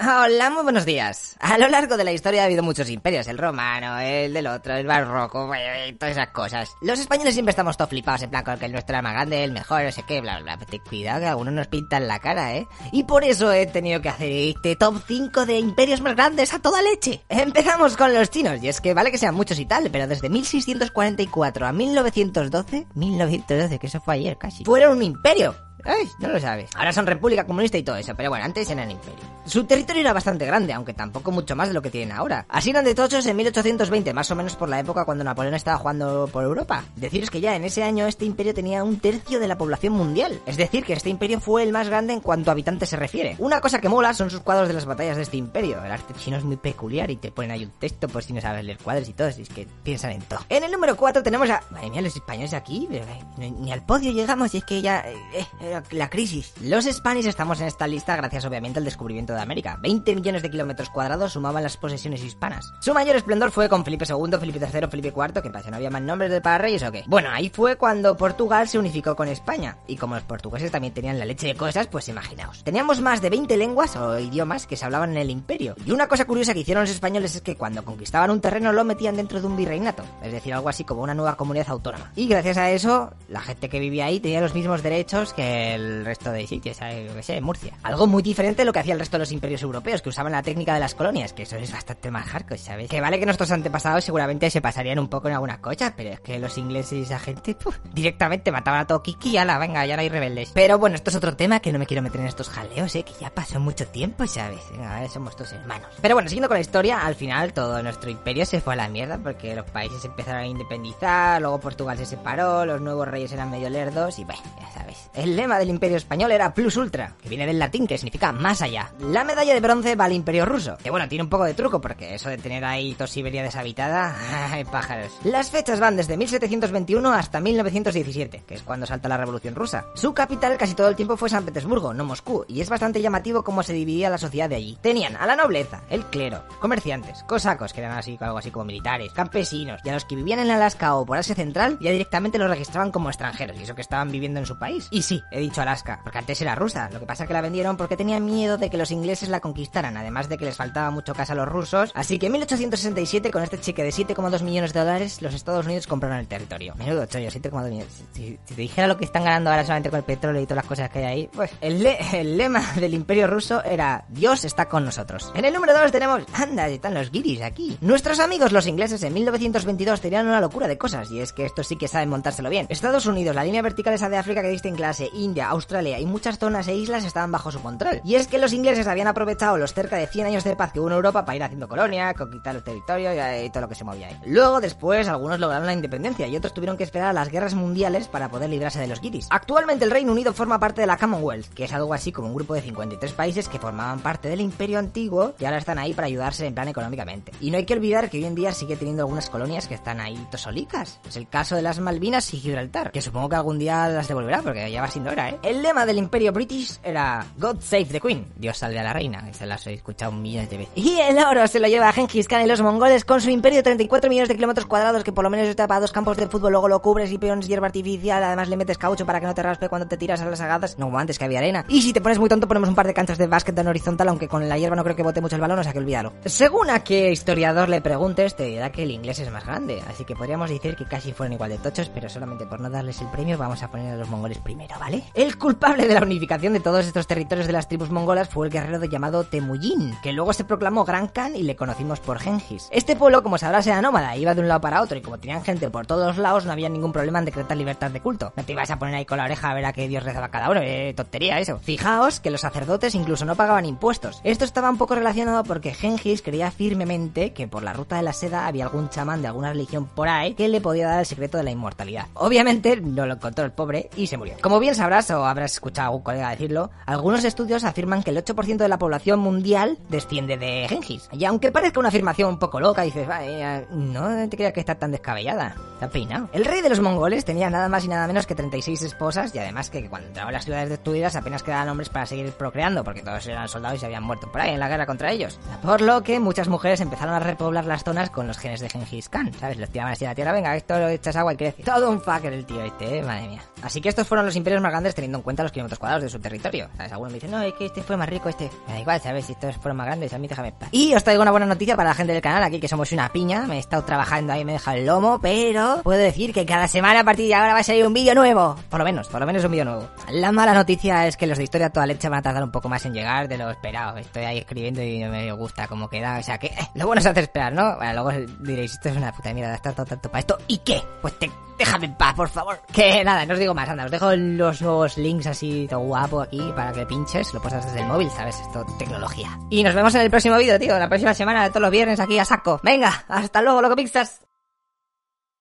Hola, 0.00 0.48
muy 0.50 0.62
buenos 0.62 0.86
días. 0.86 1.36
A 1.40 1.58
lo 1.58 1.66
largo 1.66 1.96
de 1.96 2.04
la 2.04 2.12
historia 2.12 2.42
ha 2.42 2.44
habido 2.44 2.62
muchos 2.62 2.88
imperios, 2.88 3.26
el 3.26 3.36
romano, 3.36 3.98
el 3.98 4.32
del 4.32 4.46
otro, 4.46 4.76
el 4.76 4.86
barroco, 4.86 5.52
eh, 5.52 5.92
todas 5.98 6.12
esas 6.12 6.28
cosas. 6.28 6.76
Los 6.80 7.00
españoles 7.00 7.34
siempre 7.34 7.50
estamos 7.50 7.76
todos 7.76 7.90
flipados, 7.90 8.22
en 8.22 8.30
plan 8.30 8.44
con 8.44 8.56
que 8.60 8.66
el 8.66 8.70
nuestro 8.70 8.94
era 8.94 9.02
más 9.02 9.14
grande, 9.14 9.42
el 9.42 9.50
mejor, 9.50 9.82
no 9.82 9.90
sé 9.90 10.04
qué, 10.04 10.20
bla, 10.20 10.38
bla, 10.38 10.54
bla. 10.54 10.66
Cuidado 10.88 11.18
que 11.18 11.26
algunos 11.26 11.52
nos 11.52 11.66
pintan 11.66 12.06
la 12.06 12.20
cara, 12.20 12.54
¿eh? 12.54 12.68
Y 12.92 13.02
por 13.02 13.24
eso 13.24 13.52
he 13.52 13.66
tenido 13.66 14.00
que 14.00 14.08
hacer 14.08 14.30
este 14.30 14.76
top 14.76 15.02
5 15.04 15.46
de 15.46 15.58
imperios 15.58 16.00
más 16.00 16.14
grandes 16.14 16.54
a 16.54 16.60
toda 16.60 16.80
leche. 16.80 17.24
Empezamos 17.28 17.96
con 17.96 18.14
los 18.14 18.30
chinos, 18.30 18.62
y 18.62 18.68
es 18.68 18.80
que 18.80 18.94
vale 18.94 19.10
que 19.10 19.18
sean 19.18 19.34
muchos 19.34 19.58
y 19.58 19.66
tal, 19.66 19.90
pero 19.90 20.06
desde 20.06 20.28
1644 20.28 21.66
a 21.66 21.72
1912, 21.72 22.86
1912, 22.94 23.78
que 23.80 23.86
eso 23.88 24.00
fue 24.00 24.14
ayer 24.14 24.38
casi, 24.38 24.64
fueron 24.64 24.98
un 24.98 25.02
imperio. 25.02 25.67
Ay, 25.88 26.06
no 26.18 26.28
lo 26.28 26.38
sabes. 26.38 26.68
Ahora 26.76 26.92
son 26.92 27.06
república 27.06 27.46
comunista 27.46 27.78
y 27.78 27.82
todo 27.82 27.96
eso, 27.96 28.14
pero 28.14 28.28
bueno, 28.28 28.44
antes 28.44 28.68
eran 28.68 28.90
imperio. 28.90 29.24
Su 29.46 29.64
territorio 29.64 30.02
era 30.02 30.12
bastante 30.12 30.44
grande, 30.44 30.74
aunque 30.74 30.92
tampoco 30.92 31.30
mucho 31.30 31.56
más 31.56 31.68
de 31.68 31.74
lo 31.74 31.80
que 31.80 31.90
tienen 31.90 32.14
ahora. 32.14 32.44
Así 32.50 32.68
eran 32.68 32.84
de 32.84 32.94
tochos 32.94 33.24
en 33.24 33.34
1820, 33.34 34.12
más 34.12 34.30
o 34.30 34.36
menos 34.36 34.54
por 34.56 34.68
la 34.68 34.78
época 34.78 35.06
cuando 35.06 35.24
Napoleón 35.24 35.54
estaba 35.54 35.78
jugando 35.78 36.28
por 36.30 36.44
Europa. 36.44 36.84
Deciros 36.96 37.30
que 37.30 37.40
ya 37.40 37.56
en 37.56 37.64
ese 37.64 37.82
año 37.82 38.06
este 38.06 38.26
imperio 38.26 38.52
tenía 38.52 38.84
un 38.84 39.00
tercio 39.00 39.40
de 39.40 39.48
la 39.48 39.56
población 39.56 39.94
mundial. 39.94 40.38
Es 40.44 40.58
decir, 40.58 40.84
que 40.84 40.92
este 40.92 41.08
imperio 41.08 41.40
fue 41.40 41.62
el 41.62 41.72
más 41.72 41.88
grande 41.88 42.12
en 42.12 42.20
cuanto 42.20 42.50
a 42.50 42.52
habitantes 42.52 42.90
se 42.90 42.96
refiere. 42.96 43.36
Una 43.38 43.62
cosa 43.62 43.80
que 43.80 43.88
mola 43.88 44.12
son 44.12 44.28
sus 44.28 44.40
cuadros 44.40 44.68
de 44.68 44.74
las 44.74 44.84
batallas 44.84 45.16
de 45.16 45.22
este 45.22 45.38
imperio. 45.38 45.82
El 45.82 45.90
arte 45.90 46.12
chino 46.12 46.36
es 46.36 46.44
muy 46.44 46.58
peculiar 46.58 47.10
y 47.10 47.16
te 47.16 47.32
ponen 47.32 47.52
ahí 47.52 47.64
un 47.64 47.70
texto 47.70 48.08
por 48.08 48.22
si 48.22 48.34
no 48.34 48.42
sabes 48.42 48.62
leer 48.62 48.76
cuadros 48.76 49.08
y 49.08 49.14
todo, 49.14 49.32
si 49.32 49.40
es 49.42 49.48
que 49.48 49.66
piensan 49.82 50.10
en 50.10 50.20
todo. 50.20 50.40
En 50.50 50.62
el 50.64 50.70
número 50.70 50.94
4 50.94 51.22
tenemos 51.22 51.48
a... 51.48 51.62
Madre 51.70 51.88
mía, 51.88 52.02
los 52.02 52.14
españoles 52.14 52.52
aquí, 52.52 52.86
pero, 52.90 53.04
eh, 53.04 53.50
ni, 53.58 53.72
al 53.72 53.84
podio 53.86 54.12
llegamos 54.12 54.54
y 54.54 54.58
es 54.58 54.64
que 54.64 54.82
ya... 54.82 55.00
eh, 55.08 55.46
eh, 55.62 55.77
la 55.90 56.10
crisis. 56.10 56.52
Los 56.62 56.84
Spanish 56.86 57.26
estamos 57.26 57.60
en 57.60 57.66
esta 57.66 57.86
lista 57.86 58.16
gracias 58.16 58.44
obviamente 58.44 58.78
al 58.78 58.84
descubrimiento 58.84 59.32
de 59.32 59.40
América. 59.40 59.78
20 59.80 60.14
millones 60.14 60.42
de 60.42 60.50
kilómetros 60.50 60.90
cuadrados 60.90 61.32
sumaban 61.32 61.62
las 61.62 61.76
posesiones 61.76 62.22
hispanas. 62.22 62.72
Su 62.80 62.94
mayor 62.94 63.16
esplendor 63.16 63.50
fue 63.50 63.68
con 63.68 63.84
Felipe 63.84 64.04
II, 64.08 64.38
Felipe 64.38 64.58
III, 64.58 64.88
Felipe 64.88 65.12
IV, 65.16 65.42
que 65.42 65.50
pasa, 65.50 65.70
no 65.70 65.76
había 65.76 65.90
más 65.90 66.02
nombres 66.02 66.30
de 66.30 66.40
para 66.40 66.58
reyes 66.58 66.82
o 66.82 66.92
qué. 66.92 67.04
Bueno, 67.06 67.30
ahí 67.30 67.50
fue 67.50 67.76
cuando 67.76 68.16
Portugal 68.16 68.68
se 68.68 68.78
unificó 68.78 69.16
con 69.16 69.28
España. 69.28 69.78
Y 69.86 69.96
como 69.96 70.14
los 70.14 70.24
portugueses 70.24 70.70
también 70.70 70.94
tenían 70.94 71.18
la 71.18 71.24
leche 71.24 71.46
de 71.46 71.54
cosas, 71.54 71.86
pues 71.86 72.08
imaginaos. 72.08 72.62
Teníamos 72.64 73.00
más 73.00 73.20
de 73.20 73.30
20 73.30 73.56
lenguas 73.56 73.96
o 73.96 74.18
idiomas 74.18 74.66
que 74.66 74.76
se 74.76 74.84
hablaban 74.84 75.12
en 75.12 75.18
el 75.18 75.30
imperio. 75.30 75.74
Y 75.84 75.92
una 75.92 76.08
cosa 76.08 76.24
curiosa 76.24 76.54
que 76.54 76.60
hicieron 76.60 76.84
los 76.84 76.90
españoles 76.90 77.34
es 77.34 77.42
que 77.42 77.56
cuando 77.56 77.84
conquistaban 77.84 78.30
un 78.30 78.40
terreno 78.40 78.72
lo 78.72 78.84
metían 78.84 79.16
dentro 79.16 79.40
de 79.40 79.46
un 79.46 79.56
virreinato. 79.56 80.04
Es 80.22 80.32
decir, 80.32 80.54
algo 80.54 80.68
así 80.68 80.84
como 80.84 81.02
una 81.02 81.14
nueva 81.14 81.36
comunidad 81.36 81.68
autónoma. 81.70 82.12
Y 82.16 82.28
gracias 82.28 82.56
a 82.56 82.70
eso, 82.70 83.12
la 83.28 83.40
gente 83.40 83.68
que 83.68 83.80
vivía 83.80 84.06
ahí 84.06 84.20
tenía 84.20 84.40
los 84.40 84.54
mismos 84.54 84.82
derechos 84.82 85.32
que 85.32 85.57
el 85.58 86.04
resto 86.04 86.30
de 86.30 86.46
sitios, 86.46 86.76
¿sabes? 86.76 87.08
Yo 87.08 87.14
qué 87.14 87.22
sé, 87.22 87.40
Murcia. 87.40 87.74
Algo 87.82 88.06
muy 88.06 88.22
diferente 88.22 88.62
de 88.62 88.66
lo 88.66 88.72
que 88.72 88.80
hacía 88.80 88.94
el 88.94 89.00
resto 89.00 89.16
de 89.16 89.20
los 89.20 89.32
imperios 89.32 89.62
europeos, 89.62 90.02
que 90.02 90.08
usaban 90.08 90.32
la 90.32 90.42
técnica 90.42 90.74
de 90.74 90.80
las 90.80 90.94
colonias, 90.94 91.32
que 91.32 91.42
eso 91.42 91.56
es 91.56 91.72
bastante 91.72 92.10
más 92.10 92.26
hardcore, 92.26 92.58
¿sabes? 92.58 92.88
Que 92.88 93.00
vale 93.00 93.18
que 93.18 93.26
nuestros 93.26 93.50
antepasados 93.50 94.04
seguramente 94.04 94.50
se 94.50 94.60
pasarían 94.60 94.98
un 94.98 95.08
poco 95.08 95.28
en 95.28 95.34
algunas 95.34 95.58
cosas, 95.58 95.92
pero 95.96 96.10
es 96.10 96.20
que 96.20 96.38
los 96.38 96.56
ingleses 96.58 96.92
y 96.92 97.02
esa 97.02 97.18
gente, 97.18 97.56
directamente 97.92 98.52
mataban 98.52 98.80
a 98.80 98.86
todo 98.86 99.02
Kiki 99.02 99.30
y 99.30 99.36
ala, 99.36 99.58
venga, 99.58 99.84
ya 99.86 99.96
no 99.96 100.02
hay 100.02 100.08
rebeldes. 100.08 100.50
Pero 100.54 100.78
bueno, 100.78 100.96
esto 100.96 101.10
es 101.10 101.16
otro 101.16 101.36
tema 101.36 101.60
que 101.60 101.72
no 101.72 101.78
me 101.78 101.86
quiero 101.86 102.02
meter 102.02 102.20
en 102.20 102.26
estos 102.26 102.48
jaleos, 102.48 102.94
¿eh? 102.94 103.02
Que 103.02 103.12
ya 103.20 103.30
pasó 103.30 103.60
mucho 103.60 103.86
tiempo, 103.86 104.26
¿sabes? 104.26 104.60
Venga, 104.70 105.08
somos 105.08 105.36
todos 105.36 105.52
hermanos. 105.52 105.88
Pero 106.00 106.14
bueno, 106.14 106.28
siguiendo 106.28 106.48
con 106.48 106.56
la 106.56 106.62
historia, 106.62 107.00
al 107.00 107.14
final 107.14 107.52
todo 107.52 107.82
nuestro 107.82 108.10
imperio 108.10 108.46
se 108.46 108.60
fue 108.60 108.74
a 108.74 108.76
la 108.76 108.88
mierda 108.88 109.18
porque 109.18 109.54
los 109.54 109.68
países 109.70 110.04
empezaron 110.04 110.42
a 110.42 110.46
independizar, 110.46 111.40
luego 111.40 111.60
Portugal 111.60 111.98
se 111.98 112.06
separó, 112.06 112.64
los 112.64 112.80
nuevos 112.80 113.08
reyes 113.08 113.32
eran 113.32 113.50
medio 113.50 113.70
lerdos 113.70 114.18
y 114.18 114.24
bueno, 114.24 114.42
ya 114.60 114.70
sabes. 114.72 115.10
Del 115.56 115.70
imperio 115.70 115.96
español 115.96 116.32
era 116.32 116.52
plus 116.52 116.76
ultra, 116.76 117.14
que 117.22 117.28
viene 117.28 117.46
del 117.46 117.60
latín, 117.60 117.86
que 117.86 117.96
significa 117.96 118.32
más 118.32 118.60
allá. 118.60 118.92
La 118.98 119.22
medalla 119.22 119.54
de 119.54 119.60
bronce 119.60 119.94
va 119.94 120.06
al 120.06 120.12
imperio 120.12 120.44
ruso, 120.44 120.76
que 120.82 120.90
bueno, 120.90 121.08
tiene 121.08 121.22
un 121.22 121.30
poco 121.30 121.44
de 121.44 121.54
truco 121.54 121.80
porque 121.80 122.14
eso 122.14 122.28
de 122.28 122.38
tener 122.38 122.64
ahí 122.64 122.94
toda 122.94 123.06
Siberia 123.06 123.42
deshabitada, 123.42 124.16
ay 124.52 124.64
pájaros. 124.64 125.12
Las 125.22 125.50
fechas 125.50 125.78
van 125.78 125.96
desde 125.96 126.16
1721 126.16 127.12
hasta 127.12 127.40
1917, 127.40 128.42
que 128.46 128.54
es 128.54 128.62
cuando 128.62 128.86
salta 128.86 129.08
la 129.08 129.16
revolución 129.16 129.54
rusa. 129.54 129.86
Su 129.94 130.12
capital 130.12 130.58
casi 130.58 130.74
todo 130.74 130.88
el 130.88 130.96
tiempo 130.96 131.16
fue 131.16 131.30
San 131.30 131.44
Petersburgo, 131.44 131.94
no 131.94 132.04
Moscú, 132.04 132.44
y 132.48 132.60
es 132.60 132.68
bastante 132.68 133.00
llamativo 133.00 133.44
cómo 133.44 133.62
se 133.62 133.72
dividía 133.72 134.10
la 134.10 134.18
sociedad 134.18 134.48
de 134.48 134.56
allí. 134.56 134.78
Tenían 134.80 135.16
a 135.16 135.26
la 135.26 135.36
nobleza, 135.36 135.82
el 135.90 136.04
clero, 136.06 136.42
comerciantes, 136.60 137.22
cosacos, 137.24 137.72
que 137.72 137.80
eran 137.80 137.96
así 137.96 138.18
algo 138.20 138.38
así 138.38 138.50
como 138.50 138.64
militares, 138.64 139.12
campesinos, 139.12 139.80
y 139.84 139.88
a 139.88 139.94
los 139.94 140.04
que 140.04 140.16
vivían 140.16 140.40
en 140.40 140.50
Alaska 140.50 140.96
o 140.96 141.06
por 141.06 141.18
Asia 141.18 141.34
Central 141.34 141.78
ya 141.80 141.90
directamente 141.90 142.38
los 142.38 142.50
registraban 142.50 142.90
como 142.90 143.08
extranjeros, 143.08 143.58
y 143.58 143.62
eso 143.62 143.74
que 143.74 143.82
estaban 143.82 144.10
viviendo 144.10 144.40
en 144.40 144.46
su 144.46 144.58
país. 144.58 144.88
Y 144.90 145.02
sí, 145.02 145.22
he 145.38 145.42
dicho 145.42 145.62
Alaska, 145.62 146.00
porque 146.02 146.18
antes 146.18 146.40
era 146.40 146.54
rusa, 146.54 146.88
lo 146.92 147.00
que 147.00 147.06
pasa 147.06 147.24
es 147.24 147.28
que 147.28 147.34
la 147.34 147.40
vendieron 147.40 147.76
porque 147.76 147.96
tenían 147.96 148.24
miedo 148.24 148.58
de 148.58 148.70
que 148.70 148.76
los 148.76 148.90
ingleses 148.90 149.28
la 149.28 149.40
conquistaran, 149.40 149.96
además 149.96 150.28
de 150.28 150.38
que 150.38 150.44
les 150.44 150.56
faltaba 150.56 150.90
mucho 150.90 151.14
casa 151.14 151.32
a 151.32 151.36
los 151.36 151.48
rusos, 151.48 151.90
así 151.94 152.18
que 152.18 152.26
en 152.26 152.32
1867 152.32 153.30
con 153.30 153.42
este 153.42 153.58
cheque 153.60 153.82
de 153.82 153.90
7,2 153.90 154.42
millones 154.42 154.72
de 154.72 154.80
dólares 154.80 155.22
los 155.22 155.34
Estados 155.34 155.66
Unidos 155.66 155.86
compraron 155.86 156.18
el 156.18 156.26
territorio. 156.28 156.74
Menudo 156.76 157.06
chollo, 157.06 157.28
7,2 157.28 157.68
millones. 157.70 158.02
Si, 158.12 158.38
te 158.46 158.54
dijera 158.54 158.86
lo 158.86 158.96
que 158.96 159.04
están 159.04 159.24
ganando 159.24 159.50
ahora 159.50 159.62
solamente 159.64 159.90
con 159.90 159.98
el 159.98 160.04
petróleo 160.04 160.42
y 160.42 160.44
todas 160.46 160.56
las 160.64 160.66
cosas 160.66 160.90
que 160.90 160.98
hay 161.00 161.04
ahí, 161.04 161.30
pues 161.32 161.50
el, 161.60 161.82
le- 161.82 161.98
el 162.20 162.36
lema 162.36 162.62
del 162.74 162.94
imperio 162.94 163.26
ruso 163.26 163.62
era 163.64 164.04
Dios 164.08 164.44
está 164.44 164.68
con 164.68 164.84
nosotros. 164.84 165.32
En 165.34 165.44
el 165.44 165.52
número 165.54 165.72
2 165.78 165.92
tenemos, 165.92 166.22
anda, 166.34 166.68
están 166.68 166.94
los 166.94 167.10
guiris 167.10 167.42
aquí. 167.42 167.78
Nuestros 167.80 168.20
amigos 168.20 168.52
los 168.52 168.66
ingleses 168.66 169.02
en 169.02 169.12
1922 169.14 170.00
tenían 170.00 170.26
una 170.26 170.40
locura 170.40 170.68
de 170.68 170.78
cosas, 170.78 171.10
y 171.10 171.20
es 171.20 171.32
que 171.32 171.44
estos 171.44 171.66
sí 171.66 171.76
que 171.76 171.88
saben 171.88 172.08
montárselo 172.08 172.50
bien. 172.50 172.66
Estados 172.68 173.06
Unidos, 173.06 173.34
la 173.34 173.44
línea 173.44 173.62
vertical 173.62 173.94
esa 173.94 174.08
de 174.08 174.16
África 174.16 174.42
que 174.42 174.48
diste 174.48 174.68
en 174.68 174.76
clase, 174.76 175.08
India, 175.28 175.50
Australia 175.50 176.00
y 176.00 176.06
muchas 176.06 176.38
zonas 176.38 176.68
e 176.68 176.74
islas 176.74 177.04
estaban 177.04 177.30
bajo 177.30 177.52
su 177.52 177.60
control. 177.60 178.00
Y 178.02 178.14
es 178.14 178.28
que 178.28 178.38
los 178.38 178.54
ingleses 178.54 178.86
habían 178.86 179.08
aprovechado 179.08 179.58
los 179.58 179.74
cerca 179.74 179.96
de 179.96 180.06
100 180.06 180.26
años 180.26 180.44
de 180.44 180.56
paz 180.56 180.72
que 180.72 180.80
hubo 180.80 180.88
en 180.88 180.94
Europa 180.94 181.24
para 181.24 181.36
ir 181.36 181.42
haciendo 181.42 181.68
colonia, 181.68 182.14
conquistar 182.14 182.54
los 182.54 182.64
territorios 182.64 183.14
y, 183.14 183.44
y 183.44 183.50
todo 183.50 183.62
lo 183.62 183.68
que 183.68 183.74
se 183.74 183.84
movía 183.84 184.08
ahí. 184.08 184.18
Luego, 184.24 184.60
después, 184.60 185.06
algunos 185.06 185.38
lograron 185.38 185.66
la 185.66 185.74
independencia 185.74 186.26
y 186.26 186.36
otros 186.36 186.54
tuvieron 186.54 186.78
que 186.78 186.84
esperar 186.84 187.08
a 187.08 187.12
las 187.12 187.28
guerras 187.28 187.54
mundiales 187.54 188.08
para 188.08 188.30
poder 188.30 188.48
librarse 188.48 188.80
de 188.80 188.86
los 188.86 189.00
guiris. 189.00 189.28
Actualmente 189.30 189.84
el 189.84 189.90
Reino 189.90 190.12
Unido 190.12 190.32
forma 190.32 190.58
parte 190.58 190.80
de 190.80 190.86
la 190.86 190.96
Commonwealth, 190.96 191.52
que 191.52 191.64
es 191.64 191.72
algo 191.72 191.92
así 191.92 192.10
como 192.10 192.28
un 192.28 192.34
grupo 192.34 192.54
de 192.54 192.62
53 192.62 193.12
países 193.12 193.48
que 193.48 193.58
formaban 193.58 194.00
parte 194.00 194.28
del 194.28 194.40
imperio 194.40 194.78
antiguo 194.78 195.34
y 195.38 195.44
ahora 195.44 195.58
están 195.58 195.78
ahí 195.78 195.92
para 195.92 196.06
ayudarse 196.06 196.46
en 196.46 196.54
plan 196.54 196.68
económicamente. 196.68 197.32
Y 197.40 197.50
no 197.50 197.58
hay 197.58 197.66
que 197.66 197.74
olvidar 197.74 198.08
que 198.08 198.18
hoy 198.18 198.24
en 198.24 198.34
día 198.34 198.52
sigue 198.52 198.76
teniendo 198.76 199.02
algunas 199.02 199.28
colonias 199.28 199.66
que 199.66 199.74
están 199.74 200.00
ahí 200.00 200.18
tosolicas. 200.30 201.00
Es 201.06 201.16
el 201.16 201.28
caso 201.28 201.56
de 201.56 201.62
las 201.62 201.80
Malvinas 201.80 202.32
y 202.32 202.38
Gibraltar, 202.38 202.90
que 202.92 203.02
supongo 203.02 203.28
que 203.28 203.36
algún 203.36 203.58
día 203.58 203.88
las 203.88 204.08
devolverá 204.08 204.42
porque 204.42 204.70
ya 204.70 204.80
va 204.80 204.88
siendo 204.88 205.10
hora, 205.10 205.17
¿eh? 205.26 205.38
El 205.42 205.62
lema 205.62 205.86
del 205.86 205.98
imperio 205.98 206.32
british 206.32 206.78
era 206.82 207.26
God 207.38 207.60
Save 207.60 207.86
the 207.86 208.00
Queen, 208.00 208.26
Dios 208.36 208.58
salve 208.58 208.78
a 208.78 208.82
la 208.82 208.92
reina, 208.92 209.32
se 209.32 209.46
las 209.46 209.66
he 209.66 209.74
escuchado 209.74 210.12
millones 210.12 210.50
de 210.50 210.58
veces. 210.58 210.72
Y 210.76 211.00
el 211.00 211.18
oro 211.18 211.46
se 211.46 211.60
lo 211.60 211.68
lleva 211.68 211.88
a 211.88 211.92
Genghis 211.92 212.28
Khan 212.28 212.42
y 212.42 212.46
los 212.46 212.60
mongoles 212.60 213.04
con 213.04 213.20
su 213.20 213.30
imperio 213.30 213.58
de 213.58 213.62
34 213.64 214.08
millones 214.10 214.28
de 214.28 214.34
kilómetros 214.34 214.66
cuadrados 214.66 215.02
que 215.02 215.12
por 215.12 215.24
lo 215.24 215.30
menos 215.30 215.48
está 215.48 215.66
para 215.66 215.80
dos 215.80 215.92
campos 215.92 216.16
de 216.16 216.26
fútbol, 216.28 216.52
luego 216.52 216.68
lo 216.68 216.82
cubres 216.82 217.10
y 217.10 217.18
peones 217.18 217.48
hierba 217.48 217.66
artificial, 217.66 218.22
además 218.22 218.48
le 218.48 218.56
metes 218.56 218.78
caucho 218.78 219.06
para 219.06 219.20
que 219.20 219.26
no 219.26 219.34
te 219.34 219.42
raspe 219.42 219.68
cuando 219.68 219.88
te 219.88 219.96
tiras 219.96 220.20
a 220.20 220.26
las 220.26 220.40
agadas, 220.40 220.78
no 220.78 220.86
como 220.86 220.98
antes 220.98 221.18
que 221.18 221.24
había 221.24 221.38
arena. 221.38 221.64
Y 221.68 221.82
si 221.82 221.92
te 221.92 222.00
pones 222.00 222.18
muy 222.18 222.28
tonto 222.28 222.46
ponemos 222.46 222.68
un 222.68 222.74
par 222.74 222.86
de 222.86 222.94
canchas 222.94 223.18
de 223.18 223.26
básquet 223.26 223.58
en 223.58 223.68
horizontal, 223.68 224.08
aunque 224.08 224.28
con 224.28 224.48
la 224.48 224.58
hierba 224.58 224.76
no 224.76 224.84
creo 224.84 224.96
que 224.96 225.02
bote 225.02 225.20
mucho 225.20 225.34
el 225.36 225.40
balón, 225.40 225.58
o 225.58 225.62
sea 225.62 225.72
que 225.72 225.78
olvídalo. 225.78 226.12
Según 226.24 226.70
a 226.70 226.84
qué 226.84 227.10
historiador 227.10 227.68
le 227.68 227.80
preguntes, 227.80 228.36
te 228.36 228.44
dirá 228.44 228.70
que 228.70 228.82
el 228.82 228.90
inglés 228.90 229.18
es 229.18 229.30
más 229.30 229.44
grande, 229.44 229.82
así 229.88 230.04
que 230.04 230.14
podríamos 230.14 230.50
decir 230.50 230.76
que 230.76 230.84
casi 230.84 231.12
fueron 231.12 231.32
igual 231.32 231.50
de 231.50 231.58
tochos, 231.58 231.88
pero 231.88 232.08
solamente 232.08 232.46
por 232.46 232.60
no 232.60 232.70
darles 232.70 233.00
el 233.00 233.08
premio 233.08 233.38
vamos 233.38 233.62
a 233.62 233.70
poner 233.70 233.94
a 233.94 233.96
los 233.96 234.08
mongoles 234.08 234.38
primero, 234.38 234.74
¿vale? 234.78 235.02
El 235.14 235.38
culpable 235.38 235.88
de 235.88 235.94
la 235.94 236.02
unificación 236.02 236.52
de 236.52 236.60
todos 236.60 236.86
estos 236.86 237.06
territorios 237.06 237.46
de 237.46 237.52
las 237.52 237.68
tribus 237.68 237.90
mongolas 237.90 238.28
fue 238.28 238.46
el 238.46 238.52
guerrero 238.52 238.84
llamado 238.84 239.24
Temujin, 239.24 239.94
que 240.02 240.12
luego 240.12 240.32
se 240.32 240.44
proclamó 240.44 240.84
Gran 240.84 241.08
Khan 241.08 241.34
y 241.34 241.42
le 241.42 241.56
conocimos 241.56 242.00
por 242.00 242.18
Genghis. 242.18 242.68
Este 242.70 242.96
pueblo, 242.96 243.22
como 243.22 243.38
sabrás, 243.38 243.66
era 243.66 243.82
nómada, 243.82 244.16
iba 244.16 244.34
de 244.34 244.40
un 244.40 244.48
lado 244.48 244.60
para 244.60 244.82
otro 244.82 244.98
y 244.98 245.02
como 245.02 245.18
tenían 245.18 245.42
gente 245.42 245.70
por 245.70 245.86
todos 245.86 246.18
lados, 246.18 246.44
no 246.44 246.52
había 246.52 246.68
ningún 246.68 246.92
problema 246.92 247.18
en 247.18 247.24
decretar 247.24 247.56
libertad 247.56 247.90
de 247.90 248.00
culto. 248.00 248.32
No 248.36 248.44
te 248.44 248.52
ibas 248.52 248.70
a 248.70 248.78
poner 248.78 248.94
ahí 248.94 249.04
con 249.04 249.18
la 249.18 249.24
oreja 249.24 249.50
a 249.50 249.54
ver 249.54 249.64
a 249.64 249.72
qué 249.72 249.88
dios 249.88 250.02
rezaba 250.02 250.28
cada 250.28 250.50
uno, 250.50 250.60
eh, 250.62 250.92
tontería 250.94 251.38
eso. 251.40 251.58
Fijaos 251.58 252.20
que 252.20 252.30
los 252.30 252.42
sacerdotes 252.42 252.94
incluso 252.94 253.24
no 253.24 253.34
pagaban 253.34 253.64
impuestos. 253.64 254.20
Esto 254.24 254.44
estaba 254.44 254.70
un 254.70 254.78
poco 254.78 254.94
relacionado 254.94 255.44
porque 255.44 255.74
Genghis 255.74 256.22
creía 256.22 256.50
firmemente 256.50 257.32
que 257.32 257.48
por 257.48 257.62
la 257.62 257.72
ruta 257.72 257.96
de 257.96 258.02
la 258.02 258.12
seda 258.12 258.46
había 258.46 258.64
algún 258.64 258.90
chamán 258.90 259.22
de 259.22 259.28
alguna 259.28 259.52
religión 259.52 259.86
por 259.86 260.08
ahí 260.08 260.34
que 260.34 260.48
le 260.48 260.60
podía 260.60 260.88
dar 260.88 261.00
el 261.00 261.06
secreto 261.06 261.38
de 261.38 261.44
la 261.44 261.50
inmortalidad. 261.50 262.06
Obviamente 262.14 262.80
no 262.80 263.06
lo 263.06 263.14
encontró 263.14 263.44
el 263.44 263.52
pobre 263.52 263.90
y 263.96 264.06
se 264.06 264.16
murió. 264.16 264.34
Como 264.42 264.58
bien 264.58 264.74
sabrás 264.74 264.97
o 265.10 265.24
habrás 265.24 265.52
escuchado 265.52 265.86
a 265.86 265.88
algún 265.88 266.02
colega 266.02 266.30
decirlo, 266.30 266.70
algunos 266.86 267.24
estudios 267.24 267.64
afirman 267.64 268.02
que 268.02 268.10
el 268.10 268.16
8% 268.18 268.56
de 268.56 268.68
la 268.68 268.78
población 268.78 269.20
mundial 269.20 269.78
desciende 269.88 270.36
de 270.36 270.66
Genghis. 270.68 271.08
Y 271.12 271.24
aunque 271.24 271.52
parezca 271.52 271.80
una 271.80 271.88
afirmación 271.90 272.30
un 272.30 272.38
poco 272.38 272.60
loca, 272.60 272.82
dices, 272.82 273.06
"Vaya, 273.06 273.64
no 273.70 274.28
te 274.28 274.36
creas 274.36 274.52
que 274.52 274.60
está 274.60 274.74
tan 274.74 274.90
descabellada. 274.90 275.54
Está 275.74 275.88
peinado. 275.90 276.28
El 276.32 276.44
rey 276.44 276.60
de 276.60 276.68
los 276.68 276.80
mongoles 276.80 277.24
tenía 277.24 277.48
nada 277.50 277.68
más 277.68 277.84
y 277.84 277.88
nada 277.88 278.08
menos 278.08 278.26
que 278.26 278.34
36 278.34 278.82
esposas 278.82 279.32
y 279.32 279.38
además 279.38 279.70
que 279.70 279.88
cuando 279.88 280.08
entraban 280.08 280.32
las 280.32 280.44
ciudades 280.44 280.70
destruidas 280.70 281.14
apenas 281.14 281.44
quedaban 281.44 281.68
hombres 281.68 281.88
para 281.88 282.04
seguir 282.04 282.32
procreando 282.32 282.82
porque 282.82 283.02
todos 283.02 283.24
eran 283.28 283.48
soldados 283.48 283.76
y 283.76 283.80
se 283.80 283.86
habían 283.86 284.02
muerto 284.02 284.30
por 284.32 284.40
ahí 284.40 284.54
en 284.54 284.58
la 284.58 284.68
guerra 284.68 284.86
contra 284.86 285.12
ellos. 285.12 285.38
Por 285.62 285.80
lo 285.80 286.02
que 286.02 286.18
muchas 286.18 286.48
mujeres 286.48 286.80
empezaron 286.80 287.14
a 287.14 287.20
repoblar 287.20 287.64
las 287.64 287.84
zonas 287.84 288.10
con 288.10 288.26
los 288.26 288.38
genes 288.38 288.58
de 288.58 288.68
Genghis 288.68 289.08
Khan, 289.08 289.32
¿sabes? 289.38 289.56
Los 289.58 289.70
tiraban 289.70 289.92
así 289.92 290.04
a 290.04 290.08
la 290.08 290.14
tierra, 290.16 290.32
venga, 290.32 290.56
esto 290.56 290.78
lo 290.78 290.88
echas 290.88 291.14
agua 291.14 291.34
y 291.34 291.36
crece. 291.36 291.62
Todo 291.62 291.90
un 291.90 292.00
fucker 292.00 292.32
el 292.32 292.44
tío 292.44 292.62
este, 292.62 292.98
¿eh? 292.98 293.02
madre 293.02 293.28
mía. 293.28 293.42
Así 293.62 293.80
que 293.80 293.88
estos 293.88 294.06
fueron 294.06 294.26
los 294.26 294.34
imperios 294.34 294.60
más 294.60 294.72
grandes 294.72 294.87
Teniendo 294.94 295.18
en 295.18 295.22
cuenta 295.22 295.42
los 295.42 295.52
kilómetros 295.52 295.78
cuadrados 295.78 296.04
de 296.04 296.10
su 296.10 296.18
territorio. 296.18 296.68
¿Sabes? 296.76 296.92
Algunos 296.92 297.12
me 297.12 297.16
dicen, 297.16 297.30
no, 297.30 297.40
es 297.40 297.54
que 297.54 297.66
este 297.66 297.82
fue 297.82 297.96
más 297.96 298.08
rico, 298.08 298.28
este. 298.28 298.50
Me 298.66 298.74
da 298.74 298.80
igual, 298.80 299.00
¿sabes? 299.00 299.26
Si 299.26 299.32
estos 299.32 299.56
fueron 299.56 299.76
más 299.76 299.86
grandes, 299.86 300.12
a 300.12 300.18
mí 300.18 300.28
déjame 300.28 300.52
paz. 300.52 300.68
Y 300.72 300.94
os 300.94 301.04
traigo 301.04 301.22
una 301.22 301.30
buena 301.30 301.46
noticia 301.46 301.76
para 301.76 301.90
la 301.90 301.94
gente 301.94 302.12
del 302.12 302.22
canal 302.22 302.42
aquí, 302.42 302.60
que 302.60 302.68
somos 302.68 302.90
una 302.92 303.08
piña. 303.10 303.46
Me 303.46 303.56
he 303.56 303.58
estado 303.58 303.84
trabajando 303.84 304.32
ahí, 304.32 304.44
me 304.44 304.52
he 304.52 304.54
dejado 304.54 304.76
el 304.76 304.86
lomo, 304.86 305.18
pero 305.20 305.80
puedo 305.82 305.98
decir 305.98 306.32
que 306.32 306.46
cada 306.46 306.68
semana 306.68 307.00
a 307.00 307.04
partir 307.04 307.28
de 307.28 307.34
ahora 307.34 307.54
va 307.54 307.60
a 307.60 307.64
salir 307.64 307.86
un 307.86 307.94
vídeo 307.94 308.14
nuevo. 308.14 308.56
Por 308.68 308.78
lo 308.78 308.84
menos, 308.84 309.08
por 309.08 309.20
lo 309.20 309.26
menos 309.26 309.44
un 309.44 309.50
vídeo 309.50 309.64
nuevo. 309.64 309.88
La 310.10 310.32
mala 310.32 310.54
noticia 310.54 311.06
es 311.06 311.16
que 311.16 311.26
los 311.26 311.38
de 311.38 311.44
historia 311.44 311.70
toda 311.70 311.86
leche 311.86 312.08
van 312.08 312.20
a 312.20 312.22
tardar 312.22 312.42
un 312.42 312.50
poco 312.50 312.68
más 312.68 312.84
en 312.86 312.94
llegar 312.94 313.28
de 313.28 313.38
lo 313.38 313.50
esperado. 313.50 313.96
Estoy 313.98 314.24
ahí 314.24 314.38
escribiendo 314.38 314.82
y 314.82 314.98
no 314.98 315.10
me 315.10 315.30
gusta 315.32 315.66
cómo 315.66 315.88
queda. 315.88 316.18
O 316.18 316.22
sea 316.22 316.38
que 316.38 316.48
eh, 316.48 316.68
lo 316.74 316.86
bueno 316.86 317.00
es 317.00 317.06
hacer 317.06 317.24
esperar, 317.24 317.52
¿no? 317.52 317.76
Bueno, 317.76 318.04
luego 318.04 318.26
diréis, 318.40 318.72
esto 318.72 318.88
es 318.88 318.96
una 318.96 319.12
puta 319.12 319.32
mierda, 319.34 319.54
estar 319.54 319.74
todo 319.74 319.86
tanto 319.86 320.08
para 320.08 320.20
esto. 320.20 320.38
¿Y 320.46 320.58
qué? 320.58 320.82
Pues 321.00 321.18
te, 321.18 321.30
déjame 321.58 321.86
en 321.86 321.94
paz, 321.94 322.14
por 322.14 322.28
favor. 322.28 322.60
Que 322.72 323.04
nada, 323.04 323.26
no 323.26 323.34
os 323.34 323.38
digo 323.38 323.54
más, 323.54 323.68
anda, 323.68 323.84
os 323.84 323.90
dejo 323.90 324.14
los 324.14 324.62
nuevos 324.68 324.98
links 324.98 325.26
así 325.26 325.66
todo 325.68 325.80
guapo 325.80 326.20
aquí 326.20 326.40
para 326.54 326.72
que 326.72 326.84
pinches, 326.86 327.32
lo 327.32 327.40
puedes 327.40 327.64
desde 327.64 327.80
el 327.80 327.86
móvil, 327.86 328.10
¿sabes? 328.10 328.38
Esto, 328.40 328.64
tecnología. 328.78 329.38
Y 329.50 329.62
nos 329.62 329.74
vemos 329.74 329.94
en 329.94 330.02
el 330.02 330.10
próximo 330.10 330.36
vídeo, 330.36 330.58
tío, 330.58 330.78
la 330.78 330.88
próxima 330.88 331.14
semana, 331.14 331.48
todos 331.48 331.62
los 331.62 331.70
viernes 331.70 331.98
aquí 332.00 332.18
a 332.18 332.24
saco. 332.24 332.60
Venga, 332.62 333.04
hasta 333.08 333.40
luego, 333.42 333.62
loco 333.62 333.76
pixas. 333.76 334.20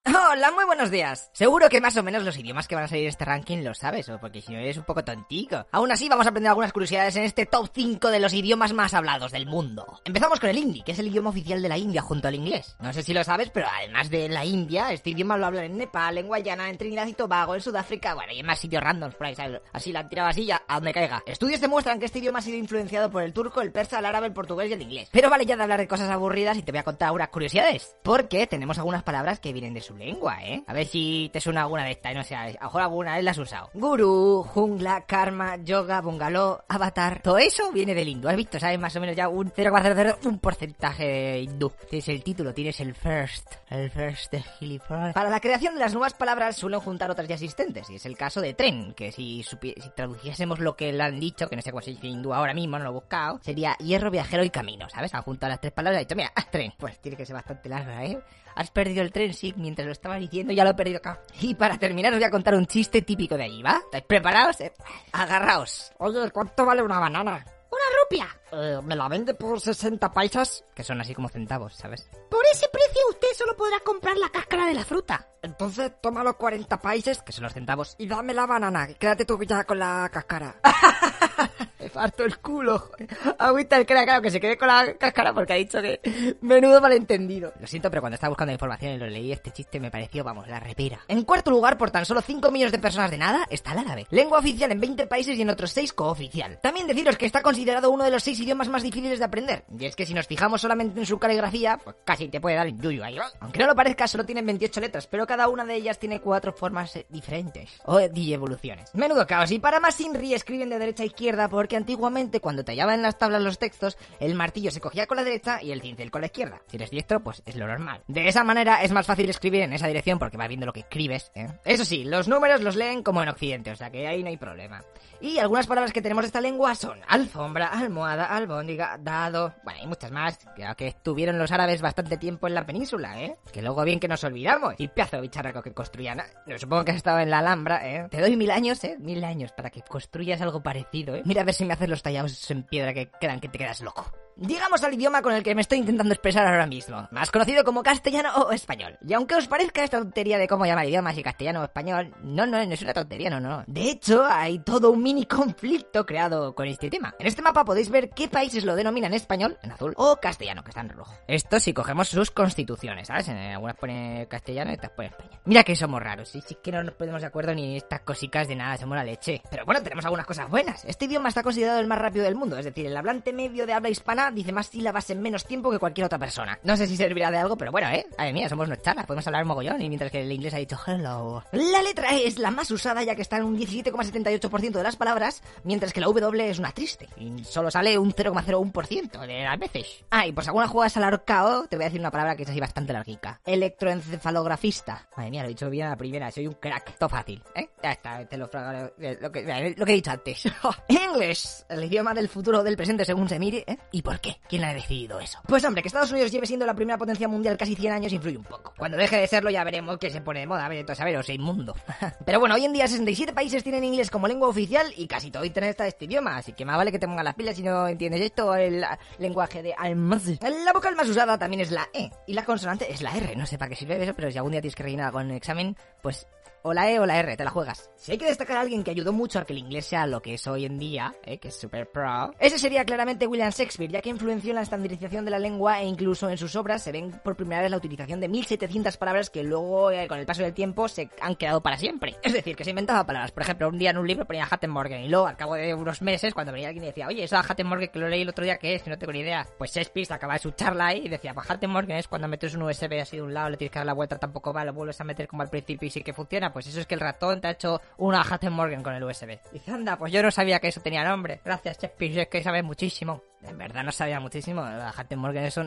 Hola, 0.08 0.52
muy 0.52 0.64
buenos 0.64 0.90
días. 0.90 1.30
Seguro 1.34 1.68
que 1.68 1.82
más 1.82 1.98
o 1.98 2.04
menos 2.04 2.24
los 2.24 2.38
idiomas 2.38 2.66
que 2.66 2.76
van 2.76 2.86
a 2.86 2.88
salir 2.88 3.04
en 3.04 3.10
este 3.10 3.26
ranking 3.26 3.58
lo 3.58 3.74
sabes, 3.74 4.08
o 4.08 4.18
porque 4.20 4.42
si 4.42 4.54
no 4.54 4.60
eres 4.60 4.78
un 4.78 4.86
poco 4.86 5.04
tontico. 5.04 5.66
Aún 5.70 5.92
así, 5.92 6.08
vamos 6.08 6.26
a 6.26 6.30
aprender 6.30 6.48
algunas 6.48 6.72
curiosidades 6.72 7.18
en 7.18 7.24
este 7.24 7.46
top 7.46 7.70
5 7.74 8.10
de 8.10 8.20
los 8.22 8.34
idiomas 8.34 8.72
más 8.72 8.94
hablados 8.94 9.34
del 9.34 9.48
mundo. 9.48 10.00
Empezamos 10.06 10.40
con 10.40 10.50
el 10.50 10.58
hindi, 10.58 10.82
que 10.82 10.94
es 10.94 11.00
el 11.00 11.08
idioma 11.08 11.32
oficial 11.32 11.62
de 11.62 11.68
la 11.68 11.78
India 11.78 12.02
junto 12.02 12.30
al 12.30 12.36
inglés. 12.36 12.78
No 12.80 12.94
sé 12.94 13.04
si 13.04 13.14
lo 13.14 13.22
sabes, 13.26 13.50
pero 13.50 13.68
además 13.68 14.10
de 14.10 14.30
la 14.30 14.46
India, 14.46 14.94
este 14.94 15.10
idioma 15.10 15.36
lo 15.36 15.46
hablan 15.46 15.66
en 15.66 15.78
Nepal, 15.78 16.18
en 16.18 16.28
Guayana, 16.28 16.70
en 16.70 16.78
Trinidad 16.78 17.08
y 17.08 17.14
Tobago, 17.14 17.56
en 17.56 17.62
Sudáfrica, 17.62 18.14
bueno, 18.14 18.32
y 18.32 18.40
en 18.40 18.46
más 18.46 18.60
sitios 18.60 18.82
randoms 18.82 19.16
por 19.16 19.28
ahí, 19.28 19.36
¿sabes? 19.36 19.60
Así 19.74 19.92
la 19.92 20.08
tirado 20.08 20.30
así 20.30 20.50
a 20.50 20.62
donde 20.70 20.94
caiga. 20.94 21.22
Estudios 21.26 21.60
demuestran 21.60 22.00
que 22.00 22.06
este 22.06 22.20
idioma 22.20 22.40
ha 22.40 22.44
sido 22.44 22.58
influenciado 22.58 23.12
por 23.12 23.24
el 23.24 23.34
turco, 23.34 23.60
el 23.60 23.74
persa, 23.74 24.00
el 24.00 24.06
árabe, 24.06 24.28
el 24.28 24.34
portugués 24.34 24.70
y 24.70 24.74
el 24.74 24.82
inglés. 24.82 25.10
Pero 25.12 25.30
vale 25.30 25.46
ya 25.46 25.58
de 25.58 25.64
hablar 25.64 25.80
de 25.80 25.88
cosas 25.88 26.10
aburridas 26.10 26.58
y 26.58 26.62
te 26.62 26.72
voy 26.72 26.80
a 26.80 26.84
contar 26.84 27.08
algunas 27.08 27.28
curiosidades. 27.28 27.94
Porque 28.04 28.48
tenemos 28.48 28.78
algunas 28.78 29.04
palabras 29.04 29.42
que 29.42 29.52
vienen 29.52 29.74
de 29.74 29.82
su 29.82 29.97
lengua, 29.98 30.38
¿eh? 30.44 30.64
A 30.68 30.74
ver 30.74 30.86
si 30.86 31.30
te 31.34 31.42
suena 31.42 31.62
alguna 31.62 31.84
de 31.84 31.92
estas, 31.92 32.14
no 32.16 32.24
sé, 32.24 32.36
a 32.36 32.48
lo 32.48 32.54
mejor 32.54 32.82
alguna 32.82 33.16
vez 33.16 33.24
la 33.24 33.32
has 33.32 33.38
usado. 33.38 33.70
Guru, 33.74 34.44
jungla, 34.44 35.02
karma, 35.06 35.58
yoga, 35.58 36.02
bungalow, 36.02 36.60
avatar. 36.68 37.22
Todo 37.22 37.38
eso 37.38 37.72
viene 37.72 37.94
del 37.94 38.08
hindú. 38.08 38.30
¿Has 38.30 38.36
visto? 38.36 38.60
¿Sabes? 38.60 38.80
Más 38.80 38.96
o 38.96 39.00
menos 39.02 39.16
ya 39.16 39.28
un 39.28 39.52
0,00, 39.52 40.26
un 40.26 40.40
porcentaje 40.40 41.06
de 41.06 41.42
hindú. 41.42 41.72
Tienes 41.90 42.08
el 42.10 42.24
título, 42.24 42.54
tienes 42.54 42.80
el 42.80 42.94
first. 42.94 43.56
El 43.70 43.90
first 43.90 44.32
de 44.32 44.42
gilipollas. 44.42 45.14
Para 45.14 45.30
la 45.30 45.40
creación 45.40 45.74
de 45.74 45.80
las 45.80 45.94
nuevas 45.94 46.14
palabras 46.14 46.56
suelen 46.56 46.80
juntar 46.80 47.12
otras 47.12 47.28
ya 47.28 47.36
existentes. 47.36 47.90
Y 47.90 47.96
es 47.96 48.06
el 48.06 48.18
caso 48.18 48.42
de 48.42 48.54
tren, 48.54 48.94
que 48.94 49.12
si, 49.12 49.44
si 49.44 49.58
traduciésemos 49.96 50.60
lo 50.60 50.76
que 50.76 50.94
le 50.94 51.04
han 51.04 51.20
dicho, 51.20 51.48
que 51.50 51.56
no 51.56 51.62
sé 51.62 51.72
cuál 51.72 51.84
el 51.88 52.04
hindú 52.04 52.34
ahora 52.34 52.54
mismo, 52.54 52.78
no 52.78 52.84
lo 52.84 52.90
he 52.90 52.94
buscado, 52.94 53.40
sería 53.42 53.76
hierro, 53.78 54.12
viajero 54.12 54.44
y 54.44 54.50
camino, 54.50 54.90
¿sabes? 54.90 55.14
Han 55.14 55.22
juntado 55.22 55.50
las 55.52 55.62
tres 55.62 55.74
palabras 55.74 56.00
y 56.00 56.02
ha 56.02 56.06
dicho, 56.06 56.16
mira, 56.16 56.32
tren. 56.52 56.74
Pues 56.78 57.00
tiene 57.00 57.18
que 57.18 57.26
ser 57.26 57.36
bastante 57.36 57.70
larga, 57.70 58.04
¿eh? 58.06 58.20
Has 58.58 58.72
perdido 58.72 59.04
el 59.04 59.12
tren, 59.12 59.36
sí, 59.36 59.54
mientras 59.56 59.86
lo 59.86 59.92
estaba 59.92 60.16
diciendo, 60.16 60.52
ya 60.52 60.64
lo 60.64 60.72
he 60.72 60.74
perdido 60.74 60.98
acá. 60.98 61.22
Y 61.40 61.54
para 61.54 61.78
terminar 61.78 62.12
os 62.12 62.18
voy 62.18 62.26
a 62.26 62.32
contar 62.32 62.56
un 62.56 62.66
chiste 62.66 63.04
típico 63.04 63.38
de 63.38 63.44
allí, 63.44 63.62
¿va? 63.62 63.80
¿Estáis 63.86 64.04
preparados? 64.06 64.60
Eh, 64.62 64.74
agarraos. 65.12 65.92
Oye, 66.00 66.32
¿cuánto 66.32 66.66
vale 66.66 66.82
una 66.82 67.00
banana? 67.00 67.46
Una 67.70 67.84
rupia. 68.02 68.28
Eh, 68.52 68.80
¿Me 68.84 68.96
la 68.96 69.08
vende 69.08 69.34
por 69.34 69.60
60 69.60 70.12
paisas? 70.14 70.64
Que 70.74 70.84
son 70.84 71.02
así 71.02 71.14
como 71.14 71.30
centavos, 71.30 71.76
¿sabes? 71.76 72.10
Por 72.30 72.46
ese 72.52 72.68
precio 72.70 73.02
usted 73.10 73.28
solo 73.36 73.56
podrá 73.58 73.80
comprar 73.82 74.18
la 74.18 74.30
cáscara 74.30 74.68
de 74.68 74.74
la 74.74 74.86
fruta. 74.86 75.28
Entonces 75.42 75.92
toma 76.02 76.24
los 76.24 76.36
40 76.36 76.82
países, 76.82 77.22
que 77.22 77.32
son 77.32 77.44
los 77.44 77.54
centavos, 77.54 77.96
y 77.98 78.08
dame 78.08 78.34
la 78.34 78.46
banana. 78.46 78.88
Quédate 78.88 79.26
tú 79.26 79.42
ya 79.44 79.64
con 79.64 79.80
la 79.80 80.10
cáscara. 80.12 80.56
Me 81.80 81.90
parto 81.90 82.24
el 82.24 82.40
culo. 82.40 82.92
Agüita 83.38 83.78
el 83.78 83.86
crack, 83.86 84.06
claro, 84.06 84.22
que 84.22 84.32
se 84.32 84.40
quede 84.40 84.58
con 84.58 84.68
la 84.68 84.96
cáscara 84.96 85.34
porque 85.34 85.54
ha 85.54 85.58
dicho 85.58 85.82
que 85.82 86.36
menudo 86.42 86.82
malentendido. 86.82 87.54
Lo 87.60 87.68
siento, 87.68 87.90
pero 87.90 88.02
cuando 88.02 88.16
estaba 88.16 88.30
buscando 88.30 88.52
información 88.52 88.94
y 88.94 88.98
lo 88.98 89.08
leí, 89.08 89.32
este 89.32 89.52
chiste 89.52 89.80
me 89.80 89.92
pareció, 89.92 90.24
vamos, 90.24 90.48
la 90.48 90.60
repera. 90.60 91.00
En 91.08 91.24
cuarto 91.24 91.52
lugar, 91.52 91.78
por 91.78 91.92
tan 91.92 92.06
solo 92.06 92.22
5 92.22 92.52
millones 92.52 92.72
de 92.72 92.80
personas 92.80 93.12
de 93.12 93.18
nada, 93.18 93.46
está 93.50 93.74
el 93.74 93.80
árabe. 93.80 94.08
Lengua 94.10 94.40
oficial 94.40 94.72
en 94.72 94.82
20 94.82 95.08
países 95.08 95.38
y 95.38 95.42
en 95.42 95.50
otros 95.50 95.72
6 95.72 95.94
cooficial. 95.94 96.60
También 96.62 96.88
deciros 96.88 97.18
que 97.18 97.26
está 97.26 97.42
considerado 97.42 97.92
uno 97.92 98.04
de 98.04 98.12
los 98.12 98.24
6 98.24 98.37
idiomas 98.40 98.70
más 98.70 98.84
difíciles 98.84 99.20
de 99.20 99.26
aprender. 99.26 99.64
Y 99.78 99.86
es 99.86 99.96
que 99.96 100.06
si 100.06 100.14
nos 100.14 100.28
fijamos 100.28 100.62
solamente 100.62 101.00
en 101.00 101.06
su 101.06 101.20
caligrafía, 101.20 101.80
pues 101.84 101.96
casi 102.04 102.28
te 102.30 102.42
puede 102.42 102.56
dar 102.56 102.68
el 102.68 102.80
yuyu 102.80 103.04
ahí. 103.04 103.18
Aunque 103.40 103.60
no 103.60 103.68
lo 103.68 103.76
parezca, 103.76 104.08
solo 104.08 104.26
tienen 104.26 104.46
28 104.46 104.82
letras, 104.82 105.08
pero 105.08 105.26
cada 105.26 105.48
una 105.48 105.66
de 105.66 105.76
ellas 105.76 106.00
tiene 106.00 106.22
cuatro 106.22 106.54
formas 106.54 106.96
eh, 106.96 107.06
diferentes. 107.10 107.80
O 107.86 108.00
evoluciones. 108.00 108.94
Menudo 108.94 109.26
caos. 109.28 109.52
Y 109.52 109.60
para 109.60 109.80
más 109.80 110.00
Inri 110.02 110.34
escriben 110.34 110.70
de 110.70 110.80
derecha 110.80 111.04
a 111.04 111.06
izquierda 111.06 111.48
porque 111.50 111.76
antiguamente 111.76 112.40
cuando 112.40 112.64
tallaban 112.64 112.96
en 112.96 113.02
las 113.02 113.18
tablas 113.18 113.42
los 113.42 113.60
textos, 113.60 113.98
el 114.20 114.36
martillo 114.36 114.72
se 114.72 114.80
cogía 114.80 115.08
con 115.08 115.18
la 115.18 115.24
derecha 115.24 115.62
y 115.62 115.72
el 115.72 115.82
cincel 115.82 116.12
con 116.12 116.22
la 116.22 116.28
izquierda. 116.28 116.62
Si 116.68 116.78
eres 116.78 116.90
diestro, 116.90 117.22
pues 117.22 117.42
es 117.46 117.56
lo 117.56 117.68
normal. 117.68 118.02
De 118.08 118.28
esa 118.28 118.44
manera 118.44 118.84
es 118.84 118.92
más 118.92 119.06
fácil 119.06 119.30
escribir 119.30 119.62
en 119.62 119.74
esa 119.74 119.88
dirección 119.88 120.20
porque 120.20 120.38
vas 120.38 120.48
viendo 120.48 120.66
lo 120.66 120.74
que 120.74 120.82
escribes. 120.82 121.32
¿eh? 121.36 121.48
Eso 121.66 121.86
sí, 121.86 122.04
los 122.04 122.28
números 122.28 122.62
los 122.62 122.76
leen 122.76 123.04
como 123.04 123.22
en 123.24 123.30
Occidente, 123.30 123.72
o 123.72 123.76
sea 123.76 123.90
que 123.90 124.08
ahí 124.08 124.24
no 124.24 124.30
hay 124.30 124.38
problema. 124.38 124.84
Y 125.20 125.40
algunas 125.40 125.66
palabras 125.66 125.92
que 125.92 126.02
tenemos 126.02 126.24
de 126.24 126.28
esta 126.28 126.42
lengua 126.42 126.76
son 126.76 127.00
alfombra, 127.08 127.68
almohada, 127.68 128.26
albóndiga, 128.26 128.98
dado. 129.00 129.54
Bueno, 129.64 129.80
hay 129.82 129.88
muchas 129.88 130.12
más, 130.12 130.40
que 130.78 130.88
estuvieron 130.88 131.40
los 131.40 131.52
árabes 131.52 131.82
bastante 131.82 132.18
tiempo 132.18 132.48
en 132.48 132.54
la 132.54 132.66
península, 132.66 133.22
¿eh? 133.22 133.38
Que 133.52 133.62
luego 133.62 133.84
bien 133.84 134.00
que 134.00 134.08
nos 134.08 134.24
olvidamos. 134.24 134.76
Y 134.78 134.88
pedazo 134.88 135.22
bicharraco 135.22 135.62
que 135.62 135.74
construían. 135.74 136.22
No, 136.46 136.58
supongo 136.58 136.86
que 136.86 136.92
has 136.92 136.98
estado 136.98 137.20
en 137.20 137.30
la 137.30 137.40
Alhambra, 137.40 137.88
¿eh? 137.88 138.08
Te 138.10 138.22
doy 138.22 138.36
mil 138.36 138.52
años, 138.52 138.84
¿eh? 138.84 138.96
Mil 139.00 139.24
años 139.24 139.52
para 139.54 139.70
que 139.70 139.82
construyas 139.82 140.42
algo 140.42 140.62
parecido, 140.62 141.16
¿eh? 141.16 141.24
Mira 141.26 141.42
a 141.42 141.46
ver 141.46 141.56
si 141.56 141.66
me 141.66 141.74
haces 141.74 141.90
los 141.90 142.04
tallados 142.04 142.50
en 142.52 142.64
piedra 142.64 142.94
que 142.94 143.10
quedan 143.20 143.40
que 143.40 143.50
te 143.50 143.58
quedas 143.58 143.82
loco. 143.82 144.12
Llegamos 144.40 144.84
al 144.84 144.94
idioma 144.94 145.24
con 145.24 145.34
el 145.34 145.42
que 145.42 145.56
me 145.56 145.62
estoy 145.62 145.80
intentando 145.80 146.14
expresar 146.14 146.46
ahora 146.46 146.68
mismo, 146.68 147.08
más 147.10 147.32
conocido 147.32 147.64
como 147.64 147.82
castellano 147.82 148.30
o 148.36 148.52
español. 148.52 148.96
Y 149.04 149.14
aunque 149.14 149.34
os 149.34 149.48
parezca 149.48 149.84
esta 149.84 149.98
tontería 149.98 150.38
de 150.38 150.48
cómo 150.48 150.64
llamar 150.68 150.88
idiomas 150.88 151.18
y 151.18 151.24
castellano 151.24 151.62
o 151.62 151.64
español, 151.64 152.14
no, 152.22 152.46
no, 152.46 152.64
no 152.64 152.72
es 152.72 152.82
una 152.84 152.94
tontería, 152.94 153.32
no, 153.32 153.40
no. 153.40 153.64
De 153.66 153.90
hecho, 153.90 154.24
hay 154.24 154.60
todo 154.60 154.92
un 154.92 155.02
mini 155.08 155.26
conflicto 155.26 156.06
creado 156.06 156.54
con 156.54 156.68
este 156.68 156.90
tema. 156.90 157.16
En 157.18 157.28
este 157.28 157.42
mapa 157.42 157.64
podéis 157.64 157.90
ver 157.90 158.10
qué 158.10 158.28
países 158.28 158.66
lo 158.66 158.76
denominan 158.76 159.14
español, 159.14 159.58
en 159.64 159.72
azul, 159.72 159.94
o 159.96 160.18
castellano, 160.18 160.66
que 160.66 160.72
está 160.72 160.82
en 160.82 160.90
rojo. 160.90 161.14
Esto 161.30 161.62
si 161.62 161.72
cogemos 161.72 162.10
sus 162.10 162.30
constituciones, 162.30 163.08
¿sabes? 163.08 163.30
Algunas 163.30 163.78
pone 163.78 164.28
castellano 164.30 164.72
y 164.72 164.74
otras 164.74 164.92
pone 164.92 165.08
España. 165.08 165.40
Mira 165.46 165.64
que 165.64 165.78
somos 165.78 166.04
raros, 166.04 166.28
sí, 166.28 166.44
sí 166.46 166.58
que 166.62 166.74
no 166.74 166.84
nos 166.84 166.94
ponemos 166.96 167.22
de 167.22 167.28
acuerdo 167.28 167.56
ni 167.56 167.78
estas 167.78 168.02
cositas 168.02 168.50
de 168.50 168.58
nada, 168.58 168.76
somos 168.76 168.98
la 168.98 169.06
leche. 169.06 169.42
Pero 169.50 169.64
bueno, 169.64 169.82
tenemos 169.82 170.04
algunas 170.04 170.26
cosas 170.26 170.50
buenas. 170.50 170.84
Este 170.84 171.06
idioma 171.06 171.30
está 171.30 171.42
considerado 171.42 171.80
el 171.80 171.88
más 171.88 172.00
rápido 172.00 172.26
del 172.26 172.36
mundo, 172.36 172.58
es 172.58 172.66
decir, 172.66 172.86
el 172.86 172.98
hablante 172.98 173.32
medio 173.32 173.66
de 173.66 173.72
habla 173.72 173.88
hispana 173.88 174.30
dice 174.32 174.52
más 174.52 174.68
sílabas 174.68 175.10
en 175.10 175.22
menos 175.22 175.46
tiempo 175.46 175.72
que 175.72 175.80
cualquier 175.80 176.08
otra 176.08 176.20
persona. 176.20 176.60
No 176.64 176.76
sé 176.76 176.86
si 176.86 176.98
servirá 176.98 177.32
de 177.32 177.38
algo, 177.38 177.56
pero 177.56 177.72
bueno, 177.72 177.88
¿eh? 177.88 178.06
Ay 178.18 178.34
mía, 178.34 178.50
somos 178.50 178.68
unos 178.68 178.82
chalas, 178.82 179.06
podemos 179.06 179.26
hablar 179.26 179.46
mogollón 179.46 179.82
y 179.82 179.88
mientras 179.88 180.12
que 180.12 180.22
el 180.22 180.32
inglés 180.34 180.54
ha 180.54 180.58
dicho 180.58 180.78
hello. 180.86 181.46
La 181.54 181.82
letra 181.82 182.14
E 182.14 182.28
es 182.28 182.38
la 182.40 182.52
más 182.52 182.70
usada 182.72 183.04
ya 183.04 183.16
que 183.16 183.22
está 183.22 183.38
en 183.38 183.46
un 183.46 183.58
17,78% 183.58 184.72
de 184.72 184.84
las 184.84 184.97
palabras, 184.98 185.44
mientras 185.64 185.94
que 185.94 186.02
la 186.02 186.08
W 186.08 186.50
es 186.50 186.60
una 186.60 186.72
triste 186.72 187.08
y 187.18 187.44
solo 187.44 187.72
sale 187.72 187.98
un 187.98 188.14
0,01% 188.14 189.26
de 189.26 189.44
las 189.44 189.60
veces. 189.60 190.06
Ah, 190.10 190.28
y 190.28 190.32
por 190.32 190.44
si 190.44 190.50
alguna 190.50 190.68
juegas 190.68 190.98
al 190.98 191.04
arcao, 191.04 191.68
te 191.68 191.76
voy 191.76 191.84
a 191.84 191.88
decir 191.88 192.00
una 192.00 192.12
palabra 192.12 192.36
que 192.36 192.44
es 192.44 192.50
así 192.50 192.60
bastante 192.60 192.94
larguica. 192.94 193.40
Electroencefalografista. 193.46 195.08
Madre 195.16 195.32
mía, 195.32 195.42
lo 195.42 195.48
he 195.48 195.50
dicho 195.50 195.70
bien 195.70 195.88
a 195.88 195.90
la 195.92 195.98
primera, 195.98 196.32
soy 196.32 196.48
un 196.48 196.54
crack. 196.54 196.98
Todo 196.98 197.10
fácil, 197.10 197.42
¿eh? 197.56 197.70
Ya 197.84 197.92
está, 197.92 198.26
te 198.26 198.38
lo, 198.38 198.50
lo, 198.52 198.84
lo 199.18 199.32
que 199.32 199.92
he 199.92 199.96
dicho 199.96 200.12
antes. 200.12 200.44
English, 200.88 201.64
el 201.70 201.84
idioma 201.84 202.14
del 202.14 202.30
futuro 202.30 202.60
o 202.60 202.64
del 202.64 202.78
presente 202.78 203.06
según 203.06 203.30
se 203.30 203.40
mire, 203.40 203.64
¿eh? 203.68 203.78
¿Y 203.92 204.02
por 204.02 204.20
qué? 204.20 204.40
¿Quién 204.48 204.64
ha 204.64 204.74
decidido 204.74 205.20
eso? 205.20 205.40
Pues 205.48 205.64
hombre, 205.66 205.82
que 205.82 205.88
Estados 205.88 206.12
Unidos 206.12 206.32
lleve 206.32 206.48
siendo 206.48 206.66
la 206.66 206.74
primera 206.74 206.98
potencia 206.98 207.28
mundial 207.28 207.58
casi 207.58 207.76
100 207.76 207.94
años 207.94 208.14
influye 208.14 208.38
un 208.38 208.44
poco. 208.44 208.74
Cuando 208.78 208.98
deje 208.98 209.18
de 209.18 209.28
serlo 209.28 209.50
ya 209.50 209.64
veremos 209.64 209.98
que 209.98 210.10
se 210.10 210.22
pone 210.22 210.42
de 210.42 210.48
moda, 210.48 210.66
a 210.66 210.70
ver, 210.70 210.80
entonces 210.80 211.02
a 211.02 211.06
ver, 211.06 211.18
o 211.18 211.24
sea, 211.24 211.36
inmundo. 211.36 211.76
Pero 212.26 212.40
bueno, 212.40 212.56
hoy 212.56 212.66
en 212.66 212.74
día 212.74 212.88
67 212.88 213.34
países 213.34 213.64
tienen 213.64 213.84
inglés 213.84 214.10
como 214.10 214.28
lengua 214.28 214.48
oficial 214.48 214.87
y 214.96 215.08
casi 215.08 215.32
todo 215.32 215.46
internet 215.46 215.72
está 215.72 215.84
de 215.84 215.90
este 215.90 216.06
idioma, 216.06 216.38
así 216.38 216.54
que 216.54 216.66
más 216.66 216.78
vale 216.78 216.92
que 216.92 217.00
te 217.00 217.08
pongan 217.08 217.26
las 217.26 217.36
pilas 217.36 217.56
si 217.56 217.64
no 217.64 217.88
entiendes 217.88 218.22
esto, 218.22 218.56
el 218.56 218.84
lenguaje 219.20 219.62
de. 219.62 219.74
La 219.78 220.74
vocal 220.74 220.96
más 220.96 221.10
usada 221.10 221.38
también 221.38 221.62
es 221.62 221.72
la 221.72 221.88
E 221.94 222.10
y 222.26 222.34
la 222.34 222.44
consonante 222.44 222.92
es 222.92 223.02
la 223.02 223.16
R. 223.16 223.36
No 223.36 223.46
sé 223.46 223.58
para 223.58 223.70
qué 223.70 223.76
sirve 223.76 224.02
eso, 224.02 224.14
pero 224.14 224.32
si 224.32 224.38
algún 224.38 224.52
día 224.52 224.62
tienes 224.62 224.76
que 224.76 224.84
rellenar 224.84 225.12
con 225.12 225.26
un 225.26 225.32
examen, 225.32 225.76
pues 226.02 226.28
o 226.64 226.74
la 226.74 226.92
E 226.92 227.00
o 227.00 227.06
la 227.06 227.20
R, 227.20 227.38
te 227.38 227.44
la 227.44 227.50
juegas. 227.50 227.90
Si 227.96 228.12
hay 228.12 228.18
que 228.18 228.26
destacar 228.26 228.58
a 228.58 228.62
alguien 228.62 228.84
que 228.84 228.92
ayudó 228.92 229.14
mucho 229.14 229.40
a 229.40 229.46
que 229.46 229.54
el 229.54 229.60
inglés 229.60 229.86
sea 229.86 230.08
lo 230.08 230.22
que 230.22 230.34
es 230.34 230.48
hoy 230.48 230.66
en 230.66 230.78
día, 230.80 231.16
¿eh? 231.24 231.38
que 231.38 231.50
es 231.50 231.60
super 231.60 231.90
pro, 231.90 232.32
ese 232.40 232.60
sería 232.60 232.86
claramente 232.86 233.28
William 233.28 233.52
Shakespeare, 233.52 233.92
ya 233.92 234.02
que 234.02 234.10
influenció 234.10 234.52
en 234.52 234.56
la 234.56 234.62
estandarización 234.62 235.26
de 235.26 235.32
la 235.32 235.40
lengua 235.40 235.82
e 235.82 235.86
incluso 235.86 236.30
en 236.30 236.38
sus 236.38 236.56
obras 236.56 236.84
se 236.84 236.92
ven 236.92 237.12
por 237.24 237.36
primera 237.36 237.62
vez 237.62 237.72
la 237.72 237.78
utilización 237.78 238.20
de 238.20 238.28
1700 238.28 238.98
palabras 238.98 239.30
que 239.30 239.44
luego, 239.44 239.92
eh, 239.92 240.08
con 240.08 240.20
el 240.20 240.26
paso 240.26 240.44
del 240.44 240.54
tiempo, 240.54 240.88
se 240.88 241.10
han 241.22 241.36
quedado 241.36 241.62
para 241.62 241.78
siempre. 241.78 242.16
Es 242.24 242.34
decir, 242.34 242.56
que 242.56 242.64
se 242.64 242.72
inventaba 242.72 243.06
palabras. 243.06 243.32
Por 243.32 243.44
ejemplo, 243.44 243.70
un 243.70 243.78
día 243.78 243.92
en 243.92 243.98
un 243.98 244.08
libro 244.08 244.26
ponía 244.26 244.48
Morgan 244.68 245.02
y 245.02 245.10
luego, 245.10 245.28
al 245.28 245.38
cabo 245.38 245.56
de 245.56 245.74
unos 245.74 246.02
meses, 246.02 246.34
cuando 246.34 246.52
venía 246.52 246.68
alguien 246.68 246.84
y 246.84 246.88
decía, 246.88 247.08
oye, 247.08 247.24
esa 247.24 247.44
Morgan 247.64 247.90
que 247.90 248.00
lo 248.00 248.10
leí 248.10 248.22
el 248.22 248.30
otro 248.30 248.44
día, 248.44 248.58
¿qué 248.58 248.76
es? 248.76 248.84
Que 248.84 248.90
no 248.90 248.98
tengo 248.98 249.14
ni 249.14 249.20
idea. 249.20 249.48
Pues 249.58 249.72
Shakespeare 249.72 250.08
acaba 250.14 250.34
de 250.34 250.40
su 250.40 250.52
charla 250.52 250.88
ahí 250.88 251.04
y 251.06 251.10
decía, 251.10 251.34
pues 251.34 251.48
Morgan 251.68 251.98
es 251.98 252.08
cuando 252.08 252.28
metes 252.28 252.56
un 252.56 252.64
USB 252.64 253.00
así 253.02 253.18
de 253.18 253.24
un 253.24 253.34
lado, 253.34 253.50
le 253.50 253.58
tienes 253.58 253.72
que 253.72 253.80
dar 253.80 253.86
la 253.86 253.94
vuelta, 253.94 254.18
tampoco 254.18 254.54
va, 254.54 254.66
lo 254.66 254.74
vuelves 254.74 255.00
a 255.02 255.04
meter 255.04 255.28
como 255.28 255.42
al 255.42 255.50
principio 255.50 255.88
y 255.88 255.90
sí 255.90 256.02
que 256.02 256.14
funciona 256.14 256.47
Pues 256.52 256.68
eso 256.68 256.80
es 256.80 256.86
que 256.88 256.96
el 256.96 257.02
ratón 257.02 257.42
te 257.42 257.48
ha 257.48 257.52
hecho 257.52 257.82
una 257.98 258.22
Hatten 258.22 258.54
Morgan 258.54 258.84
con 258.84 258.94
el 258.94 259.04
USB. 259.04 259.40
Dice, 259.52 259.72
anda, 259.72 259.98
pues 259.98 260.12
yo 260.12 260.22
no 260.22 260.32
sabía 260.32 260.60
que 260.60 260.68
eso 260.68 260.82
tenía 260.82 261.04
nombre. 261.04 261.42
Gracias, 261.44 261.78
Chespis, 261.78 262.18
es 262.18 262.28
que 262.28 262.44
sabes 262.44 262.64
muchísimo. 262.64 263.22
En 263.44 263.58
verdad 263.58 263.84
no 263.84 263.92
sabía 263.92 264.20
muchísimo. 264.20 264.62
La 264.62 264.90
Hatten 264.90 265.20
Morgan 265.20 265.46
eso 265.46 265.64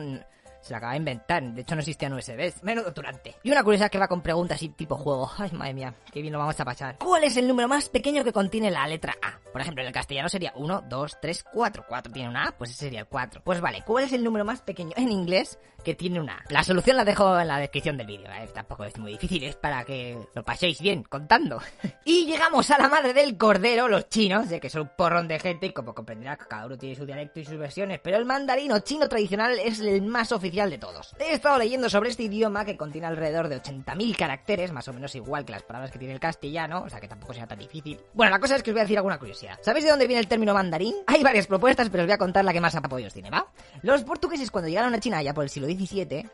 se 0.61 0.71
la 0.71 0.77
acaba 0.77 0.93
de 0.93 0.99
inventar. 0.99 1.43
De 1.43 1.61
hecho, 1.61 1.75
no 1.75 1.81
existían 1.81 2.13
USBs. 2.13 2.63
Menudo 2.63 2.91
durante. 2.91 3.35
Y 3.43 3.51
una 3.51 3.63
curiosidad 3.63 3.89
que 3.89 3.97
va 3.97 4.07
con 4.07 4.21
preguntas 4.21 4.55
así 4.55 4.69
tipo 4.69 4.95
juego. 4.95 5.31
Ay, 5.37 5.51
madre 5.51 5.73
mía, 5.73 5.95
qué 6.11 6.21
bien 6.21 6.33
lo 6.33 6.39
vamos 6.39 6.59
a 6.59 6.65
pasar. 6.65 6.97
¿Cuál 6.99 7.23
es 7.23 7.35
el 7.37 7.47
número 7.47 7.67
más 7.67 7.89
pequeño 7.89 8.23
que 8.23 8.31
contiene 8.31 8.69
la 8.69 8.87
letra 8.87 9.15
A? 9.21 9.39
Por 9.51 9.61
ejemplo, 9.61 9.81
en 9.81 9.87
el 9.87 9.93
castellano 9.93 10.29
sería 10.29 10.53
1, 10.55 10.85
2, 10.87 11.17
3, 11.21 11.45
4. 11.51 11.85
4 11.87 12.13
tiene 12.13 12.29
una 12.29 12.47
A, 12.47 12.51
pues 12.51 12.69
ese 12.71 12.85
sería 12.85 13.01
el 13.01 13.07
4. 13.07 13.41
Pues 13.43 13.59
vale, 13.59 13.83
¿cuál 13.85 14.05
es 14.05 14.13
el 14.13 14.23
número 14.23 14.45
más 14.45 14.61
pequeño 14.61 14.91
en 14.95 15.11
inglés 15.11 15.59
que 15.83 15.95
tiene 15.95 16.19
una 16.19 16.37
A? 16.37 16.43
La 16.49 16.63
solución 16.63 16.95
la 16.95 17.05
dejo 17.05 17.39
en 17.39 17.47
la 17.47 17.57
descripción 17.57 17.97
del 17.97 18.07
vídeo. 18.07 18.27
¿eh? 18.31 18.47
Tampoco 18.53 18.85
es 18.85 18.97
muy 18.97 19.13
difícil, 19.13 19.43
es 19.43 19.55
para 19.55 19.83
que 19.83 20.17
lo 20.35 20.43
paséis 20.43 20.79
bien 20.79 21.03
contando. 21.03 21.59
y 22.05 22.25
llegamos 22.25 22.69
a 22.69 22.77
la 22.77 22.87
madre 22.87 23.13
del 23.13 23.37
cordero, 23.37 23.87
los 23.87 24.09
chinos, 24.09 24.49
de 24.49 24.59
que 24.59 24.69
son 24.69 24.83
un 24.83 24.91
porrón 24.95 25.27
de 25.27 25.39
gente 25.39 25.65
y 25.65 25.73
como 25.73 25.93
comprenderás, 25.95 26.37
cada 26.47 26.67
uno 26.67 26.77
tiene 26.77 26.95
su 26.95 27.05
dialecto 27.05 27.39
y 27.39 27.45
sus 27.45 27.57
versiones, 27.57 27.99
pero 28.03 28.17
el 28.17 28.25
mandarino 28.25 28.79
chino 28.79 29.09
tradicional 29.09 29.57
es 29.59 29.79
el 29.79 30.01
más 30.03 30.31
oficial 30.31 30.50
de 30.51 30.77
todos. 30.77 31.15
He 31.17 31.33
estado 31.33 31.57
leyendo 31.57 31.89
sobre 31.89 32.09
este 32.09 32.23
idioma 32.23 32.65
que 32.65 32.75
contiene 32.75 33.07
alrededor 33.07 33.47
de 33.47 33.61
80.000 33.61 34.17
caracteres, 34.17 34.73
más 34.73 34.85
o 34.89 34.93
menos 34.93 35.15
igual 35.15 35.45
que 35.45 35.53
las 35.53 35.63
palabras 35.63 35.91
que 35.91 35.97
tiene 35.97 36.13
el 36.13 36.19
castellano, 36.19 36.83
o 36.85 36.89
sea 36.89 36.99
que 36.99 37.07
tampoco 37.07 37.33
sea 37.33 37.47
tan 37.47 37.57
difícil. 37.57 37.99
Bueno, 38.13 38.31
la 38.31 38.39
cosa 38.39 38.57
es 38.57 38.63
que 38.63 38.71
os 38.71 38.73
voy 38.73 38.81
a 38.81 38.83
decir 38.83 38.97
alguna 38.97 39.17
curiosidad. 39.17 39.57
¿Sabéis 39.61 39.85
de 39.85 39.91
dónde 39.91 40.07
viene 40.07 40.19
el 40.19 40.27
término 40.27 40.53
mandarín? 40.53 40.93
Hay 41.07 41.23
varias 41.23 41.47
propuestas, 41.47 41.89
pero 41.89 42.03
os 42.03 42.07
voy 42.07 42.13
a 42.13 42.17
contar 42.17 42.43
la 42.43 42.51
que 42.51 42.59
más 42.59 42.75
apoyos 42.75 43.13
tiene, 43.13 43.29
¿va? 43.29 43.47
Los 43.81 44.03
portugueses 44.03 44.51
cuando 44.51 44.67
llegaron 44.67 44.93
a 44.93 44.99
China 44.99 45.23
ya 45.23 45.33
por 45.33 45.45
el 45.45 45.49
siglo 45.49 45.67
XVII, 45.67 46.29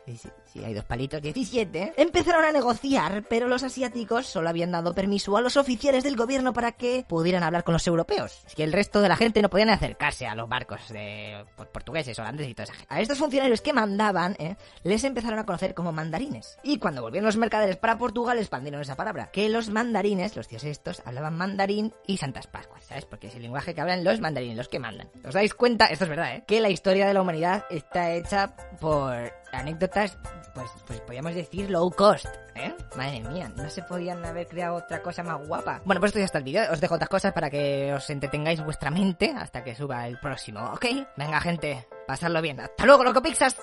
sí, 0.52 0.64
hay 0.64 0.74
dos 0.74 0.84
palitos, 0.84 1.22
17, 1.22 1.94
empezaron 1.96 2.44
a 2.44 2.50
negociar, 2.50 3.24
pero 3.28 3.46
los 3.46 3.62
asiáticos 3.62 4.26
solo 4.26 4.48
habían 4.48 4.72
dado 4.72 4.94
permiso 4.94 5.36
a 5.36 5.40
los 5.40 5.56
oficiales 5.56 6.02
del 6.02 6.16
gobierno 6.16 6.52
para 6.52 6.72
que 6.72 7.04
pudieran 7.08 7.44
hablar 7.44 7.62
con 7.62 7.72
los 7.72 7.86
europeos. 7.86 8.42
Es 8.46 8.54
que 8.54 8.64
el 8.64 8.72
resto 8.72 9.00
de 9.00 9.08
la 9.08 9.16
gente 9.16 9.42
no 9.42 9.48
podían 9.48 9.70
acercarse 9.70 10.26
a 10.26 10.34
los 10.34 10.48
barcos 10.48 10.88
de 10.88 11.44
pues, 11.56 11.68
portugueses, 11.68 12.18
holandeses 12.18 12.54
y 12.58 12.62
esa 12.62 12.72
gente. 12.72 12.86
A 12.88 13.00
estos 13.00 13.18
funcionarios 13.18 13.60
que 13.60 13.72
mandaban, 13.72 14.07
¿eh? 14.38 14.56
les 14.82 15.04
empezaron 15.04 15.38
a 15.38 15.46
conocer 15.46 15.74
como 15.74 15.92
mandarines. 15.92 16.58
Y 16.62 16.78
cuando 16.78 17.02
volvieron 17.02 17.26
los 17.26 17.36
mercaderes 17.36 17.76
para 17.76 17.98
Portugal, 17.98 18.38
expandieron 18.38 18.80
esa 18.80 18.96
palabra. 18.96 19.30
Que 19.32 19.48
los 19.48 19.70
mandarines, 19.70 20.36
los 20.36 20.48
tíos 20.48 20.64
estos, 20.64 21.02
hablaban 21.04 21.36
mandarín 21.36 21.92
y 22.06 22.16
Santas 22.16 22.46
Pascuas, 22.46 22.84
¿sabes? 22.84 23.04
Porque 23.04 23.28
es 23.28 23.34
el 23.34 23.42
lenguaje 23.42 23.74
que 23.74 23.80
hablan 23.80 24.04
los 24.04 24.20
mandarines, 24.20 24.56
los 24.56 24.68
que 24.68 24.78
mandan. 24.78 25.10
¿Os 25.24 25.34
dais 25.34 25.54
cuenta? 25.54 25.86
Esto 25.86 26.04
es 26.04 26.10
verdad, 26.10 26.36
¿eh? 26.36 26.44
Que 26.46 26.60
la 26.60 26.70
historia 26.70 27.06
de 27.06 27.14
la 27.14 27.22
humanidad 27.22 27.64
está 27.70 28.12
hecha 28.12 28.54
por 28.80 29.32
anécdotas, 29.52 30.18
pues, 30.54 30.70
pues 30.86 31.00
podríamos 31.00 31.34
decir 31.34 31.70
low 31.70 31.90
cost, 31.90 32.26
¿eh? 32.54 32.74
Madre 32.96 33.20
mía, 33.20 33.50
no 33.56 33.68
se 33.70 33.82
podían 33.82 34.24
haber 34.24 34.46
creado 34.46 34.76
otra 34.76 35.02
cosa 35.02 35.22
más 35.22 35.46
guapa. 35.46 35.80
Bueno, 35.84 36.00
pues 36.00 36.10
esto 36.10 36.18
ya 36.18 36.24
está 36.26 36.38
el 36.38 36.44
vídeo. 36.44 36.62
Os 36.70 36.80
dejo 36.80 36.94
otras 36.94 37.08
cosas 37.08 37.32
para 37.32 37.50
que 37.50 37.92
os 37.94 38.08
entretengáis 38.10 38.62
vuestra 38.62 38.90
mente 38.90 39.34
hasta 39.36 39.62
que 39.62 39.74
suba 39.74 40.06
el 40.06 40.18
próximo, 40.18 40.64
¿ok? 40.72 40.86
Venga, 41.16 41.40
gente, 41.40 41.86
pasadlo 42.06 42.42
bien. 42.42 42.60
¡Hasta 42.60 42.86
luego, 42.86 43.04
loco 43.04 43.22
Pixas! 43.22 43.56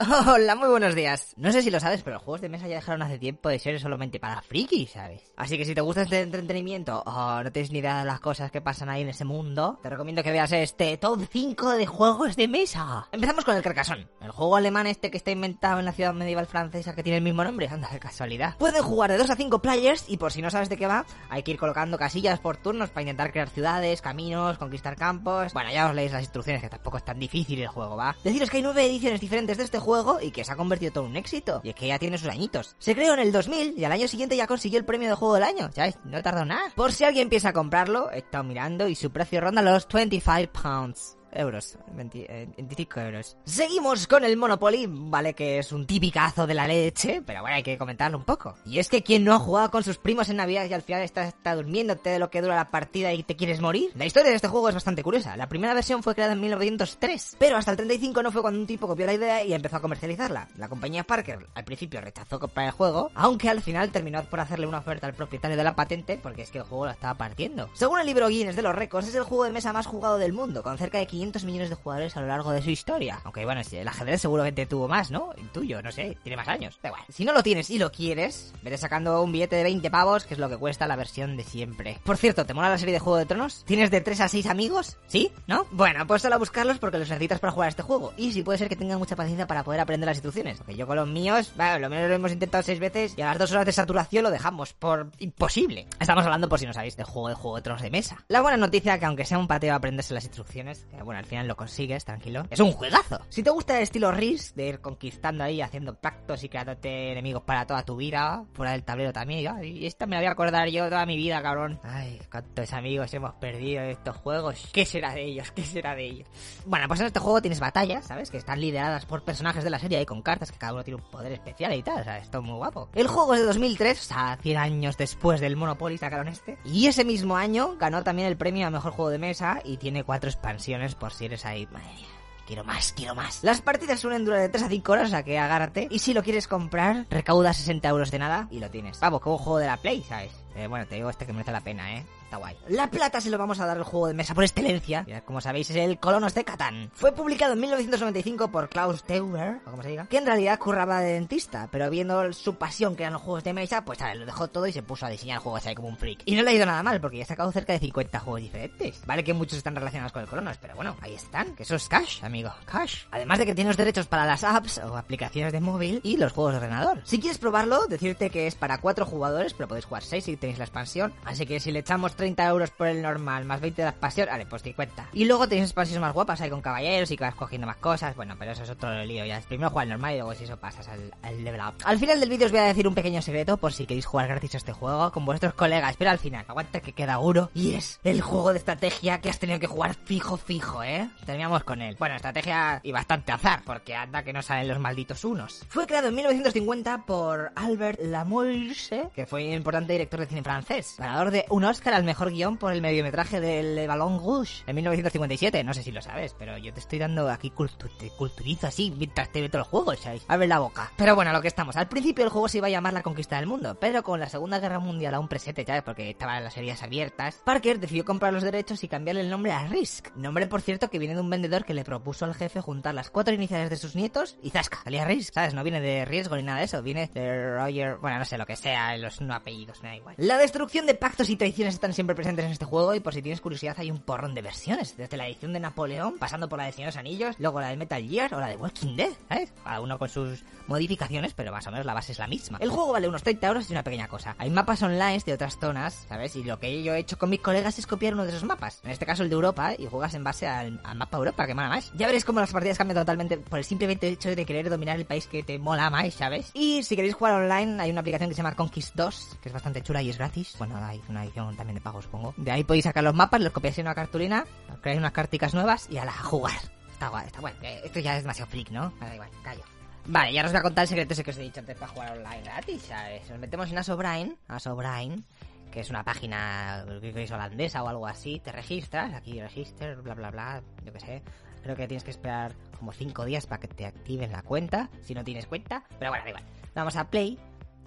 Hola, 0.26 0.56
muy 0.56 0.68
buenos 0.68 0.96
días. 0.96 1.34
No 1.36 1.52
sé 1.52 1.62
si 1.62 1.70
lo 1.70 1.78
sabes, 1.78 2.02
pero 2.02 2.14
los 2.14 2.24
juegos 2.24 2.40
de 2.40 2.48
mesa 2.48 2.66
ya 2.66 2.74
dejaron 2.74 3.02
hace 3.02 3.16
tiempo 3.16 3.48
de 3.48 3.60
ser 3.60 3.78
solamente 3.78 4.18
para 4.18 4.42
frikis, 4.42 4.90
¿sabes? 4.90 5.22
Así 5.36 5.56
que 5.56 5.64
si 5.64 5.72
te 5.72 5.82
gusta 5.82 6.02
este 6.02 6.20
entretenimiento 6.20 7.00
o 7.06 7.44
no 7.44 7.52
tienes 7.52 7.70
ni 7.70 7.78
idea 7.78 8.00
de 8.00 8.04
las 8.04 8.18
cosas 8.18 8.50
que 8.50 8.60
pasan 8.60 8.88
ahí 8.88 9.02
en 9.02 9.10
ese 9.10 9.24
mundo, 9.24 9.78
te 9.84 9.90
recomiendo 9.90 10.24
que 10.24 10.32
veas 10.32 10.50
este 10.50 10.96
top 10.96 11.20
5 11.30 11.74
de 11.74 11.86
juegos 11.86 12.34
de 12.34 12.48
mesa. 12.48 13.06
Empezamos 13.12 13.44
con 13.44 13.54
el 13.54 13.62
Carcassonne, 13.62 14.08
el 14.20 14.32
juego 14.32 14.56
alemán 14.56 14.88
este 14.88 15.12
que 15.12 15.16
está 15.16 15.30
inventado 15.30 15.78
en 15.78 15.84
la 15.84 15.92
ciudad 15.92 16.12
medieval 16.12 16.46
francesa 16.46 16.96
que 16.96 17.04
tiene 17.04 17.18
el 17.18 17.24
mismo 17.24 17.44
nombre. 17.44 17.68
Anda, 17.70 17.88
de 17.88 18.00
casualidad. 18.00 18.56
Pueden 18.58 18.82
jugar 18.82 19.12
de 19.12 19.18
2 19.18 19.30
a 19.30 19.36
5 19.36 19.62
players 19.62 20.06
y 20.08 20.16
por 20.16 20.32
si 20.32 20.42
no 20.42 20.50
sabes 20.50 20.68
de 20.68 20.76
qué 20.76 20.88
va, 20.88 21.06
hay 21.30 21.44
que 21.44 21.52
ir 21.52 21.58
colocando 21.58 21.98
casillas 21.98 22.40
por 22.40 22.56
turnos 22.56 22.90
para 22.90 23.02
intentar 23.02 23.30
crear 23.30 23.48
ciudades, 23.48 24.02
caminos, 24.02 24.58
conquistar 24.58 24.96
campos. 24.96 25.52
Bueno, 25.52 25.70
ya 25.70 25.88
os 25.88 25.94
leéis 25.94 26.10
las 26.10 26.22
instrucciones 26.22 26.60
que 26.60 26.68
tampoco 26.68 26.96
es 26.96 27.04
tan 27.04 27.20
difícil 27.20 27.60
el 27.60 27.68
juego, 27.68 27.94
¿va? 27.94 28.16
Deciros 28.24 28.50
que 28.50 28.56
hay 28.56 28.64
9 28.64 28.84
ediciones 28.84 29.20
diferentes 29.20 29.56
de 29.56 29.62
este 29.62 29.84
juego 29.84 29.93
y 30.20 30.30
que 30.30 30.44
se 30.44 30.52
ha 30.52 30.56
convertido 30.56 30.92
todo 30.92 31.04
en 31.04 31.10
un 31.10 31.16
éxito. 31.16 31.60
Y 31.64 31.70
es 31.70 31.74
que 31.74 31.88
ya 31.88 31.98
tiene 31.98 32.18
sus 32.18 32.28
añitos. 32.28 32.76
Se 32.78 32.94
creó 32.94 33.14
en 33.14 33.20
el 33.20 33.32
2000 33.32 33.74
y 33.78 33.84
al 33.84 33.92
año 33.92 34.08
siguiente 34.08 34.36
ya 34.36 34.46
consiguió 34.46 34.78
el 34.78 34.84
premio 34.84 35.08
de 35.08 35.14
juego 35.14 35.34
del 35.34 35.44
año. 35.44 35.70
¿Sabes? 35.74 35.98
No 36.04 36.22
tardó 36.22 36.44
nada. 36.44 36.72
Por 36.74 36.92
si 36.92 37.04
alguien 37.04 37.24
empieza 37.24 37.50
a 37.50 37.52
comprarlo, 37.52 38.10
he 38.10 38.18
estado 38.18 38.44
mirando 38.44 38.88
y 38.88 38.94
su 38.94 39.10
precio 39.10 39.40
ronda 39.40 39.62
los 39.62 39.86
25 39.88 40.52
pounds 40.52 41.16
euros, 41.34 41.78
25 41.94 43.00
eh, 43.00 43.06
euros. 43.06 43.36
Seguimos 43.44 44.06
con 44.06 44.24
el 44.24 44.36
Monopoly, 44.36 44.86
vale 44.88 45.34
que 45.34 45.58
es 45.58 45.72
un 45.72 45.86
tipicazo 45.86 46.46
de 46.46 46.54
la 46.54 46.66
leche, 46.66 47.22
pero 47.24 47.40
bueno, 47.40 47.56
hay 47.56 47.62
que 47.62 47.78
comentarlo 47.78 48.18
un 48.18 48.24
poco. 48.24 48.54
Y 48.64 48.78
es 48.78 48.88
que 48.88 49.02
quien 49.02 49.24
no 49.24 49.34
ha 49.34 49.38
jugado 49.38 49.70
con 49.70 49.82
sus 49.82 49.98
primos 49.98 50.28
en 50.28 50.36
Navidad 50.36 50.66
y 50.68 50.72
al 50.72 50.82
final 50.82 51.02
está, 51.02 51.26
está 51.26 51.54
durmiéndote 51.54 52.10
de 52.10 52.18
lo 52.18 52.30
que 52.30 52.42
dura 52.42 52.56
la 52.56 52.70
partida 52.70 53.12
y 53.12 53.22
te 53.22 53.36
quieres 53.36 53.60
morir. 53.60 53.90
La 53.94 54.06
historia 54.06 54.30
de 54.30 54.36
este 54.36 54.48
juego 54.48 54.68
es 54.68 54.74
bastante 54.74 55.02
curiosa. 55.02 55.36
La 55.36 55.48
primera 55.48 55.74
versión 55.74 56.02
fue 56.02 56.14
creada 56.14 56.32
en 56.32 56.40
1903, 56.40 57.36
pero 57.38 57.56
hasta 57.56 57.70
el 57.70 57.76
35 57.76 58.22
no 58.22 58.32
fue 58.32 58.42
cuando 58.42 58.60
un 58.60 58.66
tipo 58.66 58.86
copió 58.86 59.06
la 59.06 59.14
idea 59.14 59.44
y 59.44 59.52
empezó 59.52 59.76
a 59.76 59.80
comercializarla. 59.80 60.48
La 60.56 60.68
compañía 60.68 61.04
Parker 61.04 61.46
al 61.54 61.64
principio 61.64 62.00
rechazó 62.00 62.38
comprar 62.38 62.66
el 62.66 62.72
juego, 62.72 63.10
aunque 63.14 63.48
al 63.48 63.62
final 63.62 63.90
terminó 63.90 64.22
por 64.24 64.40
hacerle 64.40 64.66
una 64.66 64.78
oferta 64.78 65.06
al 65.06 65.14
propietario 65.14 65.56
de 65.56 65.64
la 65.64 65.74
patente 65.74 66.18
porque 66.22 66.42
es 66.42 66.50
que 66.50 66.58
el 66.58 66.64
juego 66.64 66.86
lo 66.86 66.92
estaba 66.92 67.14
partiendo. 67.14 67.68
Según 67.74 68.00
el 68.00 68.06
libro 68.06 68.28
Guinness 68.28 68.56
de 68.56 68.62
los 68.62 68.74
récords, 68.74 69.08
es 69.08 69.14
el 69.14 69.24
juego 69.24 69.44
de 69.44 69.50
mesa 69.50 69.72
más 69.72 69.86
jugado 69.86 70.18
del 70.18 70.32
mundo, 70.32 70.62
con 70.62 70.78
cerca 70.78 70.98
de 70.98 71.06
500 71.06 71.23
millones 71.44 71.70
de 71.70 71.76
jugadores 71.76 72.16
a 72.16 72.20
lo 72.20 72.26
largo 72.26 72.52
de 72.52 72.62
su 72.62 72.70
historia. 72.70 73.20
Aunque 73.24 73.44
bueno, 73.44 73.62
el 73.70 73.88
ajedrez 73.88 74.20
seguramente 74.20 74.66
tuvo 74.66 74.88
más, 74.88 75.10
¿no? 75.10 75.32
El 75.36 75.48
tuyo, 75.50 75.82
no 75.82 75.90
sé, 75.90 76.16
tiene 76.22 76.36
más 76.36 76.48
años. 76.48 76.78
Da 76.82 76.90
igual. 76.90 77.02
Si 77.08 77.24
no 77.24 77.32
lo 77.32 77.42
tienes 77.42 77.70
y 77.70 77.78
lo 77.78 77.90
quieres, 77.90 78.52
veré 78.62 78.78
sacando 78.78 79.22
un 79.22 79.32
billete 79.32 79.56
de 79.56 79.62
20 79.62 79.90
pavos, 79.90 80.24
que 80.24 80.34
es 80.34 80.40
lo 80.40 80.48
que 80.48 80.56
cuesta 80.56 80.86
la 80.86 80.96
versión 80.96 81.36
de 81.36 81.44
siempre. 81.44 81.98
Por 82.04 82.16
cierto, 82.16 82.44
¿te 82.44 82.54
mola 82.54 82.68
la 82.68 82.78
serie 82.78 82.94
de 82.94 83.00
Juego 83.00 83.18
de 83.18 83.26
Tronos? 83.26 83.64
¿Tienes 83.64 83.90
de 83.90 84.00
3 84.00 84.20
a 84.20 84.28
6 84.28 84.46
amigos? 84.46 84.96
¿Sí? 85.06 85.30
¿No? 85.46 85.66
Bueno, 85.70 86.06
pues 86.06 86.22
solo 86.22 86.34
a 86.34 86.38
buscarlos 86.38 86.78
porque 86.78 86.98
los 86.98 87.08
necesitas 87.08 87.40
para 87.40 87.52
jugar 87.52 87.66
a 87.66 87.70
este 87.70 87.82
juego. 87.82 88.12
Y 88.16 88.32
si 88.32 88.42
puede 88.42 88.58
ser 88.58 88.68
que 88.68 88.76
tengan 88.76 88.98
mucha 88.98 89.16
paciencia 89.16 89.46
para 89.46 89.64
poder 89.64 89.80
aprender 89.80 90.06
las 90.06 90.18
instrucciones. 90.18 90.58
Porque 90.58 90.76
yo 90.76 90.86
con 90.86 90.96
los 90.96 91.08
míos, 91.08 91.52
bueno, 91.56 91.78
lo 91.78 91.90
menos 91.90 92.08
lo 92.08 92.14
hemos 92.14 92.32
intentado 92.32 92.62
6 92.62 92.78
veces 92.78 93.14
y 93.16 93.22
a 93.22 93.26
las 93.26 93.38
2 93.38 93.52
horas 93.52 93.66
de 93.66 93.72
saturación 93.72 94.24
lo 94.24 94.30
dejamos 94.30 94.72
por 94.72 95.10
imposible. 95.18 95.86
Estamos 96.00 96.24
hablando, 96.24 96.48
por 96.48 96.58
si 96.58 96.66
no 96.66 96.72
sabéis, 96.72 96.96
de 96.96 97.04
juego 97.04 97.28
de 97.28 97.34
Juego 97.34 97.56
de 97.56 97.62
Tronos 97.62 97.82
de 97.82 97.90
mesa. 97.90 98.24
La 98.28 98.40
buena 98.40 98.56
noticia 98.56 98.98
que 98.98 99.04
aunque 99.04 99.24
sea 99.24 99.38
un 99.38 99.48
pateo 99.48 99.74
aprenderse 99.74 100.14
las 100.14 100.24
instrucciones, 100.24 100.86
que 100.90 101.02
bueno, 101.02 101.13
al 101.16 101.24
final 101.24 101.46
lo 101.46 101.56
consigues, 101.56 102.04
tranquilo. 102.04 102.46
Es 102.50 102.60
un 102.60 102.72
juegazo. 102.72 103.20
Si 103.28 103.42
te 103.42 103.50
gusta 103.50 103.76
el 103.76 103.82
estilo 103.82 104.12
Risk, 104.12 104.54
de 104.54 104.68
ir 104.68 104.80
conquistando 104.80 105.44
ahí, 105.44 105.60
haciendo 105.60 105.94
pactos 105.94 106.42
y 106.44 106.48
creándote 106.48 107.12
enemigos 107.12 107.42
para 107.42 107.66
toda 107.66 107.84
tu 107.84 107.96
vida, 107.96 108.44
fuera 108.52 108.72
del 108.72 108.84
tablero 108.84 109.12
también, 109.12 109.64
y 109.64 109.86
esta 109.86 110.06
me 110.06 110.16
la 110.16 110.20
voy 110.20 110.28
a 110.28 110.32
acordar 110.32 110.68
yo 110.68 110.88
toda 110.88 111.06
mi 111.06 111.16
vida, 111.16 111.42
cabrón. 111.42 111.80
Ay, 111.82 112.20
cuántos 112.30 112.72
amigos 112.72 113.12
hemos 113.14 113.34
perdido 113.34 113.82
en 113.82 113.90
estos 113.90 114.16
juegos. 114.16 114.68
¿Qué 114.72 114.84
será 114.84 115.14
de 115.14 115.24
ellos? 115.24 115.50
¿Qué 115.52 115.64
será 115.64 115.94
de 115.94 116.04
ellos? 116.04 116.28
Bueno, 116.66 116.88
pues 116.88 117.00
en 117.00 117.06
este 117.06 117.20
juego 117.20 117.40
tienes 117.40 117.60
batallas, 117.60 118.06
¿sabes? 118.06 118.30
Que 118.30 118.38
están 118.38 118.60
lideradas 118.60 119.06
por 119.06 119.22
personajes 119.22 119.64
de 119.64 119.70
la 119.70 119.78
serie 119.78 120.00
y 120.00 120.06
con 120.06 120.22
cartas 120.22 120.50
que 120.52 120.58
cada 120.58 120.74
uno 120.74 120.84
tiene 120.84 121.00
un 121.02 121.10
poder 121.10 121.32
especial 121.32 121.72
y 121.74 121.82
tal, 121.82 122.00
o 122.00 122.04
sea, 122.04 122.18
esto 122.18 122.38
es 122.38 122.44
muy 122.44 122.56
guapo. 122.56 122.88
El 122.94 123.06
juego 123.06 123.34
es 123.34 123.40
de 123.40 123.46
2003, 123.46 124.00
o 124.00 124.04
sea, 124.04 124.38
100 124.40 124.56
años 124.56 124.96
después 124.96 125.40
del 125.40 125.56
Monopoly 125.56 125.98
sacaron 125.98 126.28
este. 126.28 126.58
Y 126.64 126.86
ese 126.86 127.04
mismo 127.04 127.36
año 127.36 127.76
ganó 127.78 128.02
también 128.02 128.28
el 128.28 128.36
premio 128.36 128.66
a 128.66 128.70
mejor 128.70 128.92
juego 128.92 129.10
de 129.10 129.18
mesa 129.18 129.60
y 129.64 129.76
tiene 129.76 130.04
cuatro 130.04 130.30
expansiones 130.30 130.94
por 131.04 131.12
si 131.12 131.26
eres 131.26 131.44
ahí. 131.44 131.68
Madre 131.70 131.92
mía. 131.96 132.06
Quiero 132.46 132.64
más, 132.64 132.94
quiero 132.94 133.14
más. 133.14 133.44
Las 133.44 133.60
partidas 133.60 134.00
suelen 134.00 134.24
durar 134.24 134.40
de 134.40 134.48
3 134.48 134.64
a 134.64 134.68
5 134.68 134.92
horas, 134.92 135.08
o 135.08 135.10
sea 135.10 135.22
que 135.22 135.38
agárrate. 135.38 135.86
Y 135.90 135.98
si 135.98 136.14
lo 136.14 136.22
quieres 136.22 136.48
comprar, 136.48 137.04
recauda 137.10 137.52
60 137.52 137.86
euros 137.90 138.10
de 138.10 138.18
nada 138.18 138.48
y 138.50 138.58
lo 138.58 138.70
tienes. 138.70 139.00
Vamos, 139.00 139.20
como 139.20 139.36
juego 139.36 139.58
de 139.58 139.66
la 139.66 139.76
Play, 139.76 140.02
¿sabes? 140.02 140.32
Eh, 140.56 140.66
bueno, 140.66 140.86
te 140.86 140.94
digo 140.96 141.10
este 141.10 141.26
que 141.26 141.32
merece 141.32 141.52
la 141.52 141.60
pena, 141.60 141.96
¿eh? 141.96 142.06
Está 142.24 142.36
guay. 142.36 142.56
La 142.68 142.88
plata 142.88 143.20
se 143.20 143.30
lo 143.30 143.38
vamos 143.38 143.60
a 143.60 143.66
dar 143.66 143.76
al 143.76 143.82
juego 143.82 144.06
de 144.06 144.14
mesa 144.14 144.34
por 144.34 144.44
excelencia. 144.44 145.04
Ya, 145.06 145.20
como 145.22 145.40
sabéis, 145.40 145.70
es 145.70 145.76
el 145.76 145.98
Colonos 145.98 146.34
de 146.34 146.44
Catán. 146.44 146.90
Fue 146.94 147.12
publicado 147.12 147.52
en 147.54 147.60
1995 147.60 148.48
por 148.48 148.68
Klaus 148.68 149.02
Teuber, 149.04 149.60
o 149.66 149.70
como 149.70 149.82
se 149.82 149.90
diga, 149.90 150.06
que 150.06 150.18
en 150.18 150.26
realidad 150.26 150.58
curraba 150.58 151.00
de 151.00 151.14
dentista, 151.14 151.68
pero 151.70 151.90
viendo 151.90 152.32
su 152.32 152.54
pasión 152.54 152.96
que 152.96 153.02
eran 153.02 153.14
los 153.14 153.22
juegos 153.22 153.44
de 153.44 153.52
mesa, 153.52 153.84
pues 153.84 153.98
ver, 153.98 154.16
lo 154.16 154.26
dejó 154.26 154.48
todo 154.48 154.66
y 154.66 154.72
se 154.72 154.82
puso 154.82 155.06
a 155.06 155.10
diseñar 155.10 155.40
juegos 155.40 155.66
ahí 155.66 155.74
como 155.74 155.88
un 155.88 155.96
freak. 155.96 156.22
Y 156.24 156.36
no 156.36 156.42
le 156.42 156.50
ha 156.50 156.54
ido 156.54 156.66
nada 156.66 156.82
mal, 156.82 157.00
porque 157.00 157.18
ya 157.18 157.24
ha 157.24 157.26
sacado 157.26 157.50
cerca 157.52 157.72
de 157.72 157.80
50 157.80 158.20
juegos 158.20 158.42
diferentes. 158.42 159.02
Vale 159.06 159.24
que 159.24 159.34
muchos 159.34 159.58
están 159.58 159.74
relacionados 159.74 160.12
con 160.12 160.22
el 160.22 160.28
Colonos, 160.28 160.56
pero 160.58 160.76
bueno, 160.76 160.96
ahí 161.00 161.14
están, 161.14 161.54
que 161.54 161.64
eso 161.64 161.74
es 161.74 161.88
cash, 161.88 162.24
amigo, 162.24 162.52
cash. 162.64 163.04
Además 163.10 163.38
de 163.38 163.46
que 163.46 163.54
tiene 163.54 163.70
los 163.70 163.76
derechos 163.76 164.06
para 164.06 164.24
las 164.24 164.44
apps 164.44 164.78
o 164.78 164.96
aplicaciones 164.96 165.52
de 165.52 165.60
móvil 165.60 166.00
y 166.02 166.16
los 166.16 166.32
juegos 166.32 166.52
de 166.52 166.58
ordenador. 166.58 167.00
Si 167.04 167.18
quieres 167.18 167.38
probarlo, 167.38 167.86
decirte 167.86 168.30
que 168.30 168.46
es 168.46 168.54
para 168.54 168.78
4 168.78 169.04
jugadores, 169.04 169.52
pero 169.54 169.68
podéis 169.68 169.84
jugar 169.84 170.02
6, 170.02 170.24
7 170.24 170.43
tenéis 170.44 170.58
la 170.58 170.64
expansión. 170.64 171.12
Así 171.24 171.46
que 171.46 171.58
si 171.58 171.72
le 171.72 171.80
echamos 171.80 172.14
30 172.16 172.46
euros 172.46 172.70
por 172.70 172.86
el 172.86 173.00
normal, 173.02 173.44
más 173.44 173.60
20 173.60 173.80
de 173.80 173.86
la 173.86 173.90
expansión, 173.90 174.28
vale, 174.30 174.46
pues 174.46 174.62
50. 174.62 175.08
Y 175.12 175.24
luego 175.24 175.48
tenéis 175.48 175.68
expansiones 175.68 176.00
más 176.00 176.12
guapas 176.12 176.40
ahí 176.40 176.50
con 176.50 176.60
caballeros 176.60 177.10
y 177.10 177.16
que 177.16 177.24
vas 177.24 177.34
cogiendo 177.34 177.66
más 177.66 177.76
cosas. 177.76 178.14
Bueno, 178.14 178.36
pero 178.38 178.52
eso 178.52 178.62
es 178.62 178.70
otro 178.70 179.04
lío. 179.04 179.24
Ya 179.24 179.40
primero 179.40 179.70
juega 179.70 179.84
el 179.84 179.88
normal 179.90 180.14
y 180.14 180.18
luego 180.18 180.34
si 180.34 180.44
eso 180.44 180.56
pasas 180.58 180.86
al, 180.88 181.14
al 181.22 181.42
level 181.42 181.60
up. 181.60 181.74
Al 181.84 181.98
final 181.98 182.20
del 182.20 182.28
vídeo 182.28 182.46
os 182.46 182.52
voy 182.52 182.60
a 182.60 182.64
decir 182.64 182.86
un 182.86 182.94
pequeño 182.94 183.22
secreto 183.22 183.56
por 183.56 183.72
si 183.72 183.86
queréis 183.86 184.06
jugar 184.06 184.28
gratis 184.28 184.54
a 184.54 184.58
este 184.58 184.72
juego 184.72 185.10
con 185.12 185.24
vuestros 185.24 185.54
colegas. 185.54 185.96
Pero 185.96 186.10
al 186.10 186.18
final, 186.18 186.44
aguanta 186.46 186.80
que 186.80 186.92
queda 186.92 187.14
duro. 187.14 187.50
Y 187.54 187.74
es 187.74 188.00
el 188.04 188.20
juego 188.20 188.52
de 188.52 188.58
estrategia 188.58 189.20
que 189.20 189.30
has 189.30 189.38
tenido 189.38 189.58
que 189.58 189.66
jugar 189.66 189.94
fijo, 189.94 190.36
fijo, 190.36 190.82
¿eh? 190.82 191.08
Terminamos 191.24 191.64
con 191.64 191.80
él. 191.80 191.96
Bueno, 191.98 192.16
estrategia 192.16 192.80
y 192.82 192.92
bastante 192.92 193.32
azar, 193.32 193.62
porque 193.64 193.94
anda 193.94 194.22
que 194.22 194.32
no 194.32 194.42
salen 194.42 194.68
los 194.68 194.78
malditos 194.78 195.24
unos. 195.24 195.64
Fue 195.68 195.86
creado 195.86 196.08
en 196.08 196.14
1950 196.14 197.04
por 197.06 197.52
Albert 197.54 198.00
Lamouche, 198.02 199.08
que 199.14 199.26
fue 199.26 199.44
importante 199.44 199.92
director 199.92 200.20
de 200.20 200.26
cine 200.34 200.42
francés, 200.42 200.96
ganador 200.98 201.30
de 201.30 201.44
un 201.48 201.64
Oscar 201.64 201.94
al 201.94 202.02
mejor 202.02 202.30
guion 202.30 202.56
por 202.56 202.72
el 202.72 202.82
mediometraje 202.82 203.40
del 203.40 203.86
Ballon 203.86 204.18
Rouge 204.18 204.64
en 204.66 204.74
1957. 204.74 205.62
No 205.62 205.72
sé 205.72 205.82
si 205.82 205.92
lo 205.92 206.02
sabes, 206.02 206.34
pero 206.36 206.58
yo 206.58 206.72
te 206.72 206.80
estoy 206.80 206.98
dando 206.98 207.30
aquí 207.30 207.50
cultu 207.50 207.88
culturizo 208.18 208.66
así 208.66 208.92
mientras 208.96 209.30
te 209.30 209.40
meto 209.40 209.58
el 209.58 209.64
juego, 209.64 209.94
¿sabes? 209.94 210.24
Abre 210.26 210.48
la 210.48 210.58
boca. 210.58 210.90
Pero 210.96 211.14
bueno, 211.14 211.32
lo 211.32 211.40
que 211.40 211.48
estamos. 211.48 211.76
Al 211.76 211.88
principio 211.88 212.24
el 212.24 212.30
juego 212.30 212.48
se 212.48 212.58
iba 212.58 212.66
a 212.66 212.70
llamar 212.70 212.92
La 212.92 213.02
Conquista 213.02 213.36
del 213.36 213.46
Mundo, 213.46 213.76
pero 213.78 214.02
con 214.02 214.18
la 214.18 214.28
Segunda 214.28 214.58
Guerra 214.58 214.80
Mundial 214.80 215.14
a 215.14 215.20
un 215.20 215.28
presente, 215.28 215.64
¿sabes? 215.64 215.82
Porque 215.82 216.10
estaban 216.10 216.42
las 216.42 216.56
heridas 216.56 216.82
abiertas. 216.82 217.40
Parker 217.44 217.78
decidió 217.78 218.04
comprar 218.04 218.32
los 218.32 218.42
derechos 218.42 218.82
y 218.82 218.88
cambiarle 218.88 219.20
el 219.20 219.30
nombre 219.30 219.52
a 219.52 219.68
Risk. 219.68 220.14
Nombre, 220.16 220.48
por 220.48 220.62
cierto, 220.62 220.90
que 220.90 220.98
viene 220.98 221.14
de 221.14 221.20
un 221.20 221.30
vendedor 221.30 221.64
que 221.64 221.74
le 221.74 221.84
propuso 221.84 222.24
al 222.24 222.34
jefe 222.34 222.60
juntar 222.60 222.94
las 222.94 223.10
cuatro 223.10 223.34
iniciales 223.34 223.70
de 223.70 223.76
sus 223.76 223.94
nietos 223.94 224.36
y 224.42 224.50
zasca, 224.50 224.80
salía 224.82 225.04
Risk, 225.04 225.34
¿sabes? 225.34 225.54
No 225.54 225.62
viene 225.62 225.80
de 225.80 226.04
riesgo 226.04 226.36
ni 226.36 226.42
nada 226.42 226.58
de 226.58 226.64
eso, 226.64 226.82
viene 226.82 227.08
de 227.14 227.56
Roger, 227.56 227.96
bueno, 227.98 228.18
no 228.18 228.24
sé 228.24 228.36
lo 228.36 228.46
que 228.46 228.56
sea, 228.56 228.96
los 228.96 229.20
no 229.20 229.34
apellidos, 229.34 229.82
me 229.82 229.90
da 229.90 229.96
igual. 229.96 230.14
La 230.24 230.38
destrucción 230.38 230.86
de 230.86 230.94
pactos 230.94 231.28
y 231.28 231.36
traiciones 231.36 231.74
están 231.74 231.92
siempre 231.92 232.16
presentes 232.16 232.46
en 232.46 232.52
este 232.52 232.64
juego 232.64 232.94
y 232.94 233.00
por 233.00 233.12
si 233.12 233.20
tienes 233.20 233.42
curiosidad 233.42 233.76
hay 233.78 233.90
un 233.90 233.98
porrón 233.98 234.34
de 234.34 234.40
versiones, 234.40 234.96
desde 234.96 235.18
la 235.18 235.26
edición 235.26 235.52
de 235.52 235.60
Napoleón, 235.60 236.14
pasando 236.18 236.48
por 236.48 236.58
la 236.58 236.64
de 236.64 236.72
Señor 236.72 236.86
de 236.86 236.92
los 236.92 236.96
Anillos, 236.96 237.36
luego 237.38 237.60
la 237.60 237.68
de 237.68 237.76
Metal 237.76 238.02
Gear 238.02 238.32
o 238.32 238.40
la 238.40 238.46
de 238.46 238.56
Walking 238.56 238.96
Dead, 238.96 239.12
¿sabes? 239.28 239.52
Cada 239.62 239.82
uno 239.82 239.98
con 239.98 240.08
sus 240.08 240.42
modificaciones, 240.66 241.34
pero 241.34 241.52
más 241.52 241.66
o 241.66 241.70
menos 241.70 241.84
la 241.84 241.92
base 241.92 242.12
es 242.12 242.18
la 242.18 242.26
misma. 242.26 242.56
El 242.62 242.70
juego 242.70 242.92
vale 242.92 243.06
unos 243.06 243.22
30 243.22 243.46
euros 243.46 243.68
y 243.68 243.74
una 243.74 243.84
pequeña 243.84 244.08
cosa. 244.08 244.34
Hay 244.38 244.48
mapas 244.48 244.82
online 244.82 245.22
de 245.26 245.34
otras 245.34 245.58
zonas, 245.58 246.06
¿sabes? 246.08 246.34
Y 246.36 246.42
lo 246.42 246.58
que 246.58 246.82
yo 246.82 246.94
he 246.94 247.00
hecho 247.00 247.18
con 247.18 247.28
mis 247.28 247.40
colegas 247.40 247.78
es 247.78 247.86
copiar 247.86 248.14
uno 248.14 248.24
de 248.24 248.30
esos 248.30 248.44
mapas. 248.44 248.80
En 248.82 248.92
este 248.92 249.04
caso 249.04 249.24
el 249.24 249.28
de 249.28 249.34
Europa, 249.34 249.74
y 249.78 249.84
juegas 249.84 250.14
en 250.14 250.24
base 250.24 250.46
al, 250.48 250.80
mapa 250.94 251.18
Europa, 251.18 251.46
que 251.46 251.52
mola 251.52 251.68
más. 251.68 251.92
Ya 251.98 252.06
veréis 252.06 252.24
cómo 252.24 252.40
las 252.40 252.50
partidas 252.50 252.78
cambian 252.78 252.98
totalmente 252.98 253.36
por 253.36 253.58
el 253.58 253.66
simplemente 253.66 254.08
hecho 254.08 254.34
de 254.34 254.46
querer 254.46 254.70
dominar 254.70 254.96
el 254.96 255.04
país 255.04 255.26
que 255.26 255.42
te 255.42 255.58
mola 255.58 255.90
más, 255.90 256.14
¿sabes? 256.14 256.50
Y 256.54 256.82
si 256.82 256.96
queréis 256.96 257.12
jugar 257.12 257.34
online, 257.34 257.82
hay 257.82 257.90
una 257.90 258.00
aplicación 258.00 258.30
que 258.30 258.34
se 258.34 258.38
llama 258.38 258.56
Conquist 258.56 258.94
2, 258.94 259.38
que 259.42 259.50
es 259.50 259.52
bastante 259.52 259.82
chula 259.82 260.00
y 260.00 260.13
gratis. 260.16 260.54
Bueno, 260.58 260.76
hay 260.76 261.00
una 261.08 261.24
edición 261.24 261.56
también 261.56 261.74
de 261.74 261.80
pago, 261.80 262.00
supongo. 262.02 262.34
De 262.36 262.50
ahí 262.50 262.64
podéis 262.64 262.84
sacar 262.84 263.04
los 263.04 263.14
mapas, 263.14 263.40
los 263.40 263.52
copiáis 263.52 263.78
en 263.78 263.86
una 263.86 263.94
cartulina, 263.94 264.44
creáis 264.80 264.98
unas 264.98 265.12
carticas 265.12 265.54
nuevas 265.54 265.88
y 265.90 265.98
a 265.98 266.04
la 266.04 266.12
jugar. 266.12 266.58
Está 266.90 267.08
guay, 267.08 267.26
está 267.26 267.40
guay. 267.40 267.54
Esto 267.84 268.00
ya 268.00 268.16
es 268.16 268.22
demasiado 268.22 268.50
freak, 268.50 268.70
¿no? 268.70 268.90
Da 269.00 269.14
igual, 269.14 269.30
callo. 269.42 269.62
Vale, 270.06 270.32
ya 270.32 270.44
os 270.44 270.50
voy 270.50 270.58
a 270.58 270.62
contar 270.62 270.82
el 270.82 270.88
secreto 270.88 271.14
ese 271.14 271.24
que 271.24 271.30
os 271.30 271.38
he 271.38 271.42
dicho 271.42 271.60
antes 271.60 271.76
para 271.76 271.90
jugar 271.90 272.18
online 272.18 272.42
gratis, 272.42 272.82
¿sabes? 272.82 273.28
Nos 273.30 273.38
metemos 273.38 273.70
en 273.70 273.78
Asobrain, 273.78 274.36
Asobrain, 274.48 275.24
que 275.72 275.80
es 275.80 275.88
una 275.88 276.04
página 276.04 276.84
holandesa 276.86 277.82
o 277.82 277.88
algo 277.88 278.06
así, 278.06 278.38
te 278.38 278.52
registras, 278.52 279.14
aquí 279.14 279.40
register, 279.40 279.96
bla 280.02 280.14
bla 280.14 280.30
bla, 280.30 280.62
yo 280.84 280.92
que 280.92 281.00
sé. 281.00 281.22
Creo 281.62 281.74
que 281.74 281.88
tienes 281.88 282.04
que 282.04 282.10
esperar 282.10 282.54
como 282.78 282.92
5 282.92 283.24
días 283.24 283.46
para 283.46 283.60
que 283.60 283.68
te 283.68 283.86
activen 283.86 284.30
la 284.30 284.42
cuenta, 284.42 284.90
si 285.00 285.14
no 285.14 285.24
tienes 285.24 285.46
cuenta, 285.46 285.84
pero 285.98 286.10
bueno, 286.10 286.24
da 286.24 286.30
igual. 286.30 286.44
Vamos 286.74 286.96
a 286.96 287.08
Play, 287.08 287.38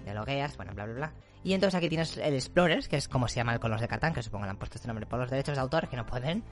te 0.04 0.14
logueas, 0.16 0.58
bueno, 0.58 0.74
bla 0.74 0.86
bla 0.86 0.96
bla. 0.96 1.14
Y 1.48 1.54
entonces 1.54 1.78
aquí 1.78 1.88
tienes 1.88 2.18
el 2.18 2.34
Explorers, 2.34 2.90
que 2.90 2.98
es 2.98 3.08
como 3.08 3.30
se 3.30 3.38
llama 3.38 3.54
el 3.54 3.62
Colors 3.62 3.80
de 3.80 3.88
Catán, 3.88 4.14
que 4.14 4.22
supongo 4.22 4.42
que 4.42 4.48
le 4.48 4.50
han 4.50 4.58
puesto 4.58 4.80
este 4.80 4.90
nombre 4.90 5.06
por 5.06 5.18
los 5.18 5.30
derechos 5.30 5.56
de 5.56 5.62
autor, 5.62 5.88
que 5.88 5.96
no 5.96 6.06
pueden. 6.06 6.44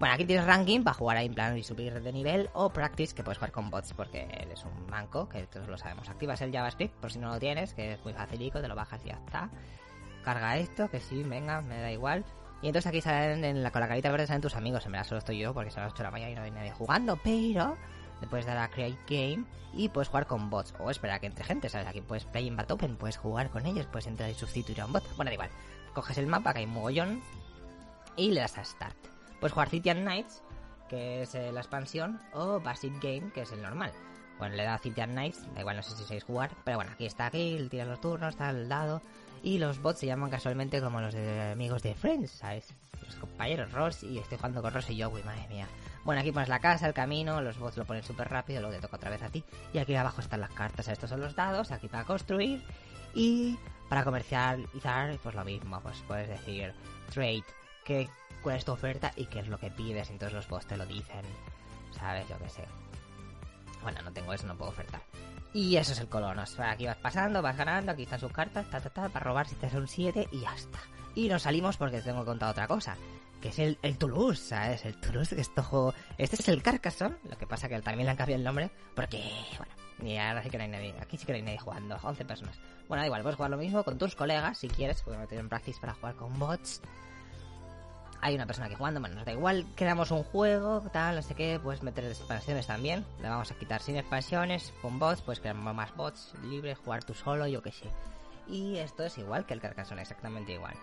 Bueno, 0.00 0.16
aquí 0.16 0.24
tienes 0.24 0.44
ranking 0.44 0.82
para 0.82 0.94
jugar 0.94 1.16
ahí 1.16 1.26
en 1.26 1.34
plan 1.34 1.56
y 1.56 1.62
subir 1.62 2.02
de 2.02 2.12
nivel, 2.12 2.50
o 2.52 2.70
practice, 2.70 3.14
que 3.14 3.22
puedes 3.22 3.38
jugar 3.38 3.52
con 3.52 3.70
bots 3.70 3.92
porque 3.92 4.22
él 4.22 4.50
es 4.50 4.64
un 4.64 4.90
manco, 4.90 5.28
que 5.28 5.44
todos 5.44 5.68
lo 5.68 5.78
sabemos. 5.78 6.08
Activas 6.08 6.40
el 6.40 6.50
JavaScript 6.50 6.92
por 6.96 7.12
si 7.12 7.20
no 7.20 7.28
lo 7.28 7.38
tienes, 7.38 7.72
que 7.72 7.92
es 7.92 8.02
muy 8.02 8.14
facilico, 8.14 8.60
te 8.60 8.66
lo 8.66 8.74
bajas 8.74 9.00
y 9.04 9.10
ya 9.10 9.14
está. 9.14 9.48
Carga 10.24 10.56
esto, 10.56 10.90
que 10.90 10.98
sí, 10.98 11.22
venga, 11.22 11.60
me 11.60 11.80
da 11.80 11.92
igual. 11.92 12.24
Y 12.62 12.66
entonces 12.66 12.88
aquí 12.88 13.00
salen, 13.00 13.44
en 13.44 13.62
la, 13.62 13.70
con 13.70 13.80
la 13.80 13.86
carita 13.86 14.10
verde 14.10 14.26
salen 14.26 14.42
tus 14.42 14.56
amigos, 14.56 14.84
en 14.86 14.90
verdad 14.90 15.06
solo 15.06 15.18
estoy 15.20 15.38
yo 15.38 15.54
porque 15.54 15.70
son 15.70 15.84
las 15.84 15.92
8 15.92 15.98
de 15.98 16.04
la 16.08 16.10
mañana 16.10 16.32
y 16.32 16.34
no 16.34 16.42
hay 16.42 16.50
nadie 16.50 16.72
jugando, 16.72 17.16
pero 17.22 17.76
le 18.22 18.28
puedes 18.28 18.46
dar 18.46 18.56
a 18.56 18.68
Create 18.68 18.96
Game 19.08 19.44
y 19.74 19.88
puedes 19.88 20.08
jugar 20.08 20.26
con 20.26 20.48
bots. 20.48 20.72
O 20.78 20.90
esperar 20.90 21.16
a 21.16 21.18
que 21.18 21.26
entre 21.26 21.44
gente, 21.44 21.68
¿sabes? 21.68 21.88
Aquí 21.88 22.00
puedes 22.00 22.24
Play 22.24 22.46
in 22.46 22.56
Bat 22.56 22.70
Open, 22.70 22.96
puedes 22.96 23.16
jugar 23.16 23.50
con 23.50 23.66
ellos, 23.66 23.86
puedes 23.86 24.06
entrar 24.06 24.30
y 24.30 24.34
sustituir 24.34 24.80
a 24.80 24.86
un 24.86 24.92
bot. 24.92 25.04
Bueno, 25.16 25.30
da 25.30 25.34
igual. 25.34 25.50
Coges 25.92 26.16
el 26.18 26.28
mapa, 26.28 26.52
que 26.54 26.60
hay 26.60 26.66
mogollón, 26.66 27.20
y 28.16 28.30
le 28.30 28.40
das 28.40 28.56
a 28.58 28.64
Start. 28.64 28.96
Puedes 29.40 29.52
jugar 29.52 29.68
City 29.68 29.90
and 29.90 30.02
Knights, 30.02 30.42
que 30.88 31.22
es 31.22 31.34
eh, 31.34 31.50
la 31.50 31.60
expansión, 31.60 32.20
o 32.32 32.60
Basic 32.60 32.92
Game, 33.02 33.32
que 33.32 33.42
es 33.42 33.50
el 33.52 33.60
normal. 33.60 33.92
Bueno, 34.38 34.54
le 34.54 34.62
da 34.62 34.74
a 34.74 34.78
City 34.78 35.00
and 35.00 35.12
Knights, 35.12 35.52
da 35.52 35.60
igual, 35.60 35.76
no 35.76 35.82
sé 35.82 35.96
si 35.96 36.04
sabéis 36.04 36.24
jugar, 36.24 36.52
pero 36.64 36.78
bueno, 36.78 36.92
aquí 36.92 37.06
está 37.06 37.26
aquí, 37.26 37.58
tiras 37.68 37.88
los 37.88 38.00
turnos, 38.00 38.30
está 38.30 38.50
el 38.50 38.68
dado, 38.68 39.02
y 39.42 39.58
los 39.58 39.82
bots 39.82 39.98
se 39.98 40.06
llaman 40.06 40.30
casualmente 40.30 40.80
como 40.80 41.00
los 41.00 41.12
de 41.12 41.52
amigos 41.52 41.82
de 41.82 41.94
Friends, 41.94 42.30
¿sabes? 42.30 42.72
Los 43.04 43.16
compañeros 43.16 43.72
Ross, 43.72 44.04
y 44.04 44.18
estoy 44.18 44.38
jugando 44.38 44.62
con 44.62 44.72
Ross 44.72 44.90
y 44.90 45.02
Joey, 45.02 45.24
madre 45.24 45.48
mía. 45.48 45.66
Bueno, 46.04 46.20
aquí 46.20 46.32
pones 46.32 46.48
la 46.48 46.58
casa, 46.58 46.86
el 46.86 46.94
camino, 46.94 47.40
los 47.40 47.58
bots 47.58 47.76
lo 47.76 47.84
ponen 47.84 48.02
súper 48.02 48.28
rápido, 48.28 48.60
luego 48.60 48.74
te 48.74 48.82
toca 48.82 48.96
otra 48.96 49.10
vez 49.10 49.22
a 49.22 49.28
ti. 49.28 49.44
Y 49.72 49.78
aquí 49.78 49.94
abajo 49.94 50.20
están 50.20 50.40
las 50.40 50.50
cartas, 50.50 50.88
estos 50.88 51.10
son 51.10 51.20
los 51.20 51.36
dados, 51.36 51.70
aquí 51.70 51.88
para 51.88 52.04
construir. 52.04 52.62
Y 53.14 53.56
para 53.88 54.04
comercializar, 54.04 55.16
pues 55.22 55.34
lo 55.34 55.44
mismo, 55.44 55.80
pues 55.80 56.02
puedes 56.08 56.28
decir 56.28 56.72
trade, 57.12 57.44
que, 57.84 58.08
cuál 58.42 58.56
es 58.56 58.64
tu 58.64 58.72
oferta 58.72 59.12
y 59.16 59.26
qué 59.26 59.40
es 59.40 59.48
lo 59.48 59.58
que 59.58 59.70
pides. 59.70 60.10
Entonces 60.10 60.34
los 60.34 60.48
bots 60.48 60.66
te 60.66 60.76
lo 60.76 60.86
dicen, 60.86 61.24
¿sabes? 61.92 62.28
Yo 62.28 62.38
qué 62.38 62.48
sé. 62.48 62.64
Bueno, 63.82 64.02
no 64.02 64.12
tengo 64.12 64.32
eso, 64.32 64.46
no 64.46 64.56
puedo 64.56 64.70
ofertar. 64.70 65.02
Y 65.52 65.76
eso 65.76 65.92
es 65.92 66.00
el 66.00 66.08
colonos. 66.08 66.58
Aquí 66.58 66.86
vas 66.86 66.96
pasando, 66.96 67.42
vas 67.42 67.56
ganando, 67.56 67.92
aquí 67.92 68.04
están 68.04 68.18
sus 68.18 68.32
cartas, 68.32 68.68
ta, 68.70 68.80
ta, 68.80 68.90
ta, 68.90 69.08
para 69.08 69.24
robar 69.24 69.46
si 69.46 69.54
te 69.56 69.66
hace 69.66 69.76
un 69.76 69.86
7 69.86 70.28
y 70.32 70.40
ya 70.40 70.54
está. 70.54 70.78
Y 71.14 71.28
nos 71.28 71.42
salimos 71.42 71.76
porque 71.76 71.98
te 71.98 72.04
tengo 72.04 72.20
que 72.20 72.26
contar 72.26 72.50
otra 72.50 72.66
cosa. 72.66 72.96
Que 73.42 73.48
es 73.48 73.58
el, 73.58 73.98
Toulouse, 73.98 74.40
¿sabes? 74.40 74.84
El 74.84 74.96
Toulouse, 75.00 75.34
que 75.34 75.40
este 75.40 75.60
juego... 75.60 75.92
Este 76.16 76.36
es 76.36 76.48
el 76.48 76.62
Carcassonne, 76.62 77.16
lo 77.28 77.36
que 77.36 77.46
pasa 77.46 77.68
que 77.68 77.80
también 77.80 78.06
le 78.06 78.12
han 78.12 78.16
cambiado 78.16 78.38
el 78.38 78.44
nombre, 78.44 78.70
porque, 78.94 79.18
bueno, 79.58 79.72
y 80.00 80.16
ahora 80.16 80.42
sí 80.44 80.48
que 80.48 80.58
no 80.58 80.64
hay 80.64 80.70
nadie, 80.70 80.94
aquí 81.00 81.18
sí 81.18 81.26
que 81.26 81.32
no 81.32 81.36
hay 81.36 81.42
nadie 81.42 81.58
jugando, 81.58 81.98
11 82.00 82.24
personas. 82.24 82.56
Bueno, 82.88 83.02
da 83.02 83.06
igual, 83.06 83.22
puedes 83.22 83.36
jugar 83.36 83.50
lo 83.50 83.56
mismo 83.56 83.82
con 83.82 83.98
tus 83.98 84.14
colegas, 84.14 84.58
si 84.58 84.68
quieres, 84.68 85.02
puedes 85.02 85.20
meter 85.20 85.40
en 85.40 85.48
practice 85.48 85.80
para 85.80 85.94
jugar 85.94 86.14
con 86.14 86.38
bots. 86.38 86.80
Hay 88.20 88.36
una 88.36 88.46
persona 88.46 88.66
aquí 88.66 88.76
jugando, 88.76 89.00
bueno, 89.00 89.16
nos 89.16 89.24
da 89.24 89.32
igual, 89.32 89.66
creamos 89.74 90.12
un 90.12 90.22
juego, 90.22 90.80
tal, 90.92 91.16
no 91.16 91.22
sé 91.22 91.34
qué, 91.34 91.58
puedes 91.60 91.82
meter 91.82 92.04
expansiones 92.04 92.68
también. 92.68 93.04
Le 93.20 93.28
vamos 93.28 93.50
a 93.50 93.54
quitar 93.56 93.82
sin 93.82 93.96
expansiones, 93.96 94.72
con 94.80 95.00
bots, 95.00 95.20
pues 95.22 95.40
crear 95.40 95.56
más 95.56 95.92
bots, 95.96 96.32
libre, 96.44 96.76
jugar 96.76 97.02
tú 97.02 97.14
solo, 97.14 97.48
yo 97.48 97.60
qué 97.60 97.72
sé. 97.72 97.90
Y 98.46 98.76
esto 98.76 99.04
es 99.04 99.18
igual 99.18 99.46
que 99.46 99.54
el 99.54 99.60
Carcassonne, 99.60 100.02
exactamente 100.02 100.52
igual. 100.52 100.74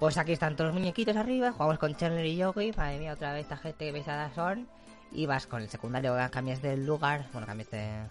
Pues 0.00 0.16
aquí 0.16 0.32
están 0.32 0.56
todos 0.56 0.68
los 0.68 0.80
muñequitos 0.80 1.14
arriba, 1.14 1.52
jugamos 1.52 1.78
con 1.78 1.94
Chandler 1.94 2.24
y 2.24 2.36
Yogi, 2.36 2.72
madre 2.74 2.98
mía, 2.98 3.12
otra 3.12 3.34
vez 3.34 3.42
esta 3.42 3.58
gente 3.58 3.84
que 3.84 3.92
pesadas 3.92 4.34
son. 4.34 4.66
Y 5.12 5.26
vas 5.26 5.46
con 5.46 5.60
el 5.60 5.68
secundario, 5.68 6.16
cambias 6.30 6.62
de 6.62 6.78
lugar, 6.78 7.28
bueno, 7.34 7.46
cambias 7.46 7.70
de... 7.70 8.06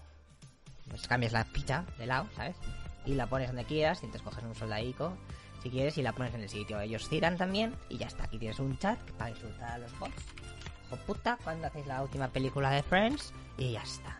Pues 0.87 1.07
cambias 1.07 1.33
la 1.33 1.45
picha 1.45 1.85
de 1.97 2.05
lado, 2.05 2.27
¿sabes? 2.35 2.55
Y 3.07 3.15
la 3.15 3.25
pones 3.25 3.47
donde 3.47 3.65
quieras, 3.65 4.03
y 4.03 4.05
entonces 4.05 4.21
coges 4.21 4.43
un 4.43 4.53
soldadico, 4.53 5.17
si 5.63 5.71
quieres, 5.71 5.97
y 5.97 6.03
la 6.03 6.13
pones 6.13 6.35
en 6.35 6.41
el 6.41 6.49
sitio. 6.49 6.79
Ellos 6.79 7.09
giran 7.09 7.37
también, 7.37 7.75
y 7.89 7.97
ya 7.97 8.05
está, 8.05 8.25
aquí 8.25 8.37
tienes 8.37 8.59
un 8.59 8.77
chat 8.77 8.99
para 9.13 9.31
disfrutar 9.31 9.71
a 9.71 9.77
los 9.79 9.97
bots. 9.97 10.13
Hijo 10.85 10.95
puta, 11.07 11.39
cuando 11.43 11.65
hacéis 11.65 11.87
la 11.87 12.03
última 12.03 12.27
película 12.27 12.69
de 12.69 12.83
Friends, 12.83 13.33
y 13.57 13.71
ya 13.71 13.81
está. 13.81 14.19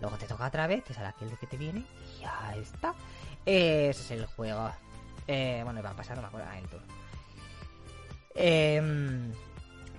Luego 0.00 0.16
te 0.16 0.26
toca 0.26 0.48
otra 0.48 0.66
vez, 0.66 0.82
te 0.82 0.92
sale 0.92 1.06
aquel 1.06 1.38
que 1.38 1.46
te 1.46 1.56
viene, 1.56 1.84
y 2.18 2.22
ya 2.22 2.56
está. 2.56 2.92
Ese 3.46 3.90
es 3.90 4.10
el 4.10 4.26
juego. 4.26 4.68
Eh, 5.28 5.60
bueno, 5.62 5.80
va 5.80 5.90
a 5.90 5.94
pasar, 5.94 6.16
no 6.16 6.22
me 6.22 6.28
acuerdo, 6.28 6.50
en 6.52 6.66
turno. 6.66 7.03
Eh, 8.34 8.80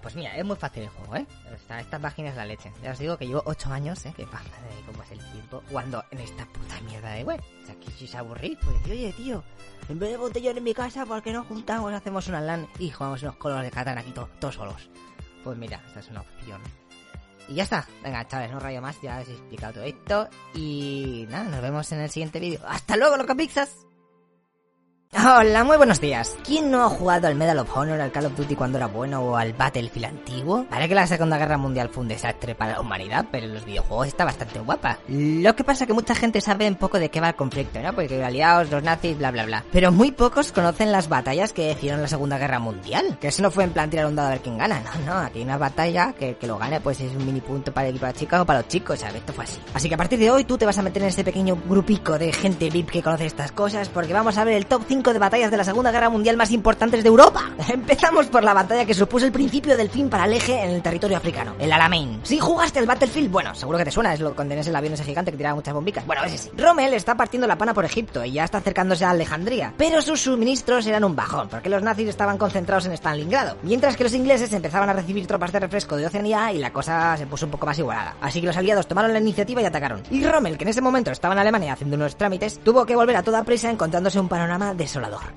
pues 0.05 0.15
mira, 0.15 0.37
es 0.37 0.45
muy 0.45 0.55
fácil 0.55 0.83
el 0.83 0.89
juego, 0.89 1.15
¿eh? 1.15 1.25
Esta, 1.55 1.79
esta 1.79 1.97
página 1.97 2.29
es 2.29 2.35
la 2.35 2.45
leche. 2.45 2.71
Ya 2.83 2.91
os 2.91 2.99
digo 2.99 3.17
que 3.17 3.25
llevo 3.25 3.41
8 3.45 3.73
años, 3.73 4.05
¿eh? 4.05 4.13
Que 4.15 4.27
pasa 4.27 4.43
de 4.43 4.85
cómo 4.85 5.01
es 5.01 5.11
el 5.11 5.31
tiempo 5.31 5.63
jugando 5.67 6.03
en 6.11 6.19
esta 6.19 6.45
puta 6.45 6.79
mierda 6.81 7.13
de 7.13 7.23
web. 7.23 7.41
O 7.63 7.65
sea, 7.65 7.75
que 7.79 7.89
si 7.89 8.05
se 8.05 8.15
aburrís, 8.15 8.55
pues 8.63 8.77
decir, 8.77 8.93
oye, 8.93 9.13
tío, 9.13 9.43
en 9.89 9.97
vez 9.97 10.11
de 10.11 10.17
botellón 10.17 10.57
en 10.57 10.63
mi 10.63 10.75
casa, 10.75 11.07
¿por 11.07 11.23
qué 11.23 11.33
no 11.33 11.43
juntamos, 11.43 11.91
hacemos 11.91 12.27
una 12.27 12.39
LAN 12.39 12.67
y 12.77 12.91
jugamos 12.91 13.23
unos 13.23 13.37
colores 13.37 13.65
de 13.65 13.71
katana 13.71 14.01
aquí 14.01 14.11
to 14.11 14.29
todos 14.39 14.53
solos? 14.53 14.91
Pues 15.43 15.57
mira, 15.57 15.81
esta 15.87 16.01
es 16.01 16.09
una 16.09 16.21
opción. 16.21 16.61
Y 17.47 17.55
ya 17.55 17.63
está. 17.63 17.87
Venga, 18.03 18.27
chavales, 18.27 18.51
no 18.51 18.59
rayo 18.59 18.83
más, 18.83 19.01
ya 19.01 19.21
os 19.21 19.27
he 19.27 19.31
explicado 19.31 19.73
todo 19.73 19.83
esto. 19.85 20.29
Y 20.53 21.25
nada, 21.29 21.45
nos 21.45 21.61
vemos 21.63 21.91
en 21.91 22.01
el 22.01 22.11
siguiente 22.11 22.39
vídeo. 22.39 22.59
¡Hasta 22.67 22.95
luego, 22.95 23.17
loca 23.17 23.33
pizzas! 23.33 23.87
Hola, 25.17 25.63
muy 25.63 25.77
buenos 25.77 26.01
días. 26.01 26.35
¿Quién 26.43 26.69
no 26.69 26.83
ha 26.83 26.89
jugado 26.89 27.27
al 27.27 27.35
Medal 27.35 27.59
of 27.59 27.77
Honor, 27.77 28.01
al 28.01 28.11
Call 28.11 28.25
of 28.25 28.35
Duty 28.35 28.53
cuando 28.53 28.77
era 28.77 28.87
bueno 28.87 29.21
o 29.21 29.37
al 29.37 29.53
Battlefield 29.53 30.07
antiguo? 30.07 30.65
Parece 30.69 30.89
que 30.89 30.95
la 30.95 31.07
Segunda 31.07 31.37
Guerra 31.37 31.57
Mundial 31.57 31.87
fue 31.87 32.03
un 32.03 32.09
desastre 32.09 32.53
para 32.53 32.73
la 32.73 32.81
humanidad, 32.81 33.25
pero 33.31 33.45
en 33.45 33.53
los 33.53 33.63
videojuegos 33.63 34.07
está 34.07 34.25
bastante 34.25 34.59
guapa. 34.59 34.99
Lo 35.07 35.55
que 35.55 35.63
pasa 35.63 35.85
es 35.85 35.87
que 35.87 35.93
mucha 35.93 36.15
gente 36.15 36.41
sabe 36.41 36.67
un 36.67 36.75
poco 36.75 36.99
de 36.99 37.09
qué 37.09 37.21
va 37.21 37.29
el 37.29 37.35
conflicto, 37.35 37.79
¿no? 37.81 37.93
Porque 37.93 38.21
aliados, 38.21 38.69
los 38.69 38.83
nazis, 38.83 39.17
bla 39.17 39.31
bla 39.31 39.45
bla. 39.45 39.63
Pero 39.71 39.89
muy 39.93 40.11
pocos 40.11 40.51
conocen 40.51 40.91
las 40.91 41.07
batallas 41.07 41.53
que 41.53 41.71
hicieron 41.71 42.01
la 42.01 42.09
Segunda 42.09 42.37
Guerra 42.37 42.59
Mundial. 42.59 43.17
Que 43.21 43.29
eso 43.29 43.41
no 43.41 43.51
fue 43.51 43.63
en 43.63 43.71
plan 43.71 43.89
tirar 43.89 44.07
un 44.07 44.17
dado 44.17 44.27
a 44.27 44.31
ver 44.31 44.41
quién 44.41 44.57
gana. 44.57 44.81
No, 44.81 45.13
no, 45.13 45.19
aquí 45.19 45.39
hay 45.39 45.45
una 45.45 45.57
batalla 45.57 46.11
que, 46.11 46.35
que 46.35 46.45
lo 46.45 46.57
gane 46.57 46.81
pues 46.81 46.99
es 46.99 47.15
un 47.15 47.25
mini 47.25 47.39
punto 47.39 47.71
para 47.73 47.87
el 47.87 47.91
equipo 47.91 48.05
de 48.05 48.11
las 48.11 48.19
chicas 48.19 48.41
o 48.41 48.45
para 48.45 48.59
los 48.59 48.67
chicos, 48.67 48.99
¿sabes? 48.99 49.15
Esto 49.15 49.31
fue 49.31 49.45
así. 49.45 49.61
Así 49.73 49.87
que 49.87 49.95
a 49.95 49.97
partir 49.97 50.19
de 50.19 50.29
hoy 50.29 50.43
tú 50.43 50.57
te 50.57 50.65
vas 50.65 50.77
a 50.77 50.81
meter 50.81 51.01
en 51.03 51.07
este 51.07 51.23
pequeño 51.23 51.57
grupico 51.69 52.19
de 52.19 52.33
gente 52.33 52.69
VIP 52.69 52.89
que 52.89 53.01
conoce 53.01 53.25
estas 53.25 53.53
cosas 53.53 53.87
porque 53.87 54.11
vamos 54.11 54.37
a 54.37 54.43
ver 54.43 54.55
el 54.55 54.65
top 54.65 54.83
5 54.85 55.04
de 55.13 55.19
batallas 55.19 55.51
de 55.51 55.57
la 55.57 55.63
Segunda 55.63 55.91
Guerra 55.91 56.09
Mundial 56.09 56.37
más 56.37 56.51
importantes 56.51 57.03
de 57.03 57.09
Europa. 57.09 57.51
Empezamos 57.67 58.27
por 58.27 58.43
la 58.43 58.53
batalla 58.53 58.85
que 58.85 58.93
supuso 58.93 59.25
el 59.25 59.31
principio 59.31 59.77
del 59.77 59.89
fin 59.89 60.09
para 60.09 60.25
el 60.25 60.33
eje 60.33 60.61
en 60.63 60.71
el 60.71 60.81
territorio 60.81 61.17
africano, 61.17 61.55
el 61.59 61.71
Alamein. 61.71 62.19
Si 62.23 62.39
jugaste 62.39 62.79
al 62.79 62.85
Battlefield, 62.85 63.31
bueno, 63.31 63.55
seguro 63.55 63.77
que 63.77 63.85
te 63.85 63.91
suena, 63.91 64.13
es 64.13 64.19
lo 64.19 64.35
que 64.35 64.43
tenés 64.43 64.67
el 64.67 64.75
avión 64.75 64.93
ese 64.93 65.03
gigante 65.03 65.31
que 65.31 65.37
tiraba 65.37 65.55
muchas 65.55 65.73
bombicas. 65.73 66.05
Bueno, 66.05 66.23
ese 66.23 66.37
sí. 66.37 66.51
Rommel 66.57 66.93
está 66.93 67.15
partiendo 67.15 67.47
la 67.47 67.57
pana 67.57 67.73
por 67.73 67.85
Egipto 67.85 68.23
y 68.23 68.33
ya 68.33 68.43
está 68.43 68.59
acercándose 68.59 69.05
a 69.05 69.11
Alejandría, 69.11 69.73
pero 69.77 70.01
sus 70.01 70.21
suministros 70.21 70.85
eran 70.87 71.03
un 71.03 71.15
bajón, 71.15 71.49
porque 71.49 71.69
los 71.69 71.81
nazis 71.83 72.09
estaban 72.09 72.37
concentrados 72.37 72.85
en 72.85 72.93
Stalingrado, 72.93 73.57
mientras 73.63 73.95
que 73.95 74.03
los 74.03 74.13
ingleses 74.13 74.51
empezaban 74.53 74.89
a 74.89 74.93
recibir 74.93 75.27
tropas 75.27 75.51
de 75.51 75.59
refresco 75.59 75.95
de 75.95 76.05
Oceanía 76.05 76.51
y 76.53 76.57
la 76.57 76.71
cosa 76.71 77.17
se 77.17 77.27
puso 77.27 77.45
un 77.45 77.51
poco 77.51 77.65
más 77.65 77.77
igualada. 77.79 78.15
Así 78.21 78.41
que 78.41 78.47
los 78.47 78.57
aliados 78.57 78.87
tomaron 78.87 79.13
la 79.13 79.19
iniciativa 79.19 79.61
y 79.61 79.65
atacaron. 79.65 80.01
Y 80.09 80.23
Rommel, 80.25 80.57
que 80.57 80.63
en 80.63 80.69
ese 80.69 80.81
momento 80.81 81.11
estaba 81.11 81.33
en 81.33 81.39
Alemania 81.39 81.73
haciendo 81.73 81.95
unos 81.95 82.15
trámites, 82.15 82.59
tuvo 82.63 82.85
que 82.85 82.95
volver 82.95 83.15
a 83.15 83.23
toda 83.23 83.43
prisa 83.43 83.69
encontrándose 83.69 84.19
un 84.19 84.27
panorama 84.27 84.73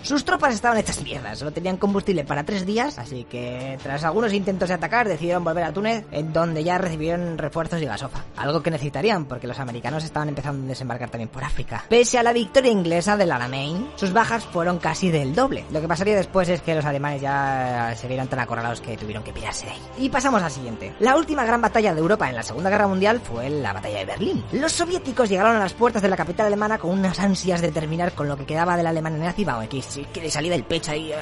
Sus 0.03 0.25
tropas 0.25 0.55
estaban 0.55 0.79
hechas 0.79 1.03
mierdas, 1.03 1.39
solo 1.39 1.53
tenían 1.53 1.77
combustible 1.77 2.25
para 2.25 2.45
tres 2.45 2.65
días, 2.67 2.99
así 2.99 3.25
que 3.25 3.79
tras 3.83 4.05
algunos 4.05 4.33
intentos 4.33 4.69
de 4.69 4.75
atacar 4.75 5.09
decidieron 5.09 5.45
volver 5.45 5.65
a 5.65 5.73
Túnez, 5.73 6.05
en 6.11 6.33
donde 6.33 6.65
ya 6.65 6.79
recibieron 6.79 7.39
refuerzos 7.39 7.83
y 7.83 7.87
gasofa. 7.87 8.25
Algo 8.37 8.63
que 8.63 8.71
necesitarían, 8.71 9.25
porque 9.25 9.47
los 9.47 9.59
americanos 9.59 10.05
estaban 10.05 10.29
empezando 10.29 10.65
a 10.65 10.69
desembarcar 10.69 11.11
también 11.11 11.29
por 11.29 11.45
África. 11.45 11.85
Pese 11.89 12.19
a 12.19 12.23
la 12.23 12.33
victoria 12.33 12.71
inglesa 12.71 13.17
del 13.17 13.33
Alamein, 13.33 13.89
sus 13.97 14.13
bajas 14.13 14.45
fueron 14.45 14.79
casi 14.79 15.11
del 15.11 15.35
doble. 15.35 15.65
Lo 15.71 15.81
que 15.81 15.89
pasaría 15.89 16.17
después 16.17 16.49
es 16.49 16.63
que 16.63 16.75
los 16.75 16.85
alemanes 16.85 17.23
ya 17.23 17.95
se 17.97 18.09
vieron 18.09 18.29
tan 18.29 18.41
acorralados 18.41 18.81
que 18.81 18.97
tuvieron 18.97 19.23
que 19.23 19.33
pirarse 19.33 19.67
de 19.67 19.73
ahí. 19.73 19.81
Y 19.99 20.09
pasamos 20.09 20.43
al 20.43 20.51
siguiente. 20.51 20.95
La 21.01 21.17
última 21.17 21.45
gran 21.45 21.61
batalla 21.61 21.95
de 21.95 22.01
Europa 22.01 22.29
en 22.29 22.37
la 22.37 22.43
Segunda 22.43 22.71
Guerra 22.71 22.87
Mundial 22.87 23.21
fue 23.21 23.51
la 23.51 23.73
batalla 23.73 23.99
de 23.99 24.05
Berlín. 24.05 24.45
Los 24.53 24.73
soviéticos 24.73 25.29
llegaron 25.29 25.57
a 25.57 25.61
las 25.61 25.75
puertas 25.75 26.03
de 26.03 26.09
la 26.09 26.17
capital 26.17 26.47
alemana 26.47 26.79
con 26.79 26.91
unas 26.91 27.19
ansias 27.19 27.61
de 27.61 27.73
terminar 27.73 28.13
con 28.13 28.29
lo 28.29 28.37
que 28.37 28.47
quedaba 28.47 28.77
de 28.77 28.83
la 28.83 28.91
Alemania 28.91 29.19
nazi, 29.19 29.45
vamos, 29.49 29.69
que, 29.69 29.83
que 30.13 30.21
le 30.21 30.31
salía 30.31 30.53
del 30.53 30.65
pecho 30.65 30.93
ahí. 30.93 31.13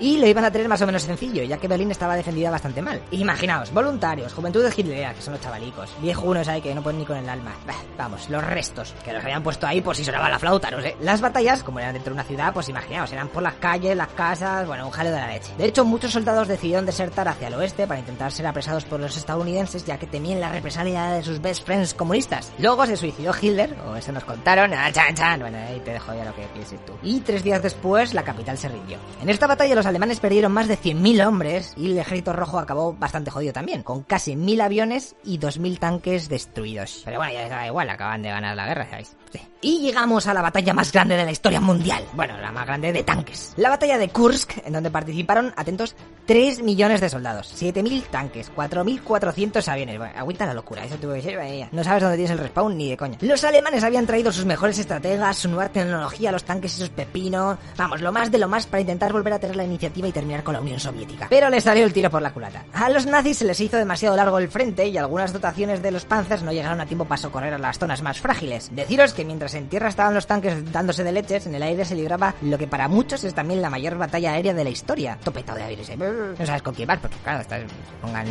Y 0.00 0.18
lo 0.18 0.26
iban 0.26 0.44
a 0.44 0.50
tener 0.50 0.68
más 0.68 0.82
o 0.82 0.86
menos 0.86 1.02
sencillo, 1.02 1.42
ya 1.44 1.56
que 1.56 1.68
Berlín 1.68 1.90
estaba 1.90 2.16
defendida 2.16 2.50
bastante 2.50 2.82
mal. 2.82 3.00
Imaginaos, 3.12 3.72
voluntarios, 3.72 4.32
juventud 4.34 4.62
de 4.62 4.72
Hitler, 4.76 5.14
que 5.14 5.22
son 5.22 5.34
los 5.34 5.42
chavalicos, 5.42 5.90
viejunos 6.00 6.48
ahí 6.48 6.60
que 6.60 6.74
no 6.74 6.82
pueden 6.82 6.98
ni 6.98 7.06
con 7.06 7.16
el 7.16 7.28
alma. 7.28 7.52
Vamos, 7.96 8.28
los 8.28 8.44
restos, 8.44 8.94
que 9.04 9.12
los 9.12 9.22
habían 9.22 9.42
puesto 9.42 9.66
ahí 9.66 9.80
por 9.80 9.96
si 9.96 10.04
sonaba 10.04 10.28
la 10.28 10.38
flauta, 10.38 10.70
no 10.70 10.80
sé. 10.80 10.96
Las 11.00 11.20
batallas, 11.20 11.62
como 11.62 11.78
eran 11.78 11.94
dentro 11.94 12.12
de 12.12 12.20
una 12.20 12.24
ciudad, 12.24 12.52
pues 12.52 12.68
imaginaos, 12.68 13.12
eran 13.12 13.28
por 13.28 13.42
las 13.42 13.54
calles, 13.54 13.96
las 13.96 14.08
casas, 14.08 14.66
bueno, 14.66 14.86
un 14.86 14.92
jaleo 14.92 15.12
de 15.12 15.20
la 15.20 15.28
leche. 15.28 15.52
De 15.56 15.66
hecho, 15.66 15.84
muchos 15.84 16.12
soldados 16.12 16.48
decidieron 16.48 16.84
desertar 16.84 17.28
hacia 17.28 17.48
el 17.48 17.54
oeste 17.54 17.86
para 17.86 18.00
intentar 18.00 18.32
ser 18.32 18.46
apresados 18.46 18.84
por 18.84 19.00
los 19.00 19.16
estadounidenses, 19.16 19.84
ya 19.84 19.98
que 19.98 20.06
temían 20.06 20.40
la 20.40 20.48
represalia 20.48 21.10
de 21.10 21.22
sus 21.22 21.40
best 21.40 21.64
friends 21.64 21.94
comunistas. 21.94 22.52
Luego 22.58 22.86
se 22.86 22.96
suicidó 22.96 23.32
Hitler, 23.40 23.76
o 23.86 23.96
eso 23.96 24.12
nos 24.12 24.24
contaron, 24.24 24.72
ah, 24.74 24.90
chan, 24.92 25.14
chan, 25.14 25.40
bueno, 25.40 25.58
ahí 25.58 25.80
te 25.80 25.92
dejo 25.92 26.14
ya 26.14 26.24
lo 26.24 26.34
que 26.34 26.42
pienses 26.52 26.84
tú. 26.84 26.92
Y 27.02 27.20
tres 27.20 27.41
días 27.42 27.62
después, 27.62 28.14
la 28.14 28.24
capital 28.24 28.58
se 28.58 28.68
rindió. 28.68 28.98
En 29.20 29.28
esta 29.28 29.46
batalla 29.46 29.74
los 29.74 29.86
alemanes 29.86 30.20
perdieron 30.20 30.52
más 30.52 30.68
de 30.68 30.78
100.000 30.78 31.26
hombres 31.26 31.74
y 31.76 31.92
el 31.92 31.98
ejército 31.98 32.32
rojo 32.32 32.58
acabó 32.58 32.94
bastante 32.94 33.30
jodido 33.30 33.52
también, 33.52 33.82
con 33.82 34.02
casi 34.02 34.34
1.000 34.34 34.62
aviones 34.62 35.16
y 35.24 35.38
2.000 35.38 35.78
tanques 35.78 36.28
destruidos. 36.28 37.02
Pero 37.04 37.18
bueno, 37.18 37.32
ya 37.32 37.48
da 37.48 37.66
igual, 37.66 37.90
acaban 37.90 38.22
de 38.22 38.30
ganar 38.30 38.56
la 38.56 38.66
guerra, 38.66 38.86
¿sabéis? 38.88 39.16
Sí. 39.32 39.40
Y 39.64 39.78
llegamos 39.78 40.26
a 40.26 40.34
la 40.34 40.42
batalla 40.42 40.74
más 40.74 40.90
grande 40.90 41.16
de 41.16 41.24
la 41.24 41.30
historia 41.30 41.60
mundial. 41.60 42.04
Bueno, 42.14 42.36
la 42.40 42.50
más 42.50 42.66
grande 42.66 42.92
de 42.92 43.04
tanques. 43.04 43.54
La 43.56 43.68
batalla 43.68 43.96
de 43.96 44.08
Kursk, 44.08 44.58
en 44.66 44.72
donde 44.72 44.90
participaron, 44.90 45.54
atentos, 45.56 45.94
3 46.26 46.64
millones 46.64 47.00
de 47.00 47.08
soldados, 47.08 47.54
7.000 47.62 48.02
tanques, 48.10 48.50
4.400 48.52 49.68
aviones. 49.68 49.98
Bueno, 49.98 50.14
agüita 50.16 50.46
la 50.46 50.54
locura, 50.54 50.84
eso 50.84 50.96
tuvo 50.96 51.12
que 51.12 51.22
ser, 51.22 51.36
vaya. 51.36 51.68
No 51.70 51.84
sabes 51.84 52.02
dónde 52.02 52.16
tienes 52.16 52.32
el 52.32 52.38
respawn 52.38 52.76
ni 52.76 52.90
de 52.90 52.96
coña. 52.96 53.18
Los 53.20 53.44
alemanes 53.44 53.84
habían 53.84 54.04
traído 54.04 54.32
sus 54.32 54.44
mejores 54.44 54.80
estrategas, 54.80 55.36
su 55.36 55.48
nueva 55.48 55.68
tecnología, 55.68 56.32
los 56.32 56.42
tanques 56.42 56.74
y 56.74 56.80
sus 56.80 56.88
pepinos. 56.88 57.56
Vamos, 57.76 58.00
lo 58.00 58.10
más 58.10 58.32
de 58.32 58.38
lo 58.38 58.48
más 58.48 58.66
para 58.66 58.80
intentar 58.80 59.12
volver 59.12 59.34
a 59.34 59.38
tener 59.38 59.54
la 59.54 59.64
iniciativa 59.64 60.08
y 60.08 60.12
terminar 60.12 60.42
con 60.42 60.54
la 60.54 60.60
Unión 60.60 60.80
Soviética. 60.80 61.28
Pero 61.30 61.48
les 61.48 61.62
salió 61.62 61.84
el 61.84 61.92
tiro 61.92 62.10
por 62.10 62.20
la 62.20 62.32
culata. 62.32 62.64
A 62.72 62.90
los 62.90 63.06
nazis 63.06 63.38
se 63.38 63.44
les 63.44 63.60
hizo 63.60 63.76
demasiado 63.76 64.16
largo 64.16 64.38
el 64.38 64.48
frente 64.48 64.88
y 64.88 64.98
algunas 64.98 65.32
dotaciones 65.32 65.82
de 65.82 65.92
los 65.92 66.04
panzers 66.04 66.42
no 66.42 66.50
llegaron 66.50 66.80
a 66.80 66.86
tiempo 66.86 67.04
para 67.04 67.22
socorrer 67.22 67.54
a 67.54 67.58
las 67.58 67.78
zonas 67.78 68.02
más 68.02 68.20
frágiles. 68.20 68.68
Deciros 68.74 69.12
que 69.12 69.24
mientras 69.24 69.51
en 69.54 69.68
tierra 69.68 69.88
estaban 69.88 70.14
los 70.14 70.26
tanques 70.26 70.72
dándose 70.72 71.04
de 71.04 71.12
leches, 71.12 71.46
en 71.46 71.54
el 71.54 71.62
aire 71.62 71.84
se 71.84 71.94
libraba 71.94 72.34
lo 72.42 72.58
que 72.58 72.66
para 72.66 72.88
muchos 72.88 73.24
es 73.24 73.34
también 73.34 73.62
la 73.62 73.70
mayor 73.70 73.96
batalla 73.98 74.32
aérea 74.32 74.54
de 74.54 74.64
la 74.64 74.70
historia. 74.70 75.18
Topetado 75.22 75.58
de 75.58 75.64
aires. 75.64 75.88
¿eh? 75.88 75.96
No 75.96 76.46
sabes 76.46 76.62
con 76.62 76.74
quién 76.74 76.88
vas, 76.88 76.98
porque 76.98 77.16
claro, 77.22 77.40
estás, 77.40 77.62
pongan 78.00 78.26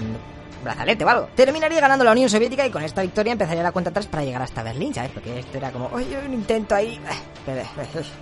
brazalete 0.64 1.06
o. 1.06 1.30
Terminaría 1.36 1.80
ganando 1.80 2.06
la 2.06 2.12
Unión 2.12 2.30
Soviética 2.30 2.66
y 2.66 2.70
con 2.70 2.84
esta 2.84 3.02
victoria 3.02 3.34
empezaría 3.34 3.64
la 3.64 3.72
cuenta 3.72 3.90
atrás 3.90 4.08
para 4.08 4.24
llegar 4.24 4.42
hasta 4.42 4.64
Berlín, 4.64 4.94
¿sabes? 4.94 5.12
Porque 5.12 5.40
esto 5.40 5.58
era 5.58 5.72
como, 5.72 5.88
oye, 5.88 6.18
un 6.26 6.34
intento 6.34 6.76
ahí. 6.76 7.00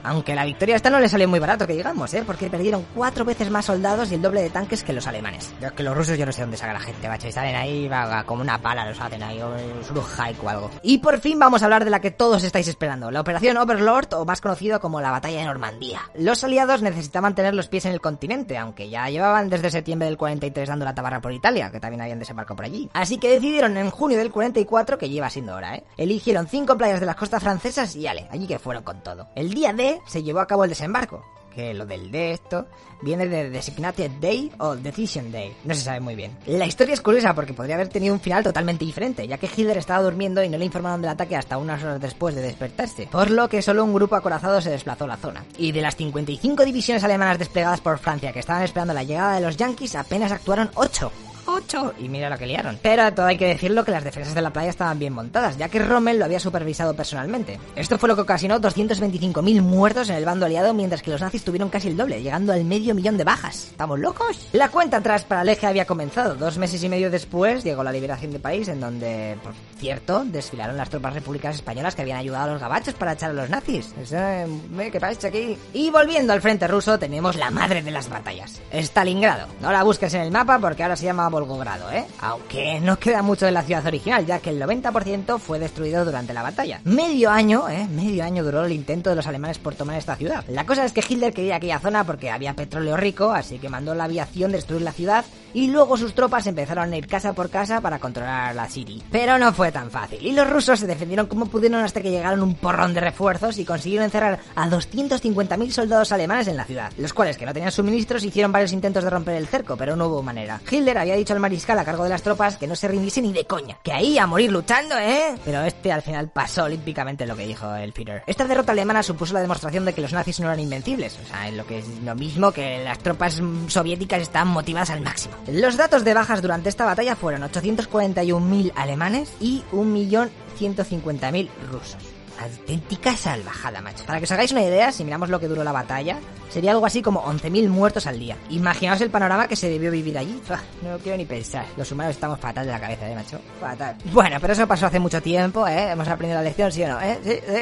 Aunque 0.04 0.34
la 0.34 0.46
victoria 0.46 0.76
esta 0.76 0.90
no 0.90 1.00
le 1.00 1.10
salió 1.10 1.28
muy 1.28 1.40
barato, 1.40 1.68
que 1.68 1.74
digamos, 1.74 2.14
¿eh? 2.14 2.24
Porque 2.26 2.50
perdieron 2.50 2.86
cuatro 2.96 3.26
veces 3.26 3.50
más 3.50 3.66
soldados 3.66 4.12
y 4.12 4.16
el 4.16 4.22
doble 4.22 4.42
de 4.42 4.50
tanques 4.50 4.84
que 4.84 4.94
los 4.94 5.08
alemanes. 5.08 5.52
Es 5.62 5.72
que 5.74 5.84
los 5.84 5.96
rusos 5.96 6.18
yo 6.18 6.26
no 6.26 6.32
sé 6.32 6.42
dónde 6.42 6.58
saca 6.58 6.74
la 6.74 6.80
gente, 6.80 7.08
macho. 7.08 7.28
Y 7.28 7.32
salen 7.32 7.56
ahí 7.56 7.88
va, 7.88 8.24
como 8.24 8.42
una 8.42 8.62
pala, 8.62 8.88
los 8.88 9.00
hacen 9.00 9.22
ahí, 9.24 9.42
o 9.42 9.50
un 9.50 9.98
o 9.98 10.50
algo. 10.50 10.72
Y 10.82 11.00
por 11.00 11.20
fin 11.20 11.40
vamos 11.40 11.62
a 11.62 11.66
hablar 11.66 11.84
de 11.84 11.92
la 11.92 12.00
que 12.00 12.12
todos 12.12 12.44
estáis 12.44 12.68
esperando, 12.68 13.12
la 13.12 13.22
Operación 13.22 13.58
Overlord, 13.58 14.14
o 14.14 14.26
más 14.26 14.42
conocido 14.42 14.80
como 14.80 15.02
la 15.02 15.12
Batalla 15.12 15.40
de 15.40 15.46
Normandía. 15.46 16.02
Los 16.16 16.44
aliados 16.44 16.82
necesitaban 16.82 17.36
tener 17.36 17.54
los 17.54 17.68
pies 17.68 17.86
en 17.86 17.94
el 17.94 18.02
continente, 18.02 18.58
aunque 18.58 18.90
ya 18.90 19.10
llevaban 19.10 19.50
desde 19.50 19.70
septiembre 19.70 20.08
del 20.08 20.18
43 20.18 20.70
dando 20.70 20.86
la 20.86 20.96
tabarra 20.96 21.22
por 21.22 21.34
Italia, 21.34 21.72
que 21.72 21.80
también 21.80 22.02
habían 22.02 22.20
desembarcado 22.30 22.56
por 22.56 22.66
allí. 22.66 22.90
Así 22.94 23.18
que 23.18 23.30
decidieron 23.30 23.76
en 23.78 23.90
junio 23.90 24.18
del 24.18 24.32
44, 24.32 24.98
que 24.98 25.10
lleva 25.10 25.30
siendo 25.30 25.56
hora, 25.56 25.76
¿eh? 25.76 25.84
Eligieron 25.98 26.48
cinco 26.48 26.78
playas 26.78 27.00
de 27.00 27.06
las 27.06 27.16
costas 27.16 27.44
francesas 27.44 27.96
y 27.96 28.08
ale, 28.08 28.28
allí 28.32 28.48
que 28.48 28.60
fueron 28.60 28.84
con 28.84 29.02
todo. 29.02 29.28
El 29.36 29.54
día 29.54 29.74
D 29.74 30.00
se 30.06 30.24
llevó 30.24 30.40
a 30.40 30.48
cabo 30.48 30.64
el 30.64 30.70
desembarco. 30.70 31.24
Que 31.54 31.74
lo 31.74 31.86
del 31.86 32.12
D 32.12 32.32
esto 32.32 32.68
viene 33.02 33.28
de 33.28 33.50
Designated 33.50 34.12
Day 34.22 34.52
o 34.60 34.76
Decision 34.76 35.32
Day. 35.32 35.54
No 35.64 35.74
se 35.74 35.82
sabe 35.82 36.00
muy 36.00 36.16
bien. 36.16 36.38
La 36.46 36.68
historia 36.68 36.94
es 36.94 37.02
curiosa 37.02 37.34
porque 37.34 37.54
podría 37.54 37.76
haber 37.76 37.90
tenido 37.90 38.14
un 38.14 38.20
final 38.20 38.44
totalmente 38.44 38.86
diferente, 38.86 39.28
ya 39.28 39.40
que 39.40 39.50
Hitler 39.54 39.78
estaba 39.78 40.04
durmiendo 40.04 40.44
y 40.44 40.50
no 40.50 40.60
le 40.60 40.66
informaron 40.66 41.02
del 41.02 41.10
ataque 41.10 41.36
hasta 41.36 41.58
unas 41.58 41.84
horas 41.84 42.00
después 42.00 42.36
de 42.36 42.44
despertarse. 42.44 43.08
Por 43.08 43.32
lo 43.32 43.50
que 43.50 43.64
solo 43.64 43.84
un 43.84 43.94
grupo 43.94 44.16
acorazado 44.16 44.62
se 44.62 44.70
desplazó 44.70 45.06
a 45.06 45.08
la 45.08 45.18
zona. 45.18 45.44
Y 45.58 45.72
de 45.72 45.82
las 45.82 45.96
55 45.96 46.64
divisiones 46.64 47.04
alemanas 47.04 47.40
desplegadas 47.40 47.82
por 47.82 47.98
Francia 47.98 48.32
que 48.32 48.40
estaban 48.40 48.64
esperando 48.64 48.94
la 48.94 49.04
llegada 49.04 49.36
de 49.36 49.42
los 49.42 49.58
yankees, 49.58 49.96
apenas 49.96 50.32
actuaron 50.32 50.70
8. 50.76 51.12
8. 51.50 51.94
Y 52.00 52.10
mira 52.10 52.30
lo 52.30 52.38
que 52.38 52.46
liaron. 52.46 52.80
Pero 52.82 53.14
todo 53.14 53.26
hay 53.26 53.38
que 53.38 53.48
decirlo 53.48 53.84
que 53.84 53.92
las 53.92 54.04
defensas 54.04 54.34
de 54.36 54.42
la 54.42 54.52
playa 54.52 54.70
estaban 54.70 55.00
bien 55.00 55.14
montadas, 55.14 55.58
ya 55.58 55.70
que 55.70 55.80
Rommel 55.80 56.20
lo 56.20 56.26
había 56.26 56.40
supervisado 56.40 56.94
personalmente. 56.96 57.60
Esto 57.76 57.98
fue 57.98 58.10
lo 58.10 58.16
que 58.16 58.22
ocasionó 58.22 58.60
225.000 58.60 59.62
muertos 59.62 60.10
en 60.10 60.16
el 60.16 60.26
bando 60.26 60.46
aliado, 60.46 60.74
mientras 60.74 61.02
que 61.02 61.12
los 61.12 61.22
nazis 61.22 61.44
tuvieron 61.44 61.70
casi 61.70 61.90
el 61.90 61.98
doble, 61.98 62.22
llegando 62.22 62.54
al 62.54 62.66
medio 62.66 62.96
millón 62.96 63.18
de 63.18 63.24
bajas. 63.24 63.70
¿Estamos 63.72 64.00
locos? 64.00 64.48
La 64.54 64.70
cuenta 64.70 64.98
atrás 64.98 65.24
para 65.24 65.42
el 65.42 65.50
eje 65.50 65.68
había 65.68 65.86
comenzado. 65.86 66.36
Dos 66.36 66.58
meses 66.58 66.84
y 66.84 66.90
medio 66.90 67.10
después 67.10 67.64
llegó 67.64 67.84
la 67.84 67.92
liberación 67.92 68.32
de 68.32 68.40
país, 68.40 68.68
en 68.68 68.80
donde, 68.80 69.38
por 69.44 69.54
cierto, 69.78 70.24
desfilaron 70.26 70.78
las 70.78 70.90
tropas 70.90 71.14
repúblicas 71.14 71.56
españolas 71.56 71.96
que 71.96 72.02
habían 72.02 72.18
ayudado 72.18 72.50
a 72.50 72.54
los 72.54 72.62
gabachos 72.62 72.94
para 72.94 73.14
echar 73.14 73.32
a 73.32 73.34
los 73.34 73.50
nazis. 73.50 73.94
Eh, 74.12 74.48
¿Qué 74.92 75.00
pasa 75.00 75.28
aquí? 75.28 75.58
Y 75.74 75.90
volviendo 75.90 76.34
al 76.34 76.42
frente 76.42 76.68
ruso, 76.68 77.00
tenemos 77.00 77.36
la 77.36 77.52
madre 77.52 77.82
de 77.82 77.92
las 77.92 78.10
batallas. 78.10 78.62
Stalingrado. 78.72 79.48
No 79.62 79.72
la 79.72 79.84
busques 79.84 80.14
en 80.14 80.22
el 80.22 80.32
mapa 80.32 80.60
porque 80.60 80.84
ahora 80.84 80.96
se 80.96 81.06
llama 81.06 81.30
Volgogrado, 81.40 81.90
¿eh? 81.90 82.06
Aunque 82.20 82.82
no 82.82 83.00
queda 83.00 83.22
mucho 83.22 83.46
de 83.46 83.52
la 83.52 83.64
ciudad 83.64 83.86
original, 83.86 84.26
ya 84.26 84.40
que 84.40 84.50
el 84.50 84.62
90% 84.62 85.40
fue 85.40 85.58
destruido 85.58 86.04
durante 86.04 86.34
la 86.34 86.42
batalla. 86.42 86.82
Medio 86.84 87.30
año, 87.32 87.70
¿eh? 87.70 87.88
Medio 87.90 88.26
año 88.26 88.44
duró 88.44 88.66
el 88.66 88.74
intento 88.74 89.10
de 89.10 89.16
los 89.16 89.26
alemanes 89.26 89.58
por 89.58 89.74
tomar 89.74 89.98
esta 89.98 90.18
ciudad. 90.18 90.44
La 90.50 90.66
cosa 90.66 90.84
es 90.84 90.92
que 90.92 91.04
Hitler 91.08 91.34
quería 91.34 91.56
aquella 91.56 91.80
zona 91.80 92.04
porque 92.04 92.30
había 92.30 92.56
petróleo 92.56 92.98
rico, 92.98 93.32
así 93.32 93.58
que 93.58 93.70
mandó 93.70 93.96
la 93.96 94.04
aviación 94.04 94.52
destruir 94.52 94.82
la 94.82 94.92
ciudad 94.92 95.24
y 95.54 95.68
luego 95.68 95.98
sus 95.98 96.14
tropas 96.14 96.48
empezaron 96.48 96.92
a 96.92 96.98
ir 96.98 97.08
casa 97.08 97.34
por 97.34 97.50
casa 97.50 97.82
para 97.82 98.00
controlar 98.00 98.56
la 98.56 98.68
City. 98.68 99.02
Pero 99.12 99.38
no 99.38 99.54
fue 99.54 99.72
tan 99.72 99.92
fácil, 99.92 100.26
y 100.26 100.32
los 100.32 100.50
rusos 100.50 100.80
se 100.80 100.88
defendieron 100.88 101.28
como 101.28 101.48
pudieron 101.48 101.84
hasta 101.84 102.02
que 102.02 102.12
llegaron 102.12 102.42
un 102.42 102.56
porrón 102.56 102.94
de 102.94 103.02
refuerzos 103.02 103.58
y 103.58 103.66
consiguieron 103.66 104.06
encerrar 104.06 104.40
a 104.56 104.68
250.000 104.68 105.72
soldados 105.72 106.12
alemanes 106.12 106.48
en 106.48 106.58
la 106.58 106.66
ciudad, 106.66 106.92
los 106.98 107.14
cuales 107.14 107.38
que 107.38 107.46
no 107.46 107.54
tenían 107.54 107.72
suministros 107.72 108.24
hicieron 108.24 108.52
varios 108.52 108.74
intentos 108.74 109.04
de 109.04 109.10
romper 109.10 109.36
el 109.36 109.48
cerco, 109.48 109.76
pero 109.78 109.96
no 109.96 110.08
hubo 110.08 110.24
manera. 110.24 110.62
Hitler 110.70 110.98
había 110.98 111.16
dicho 111.16 111.34
al 111.34 111.40
mariscal 111.40 111.80
a 111.80 111.86
cargo 111.86 112.04
de 112.04 112.10
las 112.10 112.24
tropas 112.24 112.58
que 112.58 112.68
no 112.68 112.76
se 112.76 112.88
rindiese 112.88 113.22
ni 113.22 113.34
de 113.34 113.46
coña. 113.46 113.78
Que 113.84 113.92
ahí 113.92 114.18
a 114.18 114.28
morir 114.28 114.52
luchando, 114.52 114.98
¿eh? 114.98 115.36
Pero 115.44 115.62
este 115.64 115.92
al 115.92 116.02
final 116.02 116.30
pasó 116.30 116.64
olímpicamente 116.64 117.26
lo 117.26 117.36
que 117.36 117.48
dijo 117.48 117.74
el 117.76 117.94
Führer. 117.94 118.24
Esta 118.28 118.46
derrota 118.46 118.72
alemana 118.72 119.04
supuso 119.04 119.34
la 119.34 119.42
demostración 119.42 119.86
de 119.86 119.94
que 119.94 120.02
los 120.02 120.14
nazis 120.14 120.40
no 120.40 120.48
eran 120.48 120.60
invencibles. 120.60 121.18
O 121.24 121.28
sea, 121.28 121.50
lo 121.52 121.66
que 121.66 121.80
es 121.80 121.88
lo 122.04 122.16
mismo 122.16 122.52
que 122.52 122.84
las 122.84 123.00
tropas 123.00 123.42
soviéticas 123.68 124.22
estaban 124.22 124.50
motivadas 124.50 124.90
al 124.90 125.02
máximo. 125.02 125.36
Los 125.48 125.78
datos 125.78 126.04
de 126.04 126.14
bajas 126.14 126.42
durante 126.42 126.70
esta 126.70 126.86
batalla 126.86 127.16
fueron 127.16 127.42
841.000 127.42 128.74
alemanes 128.76 129.32
y 129.40 129.64
1.150.000 129.72 131.50
rusos 131.72 131.98
auténtica 132.40 133.16
salvajada, 133.16 133.82
macho. 133.82 134.06
Para 134.06 134.20
que 134.20 134.26
os 134.26 134.32
hagáis 134.32 134.52
una 134.52 134.64
idea, 134.64 134.92
si 134.92 135.04
miramos 135.04 135.30
lo 135.30 135.40
que 135.40 135.48
duró 135.48 135.64
la 135.64 135.72
batalla, 135.72 136.18
sería 136.50 136.72
algo 136.72 136.86
así 136.86 137.02
como 137.02 137.24
11.000 137.24 137.68
muertos 137.70 138.08
al 138.08 138.20
día. 138.20 138.38
Imaginaos 138.50 139.02
el 139.02 139.10
panorama 139.10 139.48
que 139.48 139.56
se 139.56 139.70
debió 139.70 139.92
vivir 139.92 140.18
allí. 140.18 140.42
no 140.82 140.98
quiero 141.00 141.18
ni 141.18 141.26
pensar. 141.26 141.66
Los 141.78 141.92
humanos 141.92 142.12
estamos 142.12 142.40
fatal 142.40 142.66
de 142.66 142.72
la 142.72 142.80
cabeza, 142.80 143.10
¿eh, 143.10 143.16
macho? 143.16 143.40
Fatal. 143.60 143.96
Bueno, 144.06 144.38
pero 144.40 144.54
eso 144.54 144.68
pasó 144.68 144.88
hace 144.88 145.00
mucho 145.00 145.22
tiempo, 145.22 145.68
¿eh? 145.68 145.92
Hemos 145.92 146.08
aprendido 146.08 146.40
la 146.40 146.44
lección, 146.44 146.72
¿sí 146.72 146.84
o 146.84 146.88
no? 146.88 147.02
¿Eh? 147.02 147.20
¿Sí? 147.24 147.32
¿Sí? 147.32 147.62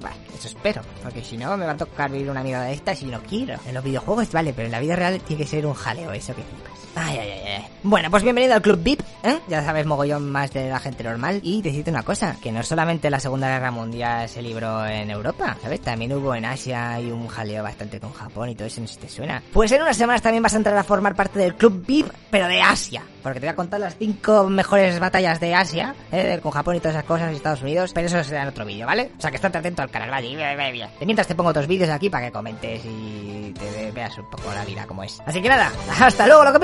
Bueno, 0.00 0.16
eso 0.36 0.48
espero, 0.48 0.82
porque 1.02 1.24
si 1.24 1.36
no 1.38 1.56
me 1.56 1.64
va 1.64 1.72
a 1.72 1.76
tocar 1.76 2.10
vivir 2.10 2.28
una 2.28 2.42
mierda 2.42 2.64
de 2.64 2.74
esta 2.74 2.94
si 2.94 3.06
no 3.06 3.20
quiero. 3.22 3.58
En 3.66 3.74
los 3.74 3.82
videojuegos 3.82 4.30
vale, 4.32 4.52
pero 4.52 4.66
en 4.66 4.72
la 4.72 4.80
vida 4.80 4.96
real 4.96 5.20
tiene 5.20 5.42
que 5.42 5.48
ser 5.48 5.64
un 5.64 5.74
jaleo, 5.74 6.12
eso 6.12 6.34
que 6.34 6.42
flipas. 6.42 6.83
Ay, 6.96 7.18
ay, 7.18 7.30
ay, 7.30 7.52
ay. 7.56 7.64
Bueno, 7.82 8.10
pues 8.10 8.22
bienvenido 8.22 8.54
al 8.54 8.62
Club 8.62 8.82
VIP, 8.82 9.00
¿eh? 9.24 9.38
Ya 9.48 9.62
sabes 9.62 9.84
mogollón 9.84 10.30
más 10.30 10.52
de 10.52 10.70
la 10.70 10.78
gente 10.78 11.04
normal. 11.04 11.40
Y 11.42 11.60
decirte 11.60 11.90
una 11.90 12.02
cosa, 12.02 12.36
que 12.42 12.52
no 12.52 12.62
solamente 12.62 13.10
la 13.10 13.20
Segunda 13.20 13.48
Guerra 13.48 13.70
Mundial 13.70 14.28
se 14.28 14.40
libró 14.40 14.86
en 14.86 15.10
Europa, 15.10 15.56
¿sabes? 15.60 15.80
También 15.80 16.12
hubo 16.14 16.34
en 16.34 16.44
Asia 16.44 17.00
y 17.00 17.10
un 17.10 17.26
jaleo 17.26 17.62
bastante 17.62 18.00
con 18.00 18.12
Japón 18.12 18.48
y 18.48 18.54
todo 18.54 18.66
eso, 18.66 18.80
no 18.80 18.86
sé 18.86 18.94
si 18.94 19.00
te 19.00 19.08
suena. 19.08 19.42
Pues 19.52 19.70
en 19.72 19.82
unas 19.82 19.96
semanas 19.96 20.22
también 20.22 20.42
vas 20.42 20.54
a 20.54 20.56
entrar 20.56 20.76
a 20.78 20.84
formar 20.84 21.14
parte 21.14 21.38
del 21.38 21.56
Club 21.56 21.84
VIP, 21.86 22.06
pero 22.30 22.48
de 22.48 22.62
Asia. 22.62 23.02
Porque 23.22 23.40
te 23.40 23.46
voy 23.46 23.52
a 23.52 23.56
contar 23.56 23.80
las 23.80 23.96
cinco 23.96 24.48
mejores 24.48 24.98
batallas 25.00 25.40
de 25.40 25.54
Asia, 25.54 25.94
¿eh? 26.12 26.38
Con 26.42 26.52
Japón 26.52 26.76
y 26.76 26.80
todas 26.80 26.94
esas 26.94 27.06
cosas 27.06 27.32
y 27.32 27.36
Estados 27.36 27.62
Unidos, 27.62 27.90
pero 27.94 28.06
eso 28.06 28.22
será 28.22 28.42
en 28.42 28.48
otro 28.48 28.64
vídeo, 28.64 28.86
¿vale? 28.86 29.10
O 29.18 29.20
sea 29.20 29.30
que 29.30 29.36
estate 29.36 29.58
atento 29.58 29.82
al 29.82 29.90
canal, 29.90 30.10
vale. 30.10 30.28
De 30.34 31.06
mientras 31.06 31.26
te 31.26 31.34
pongo 31.34 31.50
otros 31.50 31.66
vídeos 31.66 31.90
aquí 31.90 32.08
para 32.08 32.26
que 32.26 32.32
comentes 32.32 32.82
y 32.84 33.52
te 33.52 33.90
veas 33.92 34.16
un 34.18 34.28
poco 34.30 34.52
la 34.54 34.64
vida 34.64 34.86
como 34.86 35.02
es. 35.02 35.20
Así 35.26 35.40
que 35.40 35.48
nada, 35.48 35.70
hasta 36.00 36.26
luego, 36.26 36.44
lo 36.44 36.52
que 36.52 36.58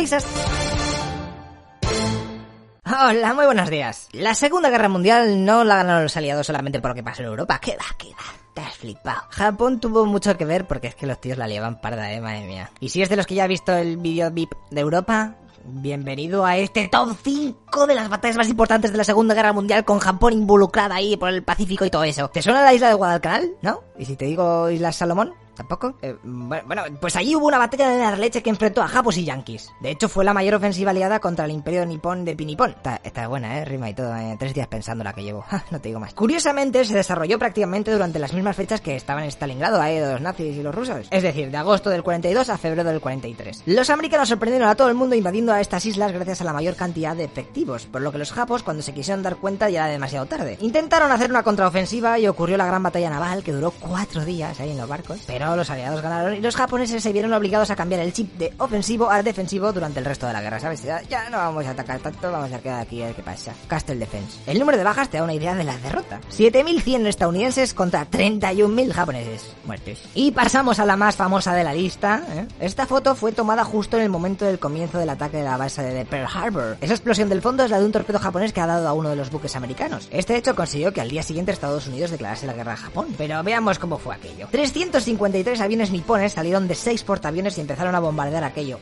Hola, 3.03 3.35
muy 3.35 3.47
buenos 3.47 3.71
días. 3.71 4.09
La 4.13 4.35
Segunda 4.35 4.69
Guerra 4.69 4.89
Mundial 4.89 5.45
no 5.45 5.65
la 5.65 5.77
ganaron 5.77 6.03
los 6.03 6.17
aliados 6.17 6.47
solamente 6.47 6.81
por 6.81 6.91
lo 6.91 6.95
que 6.95 7.03
pasó 7.03 7.23
en 7.23 7.29
Europa. 7.29 7.59
¿Qué 7.59 7.73
va, 7.73 7.87
qué 7.97 8.11
va? 8.11 8.41
Te 8.55 8.61
has 8.61 8.77
flipado. 8.77 9.23
Japón 9.31 9.81
tuvo 9.81 10.05
mucho 10.07 10.37
que 10.37 10.45
ver 10.45 10.67
porque 10.67 10.89
es 10.89 10.95
que 10.95 11.07
los 11.07 11.21
tíos 11.21 11.39
la 11.39 11.49
llevan 11.49 11.81
parda, 11.81 12.13
eh, 12.13 12.21
madre 12.21 12.47
mía. 12.47 12.71
Y 12.79 12.91
si 12.91 13.01
es 13.01 13.09
de 13.09 13.17
los 13.17 13.27
que 13.27 13.37
ya 13.37 13.45
ha 13.45 13.49
visto 13.49 13.73
el 13.73 13.97
vídeo 13.97 14.31
VIP 14.31 14.53
de 14.71 14.81
Europa, 14.81 15.37
bienvenido 15.65 16.45
a 16.45 16.57
este 16.57 16.89
top 16.89 17.17
5 17.23 17.87
de 17.87 17.95
las 17.95 18.09
batallas 18.09 18.37
más 18.37 18.49
importantes 18.49 18.93
de 18.93 18.99
la 18.99 19.05
Segunda 19.05 19.35
Guerra 19.35 19.53
Mundial 19.53 19.85
con 19.85 19.99
Japón 19.99 20.33
involucrada 20.33 20.97
ahí 20.97 21.17
por 21.17 21.31
el 21.31 21.43
Pacífico 21.43 21.85
y 21.85 21.91
todo 21.91 22.05
eso. 22.05 22.29
¿Te 22.29 22.43
suena 22.43 22.63
la 22.63 22.75
isla 22.75 22.89
de 22.89 22.95
Guadalcanal? 22.95 23.51
¿No? 23.63 23.83
¿Y 23.99 24.05
si 24.05 24.17
te 24.17 24.27
digo 24.27 24.69
Islas 24.69 24.97
Salomón? 24.97 25.33
¿Tampoco? 25.61 25.93
Eh, 26.01 26.17
bueno, 26.23 26.85
pues 27.03 27.17
allí 27.17 27.37
hubo 27.37 27.47
una 27.47 27.59
batalla 27.59 27.91
de 27.91 27.99
la 27.99 28.17
leche 28.17 28.43
que 28.43 28.49
enfrentó 28.49 28.81
a 28.81 28.89
Japos 28.89 29.19
y 29.19 29.27
Yankees. 29.27 29.71
De 29.81 29.91
hecho, 29.91 30.09
fue 30.09 30.25
la 30.25 30.33
mayor 30.33 30.55
ofensiva 30.55 30.91
aliada 30.93 31.21
contra 31.21 31.45
el 31.45 31.51
imperio 31.51 31.85
nipón 31.85 32.25
de 32.25 32.35
Pinipón. 32.35 32.71
Está, 32.71 32.99
está 33.05 33.29
buena, 33.29 33.59
¿eh? 33.59 33.67
Rima 33.67 33.91
y 33.91 33.93
todo. 33.93 34.17
Eh, 34.17 34.37
tres 34.39 34.55
días 34.55 34.69
pensando 34.69 35.05
la 35.05 35.13
que 35.13 35.23
llevo. 35.23 35.45
no 35.71 35.79
te 35.79 35.89
digo 35.89 36.01
más. 36.01 36.15
Curiosamente, 36.15 36.83
se 36.87 36.95
desarrolló 36.95 37.39
prácticamente 37.39 37.93
durante 37.93 38.19
las 38.19 38.33
mismas 38.33 38.57
fechas 38.57 38.81
que 38.81 38.97
estaban 38.97 39.25
en 39.25 39.31
Stalingrado, 39.31 39.83
ahí 39.83 40.01
los 40.01 40.23
nazis 40.23 40.57
y 40.57 40.63
los 40.63 40.75
rusos. 40.75 41.09
Es 41.11 41.23
decir, 41.23 41.51
de 41.51 41.57
agosto 41.59 41.91
del 41.91 42.03
42 42.03 42.49
a 42.49 42.57
febrero 42.57 42.89
del 42.89 43.03
43. 43.03 43.65
Los 43.67 43.91
americanos 43.91 44.31
sorprendieron 44.31 44.67
a 44.67 44.77
todo 44.77 44.89
el 44.89 44.95
mundo 44.95 45.15
invadiendo 45.15 45.53
a 45.53 45.61
estas 45.61 45.85
islas 45.85 46.11
gracias 46.13 46.41
a 46.41 46.45
la 46.45 46.55
mayor 46.55 46.75
cantidad 46.75 47.15
de 47.15 47.25
efectivos, 47.25 47.85
por 47.85 48.01
lo 48.01 48.13
que 48.13 48.17
los 48.17 48.33
japos, 48.33 48.63
cuando 48.63 48.83
se 48.83 48.95
quisieron 48.95 49.23
dar 49.23 49.37
cuenta, 49.37 49.69
ya 49.69 49.81
era 49.81 49.93
demasiado 49.93 50.25
tarde. 50.25 50.57
Intentaron 50.63 51.13
hacer 51.13 51.29
una 51.29 51.43
contraofensiva 51.43 52.19
y 52.19 52.27
ocurrió 52.29 52.57
la 52.57 52.65
gran 52.65 52.83
batalla 52.83 53.11
naval 53.11 53.43
que 53.43 53.53
duró 53.53 53.73
cuatro 53.73 54.25
días 54.25 54.59
ahí 54.59 54.71
en 54.71 54.79
los 54.79 54.89
barcos, 54.89 55.21
pero 55.27 55.50
los 55.57 55.71
aliados 55.71 56.01
ganaron 56.01 56.35
y 56.35 56.41
los 56.41 56.57
japoneses 56.57 57.03
se 57.03 57.13
vieron 57.13 57.33
obligados 57.33 57.71
a 57.71 57.77
cambiar 57.77 58.01
el 58.01 58.13
chip 58.13 58.33
de 58.35 58.53
ofensivo 58.59 59.11
a 59.11 59.23
defensivo 59.23 59.73
durante 59.73 59.99
el 59.99 60.05
resto 60.05 60.27
de 60.27 60.33
la 60.33 60.41
guerra, 60.41 60.61
¿sabes? 60.61 60.83
Ya, 60.83 61.31
no 61.31 61.39
vamos 61.39 61.67
a 61.67 61.71
atacar 61.71 62.01
tanto, 62.01 62.31
vamos 62.31 62.53
a 62.53 62.59
quedar 62.59 62.81
aquí 62.81 63.03
a 63.03 63.07
ver 63.07 63.15
qué 63.15 63.23
pasa. 63.23 63.53
Castle 63.69 63.97
Defense. 63.97 64.39
El 64.47 64.59
número 64.59 64.79
de 64.79 64.85
bajas 64.85 65.09
te 65.09 65.19
da 65.19 65.25
una 65.25 65.35
idea 65.35 65.55
de 65.55 65.65
la 65.65 65.77
derrota. 65.79 66.21
7.100 66.31 67.07
estadounidenses 67.07 67.75
contra 67.75 68.09
31.000 68.09 68.93
japoneses 68.93 69.55
muertos. 69.65 70.03
Y 70.15 70.31
pasamos 70.33 70.79
a 70.79 70.85
la 70.85 70.97
más 70.97 71.17
famosa 71.17 71.55
de 71.55 71.65
la 71.65 71.75
lista. 71.75 72.23
¿eh? 72.31 72.47
Esta 72.61 72.87
foto 72.87 73.15
fue 73.15 73.33
tomada 73.33 73.65
justo 73.65 73.97
en 73.97 74.03
el 74.03 74.11
momento 74.11 74.45
del 74.45 74.59
comienzo 74.59 74.99
del 74.99 75.11
ataque 75.11 75.39
de 75.39 75.45
la 75.45 75.57
base 75.57 75.83
de 75.83 76.05
Pearl 76.05 76.29
Harbor. 76.33 76.77
Esa 76.81 76.95
explosión 76.95 77.29
del 77.29 77.43
fondo 77.43 77.65
es 77.65 77.71
la 77.71 77.79
de 77.79 77.87
un 77.87 77.93
torpedo 77.93 78.19
japonés 78.19 78.53
que 78.53 78.61
ha 78.61 78.67
dado 78.67 78.89
a 78.89 78.93
uno 78.93 79.09
de 79.09 79.17
los 79.17 79.31
buques 79.31 79.57
americanos. 79.57 80.09
Este 80.11 80.37
hecho 80.37 80.55
consiguió 80.55 80.93
que 80.93 81.01
al 81.01 81.11
día 81.11 81.23
siguiente 81.23 81.53
Estados 81.53 81.87
Unidos 81.87 82.11
declarase 82.11 82.47
la 82.47 82.53
guerra 82.53 82.75
a 82.75 82.77
Japón. 82.77 83.09
Pero 83.17 83.43
veamos 83.43 83.79
cómo 83.79 83.99
fue 83.99 84.15
aquello. 84.15 84.49
353 85.31 85.61
aviones 85.61 85.91
nipones 85.91 86.33
salieron 86.33 86.67
de 86.67 86.75
6 86.75 87.05
portaaviones 87.05 87.57
y 87.57 87.61
empezaron 87.61 87.95
a 87.95 88.01
bombardear 88.01 88.45
aquello. 88.45 88.81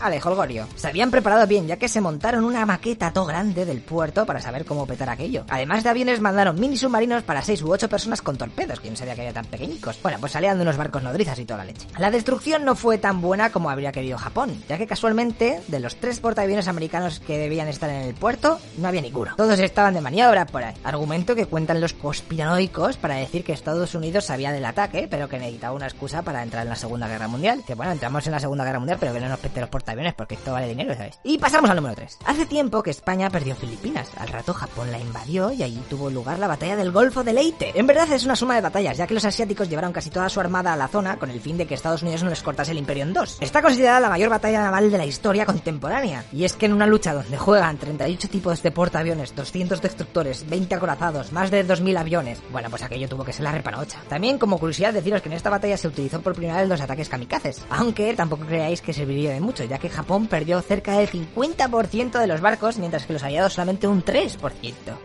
Ale, 0.00 0.20
holgorio. 0.24 0.66
Se 0.74 0.88
habían 0.88 1.10
preparado 1.10 1.46
bien 1.46 1.66
ya 1.66 1.76
que 1.76 1.88
se 1.88 2.00
montaron 2.00 2.44
una 2.44 2.64
maqueta 2.66 3.12
todo 3.12 3.26
grande 3.26 3.64
del 3.64 3.80
puerto 3.82 4.24
para 4.26 4.40
saber 4.40 4.64
cómo 4.64 4.86
petar 4.86 5.10
aquello. 5.10 5.44
Además 5.48 5.84
de 5.84 5.90
aviones 5.90 6.20
mandaron 6.20 6.58
mini 6.58 6.76
submarinos 6.76 7.22
para 7.22 7.42
6 7.42 7.62
u 7.62 7.72
8 7.72 7.88
personas 7.88 8.22
con 8.22 8.36
torpedos, 8.36 8.80
que 8.80 8.90
no 8.90 8.96
sabía 8.96 9.14
que 9.14 9.20
había 9.22 9.32
tan 9.32 9.44
pequeñicos. 9.44 9.98
Bueno, 10.02 10.18
pues 10.20 10.32
salían 10.32 10.56
de 10.56 10.62
unos 10.62 10.76
barcos 10.76 11.02
nodrizas 11.02 11.38
y 11.38 11.44
toda 11.44 11.58
la 11.58 11.64
leche. 11.64 11.86
La 11.98 12.10
destrucción 12.10 12.64
no 12.64 12.74
fue 12.74 12.98
tan 12.98 13.20
buena 13.20 13.52
como 13.52 13.70
habría 13.70 13.92
querido 13.92 14.18
Japón, 14.18 14.62
ya 14.68 14.78
que 14.78 14.86
casualmente 14.86 15.60
de 15.68 15.80
los 15.80 15.96
tres 15.96 16.20
portaaviones 16.20 16.68
americanos 16.68 17.20
que 17.20 17.38
debían 17.38 17.68
estar 17.68 17.90
en 17.90 18.02
el 18.02 18.14
puerto, 18.14 18.58
no 18.78 18.88
había 18.88 19.02
ninguno. 19.02 19.34
Todos 19.36 19.58
estaban 19.58 19.94
de 19.94 20.00
maniobra 20.00 20.46
por 20.46 20.62
ahí. 20.62 20.74
Argumento 20.84 21.34
que 21.34 21.46
cuentan 21.46 21.80
los 21.80 21.92
conspiranoicos 21.92 22.96
para 22.96 23.16
decir 23.16 23.44
que 23.44 23.52
Estados 23.52 23.94
Unidos 23.94 24.24
sabía 24.24 24.52
del 24.52 24.64
ataque, 24.64 25.06
pero 25.10 25.28
que 25.28 25.38
necesitaba 25.38 25.74
una 25.74 25.81
excusa 25.86 26.22
para 26.22 26.42
entrar 26.42 26.62
en 26.62 26.70
la 26.70 26.76
Segunda 26.76 27.08
Guerra 27.08 27.28
Mundial. 27.28 27.62
Que 27.66 27.74
bueno, 27.74 27.92
entramos 27.92 28.26
en 28.26 28.32
la 28.32 28.40
Segunda 28.40 28.64
Guerra 28.64 28.78
Mundial, 28.78 28.98
pero 29.00 29.12
que 29.12 29.20
no 29.20 29.28
nos 29.28 29.38
pete 29.38 29.60
los 29.60 29.70
portaaviones 29.70 30.14
porque 30.14 30.34
esto 30.34 30.52
vale 30.52 30.68
dinero, 30.68 30.94
¿sabes? 30.94 31.18
Y 31.24 31.38
pasamos 31.38 31.70
al 31.70 31.76
número 31.76 31.94
3. 31.94 32.18
Hace 32.26 32.46
tiempo 32.46 32.82
que 32.82 32.90
España 32.90 33.30
perdió 33.30 33.54
Filipinas. 33.54 34.10
Al 34.16 34.28
rato 34.28 34.54
Japón 34.54 34.90
la 34.92 34.98
invadió 34.98 35.52
y 35.52 35.62
allí 35.62 35.82
tuvo 35.88 36.10
lugar 36.10 36.38
la 36.38 36.48
batalla 36.48 36.76
del 36.76 36.92
Golfo 36.92 37.24
de 37.24 37.32
Leyte. 37.32 37.72
En 37.74 37.86
verdad 37.86 38.10
es 38.12 38.24
una 38.24 38.36
suma 38.36 38.54
de 38.54 38.60
batallas, 38.60 38.96
ya 38.96 39.06
que 39.06 39.14
los 39.14 39.24
asiáticos 39.24 39.68
llevaron 39.68 39.92
casi 39.92 40.10
toda 40.10 40.28
su 40.28 40.40
armada 40.40 40.72
a 40.72 40.76
la 40.76 40.88
zona 40.88 41.18
con 41.18 41.30
el 41.30 41.40
fin 41.40 41.56
de 41.56 41.66
que 41.66 41.74
Estados 41.74 42.02
Unidos 42.02 42.22
no 42.22 42.30
les 42.30 42.42
cortase 42.42 42.72
el 42.72 42.78
imperio 42.78 43.04
en 43.04 43.12
dos. 43.12 43.38
Está 43.40 43.62
considerada 43.62 44.00
la 44.00 44.08
mayor 44.08 44.30
batalla 44.30 44.62
naval 44.62 44.90
de 44.90 44.98
la 44.98 45.06
historia 45.06 45.46
contemporánea. 45.46 46.24
Y 46.32 46.44
es 46.44 46.54
que 46.54 46.66
en 46.66 46.72
una 46.72 46.86
lucha 46.86 47.14
donde 47.14 47.36
juegan 47.38 47.78
38 47.78 48.28
tipos 48.28 48.62
de 48.62 48.70
portaaviones, 48.70 49.34
200 49.34 49.80
destructores, 49.80 50.48
20 50.48 50.74
acorazados, 50.74 51.32
más 51.32 51.50
de 51.50 51.66
2.000 51.66 51.98
aviones, 51.98 52.42
bueno, 52.50 52.70
pues 52.70 52.82
aquello 52.82 53.08
tuvo 53.08 53.24
que 53.24 53.32
ser 53.32 53.44
la 53.44 53.52
repanocha. 53.52 54.00
También 54.08 54.38
como 54.38 54.58
curiosidad 54.58 54.92
deciros 54.92 55.22
que 55.22 55.28
en 55.28 55.34
esta 55.34 55.50
batalla 55.50 55.71
se 55.76 55.88
utilizó 55.88 56.20
por 56.20 56.34
primera 56.34 56.58
vez 56.58 56.68
los 56.68 56.80
ataques 56.80 57.08
kamikazes, 57.08 57.64
aunque 57.70 58.14
tampoco 58.14 58.46
creáis 58.46 58.80
que 58.80 58.92
serviría 58.92 59.32
de 59.32 59.40
mucho, 59.40 59.64
ya 59.64 59.78
que 59.78 59.88
Japón 59.88 60.26
perdió 60.26 60.60
cerca 60.60 60.98
del 60.98 61.08
50% 61.08 62.18
de 62.18 62.26
los 62.26 62.40
barcos, 62.40 62.78
mientras 62.78 63.06
que 63.06 63.12
los 63.12 63.22
aliados 63.22 63.54
solamente 63.54 63.86
un 63.86 64.04
3%. 64.04 64.38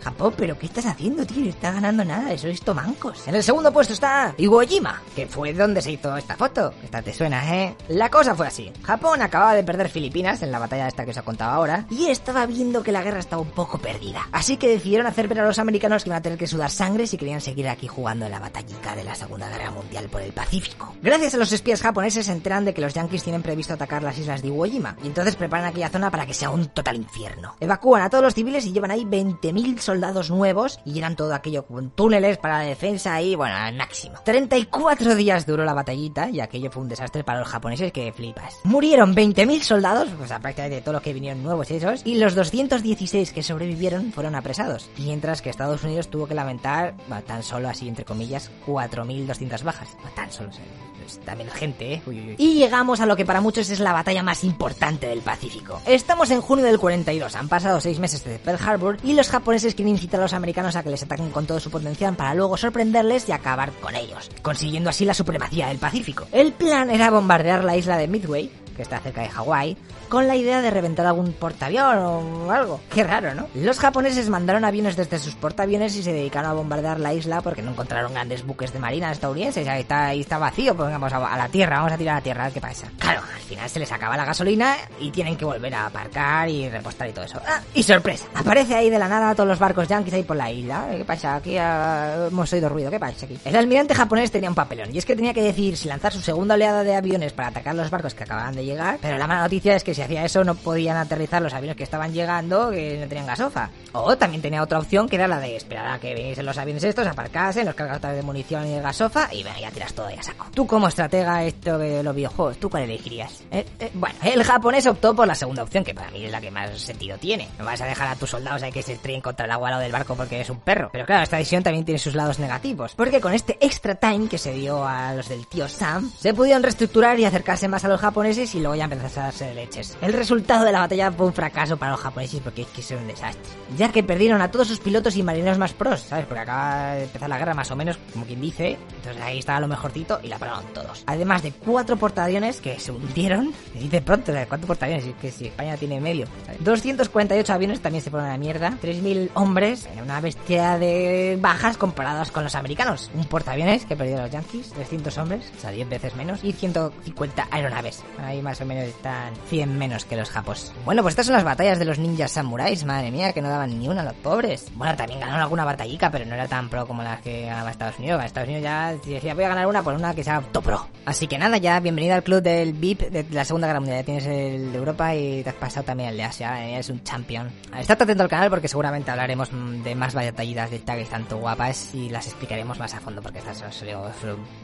Japón, 0.02 0.34
pero 0.38 0.58
¿qué 0.58 0.66
estás 0.66 0.86
haciendo, 0.86 1.26
tío? 1.26 1.44
No 1.44 1.50
está 1.50 1.72
ganando 1.72 2.04
nada, 2.06 2.32
eso 2.34 2.48
es 2.48 2.62
tomancos. 2.62 3.28
En 3.28 3.36
el 3.36 3.44
segundo 3.44 3.72
puesto 3.72 3.94
está 3.94 4.34
Iwo 4.38 4.62
Jima, 4.62 5.02
que 5.16 5.28
fue 5.28 5.54
donde 5.54 5.82
se 5.82 5.92
hizo 5.92 6.16
esta 6.18 6.36
foto. 6.36 6.74
Esta 6.84 7.02
te 7.02 7.14
suena, 7.14 7.56
¿eh? 7.56 7.76
La 7.90 8.10
cosa 8.10 8.36
fue 8.36 8.48
así. 8.48 8.72
Japón 8.84 9.22
acababa 9.22 9.54
de 9.54 9.64
perder 9.64 9.90
Filipinas 9.90 10.42
en 10.42 10.52
la 10.52 10.60
batalla 10.60 10.88
esta 10.88 11.06
que 11.06 11.12
os 11.12 11.18
he 11.18 11.22
contado 11.22 11.52
ahora, 11.52 11.86
y 11.90 12.08
estaba 12.08 12.46
viendo 12.46 12.84
que 12.84 12.92
la 12.92 13.04
guerra 13.04 13.20
estaba 13.20 13.42
un 13.42 13.52
poco 13.52 13.78
perdida. 13.78 14.28
Así 14.32 14.58
que 14.58 14.68
decidieron 14.68 15.08
hacer 15.08 15.28
ver 15.28 15.42
a 15.42 15.46
los 15.46 15.60
americanos 15.60 16.04
que 16.04 16.10
iban 16.10 16.20
a 16.20 16.22
tener 16.22 16.38
que 16.38 16.48
sudar 16.48 16.70
sangre 16.72 17.08
si 17.08 17.18
querían 17.18 17.42
seguir 17.42 17.68
aquí 17.68 17.88
jugando 17.88 18.26
en 18.26 18.32
la 18.32 18.40
batallica 18.40 18.96
de 18.96 19.04
la 19.04 19.16
Segunda 19.16 19.50
Guerra 19.50 19.72
Mundial 19.72 20.10
por 20.10 20.22
el 20.22 20.32
Pacífico. 20.34 20.57
Gracias 21.02 21.36
a 21.36 21.38
los 21.38 21.52
espías 21.52 21.82
japoneses 21.82 22.26
se 22.26 22.32
enteran 22.32 22.66
de 22.66 22.74
que 22.74 22.82
los 22.82 22.94
yankees 22.94 23.24
tienen 23.24 23.44
previsto 23.44 23.74
atacar 23.74 24.02
las 24.04 24.18
islas 24.18 24.42
de 24.42 24.48
Iwo 24.48 24.66
Jima, 24.66 24.96
y 25.04 25.08
entonces 25.08 25.36
preparan 25.36 25.68
aquella 25.68 25.90
zona 25.90 26.10
para 26.10 26.26
que 26.26 26.34
sea 26.34 26.50
un 26.50 26.68
total 26.68 26.96
infierno. 26.96 27.56
Evacúan 27.60 28.02
a 28.02 28.10
todos 28.10 28.24
los 28.24 28.34
civiles 28.34 28.66
y 28.66 28.72
llevan 28.72 28.92
ahí 28.92 29.04
20.000 29.04 29.78
soldados 29.80 30.32
nuevos 30.32 30.80
y 30.86 30.94
llenan 30.94 31.16
todo 31.16 31.34
aquello 31.34 31.66
con 31.66 31.92
túneles 31.92 32.38
para 32.38 32.60
la 32.60 32.64
defensa 32.64 33.22
y, 33.22 33.36
bueno, 33.36 33.56
al 33.56 33.76
máximo. 33.76 34.16
34 34.26 35.16
días 35.16 35.46
duró 35.46 35.64
la 35.64 35.74
batallita 35.74 36.30
y 36.30 36.40
aquello 36.40 36.72
fue 36.72 36.84
un 36.84 36.90
desastre 36.90 37.24
para 37.24 37.40
los 37.40 37.48
japoneses 37.48 37.92
que 37.92 38.12
flipas. 38.12 38.56
Murieron 38.64 39.16
20.000 39.16 39.62
soldados, 39.62 40.10
o 40.22 40.28
sea, 40.28 40.40
prácticamente 40.40 40.82
todos 40.82 40.94
los 40.94 41.04
que 41.04 41.14
vinieron 41.14 41.44
nuevos 41.44 41.70
esos, 41.70 42.02
y 42.06 42.16
los 42.16 42.36
216 42.36 43.32
que 43.32 43.44
sobrevivieron 43.44 44.12
fueron 44.12 44.36
apresados, 44.36 44.90
mientras 44.98 45.42
que 45.42 45.50
Estados 45.50 45.84
Unidos 45.84 46.10
tuvo 46.10 46.28
que 46.28 46.34
lamentar, 46.34 46.96
bueno, 47.08 47.24
tan 47.24 47.44
solo 47.44 47.70
así 47.70 47.88
entre 47.88 48.06
comillas, 48.06 48.50
4.200 48.66 49.64
bajas. 49.64 49.90
No 50.04 50.10
tan 50.12 50.32
solo, 50.32 50.47
o 50.50 50.54
sea, 50.54 50.64
pues, 51.08 51.22
también 51.22 51.50
gente, 51.50 51.94
¿eh? 51.94 52.36
Y 52.38 52.56
llegamos 52.56 53.00
a 53.00 53.06
lo 53.06 53.16
que 53.16 53.26
para 53.26 53.40
muchos 53.40 53.70
es 53.70 53.80
la 53.80 53.94
batalla 53.94 54.24
más 54.24 54.44
importante 54.44 55.08
del 55.08 55.22
Pacífico. 55.22 55.82
Estamos 55.86 56.30
en 56.32 56.42
junio 56.42 56.66
del 56.66 56.80
42, 56.80 57.34
han 57.38 57.48
pasado 57.48 57.80
seis 57.80 57.98
meses 57.98 58.26
desde 58.26 58.40
Pearl 58.40 58.60
Harbor 58.62 58.98
y 59.06 59.14
los 59.14 59.30
japoneses 59.30 59.74
quieren 59.74 59.94
incitar 59.94 60.20
a 60.20 60.24
los 60.24 60.34
americanos 60.34 60.76
a 60.76 60.84
que 60.84 60.90
les 60.90 61.04
ataquen 61.04 61.30
con 61.30 61.46
todo 61.46 61.62
su 61.62 61.72
potencial 61.72 62.14
para 62.18 62.34
luego 62.34 62.58
sorprenderles 62.58 63.30
y 63.30 63.32
acabar 63.32 63.72
con 63.80 63.96
ellos, 63.96 64.30
consiguiendo 64.42 64.90
así 64.90 65.06
la 65.06 65.14
supremacía 65.14 65.68
del 65.68 65.78
Pacífico. 65.78 66.28
El 66.34 66.52
plan 66.52 66.90
era 66.90 67.10
bombardear 67.10 67.64
la 67.64 67.78
isla 67.78 67.96
de 67.96 68.10
Midway, 68.10 68.52
que 68.76 68.82
está 68.82 69.00
cerca 69.00 69.22
de 69.22 69.30
Hawái, 69.30 69.78
con 70.08 70.28
la 70.28 70.36
idea 70.36 70.62
de 70.62 70.72
reventar 70.72 71.06
algún 71.06 71.34
portaavión 71.34 71.98
o 71.98 72.52
algo. 72.52 72.80
Qué 72.94 73.04
raro, 73.04 73.34
¿no? 73.34 73.48
Los 73.56 73.80
japoneses 73.80 74.30
mandaron 74.30 74.66
aviones 74.66 74.96
desde 74.96 75.20
sus 75.20 75.36
portaaviones 75.36 75.96
y 75.96 76.04
se 76.04 76.14
dedicaron 76.14 76.50
a 76.52 76.54
bombardear 76.54 77.00
la 77.00 77.14
isla 77.14 77.42
porque 77.42 77.62
no 77.62 77.72
encontraron 77.72 78.14
grandes 78.14 78.46
buques 78.46 78.74
de 78.74 78.80
marina 78.80 79.12
estadounidenses. 79.12 79.68
Ahí 79.68 79.82
está, 79.82 80.08
ahí 80.08 80.22
está 80.22 80.38
vacío, 80.38 80.76
pues 80.76 80.90
vamos 80.90 81.12
a, 81.14 81.38
la 81.38 81.50
tierra, 81.50 81.78
vamos 81.78 81.94
a 81.94 81.98
tirar 81.98 82.16
a 82.16 82.18
la 82.18 82.24
tierra, 82.24 82.42
a 82.44 82.46
ver 82.46 82.54
qué 82.54 82.62
pasa. 82.62 82.88
Claro, 82.98 83.22
al 83.22 83.42
final 83.42 83.70
se 83.70 83.80
les 83.80 83.92
acaba 83.92 84.18
la 84.18 84.26
gasolina 84.26 84.76
y 85.00 85.12
tienen 85.12 85.36
que 85.36 85.46
volver 85.46 85.74
a 85.76 85.88
aparcar 85.88 86.50
y 86.50 86.70
repostar 86.70 87.10
y 87.10 87.14
todo 87.14 87.26
eso. 87.26 87.42
Ah, 87.46 87.62
y 87.74 87.84
sorpresa, 87.84 88.26
aparece 88.34 88.76
ahí 88.76 88.90
de 88.90 89.00
la 89.00 89.08
nada 89.08 89.36
todos 89.36 89.50
los 89.50 89.60
barcos 89.60 89.88
yanquis 89.88 90.14
ahí 90.14 90.24
por 90.24 90.38
la 90.38 90.52
isla. 90.52 90.88
¿Qué 90.92 91.06
pasa? 91.06 91.36
Aquí 91.36 91.58
ah, 91.58 92.28
hemos 92.28 92.52
oído 92.54 92.70
ruido, 92.70 92.90
¿qué 92.90 93.00
pasa 93.00 93.26
aquí? 93.26 93.38
El 93.46 93.56
almirante 93.56 93.94
japonés 93.94 94.32
tenía 94.32 94.50
un 94.50 94.56
papelón 94.56 94.94
y 94.94 94.98
es 94.98 95.06
que 95.06 95.16
tenía 95.16 95.34
que 95.34 95.42
decidir 95.42 95.78
si 95.78 95.88
lanzar 95.88 96.14
su 96.14 96.22
segunda 96.22 96.56
oleada 96.56 96.84
de 96.84 96.96
aviones 96.96 97.34
para 97.34 97.50
atacar 97.50 97.76
los 97.76 97.90
barcos 97.90 98.14
que 98.14 98.24
acababan 98.24 98.56
de 98.56 98.66
llegar, 98.66 99.00
pero 99.02 99.18
la 99.18 99.28
mala 99.28 99.42
noticia 99.42 99.76
es 99.76 99.84
que 99.84 99.94
si 99.98 100.04
hacía 100.04 100.24
eso 100.24 100.44
no 100.44 100.54
podían 100.54 100.96
aterrizar 100.96 101.42
los 101.42 101.54
aviones 101.56 101.76
que 101.76 101.82
estaban 101.82 102.14
llegando, 102.14 102.70
que 102.70 103.00
no 103.00 103.08
tenían 103.08 103.26
gasofa. 103.26 103.72
O 103.94 104.16
también 104.16 104.44
tenía 104.44 104.62
otra 104.62 104.78
opción 104.78 105.10
que 105.10 105.16
era 105.16 105.28
la 105.28 105.40
de 105.40 105.56
esperar 105.56 105.88
a 105.88 106.00
que 106.00 106.14
viniesen 106.14 106.46
los 106.46 106.56
aviones 106.60 106.84
estos, 106.84 107.08
aparcasen, 107.08 107.66
los 107.66 107.74
cargadores 107.74 108.16
de 108.16 108.22
munición 108.22 108.68
y 108.68 108.74
de 108.74 108.82
gasofa 108.82 109.28
y 109.34 109.42
venga, 109.42 109.60
ya 109.60 109.72
tiras 109.72 109.94
todo 109.94 110.12
y 110.12 110.14
a 110.14 110.22
saco. 110.22 110.46
Tú 110.54 110.68
como 110.68 110.88
estratega 110.88 111.44
esto 111.44 111.80
de 111.80 112.04
los 112.04 112.14
videojuegos, 112.14 112.58
¿tú 112.60 112.70
cuál 112.70 112.84
elegirías? 112.84 113.42
Eh, 113.50 113.66
eh, 113.80 113.90
bueno, 113.96 114.16
el 114.22 114.44
japonés 114.44 114.86
optó 114.86 115.16
por 115.16 115.26
la 115.28 115.34
segunda 115.34 115.64
opción, 115.64 115.84
que 115.84 115.96
para 115.96 116.12
mí 116.12 116.24
es 116.24 116.32
la 116.32 116.40
que 116.40 116.52
más 116.52 116.80
sentido 116.80 117.18
tiene. 117.18 117.50
No 117.58 117.66
vas 117.66 117.82
a 117.82 117.86
dejar 117.86 118.10
a 118.10 118.16
tus 118.16 118.30
soldados 118.30 118.62
ahí 118.62 118.72
que 118.72 118.84
se 118.84 118.94
estrellen 118.94 119.22
contra 119.22 119.48
el 119.48 119.52
agua 119.52 119.80
del 119.80 119.92
barco 119.92 120.16
porque 120.16 120.40
es 120.42 120.50
un 120.52 120.60
perro. 120.60 120.90
Pero 120.94 121.08
claro, 121.08 121.24
esta 121.24 121.38
decisión 121.38 121.64
también 121.64 121.86
tiene 121.86 121.98
sus 121.98 122.14
lados 122.14 122.38
negativos. 122.38 122.94
Porque 122.96 123.20
con 123.20 123.34
este 123.34 123.58
extra 123.60 123.96
time 123.96 124.28
que 124.30 124.38
se 124.38 124.54
dio 124.54 124.86
a 124.86 125.16
los 125.16 125.28
del 125.28 125.48
tío 125.48 125.68
Sam, 125.68 126.12
se 126.20 126.36
pudieron 126.36 126.62
reestructurar 126.62 127.20
y 127.20 127.26
acercarse 127.26 127.68
más 127.68 127.84
a 127.84 127.88
los 127.88 128.00
japoneses 128.00 128.54
y 128.54 128.60
luego 128.60 128.76
ya 128.76 128.84
empezó 128.84 129.22
a 129.22 129.24
darse 129.24 129.46
de 129.46 129.54
El 130.02 130.14
resultado 130.14 130.66
de 130.66 130.72
la 130.72 130.80
batalla 130.80 131.12
fue 131.12 131.28
un 131.28 131.34
fracaso 131.34 131.78
para 131.78 131.92
los 131.92 132.02
japoneses 132.02 132.42
porque 132.42 132.64
es 132.64 132.68
que 132.68 132.82
es 132.82 132.92
un 132.92 133.08
desastre. 133.08 133.52
Ya 133.78 133.92
que 133.92 134.04
perdieron 134.04 134.42
a 134.42 134.52
todos 134.52 134.68
sus 134.68 134.80
pilotos 134.80 135.16
y 135.16 135.24
marineros 135.24 135.58
más 135.58 135.74
pros, 135.74 136.02
¿sabes? 136.02 136.26
Porque 136.26 136.42
acaba 136.42 136.94
de 136.94 137.04
empezar 137.04 137.30
la 137.30 137.38
guerra 137.38 137.54
más 137.54 137.72
o 137.72 137.76
menos, 137.76 137.98
como 138.14 138.26
quien 138.26 138.42
dice. 138.42 138.78
Entonces 138.98 139.22
ahí 139.22 139.40
estaba 139.40 139.60
lo 139.60 139.68
mejorcito 139.68 140.20
y 140.24 140.28
la 140.28 140.38
pararon 140.38 140.66
todos. 140.74 141.04
Además 141.06 141.44
de 141.44 141.52
cuatro 141.52 141.98
portaaviones 141.98 142.62
que 142.62 142.80
se 142.80 142.92
hundieron. 142.92 143.54
Se 143.74 143.80
dice 143.80 144.02
pronto. 144.02 144.34
¿Cuántos 144.48 144.68
portaaviones? 144.68 145.06
Es 145.06 145.16
que 145.16 145.32
si 145.32 145.48
España 145.48 145.78
tiene 145.78 146.00
medio. 146.00 146.28
¿sabes? 146.46 146.64
248 146.64 147.54
aviones 147.54 147.82
también 147.82 148.04
se 148.04 148.10
fueron 148.10 148.30
a 148.30 148.34
la 148.34 148.38
mierda. 148.38 148.78
3.000 148.82 149.30
hombres. 149.34 149.88
Una 150.02 150.22
bestia 150.22 150.78
de 150.78 151.38
bajas 151.40 151.78
comparadas 151.78 152.32
con 152.32 152.44
los 152.44 152.56
americanos. 152.56 153.10
Un 153.14 153.26
portaaviones 153.26 153.86
que 153.86 153.96
perdieron 153.96 154.24
los 154.24 154.32
yankees. 154.32 154.72
300 154.72 155.18
hombres. 155.18 155.52
O 155.58 155.62
sea, 155.62 155.72
10 155.72 155.90
veces 155.90 156.16
menos. 156.16 156.44
Y 156.44 156.54
150 156.54 157.48
aeronaves. 157.52 158.04
Ahí 158.24 158.42
más 158.42 158.60
o 158.62 158.66
menos 158.66 158.86
están 158.86 159.34
100 159.50 159.77
menos 159.78 160.06
que 160.06 160.16
los 160.16 160.30
japos. 160.30 160.74
Bueno, 160.86 161.02
pues 161.02 161.14
estas 161.14 161.28
son 161.28 161.36
las 161.36 161.44
batallas 161.44 161.80
de 161.80 161.86
los 161.86 162.00
ninjas 162.00 162.32
samuráis. 162.32 162.84
Madre 162.86 163.12
mía, 163.12 163.34
que 163.34 163.42
no 163.42 163.50
daban 163.50 163.78
ni 163.78 163.88
una 163.88 164.04
los 164.04 164.14
pobres. 164.16 164.72
Bueno, 164.76 164.96
también 164.96 165.20
ganaron 165.20 165.42
alguna 165.42 165.66
batallica, 165.66 166.12
pero 166.12 166.26
no 166.26 166.36
era 166.36 166.48
tan 166.48 166.70
pro 166.70 166.86
como 166.86 167.04
las 167.04 167.22
que 167.22 167.46
ganaba 167.46 167.72
Estados 167.72 167.98
Unidos. 168.00 168.24
Estados 168.24 168.48
Unidos 168.48 168.64
ya 168.64 168.94
decía 168.94 169.34
voy 169.34 169.44
a 169.44 169.50
ganar 169.50 169.68
una, 169.68 169.84
pues 169.84 169.98
una 169.98 170.14
que 170.14 170.24
sea 170.24 170.42
top 170.52 170.64
pro. 170.64 170.88
Así 171.06 171.28
que 171.28 171.38
nada, 171.38 171.58
ya 171.58 171.80
bienvenido 171.80 172.16
al 172.16 172.24
club 172.24 172.42
del 172.42 172.74
VIP 172.74 173.10
de 173.10 173.26
la 173.32 173.46
Segunda 173.46 173.68
Guerra 173.68 173.80
Mundial. 173.80 174.00
Ya 174.00 174.06
tienes 174.06 174.26
el 174.26 174.72
de 174.72 174.78
Europa 174.78 175.16
y 175.16 175.44
te 175.44 175.50
has 175.50 175.56
pasado 175.56 175.86
también 175.86 176.10
el 176.10 176.18
de 176.18 176.24
Asia. 176.24 176.66
Eres 176.66 176.90
un 176.90 177.04
champion. 177.04 177.50
Estate 177.78 178.04
atento 178.04 178.24
al 178.24 178.30
canal 178.30 178.50
porque 178.50 178.68
seguramente 178.68 179.12
hablaremos 179.12 179.50
de 179.52 179.96
más 179.96 180.14
batallitas 180.14 180.70
de 180.72 180.80
tag 180.80 180.98
tanto 181.08 181.38
guapas 181.38 181.94
y 181.94 182.10
las 182.10 182.28
explicaremos 182.28 182.80
más 182.80 182.94
a 182.94 183.00
fondo 183.00 183.22
porque 183.22 183.40
estas 183.40 183.58
son 183.58 183.72
solo 183.72 184.12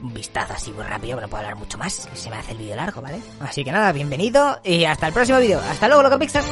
un 0.01 0.13
vistazo 0.13 0.53
así 0.53 0.71
muy 0.71 0.83
rápido, 0.83 1.15
pero 1.17 1.29
puedo 1.29 1.43
hablar 1.43 1.57
mucho 1.57 1.77
más. 1.77 2.09
Se 2.13 2.29
me 2.29 2.37
hace 2.37 2.51
el 2.51 2.57
vídeo 2.57 2.75
largo, 2.75 3.01
¿vale? 3.01 3.19
Así 3.39 3.63
que 3.63 3.71
nada, 3.71 3.91
bienvenido 3.91 4.59
y 4.63 4.85
hasta 4.85 5.02
el 5.07 5.13
próximo 5.13 5.39
vídeo. 5.39 5.59
Hasta 5.69 5.87
luego, 5.87 6.03
loco 6.03 6.19
Pixar. 6.19 6.43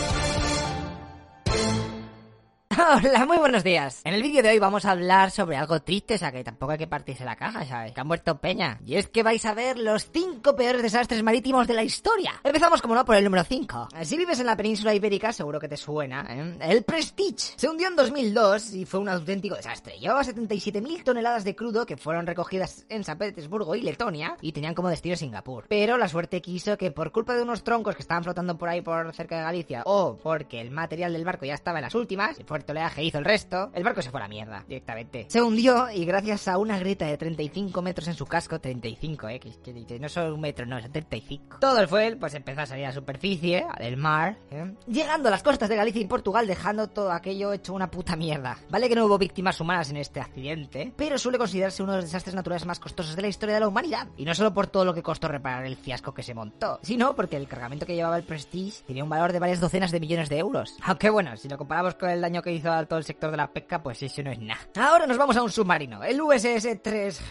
Hola, 3.04 3.26
muy 3.26 3.38
buenos 3.38 3.66
días. 3.66 4.02
En 4.06 4.14
el 4.14 4.24
vídeo 4.24 4.42
de 4.42 4.50
hoy 4.50 4.60
vamos 4.60 4.86
a 4.86 4.92
hablar 4.92 5.30
sobre 5.32 5.58
algo 5.58 5.82
triste, 5.82 6.16
o 6.16 6.18
sea 6.18 6.32
que 6.32 6.42
tampoco 6.42 6.72
hay 6.72 6.78
que 6.78 6.88
partirse 6.88 7.26
la 7.26 7.36
caja, 7.36 7.66
¿sabes? 7.66 7.92
Que 7.92 8.00
ha 8.00 8.04
muerto 8.06 8.38
Peña. 8.38 8.80
Y 8.86 8.96
es 8.96 9.10
que 9.10 9.24
vais 9.24 9.44
a 9.46 9.54
ver 9.54 9.78
los 9.78 10.10
5 10.10 10.56
peores 10.56 10.82
desastres 10.82 11.22
marítimos 11.22 11.68
de 11.68 11.74
la 11.74 11.84
historia. 11.84 12.40
Empezamos, 12.44 12.82
como 12.82 12.96
no, 12.96 13.04
por 13.04 13.18
el 13.18 13.26
número 13.26 13.44
5. 13.44 13.90
Si 14.04 14.16
vives 14.16 14.40
en 14.40 14.46
la 14.46 14.56
península 14.56 14.94
ibérica, 14.94 15.34
seguro 15.34 15.60
que 15.60 15.68
te 15.68 15.76
suena, 15.76 16.26
¿eh? 16.30 16.58
El 16.62 16.84
Prestige. 16.84 17.56
Se 17.58 17.68
hundió 17.68 17.90
en 17.90 17.96
2002 17.98 18.74
y 18.76 18.86
fue 18.86 19.02
un 19.02 19.10
auténtico 19.10 19.56
desastre. 19.56 20.00
Llevaba 20.00 20.24
77.000 20.24 21.04
toneladas 21.04 21.44
de 21.44 21.56
crudo 21.56 21.86
que 21.86 21.98
fueron 21.98 22.26
recogidas 22.26 22.86
en 22.88 23.04
San 23.04 23.18
Petersburgo 23.18 23.76
y 23.76 23.82
Letonia 23.82 24.38
y 24.40 24.54
tenían 24.54 24.76
como 24.76 24.88
destino 24.88 25.18
Singapur. 25.18 25.66
Pero 25.68 25.98
la 25.98 26.08
suerte 26.08 26.42
quiso 26.42 26.78
que 26.78 26.92
por 26.92 27.12
culpa 27.12 27.36
de 27.36 27.42
unos 27.42 27.66
troncos 27.66 27.96
que 27.96 28.02
estaban 28.02 28.24
flotando 28.24 28.58
por 28.58 28.70
ahí 28.70 28.82
por 28.82 29.14
cerca 29.14 29.38
de 29.38 29.44
Galicia 29.44 29.84
o 29.86 30.16
porque 30.16 30.62
el 30.62 30.72
material 30.72 31.12
del 31.12 31.26
barco 31.26 31.46
ya 31.46 31.56
estaba 31.56 31.80
en 31.80 31.84
las 31.84 31.96
últimas, 31.96 32.40
el 32.40 32.61
fuerte 32.62 32.74
oleaje 32.74 33.04
hizo 33.04 33.18
el 33.18 33.26
resto, 33.26 33.72
el 33.74 33.84
barco 33.84 34.02
se 34.02 34.12
fue 34.12 34.20
a 34.20 34.24
la 34.24 34.30
mierda 34.30 34.64
directamente. 34.68 35.26
Se 35.30 35.42
hundió 35.42 35.90
y 35.90 36.06
gracias 36.06 36.48
a 36.48 36.58
una 36.58 36.78
grieta 36.78 37.06
de 37.06 37.18
35 37.18 37.82
metros 37.82 38.08
en 38.08 38.14
su 38.14 38.26
casco, 38.26 38.60
35, 38.60 39.30
eh, 39.30 39.40
que, 39.40 39.52
que 39.86 40.00
no 40.00 40.08
solo 40.10 40.36
un 40.36 40.42
metro, 40.42 40.66
no, 40.66 40.80
son 40.80 40.92
35. 40.92 41.58
Todo 41.60 41.80
el 41.80 41.88
fuel 41.88 42.18
pues 42.18 42.36
empezó 42.36 42.62
a 42.62 42.66
salir 42.68 42.86
a 42.86 42.90
la 42.90 42.94
superficie, 42.94 43.66
del 43.80 43.98
mar, 43.98 44.38
¿eh? 44.52 44.76
llegando 44.88 45.30
a 45.30 45.32
las 45.32 45.42
costas 45.42 45.70
de 45.70 45.76
Galicia 45.76 46.02
y 46.02 46.06
Portugal, 46.06 46.46
dejando 46.46 46.88
todo 46.88 47.12
aquello 47.12 47.52
hecho 47.52 47.74
una 47.74 47.90
puta 47.90 48.16
mierda. 48.16 48.58
Vale 48.70 48.88
que 48.88 48.96
no 48.96 49.06
hubo 49.06 49.18
víctimas 49.18 49.60
humanas 49.60 49.90
en 49.90 49.98
este 49.98 50.20
accidente, 50.20 50.94
pero 50.96 51.18
suele 51.18 51.40
considerarse 51.40 51.82
uno 51.82 51.94
de 51.94 52.00
los 52.00 52.06
desastres 52.06 52.36
naturales 52.36 52.66
más 52.66 52.80
costosos 52.80 53.16
de 53.16 53.24
la 53.24 53.28
historia 53.28 53.56
de 53.56 53.62
la 53.62 53.68
humanidad. 53.68 54.08
Y 54.18 54.26
no 54.26 54.36
solo 54.36 54.54
por 54.54 54.68
todo 54.68 54.86
lo 54.86 54.94
que 54.94 55.02
costó 55.02 55.28
reparar 55.28 55.66
el 55.66 55.78
fiasco 55.78 56.14
que 56.14 56.22
se 56.22 56.36
montó, 56.36 56.80
sino 56.84 57.16
porque 57.16 57.38
el 57.38 57.48
cargamento 57.48 57.88
que 57.88 57.96
llevaba 57.96 58.18
el 58.18 58.24
Prestige 58.24 58.84
tenía 58.86 59.04
un 59.04 59.10
valor 59.10 59.32
de 59.32 59.40
varias 59.40 59.60
docenas 59.60 59.92
de 59.92 60.00
millones 60.00 60.30
de 60.30 60.38
euros. 60.38 60.76
Aunque 60.84 61.10
bueno, 61.10 61.36
si 61.38 61.50
lo 61.50 61.58
comparamos 61.58 61.96
con 61.96 62.10
el 62.10 62.22
daño 62.22 62.42
que 62.42 62.51
hizo 62.54 62.72
a 62.72 62.86
todo 62.86 63.00
el 63.00 63.06
sector 63.06 63.32
de 63.32 63.38
la 63.38 63.52
pesca, 63.52 63.82
pues 63.82 64.02
eso 64.04 64.22
no 64.24 64.32
es 64.32 64.40
nada. 64.40 64.62
Ahora 64.76 65.08
nos 65.08 65.18
vamos 65.18 65.36
a 65.38 65.44
un 65.44 65.52
submarino, 65.52 66.04
el 66.04 66.22
USS 66.22 66.82
3 66.82 67.22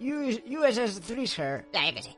USS 0.00 1.00
Thresher, 1.00 1.66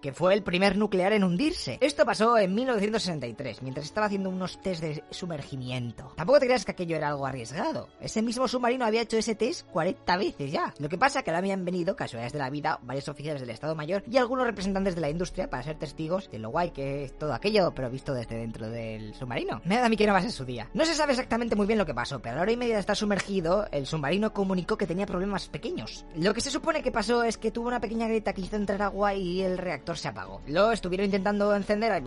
que 0.01 0.12
fue 0.12 0.35
el 0.35 0.43
primer 0.43 0.77
nuclear 0.77 1.12
en 1.12 1.25
hundirse. 1.25 1.79
Esto 1.81 2.05
pasó 2.05 2.39
en 2.39 2.55
1963, 2.55 3.62
mientras 3.62 3.87
estaba 3.87 4.07
haciendo 4.07 4.31
unos 4.31 4.61
test 4.61 4.83
de 4.83 5.05
sumergimiento. 5.11 6.12
Tampoco 6.17 6.41
te 6.41 6.47
creas 6.47 6.65
que 6.65 6.73
aquello 6.73 6.97
era 6.97 7.09
algo 7.09 7.27
arriesgado. 7.27 7.89
Ese 8.01 8.23
mismo 8.23 8.49
submarino 8.49 8.85
había 8.85 9.03
hecho 9.03 9.17
ese 9.17 9.35
test 9.35 9.67
40 9.71 10.17
veces 10.17 10.53
ya. 10.53 10.73
Lo 10.79 10.89
que 10.89 10.99
pasa 10.99 11.19
es 11.19 11.25
que 11.25 11.31
ahora 11.31 11.39
habían 11.39 11.65
venido, 11.65 11.97
casualidades 11.97 12.33
de 12.33 12.39
la 12.39 12.51
vida, 12.51 12.79
varios 12.83 13.09
oficiales 13.09 13.41
del 13.41 13.51
Estado 13.51 13.75
Mayor 13.75 14.03
y 14.11 14.17
algunos 14.17 14.47
representantes 14.47 14.95
de 14.95 15.01
la 15.01 15.11
industria 15.11 15.51
para 15.51 15.62
ser 15.62 15.79
testigos 15.79 16.31
de 16.31 16.39
lo 16.39 16.51
guay 16.51 16.71
que 16.71 17.05
es 17.05 17.19
todo 17.19 17.35
aquello, 17.35 17.73
pero 17.75 17.91
visto 17.91 18.15
desde 18.15 18.37
dentro 18.37 18.71
del 18.71 19.15
submarino. 19.15 19.61
Me 19.65 19.77
da 19.77 19.87
a 19.87 19.89
mí 19.89 19.97
que 19.97 20.07
no 20.07 20.12
va 20.12 20.21
a 20.21 20.23
ser 20.23 20.33
su 20.33 20.45
día. 20.45 20.69
No 20.75 20.85
se 20.85 20.95
sabe 20.95 21.12
exactamente 21.12 21.57
muy 21.57 21.67
bien 21.67 21.79
lo 21.79 21.87
que 21.87 21.95
pasó, 21.95 22.21
pero 22.21 22.35
a 22.35 22.37
la 22.37 22.43
hora 22.43 22.53
y 22.53 22.57
media 22.57 22.75
de 22.75 22.81
estar 22.81 22.97
sumergido, 22.97 23.67
el 23.71 23.87
submarino 23.87 24.33
comunicó 24.33 24.77
que 24.77 24.87
tenía 24.87 25.07
problemas 25.07 25.49
pequeños. 25.49 26.05
Lo 26.15 26.35
que 26.35 26.41
se 26.41 26.51
supone 26.51 26.83
que 26.83 26.93
pasó 26.93 27.23
es 27.23 27.39
que 27.39 27.51
tuvo 27.51 27.65
una 27.68 27.81
pequeña 27.81 28.07
grieta 28.07 28.33
que 28.33 28.40
hizo 28.40 28.57
entrar 28.57 28.83
agua 28.83 29.14
y 29.14 29.42
el 29.42 29.59
reactor 29.59 29.96
se 29.96 30.09
apagó. 30.09 30.40
Lo 30.46 30.72
estuvieron 30.72 31.07
intentando 31.07 31.55
encender, 31.55 32.02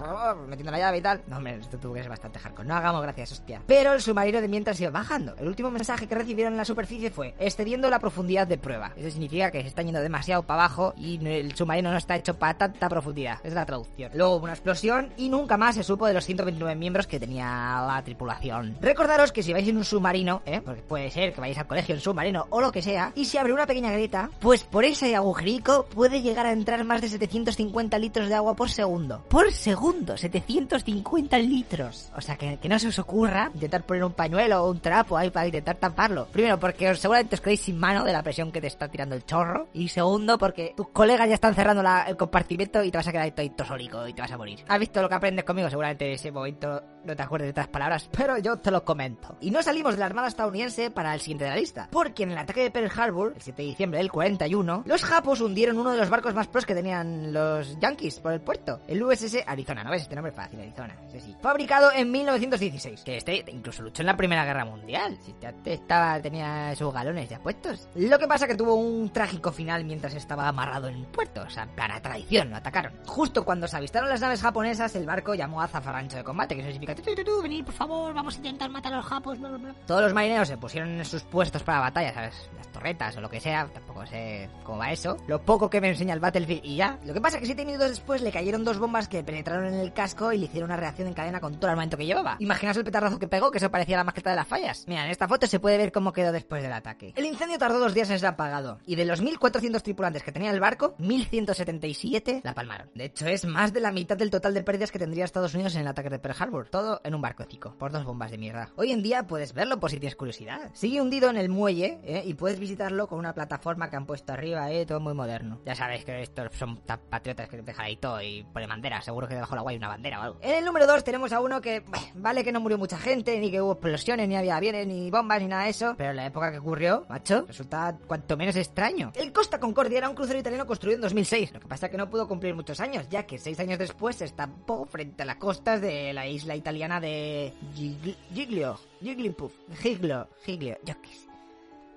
metiendo 0.47 0.71
la 0.71 0.79
llave 0.79 0.97
y 0.97 1.01
tal. 1.01 1.21
No, 1.27 1.37
hombre, 1.37 1.57
esto 1.59 1.77
tuvo 1.77 1.93
que 1.93 2.01
ser 2.01 2.09
bastante 2.09 2.39
hardcore. 2.39 2.67
No 2.67 2.75
hagamos 2.75 3.01
gracias, 3.01 3.31
hostia. 3.33 3.61
Pero 3.65 3.93
el 3.93 4.01
submarino 4.01 4.41
de 4.41 4.47
mientras 4.47 4.79
iba 4.81 4.91
bajando. 4.91 5.35
El 5.37 5.47
último 5.47 5.71
mensaje 5.71 6.07
que 6.07 6.15
recibieron 6.15 6.53
en 6.53 6.57
la 6.57 6.65
superficie 6.65 7.11
fue 7.11 7.35
excediendo 7.39 7.89
la 7.89 7.99
profundidad 7.99 8.47
de 8.47 8.57
prueba. 8.57 8.91
Eso 8.95 9.09
significa 9.09 9.51
que 9.51 9.61
se 9.61 9.67
está 9.67 9.81
yendo 9.81 10.01
demasiado 10.01 10.43
para 10.43 10.63
abajo 10.63 10.93
y 10.97 11.25
el 11.25 11.55
submarino 11.55 11.91
no 11.91 11.97
está 11.97 12.15
hecho 12.15 12.37
para 12.37 12.57
tanta 12.57 12.89
profundidad. 12.89 13.39
Es 13.43 13.53
la 13.53 13.65
traducción. 13.65 14.11
Luego 14.13 14.35
hubo 14.35 14.43
una 14.43 14.53
explosión 14.53 15.13
y 15.17 15.29
nunca 15.29 15.57
más 15.57 15.75
se 15.75 15.83
supo 15.83 16.07
de 16.07 16.13
los 16.13 16.25
129 16.25 16.75
miembros 16.75 17.07
que 17.07 17.19
tenía 17.19 17.83
la 17.87 18.01
tripulación. 18.03 18.77
Recordaros 18.81 19.31
que 19.31 19.43
si 19.43 19.53
vais 19.53 19.67
en 19.67 19.77
un 19.77 19.85
submarino, 19.85 20.41
¿eh? 20.45 20.61
porque 20.63 20.81
puede 20.81 21.11
ser 21.11 21.33
que 21.33 21.41
vayáis 21.41 21.59
al 21.59 21.67
colegio 21.67 21.95
en 21.95 22.01
submarino 22.01 22.47
o 22.49 22.61
lo 22.61 22.71
que 22.71 22.81
sea, 22.81 23.11
y 23.15 23.25
si 23.25 23.37
abre 23.37 23.53
una 23.53 23.67
pequeña 23.67 23.91
grieta, 23.91 24.29
pues 24.39 24.63
por 24.63 24.83
ese 24.85 25.15
agujerico 25.49 25.85
puede 25.85 26.21
llegar 26.21 26.45
a 26.45 26.51
entrar 26.51 26.83
más 26.83 27.01
de 27.01 27.09
750 27.09 27.97
litros 27.97 28.29
de 28.29 28.35
agua 28.35 28.55
por 28.55 28.69
segundo. 28.69 29.23
Por 29.29 29.51
segundo, 29.51 30.15
750 30.17 31.37
litros. 31.39 32.11
O 32.15 32.21
sea, 32.21 32.35
que, 32.37 32.57
que 32.57 32.69
no 32.69 32.77
se 32.77 32.87
os 32.87 32.99
ocurra 32.99 33.51
intentar 33.53 33.83
poner 33.83 34.03
un 34.03 34.13
pañuelo 34.13 34.63
o 34.63 34.71
un 34.71 34.79
trapo 34.79 35.17
ahí 35.17 35.29
para 35.29 35.47
intentar 35.47 35.77
taparlo. 35.77 36.27
Primero, 36.27 36.59
porque 36.59 36.93
seguramente 36.95 37.35
os 37.35 37.41
quedéis 37.41 37.61
sin 37.61 37.77
mano 37.77 38.03
de 38.03 38.13
la 38.13 38.23
presión 38.23 38.51
que 38.51 38.61
te 38.61 38.67
está 38.67 38.87
tirando 38.87 39.15
el 39.15 39.25
chorro. 39.25 39.67
Y 39.73 39.87
segundo, 39.89 40.37
porque 40.37 40.73
tus 40.75 40.89
colegas 40.89 41.27
ya 41.27 41.35
están 41.35 41.55
cerrando 41.55 41.83
el 42.07 42.17
compartimento 42.17 42.83
y 42.83 42.91
te 42.91 42.97
vas 42.97 43.07
a 43.07 43.11
quedar 43.11 43.31
ahí 43.37 43.49
todo 43.49 43.67
sólico 43.67 44.07
y 44.07 44.13
te 44.13 44.21
vas 44.21 44.31
a 44.31 44.37
morir. 44.37 44.59
¿Has 44.67 44.79
visto 44.79 45.01
lo 45.01 45.09
que 45.09 45.15
aprendes 45.15 45.45
conmigo? 45.45 45.69
Seguramente 45.69 46.13
ese 46.13 46.31
momento 46.31 46.81
no 47.05 47.15
te 47.15 47.23
acuerdes 47.23 47.47
de 47.47 47.51
otras 47.51 47.67
palabras, 47.67 48.09
pero 48.15 48.37
yo 48.37 48.57
te 48.57 48.71
lo 48.71 48.83
comento. 48.83 49.37
Y 49.41 49.51
no 49.51 49.61
salimos 49.63 49.93
de 49.93 49.99
la 49.99 50.05
Armada 50.07 50.27
estadounidense 50.27 50.91
para 50.91 51.13
el 51.13 51.21
siguiente 51.21 51.45
de 51.45 51.49
la 51.51 51.55
lista, 51.55 51.87
porque 51.91 52.23
en 52.23 52.31
el 52.31 52.37
ataque 52.37 52.61
de 52.63 52.71
Pearl 52.71 52.91
Harbor, 52.99 53.33
el 53.35 53.41
7 53.41 53.61
de 53.61 53.67
diciembre 53.69 53.97
del 53.99 54.11
41, 54.11 54.83
los 54.85 55.03
japos 55.03 55.41
hundieron 55.41 55.77
uno 55.77 55.91
de 55.91 55.97
los 55.97 56.09
barcos 56.09 56.33
más 56.33 56.47
pros 56.47 56.65
que 56.65 56.75
tenían 56.75 57.33
los 57.33 57.79
yankees 57.79 58.19
por 58.19 58.33
el 58.33 58.41
puerto, 58.41 58.81
el 58.87 59.01
USS 59.01 59.43
Arizona, 59.47 59.83
¿no 59.83 59.91
ves? 59.91 60.03
Este 60.03 60.15
nombre 60.15 60.31
fácil, 60.31 60.59
Arizona, 60.59 60.95
sí, 61.11 61.19
sí. 61.21 61.35
Fabricado 61.41 61.91
en 61.93 62.11
1916, 62.11 63.03
que 63.03 63.17
este 63.17 63.45
incluso 63.51 63.81
luchó 63.83 64.01
en 64.01 64.07
la 64.07 64.17
Primera 64.17 64.45
Guerra 64.45 64.65
Mundial, 64.65 65.17
si 65.23 65.33
te- 65.33 65.73
estaba, 65.73 66.19
tenía 66.21 66.75
sus 66.75 66.93
galones 66.93 67.29
ya 67.29 67.39
puestos. 67.39 67.87
Lo 67.95 68.17
que 68.19 68.27
pasa 68.27 68.47
que 68.47 68.55
tuvo 68.55 68.75
un 68.75 69.09
trágico 69.11 69.51
final 69.51 69.83
mientras 69.85 70.13
estaba 70.15 70.47
amarrado 70.47 70.87
en 70.87 70.95
el 70.95 71.05
puerto, 71.07 71.41
o 71.45 71.49
sea, 71.49 71.63
en 71.63 71.69
plan 71.69 71.91
a 71.91 72.01
traición, 72.01 72.49
lo 72.49 72.57
atacaron. 72.57 72.93
Justo 73.05 73.43
cuando 73.45 73.67
se 73.67 73.77
avistaron 73.77 74.09
las 74.09 74.21
naves 74.21 74.41
japonesas, 74.41 74.95
el 74.95 75.05
barco 75.05 75.33
llamó 75.35 75.61
a 75.61 75.67
zafarrancho 75.67 76.17
de 76.17 76.23
combate, 76.23 76.55
que 76.55 76.63
significa 76.63 76.95
"Tu, 76.95 76.98
tu, 76.98 76.98
tu, 76.98 76.98
tu, 76.98 76.98
venid, 77.41 77.65
Por 77.65 77.73
favor, 77.73 78.13
vamos 78.13 78.35
a 78.35 78.37
intentar 78.37 78.69
matar 78.69 78.93
a 78.93 78.97
los 78.97 79.05
japos. 79.05 79.37
todos 79.85 80.01
los 80.01 80.13
marineros 80.13 80.47
se 80.47 80.57
pusieron 80.57 80.89
en 80.91 81.05
sus 81.05 81.23
puestos 81.23 81.63
para 81.63 81.79
la 81.79 81.83
batalla. 81.85 82.13
Las 82.21 82.71
torretas 82.71 83.17
o 83.17 83.21
lo 83.21 83.29
que 83.29 83.39
sea, 83.39 83.67
tampoco 83.67 84.05
sé 84.05 84.49
cómo 84.63 84.79
va 84.79 84.91
eso. 84.91 85.17
Lo 85.27 85.41
poco 85.41 85.69
que 85.69 85.81
me 85.81 85.89
enseña 85.89 86.13
el 86.13 86.19
Battlefield 86.19 86.63
y 86.63 86.75
ya. 86.77 86.99
Lo 87.05 87.13
que 87.13 87.21
pasa 87.21 87.37
es 87.37 87.41
que 87.41 87.45
siete 87.47 87.65
minutos 87.65 87.89
después 87.89 88.21
le 88.21 88.31
cayeron 88.31 88.63
dos 88.63 88.77
bombas 88.77 89.07
que 89.07 89.23
penetraron 89.23 89.65
en 89.73 89.79
el 89.79 89.93
casco 89.93 90.31
y 90.31 90.37
le 90.37 90.45
hicieron 90.45 90.69
una 90.69 90.77
reacción 90.77 91.07
en 91.07 91.13
cadena 91.13 91.39
con 91.39 91.55
todo 91.55 91.67
el 91.67 91.71
armamento 91.71 91.97
que 91.97 92.05
llevaba. 92.05 92.37
Imaginaos 92.39 92.77
el 92.77 92.83
petardazo 92.83 93.19
que 93.19 93.27
pegó, 93.27 93.51
que 93.51 93.57
eso 93.57 93.71
parecía 93.71 93.97
la 93.97 94.03
maqueta 94.03 94.29
de 94.29 94.35
las 94.35 94.47
fallas. 94.47 94.85
Mira, 94.87 95.05
en 95.05 95.11
esta 95.11 95.27
foto 95.27 95.47
se 95.47 95.59
puede 95.59 95.77
ver 95.77 95.91
cómo 95.91 96.13
quedó 96.13 96.31
después 96.31 96.61
del 96.61 96.73
ataque. 96.73 97.13
El 97.15 97.25
incendio 97.25 97.57
tardó 97.57 97.79
dos 97.79 97.93
días 97.93 98.09
en 98.09 98.19
ser 98.19 98.29
apagado, 98.29 98.79
y 98.85 98.95
de 98.95 99.05
los 99.05 99.21
1.400 99.23 99.81
tripulantes 99.81 100.23
que 100.23 100.31
tenía 100.31 100.51
el 100.51 100.59
barco, 100.59 100.95
1.177 100.99 102.41
la 102.43 102.53
palmaron. 102.53 102.89
De 102.93 103.05
hecho, 103.05 103.27
es 103.27 103.45
más 103.45 103.73
de 103.73 103.79
la 103.79 103.91
mitad 103.91 104.17
del 104.17 104.29
total 104.29 104.53
de 104.53 104.63
pérdidas 104.63 104.91
que 104.91 104.99
tendría 104.99 105.25
Estados 105.25 105.53
Unidos 105.53 105.75
en 105.75 105.81
el 105.81 105.87
ataque 105.87 106.09
de 106.09 106.19
Pearl 106.19 106.35
Harbor. 106.39 106.69
Todo 106.79 107.01
en 107.03 107.13
un 107.13 107.21
barcocico, 107.21 107.73
por 107.77 107.91
dos 107.91 108.05
bombas 108.05 108.31
de 108.31 108.37
mierda. 108.37 108.69
Hoy 108.77 108.93
en 108.93 109.03
día 109.03 109.27
puedes 109.27 109.51
verlo 109.51 109.81
por 109.81 109.91
si 109.91 109.99
tienes 109.99 110.15
curiosidad. 110.15 110.71
Sigue 110.71 111.01
hundido 111.01 111.29
en 111.29 111.35
el 111.35 111.49
muelle, 111.49 111.99
¿eh? 112.05 112.23
y 112.25 112.35
puedes 112.35 112.57
visitarlo 112.57 113.05
con 113.07 113.19
una 113.19 113.33
plataforma 113.33 113.89
que 113.89 113.97
han 113.97 114.05
puesto 114.05 114.31
arriba, 114.31 114.71
¿eh? 114.71 114.85
todo 114.85 115.01
muy 115.01 115.13
moderno. 115.13 115.59
Ya 115.65 115.75
sabéis 115.75 116.05
que 116.05 116.21
estos 116.21 116.55
son 116.57 116.77
tan 116.85 117.01
patriotas 117.09 117.49
que 117.49 117.57
te 117.57 117.63
dejan 117.63 117.85
ahí 117.85 117.97
todo 117.97 118.21
y 118.21 118.45
pone 118.53 118.65
bandera. 118.65 119.01
Seguro 119.01 119.27
que 119.27 119.33
debajo 119.33 119.55
del 119.55 119.59
agua 119.59 119.71
hay 119.71 119.77
una 119.77 119.89
bandera 119.89 120.21
o 120.21 120.23
algo. 120.23 120.39
En 120.41 120.51
el 120.51 120.63
número 120.63 120.87
2 120.87 121.03
tenemos 121.03 121.33
a 121.33 121.41
uno 121.41 121.59
que, 121.59 121.83
vale 122.15 122.45
que 122.45 122.53
no 122.53 122.61
murió 122.61 122.77
mucha 122.77 122.97
gente, 122.97 123.37
ni 123.41 123.51
que 123.51 123.61
hubo 123.61 123.73
explosiones, 123.73 124.29
ni 124.29 124.37
había 124.37 124.55
aviones, 124.55 124.87
ni 124.87 125.11
bombas, 125.11 125.41
ni 125.41 125.49
nada 125.49 125.65
de 125.65 125.71
eso. 125.71 125.95
Pero 125.97 126.11
en 126.11 126.15
la 126.15 126.27
época 126.27 126.49
que 126.49 126.59
ocurrió, 126.59 127.05
macho, 127.09 127.43
resulta 127.45 127.97
cuanto 128.07 128.37
menos 128.37 128.55
extraño. 128.55 129.11
El 129.15 129.33
Costa 129.33 129.59
Concordia 129.59 129.97
era 129.97 130.07
un 130.07 130.15
crucero 130.15 130.39
italiano 130.39 130.65
construido 130.65 130.95
en 130.95 131.01
2006. 131.01 131.51
Lo 131.51 131.59
que 131.59 131.67
pasa 131.67 131.87
es 131.87 131.91
que 131.91 131.97
no 131.97 132.09
pudo 132.09 132.25
cumplir 132.25 132.55
muchos 132.55 132.79
años, 132.79 133.09
ya 133.09 133.23
que 133.23 133.37
seis 133.37 133.59
años 133.59 133.77
después 133.77 134.15
se 134.15 134.23
estampó 134.23 134.85
frente 134.85 135.23
a 135.23 135.25
las 135.25 135.35
costas 135.35 135.81
de 135.81 136.13
la 136.13 136.25
isla 136.25 136.55
italiana 136.55 136.68
de 136.73 137.53
Gigli- 137.75 138.15
Giglio. 138.33 138.79
Jigglypuff. 139.01 139.53
Giglio. 139.81 140.27
Giglio. 140.45 140.77
Yo 140.83 140.93
qué 141.01 141.07
sé. 141.09 141.27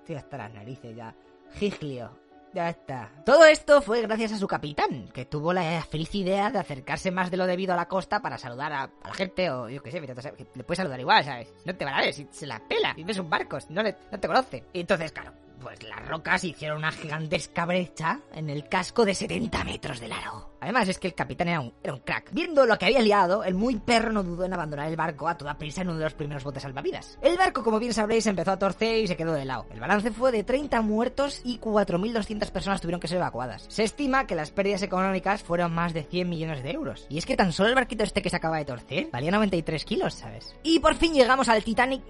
Estoy 0.01 0.17
hasta 0.17 0.39
las 0.39 0.53
narices 0.55 0.97
ya. 0.97 1.15
Giglio. 1.55 2.11
Ya 2.55 2.69
está. 2.69 3.11
Todo 3.25 3.47
esto 3.47 3.81
fue 3.81 4.03
gracias 4.03 4.33
a 4.33 4.39
su 4.39 4.47
capitán, 4.47 5.09
que 5.15 5.25
tuvo 5.25 5.55
la 5.55 5.83
feliz 5.89 6.15
idea 6.15 6.51
de 6.51 6.59
acercarse 6.59 7.11
más 7.11 7.31
de 7.31 7.39
lo 7.39 7.47
debido 7.47 7.73
a 7.73 7.77
la 7.77 7.89
costa 7.89 8.21
para 8.21 8.37
saludar 8.37 8.73
a, 8.75 8.83
a 8.83 9.09
la 9.09 9.15
gente, 9.15 9.49
o 9.51 9.71
yo 9.71 9.83
qué 9.83 9.91
sé, 9.91 10.01
le 10.03 10.63
puedes 10.65 10.77
saludar 10.77 11.01
igual, 11.01 11.25
¿sabes? 11.25 11.51
No 11.65 11.75
te 11.75 11.87
van 11.87 11.95
a 11.95 12.01
ver, 12.03 12.13
si 12.13 12.29
se 12.31 12.47
la 12.47 12.59
pela, 12.69 12.95
si 12.95 13.05
ves 13.05 13.19
un 13.19 13.31
barco, 13.31 13.59
no, 13.71 13.83
le- 13.83 13.97
no 14.11 14.21
te 14.21 14.29
conoce. 14.29 14.65
Y 14.75 14.81
entonces, 14.81 15.13
claro, 15.13 15.33
pues 15.63 15.83
las 15.85 16.07
rocas 16.09 16.43
hicieron 16.45 16.79
una 16.79 16.91
gigantesca 16.91 17.65
brecha 17.65 18.21
en 18.35 18.51
el 18.51 18.69
casco 18.69 19.05
de 19.05 19.15
70 19.15 19.65
metros 19.65 20.01
de 20.01 20.09
largo. 20.09 20.51
Además, 20.61 20.89
es 20.89 20.99
que 20.99 21.09
el 21.09 21.15
capitán 21.15 21.49
era 21.49 21.61
un, 21.61 21.73
era 21.83 21.95
un 21.95 22.01
crack. 22.01 22.31
Viendo 22.33 22.67
lo 22.67 22.79
que 22.79 22.87
había 22.87 23.01
liado, 23.01 23.43
el 23.43 23.55
muy 23.55 23.77
perro 23.77 24.13
no 24.13 24.23
dudó 24.23 24.45
en 24.45 24.53
abandonar 24.53 24.89
el 24.89 24.97
barco 24.97 25.29
a 25.29 25.37
toda 25.37 25.59
prisa 25.59 25.83
en 25.83 25.89
uno 25.89 25.99
de 25.99 26.05
los 26.05 26.15
primeros 26.15 26.45
botes 26.45 26.63
salvavidas. 26.63 27.19
El 27.21 27.37
barco, 27.37 27.65
como 27.65 27.81
bien 27.81 27.93
sabréis, 27.93 28.27
empezó 28.27 28.53
a 28.53 28.59
torcer 28.59 28.99
y 28.99 29.09
se 29.09 29.17
quedó 29.17 29.33
de 29.33 29.45
lado. 29.45 29.67
El 29.73 29.81
balance 29.81 30.13
fue 30.13 30.31
de 30.31 30.45
30 30.45 30.81
muertos 30.83 31.41
y 31.45 31.59
4.200 31.59 32.51
personas 32.51 32.81
tuvieron 32.81 33.01
que 33.01 33.09
ser 33.09 33.19
evacuadas. 33.19 33.65
Se 33.69 33.83
estima 33.83 34.27
que 34.27 34.37
las 34.37 34.51
pérdidas 34.51 34.83
económicas 34.83 35.43
fueron 35.43 35.73
más 35.73 35.95
de 35.95 36.05
100 36.05 36.29
millones 36.29 36.63
de 36.63 36.71
euros. 36.71 37.07
Y 37.09 37.19
es 37.19 37.27
que 37.27 37.37
tan 37.37 37.53
solo 37.53 37.69
el 37.69 37.75
barquito 37.75 38.05
este 38.05 38.23
que 38.23 38.31
se 38.31 38.37
acaba 38.37 38.59
de 38.59 38.65
torcer 38.65 39.09
valía 39.13 39.33
93 39.33 39.85
kilos, 39.85 40.15
¿sabes? 40.15 40.55
Y 40.63 40.79
por 40.79 40.95
fin 40.95 41.15
llegamos 41.15 41.49
al 41.49 41.65
Titanic... 41.65 42.03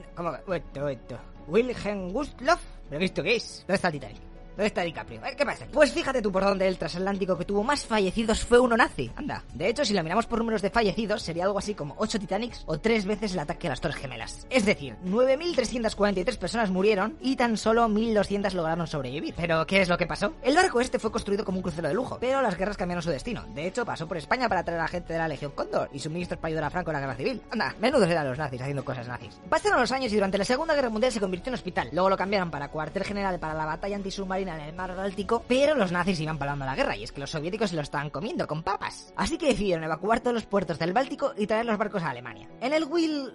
Esto. 0.90 1.18
Wilhelm 1.46 2.12
Gustloff. 2.12 2.60
¿Pero 2.92 3.06
esto 3.06 3.22
qué 3.22 3.36
es? 3.36 3.60
¿Dónde 3.60 3.76
está 3.76 3.88
el 3.88 3.94
Titanic? 3.94 4.31
¿Dónde 4.52 4.66
está 4.66 4.82
DiCaprio? 4.82 5.24
Eh, 5.24 5.34
¿Qué 5.36 5.46
pasa? 5.46 5.66
Pues 5.72 5.92
fíjate 5.92 6.20
tú 6.20 6.30
por 6.30 6.44
dónde 6.44 6.68
el 6.68 6.76
transatlántico 6.76 7.38
que 7.38 7.44
tuvo 7.44 7.64
más 7.64 7.86
fallecidos 7.86 8.44
fue 8.44 8.58
uno 8.60 8.76
nazi. 8.76 9.10
Anda. 9.16 9.42
De 9.54 9.68
hecho, 9.68 9.84
si 9.84 9.94
lo 9.94 10.02
miramos 10.02 10.26
por 10.26 10.38
números 10.38 10.60
de 10.60 10.70
fallecidos, 10.70 11.22
sería 11.22 11.44
algo 11.44 11.58
así 11.58 11.74
como 11.74 11.94
8 11.98 12.18
Titanics 12.18 12.62
o 12.66 12.78
3 12.78 13.06
veces 13.06 13.32
el 13.32 13.38
ataque 13.38 13.66
a 13.66 13.70
las 13.70 13.80
Torres 13.80 13.96
Gemelas. 13.96 14.46
Es 14.50 14.66
decir, 14.66 14.96
9.343 15.06 16.36
personas 16.36 16.70
murieron 16.70 17.16
y 17.20 17.36
tan 17.36 17.56
solo 17.56 17.88
1.200 17.88 18.52
lograron 18.52 18.86
sobrevivir. 18.86 19.34
¿Pero 19.36 19.66
qué 19.66 19.80
es 19.80 19.88
lo 19.88 19.96
que 19.96 20.06
pasó? 20.06 20.34
El 20.42 20.54
barco 20.54 20.80
este 20.80 20.98
fue 20.98 21.10
construido 21.10 21.44
como 21.44 21.58
un 21.58 21.62
crucero 21.62 21.88
de 21.88 21.94
lujo, 21.94 22.18
pero 22.20 22.42
las 22.42 22.56
guerras 22.56 22.76
cambiaron 22.76 23.02
su 23.02 23.10
destino. 23.10 23.44
De 23.54 23.66
hecho, 23.66 23.86
pasó 23.86 24.06
por 24.06 24.16
España 24.16 24.48
para 24.48 24.64
traer 24.64 24.80
a 24.80 24.88
gente 24.88 25.12
de 25.14 25.18
la 25.18 25.28
Legión 25.28 25.52
Cóndor 25.52 25.88
y 25.92 25.98
suministros 25.98 26.38
para 26.38 26.48
ayudar 26.48 26.64
a 26.64 26.70
Franco 26.70 26.90
en 26.90 26.94
la 26.94 27.00
guerra 27.00 27.14
civil. 27.14 27.42
Anda, 27.50 27.74
menudos 27.80 28.08
eran 28.08 28.28
los 28.28 28.38
nazis 28.38 28.60
haciendo 28.60 28.84
cosas 28.84 29.08
nazis. 29.08 29.40
Pasaron 29.48 29.80
los 29.80 29.92
años 29.92 30.12
y 30.12 30.16
durante 30.16 30.38
la 30.38 30.44
Segunda 30.44 30.74
Guerra 30.74 30.90
Mundial 30.90 31.12
se 31.12 31.20
convirtió 31.20 31.50
en 31.50 31.54
hospital. 31.54 31.88
Luego 31.92 32.10
lo 32.10 32.16
cambiaron 32.16 32.50
para 32.50 32.68
cuartel 32.68 33.04
general 33.04 33.38
para 33.38 33.54
la 33.54 33.64
batalla 33.64 33.96
antisubmarina 33.96 34.51
en 34.56 34.60
el 34.62 34.74
mar 34.74 34.94
Báltico, 34.96 35.44
pero 35.46 35.74
los 35.74 35.92
nazis 35.92 36.20
iban 36.20 36.38
palando 36.38 36.64
la 36.64 36.74
guerra 36.74 36.96
y 36.96 37.04
es 37.04 37.12
que 37.12 37.20
los 37.20 37.30
soviéticos 37.30 37.70
se 37.70 37.76
lo 37.76 37.82
estaban 37.82 38.10
comiendo 38.10 38.46
con 38.46 38.62
papas. 38.62 39.12
Así 39.16 39.38
que 39.38 39.46
decidieron 39.46 39.84
evacuar 39.84 40.20
todos 40.20 40.34
los 40.34 40.46
puertos 40.46 40.78
del 40.78 40.92
Báltico 40.92 41.32
y 41.36 41.46
traer 41.46 41.66
los 41.66 41.78
barcos 41.78 42.02
a 42.02 42.10
Alemania. 42.10 42.48
En 42.60 42.72
el 42.72 42.84
Will... 42.84 43.32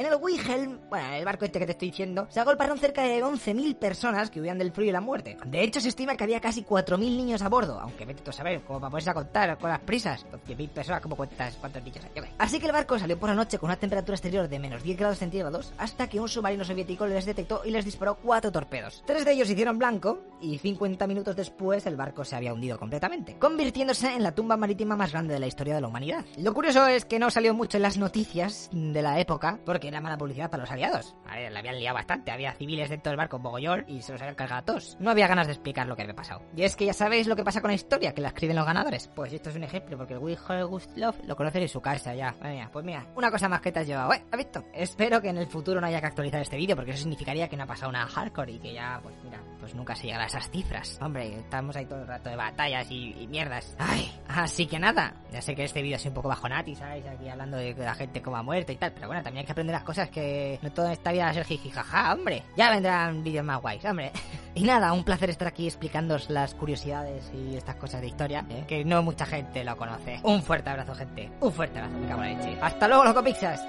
En 0.00 0.06
el 0.06 0.14
Wilhelm, 0.14 0.78
bueno, 0.88 1.12
el 1.12 1.26
barco 1.26 1.44
este 1.44 1.58
que 1.58 1.66
te 1.66 1.72
estoy 1.72 1.90
diciendo, 1.90 2.26
se 2.30 2.40
agolparon 2.40 2.78
cerca 2.78 3.02
de 3.02 3.22
11.000 3.22 3.76
personas 3.76 4.30
que 4.30 4.40
huían 4.40 4.56
del 4.56 4.72
frío 4.72 4.88
y 4.88 4.92
la 4.92 5.02
muerte. 5.02 5.36
De 5.44 5.62
hecho, 5.62 5.78
se 5.78 5.90
estima 5.90 6.16
que 6.16 6.24
había 6.24 6.40
casi 6.40 6.64
4.000 6.64 6.98
niños 6.98 7.42
a 7.42 7.50
bordo, 7.50 7.78
aunque 7.78 8.06
vete 8.06 8.22
a 8.30 8.32
saber, 8.32 8.62
cómo 8.62 8.80
para 8.80 9.10
a 9.10 9.12
contar 9.12 9.58
con 9.58 9.68
las 9.68 9.80
prisas. 9.80 10.24
11.000 10.32 10.70
personas, 10.70 11.02
¿cómo 11.02 11.16
cuentas 11.16 11.54
cuántos 11.60 11.82
niños 11.82 12.02
hay? 12.02 12.30
Así 12.38 12.58
que 12.58 12.64
el 12.64 12.72
barco 12.72 12.98
salió 12.98 13.18
por 13.18 13.28
la 13.28 13.34
noche 13.34 13.58
con 13.58 13.68
una 13.68 13.76
temperatura 13.76 14.14
exterior 14.14 14.48
de 14.48 14.58
menos 14.58 14.82
10 14.82 14.96
grados 14.96 15.18
centígrados 15.18 15.74
hasta 15.76 16.08
que 16.08 16.18
un 16.18 16.30
submarino 16.30 16.64
soviético 16.64 17.06
les 17.06 17.26
detectó 17.26 17.60
y 17.66 17.70
les 17.70 17.84
disparó 17.84 18.14
cuatro 18.14 18.50
torpedos. 18.50 19.02
Tres 19.04 19.26
de 19.26 19.32
ellos 19.32 19.50
hicieron 19.50 19.78
blanco 19.78 20.20
y 20.40 20.56
50 20.56 21.06
minutos 21.08 21.36
después 21.36 21.84
el 21.84 21.96
barco 21.96 22.24
se 22.24 22.36
había 22.36 22.54
hundido 22.54 22.78
completamente, 22.78 23.36
convirtiéndose 23.38 24.14
en 24.14 24.22
la 24.22 24.34
tumba 24.34 24.56
marítima 24.56 24.96
más 24.96 25.12
grande 25.12 25.34
de 25.34 25.40
la 25.40 25.46
historia 25.46 25.74
de 25.74 25.82
la 25.82 25.88
humanidad. 25.88 26.24
Lo 26.38 26.54
curioso 26.54 26.86
es 26.86 27.04
que 27.04 27.18
no 27.18 27.30
salió 27.30 27.52
mucho 27.52 27.76
en 27.76 27.82
las 27.82 27.98
noticias 27.98 28.70
de 28.72 29.02
la 29.02 29.20
época 29.20 29.58
porque 29.66 29.89
era 29.90 30.00
mala 30.00 30.16
publicidad 30.16 30.50
para 30.50 30.62
los 30.62 30.70
aliados. 30.70 31.14
A 31.26 31.36
ver, 31.36 31.52
la 31.52 31.60
habían 31.60 31.78
liado 31.78 31.94
bastante, 31.94 32.30
había 32.30 32.52
civiles 32.52 32.88
dentro 32.88 33.10
del 33.10 33.18
barco 33.18 33.36
en 33.36 33.42
Bogollón 33.42 33.84
y 33.88 34.02
se 34.02 34.12
los 34.12 34.20
habían 34.20 34.34
cargado 34.34 34.60
a 34.60 34.64
todos. 34.64 34.96
No 34.98 35.10
había 35.10 35.26
ganas 35.26 35.46
de 35.46 35.52
explicar 35.52 35.86
lo 35.86 35.96
que 35.96 36.02
había 36.02 36.14
pasado. 36.14 36.42
Y 36.56 36.62
es 36.62 36.76
que 36.76 36.86
ya 36.86 36.92
sabéis 36.92 37.26
lo 37.26 37.36
que 37.36 37.44
pasa 37.44 37.60
con 37.60 37.68
la 37.68 37.74
historia, 37.74 38.14
que 38.14 38.20
la 38.20 38.28
escriben 38.28 38.56
los 38.56 38.66
ganadores. 38.66 39.08
Pues 39.14 39.32
esto 39.32 39.50
es 39.50 39.56
un 39.56 39.64
ejemplo, 39.64 39.96
porque 39.96 40.14
el 40.14 40.20
Wilhelm 40.20 40.68
Gustloff 40.68 41.18
lo 41.24 41.36
conocen 41.36 41.62
en 41.62 41.68
su 41.68 41.80
casa 41.80 42.14
ya. 42.14 42.34
Madre 42.40 42.68
pues 42.72 42.84
mira, 42.84 43.06
una 43.14 43.30
cosa 43.30 43.48
más 43.48 43.60
que 43.60 43.72
te 43.72 43.80
has 43.80 43.86
llevado, 43.86 44.12
¿eh? 44.12 44.24
¿Has 44.30 44.38
visto? 44.38 44.64
Espero 44.72 45.20
que 45.20 45.28
en 45.28 45.38
el 45.38 45.46
futuro 45.46 45.80
no 45.80 45.86
haya 45.86 46.00
que 46.00 46.06
actualizar 46.06 46.40
este 46.40 46.56
vídeo, 46.56 46.76
porque 46.76 46.92
eso 46.92 47.00
significaría 47.00 47.48
que 47.48 47.56
no 47.56 47.64
ha 47.64 47.66
pasado 47.66 47.90
una 47.90 48.06
hardcore 48.06 48.52
y 48.52 48.58
que 48.58 48.72
ya, 48.72 49.00
pues 49.02 49.14
mira, 49.24 49.40
pues 49.58 49.74
nunca 49.74 49.94
se 49.94 50.06
llegará 50.06 50.24
a 50.24 50.26
esas 50.26 50.50
cifras. 50.50 50.98
Hombre, 51.00 51.38
estamos 51.38 51.76
ahí 51.76 51.86
todo 51.86 52.00
el 52.00 52.06
rato 52.06 52.30
de 52.30 52.36
batallas 52.36 52.90
y, 52.90 53.26
mierdas. 53.28 53.74
Ay, 53.78 54.10
así 54.28 54.66
que 54.66 54.78
nada. 54.78 55.14
Ya 55.32 55.40
sé 55.42 55.54
que 55.54 55.64
este 55.64 55.82
vídeo 55.82 55.96
es 55.96 56.06
un 56.06 56.14
poco 56.14 56.28
bajonati, 56.28 56.74
¿sabes? 56.74 57.06
Aquí 57.06 57.28
hablando 57.28 57.56
de 57.56 57.74
la 57.74 57.94
gente 57.94 58.22
como 58.22 58.36
ha 58.36 58.42
muerto 58.42 58.72
y 58.72 58.76
tal. 58.76 58.92
Pero 58.92 59.06
bueno, 59.06 59.22
también 59.22 59.42
hay 59.42 59.46
que 59.46 59.52
aprender 59.52 59.69
las 59.72 59.82
cosas 59.82 60.10
que 60.10 60.58
no 60.62 60.70
todo 60.72 60.86
en 60.86 60.92
esta 60.92 61.12
vida 61.12 61.24
va 61.24 61.30
a 61.30 61.34
ser 61.34 61.44
jijijaja, 61.44 62.12
hombre. 62.14 62.42
Ya 62.56 62.70
vendrán 62.70 63.22
vídeos 63.22 63.44
más 63.44 63.60
guays, 63.60 63.84
hombre. 63.84 64.12
Y 64.52 64.64
nada, 64.64 64.92
un 64.92 65.04
placer 65.04 65.30
estar 65.30 65.46
aquí 65.46 65.68
explicándoos 65.68 66.28
las 66.28 66.54
curiosidades 66.54 67.30
y 67.32 67.56
estas 67.56 67.76
cosas 67.76 68.00
de 68.00 68.08
historia, 68.08 68.44
¿eh? 68.50 68.64
que 68.66 68.84
no 68.84 69.00
mucha 69.00 69.24
gente 69.24 69.62
lo 69.62 69.76
conoce. 69.76 70.18
Un 70.24 70.42
fuerte 70.42 70.70
abrazo, 70.70 70.92
gente. 70.96 71.30
Un 71.40 71.52
fuerte 71.52 71.78
abrazo, 71.78 71.96
me 71.96 72.08
cago 72.08 72.24
en. 72.24 72.58
Hasta 72.60 72.88
luego, 72.88 73.04
loco 73.04 73.22
pizzas. 73.22 73.64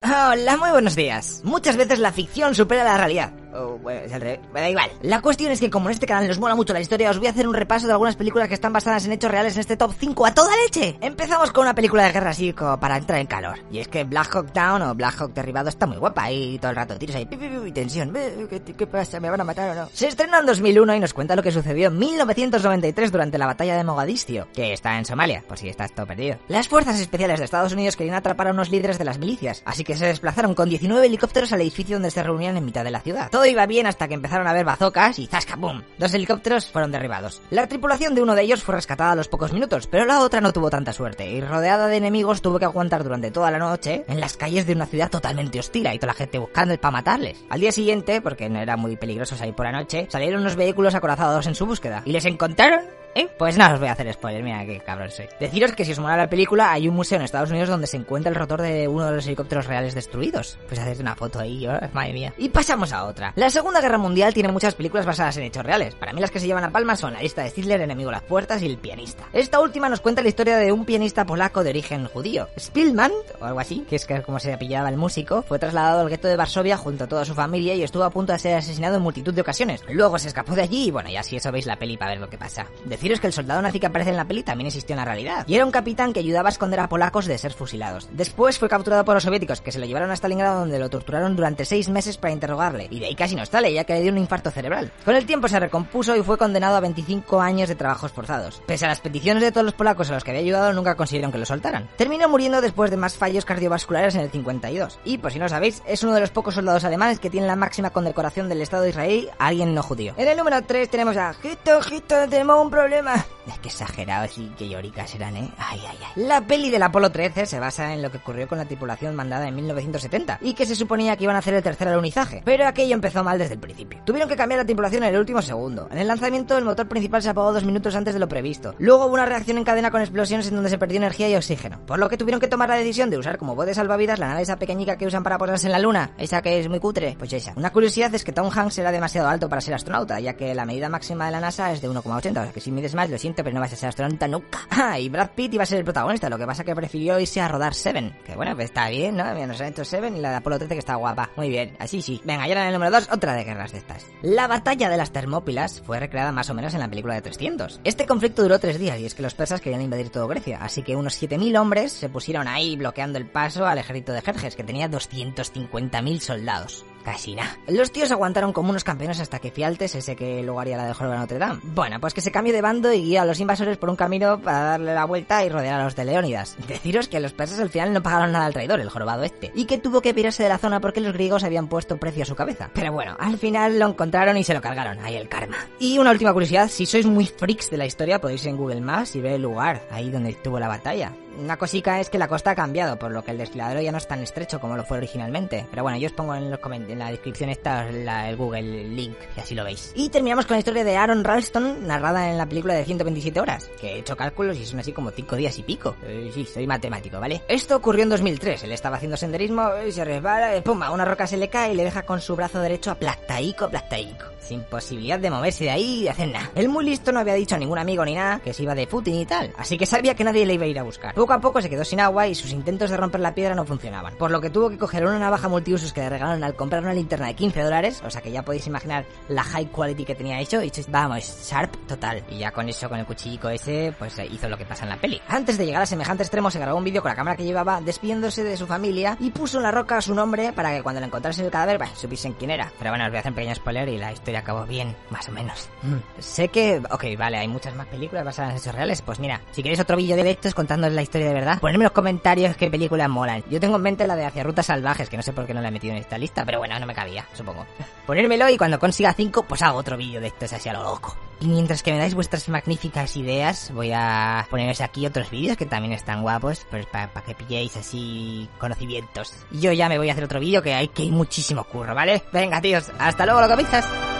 Hola, 0.00 0.56
muy 0.56 0.70
buenos 0.70 0.94
días. 0.94 1.40
Muchas 1.42 1.76
veces 1.76 1.98
la 1.98 2.12
ficción 2.12 2.54
supera 2.54 2.84
la 2.84 2.96
realidad. 2.96 3.32
O, 3.52 3.78
bueno, 3.78 4.02
es 4.02 4.12
al 4.12 4.20
revés. 4.20 4.40
Igual. 4.70 4.90
La 5.02 5.20
cuestión 5.22 5.50
es 5.50 5.58
que 5.58 5.70
como 5.70 5.88
en 5.88 5.94
este 5.94 6.06
canal 6.06 6.28
nos 6.28 6.38
mola 6.38 6.54
mucho 6.54 6.72
la 6.72 6.80
historia, 6.80 7.10
os 7.10 7.18
voy 7.18 7.26
a 7.26 7.30
hacer 7.30 7.48
un 7.48 7.54
repaso 7.54 7.86
de 7.86 7.92
algunas 7.92 8.14
películas 8.14 8.46
que 8.46 8.54
están 8.54 8.72
basadas 8.72 9.06
en 9.06 9.12
hechos 9.12 9.30
reales 9.30 9.54
en 9.54 9.60
este 9.60 9.76
top 9.76 9.92
5 9.98 10.26
a 10.26 10.34
toda 10.34 10.50
leche. 10.64 10.98
Empezamos 11.00 11.50
con 11.50 11.62
una 11.62 11.74
película 11.74 12.04
de 12.04 12.12
guerra 12.12 12.30
así 12.30 12.52
como 12.52 12.78
para 12.78 12.96
entrar 12.96 13.18
en 13.18 13.26
calor. 13.26 13.58
Y 13.72 13.78
es 13.78 13.88
que 13.88 14.04
Black 14.04 14.34
Hawk 14.34 14.52
Down 14.52 14.82
o 14.82 14.94
Black 14.94 15.20
Hawk 15.20 15.32
Derribado 15.32 15.68
está 15.68 15.86
muy 15.86 15.96
guapa 15.96 16.30
y 16.30 16.58
todo 16.58 16.70
el 16.70 16.76
rato 16.76 16.96
tiros 16.96 17.16
ahí, 17.16 17.26
pi, 17.26 17.36
pi, 17.36 17.48
pi, 17.48 17.72
tensión. 17.72 18.12
¿Qué, 18.12 18.62
¿Qué 18.76 18.86
pasa? 18.86 19.18
¿Me 19.18 19.30
van 19.30 19.40
a 19.40 19.44
matar 19.44 19.70
o 19.70 19.74
no? 19.82 19.88
Se 19.92 20.06
estrenó 20.06 20.38
en 20.38 20.46
2001 20.46 20.94
y 20.94 21.00
nos 21.00 21.14
cuenta 21.14 21.34
lo 21.34 21.42
que 21.42 21.50
sucedió 21.50 21.88
en 21.88 21.98
1993 21.98 23.10
durante 23.10 23.38
la 23.38 23.46
batalla 23.46 23.76
de 23.76 23.84
Mogadiscio, 23.84 24.46
que 24.52 24.72
está 24.72 24.96
en 24.98 25.06
Somalia, 25.06 25.42
por 25.48 25.58
si 25.58 25.68
estás 25.68 25.92
todo 25.92 26.06
perdido. 26.06 26.38
Las 26.48 26.68
fuerzas 26.68 27.00
especiales 27.00 27.38
de 27.38 27.46
Estados 27.46 27.72
Unidos 27.72 27.96
querían 27.96 28.16
atrapar 28.16 28.48
a 28.48 28.52
unos 28.52 28.70
líderes 28.70 28.98
de 28.98 29.04
las 29.04 29.18
milicias, 29.18 29.62
así 29.64 29.84
que 29.84 29.87
se 29.96 30.06
desplazaron 30.06 30.54
con 30.54 30.68
19 30.68 31.06
helicópteros 31.06 31.52
al 31.52 31.60
edificio 31.60 31.96
donde 31.96 32.10
se 32.10 32.22
reunían 32.22 32.56
en 32.56 32.64
mitad 32.64 32.84
de 32.84 32.90
la 32.90 33.00
ciudad. 33.00 33.30
Todo 33.30 33.46
iba 33.46 33.66
bien 33.66 33.86
hasta 33.86 34.08
que 34.08 34.14
empezaron 34.14 34.46
a 34.46 34.52
ver 34.52 34.64
bazocas 34.64 35.18
y 35.18 35.26
¡zasca, 35.26 35.56
boom! 35.56 35.82
Dos 35.98 36.14
helicópteros 36.14 36.66
fueron 36.66 36.92
derribados. 36.92 37.42
La 37.50 37.66
tripulación 37.66 38.14
de 38.14 38.22
uno 38.22 38.34
de 38.34 38.42
ellos 38.42 38.62
fue 38.62 38.74
rescatada 38.74 39.12
a 39.12 39.16
los 39.16 39.28
pocos 39.28 39.52
minutos, 39.52 39.86
pero 39.86 40.04
la 40.04 40.20
otra 40.20 40.40
no 40.40 40.52
tuvo 40.52 40.70
tanta 40.70 40.92
suerte 40.92 41.30
y 41.30 41.40
rodeada 41.40 41.88
de 41.88 41.96
enemigos 41.96 42.42
tuvo 42.42 42.58
que 42.58 42.64
aguantar 42.64 43.04
durante 43.04 43.30
toda 43.30 43.50
la 43.50 43.58
noche 43.58 44.04
en 44.08 44.20
las 44.20 44.36
calles 44.36 44.66
de 44.66 44.74
una 44.74 44.86
ciudad 44.86 45.10
totalmente 45.10 45.58
hostil 45.58 45.88
y 45.92 45.98
toda 45.98 46.12
la 46.12 46.18
gente 46.18 46.38
buscando 46.38 46.76
para 46.78 46.92
matarles. 46.92 47.44
Al 47.48 47.60
día 47.60 47.72
siguiente, 47.72 48.20
porque 48.20 48.48
no 48.48 48.58
era 48.58 48.76
muy 48.76 48.96
peligroso 48.96 49.36
salir 49.36 49.54
por 49.54 49.66
la 49.66 49.72
noche, 49.72 50.06
salieron 50.10 50.40
unos 50.40 50.56
vehículos 50.56 50.94
acorazados 50.94 51.46
en 51.46 51.54
su 51.54 51.66
búsqueda 51.66 52.02
y 52.04 52.12
les 52.12 52.24
encontraron 52.24 52.98
¿Eh? 53.14 53.28
Pues 53.36 53.56
nada, 53.56 53.74
os 53.74 53.80
voy 53.80 53.88
a 53.88 53.92
hacer 53.92 54.12
spoiler, 54.12 54.42
mira 54.42 54.64
qué 54.64 54.80
cabrón 54.80 55.10
soy. 55.10 55.26
Deciros 55.40 55.72
que 55.72 55.84
si 55.84 55.92
os 55.92 55.98
mola 55.98 56.16
la 56.16 56.28
película, 56.28 56.70
hay 56.70 56.88
un 56.88 56.94
museo 56.94 57.16
en 57.16 57.24
Estados 57.24 57.50
Unidos 57.50 57.68
donde 57.68 57.86
se 57.86 57.96
encuentra 57.96 58.30
el 58.30 58.36
rotor 58.36 58.62
de 58.62 58.86
uno 58.86 59.06
de 59.06 59.16
los 59.16 59.26
helicópteros 59.26 59.66
reales 59.66 59.77
destruidos. 59.82 60.58
Pues 60.66 60.80
hacerte 60.80 61.02
una 61.02 61.14
foto 61.14 61.38
ahí, 61.40 61.66
¿eh? 61.66 61.90
madre 61.92 62.12
mía. 62.12 62.34
Y 62.38 62.48
pasamos 62.48 62.92
a 62.92 63.04
otra. 63.04 63.32
La 63.36 63.50
Segunda 63.50 63.80
Guerra 63.80 63.98
Mundial 63.98 64.34
tiene 64.34 64.52
muchas 64.52 64.74
películas 64.74 65.06
basadas 65.06 65.36
en 65.36 65.44
hechos 65.44 65.64
reales. 65.64 65.94
Para 65.94 66.12
mí 66.12 66.20
las 66.20 66.30
que 66.30 66.40
se 66.40 66.46
llevan 66.46 66.64
a 66.64 66.70
palma 66.70 66.96
son 66.96 67.14
La 67.14 67.22
lista 67.22 67.42
de 67.42 67.52
Hitler, 67.54 67.80
Enemigo 67.80 68.10
a 68.10 68.12
las 68.12 68.22
puertas 68.22 68.62
y 68.62 68.66
El 68.66 68.78
pianista. 68.78 69.24
Esta 69.32 69.60
última 69.60 69.88
nos 69.88 70.00
cuenta 70.00 70.22
la 70.22 70.28
historia 70.28 70.56
de 70.56 70.72
un 70.72 70.84
pianista 70.84 71.24
polaco 71.24 71.64
de 71.64 71.70
origen 71.70 72.06
judío. 72.06 72.48
Spielman, 72.58 73.12
o 73.40 73.44
algo 73.44 73.60
así, 73.60 73.84
que 73.88 73.96
es 73.96 74.06
como 74.24 74.38
se 74.38 74.52
apellidaba 74.52 74.88
el 74.88 74.96
músico, 74.96 75.42
fue 75.42 75.58
trasladado 75.58 76.00
al 76.00 76.08
gueto 76.08 76.28
de 76.28 76.36
Varsovia 76.36 76.76
junto 76.76 77.04
a 77.04 77.06
toda 77.06 77.24
su 77.24 77.34
familia 77.34 77.74
y 77.74 77.82
estuvo 77.82 78.04
a 78.04 78.10
punto 78.10 78.32
de 78.32 78.38
ser 78.38 78.56
asesinado 78.56 78.96
en 78.96 79.02
multitud 79.02 79.34
de 79.34 79.40
ocasiones. 79.40 79.82
Luego 79.88 80.18
se 80.18 80.28
escapó 80.28 80.54
de 80.54 80.62
allí 80.62 80.88
y 80.88 80.90
bueno, 80.90 81.10
ya 81.10 81.22
si 81.22 81.36
eso 81.36 81.52
veis 81.52 81.66
la 81.66 81.78
peli 81.78 81.96
para 81.96 82.12
ver 82.12 82.20
lo 82.20 82.30
que 82.30 82.38
pasa. 82.38 82.66
Deciros 82.84 83.20
que 83.20 83.26
el 83.26 83.32
soldado 83.32 83.62
nazi 83.62 83.80
que 83.80 83.86
aparece 83.86 84.10
en 84.10 84.16
la 84.16 84.26
peli 84.26 84.42
también 84.42 84.66
existió 84.66 84.94
en 84.94 84.98
la 84.98 85.04
realidad. 85.04 85.44
Y 85.46 85.54
era 85.54 85.64
un 85.64 85.70
capitán 85.70 86.12
que 86.12 86.20
ayudaba 86.20 86.48
a 86.48 86.52
esconder 86.52 86.80
a 86.80 86.88
polacos 86.88 87.26
de 87.26 87.38
ser 87.38 87.52
fusilados. 87.52 88.08
Después 88.12 88.58
fue 88.58 88.68
capturado 88.68 89.04
por 89.04 89.14
los 89.14 89.22
soviéticos, 89.22 89.60
que 89.68 89.72
se 89.72 89.80
lo 89.80 89.84
llevaron 89.84 90.10
a 90.10 90.16
Stalingrado 90.16 90.60
donde 90.60 90.78
lo 90.78 90.88
torturaron 90.88 91.36
durante 91.36 91.66
seis 91.66 91.90
meses 91.90 92.16
para 92.16 92.32
interrogarle. 92.32 92.88
Y 92.90 93.00
de 93.00 93.06
ahí 93.06 93.14
casi 93.14 93.36
no 93.36 93.44
sale, 93.44 93.70
ya 93.70 93.84
que 93.84 93.92
le 93.92 94.00
dio 94.00 94.10
un 94.10 94.16
infarto 94.16 94.50
cerebral. 94.50 94.90
Con 95.04 95.14
el 95.14 95.26
tiempo 95.26 95.46
se 95.46 95.60
recompuso 95.60 96.16
y 96.16 96.22
fue 96.22 96.38
condenado 96.38 96.76
a 96.76 96.80
25 96.80 97.38
años 97.38 97.68
de 97.68 97.74
trabajos 97.74 98.10
forzados. 98.10 98.62
Pese 98.64 98.86
a 98.86 98.88
las 98.88 99.00
peticiones 99.00 99.42
de 99.42 99.52
todos 99.52 99.66
los 99.66 99.74
polacos 99.74 100.08
a 100.08 100.14
los 100.14 100.24
que 100.24 100.30
había 100.30 100.40
ayudado, 100.40 100.72
nunca 100.72 100.94
consiguieron 100.94 101.30
que 101.30 101.36
lo 101.36 101.44
soltaran. 101.44 101.86
Terminó 101.98 102.30
muriendo 102.30 102.62
después 102.62 102.90
de 102.90 102.96
más 102.96 103.18
fallos 103.18 103.44
cardiovasculares 103.44 104.14
en 104.14 104.22
el 104.22 104.30
52. 104.30 105.00
Y, 105.04 105.18
por 105.18 105.32
si 105.32 105.38
no 105.38 105.44
lo 105.44 105.50
sabéis, 105.50 105.82
es 105.86 106.02
uno 106.02 106.14
de 106.14 106.22
los 106.22 106.30
pocos 106.30 106.54
soldados 106.54 106.84
alemanes 106.84 107.20
que 107.20 107.28
tiene 107.28 107.46
la 107.46 107.54
máxima 107.54 107.90
condecoración 107.90 108.48
del 108.48 108.62
Estado 108.62 108.84
de 108.84 108.88
Israel 108.88 109.30
a 109.38 109.48
alguien 109.48 109.74
no 109.74 109.82
judío. 109.82 110.14
En 110.16 110.28
el 110.28 110.38
número 110.38 110.62
3 110.62 110.88
tenemos 110.88 111.18
a 111.18 111.34
Hito, 111.42 111.80
Hito, 111.90 112.26
tenemos 112.30 112.64
un 112.64 112.70
problema. 112.70 113.22
Es 113.46 113.58
que 113.58 113.68
exagerado, 113.68 114.24
así 114.24 114.50
que 114.56 114.68
lloricas 114.68 115.14
eran, 115.14 115.36
¿eh? 115.36 115.50
Ay, 115.58 115.82
ay, 115.86 115.98
ay. 116.00 116.22
La 116.24 116.40
peli 116.40 116.70
del 116.70 116.82
Apolo 116.82 117.10
13 117.10 117.44
se 117.44 117.60
basa 117.60 117.92
en 117.92 118.00
lo 118.00 118.10
que 118.10 118.16
ocurrió 118.18 118.48
con 118.48 118.56
la 118.56 118.64
tripulación 118.64 119.14
mandada 119.14 119.48
en 119.48 119.57
1970 119.58 120.38
y 120.42 120.54
que 120.54 120.66
se 120.66 120.74
suponía 120.74 121.16
que 121.16 121.24
iban 121.24 121.36
a 121.36 121.40
hacer 121.40 121.54
el 121.54 121.62
tercer 121.62 121.88
alunizaje, 121.88 122.42
pero 122.44 122.66
aquello 122.66 122.94
empezó 122.94 123.22
mal 123.22 123.38
desde 123.38 123.54
el 123.54 123.60
principio. 123.60 124.00
Tuvieron 124.04 124.28
que 124.28 124.36
cambiar 124.36 124.58
la 124.58 124.64
tripulación 124.64 125.02
en 125.04 125.14
el 125.14 125.20
último 125.20 125.42
segundo. 125.42 125.88
En 125.90 125.98
el 125.98 126.08
lanzamiento 126.08 126.56
el 126.56 126.64
motor 126.64 126.88
principal 126.88 127.22
se 127.22 127.30
apagó 127.30 127.52
dos 127.52 127.64
minutos 127.64 127.94
antes 127.94 128.14
de 128.14 128.20
lo 128.20 128.28
previsto. 128.28 128.74
Luego 128.78 129.06
hubo 129.06 129.14
una 129.14 129.26
reacción 129.26 129.58
en 129.58 129.64
cadena 129.64 129.90
con 129.90 130.00
explosiones 130.00 130.48
en 130.48 130.54
donde 130.54 130.70
se 130.70 130.78
perdió 130.78 130.96
energía 130.96 131.28
y 131.28 131.36
oxígeno, 131.36 131.80
por 131.86 131.98
lo 131.98 132.08
que 132.08 132.16
tuvieron 132.16 132.40
que 132.40 132.48
tomar 132.48 132.68
la 132.68 132.76
decisión 132.76 133.10
de 133.10 133.18
usar 133.18 133.38
como 133.38 133.54
bote 133.54 133.74
salvavidas 133.74 134.18
la 134.18 134.28
nave 134.28 134.42
esa 134.42 134.56
pequeñica 134.56 134.96
que 134.96 135.06
usan 135.06 135.22
para 135.22 135.38
posarse 135.38 135.66
en 135.66 135.72
la 135.72 135.78
luna, 135.78 136.12
esa 136.18 136.42
que 136.42 136.58
es 136.58 136.68
muy 136.68 136.80
cutre, 136.80 137.16
pues 137.18 137.32
esa. 137.32 137.52
Una 137.56 137.70
curiosidad 137.70 138.14
es 138.14 138.24
que 138.24 138.32
Tom 138.32 138.50
Hanks 138.50 138.78
era 138.78 138.92
demasiado 138.92 139.28
alto 139.28 139.48
para 139.48 139.60
ser 139.60 139.74
astronauta, 139.74 140.20
ya 140.20 140.34
que 140.34 140.54
la 140.54 140.64
medida 140.64 140.88
máxima 140.88 141.26
de 141.26 141.32
la 141.32 141.40
NASA 141.40 141.72
es 141.72 141.80
de 141.80 141.88
1,80, 141.90 142.48
o 142.48 142.52
que 142.52 142.60
si 142.60 142.70
mides 142.70 142.94
más, 142.94 143.10
lo 143.10 143.18
siento, 143.18 143.42
pero 143.42 143.54
no 143.54 143.60
vas 143.60 143.72
a 143.72 143.76
ser 143.76 143.88
astronauta 143.88 144.28
nunca. 144.28 144.58
Ah, 144.80 144.98
y 144.98 145.08
Brad 145.08 145.30
Pitt 145.34 145.54
iba 145.54 145.64
a 145.64 145.66
ser 145.66 145.78
el 145.78 145.84
protagonista, 145.84 146.30
lo 146.30 146.38
que 146.38 146.46
pasa 146.46 146.62
que 146.62 146.72
prefirió 146.74 147.18
irse 147.18 147.40
a 147.40 147.48
rodar 147.48 147.74
Seven. 147.74 148.16
Que 148.24 148.36
bueno, 148.36 148.54
pues 148.54 148.66
está 148.66 148.88
bien, 148.88 149.16
¿no? 149.16 149.24
Hecho 149.50 149.84
Seven 149.84 150.16
y 150.16 150.20
la 150.20 150.30
de 150.30 150.36
Apolo 150.36 150.58
13 150.58 150.74
que 150.74 150.78
está 150.78 150.94
guapa. 150.96 151.30
Muy 151.36 151.48
bien, 151.48 151.76
así 151.78 152.02
sí. 152.02 152.20
Venga, 152.24 152.46
y 152.46 152.50
ahora 152.50 152.62
en 152.62 152.68
el 152.68 152.74
número 152.74 152.90
2, 152.92 153.08
otra 153.12 153.34
de 153.34 153.44
guerras 153.44 153.72
de 153.72 153.78
estas. 153.78 154.06
La 154.22 154.46
batalla 154.46 154.88
de 154.88 154.96
las 154.96 155.12
Termópilas 155.12 155.82
fue 155.84 156.00
recreada 156.00 156.32
más 156.32 156.50
o 156.50 156.54
menos 156.54 156.74
en 156.74 156.80
la 156.80 156.88
película 156.88 157.14
de 157.14 157.22
300. 157.22 157.80
Este 157.84 158.06
conflicto 158.06 158.42
duró 158.42 158.58
tres 158.58 158.78
días 158.78 158.98
y 158.98 159.06
es 159.06 159.14
que 159.14 159.22
los 159.22 159.34
persas 159.34 159.60
querían 159.60 159.82
invadir 159.82 160.10
todo 160.10 160.28
Grecia, 160.28 160.58
así 160.60 160.82
que 160.82 160.96
unos 160.96 161.20
7.000 161.20 161.58
hombres 161.58 161.92
se 161.92 162.08
pusieron 162.08 162.48
ahí 162.48 162.76
bloqueando 162.76 163.18
el 163.18 163.26
paso 163.26 163.66
al 163.66 163.78
ejército 163.78 164.12
de 164.12 164.22
Jerjes, 164.22 164.56
que 164.56 164.64
tenía 164.64 164.90
250.000 164.90 166.20
soldados. 166.20 166.84
Casi 167.04 167.34
nada. 167.34 167.56
Los 167.66 167.90
tíos 167.90 168.10
aguantaron 168.10 168.52
como 168.52 168.70
unos 168.70 168.84
campeones 168.84 169.20
hasta 169.20 169.38
que 169.38 169.50
Fialtes, 169.50 169.94
ese 169.94 170.16
que 170.16 170.42
luego 170.42 170.60
haría 170.60 170.76
la 170.76 170.86
de 170.86 170.94
Jorge 170.94 171.16
Notre 171.16 171.38
Dame. 171.38 171.60
Bueno, 171.62 172.00
pues 172.00 172.14
que 172.14 172.20
se 172.20 172.30
cambió 172.30 172.52
de 172.52 172.60
bando 172.60 172.92
y 172.92 173.02
guió 173.02 173.22
a 173.22 173.24
los 173.24 173.40
invasores 173.40 173.76
por 173.78 173.88
un 173.90 173.96
camino 173.96 174.40
para 174.40 174.60
darle 174.60 174.94
la 174.94 175.04
vuelta 175.04 175.44
y 175.44 175.48
rodear 175.48 175.80
a 175.80 175.84
los 175.84 175.96
de 175.96 176.04
Leónidas. 176.04 176.56
Deciros 176.68 177.08
que 177.08 177.20
los 177.20 177.32
persas 177.32 177.60
al 177.60 177.70
final 177.70 177.92
no 177.92 178.02
pagaron 178.02 178.32
nada 178.32 178.46
al 178.46 178.52
traidor, 178.52 178.80
el 178.80 178.90
jorobado 178.90 179.22
este, 179.22 179.52
y 179.54 179.64
que 179.64 179.78
tuvo 179.78 180.00
que 180.00 180.14
pirarse 180.14 180.42
de 180.42 180.48
la 180.48 180.58
zona 180.58 180.80
porque 180.80 181.00
los 181.00 181.12
griegos 181.12 181.44
habían 181.44 181.68
puesto 181.68 181.96
precio 181.96 182.22
a 182.22 182.26
su 182.26 182.34
cabeza. 182.34 182.70
Pero 182.74 182.92
bueno, 182.92 183.16
al 183.18 183.38
final 183.38 183.78
lo 183.78 183.88
encontraron 183.88 184.36
y 184.36 184.44
se 184.44 184.54
lo 184.54 184.60
cargaron. 184.60 184.98
Ahí 185.00 185.16
el 185.16 185.28
karma. 185.28 185.56
Y 185.78 185.98
una 185.98 186.10
última 186.10 186.32
curiosidad, 186.32 186.68
si 186.68 186.86
sois 186.86 187.06
muy 187.06 187.26
freaks 187.26 187.70
de 187.70 187.76
la 187.76 187.86
historia, 187.86 188.20
podéis 188.20 188.44
ir 188.44 188.50
en 188.50 188.56
Google 188.56 188.80
Maps 188.80 189.16
y 189.16 189.20
ver 189.20 189.32
el 189.32 189.42
lugar, 189.42 189.82
ahí 189.90 190.10
donde 190.10 190.30
estuvo 190.30 190.58
la 190.58 190.68
batalla. 190.68 191.12
Una 191.38 191.56
cosica 191.56 192.00
es 192.00 192.10
que 192.10 192.18
la 192.18 192.26
costa 192.26 192.50
ha 192.50 192.54
cambiado, 192.56 192.98
por 192.98 193.12
lo 193.12 193.22
que 193.22 193.30
el 193.30 193.38
desfiladero 193.38 193.80
ya 193.80 193.92
no 193.92 193.98
es 193.98 194.08
tan 194.08 194.20
estrecho 194.22 194.60
como 194.60 194.76
lo 194.76 194.84
fue 194.84 194.98
originalmente. 194.98 195.66
Pero 195.70 195.84
bueno, 195.84 195.96
yo 195.96 196.06
os 196.06 196.12
pongo 196.12 196.34
en, 196.34 196.50
los 196.50 196.58
en 196.64 196.98
la 196.98 197.10
descripción 197.10 197.48
esta 197.48 197.88
el 197.88 198.36
Google 198.36 198.88
link, 198.88 199.16
y 199.36 199.40
así 199.40 199.54
lo 199.54 199.62
veis. 199.62 199.92
Y 199.94 200.08
terminamos 200.08 200.46
con 200.46 200.56
la 200.56 200.58
historia 200.58 200.82
de 200.82 200.96
Aaron 200.96 201.22
Ralston, 201.22 201.86
narrada 201.86 202.30
en 202.30 202.38
la 202.38 202.46
película 202.46 202.74
de 202.74 202.84
127 202.84 203.40
horas, 203.40 203.70
que 203.80 203.94
he 203.94 203.98
hecho 203.98 204.16
cálculos 204.16 204.58
y 204.58 204.66
son 204.66 204.80
así 204.80 204.92
como 204.92 205.10
5 205.10 205.36
días 205.36 205.56
y 205.58 205.62
pico. 205.62 205.94
Eh, 206.04 206.30
sí, 206.34 206.44
soy 206.44 206.66
matemático, 206.66 207.20
¿vale? 207.20 207.42
Esto 207.46 207.76
ocurrió 207.76 208.02
en 208.02 208.08
2003, 208.10 208.64
él 208.64 208.72
estaba 208.72 208.96
haciendo 208.96 209.16
senderismo, 209.16 209.70
y 209.86 209.92
se 209.92 210.04
resbala, 210.04 210.56
y 210.56 210.60
pum, 210.62 210.82
una 210.92 211.04
roca 211.04 211.26
se 211.28 211.36
le 211.36 211.48
cae 211.48 211.72
y 211.72 211.76
le 211.76 211.84
deja 211.84 212.02
con 212.02 212.20
su 212.20 212.34
brazo 212.34 212.60
derecho 212.60 212.90
aplastaico, 212.90 213.66
aplastaico. 213.66 214.26
Sin 214.40 214.62
posibilidad 214.62 215.18
de 215.18 215.30
moverse 215.30 215.64
de 215.64 215.70
ahí 215.70 216.00
y 216.00 216.04
de 216.04 216.10
hacer 216.10 216.28
nada. 216.28 216.50
Él 216.54 216.68
muy 216.68 216.84
listo 216.84 217.12
no 217.12 217.20
había 217.20 217.34
dicho 217.34 217.54
a 217.54 217.58
ningún 217.58 217.78
amigo 217.78 218.04
ni 218.04 218.14
nada 218.14 218.40
que 218.40 218.54
se 218.54 218.62
iba 218.62 218.74
de 218.74 218.86
footing 218.86 219.14
y 219.14 219.26
tal, 219.26 219.52
así 219.56 219.76
que 219.76 219.86
sabía 219.86 220.14
que 220.14 220.24
nadie 220.24 220.46
le 220.46 220.54
iba 220.54 220.64
a 220.64 220.68
ir 220.68 220.78
a 220.78 220.82
buscar. 220.82 221.14
Poco 221.28 221.36
a 221.36 221.40
poco 221.42 221.60
se 221.60 221.68
quedó 221.68 221.84
sin 221.84 222.00
agua 222.00 222.26
y 222.26 222.34
sus 222.34 222.52
intentos 222.52 222.88
de 222.88 222.96
romper 222.96 223.20
la 223.20 223.34
piedra 223.34 223.54
no 223.54 223.66
funcionaban, 223.66 224.14
por 224.14 224.30
lo 224.30 224.40
que 224.40 224.48
tuvo 224.48 224.70
que 224.70 224.78
coger 224.78 225.04
una 225.04 225.18
navaja 225.18 225.46
multiusos 225.46 225.92
que 225.92 226.00
le 226.00 226.08
regalaron 226.08 226.42
al 226.42 226.54
comprar 226.54 226.82
una 226.82 226.94
linterna 226.94 227.26
de 227.26 227.34
15 227.34 227.60
dólares, 227.64 228.02
o 228.02 228.08
sea 228.08 228.22
que 228.22 228.30
ya 228.30 228.42
podéis 228.42 228.66
imaginar 228.66 229.04
la 229.28 229.42
high 229.42 229.66
quality 229.66 230.06
que 230.06 230.14
tenía 230.14 230.40
hecho, 230.40 230.62
y 230.62 230.72
vamos, 230.88 231.46
sharp 231.46 231.86
total. 231.86 232.24
Y 232.30 232.38
ya 232.38 232.50
con 232.50 232.66
eso, 232.70 232.88
con 232.88 232.98
el 232.98 233.04
cuchillico 233.04 233.50
ese, 233.50 233.92
pues 233.98 234.18
hizo 234.30 234.48
lo 234.48 234.56
que 234.56 234.64
pasa 234.64 234.84
en 234.84 234.88
la 234.88 234.96
peli. 234.96 235.20
Antes 235.28 235.58
de 235.58 235.66
llegar 235.66 235.82
a 235.82 235.86
semejante 235.86 236.22
extremo 236.22 236.50
se 236.50 236.60
grabó 236.60 236.78
un 236.78 236.84
vídeo 236.84 237.02
con 237.02 237.10
la 237.10 237.16
cámara 237.16 237.36
que 237.36 237.44
llevaba 237.44 237.82
despidiéndose 237.82 238.42
de 238.42 238.56
su 238.56 238.66
familia 238.66 239.18
y 239.20 239.28
puso 239.28 239.58
en 239.58 239.64
la 239.64 239.70
roca 239.70 240.00
su 240.00 240.14
nombre 240.14 240.54
para 240.54 240.74
que 240.74 240.82
cuando 240.82 241.02
le 241.02 241.08
encontrasen 241.08 241.44
el 241.44 241.50
cadáver, 241.50 241.76
bah, 241.76 241.90
supiesen 241.94 242.32
quién 242.32 242.52
era. 242.52 242.72
Pero 242.78 242.90
bueno, 242.90 243.04
os 243.04 243.10
voy 243.10 243.18
a 243.18 243.20
hacer 243.20 243.32
un 243.32 243.36
pequeño 243.36 243.54
spoiler 243.54 243.86
y 243.90 243.98
la 243.98 244.12
historia 244.12 244.40
acabó 244.40 244.64
bien, 244.64 244.96
más 245.10 245.28
o 245.28 245.32
menos. 245.32 245.68
Mm. 245.82 246.20
Sé 246.20 246.48
que, 246.48 246.80
ok, 246.90 247.04
vale, 247.18 247.36
hay 247.36 247.48
muchas 247.48 247.74
más 247.74 247.86
películas 247.88 248.24
basadas 248.24 248.52
en 248.52 248.56
hechos 248.56 248.74
reales, 248.74 249.02
pues 249.02 249.20
mira, 249.20 249.42
si 249.50 249.62
queréis 249.62 249.80
otro 249.80 249.94
vídeo 249.94 250.16
de 250.16 250.30
estos 250.30 250.54
contándoos 250.54 250.94
la 250.94 251.02
historia 251.02 251.17
de 251.24 251.32
verdad, 251.32 251.58
ponedme 251.60 251.84
en 251.84 251.88
los 251.88 251.92
comentarios 251.92 252.56
qué 252.56 252.70
películas 252.70 253.08
molan. 253.08 253.42
Yo 253.50 253.60
tengo 253.60 253.76
en 253.76 253.82
mente 253.82 254.06
la 254.06 254.16
de 254.16 254.24
Hacia 254.24 254.42
Rutas 254.42 254.66
Salvajes, 254.66 255.08
que 255.08 255.16
no 255.16 255.22
sé 255.22 255.32
por 255.32 255.46
qué 255.46 255.54
no 255.54 255.60
la 255.60 255.68
he 255.68 255.72
metido 255.72 255.94
en 255.94 256.00
esta 256.00 256.18
lista, 256.18 256.44
pero 256.44 256.58
bueno, 256.58 256.78
no 256.78 256.86
me 256.86 256.94
cabía, 256.94 257.26
supongo. 257.34 257.66
Ponérmelo 258.06 258.48
y 258.48 258.56
cuando 258.56 258.78
consiga 258.78 259.12
5, 259.12 259.44
pues 259.44 259.62
hago 259.62 259.78
otro 259.78 259.96
vídeo 259.96 260.20
de 260.20 260.28
estos 260.28 260.52
así 260.52 260.68
a 260.68 260.72
lo 260.72 260.82
loco. 260.82 261.16
Y 261.40 261.46
mientras 261.46 261.82
que 261.82 261.92
me 261.92 261.98
dais 261.98 262.14
vuestras 262.14 262.48
magníficas 262.48 263.16
ideas, 263.16 263.70
voy 263.72 263.92
a 263.94 264.46
poneros 264.50 264.80
aquí 264.80 265.06
otros 265.06 265.30
vídeos 265.30 265.56
que 265.56 265.66
también 265.66 265.92
están 265.92 266.22
guapos, 266.22 266.66
pues 266.70 266.86
para 266.86 267.08
que 267.08 267.34
pilléis 267.34 267.76
así 267.76 268.48
conocimientos. 268.58 269.34
Y 269.52 269.60
yo 269.60 269.72
ya 269.72 269.88
me 269.88 269.98
voy 269.98 270.08
a 270.08 270.12
hacer 270.12 270.24
otro 270.24 270.40
vídeo 270.40 270.62
que 270.62 270.74
hay 270.74 270.88
que 270.88 271.02
hay 271.02 271.10
muchísimo 271.10 271.64
curro, 271.64 271.94
¿vale? 271.94 272.24
Venga, 272.32 272.60
tíos, 272.60 272.90
hasta 272.98 273.24
luego, 273.24 273.40
lo 273.42 273.48
comienzas. 273.48 274.17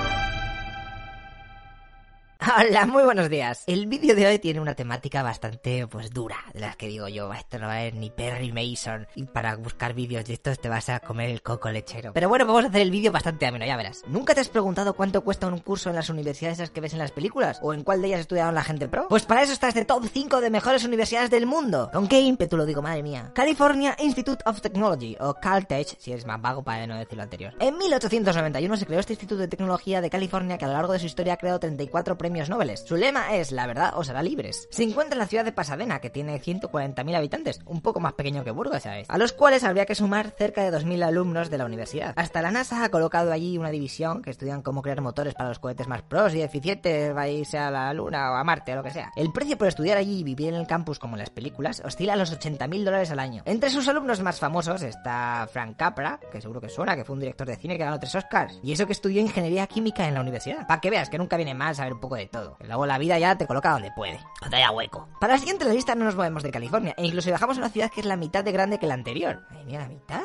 Hola, 2.57 2.87
muy 2.87 3.03
buenos 3.03 3.29
días. 3.29 3.65
El 3.67 3.87
vídeo 3.87 4.15
de 4.15 4.25
hoy 4.29 4.39
tiene 4.39 4.61
una 4.61 4.77
temática 4.77 5.25
bastante, 5.25 5.89
pues, 5.89 6.13
dura, 6.13 6.37
de 6.55 6.61
las 6.61 6.77
que 6.77 6.87
digo 6.87 7.09
yo, 7.09 7.33
esto 7.33 7.59
no 7.59 7.67
va 7.67 7.79
a 7.79 7.81
ser 7.81 7.95
ni 7.95 8.11
Perry 8.11 8.53
Mason, 8.53 9.09
y 9.17 9.25
para 9.25 9.57
buscar 9.57 9.93
vídeos 9.93 10.25
de 10.25 10.35
estos 10.35 10.61
te 10.61 10.69
vas 10.69 10.89
a 10.89 11.01
comer 11.01 11.31
el 11.31 11.43
coco 11.43 11.69
lechero. 11.69 12.13
Pero 12.13 12.29
bueno, 12.29 12.47
vamos 12.47 12.65
a 12.65 12.69
hacer 12.69 12.83
el 12.83 12.93
vídeo 12.93 13.11
bastante 13.11 13.45
ameno, 13.45 13.67
ya 13.67 13.77
verás. 13.77 14.05
¿Nunca 14.07 14.37
te 14.37 14.41
has 14.41 14.49
preguntado 14.51 14.95
cuánto 14.95 15.25
cuesta 15.25 15.49
un 15.49 15.59
curso 15.59 15.91
en 15.91 15.97
las 15.97 16.11
universidades 16.11 16.59
esas 16.59 16.71
que 16.71 16.81
ves 16.81 16.93
en 16.93 17.01
las 17.01 17.11
películas? 17.11 17.59
¿O 17.61 17.75
en 17.75 17.83
cuál 17.83 18.01
de 18.03 18.09
ellas 18.09 18.21
estudiaron 18.21 18.55
la 18.55 18.63
gente 18.63 18.87
pro? 18.87 19.09
Pues 19.09 19.27
para 19.27 19.43
eso 19.43 19.53
está 19.53 19.67
este 19.67 19.85
top 19.85 20.05
5 20.07 20.41
de 20.41 20.51
mejores 20.51 20.85
universidades 20.85 21.31
del 21.31 21.47
mundo. 21.47 21.91
¿Con 21.93 22.07
qué 22.07 22.21
ímpetu 22.21 22.57
lo 22.57 22.67
digo, 22.67 22.83
madre 22.83 23.03
mía? 23.03 23.33
California 23.35 23.97
Institute 23.99 24.45
of 24.47 24.61
Technology, 24.61 25.17
o 25.19 25.35
Caltech, 25.35 25.99
si 25.99 26.13
eres 26.13 26.25
más 26.25 26.41
vago 26.41 26.63
para 26.63 26.87
no 26.87 26.97
decir 26.97 27.17
lo 27.17 27.25
anterior. 27.25 27.55
En 27.59 27.77
1891 27.77 28.77
se 28.77 28.87
creó 28.87 29.01
este 29.01 29.15
Instituto 29.15 29.41
de 29.41 29.49
Tecnología 29.49 30.01
de 30.01 30.09
California 30.09 30.57
que 30.57 30.67
a 30.67 30.69
lo 30.69 30.75
largo 30.75 30.93
de 30.93 31.01
su 31.01 31.07
historia 31.07 31.33
ha 31.33 31.37
creado 31.37 31.59
34 31.59 32.17
premios 32.17 32.28
premios 32.29 32.51
Nobel. 32.51 32.77
Su 32.77 32.97
lema 32.97 33.37
es 33.37 33.53
La 33.53 33.67
verdad 33.67 33.95
os 33.97 34.11
hará 34.11 34.23
libres. 34.23 34.69
Se 34.71 34.83
encuentra 34.83 35.15
en 35.15 35.21
la 35.21 35.27
ciudad 35.27 35.47
de 35.47 35.53
Pasadena, 35.53 35.99
que 35.99 36.11
tiene 36.11 36.39
140.000 36.39 37.17
habitantes, 37.17 37.59
un 37.65 37.81
poco 37.81 38.01
más 38.01 38.13
pequeño 38.13 38.45
que 38.45 38.51
Burgos, 38.51 38.83
¿sabes? 38.83 39.09
A 39.09 39.17
los 39.17 39.33
cuales 39.33 39.65
habría 39.65 39.87
que 39.87 39.95
sumar 39.95 40.35
cerca 40.37 40.63
de 40.63 40.71
2.000 40.71 41.05
alumnos 41.05 41.49
de 41.49 41.57
la 41.57 41.65
universidad. 41.65 42.13
Hasta 42.17 42.43
la 42.43 42.51
NASA 42.51 42.85
ha 42.85 42.91
colocado 42.91 43.33
allí 43.33 43.57
una 43.57 43.71
división 43.71 44.21
que 44.21 44.29
estudian 44.29 44.61
cómo 44.61 44.83
crear 44.83 45.01
motores 45.01 45.33
para 45.33 45.49
los 45.49 45.59
cohetes 45.59 45.89
más 45.89 46.03
pros 46.03 46.35
y 46.35 46.43
eficientes 46.43 47.15
para 47.15 47.31
irse 47.31 47.57
a 47.57 47.71
la 47.71 47.95
Luna 47.95 48.33
o 48.33 48.35
a 48.35 48.45
Marte 48.45 48.75
o 48.75 48.77
lo 48.77 48.83
que 48.83 48.91
sea. 48.91 49.11
El 49.17 49.33
precio 49.33 49.57
por 49.57 49.69
estudiar 49.69 49.97
allí 49.97 50.19
y 50.19 50.25
vivir 50.25 50.49
en 50.49 50.57
el 50.57 50.67
campus 50.67 50.99
como 50.99 51.15
en 51.15 51.21
las 51.21 51.31
películas 51.31 51.81
oscila 51.83 52.13
a 52.13 52.17
los 52.17 52.39
80.000 52.39 52.85
dólares 52.85 53.11
al 53.11 53.21
año. 53.21 53.43
Entre 53.47 53.71
sus 53.71 53.89
alumnos 53.89 54.21
más 54.21 54.39
famosos 54.39 54.83
está 54.83 55.49
Frank 55.51 55.79
Capra, 55.79 56.21
que 56.31 56.43
seguro 56.43 56.61
que 56.61 56.69
suena, 56.69 56.95
que 56.95 57.07
fue 57.07 57.15
un 57.15 57.21
director 57.21 57.47
de 57.47 57.57
cine 57.57 57.79
que 57.79 57.85
ganó 57.85 57.99
tres 57.99 58.15
Oscars. 58.15 58.61
Y 58.63 58.73
eso 58.73 58.87
que 58.87 58.93
estudió 58.93 59.23
ingeniería 59.23 59.67
química 59.67 60.07
en 60.07 60.13
la 60.13 60.21
universidad. 60.21 60.67
Para 60.67 60.83
que 60.83 60.91
veas 60.91 61.09
que 61.09 61.17
nunca 61.17 61.39
viene 61.39 61.55
mal 61.55 61.75
saber 61.75 61.95
un 61.95 62.01
poco 62.01 62.17
de 62.17 62.18
todo. 62.27 62.57
Que 62.59 62.67
luego 62.67 62.87
la 62.87 62.99
vida 62.99 63.19
ya 63.19 63.37
te 63.37 63.47
coloca 63.47 63.71
donde 63.71 63.91
puede. 63.93 64.21
Cuando 64.39 64.57
haya 64.57 64.71
hueco. 64.71 65.09
Para 65.21 65.35
la 65.35 65.39
siguiente 65.39 65.65
lista 65.73 65.95
no 65.95 66.05
nos 66.05 66.17
movemos 66.17 66.43
de 66.43 66.51
California. 66.51 66.95
E 66.97 67.07
incluso 67.07 67.29
viajamos 67.29 67.57
a 67.57 67.61
una 67.61 67.71
ciudad 67.71 67.91
que 67.91 68.01
es 68.01 68.07
la 68.07 68.17
mitad 68.17 68.45
de 68.45 68.53
grande 68.53 68.79
que 68.79 68.87
la 68.87 68.95
anterior. 68.95 69.47
Ay, 69.51 69.65
mira, 69.65 69.83
la 69.83 69.89
mitad. 69.89 70.23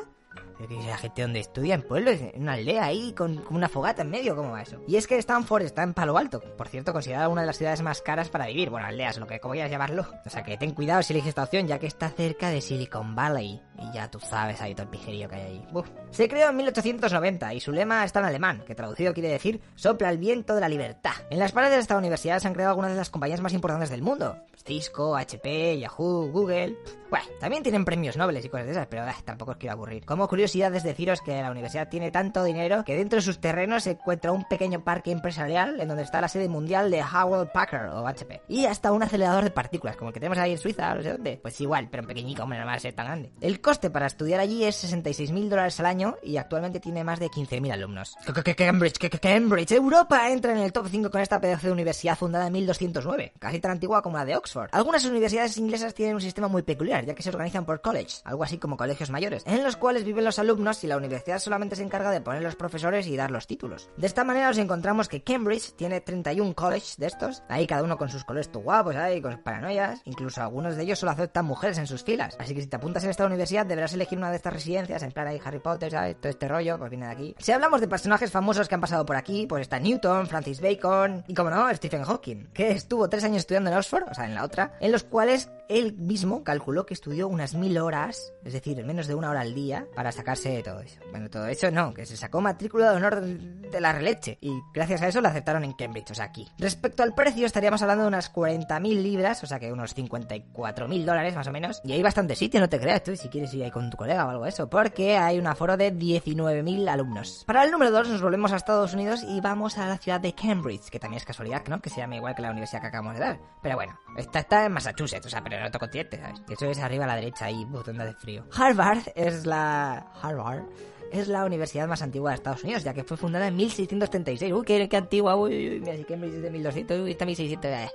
La 0.69 0.97
gente 0.97 1.21
donde 1.21 1.39
estudia 1.39 1.75
en 1.75 1.81
pueblos, 1.81 2.19
en 2.19 2.41
una 2.41 2.53
aldea 2.53 2.85
ahí, 2.85 3.13
con, 3.13 3.43
una 3.49 3.69
fogata 3.69 4.01
en 4.01 4.09
medio, 4.09 4.35
¿cómo 4.35 4.51
va 4.51 4.61
eso? 4.61 4.79
Y 4.87 4.95
es 4.95 5.07
que 5.07 5.17
Stanford 5.17 5.63
está 5.63 5.83
en 5.83 5.93
Palo 5.93 6.17
Alto, 6.17 6.41
por 6.57 6.67
cierto, 6.67 6.93
considerada 6.93 7.29
una 7.29 7.41
de 7.41 7.47
las 7.47 7.57
ciudades 7.57 7.81
más 7.81 8.01
caras 8.01 8.29
para 8.29 8.47
vivir, 8.47 8.69
bueno, 8.69 8.87
aldeas, 8.87 9.17
lo 9.17 9.27
que 9.27 9.39
como 9.39 9.53
quieras 9.53 9.71
llamarlo. 9.71 10.05
O 10.25 10.29
sea 10.29 10.43
que 10.43 10.57
ten 10.57 10.71
cuidado 10.71 11.01
si 11.03 11.13
eliges 11.13 11.29
esta 11.29 11.43
opción, 11.43 11.67
ya 11.67 11.79
que 11.79 11.87
está 11.87 12.09
cerca 12.09 12.49
de 12.49 12.61
Silicon 12.61 13.15
Valley. 13.15 13.61
Y 13.77 13.93
ya 13.93 14.09
tú 14.09 14.19
sabes 14.19 14.61
ahí 14.61 14.73
todo 14.73 14.83
el 14.83 14.89
pijerío 14.89 15.27
que 15.27 15.35
hay 15.35 15.41
ahí. 15.41 15.67
Se 16.11 16.29
creó 16.29 16.49
en 16.49 16.57
1890 16.57 17.53
y 17.53 17.59
su 17.59 17.71
lema 17.71 18.05
está 18.05 18.19
en 18.19 18.25
alemán, 18.25 18.63
que 18.65 18.75
traducido 18.75 19.13
quiere 19.13 19.29
decir 19.29 19.61
sopla 19.75 20.09
el 20.09 20.17
viento 20.17 20.55
de 20.55 20.61
la 20.61 20.69
libertad. 20.69 21.13
En 21.29 21.39
las 21.39 21.51
paredes 21.51 21.75
de 21.75 21.81
esta 21.81 21.97
universidad 21.97 22.39
se 22.39 22.47
han 22.47 22.53
creado 22.53 22.71
algunas 22.71 22.91
de 22.91 22.97
las 22.97 23.09
compañías 23.09 23.41
más 23.41 23.53
importantes 23.53 23.89
del 23.89 24.01
mundo. 24.01 24.37
Cisco, 24.65 25.15
HP, 25.15 25.79
Yahoo, 25.79 26.31
Google. 26.31 26.77
Bueno, 27.13 27.27
también 27.39 27.61
tienen 27.61 27.85
premios 27.85 28.17
Nobel 28.17 28.43
y 28.43 28.49
cosas 28.49 28.65
de 28.65 28.71
esas, 28.71 28.87
pero 28.87 29.07
eh, 29.07 29.13
tampoco 29.23 29.51
os 29.51 29.57
quiero 29.57 29.73
aburrir. 29.73 30.03
Como 30.03 30.27
curiosidad 30.27 30.73
es 30.73 30.81
deciros 30.81 31.21
que 31.21 31.43
la 31.43 31.51
universidad 31.51 31.87
tiene 31.87 32.09
tanto 32.09 32.43
dinero 32.43 32.83
que 32.83 32.95
dentro 32.95 33.17
de 33.17 33.21
sus 33.21 33.39
terrenos 33.39 33.83
se 33.83 33.91
encuentra 33.91 34.31
un 34.31 34.45
pequeño 34.45 34.83
parque 34.83 35.11
empresarial 35.11 35.79
en 35.79 35.87
donde 35.87 36.01
está 36.01 36.21
la 36.21 36.27
sede 36.27 36.49
mundial 36.49 36.89
de 36.89 37.03
Howell 37.03 37.49
Packard 37.53 37.93
o 37.93 38.07
HP. 38.07 38.41
Y 38.47 38.65
hasta 38.65 38.91
un 38.91 39.03
acelerador 39.03 39.43
de 39.43 39.51
partículas, 39.51 39.95
como 39.95 40.09
el 40.09 40.15
que 40.15 40.21
tenemos 40.21 40.39
ahí 40.39 40.53
en 40.53 40.57
Suiza, 40.57 40.95
no 40.95 41.03
sé 41.03 41.11
dónde. 41.11 41.37
Pues 41.39 41.61
igual, 41.61 41.87
pero 41.91 42.01
pequeñico, 42.01 42.41
hombre, 42.41 42.57
no 42.57 42.65
va 42.65 42.73
a 42.73 42.79
ser 42.79 42.93
tan 42.93 43.05
grande. 43.05 43.31
El 43.41 43.61
coste 43.61 43.91
para 43.91 44.07
estudiar 44.07 44.39
allí 44.39 44.63
es 44.63 44.83
66.000 44.83 45.49
dólares 45.49 45.79
al 45.79 45.85
año 45.85 46.15
y 46.23 46.37
actualmente 46.37 46.79
tiene 46.79 47.03
más 47.03 47.19
de 47.19 47.27
15.000 47.27 47.73
alumnos. 47.73 48.15
Cambridge, 48.57 48.97
Cambridge, 49.21 49.71
Europa 49.73 50.31
entra 50.31 50.53
en 50.53 50.57
el 50.57 50.73
top 50.73 50.87
5 50.89 51.11
con 51.11 51.21
esta 51.21 51.39
pedazo 51.39 51.67
de 51.67 51.73
universidad 51.73 52.17
fundada 52.17 52.47
en 52.47 52.53
1209, 52.53 53.33
casi 53.37 53.59
tan 53.59 53.69
antigua 53.69 54.01
como 54.01 54.17
la 54.17 54.25
de 54.25 54.35
Oxford. 54.35 54.69
Algunas 54.71 55.05
universidades 55.05 55.55
inglesas 55.57 55.93
tienen 55.93 56.15
un 56.15 56.21
sistema 56.21 56.47
muy 56.47 56.63
peculiar, 56.63 57.02
ya 57.05 57.15
que 57.15 57.23
se 57.23 57.29
organizan 57.29 57.65
por 57.65 57.81
college, 57.81 58.21
algo 58.23 58.43
así 58.43 58.57
como 58.57 58.77
colegios 58.77 59.09
mayores, 59.09 59.43
en 59.45 59.63
los 59.63 59.77
cuales 59.77 60.03
viven 60.03 60.25
los 60.25 60.39
alumnos 60.39 60.83
y 60.83 60.87
la 60.87 60.97
universidad 60.97 61.39
solamente 61.39 61.75
se 61.75 61.83
encarga 61.83 62.11
de 62.11 62.21
poner 62.21 62.43
los 62.43 62.55
profesores 62.55 63.07
y 63.07 63.15
dar 63.15 63.31
los 63.31 63.47
títulos. 63.47 63.89
De 63.97 64.07
esta 64.07 64.23
manera 64.23 64.47
nos 64.47 64.57
encontramos 64.57 65.07
que 65.07 65.23
Cambridge 65.23 65.73
tiene 65.75 66.01
31 66.01 66.53
colleges 66.53 66.97
de 66.97 67.07
estos, 67.07 67.43
ahí 67.49 67.67
cada 67.67 67.83
uno 67.83 67.97
con 67.97 68.09
sus 68.09 68.23
colegios 68.23 68.43
guapos, 68.53 68.95
ahí 68.95 69.21
con 69.21 69.37
paranoias, 69.41 70.01
incluso 70.05 70.41
algunos 70.41 70.75
de 70.75 70.83
ellos 70.83 70.99
solo 70.99 71.11
aceptan 71.11 71.45
mujeres 71.45 71.77
en 71.77 71.87
sus 71.87 72.03
filas, 72.03 72.35
así 72.39 72.53
que 72.53 72.61
si 72.61 72.67
te 72.67 72.75
apuntas 72.75 73.03
en 73.03 73.09
esta 73.09 73.25
universidad 73.25 73.65
deberás 73.65 73.93
elegir 73.93 74.17
una 74.17 74.29
de 74.29 74.37
estas 74.37 74.53
residencias, 74.53 75.03
en 75.03 75.11
plan 75.11 75.27
ahí 75.27 75.39
Harry 75.43 75.59
Potter, 75.59 75.91
¿sabes? 75.91 76.19
Todo 76.19 76.29
este 76.29 76.47
rollo, 76.47 76.77
pues 76.77 76.89
viene 76.89 77.05
de 77.05 77.11
aquí. 77.11 77.35
Si 77.39 77.51
hablamos 77.51 77.81
de 77.81 77.87
personajes 77.87 78.31
famosos 78.31 78.67
que 78.67 78.75
han 78.75 78.81
pasado 78.81 79.05
por 79.05 79.15
aquí, 79.15 79.45
pues 79.47 79.61
está 79.61 79.79
Newton, 79.79 80.27
Francis 80.27 80.61
Bacon 80.61 81.23
y 81.27 81.33
como 81.33 81.49
no, 81.49 81.73
Stephen 81.73 82.03
Hawking, 82.03 82.47
que 82.53 82.71
estuvo 82.71 83.09
tres 83.09 83.23
años 83.23 83.37
estudiando 83.37 83.69
en 83.69 83.77
Oxford, 83.77 84.09
o 84.09 84.13
sea, 84.13 84.25
en 84.25 84.35
la 84.35 84.43
otra, 84.43 84.73
en 84.79 84.91
los 84.91 85.03
cuales 85.03 85.49
él 85.69 85.93
mismo 85.93 86.43
calculó 86.43 86.85
que 86.85 86.92
estudió 86.93 87.27
unas 87.27 87.53
mil 87.55 87.77
horas, 87.77 88.33
es 88.43 88.53
decir, 88.53 88.83
menos 88.85 89.07
de 89.07 89.15
una 89.15 89.29
hora 89.29 89.41
al 89.41 89.53
día, 89.53 89.87
para 89.95 90.11
sacarse 90.11 90.61
todo 90.63 90.79
eso. 90.79 90.99
Bueno, 91.11 91.29
todo 91.29 91.47
eso 91.47 91.71
no, 91.71 91.93
que 91.93 92.05
se 92.05 92.17
sacó 92.17 92.41
matrícula 92.41 92.91
de 92.91 92.97
honor 92.97 93.21
de 93.21 93.81
la 93.81 93.91
releche 93.91 94.37
y 94.41 94.53
gracias 94.73 95.01
a 95.01 95.07
eso 95.07 95.21
lo 95.21 95.27
aceptaron 95.27 95.63
en 95.63 95.73
Cambridge, 95.73 96.11
o 96.11 96.15
sea, 96.15 96.25
aquí. 96.25 96.47
Respecto 96.57 97.03
al 97.03 97.13
precio, 97.13 97.45
estaríamos 97.45 97.81
hablando 97.81 98.03
de 98.03 98.07
unas 98.07 98.33
40.000 98.33 99.01
libras, 99.01 99.43
o 99.43 99.47
sea 99.47 99.59
que 99.59 99.71
unos 99.71 99.95
54.000 99.95 101.05
dólares 101.05 101.35
más 101.35 101.47
o 101.47 101.51
menos, 101.51 101.81
y 101.83 101.93
hay 101.93 102.01
bastante 102.01 102.35
sitio, 102.35 102.59
no 102.59 102.69
te 102.69 102.79
creas 102.79 103.03
tú, 103.03 103.15
si 103.15 103.29
quieres 103.29 103.53
ir 103.53 103.63
ahí 103.63 103.71
con 103.71 103.89
tu 103.89 103.97
colega 103.97 104.25
o 104.25 104.29
algo 104.29 104.43
de 104.43 104.49
eso, 104.49 104.69
porque 104.69 105.17
hay 105.17 105.39
un 105.39 105.47
aforo 105.47 105.77
de 105.77 105.93
19.000 105.93 106.87
alumnos. 106.89 107.43
Para 107.45 107.63
el 107.63 107.71
número 107.71 107.91
2 107.91 108.09
nos 108.09 108.21
volvemos 108.21 108.51
a 108.53 108.57
Estados 108.57 108.93
Unidos 108.93 109.23
y 109.27 109.41
vamos 109.41 109.77
a 109.77 109.87
la 109.87 109.97
ciudad 109.97 110.19
de 110.19 110.33
Cambridge, 110.33 110.89
que 110.89 110.99
también 110.99 111.17
es 111.17 111.25
casualidad, 111.25 111.63
¿no? 111.67 111.81
Que 111.81 111.89
se 111.89 111.97
llama 111.97 112.15
igual 112.15 112.35
que 112.35 112.41
la 112.41 112.51
universidad 112.51 112.81
que 112.81 112.87
acabamos 112.87 113.15
de 113.15 113.19
dar. 113.19 113.39
Pero 113.61 113.75
bueno, 113.75 113.97
esta 114.17 114.39
está 114.39 114.65
en 114.65 114.73
Massachusetts, 114.73 115.25
o 115.25 115.29
sea, 115.29 115.43
pero 115.43 115.57
en 115.57 115.63
otro 115.63 115.79
continente, 115.79 116.19
¿sabes? 116.19 116.41
Eso 116.49 116.72
es 116.73 116.79
arriba 116.83 117.05
a 117.05 117.07
la 117.07 117.15
derecha 117.15 117.45
ahí, 117.45 117.65
botón 117.65 117.97
de 117.97 118.13
frío. 118.13 118.43
Harvard 118.51 119.03
es 119.15 119.45
la... 119.45 120.11
Harvard 120.21 120.63
es 121.11 121.27
la 121.27 121.45
universidad 121.45 121.87
más 121.87 122.01
antigua 122.01 122.31
de 122.31 122.37
Estados 122.37 122.63
Unidos, 122.63 122.83
ya 122.83 122.93
que 122.93 123.03
fue 123.03 123.17
fundada 123.17 123.47
en 123.47 123.55
1636. 123.55 124.51
Uy, 124.51 124.65
qué, 124.65 124.89
qué 124.89 124.97
antigua, 124.97 125.35
uy, 125.35 125.69
uy, 125.69 125.79
mira, 125.79 125.95
si 125.95 126.03
Cambridge 126.05 126.33
es 126.33 126.41
de 126.41 126.49
1200, 126.49 126.99
uy, 126.99 127.11
está 127.11 127.25
1600. 127.25 127.71
Eh. 127.71 127.89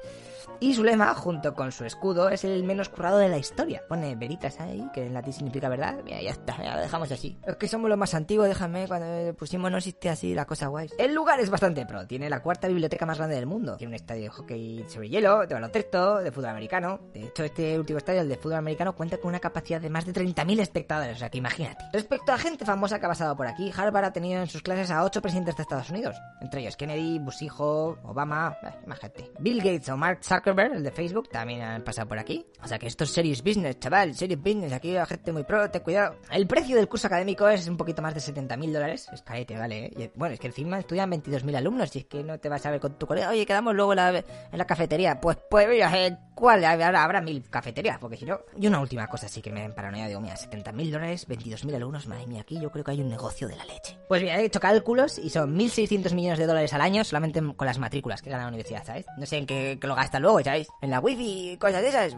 Y 0.61 0.75
su 0.75 0.83
lema, 0.83 1.15
junto 1.15 1.55
con 1.55 1.71
su 1.71 1.85
escudo, 1.85 2.31
es 2.31 2.43
el 2.45 2.65
menos 2.65 2.89
currado 2.89 3.19
de 3.19 3.29
la 3.29 3.39
historia. 3.39 3.83
Pone 3.89 4.17
veritas 4.17 4.59
ahí, 4.61 4.85
que 4.93 5.07
en 5.07 5.15
latín 5.15 5.33
significa 5.33 5.69
verdad. 5.69 6.01
Mira, 6.05 6.21
ya 6.21 6.31
está, 6.31 6.61
ya 6.63 6.75
lo 6.75 6.81
dejamos 6.81 7.13
así. 7.13 7.39
Es 7.47 7.57
que 7.57 7.69
somos 7.69 7.89
los 7.89 7.97
más 7.97 8.13
antiguos, 8.15 8.49
déjame, 8.49 8.89
cuando 8.89 9.35
pusimos 9.35 9.71
no 9.71 9.79
existe 9.79 10.09
así 10.09 10.35
la 10.35 10.47
cosa 10.47 10.67
guay. 10.67 10.91
El 10.99 11.15
lugar 11.15 11.39
es 11.39 11.49
bastante 11.49 11.87
pro, 11.87 12.07
tiene 12.07 12.29
la 12.29 12.41
cuarta 12.43 12.67
biblioteca 12.67 13.07
más 13.07 13.19
grande 13.19 13.37
del 13.37 13.47
mundo. 13.47 13.77
Tiene 13.77 13.93
un 13.93 13.95
estadio 13.95 14.23
de 14.23 14.29
hockey 14.31 14.85
sobre 14.89 15.09
hielo, 15.09 15.47
de 15.47 15.55
baloncesto, 15.55 16.19
de 16.19 16.33
fútbol 16.33 16.51
americano. 16.51 17.01
De 17.13 17.27
hecho, 17.27 17.45
este 17.45 17.79
último 17.79 17.99
estadio, 17.99 18.23
el 18.23 18.29
de 18.29 18.37
fútbol 18.37 18.59
americano, 18.59 18.97
cuenta 18.97 19.19
con 19.19 19.29
una 19.29 19.41
capacidad 19.41 19.81
de 19.81 19.91
más 19.91 20.07
de 20.07 20.13
30.000 20.13 20.61
espectadores, 20.61 21.17
o 21.17 21.19
sea 21.21 21.31
que 21.31 21.39
imagínate. 21.39 21.85
Respecto 21.93 22.33
a 22.33 22.39
gente 22.39 22.65
famosa 22.65 22.99
que 22.99 23.07
ha 23.07 23.11
pasado 23.11 23.37
por 23.37 23.47
aquí, 23.47 23.73
Harvard 23.77 24.07
ha 24.07 24.13
tenido 24.13 24.41
en 24.41 24.49
sus 24.49 24.63
clases 24.63 24.91
a 24.91 25.05
ocho 25.05 25.23
presidentes 25.23 25.57
de 25.57 25.63
Estados 25.63 25.91
Unidos. 25.91 26.17
Entre 26.41 26.63
ellos 26.63 26.77
Kennedy, 26.77 27.19
Bush 27.21 27.47
Obama, 27.59 28.57
imagínate. 28.85 29.31
Bill 29.39 29.59
Gates 29.59 29.89
o 29.91 29.97
Mark 29.97 30.21
Zuckerberg, 30.23 30.48
el 30.57 30.83
de 30.83 30.91
Facebook, 30.91 31.29
también 31.29 31.63
han 31.63 31.83
pasado 31.83 32.09
por 32.09 32.19
aquí. 32.19 32.47
O 32.63 32.69
sea 32.69 32.79
que 32.79 32.87
esto 32.87 33.05
es 33.05 33.11
serious 33.11 33.43
business, 33.43 33.79
chaval, 33.79 34.15
serious 34.15 34.41
business. 34.43 34.73
Aquí 34.73 34.93
la 34.93 35.07
gente 35.07 35.33
muy 35.33 35.45
pro, 35.45 35.71
ten 35.71 35.83
cuidado. 35.83 36.17
El 36.31 36.47
precio 36.47 36.77
del 36.77 36.89
curso 36.89 37.07
académico 37.07 37.49
es 37.49 37.67
un 37.69 37.77
poquito 37.77 38.03
más 38.03 38.15
de 38.15 38.21
70.000 38.21 38.73
dólares. 38.73 39.09
Es 39.13 39.23
carete, 39.23 39.57
vale. 39.57 39.93
¿eh? 39.97 40.13
Bueno, 40.15 40.35
es 40.35 40.41
que 40.41 40.49
encima 40.49 40.79
estudian 40.79 41.11
22.000 41.11 41.57
alumnos. 41.57 41.95
Y 41.97 42.01
es 42.01 42.05
que 42.07 42.23
no 42.23 42.39
te 42.39 42.49
vas 42.49 42.65
a 42.67 42.71
ver 42.71 42.81
con 42.81 42.99
tu 42.99 43.07
colega. 43.07 43.31
Oye, 43.31 43.47
quedamos 43.47 43.75
luego 43.75 43.93
en 43.93 43.97
la, 43.97 44.65
cafetería. 44.67 45.21
Pues, 45.21 45.39
pues, 45.49 45.67
eh, 45.71 46.17
¿cuál? 46.35 46.65
Habrá, 46.65 47.03
habrá 47.03 47.21
mil 47.21 47.43
cafeterías, 47.49 47.99
porque 47.99 48.17
si 48.17 48.25
no. 48.25 48.41
Y 48.57 48.67
una 48.67 48.81
última 48.81 49.07
cosa 49.09 49.29
sí 49.29 49.43
que 49.43 49.51
me 49.51 49.63
den 49.63 49.75
paranoia. 49.75 50.09
Digo, 50.09 50.21
mira, 50.21 50.37
70.000 50.37 50.91
dólares, 50.91 51.29
22.000 51.29 51.75
alumnos. 51.75 52.07
Madre 52.07 52.27
mía, 52.27 52.43
aquí 52.43 52.61
yo 52.61 52.71
creo 52.71 52.85
que 52.85 52.93
hay 52.93 53.01
un 53.01 53.09
negocio 53.09 53.49
de 53.49 53.57
la 53.57 53.65
leche. 53.65 53.99
Pues 54.09 54.23
mira, 54.23 54.41
he 54.41 54.45
hecho 54.45 54.61
cálculos 54.61 55.19
y 55.19 55.31
son 55.31 55.57
1.600 55.57 56.15
millones 56.15 56.39
de 56.39 56.47
dólares 56.47 56.73
al 56.73 56.81
año 56.81 57.05
solamente 57.05 57.43
con 57.57 57.67
las 57.67 57.79
matrículas 57.79 58.23
que 58.23 58.31
gana 58.31 58.45
la 58.45 58.49
universidad, 58.49 58.85
¿sabes? 58.85 59.07
No 59.17 59.27
sé 59.27 59.39
en 59.39 59.47
qué, 59.47 59.79
lo 59.81 59.95
gastan 59.95 60.23
luego, 60.23 60.38
En 60.81 60.91
la 60.91 61.01
wifi 61.01 61.53
y 61.53 61.57
cosas 61.57 61.83
de 61.83 61.89
esas. 61.89 62.17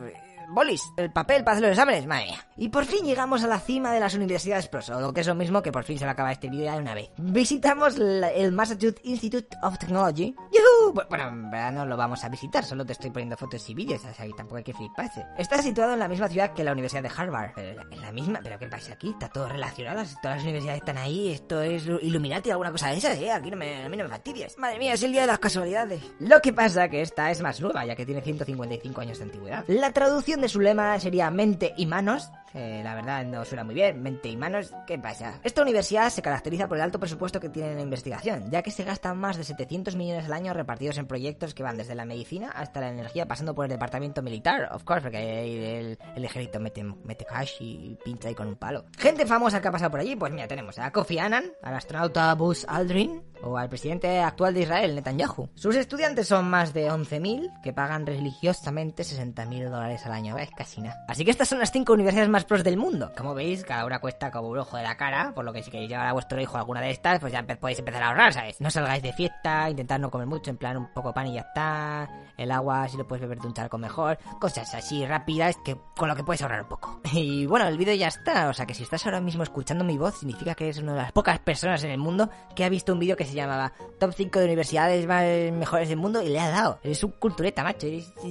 Bolis, 0.53 0.93
el 0.97 1.13
papel 1.13 1.45
para 1.45 1.53
hacer 1.53 1.63
los 1.63 1.71
exámenes, 1.71 2.07
madre 2.07 2.27
mía. 2.27 2.47
Y 2.57 2.69
por 2.71 2.85
fin 2.85 3.05
llegamos 3.05 3.45
a 3.45 3.47
la 3.47 3.61
cima 3.61 3.93
de 3.93 4.01
las 4.01 4.15
universidades 4.15 4.67
pros, 4.67 4.91
o 4.91 5.01
lo 5.01 5.13
que 5.13 5.21
es 5.21 5.27
lo 5.27 5.37
mismo 5.37 5.63
que 5.63 5.71
por 5.71 5.85
fin 5.85 5.97
se 5.97 6.05
va 6.05 6.11
a 6.11 6.15
acabar 6.15 6.33
este 6.33 6.49
vídeo 6.49 6.73
de 6.73 6.79
una 6.79 6.93
vez. 6.93 7.11
Visitamos 7.19 7.97
el 7.99 8.51
Massachusetts 8.53 9.01
Institute 9.05 9.57
of 9.63 9.79
Technology. 9.79 10.35
¡Yuhu! 10.53 10.93
Bueno, 11.09 11.29
en 11.29 11.51
verdad 11.51 11.73
no 11.73 11.87
lo 11.87 11.97
vamos 11.97 12.25
a 12.25 12.29
visitar, 12.29 12.65
solo 12.65 12.85
te 12.85 12.93
estoy 12.93 13.11
poniendo 13.11 13.37
fotos 13.37 13.69
y 13.71 13.75
vídeos, 13.75 14.03
o 14.05 14.23
que 14.23 14.31
tampoco 14.37 14.57
hay 14.57 14.65
que 14.65 14.75
fliparse. 14.75 15.25
Está 15.39 15.63
situado 15.63 15.93
en 15.93 16.01
la 16.01 16.09
misma 16.09 16.29
ciudad 16.29 16.53
que 16.53 16.65
la 16.65 16.73
Universidad 16.73 17.03
de 17.03 17.11
Harvard. 17.17 17.53
En 17.57 18.01
la 18.01 18.11
misma, 18.11 18.41
pero 18.43 18.59
¿qué 18.59 18.67
pasa 18.67 18.95
aquí? 18.95 19.11
Está 19.11 19.29
todo 19.29 19.49
relacionado, 19.49 20.03
todas 20.21 20.37
las 20.37 20.43
universidades 20.43 20.81
están 20.81 20.99
ahí, 20.99 21.33
esto 21.33 21.63
es 21.63 21.87
Illuminati, 21.87 22.51
alguna 22.51 22.73
cosa 22.73 22.89
de 22.89 22.99
esas, 22.99 23.17
¿eh? 23.19 23.31
Aquí 23.31 23.51
no 23.51 23.57
me, 23.57 23.85
a 23.85 23.89
mí 23.89 23.97
no 23.97 24.05
me 24.05 24.11
fastidies. 24.11 24.59
Madre 24.59 24.79
mía, 24.79 24.95
es 24.95 25.03
el 25.03 25.13
día 25.13 25.23
de 25.23 25.27
las 25.29 25.39
casualidades. 25.39 26.03
Lo 26.19 26.41
que 26.41 26.53
pasa 26.53 26.89
que 26.89 27.03
esta 27.03 27.31
es 27.31 27.41
más 27.41 27.61
nueva, 27.61 27.85
ya 27.87 27.95
que 27.95 28.05
tiene 28.05 28.21
155 28.21 29.01
años 29.01 29.19
de 29.19 29.25
antigüedad. 29.25 29.65
La 29.69 29.93
traducción 29.93 30.40
de 30.41 30.49
su 30.49 30.61
lema 30.61 30.99
sería 30.99 31.31
mente 31.31 31.75
y 31.77 31.87
manos, 31.87 32.31
que 32.53 32.83
la 32.83 32.95
verdad 32.95 33.25
no 33.25 33.45
suena 33.45 33.65
muy 33.65 33.75
bien, 33.75 34.03
mente 34.03 34.29
y 34.29 34.37
manos, 34.37 34.73
¿qué 34.87 34.99
pasa? 34.99 35.41
Esta 35.43 35.63
universidad 35.63 36.11
se 36.11 36.23
caracteriza 36.23 36.69
por 36.69 36.77
el 36.77 36.83
alto 36.83 36.99
presupuesto 36.99 37.41
que 37.41 37.49
tiene 37.49 37.71
en 37.71 37.77
la 37.77 37.83
investigación, 37.83 38.51
ya 38.51 38.63
que 38.63 38.71
se 38.71 38.85
gastan 38.85 39.19
más 39.19 39.37
de 39.37 39.45
700 39.45 39.97
millones 39.97 40.27
al 40.27 40.33
año 40.33 40.53
repartidos 40.53 40.99
en 40.99 41.07
proyectos 41.07 41.55
que 41.55 41.63
van 41.63 41.77
desde 41.77 41.95
la 41.95 42.05
medicina 42.05 42.51
hasta 42.51 42.81
la 42.81 42.91
energía, 42.91 43.27
pasando 43.27 43.55
por 43.55 43.67
el 43.67 43.71
departamento 43.71 44.23
militar, 44.23 44.69
of 44.73 44.85
course, 44.85 45.03
porque 45.03 45.79
el, 45.79 45.99
el 46.17 46.25
ejército 46.25 46.61
mete, 46.61 46.83
mete 46.83 47.25
cash 47.25 47.57
y 47.61 47.97
pincha 48.05 48.29
ahí 48.29 48.35
con 48.35 48.49
un 48.49 48.57
palo. 48.57 48.85
Gente 48.99 49.27
famosa 49.27 49.61
que 49.61 49.69
ha 49.69 49.73
pasado 49.73 49.91
por 49.91 50.01
allí, 50.01 50.17
pues 50.17 50.33
mira, 50.33 50.49
tenemos 50.49 50.79
a 50.79 50.91
Kofi 50.91 51.19
Annan, 51.19 51.53
al 51.63 51.75
astronauta 51.75 52.35
Buzz 52.35 52.65
Aldrin, 52.67 53.23
o 53.43 53.57
al 53.57 53.69
presidente 53.69 54.21
actual 54.21 54.55
de 54.55 54.63
Israel, 54.63 54.95
Netanyahu. 54.95 55.49
Sus 55.55 55.77
estudiantes 55.77 56.29
son 56.29 56.49
más 56.49 56.73
de 56.73 56.91
11.000 56.91 57.61
que 57.63 57.73
pagan 57.73 58.07
religiosamente 58.07 59.03
60.000 59.03 59.71
dólares 59.71 60.05
al 60.07 60.13
año, 60.13 60.39
es 60.39 60.51
casi 60.51 60.81
nada. 60.81 61.05
Así 61.09 61.25
que 61.25 61.31
estas 61.31 61.49
son 61.49 61.59
las 61.59 61.71
cinco 61.73 61.93
universidades 61.93 62.29
más 62.29 62.45
pros 62.45 62.65
del 62.65 62.77
mundo. 62.77 63.13
Como 63.17 63.35
veis, 63.35 63.65
cada 63.65 63.85
una 63.85 64.01
cuesta 64.01 64.31
como 64.31 64.49
un 64.49 64.59
ojo 64.59 64.77
de 64.77 64.83
la 64.83 64.97
cara, 64.97 65.33
por 65.35 65.45
lo 65.45 65.53
que 65.53 65.63
si 65.63 65.71
queréis 65.71 65.91
llevar 65.91 66.07
a 66.07 66.13
vuestro 66.13 66.41
hijo 66.41 66.57
a 66.57 66.61
alguna 66.61 66.81
de 66.81 66.91
estas, 66.91 67.21
pues 67.21 67.33
ya 67.33 67.43
podéis 67.43 67.79
empezar 67.79 68.03
a 68.03 68.09
ahorrar, 68.09 68.33
¿sabes? 68.33 68.61
No 68.61 68.71
salgáis 68.71 69.03
de 69.03 69.13
fiesta, 69.13 69.69
intentad 69.71 69.99
no 69.99 70.11
comer 70.11 70.27
mucho, 70.27 70.51
en 70.51 70.57
plan 70.57 70.77
un 70.77 70.93
poco 70.93 71.13
pan 71.13 71.27
y 71.27 71.35
ya 71.35 71.41
está. 71.41 72.09
El 72.37 72.51
agua 72.51 72.89
si 72.89 72.97
lo 72.97 73.07
puedes 73.07 73.21
beber 73.21 73.39
de 73.39 73.47
un 73.47 73.55
charco 73.55 73.79
mejor. 73.79 74.19
Cosas 74.41 74.75
así 74.75 75.05
rápidas 75.07 75.57
que 75.65 75.77
con 75.97 76.09
lo 76.09 76.17
que 76.17 76.25
puedes 76.25 76.43
ahorrar 76.43 76.63
un 76.63 76.69
poco. 76.69 77.01
Y 77.13 77.45
bueno, 77.47 77.67
el 77.67 77.77
vídeo 77.77 77.95
ya 77.95 78.09
está. 78.09 78.49
O 78.49 78.55
sea 78.55 78.67
que 78.67 78.75
si 78.75 78.83
estás 78.85 79.05
ahora 79.05 79.21
mismo 79.21 79.43
escuchando 79.43 79.85
mi 79.85 79.99
voz, 79.99 80.19
significa 80.19 80.55
que 80.55 80.65
eres 80.65 80.79
una 80.79 80.93
de 80.93 81.03
las 81.03 81.13
pocas 81.13 81.39
personas 81.41 81.83
en 81.85 81.91
el 81.91 81.99
mundo 81.99 82.31
que 82.55 82.65
ha 82.65 82.69
visto 82.69 82.93
un 82.93 82.99
vídeo 82.99 83.17
que 83.17 83.25
se 83.25 83.30
llamaba 83.35 83.73
Top 83.99 84.13
5 84.15 84.39
de 84.39 84.45
universidades 84.47 85.07
más 85.07 85.25
mejores 85.53 85.89
del 85.89 85.99
mundo 85.99 86.23
y 86.23 86.29
le 86.29 86.41
ha 86.41 86.49
dado. 86.49 86.79
Eres 86.83 87.03
un 87.05 87.13
cultureta, 87.13 87.63
macho. 87.63 87.87
Estás 87.87 88.25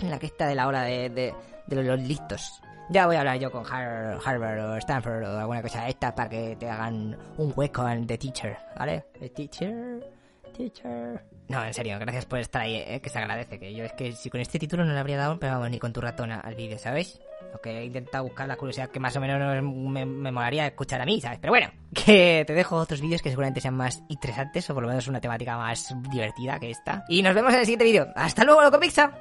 en 0.00 0.10
la 0.10 0.18
cresta 0.18 0.46
de 0.46 0.54
la 0.54 0.66
hora 0.66 0.82
de, 0.82 1.34
los 1.68 2.00
listos. 2.00 2.60
Ya 2.90 3.06
voy 3.06 3.16
a 3.16 3.20
hablar 3.20 3.38
yo 3.38 3.50
con 3.50 3.64
Harvard 3.66 4.60
o 4.60 4.76
Stanford 4.76 5.24
o 5.24 5.38
alguna 5.38 5.62
cosa 5.62 5.84
de 5.84 5.90
esta 5.90 6.14
para 6.14 6.28
que 6.28 6.56
te 6.56 6.68
hagan 6.68 7.16
un 7.38 7.52
hueco 7.56 7.88
en 7.88 8.06
Teacher, 8.06 8.58
¿vale? 8.76 9.06
The 9.18 9.30
Teacher, 9.30 10.13
Teacher. 10.56 11.22
No, 11.48 11.62
en 11.62 11.74
serio, 11.74 11.98
gracias 11.98 12.24
por 12.24 12.38
estar 12.38 12.62
ahí, 12.62 12.76
¿eh? 12.76 13.00
que 13.02 13.10
se 13.10 13.18
agradece. 13.18 13.58
Que 13.58 13.74
yo 13.74 13.84
es 13.84 13.92
que 13.92 14.12
si 14.12 14.30
con 14.30 14.40
este 14.40 14.58
título 14.58 14.84
no 14.84 14.92
le 14.92 14.98
habría 14.98 15.18
dado, 15.18 15.38
pero 15.38 15.54
vamos, 15.54 15.70
ni 15.70 15.78
con 15.78 15.92
tu 15.92 16.00
ratona 16.00 16.40
al 16.40 16.54
vídeo, 16.54 16.78
¿sabes? 16.78 17.20
Lo 17.52 17.60
que 17.60 17.70
he 17.70 17.84
intentado 17.84 18.24
buscar 18.24 18.48
la 18.48 18.56
curiosidad 18.56 18.88
que 18.90 18.98
más 18.98 19.14
o 19.16 19.20
menos 19.20 19.62
me, 19.62 20.06
me 20.06 20.32
molaría 20.32 20.66
escuchar 20.66 21.02
a 21.02 21.04
mí, 21.04 21.20
¿sabes? 21.20 21.38
Pero 21.40 21.52
bueno, 21.52 21.70
que 21.94 22.44
te 22.46 22.54
dejo 22.54 22.76
otros 22.76 23.00
vídeos 23.00 23.20
que 23.20 23.28
seguramente 23.28 23.60
sean 23.60 23.74
más 23.74 24.02
interesantes 24.08 24.68
o 24.70 24.74
por 24.74 24.82
lo 24.82 24.88
menos 24.88 25.06
una 25.08 25.20
temática 25.20 25.56
más 25.56 25.94
divertida 26.10 26.58
que 26.58 26.70
esta. 26.70 27.04
Y 27.08 27.22
nos 27.22 27.34
vemos 27.34 27.52
en 27.52 27.60
el 27.60 27.66
siguiente 27.66 27.84
vídeo. 27.84 28.08
¡Hasta 28.16 28.44
luego, 28.44 28.62
loco 28.62 28.80
pizza! 28.80 29.12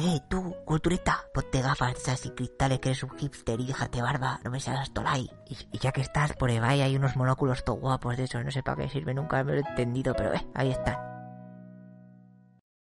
Eh, 0.00 0.20
tú, 0.28 0.54
cultureta, 0.68 1.24
ponte 1.32 1.62
gafas 1.62 2.26
y 2.26 2.30
cristales 2.30 2.78
que 2.80 2.90
eres 2.90 3.02
un 3.02 3.16
hipster 3.16 3.58
y 3.58 3.64
déjate 3.68 4.02
barba, 4.02 4.38
no 4.44 4.50
me 4.50 4.60
seas 4.60 4.92
tolai. 4.92 5.30
Y, 5.48 5.78
ya 5.78 5.92
que 5.92 6.02
estás 6.02 6.34
por 6.34 6.50
eBay 6.50 6.82
hay 6.82 6.94
unos 6.94 7.16
monóculos 7.16 7.64
todo 7.64 7.76
guapos 7.76 8.18
de 8.18 8.24
esos, 8.24 8.44
no 8.44 8.50
sé 8.50 8.62
para 8.62 8.82
qué 8.82 8.90
sirve, 8.90 9.14
nunca 9.14 9.42
me 9.42 9.52
lo 9.52 9.58
he 9.58 9.64
entendido, 9.66 10.12
pero 10.14 10.34
eh, 10.34 10.46
ahí 10.54 10.70
están. 10.70 10.98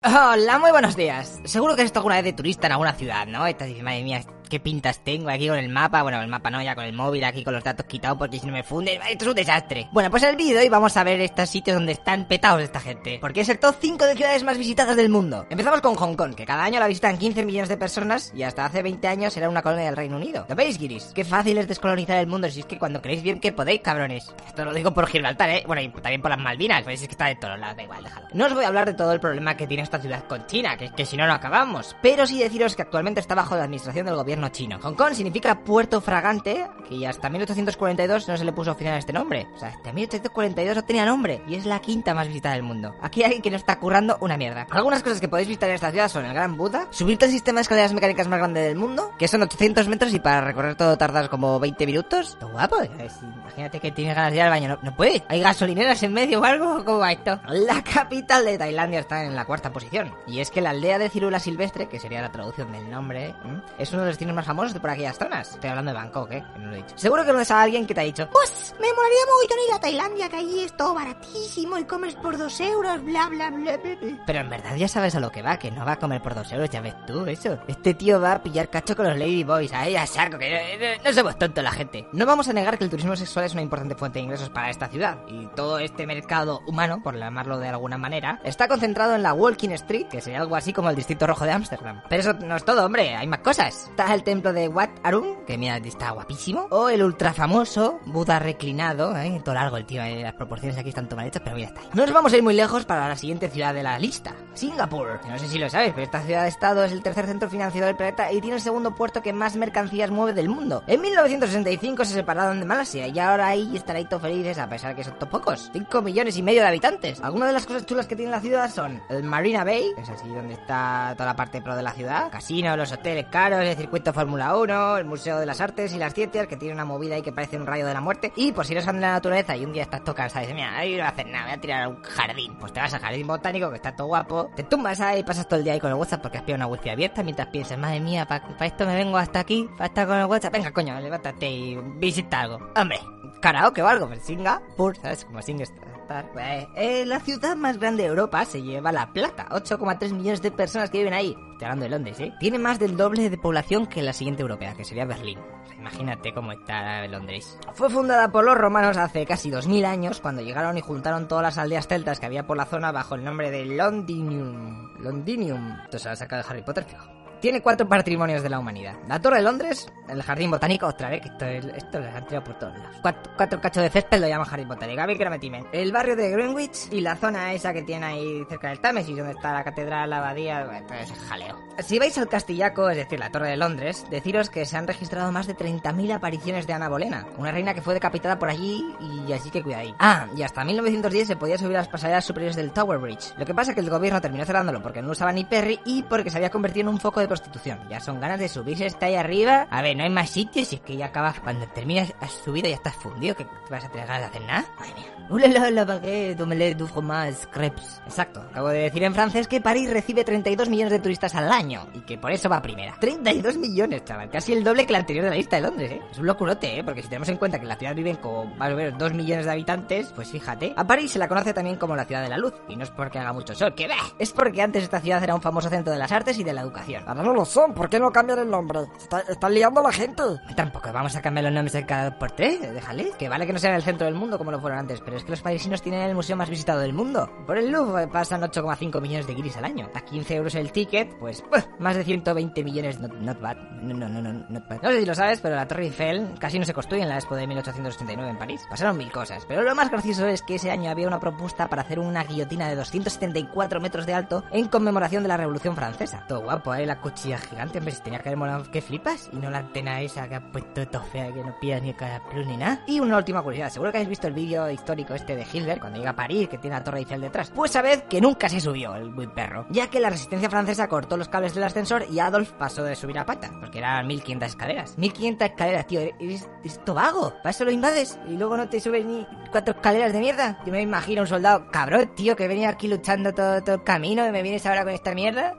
Hola, 0.03 0.57
muy 0.57 0.71
buenos 0.71 0.95
días. 0.95 1.39
Seguro 1.45 1.75
que 1.75 1.83
has 1.83 1.85
estado 1.85 2.01
alguna 2.01 2.15
vez 2.15 2.25
de 2.25 2.33
turista 2.33 2.65
en 2.65 2.73
alguna 2.73 2.93
ciudad, 2.93 3.27
¿no? 3.27 3.45
Estás 3.45 3.67
diciendo, 3.67 3.91
madre 3.91 4.03
mía, 4.03 4.21
qué 4.55 4.59
pintas 4.61 4.99
tengo 4.99 5.29
aquí 5.29 5.49
con 5.49 5.57
el 5.57 5.67
mapa. 5.67 6.01
Bueno, 6.01 6.21
el 6.21 6.29
mapa 6.29 6.49
no, 6.49 6.63
ya 6.63 6.75
con 6.75 6.85
el 6.85 6.93
móvil 6.93 7.25
aquí 7.25 7.43
con 7.43 7.53
los 7.53 7.63
datos 7.63 7.85
quitados 7.87 8.17
porque 8.17 8.39
si 8.39 8.47
no 8.47 8.53
me 8.53 8.63
funde, 8.63 8.97
esto 9.09 9.25
es 9.25 9.29
un 9.29 9.35
desastre. 9.35 9.89
Bueno, 9.91 10.09
pues 10.09 10.23
el 10.23 10.37
vídeo 10.37 10.61
hoy 10.61 10.69
vamos 10.69 10.95
a 10.95 11.03
ver 11.03 11.19
estos 11.19 11.49
sitios 11.49 11.75
donde 11.75 11.91
están 11.91 12.25
petados 12.25 12.61
esta 12.61 12.79
gente. 12.79 13.17
Porque 13.19 13.41
es 13.41 13.49
el 13.49 13.59
top 13.59 13.75
5 13.81 14.05
de 14.05 14.15
ciudades 14.15 14.43
más 14.43 14.57
visitadas 14.57 14.95
del 14.95 15.09
mundo. 15.09 15.45
Empezamos 15.49 15.81
con 15.81 15.95
Hong 15.95 16.15
Kong, 16.15 16.35
que 16.35 16.45
cada 16.45 16.63
año 16.63 16.79
la 16.79 16.87
visitan 16.87 17.17
15 17.17 17.43
millones 17.43 17.67
de 17.67 17.75
personas 17.75 18.31
y 18.33 18.43
hasta 18.43 18.63
hace 18.63 18.81
20 18.81 19.05
años 19.09 19.35
era 19.35 19.49
una 19.49 19.61
colonia 19.61 19.87
del 19.87 19.97
Reino 19.97 20.15
Unido. 20.15 20.45
¿Lo 20.47 20.55
veis, 20.55 20.77
Giris? 20.77 21.11
Qué 21.13 21.25
fácil 21.25 21.57
es 21.57 21.67
descolonizar 21.67 22.19
el 22.19 22.27
mundo 22.27 22.49
si 22.49 22.61
es 22.61 22.65
que 22.65 22.79
cuando 22.79 23.01
queréis 23.01 23.23
bien 23.23 23.41
que 23.41 23.51
podéis, 23.51 23.81
cabrones. 23.81 24.33
Esto 24.47 24.63
lo 24.63 24.73
digo 24.73 24.93
por 24.93 25.07
Gibraltar, 25.07 25.49
¿eh? 25.49 25.63
Bueno, 25.67 25.81
y 25.81 25.89
también 25.89 26.21
por 26.21 26.31
las 26.31 26.39
Malvinas, 26.39 26.83
pues 26.83 27.01
es 27.01 27.09
que 27.09 27.11
está 27.11 27.25
de 27.25 27.35
todos 27.35 27.59
lados, 27.59 27.75
da 27.75 27.83
igual, 27.83 28.05
déjalo. 28.05 28.27
No 28.31 28.45
os 28.45 28.53
voy 28.53 28.63
a 28.63 28.69
hablar 28.69 28.85
de 28.85 28.93
todo 28.93 29.11
el 29.11 29.19
problema 29.19 29.57
que 29.57 29.67
tiene 29.67 29.83
esta 29.83 29.99
ciudad 29.99 30.23
con 30.29 30.47
China, 30.47 30.77
que, 30.77 30.93
que 30.93 31.05
si 31.05 31.17
no, 31.17 31.27
no 31.27 31.33
acabamos. 31.33 31.93
Pero 32.01 32.25
sí 32.25 32.39
deciros 32.39 32.77
que 32.77 32.83
actualmente 32.83 33.19
está 33.19 33.35
bajo 33.35 33.57
la 33.57 33.65
administración 33.65 34.05
del 34.05 34.15
gobierno 34.15 34.44
chino. 34.51 34.79
Hong 34.81 34.95
Kong 34.95 35.13
significa 35.13 35.59
puerto 35.59 36.01
fragante, 36.01 36.67
que 36.87 37.07
hasta 37.07 37.29
1842 37.29 38.27
no 38.27 38.37
se 38.37 38.45
le 38.45 38.53
puso 38.53 38.71
oficial 38.71 38.97
este 38.97 39.13
nombre. 39.13 39.47
O 39.55 39.59
sea, 39.59 39.69
hasta 39.69 39.91
1842 39.91 40.75
no 40.75 40.83
tenía 40.83 41.05
nombre, 41.05 41.41
y 41.47 41.55
es 41.55 41.65
la 41.65 41.79
quinta 41.79 42.13
más 42.13 42.27
visitada 42.27 42.55
del 42.55 42.63
mundo. 42.63 42.95
Aquí 43.01 43.21
hay 43.21 43.25
alguien 43.25 43.41
que 43.41 43.51
no 43.51 43.57
está 43.57 43.79
currando 43.79 44.17
una 44.21 44.37
mierda. 44.37 44.67
Algunas 44.69 45.03
cosas 45.03 45.19
que 45.19 45.27
podéis 45.27 45.47
visitar 45.47 45.69
en 45.69 45.75
esta 45.75 45.91
ciudad 45.91 46.09
son 46.09 46.25
el 46.25 46.33
Gran 46.33 46.57
Buda, 46.57 46.87
subirte 46.91 47.25
al 47.25 47.31
sistema 47.31 47.59
de 47.59 47.63
escaleras 47.63 47.93
mecánicas 47.93 48.27
más 48.27 48.39
grande 48.39 48.61
del 48.61 48.75
mundo, 48.75 49.11
que 49.17 49.27
son 49.27 49.41
800 49.41 49.87
metros 49.87 50.13
y 50.13 50.19
para 50.19 50.41
recorrer 50.41 50.75
todo 50.75 50.97
tardas 50.97 51.29
como 51.29 51.59
20 51.59 51.85
minutos. 51.85 52.37
Todo 52.39 52.51
guapo, 52.51 52.81
es, 52.81 53.13
imagínate 53.21 53.79
que 53.79 53.91
tienes 53.91 54.15
ganas 54.15 54.31
de 54.31 54.37
ir 54.37 54.43
al 54.43 54.49
baño, 54.49 54.69
no, 54.69 54.79
no 54.81 54.95
puede. 54.95 55.23
¿Hay 55.27 55.41
gasolineras 55.41 56.01
en 56.03 56.13
medio 56.13 56.41
o 56.41 56.43
algo? 56.43 56.83
¿Cómo 56.83 56.99
va 56.99 57.11
esto? 57.11 57.39
La 57.47 57.83
capital 57.83 58.45
de 58.45 58.57
Tailandia 58.57 58.99
está 58.99 59.23
en 59.23 59.35
la 59.35 59.45
cuarta 59.45 59.71
posición, 59.71 60.13
y 60.27 60.39
es 60.39 60.51
que 60.51 60.61
la 60.61 60.71
aldea 60.71 60.99
de 60.99 61.09
Cirula 61.09 61.39
Silvestre, 61.39 61.87
que 61.87 61.99
sería 61.99 62.21
la 62.21 62.31
traducción 62.31 62.71
del 62.71 62.89
nombre, 62.89 63.27
¿eh? 63.27 63.35
es 63.77 63.91
uno 63.91 64.01
de 64.01 64.09
los 64.09 64.17
más 64.33 64.45
famosos 64.45 64.73
de 64.73 64.79
por 64.79 64.89
aquellas 64.89 65.17
zonas. 65.17 65.51
Estoy 65.51 65.69
hablando 65.69 65.91
de 65.91 65.97
Bangkok, 65.97 66.31
¿eh? 66.31 66.43
Que 66.53 66.59
no 66.59 66.67
lo 66.67 66.73
he 66.73 66.77
dicho. 66.77 66.97
Seguro 66.97 67.25
que 67.25 67.33
no 67.33 67.39
es 67.39 67.51
a 67.51 67.61
alguien 67.61 67.85
que 67.85 67.93
te 67.93 68.01
ha 68.01 68.03
dicho, 68.03 68.27
Pues 68.31 68.73
me 68.79 68.87
molaría 68.93 69.25
mogollón 69.27 69.67
ir 69.67 69.73
a 69.73 69.79
Tailandia, 69.79 70.29
que 70.29 70.35
allí 70.37 70.59
es 70.61 70.75
todo 70.75 70.93
baratísimo 70.93 71.77
y 71.77 71.85
comes 71.85 72.15
por 72.15 72.37
dos 72.37 72.59
euros, 72.59 73.03
bla, 73.03 73.27
bla, 73.29 73.49
bla, 73.49 73.77
bla, 73.77 73.95
pero 74.25 74.39
en 74.39 74.49
verdad 74.49 74.75
ya 74.75 74.87
sabes 74.87 75.15
a 75.15 75.19
lo 75.19 75.31
que 75.31 75.41
va, 75.41 75.57
que 75.57 75.71
no 75.71 75.85
va 75.85 75.93
a 75.93 75.99
comer 75.99 76.21
por 76.21 76.35
dos 76.35 76.51
euros, 76.51 76.69
ya 76.69 76.81
ves 76.81 76.95
tú 77.05 77.25
eso. 77.25 77.57
Este 77.67 77.93
tío 77.93 78.19
va 78.19 78.33
a 78.33 78.43
pillar 78.43 78.69
cacho 78.69 78.95
con 78.95 79.07
los 79.07 79.17
ladyboys, 79.17 79.71
a 79.73 80.07
saco, 80.07 80.37
que 80.37 80.77
no, 80.79 80.85
no, 80.85 81.03
no 81.03 81.13
somos 81.13 81.37
tontos 81.37 81.63
la 81.63 81.71
gente. 81.71 82.07
No 82.11 82.25
vamos 82.25 82.47
a 82.47 82.53
negar 82.53 82.77
que 82.77 82.83
el 82.83 82.89
turismo 82.89 83.15
sexual 83.15 83.45
es 83.45 83.53
una 83.53 83.61
importante 83.61 83.95
fuente 83.95 84.19
de 84.19 84.25
ingresos 84.25 84.49
para 84.49 84.69
esta 84.69 84.87
ciudad, 84.87 85.17
y 85.27 85.47
todo 85.47 85.79
este 85.79 86.05
mercado 86.05 86.61
humano, 86.67 87.01
por 87.03 87.17
llamarlo 87.17 87.57
de 87.59 87.69
alguna 87.69 87.97
manera, 87.97 88.39
está 88.43 88.67
concentrado 88.67 89.15
en 89.15 89.23
la 89.23 89.33
Walking 89.33 89.69
Street, 89.69 90.07
que 90.07 90.21
sería 90.21 90.41
algo 90.41 90.55
así 90.55 90.73
como 90.73 90.89
el 90.89 90.95
distrito 90.95 91.27
rojo 91.27 91.45
de 91.45 91.51
Ámsterdam. 91.51 92.01
Pero 92.09 92.21
eso 92.21 92.33
no 92.33 92.55
es 92.55 92.65
todo, 92.65 92.85
hombre, 92.85 93.15
hay 93.15 93.27
más 93.27 93.39
cosas. 93.39 93.91
El 94.15 94.23
templo 94.23 94.53
de 94.53 94.67
Wat 94.67 94.89
Arun, 95.03 95.45
que 95.45 95.57
mira, 95.57 95.77
está 95.77 96.11
guapísimo. 96.11 96.67
O 96.71 96.89
el 96.89 97.03
ultra 97.03 97.33
famoso 97.33 97.99
Buda 98.05 98.39
reclinado, 98.39 99.15
¿eh? 99.17 99.41
Todo 99.43 99.55
largo 99.55 99.77
el 99.77 99.85
tío, 99.85 100.01
¿eh? 100.01 100.21
las 100.23 100.33
proporciones 100.33 100.77
aquí 100.77 100.89
están 100.89 101.07
mal 101.15 101.27
hechas, 101.27 101.41
pero 101.43 101.55
mira, 101.55 101.67
está 101.67 101.81
ahí. 101.81 101.87
No 101.93 102.05
nos 102.05 102.13
vamos 102.13 102.33
a 102.33 102.37
ir 102.37 102.43
muy 102.43 102.53
lejos 102.53 102.85
para 102.85 103.07
la 103.07 103.15
siguiente 103.15 103.49
ciudad 103.49 103.73
de 103.73 103.83
la 103.83 103.99
lista, 103.99 104.35
Singapur. 104.53 105.19
No 105.27 105.37
sé 105.37 105.47
si 105.47 105.59
lo 105.59 105.69
sabes, 105.69 105.91
pero 105.91 106.03
esta 106.03 106.21
ciudad-estado 106.21 106.83
es 106.83 106.91
el 106.91 107.03
tercer 107.03 107.27
centro 107.27 107.49
financiero 107.49 107.87
del 107.87 107.95
planeta 107.95 108.31
y 108.31 108.41
tiene 108.41 108.55
el 108.55 108.61
segundo 108.61 108.95
puerto 108.95 109.21
que 109.21 109.33
más 109.33 109.55
mercancías 109.55 110.09
mueve 110.09 110.33
del 110.33 110.49
mundo. 110.49 110.83
En 110.87 111.01
1965 111.01 112.05
se 112.05 112.13
separaron 112.13 112.59
de 112.59 112.65
Malasia 112.65 113.07
y 113.07 113.19
ahora 113.19 113.47
ahí 113.47 113.65
ahí 113.95 114.05
todos 114.05 114.21
felices 114.21 114.57
a 114.57 114.67
pesar 114.67 114.95
que 114.95 115.03
son 115.03 115.13
todos 115.15 115.29
pocos. 115.29 115.69
5 115.73 116.01
millones 116.01 116.37
y 116.37 116.41
medio 116.41 116.61
de 116.61 116.67
habitantes. 116.67 117.21
Algunas 117.21 117.49
de 117.49 117.53
las 117.53 117.65
cosas 117.65 117.85
chulas 117.85 118.07
que 118.07 118.15
tiene 118.15 118.31
la 118.31 118.39
ciudad 118.39 118.69
son 118.71 119.01
el 119.09 119.23
Marina 119.23 119.63
Bay, 119.63 119.91
que 119.95 120.01
es 120.01 120.09
así 120.09 120.27
donde 120.29 120.53
está 120.53 121.13
toda 121.13 121.27
la 121.27 121.35
parte 121.35 121.61
pro 121.61 121.75
de 121.75 121.83
la 121.83 121.93
ciudad, 121.93 122.31
casino, 122.31 122.75
los 122.75 122.91
hoteles 122.91 123.25
caros, 123.29 123.61
el 123.61 123.75
circuito 123.75 124.04
Fórmula 124.13 124.55
1, 124.57 124.97
el 124.97 125.05
Museo 125.05 125.39
de 125.39 125.45
las 125.45 125.61
Artes 125.61 125.93
y 125.93 125.97
las 125.97 126.13
Ciencias, 126.13 126.47
que 126.47 126.57
tiene 126.57 126.73
una 126.73 126.85
movida 126.85 127.15
ahí 127.15 127.21
que 127.21 127.31
parece 127.31 127.57
un 127.57 127.65
rayo 127.65 127.85
de 127.85 127.93
la 127.93 128.01
muerte. 128.01 128.31
Y 128.35 128.51
por 128.51 128.65
si 128.65 128.79
son 128.81 128.95
de 128.95 129.01
la 129.01 129.13
naturaleza 129.13 129.55
y 129.55 129.65
un 129.65 129.73
día 129.73 129.83
estás 129.83 130.03
tocando, 130.03 130.33
sabes, 130.33 130.53
mira, 130.53 130.77
ahí 130.77 130.91
no 130.91 130.97
voy 130.97 131.01
a 131.01 131.09
hacer 131.09 131.27
nada, 131.27 131.45
voy 131.45 131.53
a 131.53 131.61
tirar 131.61 131.83
a 131.83 131.89
un 131.89 132.01
jardín. 132.03 132.55
Pues 132.59 132.73
te 132.73 132.79
vas 132.79 132.93
al 132.93 132.99
jardín 133.01 133.27
botánico, 133.27 133.69
que 133.69 133.75
está 133.75 133.95
todo 133.95 134.07
guapo, 134.07 134.49
te 134.55 134.63
tumbas 134.63 134.99
ahí 135.01 135.19
y 135.19 135.23
pasas 135.23 135.47
todo 135.47 135.59
el 135.59 135.63
día 135.63 135.73
ahí 135.73 135.79
con 135.79 135.89
el 135.89 135.95
WhatsApp 135.95 136.21
porque 136.21 136.37
has 136.37 136.43
pillado 136.43 136.65
una 136.65 136.67
wifi 136.67 136.89
abierta 136.89 137.23
mientras 137.23 137.47
piensas, 137.47 137.77
madre 137.77 137.99
mía, 137.99 138.25
para 138.25 138.65
esto 138.65 138.85
me 138.85 138.95
vengo 138.95 139.17
hasta 139.17 139.39
aquí, 139.39 139.69
para 139.77 139.87
estar 139.87 140.07
con 140.07 140.17
el 140.17 140.25
WhatsApp. 140.25 140.53
Venga, 140.53 140.71
coño, 140.71 140.99
levántate 140.99 141.49
y 141.49 141.75
visita 141.97 142.41
algo. 142.41 142.59
Hombre, 142.75 142.99
karaoke 143.41 143.81
o 143.81 143.87
algo, 143.87 144.07
pero 144.07 144.21
Singapur, 144.21 144.95
¿sabes? 144.97 145.25
Como 145.25 145.41
Singapur. 145.41 145.94
Pues, 146.07 146.67
eh, 146.75 147.05
la 147.05 147.19
ciudad 147.19 147.55
más 147.55 147.79
grande 147.79 148.03
de 148.03 148.09
Europa 148.09 148.45
se 148.45 148.61
lleva 148.61 148.91
la 148.91 149.11
plata. 149.11 149.47
8,3 149.49 150.13
millones 150.13 150.41
de 150.41 150.51
personas 150.51 150.89
que 150.89 150.99
viven 150.99 151.13
ahí. 151.13 151.35
Estoy 151.51 151.65
hablando 151.65 151.83
de 151.85 151.89
Londres, 151.89 152.19
¿eh? 152.19 152.33
Tiene 152.39 152.59
más 152.59 152.79
del 152.79 152.95
doble 152.95 153.29
de 153.29 153.37
población 153.37 153.87
que 153.87 154.03
la 154.03 154.13
siguiente 154.13 154.41
europea, 154.41 154.75
que 154.75 154.83
sería 154.83 155.05
Berlín. 155.05 155.39
Imagínate 155.77 156.33
cómo 156.33 156.51
está 156.51 157.07
Londres. 157.07 157.57
Fue 157.73 157.89
fundada 157.89 158.31
por 158.31 158.43
los 158.43 158.57
romanos 158.57 158.97
hace 158.97 159.25
casi 159.25 159.49
2000 159.49 159.85
años, 159.85 160.19
cuando 160.19 160.41
llegaron 160.41 160.77
y 160.77 160.81
juntaron 160.81 161.27
todas 161.27 161.43
las 161.43 161.57
aldeas 161.57 161.87
celtas 161.87 162.19
que 162.19 162.25
había 162.25 162.47
por 162.47 162.57
la 162.57 162.65
zona 162.65 162.91
bajo 162.91 163.15
el 163.15 163.23
nombre 163.23 163.51
de 163.51 163.65
Londinium. 163.65 164.93
Londinium. 164.99 165.77
Esto 165.83 165.99
se 165.99 166.09
ha 166.09 166.15
sacado 166.15 166.43
de 166.43 166.49
Harry 166.49 166.61
Potter, 166.63 166.85
fijo. 166.85 167.14
Tiene 167.45 167.61
cuatro 167.61 167.87
patrimonios 167.87 168.41
de 168.41 168.49
la 168.49 168.57
humanidad. 168.57 168.95
La 169.07 169.21
Torre 169.21 169.35
de 169.37 169.43
Londres, 169.43 169.87
el 170.09 170.23
Jardín 170.23 170.49
Botánico, 170.49 170.87
otra 170.87 171.11
vez, 171.11 171.21
que 171.21 171.27
esto, 171.27 171.45
es- 171.45 171.65
esto 171.77 171.99
lo 171.99 172.07
han 172.07 172.25
tirado 172.25 172.43
por 172.43 172.57
todos 172.57 172.75
lados. 172.75 172.97
Cuatro, 173.37 173.61
cachos 173.61 173.83
de 173.83 173.89
césped 173.91 174.19
lo 174.19 174.27
llaman 174.27 174.47
Jardín 174.47 174.67
Botánico. 174.67 174.99
A 175.03 175.05
mí 175.05 175.15
que 175.15 175.25
no 175.25 175.29
me 175.29 175.37
timen. 175.37 175.67
El 175.71 175.91
barrio 175.91 176.15
de 176.15 176.31
Greenwich 176.31 176.87
y 176.91 177.01
la 177.01 177.15
zona 177.15 177.53
esa 177.53 177.71
que 177.71 177.83
tiene 177.83 178.03
ahí 178.03 178.43
cerca 178.49 178.69
del 178.69 178.79
Támesis, 178.79 179.15
donde 179.15 179.33
está 179.33 179.53
la 179.53 179.63
catedral, 179.63 180.09
la 180.09 180.17
abadía, 180.17 180.65
todo 180.87 180.97
jaleo. 181.29 181.59
Si 181.83 181.99
vais 181.99 182.17
al 182.17 182.27
Castillaco, 182.27 182.89
es 182.89 182.97
decir, 182.97 183.19
la 183.19 183.29
Torre 183.29 183.49
de 183.49 183.57
Londres, 183.57 184.07
deciros 184.09 184.49
que 184.49 184.65
se 184.65 184.77
han 184.77 184.87
registrado 184.87 185.31
más 185.31 185.45
de 185.45 185.53
30.000 185.55 186.13
apariciones 186.13 186.65
de 186.65 186.73
Ana 186.73 186.89
Bolena, 186.89 187.27
una 187.37 187.51
reina 187.51 187.75
que 187.75 187.81
fue 187.83 187.93
decapitada 187.93 188.39
por 188.39 188.49
allí 188.49 188.83
y 189.27 189.31
así 189.33 189.51
que 189.51 189.61
cuidadí. 189.61 189.93
Ah, 189.99 190.25
y 190.35 190.41
hasta 190.41 190.65
1910 190.65 191.27
se 191.27 191.35
podía 191.35 191.59
subir 191.59 191.75
a 191.77 191.81
las 191.81 191.89
pasarelas 191.89 192.25
superiores 192.25 192.55
del 192.55 192.71
Tower 192.71 192.97
Bridge. 192.97 193.35
Lo 193.37 193.45
que 193.45 193.53
pasa 193.53 193.69
es 193.69 193.75
que 193.75 193.81
el 193.81 193.89
gobierno 193.91 194.19
terminó 194.19 194.45
cerrándolo 194.45 194.81
porque 194.81 195.03
no 195.03 195.11
usaba 195.11 195.31
ni 195.31 195.45
Perry 195.45 195.79
y 195.85 196.01
porque 196.01 196.31
se 196.31 196.37
había 196.37 196.49
convertido 196.49 196.89
en 196.89 196.95
un 196.95 196.99
foco 196.99 197.19
de 197.19 197.34
Constitución. 197.35 197.79
Ya 197.89 197.99
son 197.99 198.19
ganas 198.19 198.39
de 198.39 198.47
subirse 198.47 198.85
hasta 198.85 199.07
ahí 199.07 199.15
arriba. 199.15 199.67
A 199.69 199.81
ver, 199.81 199.95
no 199.97 200.03
hay 200.03 200.09
más 200.09 200.29
sitios 200.29 200.71
y 200.71 200.75
es 200.75 200.81
que 200.81 200.95
ya 200.95 201.07
acabas, 201.07 201.39
cuando 201.39 201.67
terminas 201.67 202.13
has 202.21 202.31
subido 202.31 202.67
ya 202.69 202.75
estás 202.75 202.95
fundido, 202.95 203.35
que 203.35 203.45
vas 203.69 203.83
a 203.83 203.89
tener 203.89 204.07
ganas 204.07 204.21
de 204.21 204.27
hacer 204.27 204.41
nada. 204.43 204.65
Madre 204.79 204.93
mía. 204.95 205.15
Ula 205.27 205.47
la 205.71 205.85
baguette, 205.85 206.37
du 206.77 206.85
fromage, 206.85 207.47
crepes. 207.51 207.99
Exacto. 208.05 208.41
Acabo 208.41 208.69
de 208.69 208.79
decir 208.79 209.03
en 209.03 209.13
francés 209.13 209.47
que 209.47 209.59
París 209.59 209.89
recibe 209.89 210.23
32 210.23 210.69
millones 210.69 210.91
de 210.91 210.99
turistas 210.99 211.33
al 211.33 211.51
año 211.51 211.87
y 211.93 212.01
que 212.01 212.17
por 212.17 212.31
eso 212.31 212.47
va 212.47 212.61
primera. 212.61 212.95
32 212.99 213.57
millones, 213.57 214.05
chaval. 214.05 214.29
Casi 214.29 214.53
el 214.53 214.63
doble 214.63 214.85
que 214.85 214.93
la 214.93 214.99
anterior 214.99 215.23
de 215.23 215.31
la 215.31 215.35
lista 215.35 215.55
de 215.55 215.63
Londres, 215.63 215.91
¿eh? 215.91 216.01
Es 216.11 216.19
un 216.19 216.27
locurote, 216.27 216.77
¿eh? 216.77 216.83
Porque 216.83 217.01
si 217.01 217.07
tenemos 217.07 217.27
en 217.29 217.37
cuenta 217.37 217.57
que 217.57 217.63
en 217.63 217.69
la 217.69 217.75
ciudad 217.75 217.95
viven 217.95 218.17
como 218.17 218.45
más 218.55 218.71
o 218.71 218.75
menos 218.75 218.99
2 218.99 219.13
millones 219.13 219.45
de 219.45 219.51
habitantes, 219.51 220.11
pues 220.15 220.29
fíjate. 220.29 220.73
A 220.77 220.85
París 220.85 221.11
se 221.11 221.19
la 221.19 221.27
conoce 221.27 221.53
también 221.53 221.77
como 221.77 221.95
la 221.95 222.05
ciudad 222.05 222.21
de 222.21 222.29
la 222.29 222.37
luz. 222.37 222.53
Y 222.69 222.75
no 222.75 222.83
es 222.83 222.91
porque 222.91 223.17
haga 223.17 223.33
mucho 223.33 223.55
sol, 223.55 223.73
que 223.73 223.87
ve. 223.87 223.95
Es 224.19 224.31
porque 224.31 224.61
antes 224.61 224.83
esta 224.83 224.99
ciudad 224.99 225.23
era 225.23 225.33
un 225.33 225.41
famoso 225.41 225.69
centro 225.69 225.91
de 225.91 225.97
las 225.97 226.11
artes 226.11 226.37
y 226.37 226.43
de 226.43 226.53
la 226.53 226.61
educación. 226.61 227.03
No 227.25 227.33
lo 227.33 227.45
son, 227.45 227.73
¿por 227.73 227.89
qué 227.89 227.99
no 227.99 228.11
cambian 228.11 228.39
el 228.39 228.49
nombre? 228.49 228.81
Está- 228.97 229.21
están 229.27 229.53
liando 229.53 229.79
a 229.81 229.83
la 229.83 229.91
gente. 229.91 230.23
Tampoco 230.55 230.91
vamos 230.93 231.15
a 231.15 231.21
cambiar 231.21 231.45
los 231.45 231.53
nombres 231.53 231.73
de 231.73 231.85
cada 231.85 232.17
por 232.17 232.31
tres, 232.31 232.61
déjale. 232.73 233.11
Que 233.17 233.27
vale 233.29 233.45
que 233.45 233.53
no 233.53 233.59
sean 233.59 233.73
el 233.75 233.83
centro 233.83 234.05
del 234.05 234.15
mundo 234.15 234.37
como 234.37 234.51
lo 234.51 234.59
fueron 234.61 234.79
antes, 234.79 235.01
pero 235.01 235.17
es 235.17 235.23
que 235.23 235.31
los 235.31 235.41
parisinos 235.41 235.81
tienen 235.81 236.01
el 236.01 236.15
museo 236.15 236.35
más 236.35 236.49
visitado 236.49 236.79
del 236.79 236.93
mundo. 236.93 237.29
Por 237.45 237.57
el 237.57 237.69
Louvre 237.71 238.07
pasan 238.07 238.41
8,5 238.41 239.01
millones 239.01 239.27
de 239.27 239.33
guiris 239.33 239.57
al 239.57 239.65
año. 239.65 239.89
A 239.93 240.01
15 240.01 240.35
euros 240.35 240.55
el 240.55 240.71
ticket, 240.71 241.17
pues 241.17 241.43
¡buah! 241.49 241.63
más 241.79 241.95
de 241.95 242.03
120 242.03 242.63
millones, 242.63 242.99
not, 242.99 243.13
not 243.15 243.39
bad. 243.41 243.57
No, 243.81 243.93
no, 243.93 244.07
no, 244.09 244.21
no. 244.21 244.45
No 244.49 244.89
sé 244.91 244.99
si 244.99 245.05
lo 245.05 245.15
sabes, 245.15 245.39
pero 245.41 245.55
la 245.55 245.67
Torre 245.67 245.85
Eiffel 245.85 246.33
casi 246.39 246.59
no 246.59 246.65
se 246.65 246.73
construye 246.73 247.03
en 247.03 247.09
la 247.09 247.15
Expo 247.15 247.35
de 247.35 247.47
1889 247.47 248.29
en 248.31 248.37
París. 248.37 248.61
Pasaron 248.69 248.97
mil 248.97 249.11
cosas, 249.11 249.45
pero 249.47 249.61
lo 249.63 249.75
más 249.75 249.89
gracioso 249.91 250.25
es 250.27 250.41
que 250.41 250.55
ese 250.55 250.71
año 250.71 250.89
había 250.91 251.07
una 251.07 251.19
propuesta 251.19 251.67
para 251.67 251.81
hacer 251.83 251.99
una 251.99 252.23
guillotina 252.23 252.67
de 252.69 252.75
274 252.75 253.79
metros 253.79 254.05
de 254.05 254.13
alto 254.13 254.43
en 254.51 254.67
conmemoración 254.67 255.23
de 255.23 255.29
la 255.29 255.37
Revolución 255.37 255.75
Francesa. 255.75 256.25
Todo 256.27 256.41
guapo, 256.41 256.71
ahí 256.71 256.85
la 256.85 256.99
cuchilla 257.05 257.37
gigante, 257.37 257.77
hombre, 257.77 257.93
si 257.93 258.01
tenía 258.01 258.17
que 258.17 258.29
haber 258.29 258.39
molado 258.39 258.63
que 258.71 258.81
flipas, 258.81 259.29
y 259.31 259.35
no 259.35 259.51
la 259.51 259.59
antena 259.59 260.01
esa 260.01 260.27
que 260.27 260.35
ha 260.35 260.51
puesto 260.51 260.87
todo 260.87 261.03
fea 261.03 261.31
que 261.31 261.43
no 261.43 261.55
pillas 261.59 261.83
ni 261.83 261.93
cada 261.93 262.19
plus 262.23 262.47
ni 262.47 262.57
nada. 262.57 262.83
Y 262.87 262.99
una 262.99 263.17
última 263.17 263.43
curiosidad, 263.43 263.69
seguro 263.69 263.91
que 263.91 263.99
habéis 263.99 264.09
visto 264.09 264.25
el 264.25 264.33
vídeo 264.33 264.71
histórico 264.71 265.13
este 265.13 265.35
de 265.35 265.45
Hitler 265.53 265.79
cuando 265.79 265.99
llega 265.99 266.09
a 266.09 266.15
París, 266.15 266.49
que 266.49 266.57
tiene 266.57 266.75
la 266.75 266.83
Torre 266.83 266.99
Eiffel 266.99 267.21
detrás. 267.21 267.51
Pues 267.53 267.69
sabed 267.69 268.05
que 268.05 268.19
nunca 268.19 268.49
se 268.49 268.59
subió 268.59 268.95
el 268.95 269.13
buen 269.13 269.29
perro, 269.35 269.67
ya 269.69 269.87
que 269.87 269.99
la 269.99 270.09
resistencia 270.09 270.49
francesa 270.49 270.87
cortó 270.87 271.15
los 271.15 271.29
cables 271.29 271.53
del 271.53 271.63
ascensor 271.63 272.07
y 272.09 272.17
Adolf 272.17 272.53
pasó 272.53 272.83
de 272.83 272.95
subir 272.95 273.19
a 273.19 273.25
pata, 273.27 273.51
porque 273.59 273.77
eran 273.77 274.07
1500 274.07 274.49
escaleras. 274.49 274.97
1500 274.97 275.49
escaleras, 275.49 275.85
tío, 275.85 275.99
eres, 275.99 276.49
eres 276.61 276.83
tobago. 276.85 277.35
Para 277.37 277.51
eso 277.51 277.65
lo 277.65 277.71
invades 277.71 278.17
y 278.27 278.35
luego 278.35 278.57
no 278.57 278.67
te 278.67 278.79
subes 278.79 279.05
ni 279.05 279.27
cuatro 279.51 279.75
escaleras 279.75 280.11
de 280.11 280.21
mierda. 280.21 280.59
Yo 280.65 280.71
me 280.71 280.81
imagino 280.81 281.21
un 281.21 281.27
soldado 281.27 281.67
cabrón, 281.69 282.15
tío, 282.15 282.35
que 282.35 282.47
venía 282.47 282.69
aquí 282.69 282.87
luchando 282.87 283.31
todo, 283.31 283.57
el 283.57 283.83
camino 283.83 284.27
y 284.27 284.31
me 284.31 284.41
vienes 284.41 284.65
ahora 284.65 284.83
con 284.83 284.93
esta 284.93 285.13
mierda. 285.13 285.55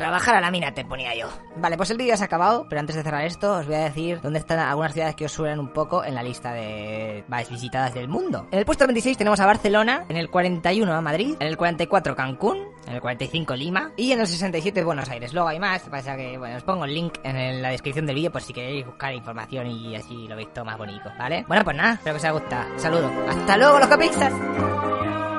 Trabajar 0.00 0.34
a 0.34 0.40
la 0.40 0.50
mina 0.50 0.72
te 0.72 0.84
ponía 0.84 1.14
yo. 1.14 1.28
Vale, 1.56 1.76
pues 1.76 1.90
el 1.90 1.98
vídeo 1.98 2.16
se 2.16 2.22
ha 2.22 2.26
acabado, 2.26 2.66
pero 2.68 2.80
antes 2.80 2.96
de 2.96 3.02
cerrar 3.02 3.24
esto 3.24 3.58
os 3.58 3.66
voy 3.66 3.74
a 3.74 3.84
decir 3.84 4.20
dónde 4.22 4.38
están 4.38 4.58
algunas 4.58 4.94
ciudades 4.94 5.14
que 5.14 5.26
os 5.26 5.32
suenan 5.32 5.60
un 5.60 5.72
poco 5.72 6.04
en 6.04 6.14
la 6.14 6.22
lista 6.22 6.52
de 6.52 7.24
más 7.28 7.48
visitadas 7.50 7.92
del 7.94 8.08
mundo. 8.08 8.46
En 8.50 8.58
el 8.58 8.64
puesto 8.64 8.86
26 8.86 9.18
tenemos 9.18 9.40
a 9.40 9.46
Barcelona, 9.46 10.04
en 10.08 10.16
el 10.16 10.30
41 10.30 10.92
a 10.92 11.00
Madrid, 11.00 11.36
en 11.38 11.46
el 11.46 11.56
44 11.56 12.16
Cancún, 12.16 12.58
en 12.86 12.94
el 12.94 13.00
45 13.00 13.54
Lima 13.54 13.92
y 13.96 14.12
en 14.12 14.20
el 14.20 14.26
67 14.26 14.82
Buenos 14.84 15.08
Aires. 15.10 15.34
Luego 15.34 15.48
hay 15.48 15.60
más, 15.60 15.82
pasa 15.82 16.16
que, 16.16 16.38
bueno, 16.38 16.56
os 16.56 16.62
pongo 16.62 16.84
el 16.86 16.94
link 16.94 17.18
en 17.22 17.60
la 17.60 17.68
descripción 17.70 18.06
del 18.06 18.16
vídeo 18.16 18.32
por 18.32 18.42
si 18.42 18.52
queréis 18.52 18.86
buscar 18.86 19.12
información 19.14 19.66
y 19.66 19.94
así 19.96 20.26
lo 20.26 20.36
veis 20.36 20.52
todo 20.52 20.64
más 20.64 20.78
bonito, 20.78 21.10
¿vale? 21.18 21.44
Bueno, 21.46 21.62
pues 21.62 21.76
nada, 21.76 21.92
espero 21.94 22.14
que 22.14 22.18
os 22.18 22.24
haya 22.24 22.32
gustado. 22.32 22.78
Saludos. 22.78 23.12
¡Hasta 23.28 23.56
luego, 23.56 23.78
los 23.78 23.88
capistas! 23.88 25.29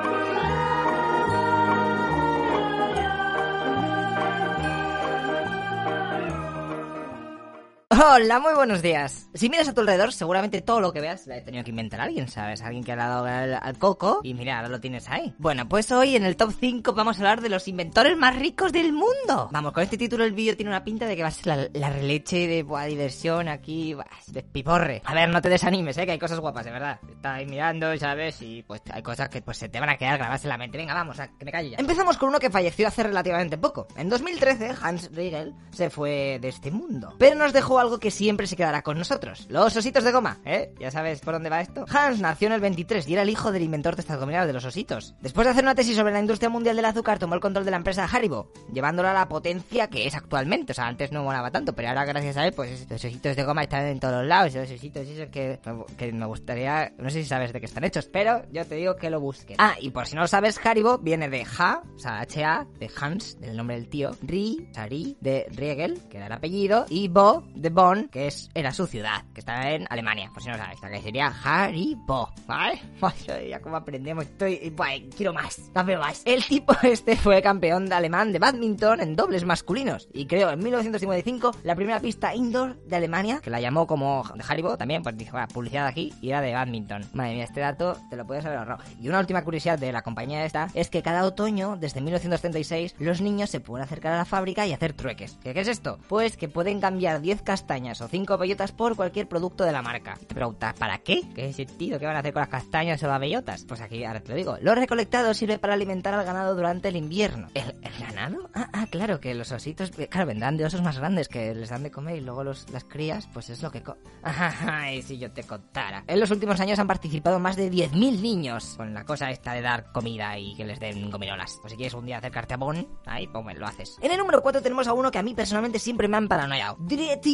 Hola, 7.92 8.40
muy 8.40 8.54
buenos 8.54 8.80
días. 8.80 9.28
Si 9.34 9.50
miras 9.50 9.68
a 9.68 9.74
tu 9.74 9.82
alrededor, 9.82 10.14
seguramente 10.14 10.62
todo 10.62 10.80
lo 10.80 10.94
que 10.94 11.02
veas 11.02 11.26
lo 11.26 11.34
ha 11.34 11.42
tenido 11.42 11.62
que 11.62 11.68
inventar 11.68 12.00
alguien, 12.00 12.26
¿sabes? 12.26 12.62
Alguien 12.62 12.82
que 12.84 12.92
ha 12.92 12.96
dado 12.96 13.26
al, 13.26 13.78
coco 13.78 14.20
y 14.22 14.32
mira, 14.32 14.56
ahora 14.56 14.70
lo 14.70 14.80
tienes 14.80 15.10
ahí. 15.10 15.34
Bueno, 15.36 15.68
pues 15.68 15.92
hoy 15.92 16.16
en 16.16 16.24
el 16.24 16.36
top 16.36 16.54
5 16.58 16.94
vamos 16.94 17.16
a 17.16 17.20
hablar 17.20 17.42
de 17.42 17.50
los 17.50 17.68
inventores 17.68 18.16
más 18.16 18.38
ricos 18.38 18.72
del 18.72 18.94
mundo. 18.94 19.50
Vamos, 19.52 19.72
con 19.72 19.82
este 19.82 19.98
título 19.98 20.24
el 20.24 20.32
vídeo 20.32 20.56
tiene 20.56 20.70
una 20.70 20.84
pinta 20.84 21.04
de 21.04 21.16
que 21.16 21.22
va 21.22 21.28
a 21.28 21.32
ser 21.32 21.46
la, 21.48 21.68
la 21.74 21.90
releche 21.90 22.46
de 22.46 22.64
diversión 22.88 23.48
aquí, 23.48 23.92
buah, 23.92 24.06
de 24.26 24.42
piporre. 24.42 25.02
A 25.04 25.12
ver, 25.12 25.28
no 25.28 25.42
te 25.42 25.50
desanimes, 25.50 25.98
¿eh? 25.98 26.06
Que 26.06 26.12
hay 26.12 26.18
cosas 26.18 26.40
guapas, 26.40 26.64
de 26.64 26.70
verdad. 26.70 26.98
Estás 27.10 27.36
ahí 27.36 27.44
mirando, 27.44 27.94
¿sabes? 27.98 28.40
Y 28.40 28.62
pues 28.62 28.80
hay 28.90 29.02
cosas 29.02 29.28
que 29.28 29.42
pues 29.42 29.58
se 29.58 29.68
te 29.68 29.80
van 29.80 29.90
a 29.90 29.98
quedar 29.98 30.16
grabadas 30.16 30.42
en 30.44 30.48
la 30.48 30.56
mente. 30.56 30.78
Venga, 30.78 30.94
vamos, 30.94 31.18
que 31.38 31.44
me 31.44 31.52
callo 31.52 31.68
ya. 31.68 31.76
Empezamos 31.76 32.16
con 32.16 32.30
uno 32.30 32.38
que 32.38 32.48
falleció 32.48 32.88
hace 32.88 33.02
relativamente 33.02 33.58
poco. 33.58 33.86
En 33.96 34.08
2013, 34.08 34.76
Hans 34.80 35.10
Riegel 35.12 35.52
se 35.72 35.90
fue 35.90 36.38
de 36.40 36.48
este 36.48 36.70
mundo. 36.70 37.14
Pero 37.18 37.34
nos 37.34 37.52
dejó 37.52 37.81
algo 37.82 37.98
que 37.98 38.10
siempre 38.10 38.46
se 38.46 38.56
quedará 38.56 38.82
con 38.82 38.98
nosotros. 38.98 39.46
Los 39.48 39.76
ositos 39.76 40.04
de 40.04 40.12
goma, 40.12 40.38
¿eh? 40.44 40.72
¿Ya 40.80 40.90
sabes 40.90 41.20
por 41.20 41.34
dónde 41.34 41.50
va 41.50 41.60
esto? 41.60 41.84
Hans 41.88 42.20
nació 42.20 42.46
en 42.46 42.54
el 42.54 42.60
23 42.60 43.06
y 43.08 43.12
era 43.12 43.22
el 43.22 43.30
hijo 43.30 43.52
del 43.52 43.62
inventor 43.62 43.96
de 43.96 44.00
estas 44.00 44.18
gominas 44.18 44.46
de 44.46 44.52
los 44.52 44.64
ositos. 44.64 45.14
Después 45.20 45.46
de 45.46 45.50
hacer 45.50 45.64
una 45.64 45.74
tesis 45.74 45.96
sobre 45.96 46.12
la 46.12 46.20
industria 46.20 46.48
mundial 46.48 46.76
del 46.76 46.84
azúcar, 46.84 47.18
tomó 47.18 47.34
el 47.34 47.40
control 47.40 47.64
de 47.64 47.70
la 47.70 47.76
empresa 47.76 48.08
Haribo, 48.10 48.50
llevándola 48.72 49.10
a 49.10 49.14
la 49.14 49.28
potencia 49.28 49.88
que 49.88 50.06
es 50.06 50.14
actualmente. 50.14 50.72
O 50.72 50.74
sea, 50.74 50.86
antes 50.86 51.12
no 51.12 51.24
molaba 51.24 51.50
tanto, 51.50 51.74
pero 51.74 51.88
ahora 51.88 52.04
gracias 52.04 52.36
a 52.36 52.46
él, 52.46 52.52
pues 52.52 52.86
los 52.88 53.04
ositos 53.04 53.36
de 53.36 53.44
goma 53.44 53.62
están 53.62 53.86
en 53.86 54.00
todos 54.00 54.14
los 54.14 54.26
lados. 54.26 54.54
Los 54.54 54.70
ositos 54.70 55.06
esos 55.06 55.28
que, 55.28 55.58
que 55.96 56.12
me 56.12 56.26
gustaría... 56.26 56.92
No 56.98 57.10
sé 57.10 57.22
si 57.22 57.28
sabes 57.28 57.52
de 57.52 57.60
qué 57.60 57.66
están 57.66 57.84
hechos, 57.84 58.06
pero 58.06 58.42
yo 58.50 58.64
te 58.64 58.76
digo 58.76 58.96
que 58.96 59.10
lo 59.10 59.20
busques. 59.20 59.56
Ah, 59.58 59.74
y 59.80 59.90
por 59.90 60.06
si 60.06 60.14
no 60.14 60.22
lo 60.22 60.28
sabes, 60.28 60.58
Haribo 60.64 60.98
viene 60.98 61.28
de 61.28 61.44
Ha, 61.58 61.82
o 61.94 61.98
sea, 61.98 62.20
H-A, 62.20 62.66
de 62.78 62.90
Hans, 63.00 63.40
del 63.40 63.56
nombre 63.56 63.76
del 63.76 63.88
tío, 63.88 64.12
Ri, 64.22 64.68
o 64.70 64.74
sea, 64.74 64.86
Ri, 64.86 65.16
de 65.20 65.46
Riegel, 65.50 66.00
que 66.08 66.18
era 66.18 66.26
el 66.26 66.32
apellido, 66.32 66.86
y 66.88 67.08
Bo, 67.08 67.42
de 67.54 67.70
Bonn, 67.72 68.08
que 68.08 68.26
es, 68.26 68.50
era 68.54 68.72
su 68.72 68.86
ciudad, 68.86 69.24
que 69.34 69.40
está 69.40 69.70
en 69.70 69.86
Alemania, 69.90 70.30
por 70.32 70.42
si 70.42 70.48
no 70.48 70.56
sabes. 70.56 70.78
Sea, 70.80 70.90
que 70.90 71.00
sería 71.00 71.32
Haribo, 71.44 72.30
¿vale? 72.46 72.80
Ay, 73.00 73.48
ya 73.48 73.60
como 73.60 73.76
aprendemos, 73.76 74.24
estoy... 74.24 74.74
Quiero 75.16 75.32
más, 75.32 75.72
dame 75.72 75.96
más. 75.96 76.22
El 76.24 76.44
tipo 76.44 76.74
este 76.82 77.16
fue 77.16 77.42
campeón 77.42 77.86
de 77.86 77.94
alemán 77.94 78.32
de 78.32 78.38
badminton 78.38 79.00
en 79.00 79.16
dobles 79.16 79.44
masculinos, 79.44 80.08
y 80.12 80.26
creó 80.26 80.50
en 80.50 80.58
1955 80.58 81.52
la 81.64 81.74
primera 81.74 82.00
pista 82.00 82.34
indoor 82.34 82.76
de 82.84 82.96
Alemania, 82.96 83.40
que 83.42 83.50
la 83.50 83.60
llamó 83.60 83.86
como 83.86 84.24
de 84.34 84.44
Haribo 84.46 84.76
también, 84.76 85.02
pues 85.02 85.16
dijo, 85.16 85.36
"Va, 85.36 85.46
publicidad 85.46 85.86
aquí, 85.86 86.12
y 86.20 86.30
era 86.30 86.40
de 86.40 86.52
badminton. 86.52 87.02
Madre 87.12 87.34
mía, 87.34 87.44
este 87.44 87.60
dato 87.60 87.96
te 88.10 88.16
lo 88.16 88.26
puedes 88.26 88.44
haber 88.44 88.58
ahorrado. 88.58 88.82
Y 89.00 89.08
una 89.08 89.20
última 89.20 89.44
curiosidad 89.44 89.78
de 89.78 89.92
la 89.92 90.02
compañía 90.02 90.44
esta, 90.44 90.68
es 90.74 90.90
que 90.90 91.02
cada 91.02 91.24
otoño, 91.24 91.76
desde 91.76 92.00
1936, 92.00 92.94
los 92.98 93.20
niños 93.20 93.50
se 93.50 93.60
pueden 93.60 93.84
acercar 93.84 94.12
a 94.12 94.18
la 94.18 94.24
fábrica 94.24 94.66
y 94.66 94.72
hacer 94.72 94.92
trueques. 94.92 95.38
¿Qué, 95.42 95.54
qué 95.54 95.60
es 95.60 95.68
esto? 95.68 95.98
Pues 96.08 96.36
que 96.36 96.48
pueden 96.48 96.80
cambiar 96.80 97.20
10 97.20 97.42
castañas 97.52 98.00
o 98.00 98.08
5 98.08 98.38
bellotas 98.38 98.72
por 98.72 98.96
cualquier 98.96 99.28
producto 99.28 99.64
de 99.64 99.72
la 99.72 99.82
marca. 99.82 100.16
Y 100.18 100.24
te 100.24 100.34
preguntas, 100.34 100.72
¿para 100.72 100.96
qué? 100.96 101.20
¿Qué 101.34 101.52
sentido? 101.52 101.98
¿Qué 101.98 102.06
van 102.06 102.16
a 102.16 102.20
hacer 102.20 102.32
con 102.32 102.40
las 102.40 102.48
castañas 102.48 103.02
o 103.02 103.08
las 103.08 103.20
bellotas? 103.20 103.66
Pues 103.68 103.82
aquí 103.82 104.04
ahora 104.04 104.20
te 104.20 104.30
lo 104.30 104.36
digo. 104.36 104.56
Lo 104.62 104.74
recolectado 104.74 105.34
sirve 105.34 105.58
para 105.58 105.74
alimentar 105.74 106.14
al 106.14 106.24
ganado 106.24 106.54
durante 106.54 106.88
el 106.88 106.96
invierno. 106.96 107.48
¿El, 107.52 107.74
ganado? 108.00 108.48
Ah, 108.54 108.70
ah, 108.72 108.86
claro, 108.90 109.20
que 109.20 109.34
los 109.34 109.52
ositos, 109.52 109.92
eh, 109.98 110.08
claro, 110.08 110.28
vendrán 110.28 110.56
de 110.56 110.64
osos 110.64 110.80
más 110.80 110.98
grandes 110.98 111.28
que 111.28 111.54
les 111.54 111.68
dan 111.68 111.82
de 111.82 111.90
comer 111.90 112.16
y 112.16 112.20
luego 112.22 112.42
los, 112.42 112.70
las 112.70 112.84
crías, 112.84 113.28
pues 113.34 113.50
es 113.50 113.62
lo 113.62 113.70
que... 113.70 113.82
Co 113.82 113.98
Ay, 114.22 115.02
si 115.02 115.18
yo 115.18 115.30
te 115.30 115.42
contara. 115.42 116.04
En 116.06 116.18
los 116.18 116.30
últimos 116.30 116.58
años 116.58 116.78
han 116.78 116.86
participado 116.86 117.38
más 117.38 117.56
de 117.56 117.70
10.000 117.70 118.22
niños 118.22 118.76
con 118.78 118.94
la 118.94 119.04
cosa 119.04 119.30
esta 119.30 119.52
de 119.52 119.60
dar 119.60 119.92
comida 119.92 120.38
y 120.38 120.54
que 120.54 120.64
les 120.64 120.80
den 120.80 121.10
gominolas. 121.10 121.58
Pues 121.60 121.72
si 121.72 121.76
quieres 121.76 121.92
un 121.92 122.06
día 122.06 122.16
acercarte 122.16 122.54
a 122.54 122.56
Bonn, 122.56 122.88
ahí, 123.04 123.26
pues 123.26 123.44
me 123.44 123.54
lo 123.54 123.66
haces. 123.66 123.98
En 124.00 124.10
el 124.10 124.16
número 124.16 124.40
4 124.40 124.62
tenemos 124.62 124.86
a 124.86 124.94
uno 124.94 125.10
que 125.10 125.18
a 125.18 125.22
mí 125.22 125.34
personalmente 125.34 125.78
siempre 125.78 126.08
me 126.08 126.16
han 126.16 126.28
paranoiado. 126.28 126.78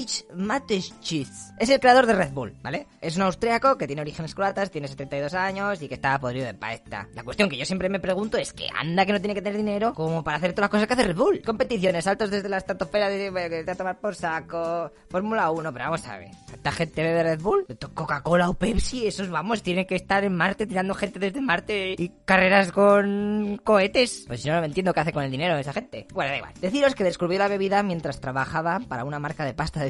Dietrich 0.09 0.27
Mateschitz. 0.35 1.53
Es 1.59 1.69
el 1.69 1.81
creador 1.81 2.07
de 2.07 2.15
Red 2.15 2.33
Bull, 2.33 2.55
¿vale? 2.63 2.87
Es 3.01 3.17
un 3.17 3.23
austriaco 3.23 3.77
que 3.77 3.87
tiene 3.87 4.03
orígenes 4.03 4.35
croatas, 4.35 4.71
tiene 4.71 4.89
72 4.89 5.35
años 5.35 5.83
y 5.83 5.89
que 5.89 5.95
está 5.95 6.19
podrido 6.19 6.47
de 6.47 6.55
paesta. 6.55 7.09
La 7.15 7.23
cuestión 7.23 7.49
que 7.49 7.57
yo 7.57 7.65
siempre 7.65 7.89
me 7.89 8.01
pregunto 8.01 8.39
es 8.39 8.53
que 8.53 8.69
anda 8.75 9.05
que 9.05 9.13
no 9.13 9.21
tiene 9.21 9.35
que 9.35 9.43
tener 9.43 9.59
dinero 9.59 9.93
como 9.95 10.25
para 10.25 10.39
hacer 10.39 10.53
todas 10.53 10.65
las 10.65 10.71
cosas 10.71 10.87
que 10.87 10.93
hace 10.95 11.03
Red 11.05 11.17
Bull. 11.17 11.43
Competiciones, 11.45 12.05
saltos 12.05 12.31
desde 12.31 12.49
la 12.49 12.59
estratosfera 12.59 13.09
de, 13.09 13.31
de, 13.31 13.65
de 13.65 13.75
tomar 13.75 13.99
por 13.99 14.15
saco, 14.15 14.91
Fórmula 15.11 15.51
1, 15.51 15.73
pero 15.73 15.85
vamos 15.85 16.07
a 16.07 16.17
ver. 16.17 16.31
¿Esta 16.53 16.73
gente 16.73 17.03
bebe 17.03 17.23
Red 17.23 17.41
Bull? 17.41 17.67
Coca-Cola 17.95 18.49
o 18.49 18.55
Pepsi, 18.55 19.07
esos 19.07 19.29
vamos, 19.29 19.63
tienen 19.63 19.87
que 19.87 19.97
estar 19.97 20.25
en 20.25 20.35
Marte 20.35 20.67
tirando 20.67 20.95
gente 20.95 21.19
desde 21.19 21.41
Marte 21.41 21.95
y 21.99 22.11
carreras 22.25 22.73
con 22.73 23.61
cohetes. 23.63 24.25
Pues 24.27 24.43
yo 24.43 24.53
no 24.53 24.65
entiendo 24.65 24.95
qué 24.95 25.01
hace 25.01 25.13
con 25.13 25.25
el 25.25 25.31
dinero 25.31 25.57
esa 25.59 25.73
gente. 25.73 26.07
Bueno, 26.13 26.31
da 26.31 26.37
igual. 26.39 26.55
Deciros 26.61 26.95
que 26.95 27.05
descubrió 27.05 27.39
la 27.39 27.49
bebida 27.49 27.83
mientras 27.83 28.21
trabajaba 28.21 28.81
para 28.89 29.05
una 29.05 29.19
marca 29.19 29.45
de 29.45 29.55
pasta 29.55 29.81
de 29.81 29.89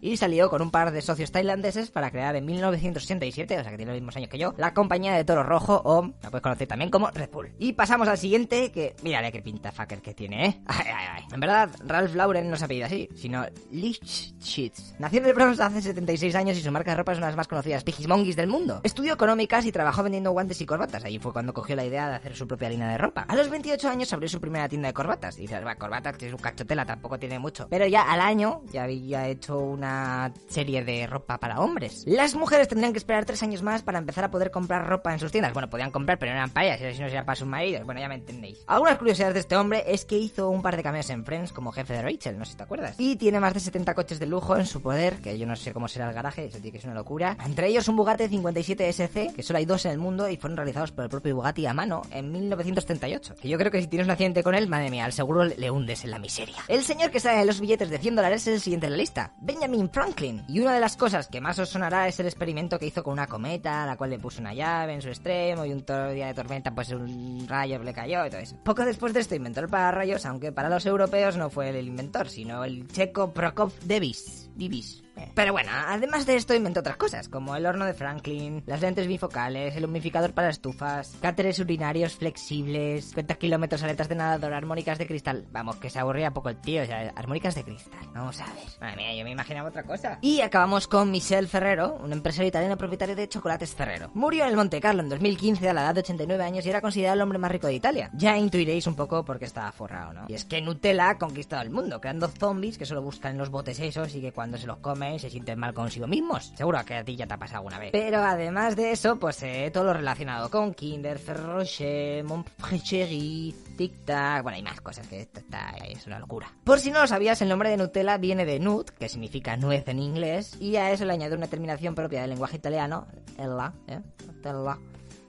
y 0.00 0.16
salió 0.16 0.48
con 0.50 0.62
un 0.62 0.70
par 0.70 0.92
de 0.92 1.02
socios 1.02 1.32
tailandeses 1.32 1.90
para 1.90 2.10
crear 2.10 2.36
en 2.36 2.44
1967, 2.44 3.58
o 3.58 3.62
sea 3.62 3.70
que 3.70 3.76
tiene 3.76 3.92
los 3.92 4.00
mismos 4.00 4.16
años 4.16 4.28
que 4.28 4.38
yo, 4.38 4.54
la 4.56 4.72
compañía 4.72 5.14
de 5.14 5.24
Toro 5.24 5.42
Rojo 5.42 5.82
o 5.84 6.12
la 6.22 6.30
puedes 6.30 6.42
conocer 6.42 6.68
también 6.68 6.90
como 6.90 7.10
Red 7.10 7.30
Bull. 7.30 7.52
Y 7.58 7.72
pasamos 7.72 8.08
al 8.08 8.18
siguiente 8.18 8.70
que, 8.70 8.94
mírale 9.02 9.32
qué 9.32 9.42
pinta 9.42 9.72
fucker 9.72 10.00
que 10.00 10.14
tiene, 10.14 10.46
¿eh? 10.46 10.60
Ay, 10.66 10.86
ay, 10.86 11.06
ay. 11.16 11.24
En 11.32 11.40
verdad, 11.40 11.70
Ralph 11.84 12.14
Lauren 12.14 12.48
no 12.48 12.56
se 12.56 12.64
apellida 12.64 12.86
así, 12.86 13.08
sino 13.14 13.44
Lichschitz. 13.70 14.94
Nació 14.98 15.20
en 15.20 15.26
el 15.26 15.34
Bronx 15.34 15.60
hace 15.60 15.82
76 15.82 16.34
años 16.34 16.56
y 16.56 16.62
su 16.62 16.70
marca 16.70 16.92
de 16.92 16.96
ropa 16.96 17.12
es 17.12 17.18
una 17.18 17.26
de 17.26 17.32
las 17.32 17.36
más 17.36 17.48
conocidas 17.48 17.84
pijismongis 17.84 18.36
del 18.36 18.46
mundo. 18.46 18.80
Estudió 18.84 19.14
económicas 19.14 19.64
y 19.66 19.72
trabajó 19.72 20.02
vendiendo 20.02 20.30
guantes 20.30 20.60
y 20.60 20.66
corbatas. 20.66 21.04
Ahí 21.04 21.18
fue 21.18 21.32
cuando 21.32 21.52
cogió 21.52 21.76
la 21.76 21.84
idea 21.84 22.08
de 22.08 22.16
hacer 22.16 22.36
su 22.36 22.46
propia 22.46 22.68
línea 22.68 22.88
de 22.88 22.98
ropa. 22.98 23.22
A 23.28 23.36
los 23.36 23.50
28 23.50 23.88
años 23.88 24.12
abrió 24.12 24.28
su 24.28 24.40
primera 24.40 24.68
tienda 24.68 24.88
de 24.88 24.94
corbatas. 24.94 25.38
Y 25.38 25.42
dices, 25.42 25.64
va, 25.64 25.74
corbatas 25.74 26.16
que 26.16 26.28
es 26.28 26.32
un 26.32 26.38
cachotela, 26.38 26.86
tampoco 26.86 27.18
tiene 27.18 27.38
mucho. 27.38 27.66
Pero 27.68 27.86
ya 27.86 28.02
al 28.02 28.20
año 28.20 28.62
ya 28.72 28.84
había 28.84 29.28
hecho 29.28 29.47
una 29.50 30.32
serie 30.48 30.84
de 30.84 31.06
ropa 31.06 31.38
para 31.38 31.60
hombres. 31.60 32.04
Las 32.06 32.34
mujeres 32.34 32.68
tendrían 32.68 32.92
que 32.92 32.98
esperar 32.98 33.24
tres 33.24 33.42
años 33.42 33.62
más 33.62 33.82
para 33.82 33.98
empezar 33.98 34.24
a 34.24 34.30
poder 34.30 34.50
comprar 34.50 34.86
ropa 34.86 35.12
en 35.12 35.18
sus 35.18 35.32
tiendas. 35.32 35.52
Bueno, 35.52 35.70
podían 35.70 35.90
comprar, 35.90 36.18
pero 36.18 36.32
no 36.32 36.38
eran 36.38 36.50
para 36.50 36.66
ellas, 36.66 36.96
si 36.96 37.02
no 37.02 37.08
sería 37.08 37.24
para 37.24 37.36
sus 37.36 37.46
maridos. 37.46 37.84
Bueno, 37.84 38.00
ya 38.00 38.08
me 38.08 38.16
entendéis. 38.16 38.62
Algunas 38.66 38.98
curiosidades 38.98 39.34
de 39.34 39.40
este 39.40 39.56
hombre 39.56 39.84
es 39.86 40.04
que 40.04 40.18
hizo 40.18 40.50
un 40.50 40.62
par 40.62 40.76
de 40.76 40.82
cameos 40.82 41.08
en 41.10 41.24
Friends 41.24 41.52
como 41.52 41.72
jefe 41.72 41.94
de 41.94 42.02
Rachel, 42.02 42.38
no 42.38 42.44
sé 42.44 42.52
si 42.52 42.56
te 42.56 42.62
acuerdas. 42.62 42.94
Y 42.98 43.16
tiene 43.16 43.40
más 43.40 43.54
de 43.54 43.60
70 43.60 43.94
coches 43.94 44.18
de 44.18 44.26
lujo 44.26 44.56
en 44.56 44.66
su 44.66 44.82
poder, 44.82 45.16
que 45.20 45.38
yo 45.38 45.46
no 45.46 45.56
sé 45.56 45.72
cómo 45.72 45.88
será 45.88 46.08
el 46.08 46.14
garaje, 46.14 46.46
eso 46.46 46.58
tiene 46.58 46.72
que 46.72 46.78
es 46.78 46.84
una 46.84 46.94
locura. 46.94 47.36
Entre 47.44 47.68
ellos 47.68 47.88
un 47.88 47.96
Bugatti 47.96 48.28
57 48.28 48.88
SC, 48.88 49.34
que 49.34 49.42
solo 49.42 49.58
hay 49.58 49.64
dos 49.64 49.84
en 49.86 49.92
el 49.92 49.98
mundo 49.98 50.28
y 50.28 50.36
fueron 50.36 50.56
realizados 50.56 50.92
por 50.92 51.04
el 51.04 51.10
propio 51.10 51.34
Bugatti 51.36 51.66
a 51.66 51.74
mano 51.74 52.02
en 52.10 52.30
1938. 52.32 53.36
Que 53.40 53.48
yo 53.48 53.58
creo 53.58 53.70
que 53.70 53.80
si 53.80 53.86
tienes 53.86 54.06
un 54.06 54.10
accidente 54.10 54.42
con 54.42 54.54
él, 54.54 54.68
madre 54.68 54.90
mía, 54.90 55.04
al 55.04 55.12
seguro 55.12 55.44
le 55.44 55.70
hundes 55.70 56.04
en 56.04 56.10
la 56.10 56.18
miseria. 56.18 56.56
El 56.68 56.84
señor 56.84 57.10
que 57.10 57.20
sale 57.20 57.40
en 57.40 57.46
los 57.46 57.60
billetes 57.60 57.90
de 57.90 57.98
100 57.98 58.16
dólares 58.16 58.46
es 58.46 58.54
el 58.54 58.60
siguiente 58.60 58.86
en 58.86 58.92
la 58.92 58.98
lista, 58.98 59.32
Benjamin 59.40 59.90
Franklin. 59.90 60.44
Y 60.48 60.60
una 60.60 60.74
de 60.74 60.80
las 60.80 60.96
cosas 60.96 61.28
que 61.28 61.40
más 61.40 61.58
os 61.58 61.68
sonará 61.68 62.08
es 62.08 62.18
el 62.20 62.26
experimento 62.26 62.78
que 62.78 62.86
hizo 62.86 63.02
con 63.02 63.12
una 63.12 63.26
cometa, 63.26 63.82
a 63.82 63.86
la 63.86 63.96
cual 63.96 64.10
le 64.10 64.18
puso 64.18 64.40
una 64.40 64.54
llave 64.54 64.94
en 64.94 65.02
su 65.02 65.08
extremo 65.08 65.64
y 65.64 65.72
un 65.72 65.84
día 65.84 66.26
de 66.26 66.34
tormenta 66.34 66.74
pues 66.74 66.90
un 66.90 67.46
rayo 67.48 67.78
le 67.82 67.92
cayó 67.92 68.26
y 68.26 68.30
todo 68.30 68.40
eso. 68.40 68.56
Poco 68.64 68.84
después 68.84 69.12
de 69.12 69.20
esto 69.20 69.34
inventó 69.34 69.60
el 69.60 69.68
pararrayos, 69.68 70.26
aunque 70.26 70.52
para 70.52 70.68
los 70.68 70.86
europeos 70.86 71.36
no 71.36 71.50
fue 71.50 71.70
el 71.70 71.86
inventor, 71.86 72.28
sino 72.28 72.64
el 72.64 72.88
checo 72.88 73.32
Prokop 73.32 73.72
Devis. 73.84 74.50
Divis. 74.54 75.02
Pero 75.34 75.52
bueno, 75.52 75.70
además 75.72 76.26
de 76.26 76.36
esto 76.36 76.54
inventó 76.54 76.80
otras 76.80 76.96
cosas, 76.96 77.28
como 77.28 77.56
el 77.56 77.66
horno 77.66 77.84
de 77.84 77.94
Franklin, 77.94 78.62
las 78.66 78.80
lentes 78.80 79.06
bifocales, 79.06 79.76
el 79.76 79.84
humidificador 79.84 80.32
para 80.32 80.50
estufas, 80.50 81.16
cáteres 81.20 81.58
urinarios 81.58 82.16
flexibles, 82.16 83.12
cuentas 83.14 83.38
kilómetros, 83.38 83.82
aletas 83.82 84.08
de 84.08 84.14
nadador, 84.14 84.52
armónicas 84.52 84.98
de 84.98 85.06
cristal. 85.06 85.46
Vamos, 85.50 85.76
que 85.76 85.90
se 85.90 85.98
aburría 85.98 86.32
poco 86.32 86.48
el 86.48 86.60
tío, 86.60 86.84
sea, 86.86 87.12
armónicas 87.16 87.54
de 87.54 87.64
cristal, 87.64 88.00
vamos 88.14 88.40
a 88.40 88.46
ver. 88.46 88.64
Madre 88.80 88.96
mía, 88.96 89.14
yo 89.14 89.24
me 89.24 89.30
imaginaba 89.30 89.68
otra 89.68 89.82
cosa. 89.82 90.18
Y 90.20 90.40
acabamos 90.40 90.88
con 90.88 91.10
Michel 91.10 91.48
Ferrero, 91.48 91.98
un 92.02 92.12
empresario 92.12 92.48
italiano 92.48 92.76
propietario 92.76 93.16
de 93.16 93.28
chocolates 93.28 93.74
Ferrero. 93.74 94.10
Murió 94.14 94.44
en 94.44 94.50
el 94.50 94.56
Monte 94.56 94.80
Carlo 94.80 95.02
en 95.02 95.08
2015 95.08 95.68
a 95.68 95.72
la 95.72 95.82
edad 95.82 95.94
de 95.94 96.00
89 96.00 96.44
años 96.44 96.66
y 96.66 96.70
era 96.70 96.80
considerado 96.80 97.14
el 97.14 97.22
hombre 97.22 97.38
más 97.38 97.50
rico 97.50 97.66
de 97.66 97.74
Italia. 97.74 98.10
Ya 98.14 98.36
intuiréis 98.36 98.86
un 98.86 98.94
poco 98.94 99.24
por 99.24 99.38
qué 99.38 99.44
estaba 99.44 99.70
forrado, 99.72 100.12
¿no? 100.12 100.24
Y 100.28 100.34
es 100.34 100.44
que 100.44 100.60
Nutella 100.60 101.10
ha 101.10 101.18
conquistado 101.18 101.62
el 101.62 101.70
mundo, 101.70 102.00
creando 102.00 102.28
zombies 102.28 102.78
que 102.78 102.86
solo 102.86 103.02
buscan 103.02 103.38
los 103.38 103.50
botes 103.50 103.78
esos 103.80 104.14
y 104.14 104.20
que 104.20 104.32
cuando 104.32 104.58
se 104.58 104.66
los 104.66 104.78
comen 104.78 105.07
se 105.18 105.30
sienten 105.30 105.58
mal 105.58 105.72
consigo 105.72 106.06
mismos. 106.06 106.52
Seguro 106.56 106.84
que 106.84 106.94
a 106.94 107.04
ti 107.04 107.16
ya 107.16 107.26
te 107.26 107.34
ha 107.34 107.38
pasado 107.38 107.58
alguna 107.58 107.78
vez. 107.78 107.90
Pero 107.92 108.18
además 108.22 108.76
de 108.76 108.92
eso, 108.92 109.18
pues 109.18 109.42
eh, 109.42 109.70
todo 109.72 109.84
lo 109.84 109.92
relacionado 109.94 110.50
con 110.50 110.74
Kinder, 110.74 111.18
Ferrero 111.18 111.58
Rocher, 111.58 112.24
Montpellier, 112.24 113.54
Tic 113.76 114.04
Tac, 114.04 114.42
bueno, 114.42 114.56
hay 114.56 114.62
más 114.62 114.80
cosas 114.80 115.06
que 115.06 115.20
esto 115.20 115.40
está, 115.40 115.70
es 115.86 116.06
una 116.06 116.18
locura. 116.18 116.52
Por 116.64 116.80
si 116.80 116.90
no 116.90 117.00
lo 117.00 117.06
sabías, 117.06 117.40
el 117.42 117.48
nombre 117.48 117.70
de 117.70 117.76
Nutella 117.76 118.18
viene 118.18 118.44
de 118.44 118.58
nut, 118.58 118.90
que 118.90 119.08
significa 119.08 119.56
nuez 119.56 119.86
en 119.88 120.00
inglés, 120.00 120.56
y 120.60 120.76
a 120.76 120.90
eso 120.90 121.04
le 121.04 121.12
añade 121.12 121.36
una 121.36 121.46
terminación 121.46 121.94
propia 121.94 122.20
del 122.22 122.30
lenguaje 122.30 122.56
italiano, 122.56 123.06
ella, 123.38 123.72
¿eh? 123.86 124.00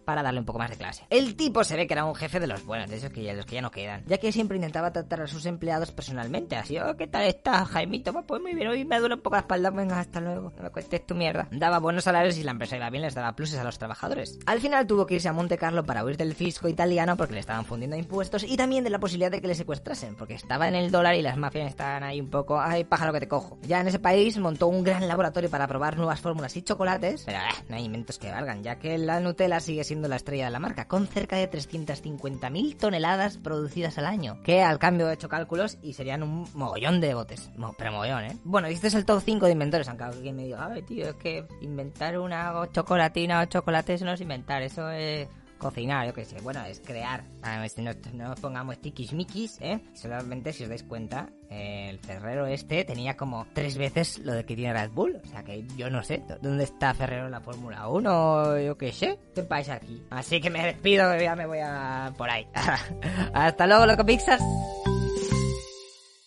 Para 0.09 0.23
darle 0.23 0.39
un 0.39 0.45
poco 0.47 0.57
más 0.57 0.71
de 0.71 0.75
clase. 0.75 1.05
El 1.11 1.35
tipo 1.35 1.63
se 1.63 1.75
ve 1.75 1.85
que 1.85 1.93
era 1.93 2.03
un 2.03 2.15
jefe 2.15 2.39
de 2.39 2.47
los 2.47 2.65
buenos, 2.65 2.89
de 2.89 2.97
esos 2.97 3.11
que 3.11 3.21
ya, 3.21 3.35
los 3.35 3.45
que 3.45 3.53
ya 3.53 3.61
no 3.61 3.69
quedan, 3.69 4.03
ya 4.07 4.17
que 4.17 4.31
siempre 4.31 4.57
intentaba 4.57 4.91
tratar 4.91 5.21
a 5.21 5.27
sus 5.27 5.45
empleados 5.45 5.91
personalmente, 5.91 6.55
así, 6.55 6.79
oh, 6.79 6.97
¿qué 6.97 7.05
tal 7.05 7.27
estás, 7.27 7.67
Jaimito? 7.67 8.11
Pues 8.23 8.41
muy 8.41 8.55
bien, 8.55 8.69
hoy 8.69 8.85
me 8.85 8.97
duele 8.97 9.13
un 9.13 9.21
poco 9.21 9.35
la 9.35 9.41
espalda, 9.41 9.69
venga, 9.69 9.99
hasta 9.99 10.19
luego, 10.19 10.51
no 10.57 10.63
me 10.63 10.71
cuentes 10.71 11.05
tu 11.05 11.13
mierda. 11.13 11.47
Daba 11.51 11.77
buenos 11.77 12.05
salarios 12.05 12.39
y 12.39 12.43
la 12.43 12.49
empresa 12.49 12.75
iba 12.75 12.89
bien, 12.89 13.03
les 13.03 13.13
daba 13.13 13.35
pluses 13.35 13.59
a 13.59 13.63
los 13.63 13.77
trabajadores. 13.77 14.39
Al 14.47 14.59
final 14.59 14.87
tuvo 14.87 15.05
que 15.05 15.13
irse 15.13 15.29
a 15.29 15.33
Monte 15.33 15.59
Carlo 15.59 15.85
para 15.85 16.03
huir 16.03 16.17
del 16.17 16.33
fisco 16.33 16.67
italiano 16.67 17.15
porque 17.15 17.35
le 17.35 17.41
estaban 17.41 17.65
fundiendo 17.65 17.95
impuestos 17.95 18.43
y 18.43 18.57
también 18.57 18.83
de 18.83 18.89
la 18.89 18.97
posibilidad 18.97 19.29
de 19.29 19.41
que 19.41 19.47
le 19.47 19.53
secuestrasen, 19.53 20.15
porque 20.15 20.33
estaba 20.33 20.67
en 20.67 20.73
el 20.73 20.89
dólar 20.89 21.13
y 21.13 21.21
las 21.21 21.37
mafias 21.37 21.69
estaban 21.69 22.01
ahí 22.01 22.19
un 22.19 22.31
poco, 22.31 22.59
ay, 22.59 22.83
pájaro 22.83 23.13
que 23.13 23.19
te 23.19 23.27
cojo. 23.27 23.59
Ya 23.61 23.79
en 23.79 23.87
ese 23.87 23.99
país 23.99 24.39
montó 24.39 24.65
un 24.65 24.83
gran 24.83 25.07
laboratorio 25.07 25.51
para 25.51 25.67
probar 25.67 25.97
nuevas 25.97 26.19
fórmulas 26.19 26.57
y 26.57 26.63
chocolates, 26.63 27.25
pero 27.27 27.37
eh, 27.37 27.63
no 27.67 27.75
hay 27.75 27.85
inventos 27.85 28.17
que 28.17 28.31
valgan, 28.31 28.63
ya 28.63 28.79
que 28.79 28.97
la 28.97 29.19
Nutella 29.19 29.59
sigue 29.59 29.83
siendo 29.83 29.98
la 30.07 30.15
estrella 30.15 30.45
de 30.45 30.51
la 30.51 30.59
marca 30.59 30.87
con 30.87 31.07
cerca 31.07 31.35
de 31.35 31.49
350.000 31.49 32.77
toneladas 32.77 33.37
producidas 33.37 33.97
al 33.97 34.05
año. 34.05 34.41
Que 34.43 34.61
al 34.61 34.79
cambio 34.79 35.09
he 35.09 35.13
hecho 35.13 35.29
cálculos 35.29 35.77
y 35.81 35.93
serían 35.93 36.23
un 36.23 36.47
mogollón 36.53 37.01
de 37.01 37.13
botes. 37.13 37.51
Pero 37.77 37.91
mogollón, 37.91 38.25
¿eh? 38.25 38.37
Bueno, 38.43 38.69
y 38.69 38.73
este 38.73 38.87
es 38.87 38.95
el 38.95 39.05
top 39.05 39.21
5 39.23 39.45
de 39.45 39.51
inventores, 39.51 39.87
aunque 39.87 40.03
alguien 40.03 40.35
me 40.35 40.43
diga, 40.43 40.69
ay, 40.71 40.81
tío, 40.83 41.09
es 41.09 41.15
que 41.15 41.45
inventar 41.61 42.17
una 42.17 42.53
chocolatina 42.71 43.41
o 43.41 43.45
chocolate 43.45 43.95
eso 43.95 44.05
no 44.05 44.13
es 44.13 44.21
inventar, 44.21 44.61
eso 44.61 44.89
es 44.89 45.27
cocinar, 45.59 46.07
yo 46.07 46.13
qué 46.13 46.25
sé. 46.25 46.41
Bueno, 46.41 46.63
es 46.65 46.79
crear. 46.79 47.23
Ah, 47.43 47.63
No, 47.77 47.93
no 48.13 48.29
nos 48.29 48.39
pongamos 48.39 48.79
tiquismiquis, 48.79 49.59
¿eh? 49.61 49.79
Solamente 49.93 50.53
si 50.53 50.63
os 50.63 50.69
dais 50.69 50.83
cuenta, 50.83 51.29
el 51.49 51.99
Ferrero 51.99 52.47
este 52.47 52.83
tenía 52.85 53.15
como 53.15 53.45
tres 53.53 53.77
veces 53.77 54.17
lo 54.19 54.33
de 54.33 54.45
que 54.45 54.55
tiene 54.55 54.73
Red 54.73 54.91
Bull. 54.91 55.21
O 55.23 55.27
sea 55.27 55.43
que 55.43 55.65
yo 55.77 55.89
no 55.89 56.03
sé, 56.03 56.23
¿dónde 56.41 56.63
está 56.63 56.93
Ferrero 56.93 57.25
en 57.25 57.31
la 57.31 57.41
Fórmula 57.41 57.87
1? 57.87 58.59
Yo 58.61 58.77
qué 58.77 58.91
sé. 58.91 59.19
¿Qué 59.35 59.43
pasa 59.43 59.75
aquí? 59.75 60.01
Así 60.09 60.41
que 60.41 60.49
me 60.49 60.65
despido, 60.65 61.15
ya 61.17 61.35
me 61.35 61.45
voy 61.45 61.59
a 61.61 62.11
por 62.17 62.29
ahí. 62.29 62.47
Hasta 63.33 63.67
luego, 63.67 63.85
loco 63.85 64.05
Pixas. 64.05 64.41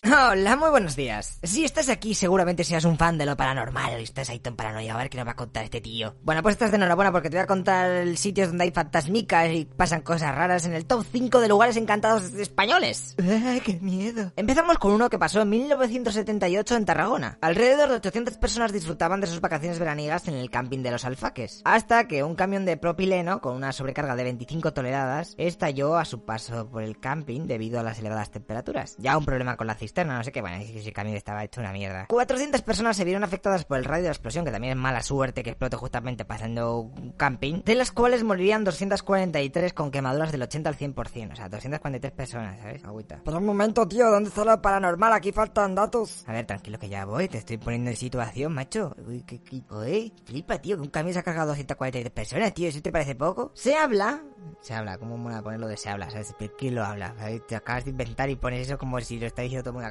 Hola, 0.05 0.57
muy 0.57 0.69
buenos 0.69 0.97
días. 0.97 1.39
Si 1.43 1.63
estás 1.63 1.87
aquí, 1.87 2.13
seguramente 2.13 2.65
seas 2.65 2.83
un 2.83 2.97
fan 2.97 3.17
de 3.17 3.25
lo 3.25 3.37
paranormal 3.37 4.01
y 4.01 4.03
estás 4.03 4.29
ahí 4.29 4.39
tan 4.39 4.57
paranoia. 4.57 4.95
A 4.95 4.97
ver 4.97 5.09
qué 5.09 5.17
nos 5.17 5.25
va 5.25 5.31
a 5.31 5.37
contar 5.37 5.63
este 5.63 5.79
tío. 5.79 6.13
Bueno, 6.23 6.43
pues 6.43 6.55
estás 6.55 6.71
de 6.71 6.75
enhorabuena 6.75 7.13
porque 7.13 7.29
te 7.29 7.37
voy 7.37 7.43
a 7.43 7.47
contar 7.47 8.05
sitios 8.17 8.49
donde 8.49 8.65
hay 8.65 8.71
fantasmicas 8.71 9.49
y 9.51 9.63
pasan 9.63 10.01
cosas 10.01 10.35
raras 10.35 10.65
en 10.65 10.73
el 10.73 10.85
top 10.87 11.05
5 11.09 11.39
de 11.39 11.47
lugares 11.47 11.77
encantados 11.77 12.33
españoles. 12.33 13.15
¡Ay, 13.17 13.61
qué 13.61 13.79
miedo! 13.79 14.33
Empezamos 14.35 14.77
con 14.77 14.91
uno 14.91 15.09
que 15.09 15.17
pasó 15.17 15.41
en 15.41 15.49
1978 15.51 16.75
en 16.75 16.85
Tarragona. 16.85 17.37
Alrededor 17.39 17.87
de 17.87 17.95
800 17.95 18.37
personas 18.39 18.73
disfrutaban 18.73 19.21
de 19.21 19.27
sus 19.27 19.39
vacaciones 19.39 19.79
veraniegas 19.79 20.27
en 20.27 20.33
el 20.33 20.49
camping 20.49 20.79
de 20.79 20.91
los 20.91 21.05
Alfaques. 21.05 21.61
Hasta 21.63 22.09
que 22.09 22.25
un 22.25 22.35
camión 22.35 22.65
de 22.65 22.75
propileno 22.75 23.39
con 23.39 23.55
una 23.55 23.71
sobrecarga 23.71 24.17
de 24.17 24.23
25 24.23 24.73
toneladas 24.73 25.33
estalló 25.37 25.95
a 25.95 26.03
su 26.03 26.25
paso 26.25 26.69
por 26.69 26.83
el 26.83 26.99
camping 26.99 27.47
debido 27.47 27.79
a 27.79 27.83
las 27.83 27.99
elevadas 27.99 28.31
temperaturas. 28.31 28.97
Ya 28.97 29.17
un 29.17 29.23
problema 29.23 29.55
con 29.55 29.67
la 29.67 29.75
cisterna, 29.75 29.92
no 30.03 30.23
sé 30.23 30.31
qué, 30.31 30.41
bueno, 30.41 30.57
ese 30.57 30.91
camión 30.91 31.15
estaba 31.15 31.43
hecho 31.43 31.61
una 31.61 31.71
mierda. 31.71 32.07
400 32.07 32.61
personas 32.61 32.97
se 32.97 33.05
vieron 33.05 33.23
afectadas 33.23 33.65
por 33.65 33.77
el 33.77 33.85
radio 33.85 34.03
de 34.03 34.09
la 34.09 34.13
explosión, 34.13 34.45
que 34.45 34.51
también 34.51 34.71
es 34.71 34.77
mala 34.77 35.03
suerte 35.03 35.43
que 35.43 35.51
explote 35.51 35.77
justamente 35.77 36.25
pasando 36.25 36.79
un 36.79 37.11
camping, 37.11 37.61
de 37.63 37.75
las 37.75 37.91
cuales 37.91 38.23
morirían 38.23 38.63
243 38.63 39.73
con 39.73 39.91
quemaduras 39.91 40.31
del 40.31 40.41
80 40.41 40.69
al 40.69 40.77
100%, 40.77 41.33
o 41.33 41.35
sea, 41.35 41.49
243 41.49 42.11
personas, 42.11 42.59
¿sabes? 42.59 42.83
Agüita. 42.83 43.21
Pero 43.23 43.37
un 43.37 43.45
momento, 43.45 43.87
tío, 43.87 44.09
¿dónde 44.09 44.29
está 44.29 44.43
lo 44.43 44.61
paranormal? 44.61 45.13
Aquí 45.13 45.31
faltan 45.31 45.75
datos. 45.75 46.23
A 46.27 46.33
ver, 46.33 46.45
tranquilo 46.45 46.79
que 46.79 46.89
ya 46.89 47.05
voy, 47.05 47.27
te 47.27 47.37
estoy 47.37 47.57
poniendo 47.57 47.91
en 47.91 47.97
situación, 47.97 48.53
macho. 48.53 48.95
Uy, 49.07 49.23
qué, 49.23 49.41
qué, 49.41 49.61
uy, 49.69 50.13
flipa, 50.25 50.57
tío, 50.59 50.77
que 50.77 50.81
un 50.81 50.89
camión 50.89 51.13
se 51.13 51.19
ha 51.19 51.23
cargado 51.23 51.49
243 51.49 52.11
personas, 52.11 52.53
tío, 52.53 52.69
¿eso 52.69 52.81
te 52.81 52.91
parece 52.91 53.15
poco? 53.15 53.51
Se 53.53 53.75
habla, 53.75 54.23
se 54.61 54.73
habla, 54.73 54.97
¿cómo 54.97 55.17
me 55.17 55.25
voy 55.25 55.33
a 55.33 55.41
ponerlo 55.41 55.67
de 55.67 55.77
se 55.77 55.89
habla? 55.89 56.09
¿Sabes? 56.09 56.33
¿Pero 56.37 56.53
¿Quién 56.57 56.75
lo 56.75 56.83
habla? 56.83 57.13
¿Sabes? 57.17 57.45
Te 57.47 57.55
acabas 57.55 57.85
de 57.85 57.91
inventar 57.91 58.29
y 58.29 58.35
pones 58.35 58.67
eso 58.67 58.77
como 58.77 58.99
si 59.01 59.19
lo 59.19 59.27
está 59.27 59.41
diciendo 59.41 59.63
todo 59.63 59.71
el 59.71 59.73
mundo 59.73 59.82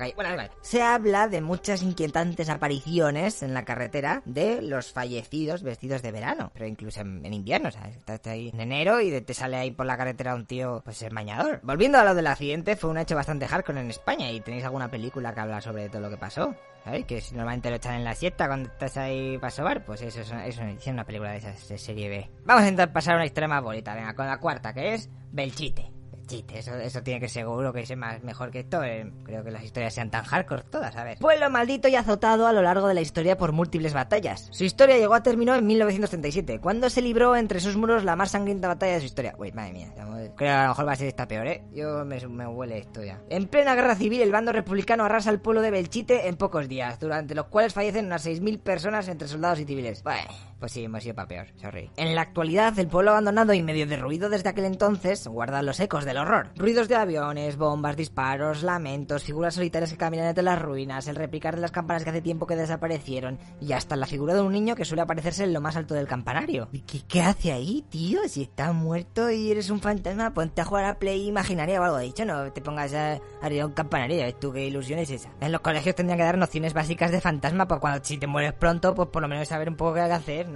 Se 0.61 0.83
habla 0.83 1.29
de 1.29 1.41
muchas 1.41 1.83
inquietantes 1.83 2.49
apariciones 2.49 3.43
en 3.43 3.55
la 3.55 3.65
carretera 3.65 4.23
de 4.25 4.63
los 4.63 4.93
fallecidos 4.93 5.63
vestidos 5.63 6.03
de 6.03 6.13
verano, 6.13 6.51
pero 6.53 6.67
incluso 6.67 7.01
en, 7.01 7.33
invierno, 7.33 7.71
¿sabes? 7.71 7.97
Estás 7.97 8.27
ahí 8.27 8.51
en 8.53 8.61
enero 8.61 9.01
y 9.01 9.21
te 9.21 9.35
sale 9.35 9.57
ahí 9.57 9.71
por 9.71 9.87
la 9.87 9.97
carretera 9.97 10.35
un 10.35 10.47
tío, 10.47 10.83
pues 10.85 11.03
el 11.03 11.13
mañador. 11.13 11.61
Volviendo 11.63 11.99
a 11.99 12.05
lo 12.05 12.15
del 12.15 12.27
accidente, 12.27 12.77
fue 12.77 12.91
un 12.91 12.99
hecho 12.99 13.15
bastante 13.15 13.47
hardcore 13.47 13.81
en 13.81 13.91
España 13.91 14.31
y 14.31 14.41
tenéis 14.41 14.65
alguna 14.65 14.91
película 14.91 15.35
que 15.35 15.41
habla 15.41 15.61
sobre 15.61 15.89
todo 15.89 16.03
lo 16.03 16.11
que 16.11 16.17
pasó. 16.17 16.55
¿Sabes? 16.85 17.05
Que 17.05 17.23
normalmente 17.33 17.71
lo 17.71 17.77
echan 17.77 17.95
en 17.95 18.05
la 18.05 18.15
siesta 18.15 18.49
cuando 18.49 18.69
estás 18.69 18.97
ahí 18.97 19.39
para 19.39 19.53
sobar, 19.53 19.85
pues 19.85 20.03
eso 20.03 20.21
es 20.21 20.31
una, 20.33 20.47
eso 20.47 20.63
es 20.65 20.87
una 20.89 21.05
película 21.05 21.31
de 21.31 21.39
esas 21.39 21.69
de 21.69 21.79
serie 21.79 22.09
B. 22.09 22.31
Vamos 22.45 22.65
a 22.65 22.69
intentar 22.69 22.93
pasar 22.93 23.15
a 23.15 23.17
una 23.19 23.27
historia 23.27 23.47
más 23.47 23.63
bonita, 23.63 23.95
venga, 23.95 24.15
con 24.15 24.27
la 24.27 24.39
cuarta, 24.39 24.75
que 24.75 24.95
es 24.95 25.09
Belchite. 25.31 26.02
Eso, 26.33 27.03
tiene 27.03 27.21
que 27.21 27.29
ser 27.29 27.43
seguro 27.43 27.73
que 27.73 27.85
sea 27.87 27.97
más 27.97 28.23
mejor 28.23 28.51
que 28.51 28.61
esto. 28.61 28.83
eh, 28.85 29.13
creo 29.25 29.43
que 29.43 29.51
las 29.51 29.65
historias 29.65 29.95
sean 29.95 30.11
tan 30.11 30.25
hardcore 30.25 30.63
todas, 30.71 30.95
ver. 30.95 31.19
Pueblo 31.19 31.51
maldito 31.51 31.89
y 31.89 31.97
azotado 31.97 32.47
a 32.47 32.53
lo 32.53 32.63
largo 32.63 32.89
de 32.89 32.95
la 32.95 33.01
historia 33.01 33.37
por 33.37 33.53
múltiples 33.53 33.93
batallas. 33.95 34.49
Su 34.53 34.65
historia 34.65 34.97
llegó 34.97 35.15
a 35.15 35.23
término 35.23 35.55
en 35.55 35.67
1937, 35.67 36.61
cuando 36.61 36.89
se 36.91 37.03
libró 37.03 37.37
entre 37.37 37.61
sus 37.61 37.77
muros 37.77 38.05
la 38.05 38.17
más 38.17 38.31
sangrienta 38.33 38.69
batalla 38.69 38.95
de 38.95 39.01
su 39.01 39.07
historia. 39.07 39.35
Uy, 39.39 39.53
madre 39.53 39.73
mía, 39.73 39.93
creo 39.95 40.35
que 40.37 40.49
a 40.49 40.63
lo 40.63 40.69
mejor 40.69 40.87
va 40.89 40.93
a 40.93 40.97
ser 40.97 41.09
esta 41.09 41.27
peor, 41.27 41.47
¿eh? 41.47 41.65
Yo 41.73 42.05
me, 42.05 42.21
me 42.29 42.47
huele 42.47 42.79
esto 42.79 43.03
ya. 43.03 43.21
En 43.29 43.49
plena 43.49 43.75
guerra 43.75 43.95
civil, 43.97 44.23
el 44.23 44.31
bando 44.33 44.53
republicano 44.53 45.05
arrasa 45.05 45.31
el 45.31 45.41
pueblo 45.41 45.63
de 45.63 45.71
Belchite 45.71 46.29
en 46.29 46.37
pocos 46.37 46.69
días, 46.69 47.01
durante 47.01 47.35
los 47.35 47.47
cuales 47.47 47.75
fallecen 47.75 48.07
unas 48.07 48.27
6.000 48.27 48.61
personas 48.61 49.09
entre 49.09 49.29
soldados 49.29 49.59
y 49.61 49.65
civiles. 49.65 50.03
Bueno, 50.03 50.31
pues 50.63 50.71
sí, 50.71 50.85
hemos 50.85 51.05
ido 51.05 51.17
para 51.17 51.27
peor, 51.27 51.49
sorry. 51.57 51.91
En 51.97 52.15
la 52.15 52.21
actualidad, 52.21 52.79
el 52.79 52.87
pueblo 52.87 53.11
abandonado 53.11 53.53
y 53.53 53.65
medio 53.65 53.85
derruido 53.85 54.29
desde 54.29 54.49
aquel 54.49 54.67
entonces 54.67 55.27
guarda 55.27 55.61
los 55.61 55.81
ecos 55.81 56.05
del 56.05 56.19
horror. 56.19 56.51
Ruidos 56.55 56.87
de 56.87 56.95
aviones, 56.95 57.57
bombas, 57.57 57.97
disparos, 57.97 58.63
lamentos, 58.63 59.25
figuras 59.25 59.57
solitarias 59.57 59.91
que 59.91 59.99
caminan 59.99 60.29
entre 60.29 60.45
las 60.45 60.63
ruinas, 60.63 61.09
el 61.09 61.17
repicar 61.17 61.57
de 61.57 61.63
las 61.63 61.73
campanas 61.73 62.05
que 62.05 62.11
hace 62.11 62.23
tiempo 62.23 62.47
que 62.47 62.55
desaparecieron 62.55 63.41
y 63.61 63.73
hasta 63.73 63.97
la 63.97 64.07
figura 64.07 64.35
de 64.35 64.41
un 64.41 64.53
niño 64.53 64.77
que 64.77 64.85
suele 64.85 65.03
aparecerse 65.03 65.43
en 65.43 65.53
lo 65.53 65.61
más 65.61 65.75
alto 65.75 65.95
del 65.95 66.07
campanario. 66.07 66.69
¿Y 66.71 66.83
¿Qué, 66.83 67.23
hace 67.23 67.51
ahí, 67.51 67.85
tío? 67.91 68.21
Si 68.29 68.43
estás 68.43 68.73
muerto 68.73 69.33
y 69.33 69.51
eres 69.51 69.69
un 69.69 69.81
fantasma, 69.81 70.33
ponte 70.33 70.61
a 70.61 70.65
jugar 70.65 70.85
a 70.85 71.01
Play 71.01 71.27
imaginaria 71.27 71.81
o 71.81 71.85
algo 71.85 71.99
dicho, 71.99 72.25
no 72.25 72.53
te 72.53 72.61
pongas 72.61 72.95
a 72.95 73.19
arriba 73.41 73.67
un 73.67 73.73
campanario, 73.73 74.23
¿ves 74.23 74.39
tú 74.39 74.53
qué 74.53 74.65
ilusión 74.65 75.01
es 75.01 75.11
esa? 75.11 75.31
En 75.41 75.51
los 75.51 75.61
colegios 75.61 75.97
tendrían 75.97 76.19
que 76.19 76.25
dar 76.25 76.39
nociones 76.39 76.73
básicas 76.73 77.11
de 77.11 77.21
fantasma, 77.21 77.67
pues 77.67 77.81
cuando 77.81 78.05
si 78.05 78.17
te 78.17 78.29
mueres 78.29 78.53
pronto, 78.53 78.95
pues 78.95 79.09
por 79.09 79.23
lo 79.23 79.27
menos 79.27 79.49
saber 79.49 79.69
un 79.69 79.75
poco 79.75 79.95
qué 79.95 80.03
hay 80.03 80.09
que 80.09 80.15
hacer, 80.15 80.52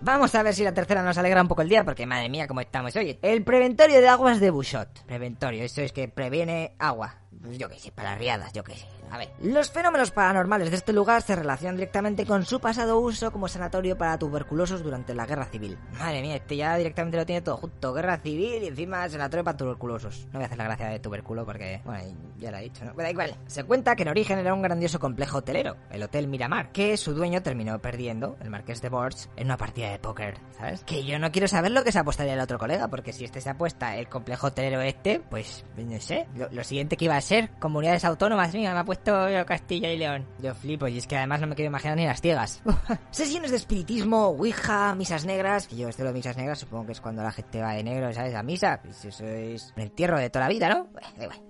vamos 0.00 0.34
a 0.34 0.42
ver 0.42 0.54
si 0.54 0.64
la 0.64 0.74
tercera 0.74 1.02
nos 1.02 1.18
alegra 1.18 1.42
un 1.42 1.48
poco 1.48 1.62
el 1.62 1.68
día, 1.68 1.84
porque 1.84 2.06
madre 2.06 2.28
mía, 2.28 2.46
cómo 2.46 2.60
estamos 2.60 2.94
hoy. 2.96 3.18
El 3.22 3.42
preventorio 3.44 4.00
de 4.00 4.08
aguas 4.08 4.40
de 4.40 4.50
Bushot. 4.50 5.04
Preventorio, 5.06 5.64
eso 5.64 5.80
es 5.82 5.92
que 5.92 6.08
previene 6.08 6.74
agua. 6.78 7.16
Pues 7.42 7.58
Yo 7.58 7.68
qué 7.68 7.78
sé, 7.78 7.92
para 7.92 8.16
riadas, 8.16 8.52
yo 8.52 8.62
qué 8.64 8.74
sé. 8.74 8.86
A 9.10 9.18
ver, 9.18 9.30
los 9.42 9.70
fenómenos 9.70 10.12
paranormales 10.12 10.70
de 10.70 10.76
este 10.76 10.92
lugar 10.92 11.22
se 11.22 11.34
relacionan 11.34 11.76
directamente 11.76 12.24
con 12.24 12.44
su 12.44 12.60
pasado 12.60 13.00
uso 13.00 13.32
como 13.32 13.48
sanatorio 13.48 13.98
para 13.98 14.18
tuberculosos 14.18 14.82
durante 14.82 15.14
la 15.14 15.26
guerra 15.26 15.46
civil. 15.46 15.76
Madre 15.98 16.22
mía, 16.22 16.36
este 16.36 16.56
ya 16.56 16.76
directamente 16.76 17.16
lo 17.16 17.26
tiene 17.26 17.42
todo 17.42 17.56
junto. 17.56 17.92
Guerra 17.92 18.18
civil 18.18 18.62
y 18.62 18.66
encima 18.68 19.08
sanatorio 19.08 19.42
para 19.42 19.56
tuberculosos. 19.56 20.26
No 20.26 20.34
voy 20.34 20.42
a 20.44 20.46
hacer 20.46 20.58
la 20.58 20.64
gracia 20.64 20.86
de 20.86 21.00
tuberculo 21.00 21.44
porque, 21.44 21.80
bueno, 21.84 22.04
ya 22.38 22.50
lo 22.52 22.58
he 22.58 22.62
dicho, 22.62 22.84
¿no? 22.84 22.92
Pero 22.92 23.02
da 23.02 23.10
igual. 23.10 23.34
Se 23.46 23.64
cuenta 23.64 23.96
que 23.96 24.02
en 24.02 24.10
origen 24.10 24.38
era 24.38 24.54
un 24.54 24.62
grandioso 24.62 25.00
complejo 25.00 25.38
hotelero, 25.38 25.76
el 25.90 26.02
Hotel 26.02 26.28
Miramar, 26.28 26.70
que 26.70 26.96
su 26.96 27.12
dueño 27.12 27.42
terminó 27.42 27.80
perdiendo, 27.80 28.36
el 28.40 28.50
marqués 28.50 28.80
de 28.80 28.90
Borges, 28.90 29.28
en 29.36 29.46
una 29.46 29.56
partida 29.56 29.90
de 29.90 29.98
póker, 29.98 30.38
¿sabes? 30.56 30.84
Que 30.84 31.04
yo 31.04 31.18
no 31.18 31.32
quiero 31.32 31.48
saber 31.48 31.72
lo 31.72 31.82
que 31.82 31.90
se 31.90 31.98
apostaría 31.98 32.34
el 32.34 32.40
otro 32.40 32.58
colega, 32.58 32.88
porque 32.88 33.12
si 33.12 33.24
este 33.24 33.40
se 33.40 33.50
apuesta 33.50 33.96
el 33.96 34.08
complejo 34.08 34.48
hotelero 34.48 34.80
este, 34.80 35.20
pues, 35.20 35.64
no 35.76 36.00
sé, 36.00 36.28
lo, 36.36 36.48
lo 36.50 36.62
siguiente 36.62 36.96
que 36.96 37.06
iba 37.06 37.16
a 37.16 37.20
ser, 37.20 37.50
comunidades 37.58 38.04
autónomas, 38.04 38.54
mira, 38.54 38.72
me 38.72 38.80
ha 38.80 38.84
puesto 38.84 38.99
yo 39.04 39.46
Castilla 39.46 39.92
y 39.92 39.98
León. 39.98 40.26
Yo 40.38 40.54
flipo, 40.54 40.86
y 40.88 40.98
es 40.98 41.06
que 41.06 41.16
además 41.16 41.40
no 41.40 41.46
me 41.46 41.54
quiero 41.54 41.68
imaginar 41.68 41.96
ni 41.96 42.06
las 42.06 42.20
ciegas. 42.20 42.62
Sesiones 43.10 43.50
de 43.50 43.56
espiritismo, 43.56 44.26
ouija, 44.28 44.94
misas 44.94 45.24
negras, 45.24 45.68
yo 45.68 45.88
esto 45.88 46.04
de 46.04 46.12
misas 46.12 46.36
negras 46.36 46.58
supongo 46.58 46.86
que 46.86 46.92
es 46.92 47.00
cuando 47.00 47.22
la 47.22 47.32
gente 47.32 47.60
va 47.60 47.72
de 47.72 47.82
negro, 47.82 48.12
¿sabes? 48.12 48.34
A 48.34 48.42
misa, 48.42 48.80
pues 48.82 49.04
eso 49.04 49.24
es 49.24 49.72
un 49.76 49.82
entierro 49.82 50.18
de 50.18 50.30
toda 50.30 50.46
la 50.46 50.50
vida, 50.50 50.68
¿no? 50.68 50.88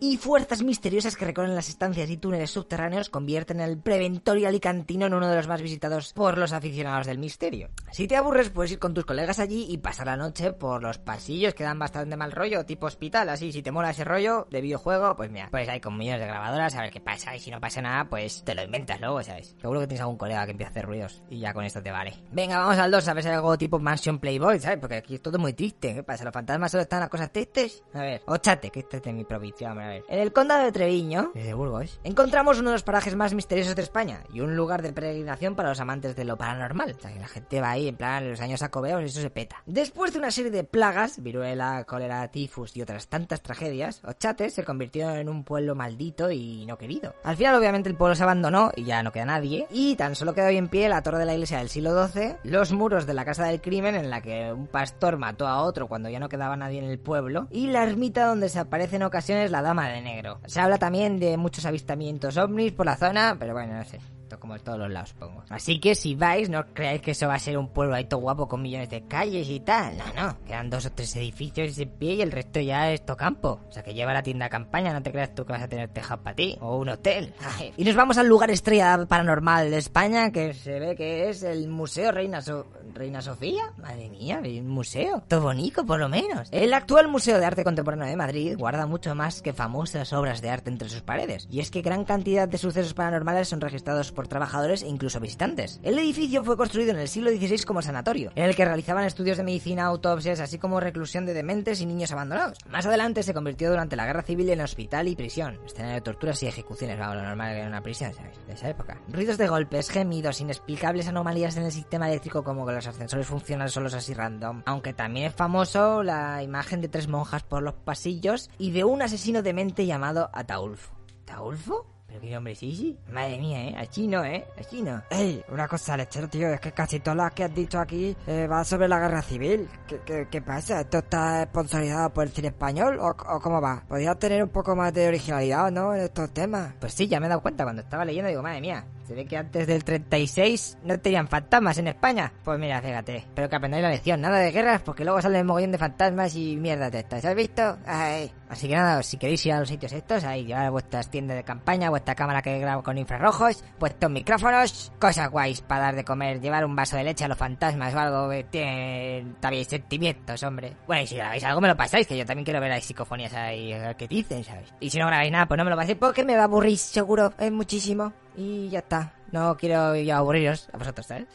Y 0.01 0.17
fuerzas 0.17 0.63
misteriosas 0.63 1.17
que 1.17 1.25
recorren 1.25 1.55
las 1.55 1.69
estancias 1.69 2.09
y 2.11 2.17
túneles 2.17 2.51
subterráneos 2.51 3.11
convierten 3.11 3.61
el 3.61 3.79
preventorio 3.79 4.49
alicantino 4.49 5.07
en 5.07 5.15
uno 5.15 5.29
de 5.29 5.37
los 5.37 5.49
más 5.49 5.63
visitados 5.63 6.13
por 6.13 6.39
los 6.39 6.53
aficionados 6.53 7.07
del 7.07 7.19
misterio. 7.19 7.71
Si 7.91 8.07
te 8.07 8.17
aburres, 8.17 8.51
puedes 8.51 8.73
ir 8.73 8.79
con 8.79 8.95
tus 8.95 9.05
colegas 9.05 9.39
allí 9.39 9.67
y 9.69 9.79
pasar 9.79 10.07
la 10.07 10.17
noche 10.17 10.53
por 10.53 10.83
los 10.83 10.99
pasillos 10.99 11.55
que 11.55 11.65
dan 11.65 11.79
bastante 11.79 12.17
mal 12.17 12.33
rollo, 12.33 12.65
tipo 12.65 12.87
hospital, 12.87 13.29
así, 13.29 13.53
si 13.53 13.63
te 13.63 13.73
mola 13.73 13.91
ese 13.91 14.05
rollo 14.05 14.47
de 14.51 14.61
videojuego, 14.61 15.17
pues 15.17 15.31
mira, 15.31 15.49
pues 15.51 15.69
hay 15.69 15.81
con 15.81 15.97
millones 15.97 16.21
de 16.21 16.27
grabadoras, 16.27 16.75
a 16.75 16.83
ver 16.83 16.91
qué 16.91 17.01
pasa, 17.01 17.33
y 17.41 17.45
si 17.45 17.51
no 17.51 17.59
pasa 17.59 17.81
nada, 17.81 18.05
pues 18.05 18.45
te 18.45 18.55
lo 18.55 18.63
inventas 18.63 19.01
luego, 19.01 19.23
¿sabes? 19.23 19.57
Seguro 19.61 19.81
que 19.81 19.87
tienes 19.87 20.03
algún 20.03 20.19
colega 20.19 20.45
que 20.45 20.53
empieza 20.53 20.69
a 20.69 20.73
hacer 20.73 20.87
ruidos, 20.87 21.23
y 21.31 21.39
ya 21.39 21.55
con 21.55 21.65
esto 21.65 21.83
te 21.83 21.91
vale. 21.91 22.13
Venga, 22.33 22.59
vamos 22.59 22.79
al 22.79 22.91
2, 22.91 23.09
a 23.09 23.15
ver 23.15 23.23
si 23.23 23.29
hay 23.31 23.37
algo 23.37 23.57
tipo 23.57 23.79
Mansion 23.79 24.19
Playboy, 24.19 24.61
¿sabes? 24.61 24.79
Porque 24.79 24.97
aquí 24.97 25.15
es 25.15 25.23
todo 25.23 25.39
muy 25.39 25.55
triste, 25.55 25.95
¿qué 25.95 26.03
pasa? 26.03 26.25
¿Los 26.25 26.35
fantasmas 26.35 26.71
solo 26.71 26.83
están 26.83 27.01
las 27.01 27.09
cosas 27.09 27.33
tristes? 27.33 27.83
A 27.95 28.03
ver, 28.03 28.23
Ochate, 28.27 28.71
que 28.71 28.81
este 28.81 28.99
es 28.99 29.03
de 29.03 29.13
mi 29.13 29.25
provincia, 29.25 29.71
a 29.71 29.75
ver. 29.75 30.05
En 30.09 30.19
el 30.19 30.33
condado 30.33 30.65
de 30.65 30.73
Treviño, 30.73 31.33
desde 31.35 31.55
Burgos, 31.55 31.99
encontramos 32.05 32.59
uno 32.61 32.71
de 32.71 32.75
los 32.75 32.83
parajes 32.83 33.17
más 33.17 33.33
misteriosos 33.33 33.75
de 33.75 33.83
España, 33.83 34.23
y 34.33 34.41
un 34.41 34.55
lugar 34.55 34.83
de 34.83 34.93
peregrinación 34.93 35.57
para 35.57 35.71
los 35.71 35.81
amantes 35.81 36.15
de 36.15 36.25
lo 36.25 36.37
paranormal. 36.37 36.95
O 36.99 37.01
sea, 37.01 37.13
que 37.13 37.21
la 37.21 37.29
gente 37.29 37.61
va 37.61 37.71
ahí, 37.71 37.89
en 37.89 37.97
plan, 37.97 38.25
en 38.25 38.31
los 38.31 38.41
años 38.41 38.63
acobeos, 38.63 39.01
y 39.03 39.07
eso 39.07 39.21
se 39.21 39.31
peta. 39.31 39.63
Después 39.67 40.13
de 40.13 40.19
una 40.19 40.31
serie 40.31 40.51
de 40.51 40.65
plagas, 40.65 41.23
viruela, 41.23 41.85
cólera, 41.85 42.29
tifus 42.29 42.77
y 42.77 42.83
otras 42.83 43.09
tantas 43.09 43.43
tragedias, 43.43 44.03
Ochate 44.05 44.51
se 44.51 44.65
convirtió 44.65 45.15
en 45.15 45.29
un 45.29 45.45
pueblo 45.45 45.75
maldito 45.75 46.31
y 46.31 46.67
no 46.67 46.77
querido. 46.77 47.15
Al 47.31 47.37
final, 47.37 47.55
obviamente, 47.55 47.89
el 47.89 47.95
pueblo 47.95 48.17
se 48.17 48.25
abandonó 48.25 48.73
y 48.75 48.83
ya 48.83 49.05
no 49.05 49.13
queda 49.13 49.25
nadie, 49.25 49.69
y 49.71 49.95
tan 49.95 50.17
solo 50.17 50.35
quedó 50.35 50.49
hoy 50.49 50.57
en 50.57 50.67
pie 50.67 50.89
la 50.89 51.01
torre 51.01 51.21
de 51.21 51.27
la 51.27 51.35
iglesia 51.35 51.59
del 51.59 51.69
siglo 51.69 52.09
XII, 52.09 52.35
los 52.43 52.73
muros 52.73 53.07
de 53.07 53.15
la 53.15 53.25
casa 53.25 53.45
del 53.45 53.61
crimen 53.61 53.95
en 53.95 54.11
la 54.11 54.21
que 54.21 54.53
un 54.53 54.67
pastor 54.67 55.17
mató 55.17 55.47
a 55.47 55.63
otro 55.63 55.87
cuando 55.87 56.09
ya 56.09 56.19
no 56.19 56.29
quedaba 56.29 56.57
nadie 56.57 56.81
en 56.81 56.91
el 56.91 56.99
pueblo, 56.99 57.47
y 57.53 57.69
la 57.69 57.85
ermita 57.85 58.27
donde 58.27 58.49
se 58.49 58.59
aparece 58.59 58.97
en 58.97 59.05
ocasiones 59.05 59.53
la 59.53 59.63
dama 59.63 59.89
de 59.89 60.03
negro. 60.03 60.41
Se 60.47 60.59
habla 60.59 60.79
también 60.79 61.21
de 61.21 61.37
muchos 61.37 61.67
avistamientos 61.67 62.37
ovnis 62.37 62.73
por 62.73 62.87
la 62.87 62.97
zona, 62.97 63.37
pero 63.39 63.53
bueno, 63.53 63.75
no 63.75 63.85
sé. 63.85 64.01
Como 64.39 64.55
en 64.57 64.63
todos 64.63 64.79
los 64.79 64.91
lados, 64.91 65.11
supongo. 65.11 65.43
Así 65.49 65.81
que 65.81 65.95
si 65.95 66.15
vais, 66.15 66.49
no 66.49 66.65
creáis 66.73 67.01
que 67.03 67.11
eso 67.13 67.27
va 67.29 67.35
a 67.35 67.39
ser 67.39 67.59
un 67.59 67.69
pueblo 67.69 67.95
ahí 67.95 68.05
todo 68.05 68.21
guapo 68.21 68.47
con 68.49 68.63
millones 68.63 68.89
de 68.91 69.03
calles 69.07 69.49
y 69.49 69.61
tal. 69.61 69.97
No, 69.99 70.05
no. 70.29 70.39
Quedan 70.45 70.71
dos 70.71 70.87
o 70.87 70.93
tres 70.93 71.15
edificios 71.17 71.79
en 71.79 71.89
pie 71.91 72.15
y 72.15 72.23
el 72.23 72.33
resto 72.33 72.61
ya 72.61 72.91
es 72.93 73.05
todo 73.05 73.17
campo. 73.17 73.61
O 73.69 73.73
sea 73.73 73.83
que 73.83 73.95
lleva 73.95 74.13
la 74.15 74.23
tienda 74.23 74.47
a 74.47 74.49
campaña, 74.49 74.93
no 74.93 75.03
te 75.03 75.11
creas 75.13 75.35
tú 75.35 75.45
que 75.45 75.53
vas 75.53 75.63
a 75.63 75.69
tener 75.69 75.89
tejado 75.89 76.23
para 76.23 76.37
ti. 76.37 76.57
O 76.61 76.77
un 76.79 76.89
hotel. 76.89 77.35
Y 77.77 77.85
nos 77.85 77.95
vamos 77.97 78.19
al 78.19 78.27
lugar 78.29 78.51
estrella 78.51 79.05
paranormal 79.09 79.71
de 79.71 79.79
España, 79.79 80.31
que 80.31 80.55
se 80.55 80.79
ve 80.79 80.95
que 80.97 81.29
es 81.29 81.43
el 81.43 81.69
Museo 81.69 82.13
Reina, 82.13 82.41
So- 82.41 82.67
Reina 82.95 83.23
Sofía. 83.23 83.73
Madre 83.79 84.09
mía, 84.11 84.41
un 84.43 84.69
museo. 84.69 85.23
Todo 85.29 85.43
bonito, 85.43 85.85
por 85.87 85.99
lo 86.01 86.09
menos. 86.09 86.49
El 86.51 86.73
actual 86.75 87.09
Museo 87.09 87.39
de 87.39 87.47
Arte 87.47 87.65
Contemporáneo 87.65 88.07
de 88.07 88.17
Madrid 88.17 88.57
guarda 88.59 88.87
mucho 88.87 89.15
más 89.15 89.43
que 89.43 89.53
famosas 89.53 90.13
obras 90.13 90.41
de 90.43 90.51
arte 90.51 90.71
entre 90.71 90.89
sus 90.89 91.03
paredes. 91.03 91.47
Y 91.51 91.61
es 91.61 91.71
que 91.71 91.83
gran 91.83 92.05
cantidad 92.05 92.49
de 92.49 92.59
sucesos 92.59 92.95
paranormales 92.95 93.49
son 93.49 93.61
registrados 93.61 94.13
por 94.21 94.29
trabajadores 94.29 94.83
e 94.83 94.87
incluso 94.87 95.19
visitantes. 95.19 95.81
El 95.83 95.99
edificio 95.99 96.45
fue 96.45 96.59
construido 96.59 96.91
en 96.91 96.99
el 96.99 97.09
siglo 97.09 97.31
XVI 97.31 97.63
como 97.65 97.81
sanatorio, 97.81 98.33
en 98.35 98.45
el 98.45 98.55
que 98.55 98.67
realizaban 98.67 99.07
estudios 99.07 99.39
de 99.39 99.45
medicina, 99.45 99.87
autopsias, 99.87 100.41
así 100.41 100.59
como 100.59 100.79
reclusión 100.79 101.25
de 101.25 101.33
dementes 101.33 101.81
y 101.81 101.87
niños 101.87 102.13
abandonados. 102.13 102.59
Más 102.69 102.85
adelante 102.85 103.23
se 103.23 103.33
convirtió 103.33 103.71
durante 103.71 103.97
la 103.97 104.05
guerra 104.05 104.21
civil 104.21 104.51
en 104.51 104.61
hospital 104.61 105.09
y 105.09 105.17
prisión, 105.17 105.59
escenario 105.65 105.95
de 105.95 106.01
torturas 106.03 106.43
y 106.43 106.49
ejecuciones, 106.49 106.99
vamos, 106.99 107.17
lo 107.17 107.23
normal 107.23 107.57
era 107.57 107.67
una 107.67 107.83
prisión. 107.83 108.13
De 108.47 108.53
esa 108.53 108.69
época. 108.69 109.01
Ruidos 109.09 109.39
de 109.39 109.49
golpes, 109.49 109.89
gemidos, 109.89 110.43
inexplicables 110.43 111.09
anomalías 111.09 111.57
en 111.57 111.63
el 111.63 111.73
sistema 111.73 112.07
eléctrico 112.07 112.45
como 112.45 112.67
que 112.67 112.75
los 112.75 112.87
ascensores 112.87 113.27
funcionan 113.27 113.71
solos 113.71 113.95
así 113.95 114.13
random. 114.13 114.65
Aunque 114.67 114.93
también 114.93 115.29
es 115.29 115.35
famoso 115.35 116.03
la 116.03 116.43
imagen 116.43 116.83
de 116.83 116.89
tres 116.89 117.09
monjas 117.09 117.43
por 117.43 117.63
los 117.63 117.73
pasillos 117.73 118.51
y 118.59 118.73
de 118.73 118.85
un 118.85 119.01
asesino 119.01 119.41
demente 119.41 119.87
llamado 119.87 120.29
Ataulfo. 120.35 120.95
¿Ataulfo? 121.23 122.00
¿Pero 122.11 122.21
qué 122.23 122.31
nombre 122.31 122.53
es 122.55 122.63
ese? 122.65 122.97
Madre 123.13 123.39
mía, 123.39 123.63
¿eh? 123.69 123.77
Así 123.79 124.09
no, 124.09 124.25
¿eh? 124.25 124.45
Así 124.59 124.83
no. 124.83 125.01
Ey, 125.11 125.45
una 125.49 125.69
cosa, 125.69 125.97
lechero, 125.97 126.29
tío, 126.29 126.53
es 126.53 126.61
que 126.61 126.73
casi 126.73 126.99
todas 126.99 127.17
las 127.17 127.33
que 127.33 127.45
has 127.45 127.55
dicho 127.55 127.79
aquí 127.79 128.17
eh, 128.27 128.49
van 128.51 128.65
sobre 128.65 128.89
la 128.89 128.99
guerra 128.99 129.23
civil. 129.23 129.69
¿Qué, 129.87 130.01
qué, 130.05 130.27
qué 130.29 130.43
pasa? 130.43 130.81
¿Esto 130.81 130.99
está 130.99 131.45
sponsorizado 131.45 132.11
por 132.11 132.25
el 132.25 132.31
cine 132.31 132.49
español 132.49 132.99
o, 132.99 133.11
o 133.11 133.41
cómo 133.41 133.61
va? 133.61 133.85
Podrías 133.89 134.19
tener 134.19 134.43
un 134.43 134.49
poco 134.49 134.75
más 134.75 134.93
de 134.93 135.07
originalidad, 135.07 135.71
¿no? 135.71 135.95
En 135.95 136.01
estos 136.01 136.33
temas. 136.33 136.75
Pues 136.81 136.95
sí, 136.95 137.07
ya 137.07 137.21
me 137.21 137.27
he 137.27 137.29
dado 137.29 137.43
cuenta 137.43 137.63
cuando 137.63 137.83
estaba 137.83 138.05
leyendo, 138.05 138.29
digo, 138.29 138.43
madre 138.43 138.61
mía, 138.61 138.85
se 139.11 139.17
ve 139.17 139.27
que 139.27 139.37
antes 139.37 139.67
del 139.67 139.83
36 139.83 140.79
no 140.85 140.97
tenían 141.01 141.27
fantasmas 141.27 141.77
en 141.79 141.89
España. 141.89 142.33
Pues 142.45 142.61
mira, 142.61 142.81
fíjate, 142.81 143.17
espero 143.17 143.49
que 143.49 143.57
aprendáis 143.57 143.83
la 143.83 143.91
lección, 143.91 144.21
nada 144.21 144.39
de 144.39 144.53
guerras, 144.53 144.83
porque 144.83 145.03
luego 145.03 145.21
sale 145.21 145.41
el 145.41 145.45
mogollón 145.45 145.73
de 145.73 145.79
fantasmas 145.79 146.37
y 146.37 146.57
mierda 146.57 146.91
de 146.91 147.01
estas, 147.01 147.25
¿has 147.25 147.35
visto? 147.35 147.77
Ay. 147.85 148.31
Así 148.49 148.69
que 148.69 148.75
nada, 148.75 149.03
si 149.03 149.17
queréis 149.17 149.45
ir 149.47 149.53
a 149.53 149.61
los 149.61 149.69
sitios 149.69 149.93
estos, 149.93 150.25
ahí 150.25 150.45
llevar 150.45 150.71
vuestras 150.71 151.09
tiendas 151.09 151.37
de 151.37 151.45
campaña, 151.45 151.91
vuestra 151.91 152.15
cámara 152.15 152.43
que 152.43 152.59
graba 152.59 152.83
con 152.83 152.99
infrarrojos, 152.99 153.65
vuestros 153.81 154.13
micrófonos, 154.13 154.93
cosas 155.01 155.29
guays 155.29 155.61
para 155.61 155.83
dar 155.83 155.97
de 155.97 156.05
comer, 156.05 156.41
llevar 156.41 156.65
un 156.65 156.77
vaso 156.77 156.97
de 156.97 157.05
leche 157.05 157.25
a 157.25 157.29
los 157.29 157.39
fantasmas 157.39 157.95
o 157.95 157.99
algo 157.99 158.29
que 158.29 158.45
tiene 158.45 159.25
también 159.41 159.65
sentimientos, 159.65 160.43
hombre. 160.45 160.77
Bueno, 160.87 161.03
y 161.03 161.07
si 161.09 161.17
grabáis 161.17 161.45
algo 161.45 161.61
me 161.61 161.69
lo 161.69 161.77
pasáis, 161.77 162.07
que 162.07 162.17
yo 162.17 162.27
también 162.27 162.45
quiero 162.45 162.61
ver 162.61 162.73
ahí 162.73 162.81
psicofonías 162.81 163.35
ahí, 163.35 163.73
qué 163.97 164.09
dicen, 164.09 164.43
¿sabes? 164.45 164.73
Y 164.79 164.91
si 164.91 164.99
no 164.99 165.07
grabáis 165.07 165.31
nada, 165.31 165.47
pues 165.47 165.59
no 165.59 165.65
me 165.65 165.71
lo 165.71 165.77
paséis 165.77 165.99
porque 165.99 166.25
me 166.25 166.35
va 166.35 166.43
a 166.43 166.45
aburrir 166.45 166.79
seguro, 166.79 167.33
es 167.39 167.51
muchísimo. 167.53 168.13
Y 168.37 168.69
ya 168.69 168.81
está, 168.81 169.13
no 169.33 169.57
quiero 169.57 169.97
ya 169.97 170.19
aburriros 170.19 170.69
a 170.73 170.79
vosotros, 170.79 171.07
¿sabes? 171.07 171.27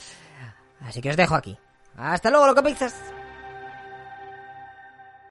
Así 0.82 1.02
que 1.02 1.10
os 1.10 1.18
dejo 1.18 1.36
aquí. 1.36 1.58
Hasta 1.98 2.30
luego, 2.30 2.48
lo 2.48 2.56
que 2.56 2.64
pizzas. 2.64 2.96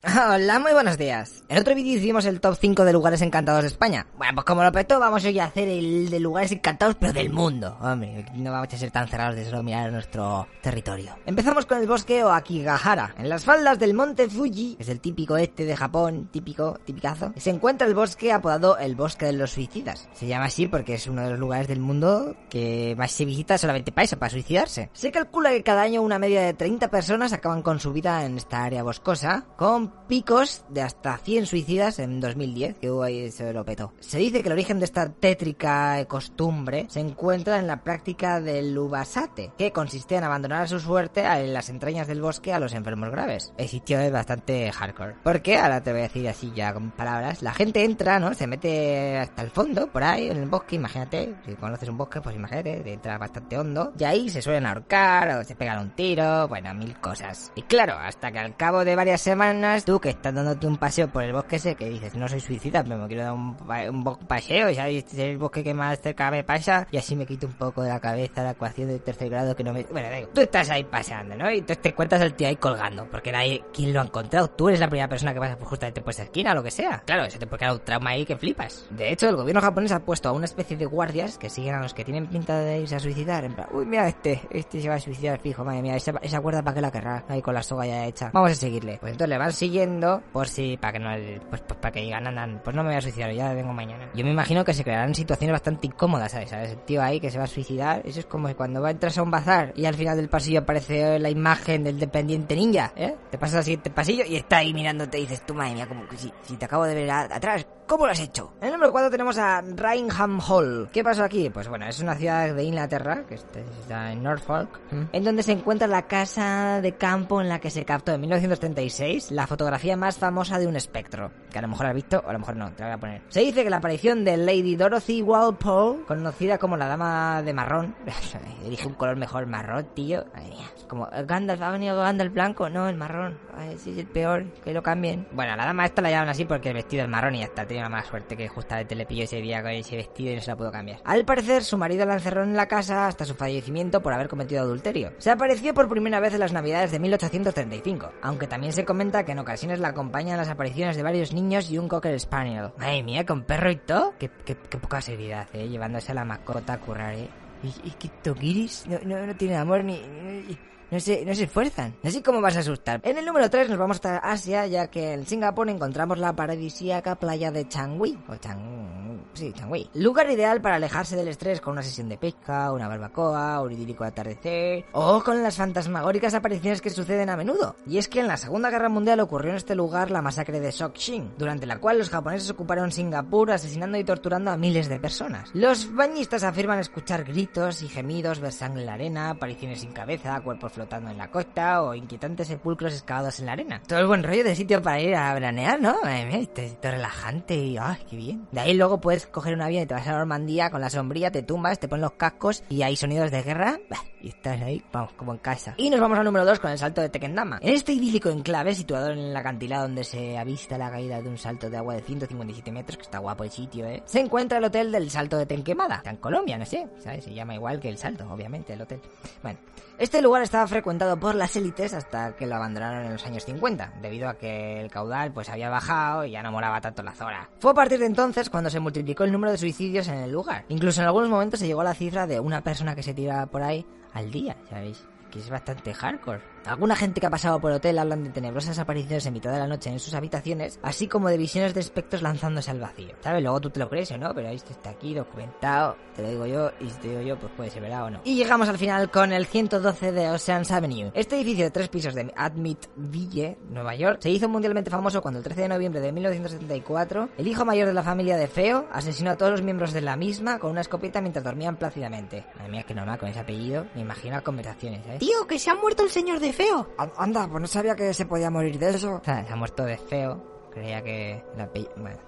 Hola, 0.06 0.58
muy 0.58 0.74
buenos 0.74 0.98
días. 0.98 1.44
En 1.48 1.58
otro 1.58 1.74
vídeo 1.74 1.96
hicimos 1.96 2.26
el 2.26 2.38
top 2.38 2.58
5 2.60 2.84
de 2.84 2.92
lugares 2.92 3.22
encantados 3.22 3.62
de 3.62 3.68
España. 3.68 4.06
Bueno, 4.18 4.34
pues 4.34 4.44
como 4.44 4.62
lo 4.62 4.70
petó, 4.70 5.00
vamos 5.00 5.24
hoy 5.24 5.38
a 5.38 5.46
hacer 5.46 5.66
el 5.66 6.10
de 6.10 6.20
lugares 6.20 6.52
encantados, 6.52 6.94
pero 6.96 7.14
del 7.14 7.30
mundo. 7.30 7.78
Hombre, 7.80 8.26
no 8.34 8.52
vamos 8.52 8.68
a 8.72 8.76
ser 8.76 8.90
tan 8.90 9.08
cerrados 9.08 9.34
de 9.34 9.46
solo 9.46 9.62
mirar 9.62 9.90
nuestro 9.90 10.46
territorio. 10.62 11.16
Empezamos 11.24 11.64
con 11.64 11.78
el 11.78 11.86
bosque 11.86 12.22
Oakigahara. 12.22 13.14
En 13.16 13.30
las 13.30 13.46
faldas 13.46 13.78
del 13.78 13.94
monte 13.94 14.28
Fuji, 14.28 14.76
que 14.76 14.82
es 14.82 14.90
el 14.90 15.00
típico 15.00 15.38
este 15.38 15.64
de 15.64 15.74
Japón, 15.74 16.28
típico, 16.30 16.78
tipicazo, 16.84 17.32
se 17.36 17.50
encuentra 17.50 17.86
el 17.86 17.94
bosque 17.94 18.30
apodado 18.30 18.76
el 18.76 18.96
bosque 18.96 19.24
de 19.26 19.32
los 19.32 19.52
suicidas. 19.52 20.08
Se 20.12 20.26
llama 20.26 20.46
así 20.46 20.66
porque 20.66 20.94
es 20.94 21.06
uno 21.06 21.22
de 21.22 21.30
los 21.30 21.38
lugares 21.38 21.66
del 21.66 21.80
mundo 21.80 22.36
que 22.50 22.94
más 22.98 23.10
se 23.10 23.24
visita 23.24 23.56
solamente 23.56 23.90
para 23.90 24.04
eso, 24.04 24.18
para 24.18 24.30
suicidarse. 24.30 24.90
Se 24.92 25.10
calcula 25.10 25.50
que 25.50 25.62
cada 25.62 25.80
año 25.80 26.02
una 26.02 26.18
media 26.18 26.42
de 26.42 26.52
30 26.52 26.88
personas 26.90 27.32
acaban 27.32 27.62
con 27.62 27.80
su 27.80 27.92
vida 27.92 28.24
en 28.26 28.36
esta 28.36 28.64
área 28.64 28.82
boscosa, 28.82 29.46
con 29.56 29.93
picos 30.08 30.64
de 30.68 30.82
hasta 30.82 31.16
100 31.16 31.46
suicidas 31.46 31.98
en 31.98 32.20
2010, 32.20 32.76
que 32.76 32.90
hubo 32.90 33.02
ahí 33.02 33.30
se 33.30 33.52
lo 33.52 33.64
petó. 33.64 33.92
Se 34.00 34.18
dice 34.18 34.42
que 34.42 34.48
el 34.48 34.52
origen 34.52 34.78
de 34.78 34.84
esta 34.84 35.10
tétrica 35.12 36.04
costumbre 36.06 36.86
se 36.88 37.00
encuentra 37.00 37.58
en 37.58 37.66
la 37.66 37.82
práctica 37.82 38.40
del 38.40 38.76
ubasate, 38.76 39.52
que 39.56 39.72
consiste 39.72 40.16
en 40.16 40.24
abandonar 40.24 40.62
a 40.62 40.66
su 40.66 40.80
suerte 40.80 41.24
en 41.24 41.52
las 41.52 41.68
entrañas 41.68 42.06
del 42.06 42.20
bosque 42.20 42.52
a 42.52 42.58
los 42.58 42.74
enfermos 42.74 43.10
graves. 43.10 43.52
El 43.56 43.68
sitio 43.68 43.98
es 44.00 44.12
bastante 44.12 44.70
hardcore. 44.70 45.16
Porque, 45.22 45.56
ahora 45.56 45.82
te 45.82 45.92
voy 45.92 46.00
a 46.00 46.04
decir 46.04 46.28
así 46.28 46.52
ya 46.54 46.72
con 46.72 46.90
palabras, 46.90 47.42
la 47.42 47.54
gente 47.54 47.84
entra, 47.84 48.18
¿no? 48.18 48.34
Se 48.34 48.46
mete 48.46 49.18
hasta 49.18 49.42
el 49.42 49.50
fondo, 49.50 49.90
por 49.90 50.04
ahí, 50.04 50.28
en 50.28 50.36
el 50.36 50.48
bosque, 50.48 50.76
imagínate, 50.76 51.34
si 51.46 51.54
conoces 51.54 51.88
un 51.88 51.96
bosque, 51.96 52.20
pues 52.20 52.36
imagínate, 52.36 52.92
entra 52.92 53.18
bastante 53.18 53.58
hondo, 53.58 53.92
y 53.98 54.04
ahí 54.04 54.28
se 54.28 54.42
suelen 54.42 54.66
ahorcar, 54.66 55.38
o 55.38 55.44
se 55.44 55.56
pegan 55.56 55.80
un 55.80 55.90
tiro, 55.90 56.48
bueno, 56.48 56.74
mil 56.74 56.98
cosas. 57.00 57.52
Y 57.54 57.62
claro, 57.62 57.94
hasta 57.94 58.30
que 58.30 58.38
al 58.38 58.56
cabo 58.56 58.84
de 58.84 58.96
varias 58.96 59.20
semanas, 59.20 59.83
tú 59.84 60.00
que 60.00 60.10
estás 60.10 60.34
dándote 60.34 60.66
un 60.66 60.76
paseo 60.76 61.08
por 61.08 61.22
el 61.22 61.32
bosque 61.32 61.56
ese, 61.56 61.74
que 61.74 61.88
dices, 61.88 62.14
no 62.14 62.28
soy 62.28 62.40
suicida, 62.40 62.82
pero 62.82 62.98
me 62.98 63.06
quiero 63.06 63.22
dar 63.24 63.32
un, 63.32 63.56
un 63.90 64.18
paseo, 64.26 64.70
y 64.70 64.74
sabes, 64.74 64.96
este 64.96 65.16
es 65.16 65.22
el 65.30 65.38
bosque 65.38 65.62
que 65.62 65.74
más 65.74 66.00
cerca 66.00 66.30
me 66.30 66.44
pasa, 66.44 66.86
y 66.90 66.96
así 66.96 67.16
me 67.16 67.26
quito 67.26 67.46
un 67.46 67.54
poco 67.54 67.82
de 67.82 67.90
la 67.90 68.00
cabeza 68.00 68.42
la 68.42 68.50
ecuación 68.52 68.88
de 68.88 68.98
tercer 68.98 69.30
grado 69.30 69.54
que 69.54 69.64
no 69.64 69.72
me... 69.72 69.84
Bueno, 69.84 70.08
digo, 70.14 70.28
tú 70.34 70.40
estás 70.40 70.70
ahí 70.70 70.84
paseando, 70.84 71.36
¿no? 71.36 71.50
Y 71.50 71.58
entonces 71.58 71.82
te 71.82 71.88
encuentras 71.90 72.20
al 72.20 72.34
tío 72.34 72.48
ahí 72.48 72.56
colgando, 72.56 73.06
porque 73.10 73.32
nadie, 73.32 73.62
¿quién 73.72 73.92
lo 73.92 74.00
ha 74.00 74.04
encontrado? 74.04 74.48
Tú 74.48 74.68
eres 74.68 74.80
la 74.80 74.88
primera 74.88 75.08
persona 75.08 75.34
que 75.34 75.40
pasa 75.40 75.56
justamente 75.60 76.00
por 76.00 76.12
esa 76.12 76.24
esquina, 76.24 76.54
lo 76.54 76.62
que 76.62 76.70
sea. 76.70 77.02
Claro, 77.04 77.24
eso 77.24 77.38
te 77.38 77.46
puede 77.46 77.60
quedar 77.60 77.72
un 77.72 77.80
trauma 77.80 78.10
ahí 78.10 78.24
que 78.24 78.36
flipas. 78.36 78.86
De 78.90 79.12
hecho, 79.12 79.28
el 79.28 79.36
gobierno 79.36 79.60
japonés 79.60 79.92
ha 79.92 80.00
puesto 80.00 80.28
a 80.28 80.32
una 80.32 80.46
especie 80.46 80.76
de 80.76 80.86
guardias 80.86 81.38
que 81.38 81.50
siguen 81.50 81.74
a 81.74 81.82
los 81.82 81.94
que 81.94 82.04
tienen 82.04 82.26
pinta 82.26 82.58
de 82.58 82.80
irse 82.80 82.96
a 82.96 83.00
suicidar, 83.00 83.44
en 83.44 83.54
plan, 83.54 83.68
uy, 83.72 83.86
mira 83.86 84.08
este, 84.08 84.40
este 84.50 84.80
se 84.80 84.88
va 84.88 84.96
a 84.96 85.00
suicidar 85.00 85.38
fijo, 85.40 85.64
madre 85.64 85.82
mía, 85.82 85.96
esa, 85.96 86.12
esa 86.22 86.40
cuerda 86.40 86.62
para 86.62 86.74
qué 86.74 86.80
la 86.80 86.90
querrá, 86.90 87.24
ahí 87.28 87.42
con 87.42 87.54
la 87.54 87.62
soga 87.62 87.86
ya 87.86 88.06
hecha. 88.06 88.30
Vamos 88.32 88.52
a 88.52 88.54
seguirle. 88.54 88.98
Pues 89.00 89.12
entonces 89.12 89.28
le 89.28 89.38
van 89.38 89.52
siguiendo 89.64 90.22
por 90.32 90.46
si, 90.46 90.76
para 90.76 90.92
que 90.92 90.98
no, 90.98 91.10
pues, 91.48 91.62
pues 91.62 91.80
para 91.80 91.92
que 91.92 92.00
digan, 92.00 92.26
andan, 92.26 92.60
pues 92.62 92.76
no 92.76 92.82
me 92.82 92.90
voy 92.90 92.98
a 92.98 93.00
suicidar, 93.00 93.32
ya 93.32 93.52
vengo 93.54 93.72
mañana. 93.72 94.10
Yo 94.14 94.24
me 94.24 94.30
imagino 94.30 94.64
que 94.64 94.74
se 94.74 94.84
crearán 94.84 95.14
situaciones 95.14 95.52
bastante 95.52 95.86
incómodas, 95.86 96.32
¿sabes? 96.32 96.50
¿sabes? 96.50 96.72
El 96.72 96.78
tío 96.80 97.02
ahí 97.02 97.18
que 97.18 97.30
se 97.30 97.38
va 97.38 97.44
a 97.44 97.48
suicidar, 97.48 98.02
eso 98.04 98.20
es 98.20 98.26
como 98.26 98.54
cuando 98.54 98.82
va 98.82 98.90
entras 98.90 99.16
a 99.16 99.22
un 99.22 99.30
bazar 99.30 99.72
y 99.74 99.86
al 99.86 99.94
final 99.94 100.16
del 100.16 100.28
pasillo 100.28 100.60
aparece 100.60 101.18
la 101.18 101.30
imagen 101.30 101.82
del 101.84 101.98
dependiente 101.98 102.54
ninja, 102.54 102.92
¿eh? 102.94 103.14
Te 103.30 103.38
pasas 103.38 103.56
al 103.56 103.64
siguiente 103.64 103.90
pasillo 103.90 104.24
y 104.26 104.36
está 104.36 104.58
ahí 104.58 104.74
mirándote 104.74 105.18
y 105.18 105.22
dices, 105.22 105.46
tú 105.46 105.54
madre 105.54 105.74
mía, 105.74 105.86
como 105.86 106.06
que 106.06 106.18
si, 106.18 106.30
si 106.42 106.56
te 106.56 106.66
acabo 106.66 106.84
de 106.84 106.94
ver 106.94 107.10
atrás, 107.10 107.66
¿cómo 107.86 108.06
lo 108.06 108.12
has 108.12 108.20
hecho? 108.20 108.52
En 108.60 108.66
el 108.68 108.72
número 108.74 108.92
4 108.92 109.10
tenemos 109.10 109.38
a 109.38 109.60
Rainham 109.62 110.40
Hall. 110.48 110.88
¿Qué 110.92 111.04
pasó 111.04 111.24
aquí? 111.24 111.50
Pues 111.50 111.68
bueno, 111.68 111.86
es 111.86 112.00
una 112.00 112.14
ciudad 112.14 112.54
de 112.54 112.64
Inglaterra, 112.64 113.24
que 113.28 113.34
está- 113.34 114.12
en 114.12 114.22
Norfolk, 114.22 114.80
en 115.12 115.24
donde 115.24 115.42
se 115.42 115.52
encuentra 115.52 115.86
la 115.86 116.02
casa 116.06 116.80
de 116.80 116.92
campo 116.96 117.40
en 117.40 117.48
la 117.48 117.58
que 117.60 117.70
se 117.70 117.84
captó 117.84 118.12
en 118.12 118.20
1936 118.22 119.30
la 119.30 119.46
fotografía 119.46 119.96
más 119.96 120.18
famosa 120.18 120.58
de 120.58 120.66
un 120.66 120.76
espectro, 120.76 121.30
que 121.50 121.58
a 121.58 121.62
lo 121.62 121.68
mejor 121.68 121.86
has 121.86 121.94
visto 121.94 122.22
o 122.24 122.28
a 122.28 122.32
lo 122.32 122.38
mejor 122.38 122.56
no, 122.56 122.70
te 122.72 122.82
la 122.82 122.88
voy 122.88 122.94
a 122.94 122.98
poner. 123.00 123.22
Se 123.28 123.40
dice 123.40 123.62
que 123.62 123.70
la 123.70 123.76
aparición 123.76 124.24
de 124.24 124.36
Lady 124.36 124.76
Dorothy 124.76 125.22
Walpole, 125.22 126.04
conocida 126.06 126.58
como 126.58 126.76
la 126.76 126.86
dama 126.88 127.42
de 127.42 127.52
marrón, 127.52 127.94
elige 128.64 128.86
un 128.88 128.94
color 128.94 129.16
mejor 129.16 129.46
marrón, 129.46 129.86
tío, 129.94 130.24
madre 130.34 130.48
mía, 130.50 130.70
es 130.76 130.84
como 130.84 131.08
"Eh, 131.12 131.24
Gandalf, 131.26 131.60
ha 131.62 131.70
venido 131.70 131.96
Gandalf 131.96 132.32
blanco, 132.32 132.68
no, 132.70 132.88
el 132.88 132.96
marrón, 132.96 133.38
Ay, 133.56 133.76
sí, 133.78 133.92
es 133.92 133.98
el 133.98 134.06
peor, 134.06 134.44
que 134.64 134.72
lo 134.74 134.82
cambien. 134.82 135.28
Bueno, 135.30 135.54
la 135.54 135.64
dama 135.64 135.84
esta 135.84 136.02
la 136.02 136.10
llaman 136.10 136.30
así 136.30 136.44
porque 136.44 136.70
el 136.70 136.74
vestido 136.74 137.04
es 137.04 137.08
marrón 137.08 137.36
y 137.36 137.38
ya 137.38 137.44
está, 137.44 137.64
tenía 137.74 137.88
mala 137.88 138.04
suerte 138.04 138.36
que 138.36 138.48
justamente 138.48 138.94
le 138.94 139.06
pilló 139.06 139.24
ese 139.24 139.40
día 139.40 139.62
con 139.62 139.70
ese 139.72 139.96
vestido 139.96 140.32
y 140.32 140.36
no 140.36 140.40
se 140.40 140.50
la 140.50 140.56
pudo 140.56 140.70
cambiar. 140.72 141.00
Al 141.04 141.24
parecer, 141.24 141.64
su 141.64 141.76
marido 141.76 142.06
la 142.06 142.14
encerró 142.14 142.42
en 142.42 142.54
la 142.56 142.66
casa 142.68 143.06
hasta 143.06 143.24
su 143.24 143.34
fallecimiento 143.34 144.00
por 144.02 144.12
haber 144.12 144.28
cometido 144.28 144.62
adulterio. 144.62 145.12
Se 145.18 145.30
apareció 145.30 145.74
por 145.74 145.88
primera 145.88 146.20
vez 146.20 146.34
en 146.34 146.40
las 146.40 146.52
navidades 146.52 146.90
de 146.92 146.98
1835, 146.98 148.12
aunque 148.22 148.46
también 148.46 148.72
se 148.72 148.84
comenta 148.84 149.24
que 149.24 149.32
en 149.32 149.38
ocasiones 149.38 149.80
la 149.80 149.88
acompañan 149.88 150.36
las 150.36 150.48
apariciones 150.48 150.96
de 150.96 151.02
varios 151.02 151.32
niños 151.32 151.70
y 151.70 151.78
un 151.78 151.88
cocker 151.88 152.18
spaniel. 152.20 152.70
Madre 152.78 153.02
mía, 153.02 153.24
con 153.26 153.42
perro 153.44 153.70
y 153.70 153.76
todo, 153.76 154.14
qué, 154.18 154.30
qué- 154.44 154.56
qué 154.56 154.78
poca 154.78 155.00
seriedad, 155.00 155.48
eh, 155.52 155.68
llevándose 155.68 156.12
a 156.12 156.14
la 156.14 156.24
mascota 156.24 156.74
a 156.74 156.80
currar, 156.80 157.14
eh. 157.14 157.28
Y, 157.62 157.68
y 157.88 157.90
que 157.92 158.08
Tokiris 158.08 158.86
no, 158.86 158.98
no, 159.04 159.26
no 159.26 159.34
tiene 159.36 159.56
amor 159.56 159.82
ni... 159.84 159.98
ni- 160.00 160.58
no 160.94 161.00
se, 161.00 161.24
no 161.24 161.34
se 161.34 161.44
esfuerzan. 161.44 161.96
Así 162.04 162.22
como 162.22 162.40
vas 162.40 162.56
a 162.56 162.60
asustar. 162.60 163.00
En 163.02 163.18
el 163.18 163.24
número 163.24 163.50
3 163.50 163.68
nos 163.68 163.78
vamos 163.78 163.96
hasta 163.96 164.18
Asia, 164.18 164.66
ya 164.68 164.86
que 164.86 165.14
en 165.14 165.26
Singapur 165.26 165.68
encontramos 165.68 166.18
la 166.18 166.36
paradisíaca 166.36 167.16
playa 167.16 167.50
de 167.50 167.66
Changi. 167.66 168.16
O 168.28 168.36
Chang... 168.36 169.24
Sí, 169.32 169.52
Changi. 169.52 169.90
Lugar 169.94 170.30
ideal 170.30 170.60
para 170.60 170.76
alejarse 170.76 171.16
del 171.16 171.26
estrés 171.26 171.60
con 171.60 171.72
una 171.72 171.82
sesión 171.82 172.08
de 172.08 172.16
pesca, 172.16 172.72
una 172.72 172.86
barbacoa, 172.86 173.60
un 173.60 173.72
idílico 173.72 174.04
atardecer... 174.04 174.84
O 174.92 175.20
con 175.24 175.42
las 175.42 175.56
fantasmagóricas 175.56 176.34
apariciones 176.34 176.80
que 176.80 176.90
suceden 176.90 177.28
a 177.28 177.36
menudo. 177.36 177.74
Y 177.88 177.98
es 177.98 178.08
que 178.08 178.20
en 178.20 178.28
la 178.28 178.36
Segunda 178.36 178.70
Guerra 178.70 178.88
Mundial 178.88 179.18
ocurrió 179.18 179.50
en 179.50 179.56
este 179.56 179.74
lugar 179.74 180.12
la 180.12 180.22
masacre 180.22 180.60
de 180.60 180.70
Sokshin, 180.70 181.32
durante 181.36 181.66
la 181.66 181.80
cual 181.80 181.98
los 181.98 182.10
japoneses 182.10 182.50
ocuparon 182.50 182.92
Singapur 182.92 183.50
asesinando 183.50 183.98
y 183.98 184.04
torturando 184.04 184.52
a 184.52 184.56
miles 184.56 184.88
de 184.88 185.00
personas. 185.00 185.50
Los 185.54 185.92
bañistas 185.92 186.44
afirman 186.44 186.78
escuchar 186.78 187.24
gritos 187.24 187.82
y 187.82 187.88
gemidos, 187.88 188.38
ver 188.38 188.52
sangre 188.52 188.82
en 188.82 188.86
la 188.86 188.94
arena, 188.94 189.30
apariciones 189.30 189.80
sin 189.80 189.92
cabeza, 189.92 190.40
cuerpos 190.40 190.70
flotando 190.84 191.10
en 191.10 191.18
la 191.18 191.30
costa 191.30 191.82
o 191.82 191.94
inquietantes 191.94 192.48
sepulcros 192.48 192.92
excavados 192.92 193.40
en 193.40 193.46
la 193.46 193.52
arena. 193.52 193.82
Todo 193.86 194.00
el 194.00 194.06
buen 194.06 194.22
rollo 194.22 194.44
de 194.44 194.54
sitio 194.54 194.82
para 194.82 195.00
ir 195.00 195.14
a 195.14 195.32
veranear, 195.32 195.80
¿no? 195.80 195.96
Mía, 196.02 196.38
esto, 196.38 196.60
esto 196.60 196.88
es 196.88 196.94
relajante 196.94 197.54
y 197.56 197.78
¡ay, 197.78 197.98
qué 198.08 198.16
bien! 198.16 198.46
De 198.52 198.60
ahí 198.60 198.74
luego 198.74 199.00
puedes 199.00 199.26
coger 199.26 199.54
un 199.54 199.62
avión 199.62 199.84
y 199.84 199.86
te 199.86 199.94
vas 199.94 200.06
a 200.06 200.12
Normandía 200.12 200.70
con 200.70 200.80
la 200.80 200.90
sombrilla, 200.90 201.30
te 201.30 201.42
tumbas, 201.42 201.78
te 201.78 201.88
pones 201.88 202.02
los 202.02 202.12
cascos 202.12 202.62
y 202.68 202.82
hay 202.82 202.96
sonidos 202.96 203.30
de 203.30 203.42
guerra 203.42 203.78
y 204.24 204.28
estás 204.28 204.58
ahí, 204.62 204.82
vamos, 204.90 205.12
como 205.12 205.32
en 205.32 205.38
casa. 205.38 205.74
Y 205.76 205.90
nos 205.90 206.00
vamos 206.00 206.18
al 206.18 206.24
número 206.24 206.46
2 206.46 206.58
con 206.58 206.70
el 206.70 206.78
salto 206.78 207.02
de 207.02 207.10
Tekendama. 207.10 207.58
En 207.60 207.74
este 207.74 207.92
idílico 207.92 208.30
enclave, 208.30 208.74
situado 208.74 209.10
en 209.10 209.18
el 209.18 209.36
acantilado 209.36 209.82
donde 209.82 210.02
se 210.02 210.38
avista 210.38 210.78
la 210.78 210.90
caída 210.90 211.20
de 211.20 211.28
un 211.28 211.36
salto 211.36 211.68
de 211.68 211.76
agua 211.76 211.94
de 211.94 212.00
157 212.00 212.72
metros, 212.72 212.96
que 212.96 213.02
está 213.02 213.18
guapo 213.18 213.44
el 213.44 213.50
sitio, 213.50 213.84
¿eh? 213.86 214.02
Se 214.06 214.20
encuentra 214.20 214.56
el 214.56 214.64
hotel 214.64 214.90
del 214.90 215.10
Salto 215.10 215.36
de 215.36 215.44
Tenquemada. 215.44 215.96
Está 215.96 216.08
en 216.08 216.16
Colombia, 216.16 216.56
no 216.56 216.64
sé, 216.64 216.88
¿sabes? 217.00 217.24
Se 217.24 217.34
llama 217.34 217.54
igual 217.54 217.78
que 217.80 217.90
el 217.90 217.98
salto, 217.98 218.26
obviamente, 218.32 218.72
el 218.72 218.80
hotel. 218.80 219.02
Bueno, 219.42 219.58
este 219.98 220.22
lugar 220.22 220.42
estaba 220.42 220.66
frecuentado 220.66 221.20
por 221.20 221.34
las 221.34 221.54
élites 221.54 221.92
hasta 221.92 222.34
que 222.34 222.46
lo 222.46 222.56
abandonaron 222.56 223.04
en 223.04 223.12
los 223.12 223.26
años 223.26 223.44
50, 223.44 223.92
debido 224.00 224.30
a 224.30 224.38
que 224.38 224.80
el 224.80 224.90
caudal 224.90 225.32
pues 225.32 225.50
había 225.50 225.68
bajado 225.68 226.24
y 226.24 226.30
ya 226.30 226.42
no 226.42 226.50
moraba 226.50 226.80
tanto 226.80 227.02
la 227.02 227.12
zona. 227.12 227.50
Fue 227.58 227.72
a 227.72 227.74
partir 227.74 227.98
de 227.98 228.06
entonces 228.06 228.48
cuando 228.48 228.70
se 228.70 228.80
multiplicó 228.80 229.24
el 229.24 229.32
número 229.32 229.52
de 229.52 229.58
suicidios 229.58 230.08
en 230.08 230.14
el 230.14 230.32
lugar. 230.32 230.64
Incluso 230.68 231.02
en 231.02 231.08
algunos 231.08 231.28
momentos 231.28 231.60
se 231.60 231.66
llegó 231.66 231.82
a 231.82 231.84
la 231.84 231.94
cifra 231.94 232.26
de 232.26 232.40
una 232.40 232.62
persona 232.62 232.94
que 232.94 233.02
se 233.02 233.12
tiraba 233.12 233.46
por 233.46 233.62
ahí 233.62 233.84
al 234.14 234.30
día, 234.30 234.56
¿sabéis? 234.70 235.04
Que 235.30 235.40
es 235.40 235.50
bastante 235.50 235.92
hardcore. 235.92 236.53
Alguna 236.66 236.96
gente 236.96 237.20
que 237.20 237.26
ha 237.26 237.30
pasado 237.30 237.60
por 237.60 237.70
el 237.70 237.76
hotel 237.76 237.98
hablan 237.98 238.24
de 238.24 238.30
tenebrosas 238.30 238.78
apariciones 238.78 239.26
en 239.26 239.34
mitad 239.34 239.52
de 239.52 239.58
la 239.58 239.66
noche 239.66 239.90
en 239.90 240.00
sus 240.00 240.14
habitaciones, 240.14 240.78
así 240.82 241.06
como 241.08 241.28
de 241.28 241.36
visiones 241.36 241.74
de 241.74 241.80
espectros 241.80 242.22
lanzándose 242.22 242.70
al 242.70 242.80
vacío. 242.80 243.14
¿Sabes? 243.20 243.42
Luego 243.42 243.60
tú 243.60 243.70
te 243.70 243.80
lo 243.80 243.88
crees 243.90 244.10
o 244.12 244.18
no, 244.18 244.34
pero 244.34 244.48
esto 244.48 244.72
está 244.72 244.90
aquí 244.90 245.14
documentado, 245.14 245.96
te 246.16 246.22
lo 246.22 246.30
digo 246.30 246.46
yo, 246.46 246.70
y 246.80 246.88
si 246.88 246.98
te 247.00 247.08
digo 247.08 247.20
yo, 247.20 247.38
pues 247.38 247.52
puede 247.54 247.70
ser 247.70 247.82
verdad 247.82 248.04
o 248.04 248.10
no. 248.10 248.20
Y 248.24 248.36
llegamos 248.36 248.66
al 248.68 248.78
final 248.78 249.10
con 249.10 249.32
el 249.32 249.44
112 249.44 250.12
de 250.12 250.30
Oceans 250.30 250.70
Avenue. 250.70 251.10
Este 251.12 251.36
edificio 251.36 251.64
de 251.64 251.70
tres 251.70 251.88
pisos 251.88 252.14
de 252.14 252.32
Admitville, 252.34 253.58
Nueva 253.68 253.94
York, 253.94 254.20
se 254.22 254.30
hizo 254.30 254.48
mundialmente 254.48 254.90
famoso 254.90 255.20
cuando 255.20 255.38
el 255.38 255.44
13 255.44 255.62
de 255.62 255.68
noviembre 255.68 256.00
de 256.00 256.12
1974, 256.12 257.28
el 257.36 257.46
hijo 257.46 257.66
mayor 257.66 257.88
de 257.88 257.94
la 257.94 258.02
familia 258.02 258.38
de 258.38 258.46
Feo 258.46 258.88
asesinó 258.90 259.32
a 259.32 259.36
todos 259.36 259.52
los 259.52 259.62
miembros 259.62 259.92
de 259.92 260.00
la 260.00 260.16
misma 260.16 260.58
con 260.58 260.70
una 260.70 260.80
escopeta 260.80 261.20
mientras 261.20 261.44
dormían 261.44 261.76
plácidamente. 261.76 262.46
Madre 262.56 262.70
mía, 262.70 262.82
que 262.84 262.94
normal 262.94 263.18
con 263.18 263.28
ese 263.28 263.40
apellido, 263.40 263.86
me 263.94 264.00
imagino 264.00 264.42
conversaciones, 264.42 265.00
¿eh? 265.06 265.16
Tío, 265.18 265.46
que 265.46 265.58
se 265.58 265.70
ha 265.70 265.74
muerto 265.74 266.02
el 266.02 266.10
señor 266.10 266.40
de 266.40 266.53
feo. 266.54 266.86
An- 266.98 267.12
Anda, 267.16 267.46
pues 267.48 267.60
no 267.60 267.66
sabía 267.66 267.94
que 267.94 268.14
se 268.14 268.26
podía 268.26 268.50
morir 268.50 268.78
de 268.78 268.90
eso. 268.90 269.20
Se 269.24 269.30
ha 269.30 269.56
muerto 269.56 269.84
de 269.84 269.96
feo. 269.98 270.42
Creía 270.72 271.02
que 271.02 271.42
la 271.56 271.66
pe- 271.72 271.88
Bueno. 271.96 272.18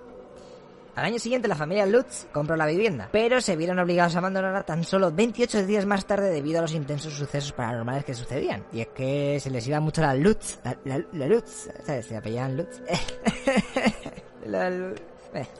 Al 0.94 1.05
año 1.05 1.19
siguiente 1.19 1.47
la 1.47 1.55
familia 1.57 1.85
Lutz 1.85 2.24
compró 2.32 2.57
la 2.57 2.65
vivienda, 2.65 3.11
pero 3.12 3.43
se 3.43 3.55
vieron 3.55 3.78
obligados 3.78 4.15
a 4.15 4.19
abandonarla 4.20 4.62
tan 4.62 4.82
solo 4.82 5.12
28 5.12 5.66
días 5.66 5.85
más 5.85 6.07
tarde 6.07 6.31
debido 6.31 6.59
a 6.59 6.62
los 6.62 6.73
intensos 6.73 7.12
sucesos 7.12 7.53
paranormales 7.53 8.03
que 8.07 8.15
sucedían. 8.15 8.65
Y 8.73 8.81
es 8.81 8.86
que 8.89 9.39
se 9.39 9.51
les 9.51 9.66
iba 9.69 9.78
mucho 9.78 10.01
la 10.01 10.15
Lutz, 10.15 10.59
la, 10.65 10.74
la, 10.85 11.05
la 11.12 11.27
Lutz, 11.27 11.69
¿sabes? 11.85 12.07
Se 12.07 12.16
apellidaban 12.16 12.57
Lutz. 12.57 12.81
La 14.47 14.70
Lutz. 14.70 15.03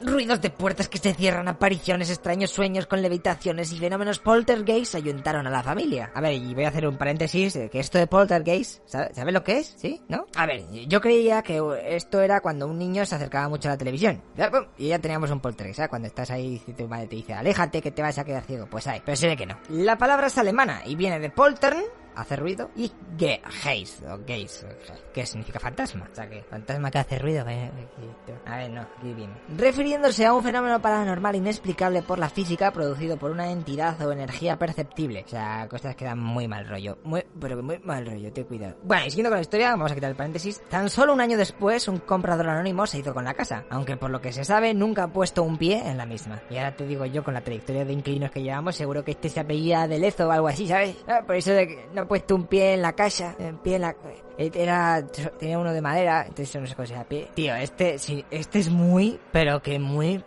Ruidos 0.03 0.41
de 0.41 0.51
puertas 0.51 0.89
que 0.89 0.99
se 0.99 1.15
cierran, 1.15 1.49
apariciones, 1.49 2.11
extraños 2.11 2.51
sueños 2.51 2.87
con 2.87 3.03
levitaciones 3.03 3.73
y 3.73 3.79
fenómenos 3.79 4.19
poltergeist 4.19 4.95
ayuntaron 4.95 5.47
a 5.47 5.51
la 5.51 5.63
familia. 5.63 6.11
A 6.15 6.21
ver, 6.21 6.35
y 6.35 6.55
voy 6.55 6.65
a 6.65 6.69
hacer 6.69 6.87
un 6.87 6.97
paréntesis, 6.97 7.55
que 7.71 7.81
esto 7.81 7.99
de 7.99 8.07
poltergeist, 8.07 8.81
¿sabe- 8.87 9.15
¿sabes 9.15 9.35
lo 9.35 9.43
que 9.45 9.59
es? 9.59 9.75
¿Sí? 9.77 10.01
¿No? 10.09 10.27
A 10.37 10.47
ver, 10.47 10.65
yo 10.89 11.01
creía 11.01 11.43
que 11.43 11.61
esto 11.89 12.21
era 12.21 12.41
cuando 12.41 12.67
un 12.67 12.79
niño 12.79 13.05
se 13.07 13.15
acercaba 13.15 13.49
mucho 13.49 13.69
a 13.69 13.73
la 13.73 13.79
televisión. 13.79 14.23
Y 14.79 14.89
ya 14.89 14.99
teníamos 14.99 15.31
un 15.31 15.41
poltergeist, 15.41 15.77
¿sabes? 15.79 15.91
Cuando 15.91 16.09
estás 16.09 16.31
ahí 16.31 16.61
y 16.67 16.73
tu 16.73 16.87
madre 16.89 17.07
te 17.07 17.17
dice, 17.17 17.35
aléjate 17.35 17.83
que 17.83 17.91
te 17.91 18.03
vas 18.03 18.19
a 18.19 18.25
quedar 18.25 18.43
ciego. 18.45 18.67
Pues 18.71 18.87
hay, 18.87 19.01
pero 19.05 19.17
se 19.17 19.27
ve 19.29 19.37
que 19.37 19.47
no. 19.47 19.59
La 19.69 19.99
palabra 19.99 20.29
es 20.29 20.39
alemana 20.39 20.83
y 20.87 20.95
viene 20.97 21.19
de 21.19 21.31
poltern, 21.31 21.83
hace 22.17 22.37
ruido, 22.37 22.71
y 22.75 22.91
o 23.17 24.25
que 25.13 25.27
significa 25.27 25.59
fantasma. 25.59 26.09
O 26.11 26.15
sea 26.15 26.29
que, 26.29 26.43
fantasma 26.43 26.91
que 26.91 26.99
hace 26.99 27.19
ruido. 27.19 27.43
A 27.43 28.57
ver, 28.57 28.71
no, 28.71 28.83
aquí 28.83 29.13
viene. 29.15 29.33
Refiriéndose 29.57 30.27
a 30.27 30.33
un 30.33 30.43
fenómeno 30.43 30.81
paranormal 30.81 31.37
inexplicable 31.37 32.03
por 32.03 32.19
la 32.19 32.29
física 32.29 32.73
producido 32.73 33.17
por 33.17 33.31
una 33.31 33.51
entidad 33.51 34.01
o 34.03 34.13
energía 34.13 34.59
perceptible. 34.59 35.25
O 35.27 35.29
sea, 35.29 35.67
cosas 35.69 35.97
que 35.97 36.05
dan 36.05 36.19
muy 36.19 36.49
mal 36.49 36.69
rollo. 36.69 36.99
Muy, 37.05 37.25
pero 37.41 37.63
muy 37.63 37.79
mal 37.79 38.07
rollo, 38.07 38.33
ten 38.33 38.45
cuidado. 38.45 38.77
Bueno, 38.83 39.07
y 39.07 39.11
siguiendo 39.11 39.31
con 39.31 39.39
la 39.39 39.43
historia, 39.43 39.71
vamos 39.71 39.93
a 39.93 39.95
quitar 39.95 40.11
el 40.11 40.17
paréntesis. 40.17 40.61
Tan 40.69 40.91
solo 40.91 41.13
un 41.13 41.21
año 41.21 41.37
después, 41.37 41.89
un 41.89 41.99
comprador 41.99 42.49
anónimo 42.49 42.87
se 42.87 42.99
hizo 42.99 43.15
con 43.15 43.25
la 43.25 43.35
casa. 43.35 43.65
Aunque 43.71 43.97
por 43.97 44.11
lo 44.11 44.21
que 44.21 44.33
se 44.33 44.45
sabe, 44.45 44.75
nunca 44.75 45.05
ha 45.05 45.09
puesto 45.09 45.43
un 45.43 45.57
pie 45.57 45.83
en 45.87 45.97
la 45.97 46.07
misma. 46.07 46.43
Y 46.51 46.57
ahora 46.57 46.77
te 46.77 46.87
digo 46.87 47.05
yo, 47.07 47.25
con 47.25 47.35
la 47.35 47.41
trayectoria 47.41 47.85
de 47.85 47.93
inquilinos 47.93 48.31
que 48.31 48.43
llevamos, 48.43 48.77
seguro 48.77 49.05
que 49.05 49.13
este 49.13 49.29
se 49.29 49.41
apellida 49.41 49.89
de 49.89 49.99
Lezo 49.99 50.29
o 50.29 50.31
algo 50.31 50.49
así, 50.49 50.69
¿sabes? 50.69 50.97
Ah, 51.09 51.23
por 51.27 51.37
eso 51.37 51.53
de 51.53 51.69
que 51.69 51.89
no 51.93 52.06
puesto 52.07 52.35
un 52.35 52.47
pie 52.47 52.75
en 52.75 52.83
la 52.83 52.93
casa, 52.95 53.35
un 53.39 53.59
pie 53.59 53.77
en 53.77 53.83
la... 53.83 53.97
eh, 54.39 54.51
Era, 54.55 55.05
tenía 55.39 55.59
uno 55.59 55.73
de 55.73 55.81
madera, 55.81 56.25
entonces 56.27 56.61
no 56.61 56.67
se 56.67 56.93
llama 56.93 57.05
pie. 57.05 57.29
Tío, 57.35 57.55
este, 57.55 57.99
sí, 57.99 58.25
este 58.31 58.59
es 58.59 58.71
muy, 58.71 59.19
pero 59.33 59.61
que 59.61 59.79
muy... 59.79 60.23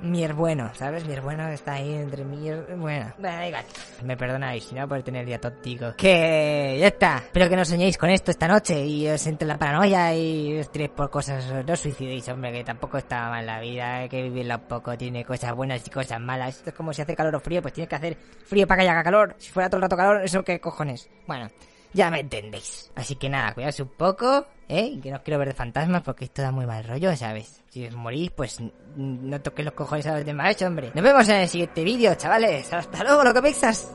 Mier 0.00 0.32
bueno, 0.32 0.70
¿sabes? 0.74 1.04
Mier 1.06 1.20
bueno 1.20 1.48
está 1.48 1.72
ahí 1.74 1.94
entre 1.94 2.24
mier... 2.24 2.76
Bueno, 2.76 3.12
bueno, 3.18 3.46
igual. 3.46 3.64
Me 4.04 4.16
perdonáis, 4.16 4.64
si 4.64 4.74
no 4.74 4.86
por 4.86 5.02
tener 5.02 5.26
día 5.26 5.40
tóctico. 5.40 5.94
Que 5.96 6.76
ya 6.80 6.86
está. 6.86 7.16
Espero 7.18 7.48
que 7.48 7.56
no 7.56 7.64
soñéis 7.64 7.98
con 7.98 8.10
esto 8.10 8.30
esta 8.30 8.46
noche 8.46 8.84
y 8.86 9.08
os 9.08 9.26
entre 9.26 9.48
la 9.48 9.58
paranoia 9.58 10.14
y 10.14 10.58
os 10.58 10.70
tiréis 10.70 10.90
por 10.92 11.10
cosas. 11.10 11.52
No 11.66 11.72
os 11.72 11.80
suicidéis, 11.80 12.28
hombre, 12.28 12.52
que 12.52 12.64
tampoco 12.64 12.98
está 12.98 13.28
mal 13.28 13.44
la 13.44 13.60
vida. 13.60 13.96
Hay 13.98 14.08
que 14.08 14.22
vivirla 14.22 14.56
un 14.56 14.68
poco. 14.68 14.96
Tiene 14.96 15.24
cosas 15.24 15.54
buenas 15.54 15.86
y 15.86 15.90
cosas 15.90 16.20
malas. 16.20 16.56
Esto 16.56 16.70
es 16.70 16.76
como 16.76 16.92
si 16.92 17.02
hace 17.02 17.16
calor 17.16 17.34
o 17.34 17.40
frío, 17.40 17.60
pues 17.60 17.74
tiene 17.74 17.88
que 17.88 17.96
hacer 17.96 18.16
frío 18.16 18.66
para 18.66 18.82
que 18.82 18.88
haya 18.88 19.02
calor. 19.02 19.34
Si 19.38 19.50
fuera 19.50 19.68
todo 19.68 19.78
el 19.78 19.82
rato 19.82 19.96
calor, 19.96 20.22
¿eso 20.22 20.44
qué 20.44 20.60
cojones? 20.60 21.10
Bueno, 21.26 21.48
ya 21.92 22.10
me 22.10 22.20
entendéis. 22.20 22.90
Así 22.94 23.16
que 23.16 23.28
nada, 23.28 23.52
cuidaos 23.52 23.80
un 23.80 23.88
poco, 23.88 24.46
¿eh? 24.68 24.98
Que 25.02 25.10
no 25.10 25.22
quiero 25.22 25.38
ver 25.38 25.48
de 25.48 25.54
fantasmas 25.54 26.02
porque 26.02 26.26
esto 26.26 26.42
da 26.42 26.50
muy 26.50 26.66
mal 26.66 26.84
rollo, 26.84 27.14
¿sabes? 27.16 27.62
Si 27.68 27.86
os 27.86 27.94
morís, 27.94 28.30
pues 28.30 28.58
no 28.96 29.40
toquéis 29.40 29.66
los 29.66 29.74
cojones 29.74 30.06
a 30.06 30.16
los 30.16 30.24
demás, 30.24 30.60
hombre. 30.62 30.92
Nos 30.94 31.04
vemos 31.04 31.28
en 31.28 31.36
el 31.36 31.48
siguiente 31.48 31.84
vídeo, 31.84 32.14
chavales. 32.14 32.72
Hasta 32.72 33.02
luego, 33.04 33.24
lo 33.24 33.34
que 33.34 33.42
piensas. 33.42 33.90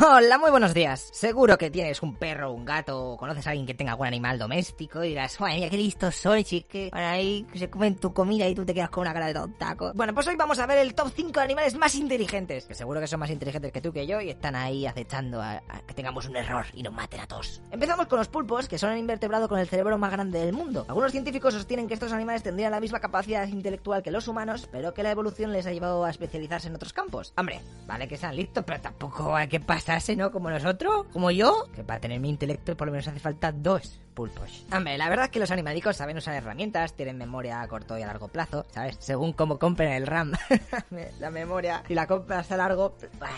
Hola, 0.00 0.38
muy 0.38 0.50
buenos 0.50 0.74
días. 0.74 1.08
Seguro 1.12 1.58
que 1.58 1.70
tienes 1.70 2.02
un 2.02 2.16
perro, 2.16 2.52
un 2.52 2.64
gato, 2.64 3.12
o 3.12 3.16
conoces 3.16 3.46
a 3.46 3.50
alguien 3.50 3.66
que 3.66 3.74
tenga 3.74 3.92
algún 3.92 4.06
animal 4.06 4.38
doméstico 4.38 5.04
y 5.04 5.08
dirás, 5.10 5.36
¡Ay, 5.40 5.56
mira 5.56 5.70
qué 5.70 5.76
listos 5.76 6.16
soy, 6.16 6.42
chique! 6.42 6.88
Van 6.92 7.04
ahí, 7.04 7.46
se 7.54 7.68
comen 7.70 7.96
tu 7.96 8.12
comida 8.12 8.48
y 8.48 8.54
tú 8.54 8.64
te 8.64 8.74
quedas 8.74 8.90
con 8.90 9.02
una 9.02 9.12
cara 9.12 9.26
de 9.26 9.34
tontaco. 9.34 9.92
Bueno, 9.94 10.14
pues 10.14 10.26
hoy 10.26 10.36
vamos 10.36 10.58
a 10.58 10.66
ver 10.66 10.78
el 10.78 10.94
top 10.94 11.12
5 11.14 11.32
de 11.32 11.40
animales 11.40 11.76
más 11.76 11.94
inteligentes, 11.94 12.64
que 12.64 12.74
seguro 12.74 13.00
que 13.00 13.06
son 13.06 13.20
más 13.20 13.30
inteligentes 13.30 13.70
que 13.72 13.80
tú 13.80 13.92
que 13.92 14.06
yo 14.06 14.20
y 14.20 14.30
están 14.30 14.56
ahí 14.56 14.86
acechando 14.86 15.40
a, 15.40 15.60
que 15.86 15.94
tengamos 15.94 16.26
un 16.26 16.36
error 16.36 16.66
y 16.72 16.82
nos 16.82 16.92
maten 16.92 17.20
a 17.20 17.26
todos. 17.26 17.60
Empezamos 17.70 18.06
con 18.06 18.18
los 18.18 18.28
pulpos, 18.28 18.68
que 18.68 18.78
son 18.78 18.90
el 18.90 18.98
invertebrado 18.98 19.48
con 19.48 19.58
el 19.58 19.68
cerebro 19.68 19.98
más 19.98 20.10
grande 20.10 20.40
del 20.40 20.54
mundo. 20.54 20.86
Algunos 20.88 21.12
científicos 21.12 21.54
sostienen 21.54 21.86
que 21.86 21.94
estos 21.94 22.12
animales 22.12 22.42
tendrían 22.42 22.72
la 22.72 22.80
misma 22.80 23.00
capacidad 23.00 23.46
intelectual 23.46 24.02
que 24.02 24.10
los 24.10 24.28
humanos, 24.28 24.68
pero 24.72 24.94
que 24.94 25.02
la 25.02 25.10
evolución 25.10 25.52
les 25.52 25.66
ha 25.66 25.72
llevado 25.72 26.04
a 26.04 26.10
especializarse 26.10 26.68
en 26.68 26.74
otros 26.74 26.92
campos. 26.92 27.32
Hombre, 27.36 27.60
vale 27.86 28.08
que 28.08 28.16
sean 28.16 28.34
listos, 28.34 28.64
pero 28.66 28.80
tampoco 28.80 29.36
hay 29.36 29.46
que 29.46 29.60
¿no? 30.16 30.32
Como 30.32 30.50
nosotros, 30.50 31.06
como 31.12 31.30
yo, 31.30 31.66
que 31.74 31.84
para 31.84 32.00
tener 32.00 32.20
mi 32.20 32.28
intelecto 32.28 32.76
por 32.76 32.86
lo 32.86 32.92
menos 32.92 33.08
hace 33.08 33.20
falta 33.20 33.52
dos 33.52 34.00
pulpos. 34.14 34.64
Hombre, 34.72 34.96
la 34.96 35.08
verdad 35.08 35.26
es 35.26 35.30
que 35.30 35.40
los 35.40 35.50
animalicos 35.50 35.96
saben 35.96 36.16
usar 36.16 36.34
herramientas, 36.34 36.94
tienen 36.94 37.18
memoria 37.18 37.60
a 37.60 37.68
corto 37.68 37.98
y 37.98 38.02
a 38.02 38.06
largo 38.06 38.28
plazo, 38.28 38.64
¿sabes? 38.72 38.96
Según 39.00 39.32
cómo 39.32 39.58
compren 39.58 39.92
el 39.92 40.06
RAM, 40.06 40.32
la 41.18 41.30
memoria, 41.30 41.82
si 41.86 41.94
la 41.94 42.06
compras 42.06 42.50
a 42.50 42.56
largo, 42.56 42.94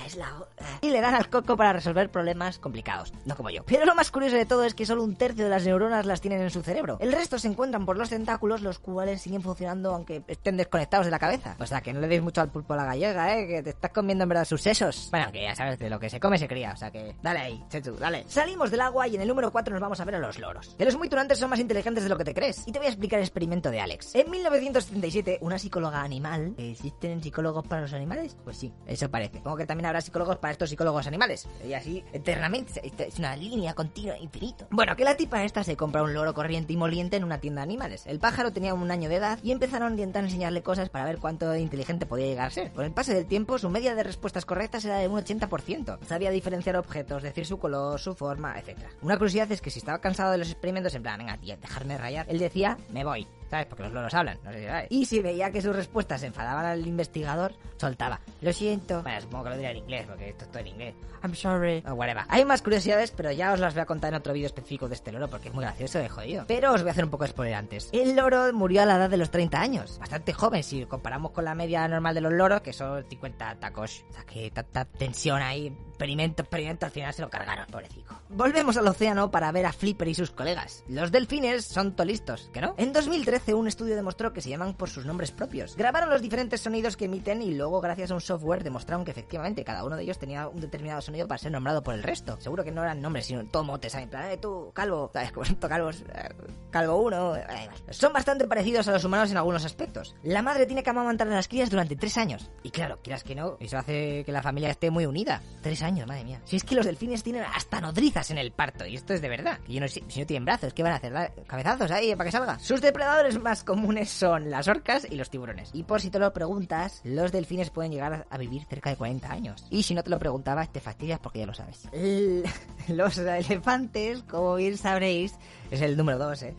es 0.07 0.17
la... 0.17 0.33
Y 0.81 0.91
le 0.91 1.01
dan 1.01 1.15
al 1.15 1.29
coco 1.29 1.57
para 1.57 1.73
resolver 1.73 2.11
problemas 2.11 2.59
complicados, 2.59 3.13
no 3.25 3.37
como 3.37 3.51
yo. 3.51 3.65
Pero 3.65 3.85
lo 3.85 3.95
más 3.95 4.11
curioso 4.11 4.37
de 4.37 4.47
todo 4.47 4.65
es 4.65 4.75
que 4.75 4.87
solo 4.87 5.03
un 5.03 5.17
tercio 5.17 5.45
de 5.45 5.51
las 5.51 5.65
neuronas 5.65 6.07
las 6.07 6.21
tienen 6.21 6.43
en 6.43 6.51
su 6.51 6.63
cerebro. 6.63 6.99
El 7.01 7.13
resto 7.13 7.39
se 7.39 7.49
encuentran 7.49 7.87
por 7.87 7.97
los 7.97 8.11
tentáculos, 8.11 8.61
los 8.63 8.79
cuales 8.79 9.23
siguen 9.23 9.43
funcionando 9.43 9.95
aunque 9.95 10.23
estén 10.29 10.57
desconectados 10.57 11.07
de 11.07 11.11
la 11.11 11.19
cabeza. 11.19 11.57
O 11.59 11.67
sea, 11.67 11.81
que 11.81 11.93
no 11.93 12.01
le 12.01 12.09
deis 12.09 12.23
mucho 12.23 12.41
al 12.41 12.51
pulpo 12.51 12.75
a 12.75 12.77
la 12.77 12.85
gallega, 12.85 13.39
¿eh? 13.39 13.47
Que 13.47 13.63
te 13.63 13.71
estás 13.71 13.91
comiendo 13.93 14.25
en 14.25 14.29
verdad 14.29 14.45
sus 14.45 14.63
sesos. 14.63 15.09
Bueno, 15.11 15.33
que 15.33 15.43
ya 15.43 15.55
sabes, 15.55 15.79
de 15.79 15.91
lo 15.91 15.99
que 15.99 16.11
se 16.11 16.21
come 16.21 16.39
se 16.39 16.49
cría, 16.49 16.73
o 16.73 16.77
sea 16.77 16.91
que... 16.91 17.15
Dale 17.23 17.39
ahí, 17.39 17.65
Chechu, 17.69 17.97
dale. 17.97 18.25
Salimos 18.29 18.71
del 18.71 18.81
agua 18.81 19.09
y 19.09 19.17
en 19.17 19.23
el 19.23 19.29
número 19.29 19.51
4 19.51 19.73
nos 19.73 19.81
vamos 19.81 20.01
a 20.01 20.05
ver 20.05 20.17
a 20.17 20.19
los 20.19 20.39
loros. 20.39 20.66
Que 20.77 20.85
los 20.85 20.97
muy 20.97 21.09
tunantes 21.09 21.39
son 21.39 21.51
más 21.51 21.61
inteligentes 21.61 22.05
de 22.05 22.11
lo 22.11 22.17
que 22.17 22.25
te 22.25 22.35
crees. 22.35 22.67
Y 22.67 22.73
te 22.73 22.79
voy 22.79 22.87
a 22.87 22.91
explicar 22.91 23.19
el 23.19 23.25
experimento 23.25 23.71
de 23.71 23.81
Alex. 23.81 24.15
En 24.15 24.31
1977, 24.31 25.39
una 25.41 25.59
psicóloga 25.59 26.03
animal... 26.03 26.55
¿Existen 26.59 27.23
psicólogos 27.23 27.67
para 27.67 27.83
los 27.83 27.93
animales? 27.93 28.37
Pues 28.45 28.57
sí, 28.57 28.73
eso 28.87 29.11
parece. 29.11 29.39
Supongo 29.39 29.57
que 29.57 29.67
también 29.67 29.87
habrá 29.87 30.01
psicólogos 30.01 30.39
para 30.39 30.53
estos 30.53 30.71
psicólogos 30.71 31.07
animales. 31.07 31.49
Y 31.67 31.73
así, 31.73 32.05
eternamente. 32.13 32.81
Es 32.85 33.19
una 33.19 33.37
línea 33.37 33.75
continua, 33.75 34.19
infinito. 34.19 34.67
Bueno, 34.71 34.97
que 34.97 35.05
la 35.05 35.17
tipa 35.17 35.45
esta 35.45 35.65
se 35.65 35.77
compra 35.77 36.03
un 36.03 36.15
loro 36.15 36.35
corriente 36.35 36.73
y 36.73 36.77
moliente 36.77 37.17
en 37.17 37.25
una 37.25 37.39
tienda 37.39 37.61
de 37.61 37.65
animales. 37.65 38.07
El 38.07 38.19
pájaro 38.19 38.53
tenía 38.53 38.75
un 38.75 38.91
año 38.91 39.09
de 39.09 39.17
edad 39.17 39.39
y 39.43 39.53
empezaron 39.53 39.89
a 39.89 39.91
intentar 39.91 40.25
enseñarle 40.25 40.63
cosas 40.63 40.89
para 40.89 41.05
ver 41.05 41.19
cuánto 41.19 41.55
inteligente 41.57 42.07
podía 42.07 42.27
llegar 42.27 42.47
a 42.47 42.51
ser. 42.51 42.73
Con 42.73 42.85
el 42.85 42.93
pase 42.93 43.15
del 43.15 43.27
tiempo, 43.27 43.59
su 43.59 43.71
media 43.71 43.95
de 43.95 44.03
respuestas 44.03 44.45
correctas 44.45 44.85
era 44.85 44.99
de 44.99 45.09
un 45.09 45.21
80%. 45.21 45.99
Sabía 46.07 46.31
diferenciar 46.31 46.77
objetos, 46.77 47.23
decir 47.23 47.47
su 47.47 47.59
color, 47.59 47.99
su 48.01 48.15
forma, 48.15 48.59
etc. 48.59 48.79
Una 49.03 49.17
curiosidad 49.17 49.51
es 49.53 49.61
que 49.61 49.71
si 49.71 49.79
estaba 49.79 50.01
cansado 50.01 50.33
de 50.33 50.39
los 50.39 50.49
experimentos, 50.57 50.95
en 50.95 51.03
plan, 51.03 51.19
venga, 51.19 51.37
tía, 51.37 51.57
dejarme 51.57 51.99
rayar, 51.99 52.27
él 52.29 52.39
decía, 52.39 52.79
me 52.91 53.05
voy. 53.05 53.27
¿Sabes? 53.51 53.67
Porque 53.67 53.85
los 53.85 53.93
loros 53.93 54.13
hablan, 54.15 54.39
no 54.45 54.53
sé 54.53 54.61
si 54.61 54.67
sabes. 54.67 54.87
Y 54.91 55.05
si 55.07 55.21
veía 55.21 55.51
que 55.51 55.63
sus 55.63 55.75
respuestas 55.75 56.23
enfadaban 56.23 56.67
al 56.67 56.87
investigador, 56.87 57.55
soltaba. 57.77 58.21
Lo 58.41 58.53
siento. 58.53 59.03
Bueno, 59.03 59.21
supongo 59.21 59.45
que 59.45 59.51
lo 59.51 59.57
diría 59.57 59.71
en 59.71 59.77
inglés, 59.79 60.07
porque 60.07 60.29
esto 60.31 60.45
es 60.45 60.51
todo 60.51 60.61
en 60.61 60.67
inglés. 60.69 60.95
I'm 61.23 61.35
sorry. 61.35 61.83
O 61.89 61.95
whatever. 61.95 62.25
Hay 62.29 62.45
más 62.45 62.63
curiosidades, 62.63 63.11
pero 63.11 63.33
ya 63.33 63.53
os 63.53 63.61
las 63.61 63.75
voy 63.75 63.83
a 63.83 63.87
contar 63.87 64.13
en 64.13 64.19
otro 64.19 64.33
vídeo 64.33 64.47
específico 64.47 64.89
de 64.89 64.95
este 64.95 65.13
loro, 65.13 65.29
porque 65.29 65.49
es 65.49 65.55
muy 65.55 65.65
gracioso 65.65 65.99
de 65.99 66.09
jodido. 66.09 66.45
Pero 66.47 66.73
os 66.73 66.83
voy 66.83 66.89
a 66.89 66.93
hacer 66.93 67.05
un 67.05 67.11
poco 67.11 67.25
de 67.25 67.31
spoiler 67.31 67.55
antes. 67.55 67.89
El 67.93 68.17
loro 68.17 68.53
murió 68.53 68.83
a 68.83 68.87
la 68.87 68.97
edad 68.97 69.11
de 69.11 69.17
los 69.17 69.31
30 69.31 69.61
años. 69.61 69.99
Bastante 69.99 70.33
joven, 70.33 70.63
si 70.63 70.85
comparamos 70.87 71.33
con 71.33 71.45
la 71.45 71.55
media 71.55 71.87
normal 71.89 72.15
de 72.15 72.21
los 72.21 72.33
loros, 72.33 72.61
que 72.61 72.73
son 72.73 73.05
50 73.09 73.57
tacos. 73.61 74.05
O 74.11 74.13
sea, 74.13 74.25
que 74.25 74.51
tanta 74.51 74.85
tensión 74.85 75.43
ahí. 75.43 75.67
Experimento, 75.89 76.43
experimento, 76.43 76.85
al 76.85 76.93
final 76.93 77.15
se 77.15 77.23
lo 77.23 77.31
cargaron, 77.31 77.67
pobrecito. 77.67 78.21
Volvemos 78.29 78.77
al 78.77 78.87
océano 78.87 79.31
para 79.31 79.51
ver 79.51 79.67
a 79.67 79.73
Flipper 79.73 80.09
y 80.09 80.15
sus 80.15 80.31
colegas. 80.31 80.85
Los 80.89 81.11
delfines 81.11 81.65
son 81.65 81.97
tolistos, 81.97 82.51
¿que 82.53 82.61
no? 82.61 82.75
En 82.77 82.93
2013 83.37 83.55
un 83.55 83.69
estudio 83.69 83.97
demostró 83.97 84.33
que 84.33 84.41
se 84.41 84.49
llaman 84.49 84.73
por 84.73 84.89
sus 84.89 85.05
nombres 85.05 85.31
propios. 85.31 85.77
Grabaron 85.77 86.09
los 86.09 86.23
diferentes 86.23 86.63
sonidos 86.63 86.97
que 86.97 87.05
emiten 87.05 87.43
y 87.43 87.55
luego 87.55 87.83
gracias 87.83 88.11
a 88.11 88.15
un 88.15 88.21
software 88.23 88.65
demostraron 88.65 89.05
que 89.05 89.11
efectivamente 89.11 89.63
cada 89.63 89.85
uno 89.85 89.95
de 89.95 90.05
ellos 90.05 90.19
tenía 90.19 90.49
un 90.49 90.61
determinado 90.61 91.03
sonido 91.03 91.29
para 91.29 91.37
ser 91.37 91.53
nombrado 91.53 91.83
por 91.83 91.95
el 91.95 92.03
resto. 92.03 92.41
Seguro 92.41 92.65
que 92.65 92.71
no 92.71 92.83
eran 92.83 93.03
nombres, 93.03 93.27
sino 93.27 93.45
todo 93.45 93.63
motes. 93.63 93.95
En 93.95 94.09
plan, 94.09 94.31
eh, 94.31 94.39
tú, 94.39 94.71
calvo, 94.73 95.11
¿sabes? 95.13 95.33
Calvos, 95.61 96.03
eh, 96.15 96.29
calvo 96.71 97.03
uno, 97.03 97.37
eh, 97.37 97.69
Son 97.91 98.13
bastante 98.13 98.47
parecidos 98.47 98.89
a 98.89 98.93
los 98.93 99.05
humanos 99.05 99.31
en 99.31 99.37
algunos 99.37 99.65
aspectos. 99.65 100.15
La 100.23 100.41
madre 100.41 100.65
tiene 100.65 100.83
que 100.83 100.91
amamantar 100.91 101.29
a 101.29 101.35
las 101.35 101.49
crías 101.49 101.69
durante 101.69 101.97
tres 101.97 102.17
años. 102.17 102.51
Y 102.63 102.71
claro, 102.71 103.01
quieras 103.03 103.23
que 103.23 103.35
no, 103.35 103.59
eso 103.61 103.77
hace 103.77 104.25
que 104.25 104.33
la 104.33 104.43
familia 104.43 104.71
esté 104.71 104.91
muy 104.91 105.05
unida. 105.05 105.43
Tres 105.61 105.83
años, 105.83 106.07
madre 106.07 106.25
mía. 106.25 106.41
Si 106.45 106.57
es 106.57 106.65
que 106.65 106.75
los 106.75 106.87
delfines 106.87 107.23
tienen 107.23 107.43
hasta 107.43 107.81
nodrizas 107.81 108.31
en 108.31 108.39
el 108.39 108.53
parto, 108.53 108.87
y 108.87 108.95
esto 108.95 109.13
es 109.13 109.21
de 109.21 109.29
verdad. 109.29 109.59
Y 109.69 109.81
no 109.81 109.89
sé, 109.89 110.05
si 110.09 110.21
no 110.21 110.27
tienen 110.27 110.45
brazos, 110.45 110.73
¿qué 110.73 110.83
van 110.83 110.93
a 110.93 110.97
hacer? 110.97 111.13
¿Dar 111.13 111.35
cabezazos 111.47 111.91
ahí 111.91 112.15
para 112.15 112.25
que 112.29 112.33
salga? 112.33 112.59
Sus 112.59 112.81
depredadores 112.81 113.26
más 113.35 113.65
comunes 113.65 114.09
son 114.11 114.51
las 114.51 114.69
orcas 114.69 115.07
y 115.11 115.17
los 115.17 115.31
tiburones. 115.31 115.71
Y 115.73 115.83
por 115.83 116.01
si 116.01 116.11
te 116.11 116.19
lo 116.19 116.33
preguntas, 116.33 117.01
los 117.05 117.33
delfines 117.33 117.71
pueden 117.71 117.93
llegar 117.93 118.27
a 118.31 118.39
vivir 118.39 118.65
cerca 118.65 118.91
de 118.91 118.97
40 118.97 119.31
años. 119.31 119.67
Y 119.71 119.83
si 119.83 119.95
no 119.95 120.03
te 120.03 120.11
lo 120.11 120.19
preguntabas, 120.19 120.73
te 120.73 120.81
fastidias 120.81 121.19
porque 121.19 121.41
ya 121.41 121.47
lo 121.47 121.55
sabes. 121.55 121.89
Los 122.89 123.19
elefantes, 123.19 124.23
como 124.23 124.55
bien 124.55 124.77
sabréis, 124.79 125.35
es 125.71 125.81
el 125.83 125.97
número 125.97 126.19
2, 126.19 126.43
¿eh? 126.45 126.55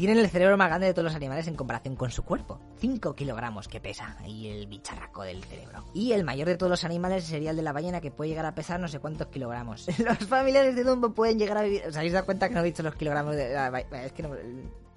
Tienen 0.00 0.18
el 0.18 0.30
cerebro 0.30 0.56
más 0.56 0.68
grande 0.68 0.86
de 0.86 0.94
todos 0.94 1.04
los 1.04 1.14
animales 1.14 1.46
en 1.46 1.56
comparación 1.56 1.94
con 1.94 2.10
su 2.10 2.22
cuerpo. 2.22 2.58
5 2.78 3.14
kilogramos 3.14 3.68
que 3.68 3.80
pesa 3.80 4.16
ahí 4.20 4.48
el 4.48 4.66
bicharraco 4.66 5.22
del 5.24 5.44
cerebro. 5.44 5.84
Y 5.92 6.12
el 6.12 6.24
mayor 6.24 6.48
de 6.48 6.56
todos 6.56 6.70
los 6.70 6.84
animales 6.84 7.24
sería 7.24 7.50
el 7.50 7.56
de 7.56 7.62
la 7.62 7.72
ballena 7.72 8.00
que 8.00 8.10
puede 8.10 8.30
llegar 8.30 8.46
a 8.46 8.54
pesar 8.54 8.80
no 8.80 8.88
sé 8.88 8.98
cuántos 8.98 9.26
kilogramos. 9.26 9.86
Los 9.98 10.18
familiares 10.26 10.74
de 10.74 10.84
Dumbo 10.84 11.12
pueden 11.12 11.38
llegar 11.38 11.58
a 11.58 11.62
vivir... 11.62 11.82
¿Os 11.86 11.96
habéis 11.98 12.14
dado 12.14 12.24
cuenta 12.24 12.48
que 12.48 12.54
no 12.54 12.60
he 12.60 12.64
dicho 12.64 12.82
los 12.82 12.94
kilogramos 12.94 13.36
de... 13.36 13.52
Es 14.04 14.12
que 14.12 14.22
no... 14.22 14.30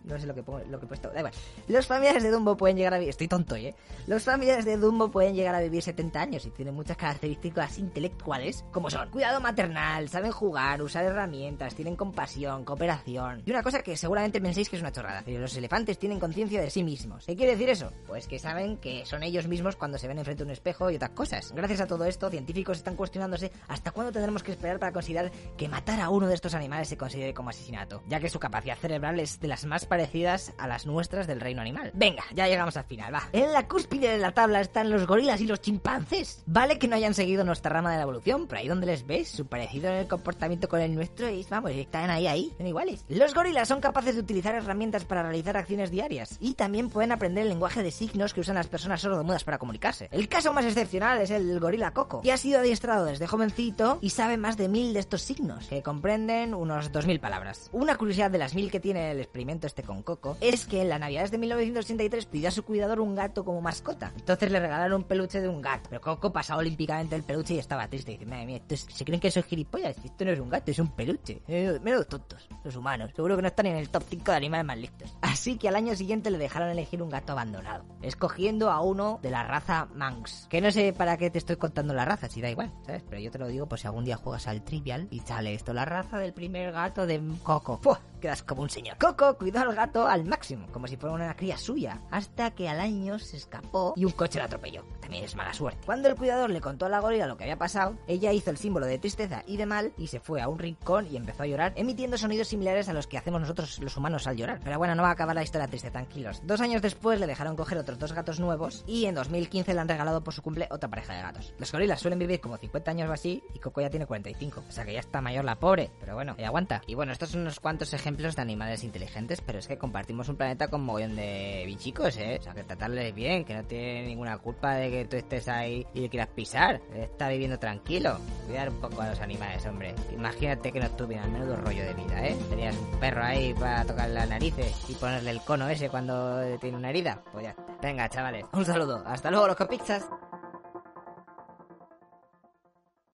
No 0.04 0.20
sé 0.20 0.28
lo 0.28 0.34
que, 0.34 0.44
lo 0.70 0.80
que 0.80 0.86
he 0.86 0.88
puesto. 0.88 1.10
Da 1.10 1.20
igual. 1.20 1.34
Los 1.68 1.88
familiares 1.88 2.24
de 2.24 2.32
Dumbo 2.32 2.58
pueden 2.58 2.78
llegar 2.78 2.94
a 2.94 2.98
vivir... 2.98 3.10
Estoy 3.10 3.28
tonto, 3.28 3.56
¿eh? 3.56 3.76
Los 4.08 4.24
familiares 4.24 4.66
de 4.66 4.78
Dumbo 4.78 5.10
pueden 5.10 5.36
llegar 5.36 5.56
a 5.56 5.62
vivir 5.62 5.82
70 5.82 6.22
años 6.22 6.46
y 6.46 6.52
tienen 6.52 6.74
muchas 6.74 6.98
características 6.98 7.78
intelectuales, 7.78 8.66
como 8.72 8.90
son 8.90 9.10
cuidado 9.10 9.40
maternal, 9.40 10.10
saben 10.10 10.32
jugar, 10.32 10.82
usar 10.82 11.06
herramientas, 11.06 11.76
tienen 11.76 11.96
compasión, 11.96 12.66
cooperación... 12.66 13.44
Y 13.46 13.52
una 13.52 13.64
cosa 13.64 13.82
que 13.82 13.96
seguramente 13.96 14.42
penséis 14.42 14.70
que 14.70 14.76
es 14.76 14.82
una 14.82 14.92
chorrada, 14.92 15.22
pero 15.26 15.40
los 15.40 15.56
elefantes 15.56 15.98
tienen 15.98 16.20
conciencia 16.20 16.62
de 16.62 16.70
sí 16.70 16.84
mismos. 16.84 17.26
¿Qué 17.26 17.36
quiere 17.36 17.54
decir 17.54 17.70
eso? 17.70 17.92
Pues 18.08 18.28
que 18.28 18.40
saben 18.40 18.78
que 18.78 19.06
son 19.06 19.24
ellos 19.24 19.48
mismos 19.48 19.76
cuando 19.76 19.98
se 19.98 20.08
ven 20.08 20.18
enfrente 20.18 20.44
de 20.44 20.48
un 20.48 20.52
espejo 20.52 20.90
y 20.90 20.96
otras 20.96 21.12
cosas. 21.12 21.52
Gracias 21.54 21.82
a 21.82 21.88
todo 21.88 22.06
esto, 22.06 22.30
científicos 22.30 22.78
están 22.78 22.96
cuestionándose 22.96 23.52
hasta 23.68 23.92
cuándo 23.92 24.12
tendremos 24.12 24.44
que 24.44 24.52
esperar 24.52 24.80
para 24.80 24.92
considerar 24.92 25.32
que 25.58 25.70
matar 25.70 26.02
a 26.02 26.10
uno 26.10 26.28
de 26.28 26.36
estos 26.36 26.54
animales 26.54 26.88
se 26.88 26.98
considere 26.98 27.34
como 27.34 27.50
asesinato, 27.50 28.04
ya 28.08 28.20
que 28.20 28.30
su 28.30 28.40
capacidad 28.40 28.78
cerebral 28.78 29.20
es 29.20 29.40
de 29.40 29.48
las 29.48 29.66
más 29.66 29.86
parecidas 29.94 30.54
a 30.58 30.68
las 30.68 30.88
nuestras 30.88 31.28
del 31.28 31.40
reino 31.40 31.62
animal. 31.62 31.92
Venga, 31.94 32.24
ya 32.34 32.48
llegamos 32.48 32.76
al 32.78 32.86
final, 32.86 33.14
va. 33.14 33.30
En 33.32 33.54
la 33.54 33.68
cúspide 33.68 34.10
de 34.10 34.18
la 34.18 34.32
tabla 34.32 34.60
están 34.60 34.90
los 34.90 35.06
gorilas 35.06 35.40
y 35.40 35.46
los 35.46 35.62
chimpancés. 35.62 36.42
Vale 36.48 36.80
que 36.80 36.88
no 36.88 36.96
hayan 36.96 37.14
seguido 37.14 37.44
nuestra 37.44 37.72
rama 37.72 37.92
de 37.92 37.98
la 37.98 38.02
evolución, 38.02 38.48
pero 38.48 38.60
ahí 38.60 38.68
donde 38.68 38.88
les 38.88 39.06
ves, 39.06 39.30
su 39.30 39.46
parecido 39.46 39.90
en 39.90 39.98
el 39.98 40.08
comportamiento 40.08 40.68
con 40.68 40.82
el 40.82 40.96
nuestro 40.96 41.28
es, 41.28 41.48
vamos, 41.48 41.70
están 41.74 42.10
ahí, 42.10 42.26
ahí, 42.26 42.52
son 42.58 42.66
iguales. 42.66 43.06
Los 43.08 43.36
gorilas 43.36 43.68
son 43.68 43.82
capaces 43.82 44.16
de 44.16 44.22
utilizar 44.22 44.56
herramientas 44.56 45.06
para 45.06 45.22
realizar 45.22 45.58
acciones 45.58 45.92
diarias 45.92 46.38
y 46.40 46.56
también 46.56 46.90
pueden 46.90 47.12
aprender 47.12 47.44
el 47.44 47.50
lenguaje 47.50 47.84
de 47.84 47.92
signos 47.92 48.34
que 48.34 48.42
usan 48.42 48.56
las 48.56 48.66
personas 48.66 49.00
sordomudas 49.00 49.44
para 49.44 49.60
comunicarse. 49.60 50.10
El 50.12 50.28
caso 50.28 50.54
más 50.54 50.66
excepcional 50.66 51.22
es 51.22 51.30
el 51.30 51.60
gorila 51.60 51.92
Coco, 51.92 52.22
que 52.22 52.32
ha 52.32 52.38
sido 52.38 52.62
adiestrado 52.62 53.06
desde 53.06 53.28
jovencito 53.28 54.00
y 54.02 54.10
sabe 54.10 54.38
más 54.38 54.58
de 54.58 54.70
mil 54.70 54.96
de 54.96 55.02
estos 55.02 55.22
signos, 55.22 55.68
que 55.68 55.84
comprenden 55.84 56.56
unos 56.56 56.92
dos 56.92 57.06
mil 57.06 57.20
palabras. 57.20 57.70
Una 57.74 57.96
curiosidad 57.96 58.32
de 58.32 58.40
las 58.40 58.56
mil 58.56 58.72
que 58.72 58.80
tiene 58.80 59.12
el 59.12 59.20
experimento 59.20 59.68
este 59.68 59.83
con 59.84 60.04
Coco 60.04 60.38
es 60.42 60.66
que 60.66 60.82
en 60.82 60.90
la 60.90 61.00
Navidad 61.00 61.30
de 61.30 61.38
1983 61.38 62.26
pidió 62.26 62.48
a 62.50 62.52
su 62.52 62.64
cuidador 62.64 63.00
un 63.00 63.16
gato 63.16 63.44
como 63.46 63.62
mascota. 63.62 64.12
Entonces 64.16 64.52
le 64.52 64.60
regalaron 64.60 65.02
un 65.02 65.08
peluche 65.08 65.42
de 65.42 65.48
un 65.48 65.62
gato, 65.62 65.90
pero 65.90 66.02
Coco 66.02 66.32
pasaba 66.32 66.60
olímpicamente 66.60 67.16
el 67.16 67.24
peluche 67.24 67.56
y 67.56 67.60
estaba 67.60 67.88
triste. 67.88 68.12
Dice, 68.12 68.26
madre 68.26 68.46
mía, 68.46 68.62
se 68.70 69.06
creen 69.06 69.20
que 69.20 69.32
soy 69.32 69.44
gilipollas. 69.44 69.98
Esto 70.04 70.26
no 70.26 70.32
es 70.32 70.40
un 70.40 70.50
gato, 70.50 70.72
es 70.72 70.80
un 70.80 70.90
peluche. 70.90 71.42
Eh, 71.48 71.80
Menos 71.82 72.08
tontos, 72.08 72.48
los 72.64 72.76
humanos. 72.76 73.12
Seguro 73.16 73.36
que 73.36 73.42
no 73.42 73.48
están 73.48 73.66
en 73.68 73.76
el 73.78 73.90
top 73.90 74.04
5 74.10 74.32
de 74.32 74.38
animales 74.38 74.66
más 74.66 74.78
listos. 74.78 75.16
Así 75.22 75.58
que 75.58 75.68
al 75.70 75.76
año 75.76 75.96
siguiente 75.96 76.32
le 76.32 76.38
dejaron 76.38 76.70
elegir 76.70 77.02
un 77.02 77.10
gato 77.10 77.34
abandonado, 77.34 77.86
escogiendo 78.02 78.72
a 78.72 78.82
uno 78.82 79.20
de 79.22 79.32
la 79.32 79.44
raza 79.44 79.88
Manx. 79.94 80.48
Que 80.50 80.62
no 80.62 80.72
sé 80.72 80.94
para 80.94 81.18
qué 81.18 81.30
te 81.30 81.38
estoy 81.38 81.58
contando 81.58 81.94
la 81.94 82.06
raza, 82.06 82.30
si 82.30 82.42
da 82.42 82.50
igual, 82.50 82.72
¿sabes? 82.86 83.04
Pero 83.10 83.22
yo 83.22 83.32
te 83.32 83.40
lo 83.40 83.48
digo 83.48 83.68
por 83.68 83.80
si 83.80 83.88
algún 83.88 84.06
día 84.06 84.18
juegas 84.18 84.48
al 84.48 84.64
Trivial 84.64 85.08
y 85.12 85.20
sale 85.20 85.54
esto, 85.54 85.74
la 85.74 85.86
raza 85.86 86.18
del 86.18 86.34
primer 86.34 86.72
gato 86.72 87.06
de 87.06 87.22
Coco. 87.44 87.80
¡Fua! 87.82 88.00
Quedas 88.22 88.44
como 88.44 88.62
un 88.62 88.70
señor. 88.70 88.98
Coco 88.98 89.38
cuidó 89.38 89.60
al 89.62 89.73
gato 89.76 90.08
al 90.08 90.26
máximo, 90.26 90.68
como 90.72 90.88
si 90.88 90.98
fuera 90.98 91.16
una 91.16 91.36
cría 91.36 91.58
suya, 91.58 92.02
hasta 92.12 92.52
que 92.52 92.70
al 92.70 92.80
año 92.80 93.20
se 93.20 93.38
escapó 93.38 93.94
y 93.96 94.06
un 94.06 94.12
coche 94.12 94.40
la 94.40 94.46
atropelló. 94.46 94.84
También 95.00 95.24
es 95.24 95.36
mala 95.36 95.54
suerte. 95.54 95.82
Cuando 95.86 96.08
el 96.08 96.16
cuidador 96.16 96.50
le 96.50 96.62
contó 96.62 96.86
a 96.86 96.90
la 96.90 97.00
gorila 97.00 97.28
lo 97.28 97.38
que 97.38 97.44
había 97.44 97.58
pasado, 97.58 97.98
ella 98.08 98.32
hizo 98.32 98.50
el 98.50 98.58
símbolo 98.58 98.86
de 98.86 99.00
tristeza 99.00 99.44
y 99.46 99.58
de 99.58 99.66
mal 99.66 99.94
y 99.98 100.08
se 100.08 100.20
fue 100.20 100.42
a 100.42 100.48
un 100.48 100.60
rincón 100.60 101.08
y 101.12 101.18
empezó 101.18 101.44
a 101.44 101.48
llorar, 101.48 101.74
emitiendo 101.76 102.18
sonidos 102.18 102.48
similares 102.48 102.90
a 102.90 102.94
los 102.94 103.08
que 103.08 103.18
hacemos 103.18 103.42
nosotros 103.42 103.80
los 103.80 103.98
humanos 103.98 104.28
al 104.28 104.38
llorar. 104.38 104.60
Pero 104.64 104.78
bueno, 104.78 104.96
no 104.96 105.04
va 105.04 105.10
a 105.10 105.14
acabar 105.14 105.36
la 105.36 105.44
historia 105.44 105.68
triste, 105.68 105.92
tranquilos. 105.92 106.42
Dos 106.46 106.62
años 106.62 106.82
después 106.82 107.20
le 107.20 107.28
dejaron 107.28 107.56
coger 107.56 107.78
otros 107.78 108.00
dos 108.00 108.14
gatos 108.14 108.40
nuevos 108.40 108.84
y 108.88 109.06
en 109.06 109.16
2015 109.16 109.74
le 109.74 109.80
han 109.80 109.90
regalado 109.90 110.24
por 110.24 110.34
su 110.34 110.42
cumple 110.42 110.68
otra 110.72 110.90
pareja 110.90 111.14
de 111.14 111.22
gatos. 111.22 111.54
Los 111.58 111.72
gorilas 111.72 112.00
suelen 112.00 112.20
vivir 112.20 112.40
como 112.40 112.58
50 112.58 112.92
años 112.92 113.10
o 113.10 113.14
así 113.14 113.44
y 113.54 113.60
Coco 113.60 113.82
ya 113.82 113.90
tiene 113.90 114.06
45. 114.06 114.64
O 114.68 114.72
sea 114.72 114.86
que 114.86 114.94
ya 114.94 115.00
está 115.00 115.22
mayor 115.22 115.46
la 115.46 115.60
pobre, 115.60 115.92
pero 116.00 116.16
bueno, 116.16 116.36
ella 116.38 116.48
aguanta. 116.48 116.82
Y 116.88 116.96
bueno, 116.96 117.12
estos 117.12 117.30
son 117.30 117.42
unos 117.42 117.60
cuantos 117.60 117.94
ejemplos 117.94 118.36
de 118.36 118.42
animales 118.42 118.84
inteligentes, 118.84 119.42
pero 119.42 119.62
es 119.64 119.68
que 119.70 119.78
compartimos 119.78 120.30
un 120.30 120.36
planeta 120.36 120.68
con 120.68 120.84
mogollón 120.84 121.16
de 121.16 121.64
bichicos, 121.66 122.18
¿eh? 122.18 122.38
O 122.40 122.44
sea 122.44 122.54
que 122.54 122.64
tratarles 122.64 123.14
bien, 123.14 123.46
que 123.46 123.54
no 123.54 123.64
tiene 123.64 124.08
ninguna 124.08 124.38
culpa 124.38 124.76
de 124.76 124.92
que 124.92 125.06
tú 125.06 125.16
estés 125.16 125.48
ahí 125.48 125.86
y 125.94 126.02
le 126.02 126.10
quieras 126.10 126.30
pisar. 126.30 126.82
Está 126.94 127.30
viviendo 127.30 127.58
tranquilo. 127.58 128.18
Cuidar 128.46 128.70
un 128.70 128.80
poco 128.80 129.02
a 129.02 129.10
los 129.10 129.20
animales, 129.22 129.66
hombre. 129.66 129.96
Imagínate 130.12 130.72
que 130.72 130.80
no 130.80 130.90
tuvieran 130.92 131.32
menudo 131.32 131.56
rollo 131.56 131.84
de 131.84 131.94
vida, 131.94 132.28
¿eh? 132.28 132.38
Tenías 132.50 132.76
un 132.76 133.00
perro 133.00 133.24
ahí 133.24 133.54
para 133.54 133.86
tocar 133.86 134.10
las 134.10 134.30
narices 134.30 134.74
y 134.90 134.94
ponerle 134.94 135.32
el 135.32 135.42
cono 135.42 135.70
ese 135.70 135.90
cuando 135.90 136.42
tiene 136.60 136.78
una 136.78 136.90
herida. 136.90 137.24
Pues 137.32 137.46
ya. 137.46 137.56
Venga, 137.82 138.10
chavales, 138.10 138.46
un 138.54 138.66
saludo. 138.66 139.04
Hasta 139.06 139.32
luego, 139.32 139.48
los 139.48 139.56
copichas. 139.56 140.08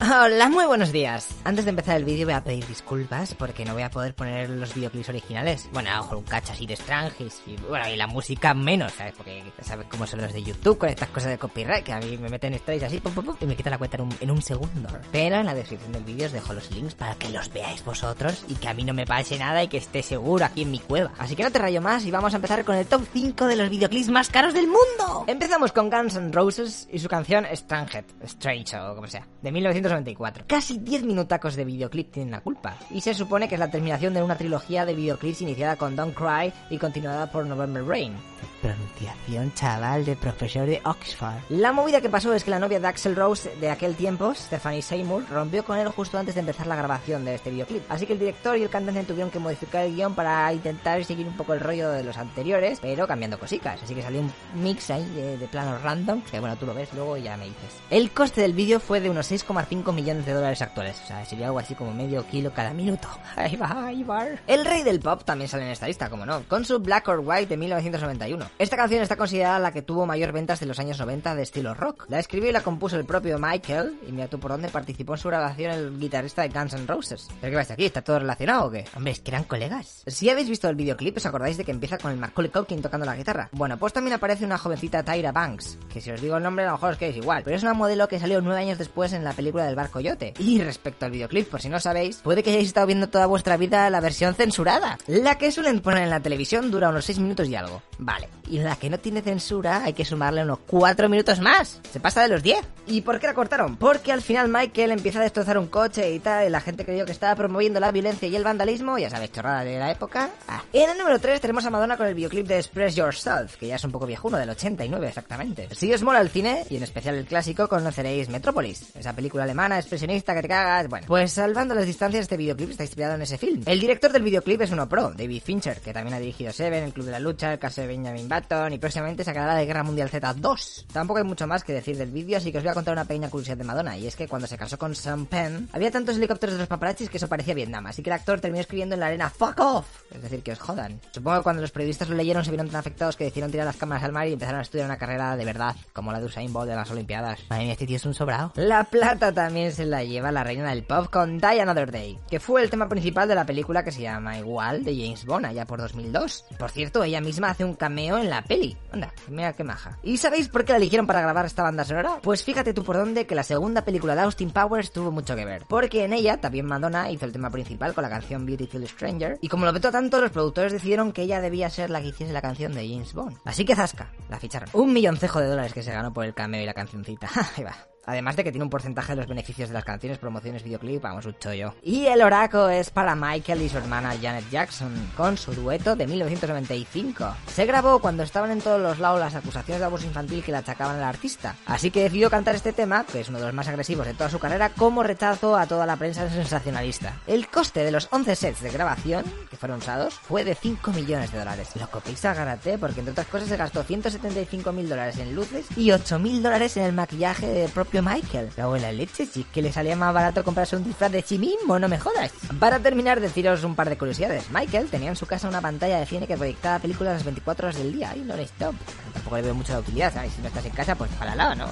Hola, 0.02 0.48
muy 0.48 0.66
buenos 0.66 0.94
días. 0.94 1.28
Antes 1.44 1.66
de 1.66 1.72
empezar 1.72 1.98
el 1.98 2.06
vídeo 2.06 2.26
voy 2.26 2.34
a 2.34 2.42
pedir 2.42 2.66
disculpas 2.66 3.34
porque 3.34 3.66
no 3.66 3.74
voy 3.74 3.84
a 3.84 3.90
poder 3.90 4.16
poner 4.16 4.50
los 4.50 4.74
videoclips 4.74 5.10
originales. 5.10 5.70
Bueno, 5.74 5.90
a 5.90 6.16
un 6.16 6.24
cacho 6.24 6.54
así 6.54 6.66
de 6.66 6.78
Strangis 6.78 7.42
y 7.46 7.58
bueno, 7.58 7.86
y 7.90 7.98
la 7.98 8.08
música 8.08 8.54
menos, 8.54 8.94
¿sabes? 8.94 9.14
Porque 9.18 9.44
sabes 9.62 9.88
cómo 9.90 10.08
son 10.08 10.22
los 10.22 10.32
de 10.32 10.42
YouTube 10.42 10.78
con 10.78 10.88
estas 10.88 11.10
cosas 11.10 11.32
de 11.32 11.38
copyright 11.38 11.84
que 11.84 11.92
a 11.92 12.00
mí 12.00 12.18
me 12.18 12.30
meten 12.30 12.54
stories 12.54 12.84
así 12.84 13.02
pum, 13.02 13.14
pum, 13.14 13.26
pum, 13.26 13.36
y 13.42 13.46
me 13.46 13.58
quitan 13.58 13.72
la 13.72 13.78
cuenta 13.78 13.98
en 13.98 14.04
un, 14.04 14.16
en 14.22 14.32
un 14.32 14.42
segundo. 14.42 14.88
Pero 15.12 15.36
en 15.36 15.46
la 15.46 15.54
descripción 15.54 15.92
del 15.92 16.06
vídeo 16.06 16.28
os 16.28 16.32
dejo 16.32 16.54
los 16.54 16.72
links 16.72 16.96
para 16.96 17.16
que 17.16 17.28
los 17.28 17.52
veáis 17.52 17.84
vosotros 17.84 18.46
y 18.48 18.56
que 18.56 18.70
a 18.70 18.74
mí 18.74 18.86
no 18.86 18.94
me 18.94 19.06
pase 19.06 19.38
nada 19.38 19.62
y 19.62 19.68
que 19.68 19.80
esté 19.80 20.02
seguro 20.02 20.46
aquí 20.46 20.62
en 20.62 20.72
mi 20.72 20.80
cueva. 20.80 21.12
Así 21.18 21.36
que 21.36 21.44
no 21.44 21.52
te 21.52 21.60
rayo 21.60 21.82
más 21.82 22.06
y 22.06 22.12
vamos 22.12 22.32
a 22.32 22.38
empezar 22.38 22.64
con 22.64 22.78
el 22.78 22.86
top 22.86 23.02
5 23.12 23.48
de 23.48 23.58
los 23.58 23.70
videoclips 23.70 24.08
más 24.08 24.30
caros 24.30 24.54
del 24.54 24.68
mundo. 24.68 25.26
Empezamos 25.28 25.74
con 25.74 25.90
Guns 25.90 26.16
N' 26.16 26.32
Roses 26.32 26.88
y 26.90 27.00
su 27.00 27.10
canción 27.10 27.46
Stranged, 27.54 28.06
Strange 28.24 28.80
o 28.80 28.96
como 28.96 29.08
sea, 29.08 29.28
de 29.42 29.52
1994. 29.90 30.46
Casi 30.48 30.80
10 30.80 31.04
minutacos 31.04 31.56
de 31.56 31.66
videoclip 31.66 32.12
tienen 32.12 32.32
la 32.32 32.42
culpa. 32.42 32.78
Y 32.92 33.02
se 33.02 33.14
supone 33.14 33.48
que 33.48 33.56
es 33.56 33.60
la 33.60 33.72
terminación 33.72 34.14
de 34.14 34.24
una 34.24 34.38
trilogía 34.38 34.86
de 34.86 34.96
videoclips 34.96 35.42
iniciada 35.42 35.76
con 35.76 35.96
Don't 35.96 36.16
Cry 36.16 36.54
y 36.70 36.78
continuada 36.78 37.32
por 37.32 37.46
November 37.46 37.84
Rain. 37.84 38.14
Pronunciación, 38.62 39.54
chaval, 39.54 40.04
de 40.06 40.16
profesor 40.16 40.66
de 40.66 40.82
Oxford. 40.84 41.40
La 41.50 41.72
movida 41.72 42.02
que 42.02 42.10
pasó 42.10 42.34
es 42.34 42.44
que 42.44 42.52
la 42.52 42.60
novia 42.60 42.80
de 42.80 42.88
Axel 42.88 43.16
Rose 43.16 43.56
de 43.60 43.70
aquel 43.70 43.96
tiempo, 43.96 44.34
Stephanie 44.36 44.82
Seymour, 44.82 45.24
rompió 45.30 45.64
con 45.64 45.78
él 45.78 45.88
justo 45.88 46.18
antes 46.18 46.36
de 46.36 46.42
empezar 46.42 46.68
la 46.68 46.76
grabación 46.76 47.24
de 47.24 47.36
este 47.36 47.52
videoclip. 47.52 47.84
Así 47.90 48.06
que 48.06 48.14
el 48.14 48.20
director 48.20 48.58
y 48.58 48.64
el 48.64 48.70
cantante 48.70 49.04
tuvieron 49.04 49.32
que 49.32 49.40
modificar 49.40 49.86
el 49.86 49.96
guion 49.96 50.14
para 50.14 50.52
intentar 50.52 51.04
seguir 51.06 51.28
un 51.28 51.38
poco 51.38 51.54
el 51.54 51.62
rollo 51.62 51.90
de 51.90 52.04
los 52.04 52.18
anteriores, 52.18 52.80
pero 52.82 53.08
cambiando 53.08 53.40
cositas. 53.40 53.82
Así 53.82 53.96
que 53.96 54.02
salió 54.02 54.20
un 54.20 54.32
mix 54.56 54.90
ahí 54.90 55.06
de, 55.10 55.48
planos 55.48 55.82
random, 55.82 56.22
que 56.22 56.40
bueno, 56.40 56.56
tú 56.58 56.66
lo 56.66 56.74
ves 56.74 56.94
luego 56.94 57.18
y 57.18 57.24
ya 57.24 57.38
me 57.38 57.46
dices. 57.46 57.78
El 57.90 58.12
coste 58.12 58.42
del 58.42 58.54
vídeo 58.54 58.80
fue 58.80 59.00
de 59.00 59.10
unos 59.10 59.32
6,5 59.32 59.94
millones 59.94 60.26
de 60.26 60.34
dólares 60.34 60.62
actuales. 60.62 61.00
O 61.04 61.08
sea, 61.08 61.26
sería 61.26 61.48
algo 61.48 61.60
así 61.60 61.76
como 61.76 61.94
medio 61.94 62.26
kilo 62.28 62.52
cada 62.54 62.74
minuto. 62.74 63.08
Ahí 63.36 63.56
va, 63.56 63.88
ahí 63.88 64.04
va. 64.04 64.28
El 64.48 64.66
rey 64.66 64.84
del 64.84 65.00
pop 65.00 65.24
también 65.24 65.48
sale 65.48 65.64
en 65.64 65.70
esta 65.70 65.88
lista, 65.88 66.10
como 66.10 66.26
no, 66.26 66.44
con 66.44 66.66
su 66.66 66.80
Black 66.80 67.08
or 67.08 67.22
White 67.24 67.48
de 67.48 67.58
1991. 67.58 68.49
Esta 68.58 68.76
canción 68.76 69.02
está 69.02 69.16
considerada 69.16 69.60
la 69.60 69.72
que 69.72 69.82
tuvo 69.82 70.06
mayor 70.06 70.32
ventas 70.32 70.60
de 70.60 70.66
los 70.66 70.80
años 70.80 71.00
90 71.00 71.36
de 71.36 71.44
estilo 71.44 71.74
rock. 71.74 72.06
La 72.10 72.20
escribió 72.20 72.50
y 72.50 72.54
la 72.54 72.62
compuso 72.62 72.98
el 72.98 73.06
propio 73.06 73.38
Michael, 73.40 74.00
y 74.08 74.12
mira 74.12 74.28
tú 74.28 74.40
por 74.40 74.52
dónde 74.52 74.70
participó 74.70 75.14
en 75.14 75.20
su 75.20 75.30
grabación 75.30 75.72
el 75.72 76.00
guitarrista 76.00 76.42
de 76.42 76.50
Guns 76.50 76.74
N' 76.74 76.88
Roses. 76.88 77.28
¿Pero 77.40 77.52
qué 77.52 77.58
pasa 77.58 77.74
aquí? 77.74 77.86
¿Está 77.86 78.02
todo 78.02 78.20
relacionado 78.20 78.66
o 78.66 78.72
qué? 78.72 78.86
Hombre, 78.96 79.12
es 79.14 79.20
que 79.20 79.32
eran 79.32 79.44
colegas. 79.44 80.04
Si 80.08 80.30
habéis 80.30 80.50
visto 80.50 80.68
el 80.68 80.76
videoclip, 80.76 81.18
os 81.18 81.26
acordáis 81.26 81.58
de 81.58 81.64
que 81.64 81.72
empieza 81.72 81.98
con 81.98 82.12
el 82.12 82.18
Macaulay 82.18 82.52
Culkin 82.52 82.82
tocando 82.82 83.06
la 83.06 83.16
guitarra. 83.16 83.50
Bueno, 83.52 83.78
pues 83.78 83.94
también 83.94 84.14
aparece 84.14 84.46
una 84.46 84.58
jovencita 84.58 85.04
Tyra 85.04 85.32
Banks, 85.32 85.78
que 85.92 86.02
si 86.02 86.12
os 86.12 86.22
digo 86.22 86.38
el 86.38 86.44
nombre 86.44 86.66
a 86.66 86.68
lo 86.70 86.74
mejor 86.74 86.92
os 86.92 86.98
quedáis 86.98 87.18
igual, 87.18 87.44
pero 87.44 87.56
es 87.56 87.64
una 87.64 87.74
modelo 87.74 88.08
que 88.08 88.20
salió 88.20 88.42
nueve 88.42 88.62
años 88.62 88.78
después 88.78 89.14
en 89.14 89.24
la 89.24 89.34
película 89.34 89.66
del 89.66 89.76
Bar 89.76 89.90
Coyote. 89.90 90.34
Y 90.40 90.62
respecto 90.62 91.06
al 91.06 91.12
videoclip, 91.12 91.50
por 91.50 91.62
si 91.62 91.70
no 91.70 91.80
sabéis, 91.80 92.18
puede 92.18 92.44
que 92.44 92.50
hayáis 92.50 92.68
estado 92.68 92.88
viendo 92.88 93.10
toda 93.10 93.26
vuestra 93.26 93.58
vida 93.58 93.90
la 93.90 94.02
versión 94.02 94.36
censurada. 94.36 94.98
La 95.08 95.38
que 95.38 95.52
suelen 95.52 95.80
poner 95.82 96.04
en 96.04 96.10
la 96.10 96.20
televisión 96.20 96.72
dura 96.72 96.90
unos 96.90 97.06
6 97.06 97.20
minutos 97.20 97.48
y 97.48 97.56
algo. 97.56 97.82
Vale. 97.98 98.39
Y 98.48 98.60
la 98.60 98.76
que 98.76 98.90
no 98.90 99.00
tiene 99.00 99.22
censura 99.22 99.84
hay 99.84 99.94
que 99.94 100.06
sumarle 100.06 100.44
unos 100.44 100.60
4 100.68 101.10
minutos 101.10 101.40
más. 101.40 101.82
Se 101.92 102.00
pasa 102.00 102.22
de 102.22 102.30
los 102.30 102.44
10. 102.44 102.60
¿Y 102.88 103.02
por 103.02 103.20
qué 103.20 103.28
la 103.28 103.34
cortaron? 103.34 103.76
Porque 103.78 104.12
al 104.12 104.22
final 104.22 104.50
Michael 104.50 104.92
empieza 104.92 105.20
a 105.20 105.24
destrozar 105.24 105.58
un 105.58 105.68
coche 105.68 106.12
y 106.12 106.20
tal, 106.20 106.48
y 106.48 106.50
la 106.50 106.60
gente 106.60 106.86
creyó 106.86 107.06
que 107.06 107.12
estaba 107.12 107.36
promoviendo 107.36 107.80
la 107.80 107.92
violencia 107.92 108.28
y 108.28 108.36
el 108.36 108.44
vandalismo, 108.44 108.98
ya 108.98 109.10
sabéis, 109.10 109.32
chorrada 109.32 109.64
de 109.64 109.78
la 109.78 109.92
época. 109.92 110.32
Ah. 110.48 110.64
En 110.74 110.90
el 110.90 110.98
número 110.98 111.20
3 111.20 111.40
tenemos 111.40 111.66
a 111.66 111.70
Madonna 111.70 111.98
con 111.98 112.08
el 112.08 112.16
videoclip 112.16 112.48
de 112.48 112.58
Express 112.58 112.96
Yourself, 112.96 113.58
que 113.58 113.68
ya 113.68 113.76
es 113.76 113.84
un 113.84 113.92
poco 113.92 114.08
viejuno, 114.08 114.38
del 114.38 114.50
89 114.50 115.08
exactamente. 115.08 115.70
Si 115.76 115.94
os 115.94 116.02
mola 116.02 116.22
el 116.22 116.30
cine, 116.30 116.66
y 116.70 116.78
en 116.78 116.84
especial 116.84 117.16
el 117.16 117.26
clásico, 117.26 117.68
conoceréis 117.68 118.30
Metrópolis, 118.30 118.96
esa 118.96 119.14
película 119.14 119.44
alemana 119.44 119.78
expresionista 119.78 120.34
que 120.34 120.42
te 120.42 120.48
cagas. 120.48 120.88
Bueno, 120.88 121.06
pues 121.08 121.32
salvando 121.32 121.76
las 121.76 121.86
distancias, 121.86 122.24
este 122.24 122.38
videoclip 122.38 122.72
está 122.72 122.84
inspirado 122.84 123.16
en 123.16 123.22
ese 123.22 123.38
film. 123.38 123.62
El 123.66 123.80
director 123.80 124.12
del 124.12 124.24
videoclip 124.24 124.62
es 124.62 124.72
uno 124.72 124.90
pro, 124.90 125.12
David 125.12 125.44
Fincher, 125.44 125.80
que 125.80 125.94
también 125.94 126.16
ha 126.16 126.20
dirigido 126.20 126.52
Seven, 126.54 126.84
El 126.84 126.94
Club 126.94 127.06
de 127.06 127.12
la 127.12 127.20
Lucha, 127.20 127.54
El 127.54 127.60
caso 127.60 127.82
de 127.82 127.88
Benjamin 127.88 128.28
Button, 128.30 128.74
y 128.74 128.78
próximamente 128.78 129.24
sacará 129.24 129.48
la 129.48 129.56
de 129.56 129.66
Guerra 129.66 129.84
Mundial 129.84 130.10
Z2. 130.10 130.86
Tampoco 130.94 131.18
hay 131.18 131.26
mucho 131.26 131.48
más 131.48 131.64
que 131.64 131.74
decir 131.74 131.98
del 131.98 132.12
vídeo, 132.12 132.38
así 132.38 132.52
que 132.52 132.60
os 132.60 132.64
voy 132.64 132.72
a 132.72 132.76
contar 132.76 132.94
una 132.94 133.06
pequeña 133.06 133.30
curiosidad 133.30 133.58
de 133.58 133.64
Madonna, 133.64 133.98
y 133.98 134.08
es 134.08 134.16
que 134.16 134.28
cuando 134.28 134.48
se 134.48 134.58
casó 134.58 134.78
con 134.78 134.96
Sam 134.96 135.26
Penn, 135.26 135.68
había 135.74 135.92
tantos 135.92 136.18
helicópteros 136.18 136.54
de 136.54 136.60
los 136.60 136.68
paparazzis 136.68 137.10
que 137.10 137.18
eso 137.18 137.28
parecía 137.28 137.54
Vietnam, 137.54 137.88
así 137.88 138.02
que 138.04 138.10
el 138.10 138.16
actor 138.16 138.40
terminó 138.40 138.62
escribiendo 138.62 138.94
en 138.94 139.02
la 139.02 139.08
arena 139.08 139.30
Fuck 139.30 139.60
off, 139.60 139.88
es 140.12 140.22
decir, 140.22 140.44
que 140.44 140.52
os 140.52 140.60
jodan. 140.60 141.00
Supongo 141.12 141.38
que 141.38 141.44
cuando 141.44 141.62
los 141.62 141.72
periodistas 141.72 142.10
lo 142.10 142.16
leyeron 142.16 142.46
se 142.46 142.52
vieron 142.52 142.68
tan 142.68 142.80
afectados 142.80 143.16
que 143.16 143.24
decidieron 143.24 143.52
tirar 143.52 143.66
las 143.66 143.78
cámaras 143.78 144.04
al 144.04 144.12
mar 144.12 144.28
y 144.28 144.34
empezaron 144.34 144.60
a 144.60 144.64
estudiar 144.64 144.86
una 144.86 144.98
carrera 144.98 145.36
de 145.36 145.46
verdad, 145.46 145.76
como 145.94 146.12
la 146.12 146.20
de 146.20 146.26
Usain 146.26 146.54
Bolt 146.54 146.70
de 146.70 146.76
las 146.76 146.92
Olimpiadas. 146.92 147.40
Madre 147.50 147.64
mía, 147.64 147.74
este 147.74 147.88
tío 147.88 147.98
es 147.98 148.06
un 148.06 148.14
sobrado. 148.14 148.52
La 148.56 148.84
plata 148.84 149.34
también 149.34 149.72
se 149.72 149.86
la 149.86 150.04
lleva 150.04 150.32
la 150.32 150.44
reina 150.44 150.70
del 150.70 150.84
pop 150.84 151.10
con 151.10 151.40
Die 151.40 151.62
Another 151.62 151.92
Day, 151.92 152.20
que 152.30 152.40
fue 152.40 152.62
el 152.62 152.70
tema 152.70 152.88
principal 152.88 153.28
de 153.28 153.36
la 153.36 153.46
película 153.46 153.84
que 153.84 153.92
se 153.92 154.02
llama 154.02 154.38
igual 154.38 154.84
de 154.84 154.96
James 154.96 155.26
Bond, 155.26 155.46
allá 155.46 155.66
por 155.66 155.80
2002. 155.80 156.46
Por 156.58 156.72
cierto, 156.72 157.04
ella 157.04 157.22
misma 157.22 157.50
hace 157.50 157.66
un 157.66 157.76
cameo 157.76 158.19
en 158.22 158.30
la 158.30 158.44
peli. 158.44 158.76
Anda, 158.92 159.14
mira 159.28 159.54
qué 159.54 159.64
maja. 159.64 159.98
¿Y 160.04 160.18
sabéis 160.18 160.48
por 160.50 160.66
qué 160.66 160.74
la 160.74 160.78
eligieron 160.78 161.08
para 161.08 161.22
grabar 161.22 161.46
esta 161.46 161.64
banda 161.64 161.84
sonora? 161.84 162.20
Pues 162.22 162.44
fíjate 162.44 162.74
tú 162.74 162.84
por 162.84 162.98
dónde 162.98 163.26
que 163.26 163.36
la 163.36 163.44
segunda 163.44 163.84
película 163.84 164.16
de 164.16 164.22
Austin 164.22 164.52
Powers 164.52 164.92
tuvo 164.92 165.12
mucho 165.12 165.36
que 165.36 165.46
ver. 165.46 165.64
Porque 165.68 166.04
en 166.06 166.14
ella 166.14 166.38
también 166.38 166.66
Madonna 166.66 167.10
hizo 167.12 167.26
el 167.26 167.32
tema 167.32 167.50
principal 167.50 167.94
con 167.94 168.04
la 168.04 168.10
canción 168.10 168.46
Beautiful 168.46 168.88
Stranger. 168.88 169.38
Y 169.42 169.48
como 169.48 169.66
lo 169.66 169.74
petó 169.74 169.92
tanto, 169.92 170.22
los 170.22 170.32
productores 170.32 170.72
decidieron 170.74 171.12
que 171.12 171.24
ella 171.24 171.42
debía 171.42 171.70
ser 171.70 171.90
la 171.90 172.02
que 172.02 172.08
hiciese 172.08 172.34
la 172.34 172.42
canción 172.42 172.74
de 172.74 172.88
James 172.88 173.14
Bond. 173.14 173.38
Así 173.46 173.66
que 173.66 173.76
zasca, 173.76 174.12
la 174.30 174.40
ficharon. 174.40 174.70
Un 174.74 174.94
milloncejo 174.94 175.40
de 175.40 175.48
dólares 175.48 175.74
que 175.74 175.84
se 175.84 175.92
ganó 175.92 176.14
por 176.14 176.26
el 176.26 176.34
cameo 176.34 176.62
y 176.62 176.66
la 176.66 176.74
cancioncita. 176.74 177.30
Ahí 177.58 177.64
va. 177.64 177.76
Además 178.10 178.36
de 178.36 178.44
que 178.44 178.52
tiene 178.52 178.64
un 178.64 178.72
porcentaje 178.72 179.12
de 179.12 179.18
los 179.18 179.28
beneficios 179.28 179.70
de 179.70 179.76
las 179.76 179.86
canciones, 179.86 180.18
promociones, 180.18 180.64
videoclip, 180.64 181.00
vamos, 181.00 181.28
un 181.28 181.38
chollo. 181.38 181.76
Y 181.84 182.08
el 182.08 182.24
oraco 182.24 182.68
es 182.68 182.90
para 182.90 183.14
Michael 183.14 183.62
y 183.62 183.70
su 183.70 183.78
hermana 183.78 184.16
Janet 184.20 184.50
Jackson, 184.50 184.92
con 185.16 185.38
su 185.38 185.54
dueto 185.54 185.96
de 185.96 186.08
1995. 186.08 187.36
Se 187.54 187.68
grabó 187.68 188.00
cuando 188.00 188.24
estaban 188.24 188.50
en 188.50 188.62
todos 188.62 188.82
los 188.82 188.98
lados 188.98 189.20
las 189.20 189.36
acusaciones 189.36 189.80
de 189.80 189.86
abuso 189.86 190.08
infantil 190.08 190.44
que 190.44 190.52
le 190.52 190.58
achacaban 190.58 190.96
al 190.96 191.04
artista. 191.04 191.56
Así 191.68 191.92
que 191.92 192.02
decidió 192.02 192.32
cantar 192.32 192.56
este 192.56 192.74
tema, 192.74 193.04
que 193.04 193.20
es 193.20 193.30
uno 193.30 193.38
de 193.38 193.46
los 193.46 193.54
más 193.54 193.68
agresivos 193.68 194.08
de 194.08 194.16
toda 194.16 194.32
su 194.32 194.40
carrera, 194.40 194.70
como 194.70 195.04
rechazo 195.04 195.56
a 195.56 195.68
toda 195.68 195.86
la 195.86 195.98
prensa 195.98 196.28
sensacionalista. 196.32 197.14
El 197.28 197.48
coste 197.48 197.84
de 197.84 197.92
los 197.92 198.08
11 198.10 198.36
sets 198.36 198.62
de 198.62 198.72
grabación 198.72 199.24
que 199.52 199.58
fueron 199.58 199.78
usados 199.78 200.16
fue 200.16 200.44
de 200.44 200.56
5 200.56 200.94
millones 200.94 201.32
de 201.32 201.38
dólares. 201.38 201.70
Lo 201.80 201.88
copiéis 201.92 202.26
a 202.26 202.34
Garate 202.34 202.80
porque 202.80 203.02
entre 203.02 203.12
otras 203.12 203.28
cosas 203.28 203.50
se 203.50 203.58
gastó 203.58 203.84
175 203.84 204.72
mil 204.72 204.90
dólares 204.90 205.20
en 205.20 205.36
luces 205.36 205.68
y 205.78 205.92
8 205.92 206.18
mil 206.18 206.42
dólares 206.42 206.76
en 206.78 206.86
el 206.86 206.94
maquillaje 206.94 207.46
del 207.46 207.70
propio 207.70 207.99
Michael. 208.02 208.50
La 208.58 208.66
abuela 208.66 208.92
leche, 208.92 209.26
si 209.26 209.42
es 209.42 209.48
que 209.48 209.62
le 209.62 209.72
salía 209.72 209.96
más 209.96 210.14
barato 210.14 210.44
comprarse 210.44 210.76
un 210.76 210.84
disfraz 210.84 211.12
de 211.12 211.22
sí 211.22 211.38
mismo, 211.38 211.80
no 211.80 211.88
me 211.88 212.00
jodas. 212.00 212.32
Para 212.60 212.80
terminar, 212.80 213.20
deciros 213.20 213.64
un 213.64 213.76
par 213.76 213.90
de 213.90 213.98
curiosidades. 213.98 214.50
Michael 214.52 214.90
tenía 214.90 215.10
en 215.10 215.16
su 215.16 215.26
casa 215.26 215.48
una 215.48 215.62
pantalla 215.62 216.00
de 216.00 216.06
cine 216.06 216.28
que 216.28 216.38
proyectaba 216.38 216.80
películas 216.80 217.14
las 217.14 217.24
24 217.24 217.68
horas 217.68 217.78
del 217.78 217.94
día 217.94 218.16
y 218.16 218.22
no 218.22 218.36
stop. 218.36 218.76
Tampoco 219.14 219.36
le 219.36 219.42
veo 219.44 219.56
mucho 219.56 219.74
la 219.74 219.80
utilidad, 219.80 220.14
¿sabes? 220.14 220.34
Si 220.34 220.42
no 220.42 220.48
estás 220.48 220.66
en 220.66 220.72
casa, 220.72 220.96
pues 220.96 221.12
para 221.12 221.36
lado, 221.36 221.56
¿no? 221.56 221.68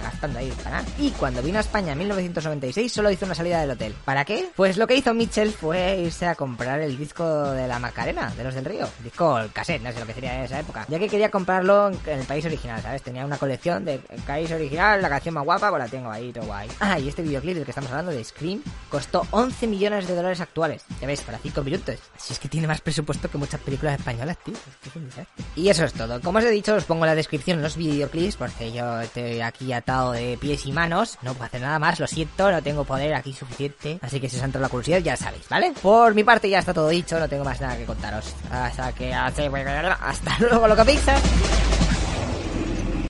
Gastando 0.00 0.38
ahí 0.38 0.52
para. 0.62 0.84
Y 0.98 1.10
cuando 1.10 1.42
vino 1.42 1.58
a 1.58 1.60
España 1.60 1.92
en 1.92 1.98
1996 1.98 2.92
solo 2.92 3.10
hizo 3.10 3.26
una 3.26 3.34
salida 3.34 3.60
del 3.60 3.70
hotel. 3.70 3.94
¿Para 4.04 4.24
qué? 4.24 4.50
Pues 4.56 4.76
lo 4.76 4.86
que 4.86 4.96
hizo 4.96 5.14
Mitchell 5.14 5.52
fue 5.52 5.98
irse 5.98 6.26
a 6.26 6.34
comprar 6.34 6.80
el 6.80 6.96
disco 6.96 7.50
de 7.50 7.68
la 7.68 7.78
Macarena, 7.78 8.32
de 8.36 8.44
los 8.44 8.54
del 8.54 8.64
Río. 8.64 8.88
Disco, 9.02 9.38
el 9.38 9.52
cassette, 9.52 9.82
no 9.82 9.92
sé 9.92 10.00
lo 10.00 10.06
que 10.06 10.14
sería 10.14 10.38
en 10.38 10.44
esa 10.44 10.60
época. 10.60 10.86
Ya 10.88 10.98
que 10.98 11.08
quería 11.08 11.30
comprarlo 11.30 11.88
en 11.88 12.18
el 12.18 12.26
país 12.26 12.44
original, 12.44 12.80
¿sabes? 12.82 13.02
Tenía 13.02 13.24
una 13.24 13.38
colección 13.38 13.84
de 13.84 13.98
país 14.26 14.50
original, 14.50 15.00
la 15.02 15.08
canción 15.08 15.34
más 15.34 15.44
guapa, 15.44 15.70
pues 15.70 15.82
la 15.82 15.88
tengo 15.88 16.10
ahí, 16.10 16.32
todo 16.32 16.46
guay. 16.46 16.68
Ah, 16.80 16.98
y 16.98 17.08
este 17.08 17.22
videoclip 17.22 17.54
del 17.56 17.64
que 17.64 17.70
estamos 17.70 17.90
hablando, 17.90 18.12
de 18.12 18.24
Scream, 18.24 18.62
costó 18.88 19.26
11 19.30 19.66
millones 19.66 20.08
de 20.08 20.14
dólares 20.14 20.40
actuales. 20.40 20.84
Ya 21.00 21.06
ves, 21.06 21.20
para 21.20 21.38
5 21.38 21.62
minutos. 21.62 21.96
Así 22.16 22.32
es 22.32 22.38
que 22.38 22.48
tiene 22.48 22.66
más 22.66 22.80
presupuesto 22.80 23.30
que 23.30 23.38
muchas 23.38 23.60
películas 23.60 23.98
españolas, 23.98 24.38
tío. 24.44 24.54
Es 24.54 24.76
que 24.82 24.88
es 24.88 24.96
un. 24.96 25.10
Y 25.56 25.68
eso 25.68 25.84
es 25.84 25.92
todo. 25.92 26.20
Como 26.20 26.38
os 26.38 26.44
he 26.44 26.50
dicho, 26.50 26.74
os 26.74 26.84
pongo 26.84 27.04
en 27.04 27.10
la 27.10 27.14
descripción 27.14 27.62
los 27.62 27.76
videoclips, 27.76 28.36
porque 28.36 28.72
yo 28.72 29.00
estoy 29.00 29.40
aquí 29.40 29.72
de 30.12 30.38
pies 30.40 30.66
y 30.66 30.72
manos. 30.72 31.18
No 31.22 31.32
puedo 31.34 31.44
hacer 31.44 31.60
nada 31.60 31.78
más, 31.78 32.00
lo 32.00 32.06
siento, 32.06 32.50
no 32.50 32.62
tengo 32.62 32.84
poder 32.84 33.14
aquí 33.14 33.32
suficiente. 33.32 33.98
Así 34.02 34.20
que 34.20 34.28
si 34.28 34.36
os 34.36 34.42
ha 34.42 34.46
entrado 34.46 34.62
la 34.62 34.68
curiosidad, 34.68 34.98
ya 34.98 35.16
sabéis, 35.16 35.48
¿vale? 35.48 35.72
Por 35.82 36.14
mi 36.14 36.24
parte 36.24 36.48
ya 36.48 36.60
está 36.60 36.72
todo 36.72 36.88
dicho, 36.88 37.18
no 37.18 37.28
tengo 37.28 37.44
más 37.44 37.60
nada 37.60 37.76
que 37.76 37.84
contaros. 37.84 38.34
Hasta 38.50 38.92
que 38.92 39.12
hasta 39.12 40.38
luego, 40.38 40.66
lo 40.66 40.76
que 40.76 40.84
piensas. 40.84 41.20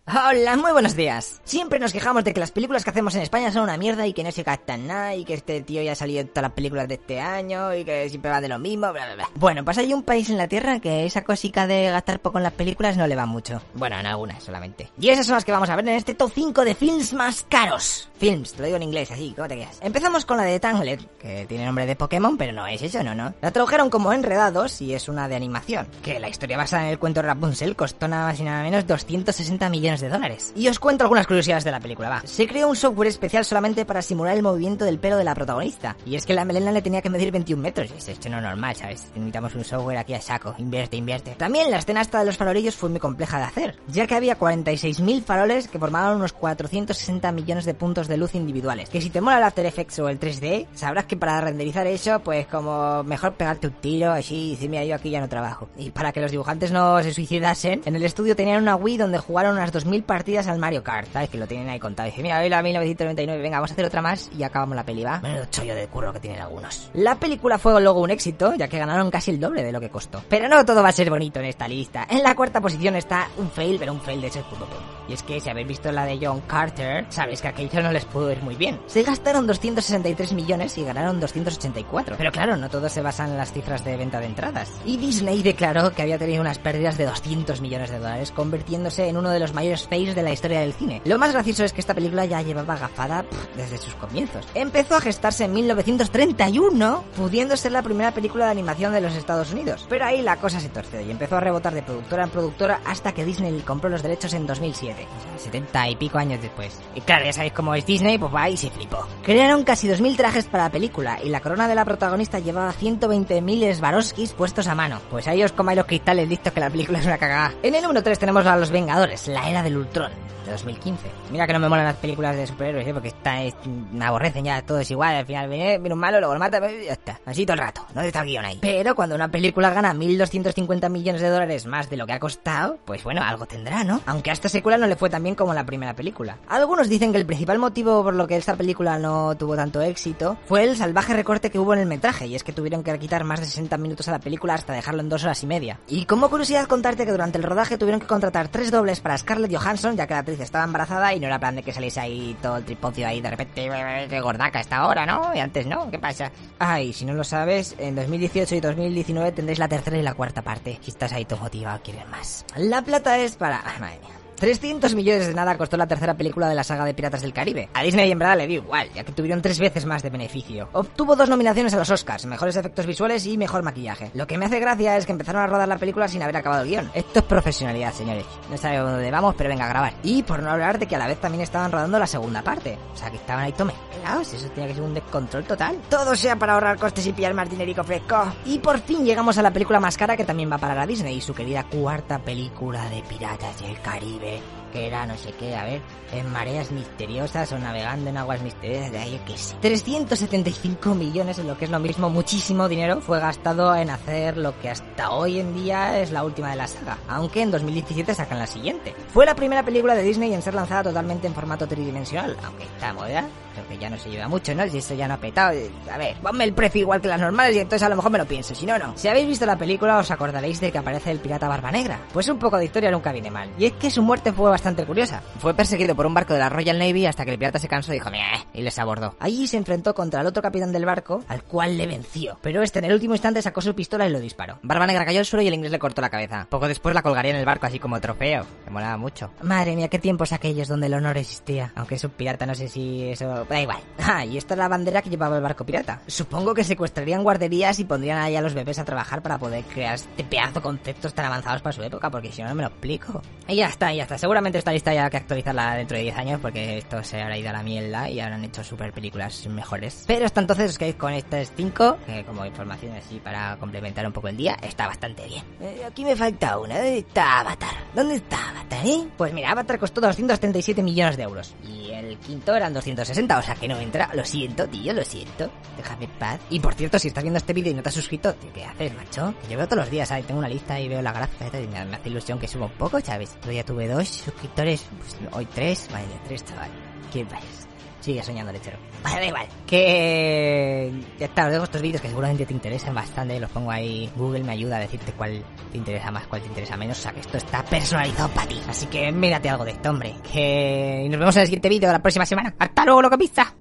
Hola, 0.04 0.56
muy 0.56 0.72
buenos 0.72 0.96
días. 0.96 1.40
Siempre 1.44 1.78
nos 1.78 1.92
quejamos 1.92 2.24
de 2.24 2.34
que 2.34 2.40
las 2.40 2.50
películas 2.50 2.82
que 2.82 2.90
hacemos 2.90 3.14
en 3.14 3.22
España 3.22 3.52
son 3.52 3.62
una 3.62 3.76
mierda 3.76 4.04
y 4.04 4.12
que 4.12 4.24
no 4.24 4.32
se 4.32 4.42
gastan 4.42 4.88
nada 4.88 5.14
y 5.14 5.24
que 5.24 5.34
este 5.34 5.60
tío 5.60 5.80
ya 5.80 5.92
ha 5.92 5.94
salido 5.94 6.20
en 6.20 6.26
todas 6.26 6.42
las 6.42 6.52
películas 6.52 6.88
de 6.88 6.94
este 6.94 7.20
año 7.20 7.72
y 7.72 7.84
que 7.84 8.08
siempre 8.08 8.32
va 8.32 8.40
de 8.40 8.48
lo 8.48 8.58
mismo, 8.58 8.92
bla, 8.92 9.06
bla, 9.06 9.14
bla. 9.14 9.30
Bueno, 9.36 9.64
pues 9.64 9.78
hay 9.78 9.94
un 9.94 10.02
país 10.02 10.28
en 10.28 10.38
la 10.38 10.48
Tierra 10.48 10.80
que 10.80 11.06
esa 11.06 11.22
cosica 11.22 11.68
de 11.68 11.88
gastar 11.88 12.18
poco 12.18 12.38
en 12.38 12.42
las 12.42 12.52
películas 12.52 12.96
no 12.96 13.06
le 13.06 13.14
va 13.14 13.26
mucho. 13.26 13.62
Bueno, 13.74 13.96
en 13.96 14.06
algunas 14.06 14.42
solamente. 14.42 14.90
Y 14.98 15.08
esas 15.10 15.24
son 15.24 15.36
las 15.36 15.44
que 15.44 15.52
vamos 15.52 15.70
a 15.70 15.76
ver 15.76 15.86
en 15.86 15.94
este 15.94 16.14
top 16.14 16.32
5 16.34 16.64
de 16.64 16.74
films 16.74 17.12
más 17.12 17.46
caros. 17.48 18.08
Films, 18.18 18.54
te 18.54 18.58
lo 18.58 18.64
digo 18.66 18.76
en 18.78 18.82
inglés, 18.82 19.12
así, 19.12 19.32
¿cómo 19.36 19.46
te 19.46 19.56
quedas? 19.56 19.78
Empezamos 19.82 20.26
con 20.26 20.36
la 20.36 20.42
de 20.42 20.58
Tangled, 20.58 21.00
que 21.20 21.46
tiene 21.46 21.64
nombre 21.64 21.86
de 21.86 21.94
Pokémon, 21.94 22.36
pero 22.36 22.52
no 22.52 22.66
es 22.66 22.82
eso, 22.82 23.04
¿no? 23.04 23.14
no. 23.14 23.34
La 23.40 23.52
tradujeron 23.52 23.88
como 23.88 24.12
Enredados 24.12 24.82
y 24.82 24.94
es 24.94 25.08
una 25.08 25.28
de 25.28 25.36
animación. 25.36 25.86
Que 26.02 26.18
la 26.18 26.28
historia 26.28 26.56
basada 26.56 26.84
en 26.84 26.90
el 26.90 26.98
cuento 26.98 27.22
Rapunzel 27.22 27.76
costó 27.76 28.08
nada 28.08 28.26
más 28.26 28.40
y 28.40 28.42
nada 28.42 28.64
menos 28.64 28.84
260 28.86 29.68
millones 29.68 29.91
de 30.00 30.08
dólares. 30.08 30.52
Y 30.56 30.68
os 30.68 30.78
cuento 30.78 31.04
algunas 31.04 31.26
curiosidades 31.26 31.64
de 31.64 31.70
la 31.70 31.80
película, 31.80 32.08
va. 32.08 32.22
Se 32.24 32.46
creó 32.46 32.68
un 32.68 32.76
software 32.76 33.08
especial 33.08 33.44
solamente 33.44 33.84
para 33.84 34.02
simular 34.02 34.36
el 34.36 34.42
movimiento 34.42 34.84
del 34.84 34.98
pelo 34.98 35.16
de 35.16 35.24
la 35.24 35.34
protagonista. 35.34 35.96
Y 36.06 36.16
es 36.16 36.26
que 36.26 36.34
la 36.34 36.44
melena 36.44 36.72
le 36.72 36.82
tenía 36.82 37.02
que 37.02 37.10
medir 37.10 37.30
21 37.32 37.62
metros. 37.62 37.90
Es 37.90 38.08
esto 38.08 38.28
no 38.28 38.40
normal, 38.40 38.76
¿sabes? 38.76 39.06
Necesitamos 39.14 39.54
un 39.54 39.64
software 39.64 39.98
aquí 39.98 40.14
a 40.14 40.20
saco. 40.20 40.54
Invierte, 40.58 40.96
invierte. 40.96 41.34
También 41.36 41.70
la 41.70 41.78
escena 41.78 42.00
esta 42.00 42.20
de 42.20 42.26
los 42.26 42.36
farolillos 42.36 42.76
fue 42.76 42.88
muy 42.88 43.00
compleja 43.00 43.38
de 43.38 43.44
hacer, 43.44 43.76
ya 43.88 44.06
que 44.06 44.14
había 44.14 44.38
46.000 44.38 45.22
faroles 45.22 45.68
que 45.68 45.78
formaban 45.78 46.16
unos 46.16 46.32
460 46.32 47.32
millones 47.32 47.64
de 47.64 47.74
puntos 47.74 48.08
de 48.08 48.16
luz 48.16 48.34
individuales. 48.34 48.88
Que 48.88 49.00
si 49.00 49.10
te 49.10 49.20
mola 49.20 49.38
el 49.38 49.44
After 49.44 49.66
Effects 49.66 49.98
o 49.98 50.08
el 50.08 50.18
3D, 50.18 50.66
sabrás 50.74 51.06
que 51.06 51.16
para 51.16 51.40
renderizar 51.40 51.86
eso, 51.86 52.20
pues 52.20 52.46
como 52.46 53.02
mejor 53.04 53.34
pegarte 53.34 53.66
un 53.68 53.74
tiro 53.74 54.12
así 54.12 54.48
y 54.48 54.50
decir, 54.52 54.70
mira, 54.70 54.84
yo 54.84 54.94
aquí 54.94 55.10
ya 55.10 55.20
no 55.20 55.28
trabajo. 55.28 55.68
Y 55.76 55.90
para 55.90 56.12
que 56.12 56.20
los 56.20 56.30
dibujantes 56.30 56.72
no 56.72 57.02
se 57.02 57.12
suicidasen, 57.12 57.82
en 57.84 57.96
el 57.96 58.04
estudio 58.04 58.36
tenían 58.36 58.62
una 58.62 58.76
Wii 58.76 58.96
donde 58.96 59.18
jugaron 59.18 59.56
unas 59.56 59.72
2.000 59.86 60.02
partidas 60.04 60.46
al 60.48 60.58
Mario 60.58 60.82
Kart, 60.82 61.12
¿sabes? 61.12 61.30
Que 61.30 61.38
lo 61.38 61.46
tienen 61.46 61.68
ahí 61.68 61.78
contado. 61.78 62.08
Dice, 62.08 62.22
mira, 62.22 62.40
hoy 62.40 62.48
la 62.48 62.62
1999, 62.62 63.42
venga, 63.42 63.58
vamos 63.58 63.70
a 63.70 63.74
hacer 63.74 63.84
otra 63.84 64.02
más 64.02 64.30
y 64.36 64.42
acabamos 64.42 64.76
la 64.76 64.84
peli, 64.84 65.04
¿va? 65.04 65.20
Menudo 65.20 65.46
chollo 65.50 65.74
de 65.74 65.86
curro 65.88 66.12
que 66.12 66.20
tienen 66.20 66.40
algunos. 66.40 66.90
La 66.94 67.16
película 67.16 67.58
fue 67.58 67.80
luego 67.80 68.00
un 68.00 68.10
éxito, 68.10 68.54
ya 68.54 68.68
que 68.68 68.78
ganaron 68.78 69.10
casi 69.10 69.30
el 69.30 69.40
doble 69.40 69.62
de 69.62 69.72
lo 69.72 69.80
que 69.80 69.90
costó. 69.90 70.22
Pero 70.28 70.48
no 70.48 70.64
todo 70.64 70.82
va 70.82 70.88
a 70.88 70.92
ser 70.92 71.10
bonito 71.10 71.40
en 71.40 71.46
esta 71.46 71.68
lista. 71.68 72.06
En 72.08 72.22
la 72.22 72.34
cuarta 72.34 72.60
posición 72.60 72.96
está 72.96 73.28
un 73.38 73.50
fail, 73.50 73.78
pero 73.78 73.92
un 73.92 74.00
fail 74.00 74.20
de 74.20 74.28
ese 74.28 74.42
puto 74.42 74.66
Y 75.12 75.14
es 75.14 75.22
que 75.22 75.40
si 75.40 75.50
habéis 75.50 75.68
visto 75.68 75.92
la 75.92 76.06
de 76.06 76.18
John 76.22 76.40
Carter, 76.46 77.04
sabéis 77.10 77.42
que 77.42 77.48
aquello 77.48 77.82
no 77.82 77.92
les 77.92 78.06
pudo 78.06 78.32
ir 78.32 78.42
muy 78.42 78.54
bien. 78.54 78.80
Se 78.86 79.02
gastaron 79.02 79.46
263 79.46 80.32
millones 80.32 80.78
y 80.78 80.84
ganaron 80.84 81.20
284. 81.20 82.16
Pero 82.16 82.32
claro, 82.32 82.56
no 82.56 82.70
todo 82.70 82.88
se 82.88 83.02
basa 83.02 83.26
en 83.26 83.36
las 83.36 83.52
cifras 83.52 83.84
de 83.84 83.98
venta 83.98 84.20
de 84.20 84.26
entradas. 84.26 84.70
Y 84.86 84.96
Disney 84.96 85.42
declaró 85.42 85.92
que 85.92 86.00
había 86.00 86.16
tenido 86.16 86.40
unas 86.40 86.58
pérdidas 86.58 86.96
de 86.96 87.04
200 87.04 87.60
millones 87.60 87.90
de 87.90 87.98
dólares, 87.98 88.30
convirtiéndose 88.30 89.06
en 89.06 89.18
uno 89.18 89.28
de 89.28 89.38
los 89.38 89.52
mayores 89.52 89.86
fails 89.86 90.14
de 90.14 90.22
la 90.22 90.32
historia 90.32 90.60
del 90.60 90.72
cine. 90.72 91.02
Lo 91.04 91.18
más 91.18 91.34
gracioso 91.34 91.62
es 91.62 91.74
que 91.74 91.82
esta 91.82 91.92
película 91.92 92.24
ya 92.24 92.40
llevaba 92.40 92.76
gafada 92.76 93.24
pff, 93.24 93.54
desde 93.54 93.76
sus 93.76 93.94
comienzos. 93.96 94.48
Empezó 94.54 94.96
a 94.96 95.02
gestarse 95.02 95.44
en 95.44 95.52
1931, 95.52 97.04
pudiendo 97.18 97.54
ser 97.58 97.72
la 97.72 97.82
primera 97.82 98.12
película 98.12 98.46
de 98.46 98.52
animación 98.52 98.94
de 98.94 99.02
los 99.02 99.14
Estados 99.14 99.52
Unidos. 99.52 99.84
Pero 99.90 100.06
ahí 100.06 100.22
la 100.22 100.36
cosa 100.36 100.58
se 100.58 100.70
torció 100.70 101.02
y 101.02 101.10
empezó 101.10 101.36
a 101.36 101.40
rebotar 101.40 101.74
de 101.74 101.82
productora 101.82 102.24
en 102.24 102.30
productora 102.30 102.80
hasta 102.86 103.12
que 103.12 103.26
Disney 103.26 103.52
le 103.52 103.62
compró 103.62 103.90
los 103.90 104.02
derechos 104.02 104.32
en 104.32 104.46
2007. 104.46 105.01
Sea, 105.22 105.38
70 105.38 105.88
y 105.90 105.96
pico 105.96 106.18
años 106.18 106.40
después. 106.40 106.78
Y 106.94 107.00
claro, 107.00 107.24
ya 107.24 107.32
sabéis 107.32 107.52
cómo 107.52 107.74
es 107.74 107.86
Disney, 107.86 108.18
pues 108.18 108.34
va 108.34 108.48
y 108.48 108.56
se 108.56 108.70
flipó. 108.70 109.06
Crearon 109.22 109.64
casi 109.64 109.88
2.000 109.88 110.16
trajes 110.16 110.46
para 110.46 110.64
la 110.64 110.70
película 110.70 111.18
y 111.22 111.28
la 111.28 111.40
corona 111.40 111.68
de 111.68 111.74
la 111.74 111.84
protagonista 111.84 112.38
llevaba 112.38 112.72
120.000 112.72 113.74
Swarovskis 113.74 114.32
puestos 114.32 114.66
a 114.66 114.74
mano. 114.74 115.00
Pues 115.10 115.28
ahí 115.28 115.42
os 115.42 115.52
comáis 115.52 115.76
los 115.76 115.86
cristales 115.86 116.28
listos 116.28 116.52
que 116.52 116.60
la 116.60 116.70
película 116.70 116.98
es 116.98 117.06
una 117.06 117.18
cagada. 117.18 117.54
En 117.62 117.74
el 117.74 117.84
1-3 117.84 118.18
tenemos 118.18 118.46
a 118.46 118.56
Los 118.56 118.70
Vengadores, 118.70 119.28
la 119.28 119.48
era 119.48 119.62
del 119.62 119.76
Ultron 119.76 120.32
2015. 120.52 121.10
Mira 121.30 121.46
que 121.46 121.52
no 121.52 121.58
me 121.58 121.68
molan 121.68 121.84
las 121.84 121.96
películas 121.96 122.36
de 122.36 122.46
superhéroes, 122.46 122.86
¿eh? 122.86 122.92
porque 122.92 123.08
está, 123.08 123.42
es- 123.42 123.54
me 123.92 124.04
aborrecen 124.04 124.44
ya, 124.44 124.62
todo 124.62 124.78
es 124.78 124.90
igual. 124.90 125.14
Al 125.16 125.26
final 125.26 125.48
viene, 125.48 125.78
viene 125.78 125.94
un 125.94 126.00
malo, 126.00 126.18
luego 126.18 126.34
lo 126.34 126.40
mata, 126.40 126.58
y 126.70 126.86
ya 126.86 126.92
está. 126.92 127.20
Así 127.26 127.44
todo 127.44 127.54
el 127.54 127.60
rato. 127.60 127.84
¿Dónde 127.94 128.08
está 128.08 128.20
el 128.20 128.26
guion 128.28 128.44
ahí? 128.44 128.58
Pero 128.60 128.94
cuando 128.94 129.14
una 129.14 129.28
película 129.30 129.70
gana 129.70 129.92
1.250 129.94 130.88
millones 130.90 131.20
de 131.20 131.28
dólares 131.28 131.66
más 131.66 131.90
de 131.90 131.96
lo 131.96 132.06
que 132.06 132.12
ha 132.12 132.20
costado, 132.20 132.78
pues 132.84 133.02
bueno, 133.04 133.22
algo 133.22 133.46
tendrá, 133.46 133.84
¿no? 133.84 134.00
Aunque 134.06 134.30
a 134.30 134.32
esta 134.32 134.48
secuela 134.48 134.78
no 134.78 134.86
le 134.86 134.96
fue 134.96 135.10
tan 135.10 135.22
bien 135.22 135.34
como 135.34 135.54
la 135.54 135.64
primera 135.64 135.94
película. 135.94 136.38
Algunos 136.48 136.88
dicen 136.88 137.12
que 137.12 137.18
el 137.18 137.26
principal 137.26 137.58
motivo 137.58 138.02
por 138.02 138.14
lo 138.14 138.26
que 138.26 138.36
esta 138.36 138.56
película 138.56 138.98
no 138.98 139.34
tuvo 139.36 139.56
tanto 139.56 139.80
éxito 139.80 140.36
fue 140.46 140.64
el 140.64 140.76
salvaje 140.76 141.12
recorte 141.14 141.50
que 141.50 141.58
hubo 141.58 141.74
en 141.74 141.80
el 141.80 141.86
metraje, 141.86 142.26
y 142.26 142.34
es 142.34 142.44
que 142.44 142.52
tuvieron 142.52 142.82
que 142.82 142.98
quitar 142.98 143.24
más 143.24 143.40
de 143.40 143.46
60 143.46 143.76
minutos 143.78 144.08
a 144.08 144.12
la 144.12 144.18
película 144.20 144.54
hasta 144.54 144.72
dejarlo 144.72 145.00
en 145.00 145.08
dos 145.08 145.24
horas 145.24 145.42
y 145.42 145.46
media. 145.46 145.78
Y 145.88 146.04
como 146.06 146.28
curiosidad 146.30 146.66
contarte 146.66 147.04
que 147.04 147.10
durante 147.12 147.38
el 147.38 147.44
rodaje 147.44 147.78
tuvieron 147.78 148.00
que 148.00 148.06
contratar 148.06 148.48
tres 148.48 148.70
dobles 148.70 149.00
para 149.00 149.16
Scarlett 149.18 149.54
Johansson, 149.54 149.96
ya 149.96 150.06
que 150.06 150.14
la 150.14 150.20
actriz 150.20 150.40
estaba 150.44 150.64
embarazada 150.64 151.14
y 151.14 151.20
no 151.20 151.26
era 151.26 151.38
plan 151.38 151.56
de 151.56 151.62
que 151.62 151.72
saliese 151.72 152.00
ahí 152.00 152.36
todo 152.40 152.56
el 152.58 152.64
tripodio 152.64 153.06
ahí 153.06 153.20
de 153.20 153.30
repente, 153.30 153.70
qué 154.08 154.20
gordaca 154.20 154.60
está 154.60 154.78
ahora, 154.78 155.06
¿no? 155.06 155.34
Y 155.34 155.40
antes 155.40 155.66
no, 155.66 155.90
¿qué 155.90 155.98
pasa? 155.98 156.30
Ay, 156.58 156.92
si 156.92 157.04
no 157.04 157.14
lo 157.14 157.24
sabes, 157.24 157.74
en 157.78 157.94
2018 157.94 158.54
y 158.54 158.60
2019 158.60 159.32
tendréis 159.32 159.58
la 159.58 159.68
tercera 159.68 159.96
y 159.96 160.02
la 160.02 160.14
cuarta 160.14 160.42
parte. 160.42 160.78
Si 160.82 160.90
estás 160.90 161.12
ahí 161.12 161.24
todo 161.24 161.40
motivado, 161.40 161.80
quieres 161.82 162.08
más. 162.08 162.44
La 162.56 162.82
plata 162.82 163.18
es 163.18 163.36
para... 163.36 163.62
Madre 163.80 163.98
mía. 164.00 164.21
300 164.42 164.96
millones 164.96 165.28
de 165.28 165.34
nada 165.34 165.56
costó 165.56 165.76
la 165.76 165.86
tercera 165.86 166.14
película 166.14 166.48
de 166.48 166.56
la 166.56 166.64
saga 166.64 166.84
de 166.84 166.94
Piratas 166.94 167.22
del 167.22 167.32
Caribe. 167.32 167.68
A 167.74 167.82
Disney 167.84 168.10
en 168.10 168.18
verdad 168.18 168.36
le 168.36 168.48
dio 168.48 168.60
igual, 168.60 168.88
ya 168.92 169.04
que 169.04 169.12
tuvieron 169.12 169.40
tres 169.40 169.60
veces 169.60 169.86
más 169.86 170.02
de 170.02 170.10
beneficio. 170.10 170.68
Obtuvo 170.72 171.14
dos 171.14 171.28
nominaciones 171.28 171.72
a 171.74 171.76
los 171.76 171.88
Oscars, 171.88 172.26
mejores 172.26 172.56
efectos 172.56 172.84
visuales 172.84 173.24
y 173.24 173.38
mejor 173.38 173.62
maquillaje. 173.62 174.10
Lo 174.14 174.26
que 174.26 174.36
me 174.36 174.46
hace 174.46 174.58
gracia 174.58 174.96
es 174.96 175.06
que 175.06 175.12
empezaron 175.12 175.42
a 175.42 175.46
rodar 175.46 175.68
la 175.68 175.78
película 175.78 176.08
sin 176.08 176.24
haber 176.24 176.38
acabado 176.38 176.62
el 176.64 176.70
guion. 176.70 176.90
Esto 176.92 177.20
es 177.20 177.24
profesionalidad, 177.24 177.92
señores. 177.94 178.24
No 178.50 178.56
sabemos 178.56 178.90
dónde 178.90 179.12
vamos, 179.12 179.36
pero 179.38 179.48
venga 179.48 179.66
a 179.66 179.68
grabar. 179.68 179.94
Y 180.02 180.24
por 180.24 180.42
no 180.42 180.50
hablar 180.50 180.80
de 180.80 180.88
que 180.88 180.96
a 180.96 180.98
la 180.98 181.06
vez 181.06 181.20
también 181.20 181.42
estaban 181.42 181.70
rodando 181.70 182.00
la 182.00 182.08
segunda 182.08 182.42
parte. 182.42 182.76
O 182.94 182.96
sea, 182.96 183.10
que 183.10 183.18
estaban 183.18 183.44
ahí 183.44 183.52
tome. 183.52 183.74
Eso 184.20 184.48
tenía 184.50 184.66
que 184.66 184.74
ser 184.74 184.82
un 184.82 184.94
descontrol 184.94 185.44
total. 185.44 185.78
Todo 185.88 186.16
sea 186.16 186.34
para 186.34 186.54
ahorrar 186.54 186.80
costes 186.80 187.06
y 187.06 187.12
pillar 187.12 187.32
más 187.32 187.48
dinerico 187.48 187.84
fresco. 187.84 188.32
Y 188.44 188.58
por 188.58 188.80
fin 188.80 189.04
llegamos 189.04 189.38
a 189.38 189.42
la 189.42 189.52
película 189.52 189.78
más 189.78 189.96
cara 189.96 190.16
que 190.16 190.24
también 190.24 190.50
va 190.50 190.58
para 190.58 190.74
la 190.74 190.84
Disney, 190.84 191.20
su 191.20 191.32
querida 191.32 191.62
cuarta 191.62 192.18
película 192.18 192.90
de 192.90 193.02
Piratas 193.02 193.60
del 193.60 193.80
Caribe 193.80 194.31
Bye 194.32 194.61
que 194.72 194.86
era 194.86 195.06
no 195.06 195.16
sé 195.16 195.32
qué, 195.32 195.54
a 195.54 195.64
ver, 195.64 195.80
en 196.12 196.30
mareas 196.32 196.70
misteriosas 196.72 197.52
o 197.52 197.58
navegando 197.58 198.10
en 198.10 198.16
aguas 198.16 198.42
misteriosas, 198.42 198.90
de 198.90 198.98
ahí 198.98 199.20
que 199.26 199.36
sé. 199.36 199.56
375 199.60 200.94
millones, 200.94 201.38
en 201.38 201.46
lo 201.46 201.56
que 201.56 201.66
es 201.66 201.70
lo 201.70 201.78
mismo, 201.78 202.10
muchísimo 202.10 202.68
dinero 202.68 203.00
fue 203.00 203.20
gastado 203.20 203.74
en 203.76 203.90
hacer 203.90 204.36
lo 204.36 204.58
que 204.60 204.70
hasta 204.70 205.10
hoy 205.10 205.38
en 205.38 205.54
día 205.54 206.00
es 206.00 206.10
la 206.10 206.24
última 206.24 206.50
de 206.50 206.56
la 206.56 206.66
saga, 206.66 206.98
aunque 207.08 207.42
en 207.42 207.50
2017 207.50 208.14
sacan 208.14 208.38
la 208.38 208.46
siguiente. 208.46 208.94
Fue 209.12 209.26
la 209.26 209.34
primera 209.34 209.62
película 209.62 209.94
de 209.94 210.02
Disney 210.02 210.32
en 210.32 210.42
ser 210.42 210.54
lanzada 210.54 210.84
totalmente 210.84 211.26
en 211.26 211.34
formato 211.34 211.66
tridimensional, 211.66 212.36
aunque 212.44 212.64
está 212.64 212.92
moda, 212.92 213.24
creo 213.52 213.68
que 213.68 213.78
ya 213.78 213.90
no 213.90 213.98
se 213.98 214.10
lleva 214.10 214.28
mucho, 214.28 214.54
¿no? 214.54 214.66
Si 214.68 214.78
eso 214.78 214.94
ya 214.94 215.06
no 215.06 215.14
ha 215.14 215.18
petado. 215.18 215.58
A 215.90 215.98
ver, 215.98 216.16
ponme 216.22 216.44
el 216.44 216.54
precio 216.54 216.80
igual 216.80 217.00
que 217.00 217.08
las 217.08 217.20
normales 217.20 217.54
y 217.56 217.60
entonces 217.60 217.84
a 217.84 217.88
lo 217.88 217.96
mejor 217.96 218.10
me 218.10 218.18
lo 218.18 218.26
pienso, 218.26 218.54
si 218.54 218.66
no, 218.66 218.78
no. 218.78 218.92
Si 218.96 219.08
habéis 219.08 219.28
visto 219.28 219.46
la 219.46 219.56
película 219.56 219.98
os 219.98 220.10
acordaréis 220.10 220.60
de 220.60 220.72
que 220.72 220.78
aparece 220.78 221.10
el 221.10 221.18
pirata 221.18 221.48
Barba 221.48 221.70
Negra. 221.70 222.00
Pues 222.12 222.28
un 222.28 222.38
poco 222.38 222.58
de 222.58 222.64
historia 222.64 222.90
nunca 222.90 223.12
viene 223.12 223.30
mal. 223.30 223.50
Y 223.58 223.66
es 223.66 223.72
que 223.72 223.90
su 223.90 224.02
muerte 224.02 224.32
fue 224.32 224.50
bastante 224.50 224.61
curiosa. 224.86 225.22
Fue 225.38 225.54
perseguido 225.54 225.94
por 225.94 226.06
un 226.06 226.14
barco 226.14 226.34
de 226.34 226.38
la 226.38 226.48
Royal 226.48 226.78
Navy 226.78 227.06
hasta 227.06 227.24
que 227.24 227.32
el 227.32 227.38
pirata 227.38 227.58
se 227.58 227.68
cansó 227.68 227.92
y 227.92 227.96
dijo, 227.96 228.10
Meh", 228.10 228.46
y 228.54 228.62
les 228.62 228.78
abordó. 228.78 229.16
Allí 229.18 229.46
se 229.46 229.56
enfrentó 229.56 229.94
contra 229.94 230.20
el 230.20 230.26
otro 230.26 230.42
capitán 230.42 230.72
del 230.72 230.84
barco, 230.84 231.22
al 231.28 231.42
cual 231.42 231.76
le 231.76 231.86
venció. 231.86 232.38
Pero 232.40 232.62
este 232.62 232.78
en 232.78 232.86
el 232.86 232.92
último 232.94 233.14
instante 233.14 233.42
sacó 233.42 233.60
su 233.60 233.74
pistola 233.74 234.06
y 234.06 234.10
lo 234.10 234.20
disparó. 234.20 234.58
Barba 234.62 234.86
Negra 234.86 235.04
cayó 235.04 235.18
al 235.18 235.26
suelo 235.26 235.42
y 235.42 235.48
el 235.48 235.54
inglés 235.54 235.72
le 235.72 235.78
cortó 235.78 236.00
la 236.00 236.10
cabeza. 236.10 236.46
Poco 236.48 236.68
después 236.68 236.94
la 236.94 237.02
colgaría 237.02 237.32
en 237.32 237.38
el 237.38 237.44
barco 237.44 237.66
así 237.66 237.78
como 237.78 238.00
trofeo. 238.00 238.46
Me 238.66 238.72
molaba 238.72 238.96
mucho. 238.96 239.30
Madre 239.42 239.74
mía, 239.74 239.88
qué 239.88 239.98
tiempos 239.98 240.32
aquellos 240.32 240.68
donde 240.68 240.86
el 240.86 240.94
honor 240.94 241.18
existía. 241.18 241.72
Aunque 241.74 241.96
es 241.96 242.04
un 242.04 242.10
pirata, 242.10 242.46
no 242.46 242.54
sé 242.54 242.68
si 242.68 243.10
eso... 243.10 243.44
Da 243.44 243.60
igual. 243.60 243.80
Ah, 244.14 244.26
y 244.26 244.36
esta 244.36 244.54
es 244.54 244.58
la 244.58 244.68
bandera 244.68 245.00
que 245.00 245.08
llevaba 245.08 245.36
el 245.36 245.42
barco 245.42 245.64
pirata. 245.64 246.02
Supongo 246.06 246.54
que 246.54 246.64
secuestrarían 246.64 247.22
guarderías 247.22 247.78
y 247.78 247.84
pondrían 247.84 248.18
ahí 248.18 248.36
a 248.36 248.42
los 248.42 248.52
bebés 248.52 248.78
a 248.78 248.84
trabajar 248.84 249.22
para 249.22 249.38
poder 249.38 249.64
crear 249.64 249.94
este 249.94 250.24
pedazo 250.24 250.54
de 250.54 250.60
conceptos 250.60 251.14
tan 251.14 251.24
avanzados 251.26 251.62
para 251.62 251.72
su 251.72 251.82
época, 251.82 252.10
porque 252.10 252.30
si 252.32 252.42
no, 252.42 252.48
no 252.48 252.54
me 252.54 252.62
lo 252.62 252.68
explico. 252.68 253.22
Y 253.48 253.56
ya 253.56 253.68
está, 253.68 253.92
ya 253.92 254.02
está. 254.02 254.18
Seguramente 254.18 254.51
esta 254.58 254.72
lista 254.72 254.92
ya 254.92 255.04
hay 255.04 255.10
que 255.10 255.16
actualizarla 255.18 255.76
dentro 255.76 255.96
de 255.96 256.04
10 256.04 256.16
años, 256.16 256.40
porque 256.40 256.78
esto 256.78 257.02
se 257.02 257.20
habrá 257.20 257.36
ido 257.36 257.50
a 257.50 257.52
la 257.52 257.62
mierda 257.62 258.08
y 258.08 258.20
habrán 258.20 258.44
hecho 258.44 258.64
super 258.64 258.92
películas 258.92 259.46
mejores. 259.46 260.04
Pero 260.06 260.26
hasta 260.26 260.40
entonces 260.40 260.70
os 260.70 260.78
quedáis 260.78 260.96
con 260.96 261.12
estas 261.12 261.52
5, 261.56 261.98
que 262.06 262.24
como 262.24 262.44
información 262.44 262.92
así 262.94 263.20
para 263.20 263.56
complementar 263.58 264.06
un 264.06 264.12
poco 264.12 264.28
el 264.28 264.36
día, 264.36 264.56
está 264.62 264.86
bastante 264.86 265.26
bien. 265.26 265.44
Eh, 265.60 265.82
aquí 265.86 266.04
me 266.04 266.16
falta 266.16 266.58
una. 266.58 266.76
¿Dónde 266.76 266.98
está 266.98 267.40
Avatar? 267.40 267.74
¿Dónde 267.94 268.14
está 268.16 268.50
Avatar, 268.50 268.86
eh? 268.86 269.08
Pues 269.16 269.32
mira, 269.32 269.50
Avatar 269.50 269.78
costó 269.78 270.00
237 270.00 270.82
millones 270.82 271.16
de 271.16 271.22
euros. 271.22 271.54
Y 271.64 271.90
el 271.90 272.18
quinto 272.18 272.54
eran 272.54 272.72
260, 272.74 273.38
o 273.38 273.42
sea 273.42 273.54
que 273.54 273.68
no 273.68 273.78
entra. 273.78 274.10
Lo 274.14 274.24
siento, 274.24 274.66
tío, 274.68 274.92
lo 274.92 275.04
siento. 275.04 275.50
Déjame 275.76 276.04
en 276.04 276.10
paz. 276.12 276.40
Y 276.50 276.60
por 276.60 276.74
cierto, 276.74 276.98
si 276.98 277.08
estás 277.08 277.22
viendo 277.22 277.38
este 277.38 277.52
vídeo 277.52 277.72
y 277.72 277.74
no 277.74 277.82
te 277.82 277.88
has 277.88 277.94
suscrito, 277.94 278.34
tío, 278.34 278.52
¿qué 278.52 278.64
haces, 278.64 278.94
macho? 278.94 279.34
Que 279.42 279.52
yo 279.52 279.58
veo 279.58 279.66
todos 279.66 279.84
los 279.84 279.90
días, 279.90 280.08
¿sabes? 280.08 280.26
Tengo 280.26 280.38
una 280.38 280.48
lista 280.48 280.78
y 280.80 280.88
veo 280.88 281.02
la 281.02 281.12
gráfica 281.12 281.58
y 281.58 281.66
me 281.66 281.78
hace 281.78 282.08
ilusión 282.08 282.38
que 282.38 282.48
suba 282.48 282.66
un 282.66 282.72
poco, 282.72 283.00
¿sabes? 283.00 283.36
Pero 283.40 283.52
ya 283.52 283.64
tuve 283.64 283.88
dos 283.88 284.24
suscriptores, 284.42 284.84
pues 284.98 285.16
hoy 285.32 285.46
tres, 285.46 285.88
vale, 285.92 286.06
tres, 286.24 286.44
chaval. 286.44 286.70
¿Quién 287.12 287.28
vais? 287.28 287.68
Sigue 288.00 288.20
soñando, 288.20 288.52
lechero. 288.52 288.78
Vale, 289.04 289.20
da 289.20 289.26
igual. 289.26 289.46
Que... 289.64 290.92
Ya 291.20 291.26
está, 291.26 291.46
os 291.46 291.52
dejo 291.52 291.62
estos 291.62 291.82
vídeos 291.82 292.02
que 292.02 292.08
seguramente 292.08 292.44
te 292.44 292.52
interesan 292.52 292.92
bastante. 292.96 293.38
Los 293.38 293.48
pongo 293.50 293.70
ahí. 293.70 294.10
Google 294.16 294.42
me 294.42 294.52
ayuda 294.52 294.78
a 294.78 294.80
decirte 294.80 295.12
cuál 295.12 295.44
te 295.70 295.78
interesa 295.78 296.10
más, 296.10 296.26
cuál 296.26 296.42
te 296.42 296.48
interesa 296.48 296.76
menos. 296.76 296.98
O 296.98 297.02
sea, 297.02 297.12
que 297.12 297.20
esto 297.20 297.36
está 297.36 297.62
personalizado 297.62 298.28
para 298.30 298.48
ti. 298.48 298.60
Así 298.68 298.86
que 298.86 299.12
mírate 299.12 299.48
algo 299.48 299.64
de 299.64 299.70
esto, 299.70 299.90
hombre. 299.90 300.16
Que... 300.32 301.06
nos 301.08 301.18
vemos 301.20 301.36
en 301.36 301.42
el 301.42 301.46
siguiente 301.46 301.68
vídeo 301.68 301.88
de 301.90 301.92
la 301.92 302.02
próxima 302.02 302.26
semana. 302.26 302.52
¡Hasta 302.58 302.84
luego, 302.84 303.02
loco 303.02 303.16
pizza! 303.16 303.54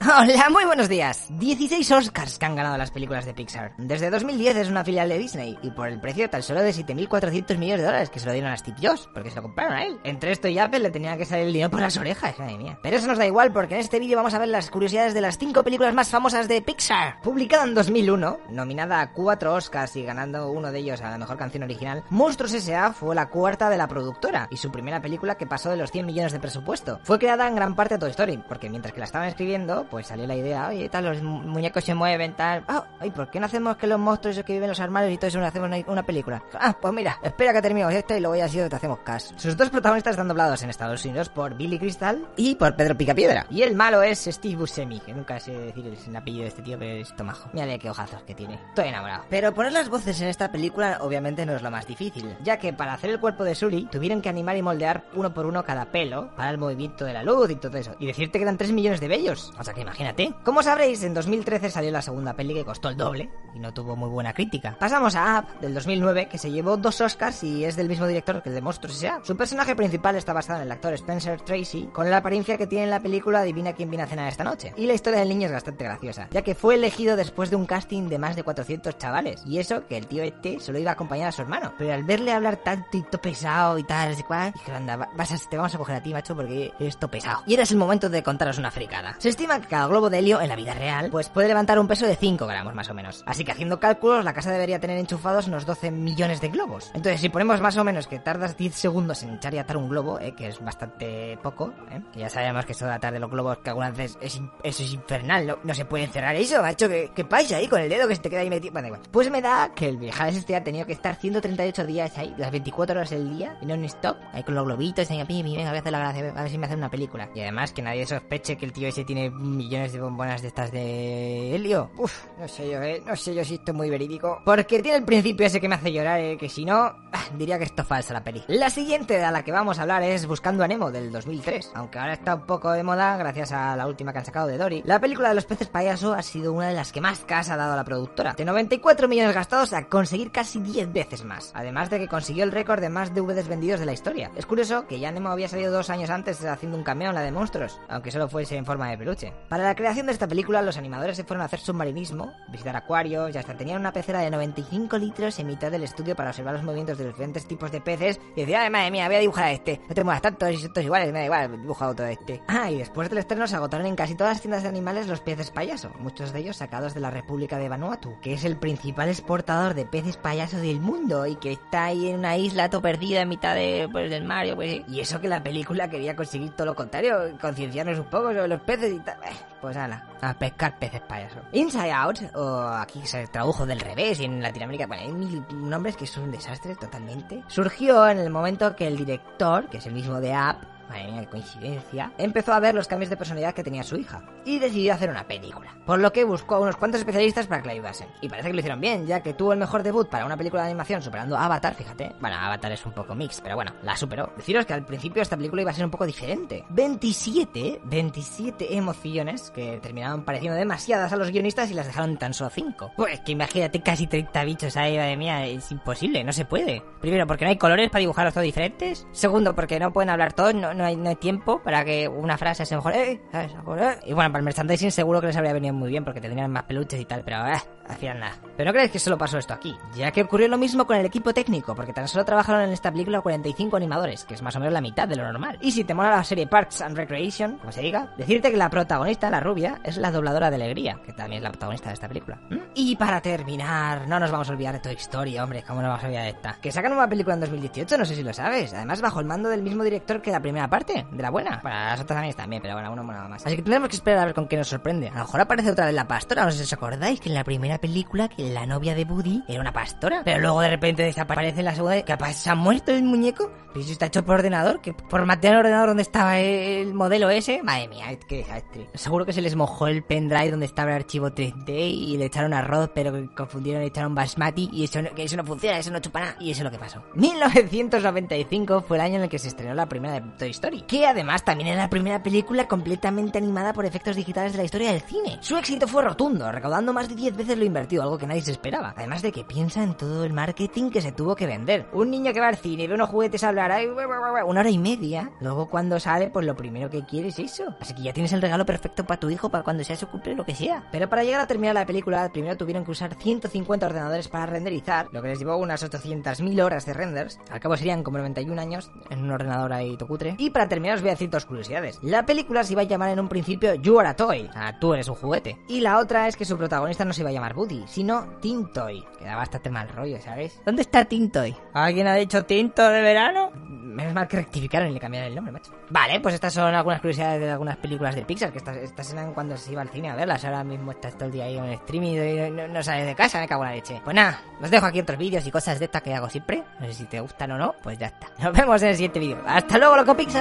Hola, 0.18 0.48
muy 0.48 0.64
buenos 0.64 0.88
días. 0.88 1.26
16 1.28 1.90
Oscars 1.90 2.38
que 2.38 2.46
han 2.46 2.56
ganado 2.56 2.78
las 2.78 2.90
películas 2.90 3.26
de 3.26 3.34
Pixar. 3.34 3.74
Desde 3.76 4.08
2010 4.08 4.56
es 4.56 4.68
una 4.70 4.82
filial 4.82 5.10
de 5.10 5.18
Disney 5.18 5.58
y 5.60 5.70
por 5.72 5.88
el 5.88 6.00
precio 6.00 6.30
tan 6.30 6.42
solo 6.42 6.62
de 6.62 6.70
7.400 6.70 7.58
millones 7.58 7.80
de 7.80 7.86
dólares 7.86 8.08
que 8.08 8.18
se 8.18 8.24
lo 8.24 8.32
dieron 8.32 8.50
a 8.50 8.56
Steve 8.56 8.78
Jobs 8.82 9.10
porque 9.12 9.28
se 9.28 9.36
lo 9.36 9.42
compraron 9.42 9.74
a 9.74 9.84
él. 9.84 10.00
Entre 10.02 10.32
esto 10.32 10.48
y 10.48 10.58
Apple 10.58 10.78
le 10.78 10.90
tenía 10.90 11.18
que 11.18 11.26
salir 11.26 11.48
el 11.48 11.52
dinero 11.52 11.70
por 11.70 11.80
las 11.80 11.98
orejas, 11.98 12.38
madre 12.38 12.56
mía. 12.56 12.78
Pero 12.82 12.96
eso 12.96 13.08
nos 13.08 13.18
da 13.18 13.26
igual 13.26 13.52
porque 13.52 13.74
en 13.74 13.80
este 13.80 13.98
vídeo 13.98 14.16
vamos 14.16 14.32
a 14.32 14.38
ver 14.38 14.48
las 14.48 14.70
curiosidades 14.70 15.12
de 15.12 15.20
las 15.20 15.36
5 15.36 15.62
películas 15.62 15.92
más 15.92 16.08
famosas 16.08 16.48
de 16.48 16.62
Pixar. 16.62 17.20
Publicada 17.20 17.64
en 17.64 17.74
2001, 17.74 18.38
nominada 18.48 19.02
a 19.02 19.12
4 19.12 19.52
Oscars 19.52 19.96
y 19.96 20.02
ganando 20.02 20.50
uno 20.50 20.72
de 20.72 20.78
ellos 20.78 21.02
a 21.02 21.10
la 21.10 21.18
mejor 21.18 21.36
canción 21.36 21.64
original, 21.64 22.04
Monstruos 22.08 22.54
S.A. 22.54 22.94
fue 22.94 23.14
la 23.14 23.28
cuarta 23.28 23.68
de 23.68 23.76
la 23.76 23.86
productora 23.86 24.48
y 24.50 24.56
su 24.56 24.72
primera 24.72 25.02
película 25.02 25.34
que 25.34 25.46
pasó 25.46 25.68
de 25.68 25.76
los 25.76 25.90
100 25.90 26.06
millones 26.06 26.32
de 26.32 26.40
presupuesto. 26.40 27.00
Fue 27.04 27.18
creada 27.18 27.46
en 27.46 27.54
gran 27.54 27.76
parte 27.76 27.96
de 27.96 27.98
Toy 27.98 28.10
Story 28.10 28.42
porque 28.48 28.70
mientras 28.70 28.94
que 28.94 29.00
la 29.00 29.04
estaban 29.04 29.28
escribiendo, 29.28 29.89
pues 29.90 30.06
salió 30.06 30.26
la 30.26 30.36
idea, 30.36 30.68
oye, 30.68 30.88
tal, 30.88 31.04
los 31.04 31.22
mu- 31.22 31.40
muñecos 31.42 31.84
se 31.84 31.94
mueven, 31.94 32.34
tal. 32.34 32.64
Ah, 32.68 32.84
ay, 33.00 33.10
¿por 33.10 33.30
qué 33.30 33.40
no 33.40 33.46
hacemos 33.46 33.76
que 33.76 33.86
los 33.86 33.98
monstruos 33.98 34.36
esos 34.36 34.44
que 34.46 34.52
viven 34.52 34.64
en 34.64 34.70
los 34.70 34.80
armarios 34.80 35.12
y 35.12 35.16
todo 35.18 35.26
eso 35.28 35.40
no 35.40 35.46
hacemos 35.46 35.70
una, 35.86 36.02
película? 36.02 36.42
Ah, 36.58 36.76
pues 36.80 36.92
mira, 36.94 37.18
espera 37.22 37.52
que 37.52 37.62
terminemos 37.62 37.94
este 37.94 38.16
y 38.18 38.20
luego 38.20 38.36
ya 38.36 38.48
sí 38.48 38.58
te 38.68 38.76
hacemos 38.76 39.00
caso. 39.00 39.34
Sus 39.36 39.56
dos 39.56 39.68
protagonistas 39.70 40.12
están 40.12 40.28
doblados 40.28 40.62
en 40.62 40.70
Estados 40.70 41.04
Unidos 41.04 41.28
por 41.28 41.54
Billy 41.54 41.78
Crystal 41.78 42.26
y 42.36 42.54
por 42.54 42.74
Pedro 42.76 42.96
Picapiedra. 42.96 43.46
Y 43.50 43.62
el 43.62 43.74
malo 43.74 44.02
es 44.02 44.20
Steve 44.30 44.56
Buscemi, 44.56 45.00
que 45.00 45.12
nunca 45.12 45.38
sé 45.40 45.52
decir 45.52 45.86
el 45.86 46.16
apellido 46.16 46.42
de 46.42 46.48
este 46.48 46.62
tío, 46.62 46.78
pero 46.78 47.00
es 47.00 47.14
tomajo. 47.16 47.48
Mira 47.52 47.76
qué 47.78 47.90
ojazos 47.90 48.22
que 48.22 48.34
tiene. 48.34 48.54
Estoy 48.68 48.88
enamorado. 48.88 49.24
Pero 49.28 49.52
poner 49.54 49.72
las 49.72 49.88
voces 49.88 50.20
en 50.20 50.28
esta 50.28 50.50
película 50.52 50.98
obviamente 51.00 51.44
no 51.46 51.54
es 51.54 51.62
lo 51.62 51.70
más 51.70 51.86
difícil, 51.86 52.36
ya 52.42 52.58
que 52.58 52.72
para 52.72 52.92
hacer 52.94 53.10
el 53.10 53.20
cuerpo 53.20 53.44
de 53.44 53.54
Sully 53.54 53.86
tuvieron 53.90 54.20
que 54.22 54.28
animar 54.28 54.56
y 54.56 54.62
moldear 54.62 55.04
uno 55.14 55.32
por 55.34 55.46
uno 55.46 55.64
cada 55.64 55.86
pelo 55.86 56.30
para 56.36 56.50
el 56.50 56.58
movimiento 56.58 57.04
de 57.04 57.12
la 57.12 57.22
luz 57.22 57.50
y 57.50 57.56
todo 57.56 57.76
eso. 57.78 57.94
Y 57.98 58.06
decirte 58.06 58.38
que 58.38 58.42
eran 58.42 58.56
3 58.58 58.72
millones 58.72 59.00
de 59.00 59.08
bellos. 59.08 59.52
O 59.58 59.64
sea 59.64 59.74
que 59.74 59.79
imagínate. 59.82 60.32
Como 60.44 60.62
sabréis, 60.62 61.02
en 61.02 61.14
2013 61.14 61.70
salió 61.70 61.90
la 61.90 62.02
segunda 62.02 62.34
peli 62.34 62.54
que 62.54 62.64
costó 62.64 62.88
el 62.88 62.96
doble 62.96 63.30
y 63.54 63.58
no 63.58 63.72
tuvo 63.72 63.96
muy 63.96 64.08
buena 64.08 64.32
crítica. 64.32 64.76
Pasamos 64.78 65.14
a 65.16 65.40
Up 65.40 65.60
del 65.60 65.74
2009 65.74 66.28
que 66.28 66.38
se 66.38 66.50
llevó 66.50 66.76
dos 66.76 67.00
Oscars 67.00 67.42
y 67.44 67.64
es 67.64 67.76
del 67.76 67.88
mismo 67.88 68.06
director 68.06 68.42
que 68.42 68.48
el 68.48 68.54
de 68.54 68.60
Monstruos 68.60 68.96
S.A. 68.96 69.20
Su 69.24 69.36
personaje 69.36 69.74
principal 69.76 70.16
está 70.16 70.32
basado 70.32 70.60
en 70.60 70.66
el 70.66 70.72
actor 70.72 70.92
Spencer 70.94 71.40
Tracy 71.40 71.88
con 71.92 72.10
la 72.10 72.18
apariencia 72.18 72.56
que 72.58 72.66
tiene 72.66 72.84
en 72.84 72.90
la 72.90 73.00
película 73.00 73.40
Adivina 73.40 73.72
quién 73.72 73.90
viene 73.90 74.04
a 74.04 74.06
cenar 74.06 74.28
esta 74.28 74.44
noche. 74.44 74.72
Y 74.76 74.86
la 74.86 74.94
historia 74.94 75.20
del 75.20 75.28
niño 75.28 75.46
es 75.46 75.52
bastante 75.52 75.84
graciosa, 75.84 76.28
ya 76.30 76.42
que 76.42 76.54
fue 76.54 76.74
elegido 76.74 77.16
después 77.16 77.50
de 77.50 77.56
un 77.56 77.66
casting 77.66 78.08
de 78.08 78.18
más 78.18 78.36
de 78.36 78.42
400 78.44 78.98
chavales. 78.98 79.42
Y 79.46 79.58
eso 79.58 79.86
que 79.86 79.96
el 79.96 80.06
tío 80.06 80.22
este 80.22 80.60
solo 80.60 80.78
iba 80.78 80.90
a 80.90 80.94
acompañar 80.94 81.28
a 81.28 81.32
su 81.32 81.42
hermano. 81.42 81.72
Pero 81.78 81.92
al 81.94 82.04
verle 82.04 82.32
hablar 82.32 82.56
todo 82.58 83.20
pesado 83.20 83.78
y 83.78 83.84
tal, 83.84 84.12
así 84.12 84.22
cual, 84.22 84.52
dije, 84.52 84.72
anda, 84.72 84.96
va- 84.96 85.08
vas 85.16 85.30
te 85.48 85.56
vamos 85.56 85.74
a 85.74 85.78
coger 85.78 85.96
a 85.96 86.02
ti, 86.02 86.12
macho, 86.12 86.34
porque 86.34 86.72
eres 86.78 86.96
pesado. 86.96 87.42
Y 87.46 87.54
es 87.54 87.70
el 87.70 87.76
momento 87.78 88.08
de 88.08 88.22
contaros 88.22 88.58
una 88.58 88.70
fricada. 88.70 89.14
Se 89.18 89.28
estima 89.30 89.60
que 89.60 89.69
cada 89.70 89.86
globo 89.86 90.10
de 90.10 90.18
helio 90.18 90.40
en 90.40 90.48
la 90.48 90.56
vida 90.56 90.74
real, 90.74 91.08
pues 91.10 91.28
puede 91.28 91.48
levantar 91.48 91.78
un 91.78 91.88
peso 91.88 92.06
de 92.06 92.16
5 92.16 92.46
gramos 92.46 92.74
más 92.74 92.90
o 92.90 92.94
menos. 92.94 93.22
Así 93.24 93.44
que 93.44 93.52
haciendo 93.52 93.80
cálculos, 93.80 94.24
la 94.24 94.34
casa 94.34 94.50
debería 94.50 94.80
tener 94.80 94.98
enchufados 94.98 95.46
unos 95.46 95.64
12 95.64 95.90
millones 95.90 96.40
de 96.40 96.48
globos. 96.48 96.90
Entonces, 96.92 97.20
si 97.20 97.28
ponemos 97.28 97.60
más 97.60 97.76
o 97.76 97.84
menos 97.84 98.06
que 98.06 98.18
tardas 98.18 98.56
10 98.56 98.74
segundos 98.74 99.22
en 99.22 99.34
echar 99.34 99.54
y 99.54 99.58
atar 99.58 99.76
un 99.76 99.88
globo, 99.88 100.18
eh, 100.20 100.34
que 100.34 100.48
es 100.48 100.62
bastante 100.62 101.38
poco, 101.42 101.72
eh, 101.90 102.02
que 102.12 102.20
ya 102.20 102.28
sabemos 102.28 102.66
que 102.66 102.72
eso 102.72 102.86
de 102.86 102.92
atar 102.92 103.12
de 103.12 103.20
los 103.20 103.30
globos 103.30 103.58
que 103.58 103.70
algunas 103.70 103.96
veces 103.96 104.18
es, 104.20 104.42
eso 104.62 104.82
es 104.82 104.92
infernal, 104.92 105.46
no, 105.46 105.58
no 105.62 105.74
se 105.74 105.84
puede 105.84 106.08
cerrar 106.08 106.34
eso, 106.34 106.60
macho, 106.60 106.88
¿qué, 106.88 107.12
qué 107.14 107.24
pasa 107.24 107.56
ahí 107.56 107.68
con 107.68 107.80
el 107.80 107.88
dedo 107.88 108.08
que 108.08 108.16
se 108.16 108.22
te 108.22 108.30
queda 108.30 108.40
ahí 108.40 108.50
metido? 108.50 108.72
Bueno, 108.72 108.88
igual. 108.88 109.02
Pues 109.10 109.30
me 109.30 109.40
da 109.40 109.72
que 109.74 109.88
el 109.88 109.96
viajar 109.96 110.30
este 110.30 110.56
ha 110.56 110.64
tenido 110.64 110.84
que 110.86 110.92
estar 110.92 111.14
138 111.14 111.86
días 111.86 112.18
ahí, 112.18 112.34
las 112.36 112.50
24 112.50 112.96
horas 112.96 113.10
del 113.10 113.30
día, 113.36 113.56
y 113.60 113.66
non-stop, 113.66 114.16
ahí 114.32 114.42
con 114.42 114.54
los 114.54 114.64
globitos, 114.64 115.10
ahí, 115.10 115.18
venga, 115.18 115.70
voy 115.70 115.76
a 115.76 115.80
hacer 115.80 115.92
la 115.92 115.98
gracia, 116.00 116.32
a 116.34 116.42
ver 116.42 116.50
si 116.50 116.58
me 116.58 116.66
hacen 116.66 116.78
una 116.78 116.90
película. 116.90 117.28
Y 117.34 117.40
además 117.40 117.72
que 117.72 117.82
nadie 117.82 118.06
sospeche 118.06 118.56
que 118.56 118.66
el 118.66 118.72
tío 118.72 118.88
ese 118.88 119.04
tiene 119.04 119.30
millones 119.56 119.92
de 119.92 120.00
bombonas 120.00 120.42
de 120.42 120.48
estas 120.48 120.72
de 120.72 121.54
helio. 121.54 121.90
Uf, 121.96 122.12
no 122.38 122.48
sé 122.48 122.70
yo, 122.70 122.82
eh, 122.82 123.02
no 123.04 123.16
sé 123.16 123.34
yo 123.34 123.44
si 123.44 123.54
esto 123.54 123.72
es 123.72 123.76
muy 123.76 123.90
verídico. 123.90 124.40
Porque 124.44 124.80
tiene 124.82 124.98
el 124.98 125.04
principio 125.04 125.46
ese 125.46 125.60
que 125.60 125.68
me 125.68 125.74
hace 125.74 125.92
llorar, 125.92 126.20
eh, 126.20 126.36
que 126.36 126.48
si 126.48 126.64
no, 126.64 126.74
ah, 126.74 127.24
diría 127.36 127.58
que 127.58 127.64
esto 127.64 127.82
es 127.82 127.88
falsa 127.88 128.14
la 128.14 128.24
peli. 128.24 128.42
La 128.48 128.70
siguiente 128.70 129.22
a 129.22 129.30
la 129.30 129.44
que 129.44 129.52
vamos 129.52 129.78
a 129.78 129.82
hablar 129.82 130.02
es 130.02 130.26
Buscando 130.26 130.64
a 130.64 130.68
Nemo 130.68 130.90
del 130.90 131.12
2003. 131.12 131.72
Aunque 131.74 131.98
ahora 131.98 132.14
está 132.14 132.34
un 132.34 132.46
poco 132.46 132.70
de 132.72 132.82
moda 132.82 133.16
gracias 133.16 133.52
a 133.52 133.76
la 133.76 133.86
última 133.86 134.12
que 134.12 134.18
han 134.18 134.24
sacado 134.24 134.46
de 134.46 134.58
Dory. 134.58 134.82
La 134.84 135.00
película 135.00 135.28
de 135.28 135.34
los 135.34 135.44
peces 135.44 135.68
payaso 135.68 136.12
ha 136.12 136.22
sido 136.22 136.52
una 136.52 136.68
de 136.68 136.74
las 136.74 136.92
que 136.92 137.00
más 137.00 137.20
casa 137.20 137.54
ha 137.54 137.56
dado 137.56 137.72
a 137.72 137.76
la 137.76 137.84
productora. 137.84 138.34
De 138.34 138.44
94 138.44 139.08
millones 139.08 139.34
gastados 139.34 139.72
a 139.72 139.86
conseguir 139.88 140.30
casi 140.30 140.60
10 140.60 140.92
veces 140.92 141.24
más. 141.24 141.52
Además 141.54 141.90
de 141.90 141.98
que 141.98 142.08
consiguió 142.08 142.44
el 142.44 142.52
récord 142.52 142.80
de 142.80 142.88
más 142.88 143.14
DVDs 143.14 143.48
vendidos 143.48 143.80
de 143.80 143.86
la 143.86 143.92
historia. 143.92 144.30
Es 144.36 144.46
curioso 144.46 144.86
que 144.86 145.00
ya 145.00 145.10
Nemo 145.10 145.30
había 145.30 145.48
salido 145.48 145.72
dos 145.72 145.90
años 145.90 146.10
antes 146.10 146.44
haciendo 146.44 146.76
un 146.76 146.84
cameo 146.84 147.10
en 147.10 147.14
la 147.14 147.22
de 147.22 147.32
monstruos. 147.32 147.80
Aunque 147.88 148.10
solo 148.10 148.28
fuese 148.28 148.56
en 148.56 148.66
forma 148.66 148.90
de 148.90 148.98
peluche. 148.98 149.32
Para 149.48 149.64
la 149.64 149.74
creación 149.74 150.06
de 150.06 150.12
esta 150.12 150.28
película, 150.28 150.62
los 150.62 150.76
animadores 150.76 151.16
se 151.16 151.24
fueron 151.24 151.42
a 151.42 151.46
hacer 151.46 151.58
submarinismo, 151.60 152.32
visitar 152.48 152.76
acuarios 152.76 153.34
y 153.34 153.38
hasta 153.38 153.56
tenían 153.56 153.80
una 153.80 153.92
pecera 153.92 154.20
de 154.20 154.30
95 154.30 154.96
litros 154.98 155.38
en 155.38 155.46
mitad 155.46 155.70
del 155.70 155.82
estudio 155.82 156.14
para 156.14 156.30
observar 156.30 156.54
los 156.54 156.62
movimientos 156.62 156.98
de 156.98 157.04
los 157.04 157.14
diferentes 157.14 157.46
tipos 157.46 157.72
de 157.72 157.80
peces 157.80 158.20
y 158.36 158.40
decir, 158.40 158.56
ay, 158.56 158.70
madre 158.70 158.90
mía, 158.90 159.06
voy 159.06 159.16
a 159.16 159.20
dibujar 159.20 159.44
a 159.46 159.52
este. 159.52 159.80
No 159.88 159.94
te 159.94 160.04
muevas 160.04 160.22
tanto, 160.22 160.46
si 160.48 160.54
estos 160.54 160.84
iguales, 160.84 161.12
me 161.12 161.20
da 161.20 161.24
igual, 161.24 161.54
he 161.54 161.58
dibujado 161.58 161.94
todo 161.94 162.06
este. 162.06 162.42
Ah, 162.46 162.70
y 162.70 162.78
después 162.78 163.08
del 163.08 163.18
estreno 163.18 163.46
se 163.46 163.56
agotaron 163.56 163.86
en 163.86 163.96
casi 163.96 164.14
todas 164.14 164.34
las 164.34 164.40
tiendas 164.40 164.62
de 164.62 164.68
animales 164.68 165.08
los 165.08 165.20
peces 165.20 165.50
payaso, 165.50 165.90
muchos 165.98 166.32
de 166.32 166.40
ellos 166.40 166.56
sacados 166.56 166.94
de 166.94 167.00
la 167.00 167.10
República 167.10 167.58
de 167.58 167.68
Vanuatu, 167.68 168.20
que 168.20 168.34
es 168.34 168.44
el 168.44 168.56
principal 168.56 169.08
exportador 169.08 169.74
de 169.74 169.84
peces 169.84 170.16
payaso 170.16 170.58
del 170.58 170.80
mundo 170.80 171.26
y 171.26 171.36
que 171.36 171.52
está 171.52 171.86
ahí 171.86 172.08
en 172.08 172.18
una 172.18 172.36
isla 172.36 172.70
todo 172.70 172.82
perdida 172.82 173.22
en 173.22 173.28
mitad 173.28 173.54
de, 173.54 173.88
pues, 173.90 174.10
del 174.10 174.24
mar. 174.24 174.46
Pues, 174.54 174.82
y 174.88 175.00
eso 175.00 175.20
que 175.20 175.28
la 175.28 175.42
película 175.42 175.88
quería 175.88 176.14
conseguir 176.16 176.50
todo 176.52 176.66
lo 176.66 176.74
contrario, 176.74 177.36
concienciarnos 177.40 177.98
un 177.98 178.06
poco 178.06 178.28
sobre 178.28 178.48
los 178.48 178.60
peces 178.62 178.92
y 178.92 179.00
tal. 179.00 179.18
Pues 179.60 179.76
ala, 179.76 180.06
a 180.22 180.32
pescar 180.34 180.78
peces 180.78 181.00
payaso. 181.02 181.40
Inside 181.52 181.92
Out, 181.92 182.18
o 182.34 182.60
aquí 182.62 183.04
se 183.04 183.26
tradujo 183.26 183.66
del 183.66 183.80
revés 183.80 184.20
y 184.20 184.24
en 184.24 184.42
Latinoamérica, 184.42 184.86
bueno, 184.86 185.02
hay 185.02 185.12
mil 185.12 185.44
nombres 185.52 185.96
que 185.96 186.06
son 186.06 186.24
un 186.24 186.30
desastre 186.30 186.76
totalmente. 186.76 187.42
Surgió 187.48 188.08
en 188.08 188.18
el 188.18 188.30
momento 188.30 188.74
que 188.74 188.86
el 188.86 188.96
director, 188.96 189.68
que 189.68 189.78
es 189.78 189.86
el 189.86 189.92
mismo 189.92 190.20
de 190.20 190.30
Up, 190.30 190.66
Madre 190.90 191.12
mía, 191.12 191.30
coincidencia. 191.30 192.12
Empezó 192.18 192.52
a 192.52 192.58
ver 192.58 192.74
los 192.74 192.88
cambios 192.88 193.10
de 193.10 193.16
personalidad 193.16 193.54
que 193.54 193.62
tenía 193.62 193.84
su 193.84 193.96
hija 193.96 194.24
y 194.44 194.58
decidió 194.58 194.92
hacer 194.92 195.08
una 195.08 195.22
película. 195.22 195.72
Por 195.86 196.00
lo 196.00 196.12
que 196.12 196.24
buscó 196.24 196.56
a 196.56 196.58
unos 196.58 196.74
cuantos 196.74 197.00
especialistas 197.00 197.46
para 197.46 197.62
que 197.62 197.68
le 197.68 197.74
ayudasen. 197.74 198.08
Y 198.20 198.28
parece 198.28 198.48
que 198.48 198.54
lo 198.54 198.58
hicieron 198.58 198.80
bien, 198.80 199.06
ya 199.06 199.22
que 199.22 199.32
tuvo 199.32 199.52
el 199.52 199.60
mejor 199.60 199.84
debut 199.84 200.08
para 200.08 200.26
una 200.26 200.36
película 200.36 200.62
de 200.62 200.70
animación 200.70 201.00
superando 201.00 201.36
Avatar, 201.36 201.76
fíjate. 201.76 202.12
Bueno, 202.20 202.36
Avatar 202.36 202.72
es 202.72 202.84
un 202.84 202.90
poco 202.90 203.14
mix, 203.14 203.40
pero 203.40 203.54
bueno, 203.54 203.72
la 203.84 203.96
superó. 203.96 204.32
Deciros 204.36 204.66
que 204.66 204.74
al 204.74 204.84
principio 204.84 205.22
esta 205.22 205.36
película 205.36 205.62
iba 205.62 205.70
a 205.70 205.74
ser 205.74 205.84
un 205.84 205.92
poco 205.92 206.06
diferente. 206.06 206.64
27, 206.70 207.82
27 207.84 208.76
emociones 208.76 209.52
que 209.52 209.78
terminaban 209.80 210.24
pareciendo 210.24 210.58
demasiadas 210.58 211.12
a 211.12 211.16
los 211.16 211.30
guionistas 211.30 211.70
y 211.70 211.74
las 211.74 211.86
dejaron 211.86 212.16
tan 212.16 212.34
solo 212.34 212.50
5. 212.50 212.94
Pues 212.96 213.20
que 213.20 213.30
imagínate 213.30 213.80
casi 213.80 214.08
30 214.08 214.42
bichos 214.44 214.76
ahí, 214.76 214.96
madre 214.96 215.16
mía, 215.16 215.46
es 215.46 215.70
imposible, 215.70 216.24
no 216.24 216.32
se 216.32 216.44
puede. 216.44 216.82
Primero, 217.00 217.28
porque 217.28 217.44
no 217.44 217.50
hay 217.50 217.58
colores 217.58 217.90
para 217.90 218.00
dibujarlos 218.00 218.34
todos 218.34 218.44
diferentes. 218.44 219.06
Segundo, 219.12 219.54
porque 219.54 219.78
no 219.78 219.92
pueden 219.92 220.10
hablar 220.10 220.32
todos, 220.32 220.54
no, 220.54 220.74
no 220.80 220.86
hay, 220.86 220.96
no 220.96 221.08
hay 221.08 221.16
tiempo 221.16 221.62
para 221.62 221.84
que 221.84 222.08
una 222.08 222.36
frase 222.36 222.64
sea 222.64 222.78
mejor. 222.78 222.94
¡Eh! 222.94 223.20
¿sabes? 223.30 223.52
Eh. 223.52 223.98
Y 224.06 224.12
bueno, 224.12 224.30
para 224.30 224.40
el 224.40 224.44
merchandising 224.44 224.90
seguro 224.90 225.20
que 225.20 225.28
les 225.28 225.36
habría 225.36 225.52
venido 225.52 225.74
muy 225.74 225.90
bien 225.90 226.04
porque 226.04 226.20
tendrían 226.20 226.50
más 226.50 226.64
peluches 226.64 227.00
y 227.00 227.04
tal, 227.04 227.22
pero 227.24 227.46
eh, 227.46 227.60
al 228.08 228.20
nada. 228.20 228.36
Pero 228.56 228.70
no 228.70 228.72
crees 228.72 228.90
que 228.90 228.98
solo 228.98 229.18
pasó 229.18 229.38
esto 229.38 229.54
aquí, 229.54 229.76
ya 229.94 230.10
que 230.10 230.22
ocurrió 230.22 230.48
lo 230.48 230.58
mismo 230.58 230.86
con 230.86 230.96
el 230.96 231.06
equipo 231.06 231.34
técnico, 231.34 231.74
porque 231.74 231.92
tan 231.92 232.08
solo 232.08 232.24
trabajaron 232.24 232.62
en 232.62 232.70
esta 232.70 232.90
película 232.90 233.20
45 233.20 233.76
animadores, 233.76 234.24
que 234.24 234.34
es 234.34 234.42
más 234.42 234.54
o 234.56 234.60
menos 234.60 234.72
la 234.72 234.80
mitad 234.80 235.08
de 235.08 235.16
lo 235.16 235.24
normal. 235.24 235.58
Y 235.60 235.72
si 235.72 235.84
te 235.84 235.94
mola 235.94 236.10
la 236.10 236.24
serie 236.24 236.46
Parks 236.46 236.82
and 236.82 236.96
Recreation, 236.96 237.58
como 237.58 237.72
se 237.72 237.80
diga, 237.80 238.14
decirte 238.16 238.50
que 238.50 238.56
la 238.56 238.70
protagonista, 238.70 239.30
la 239.30 239.40
rubia, 239.40 239.80
es 239.84 239.96
la 239.96 240.10
dobladora 240.10 240.50
de 240.50 240.56
Alegría, 240.56 241.00
que 241.04 241.12
también 241.12 241.38
es 241.38 241.42
la 241.42 241.50
protagonista 241.50 241.88
de 241.88 241.94
esta 241.94 242.08
película. 242.08 242.40
¿Mm? 242.50 242.58
Y 242.74 242.96
para 242.96 243.20
terminar, 243.20 244.06
no 244.08 244.20
nos 244.20 244.30
vamos 244.30 244.48
a 244.48 244.52
olvidar 244.52 244.74
de 244.74 244.80
Toy 244.80 244.94
Story, 244.94 245.38
hombre, 245.38 245.62
¿cómo 245.66 245.82
no 245.82 245.88
vamos 245.88 246.04
a 246.04 246.06
olvidar 246.06 246.24
de 246.24 246.30
esta? 246.30 246.58
Que 246.60 246.72
sacan 246.72 246.92
una 246.92 247.08
película 247.08 247.34
en 247.34 247.40
2018, 247.40 247.98
no 247.98 248.04
sé 248.04 248.14
si 248.14 248.22
lo 248.22 248.32
sabes, 248.32 248.72
además 248.72 249.00
bajo 249.00 249.20
el 249.20 249.26
mando 249.26 249.48
del 249.48 249.62
mismo 249.62 249.84
director 249.84 250.22
que 250.22 250.30
la 250.30 250.40
primera 250.40 250.68
parte, 250.70 251.06
de 251.10 251.22
la 251.22 251.30
buena. 251.30 251.60
Bueno, 251.62 251.76
las 251.76 252.00
otras 252.00 252.16
también 252.16 252.36
también, 252.36 252.62
pero 252.62 252.74
bueno, 252.74 252.92
uno 252.92 253.04
mola 253.04 253.28
más. 253.28 253.44
Así 253.44 253.56
que 253.56 253.62
tenemos 253.62 253.88
que 253.88 253.96
esperar 253.96 254.20
a 254.22 254.24
ver 254.26 254.34
con 254.34 254.48
qué 254.48 254.56
nos 254.56 254.68
sorprende. 254.68 255.08
A 255.08 255.14
lo 255.14 255.20
mejor 255.20 255.40
aparece 255.40 255.70
otra 255.70 255.86
vez 255.86 255.94
la 255.94 256.06
pastora, 256.06 256.44
no 256.44 256.50
sé 256.50 256.58
si 256.58 256.64
os 256.64 256.72
acordáis 256.72 257.20
que 257.20 257.28
en 257.28 257.34
la 257.34 257.44
primera 257.44 257.78
película 257.78 258.28
que 258.28 258.50
la 258.50 258.66
novia 258.66 258.94
de 258.94 259.04
Woody 259.04 259.42
era 259.48 259.60
una 259.60 259.72
pastora, 259.72 260.22
pero 260.24 260.40
luego 260.40 260.60
de 260.60 260.70
repente 260.70 261.02
desaparece 261.02 261.60
en 261.60 261.64
la 261.64 261.74
segunda. 261.74 262.02
¿Qué 262.02 262.16
pasa? 262.16 262.32
¿Se 262.32 262.50
ha 262.50 262.54
muerto 262.54 262.92
el 262.92 263.02
muñeco? 263.02 263.50
¿Pero 263.68 263.80
eso 263.80 263.92
está 263.92 264.06
hecho 264.06 264.24
por 264.24 264.36
ordenador? 264.36 264.80
¿Que 264.80 264.94
formatear 265.08 265.54
el 265.54 265.60
ordenador 265.60 265.88
donde 265.88 266.02
estaba 266.02 266.38
el 266.38 266.94
modelo 266.94 267.30
ese? 267.30 267.62
Madre 267.62 267.88
mía, 267.88 268.06
qué 268.28 268.38
desastre. 268.38 268.88
Seguro 268.94 269.24
que 269.24 269.32
se 269.32 269.42
les 269.42 269.54
mojó 269.56 269.86
el 269.86 270.02
pendrive 270.02 270.50
donde 270.50 270.66
estaba 270.66 270.90
el 270.90 270.96
archivo 270.96 271.30
3D 271.30 271.68
y 271.68 272.16
le 272.16 272.26
echaron 272.26 272.52
arroz, 272.52 272.90
pero 272.94 273.12
que 273.12 273.28
confundieron 273.34 273.82
y 273.82 273.86
echaron 273.86 274.14
basmati 274.14 274.68
y 274.72 274.84
eso 274.84 275.02
no, 275.02 275.10
que 275.14 275.24
eso 275.24 275.36
no 275.36 275.44
funciona, 275.44 275.78
eso 275.78 275.90
no 275.90 276.00
chupa 276.00 276.20
nada. 276.20 276.36
Y 276.40 276.50
eso 276.50 276.60
es 276.60 276.64
lo 276.64 276.70
que 276.70 276.78
pasó. 276.78 277.02
1995 277.14 278.82
fue 278.82 278.96
el 278.96 279.02
año 279.02 279.16
en 279.16 279.22
el 279.22 279.28
que 279.28 279.38
se 279.38 279.48
estrenó 279.48 279.74
la 279.74 279.88
primera 279.88 280.14
de 280.14 280.20
Toy 280.38 280.50
Que 280.86 281.06
además 281.06 281.44
también 281.44 281.68
era 281.68 281.82
la 281.82 281.90
primera 281.90 282.22
película 282.22 282.66
completamente 282.66 283.38
animada 283.38 283.72
por 283.72 283.86
efectos 283.86 284.16
digitales 284.16 284.52
de 284.52 284.58
la 284.58 284.64
historia 284.64 284.92
del 284.92 285.00
cine. 285.00 285.38
Su 285.40 285.56
éxito 285.56 285.86
fue 285.86 286.02
rotundo, 286.02 286.50
recaudando 286.50 286.92
más 286.92 287.08
de 287.08 287.14
10 287.14 287.36
veces 287.36 287.58
lo 287.58 287.64
invertido, 287.64 288.02
algo 288.02 288.18
que 288.18 288.26
nadie 288.26 288.42
se 288.42 288.52
esperaba. 288.52 288.94
Además 288.96 289.22
de 289.22 289.32
que 289.32 289.44
piensa 289.44 289.82
en 289.82 289.94
todo 289.94 290.24
el 290.24 290.32
marketing 290.32 290.90
que 290.90 291.00
se 291.00 291.12
tuvo 291.12 291.36
que 291.36 291.46
vender. 291.46 291.88
Un 291.92 292.10
niño 292.10 292.32
que 292.32 292.40
va 292.40 292.48
al 292.48 292.56
cine 292.56 292.86
ve 292.88 292.94
unos 292.94 293.08
juguetes 293.08 293.44
hablar 293.44 293.72
ay, 293.72 293.86
una 293.86 294.60
hora 294.60 294.70
y 294.70 294.78
media, 294.78 295.30
luego 295.40 295.68
cuando 295.68 295.98
sale, 296.00 296.28
pues 296.28 296.44
lo 296.44 296.56
primero 296.56 296.90
que 296.90 297.04
quiere 297.04 297.28
es 297.28 297.38
eso. 297.38 297.64
Así 297.80 297.94
que 297.94 298.02
ya 298.02 298.12
tienes 298.12 298.32
el 298.32 298.42
regalo 298.42 298.66
perfecto 298.66 299.04
para 299.04 299.20
tu 299.20 299.30
hijo 299.30 299.48
para 299.48 299.64
cuando 299.64 299.84
sea 299.84 299.96
su 299.96 300.08
cumple, 300.08 300.34
lo 300.34 300.44
que 300.44 300.54
sea. 300.54 300.88
Pero 300.92 301.08
para 301.08 301.24
llegar 301.24 301.40
a 301.40 301.46
terminar 301.46 301.74
la 301.74 301.86
película, 301.86 302.30
primero 302.32 302.56
tuvieron 302.56 302.84
que 302.84 302.90
usar 302.90 303.14
150 303.14 303.86
ordenadores 303.86 304.28
para 304.28 304.46
renderizar, 304.46 305.08
lo 305.12 305.22
que 305.22 305.28
les 305.28 305.38
llevó 305.38 305.56
unas 305.56 305.82
800.000 305.82 306.62
horas 306.62 306.86
de 306.86 306.92
renders. 306.92 307.38
Al 307.50 307.60
cabo 307.60 307.76
serían 307.76 308.02
como 308.02 308.18
91 308.18 308.60
años 308.60 308.90
en 309.10 309.24
un 309.24 309.30
ordenador 309.30 309.72
ahí 309.72 309.96
tocutre. 309.96 310.36
Para 310.50 310.68
terminar 310.68 310.96
os 310.96 311.02
voy 311.02 311.10
a 311.10 311.14
decir 311.14 311.30
dos 311.30 311.44
curiosidades. 311.44 311.98
La 312.02 312.24
película 312.26 312.64
se 312.64 312.72
iba 312.72 312.82
a 312.82 312.84
llamar 312.84 313.10
en 313.10 313.20
un 313.20 313.28
principio 313.28 313.74
You 313.74 313.98
Are 313.98 314.08
a 314.08 314.16
Toy, 314.16 314.46
o 314.48 314.52
sea, 314.52 314.78
tú 314.78 314.94
eres 314.94 315.08
un 315.08 315.14
juguete. 315.14 315.58
Y 315.68 315.80
la 315.80 315.98
otra 315.98 316.28
es 316.28 316.36
que 316.36 316.44
su 316.44 316.56
protagonista 316.56 317.04
no 317.04 317.12
se 317.12 317.22
iba 317.22 317.30
a 317.30 317.32
llamar 317.32 317.56
Woody, 317.56 317.84
sino 317.86 318.38
Tintoy, 318.40 319.04
que 319.18 319.24
da 319.24 319.36
bastante 319.36 319.70
mal 319.70 319.88
rollo, 319.88 320.20
¿sabes? 320.20 320.60
¿Dónde 320.64 320.82
está 320.82 321.04
Tintoy? 321.04 321.56
¿Alguien 321.72 322.06
ha 322.06 322.14
dicho 322.14 322.44
Tinto 322.44 322.88
de 322.88 323.00
verano? 323.00 323.50
Menos 323.54 324.14
mal 324.14 324.28
que 324.28 324.36
rectificaron 324.36 324.88
y 324.88 324.92
le 324.94 325.00
cambiaron 325.00 325.28
el 325.28 325.34
nombre, 325.34 325.52
macho. 325.52 325.72
Vale, 325.90 326.20
pues 326.20 326.34
estas 326.36 326.54
son 326.54 326.72
algunas 326.74 327.00
curiosidades 327.00 327.40
de 327.40 327.50
algunas 327.50 327.76
películas 327.76 328.14
de 328.14 328.24
Pixar, 328.24 328.52
que 328.52 328.58
estas, 328.58 328.76
estas 328.76 329.12
eran 329.12 329.34
cuando 329.34 329.56
se 329.56 329.72
iba 329.72 329.82
al 329.82 329.88
cine 329.88 330.10
a 330.10 330.14
verlas. 330.14 330.44
Ahora 330.44 330.62
mismo 330.62 330.92
estás 330.92 331.14
todo 331.14 331.26
el 331.26 331.32
día 331.32 331.44
ahí 331.44 331.58
en 331.58 331.64
streaming 331.64 332.12
y 332.12 332.50
no, 332.50 332.68
no 332.68 332.82
sales 332.82 333.06
de 333.06 333.14
casa, 333.16 333.40
me 333.40 333.48
cago 333.48 333.64
en 333.64 333.70
la 333.70 333.74
leche. 333.74 334.00
Pues 334.04 334.14
nada, 334.14 334.40
os 334.62 334.70
dejo 334.70 334.86
aquí 334.86 335.00
otros 335.00 335.18
vídeos 335.18 335.44
y 335.46 335.50
cosas 335.50 335.78
de 335.78 335.86
estas 335.86 336.02
que 336.02 336.14
hago 336.14 336.30
siempre. 336.30 336.62
No 336.78 336.86
sé 336.86 336.94
si 336.94 337.04
te 337.06 337.20
gustan 337.20 337.50
o 337.50 337.58
no, 337.58 337.74
pues 337.82 337.98
ya 337.98 338.06
está. 338.06 338.28
Nos 338.38 338.56
vemos 338.56 338.80
en 338.82 338.88
el 338.88 338.94
siguiente 338.94 339.18
vídeo. 339.18 339.42
¡Hasta 339.44 339.76
luego, 339.76 339.96
loco 339.96 340.16
Pixar! 340.16 340.39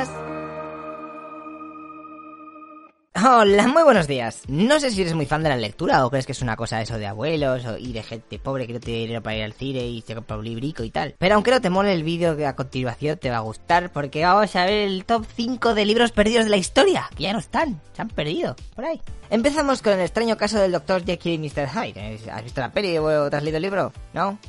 Hola, 3.22 3.68
muy 3.68 3.84
buenos 3.84 4.08
días. 4.08 4.44
No 4.48 4.80
sé 4.80 4.92
si 4.92 5.02
eres 5.02 5.14
muy 5.14 5.26
fan 5.26 5.44
de 5.44 5.50
la 5.50 5.58
lectura 5.58 6.06
o 6.06 6.10
crees 6.10 6.26
que 6.26 6.32
es 6.32 6.42
una 6.42 6.56
cosa 6.56 6.82
eso 6.82 6.98
de 6.98 7.06
abuelos 7.06 7.66
o, 7.66 7.78
y 7.78 7.92
de 7.92 8.02
gente 8.02 8.40
pobre 8.40 8.66
que 8.66 8.72
no 8.72 8.80
tiene 8.80 9.02
dinero 9.02 9.22
para 9.22 9.36
ir 9.36 9.44
al 9.44 9.52
cine 9.52 9.86
y 9.86 10.02
se 10.02 10.16
compra 10.16 10.38
un 10.38 10.46
librico 10.46 10.86
y 10.86 10.90
tal. 10.90 11.16
Pero 11.18 11.36
aunque 11.36 11.52
no 11.52 11.60
te 11.60 11.70
mole 11.70 11.92
el 11.92 12.04
vídeo 12.04 12.38
que 12.38 12.46
a 12.46 12.56
continuación 12.56 13.18
te 13.18 13.30
va 13.30 13.38
a 13.38 13.42
gustar 13.42 13.92
porque 13.92 14.24
vamos 14.24 14.56
a 14.56 14.64
ver 14.64 14.88
el 14.88 15.04
top 15.04 15.26
5 15.36 15.74
de 15.74 15.86
libros 15.86 16.14
perdidos 16.14 16.46
de 16.46 16.52
la 16.52 16.58
historia, 16.58 17.10
que 17.18 17.24
ya 17.24 17.34
no 17.34 17.40
están, 17.40 17.82
se 17.94 18.02
han 18.02 18.08
perdido, 18.08 18.56
por 18.76 18.86
ahí. 18.86 19.02
Empezamos 19.30 19.82
con 19.82 19.94
el 19.94 20.00
extraño 20.00 20.38
caso 20.38 20.58
del 20.58 20.72
Dr. 20.72 21.04
Jekyll 21.04 21.34
y 21.34 21.50
Mr. 21.50 21.68
Hyde. 21.68 22.20
¿Has 22.32 22.44
visto 22.44 22.62
la 22.62 22.72
peli 22.72 22.98
o 22.98 23.30
te 23.30 23.36
has 23.36 23.44
leído 23.44 23.58
el 23.58 23.64
libro? 23.64 23.92
¿No? 24.14 24.40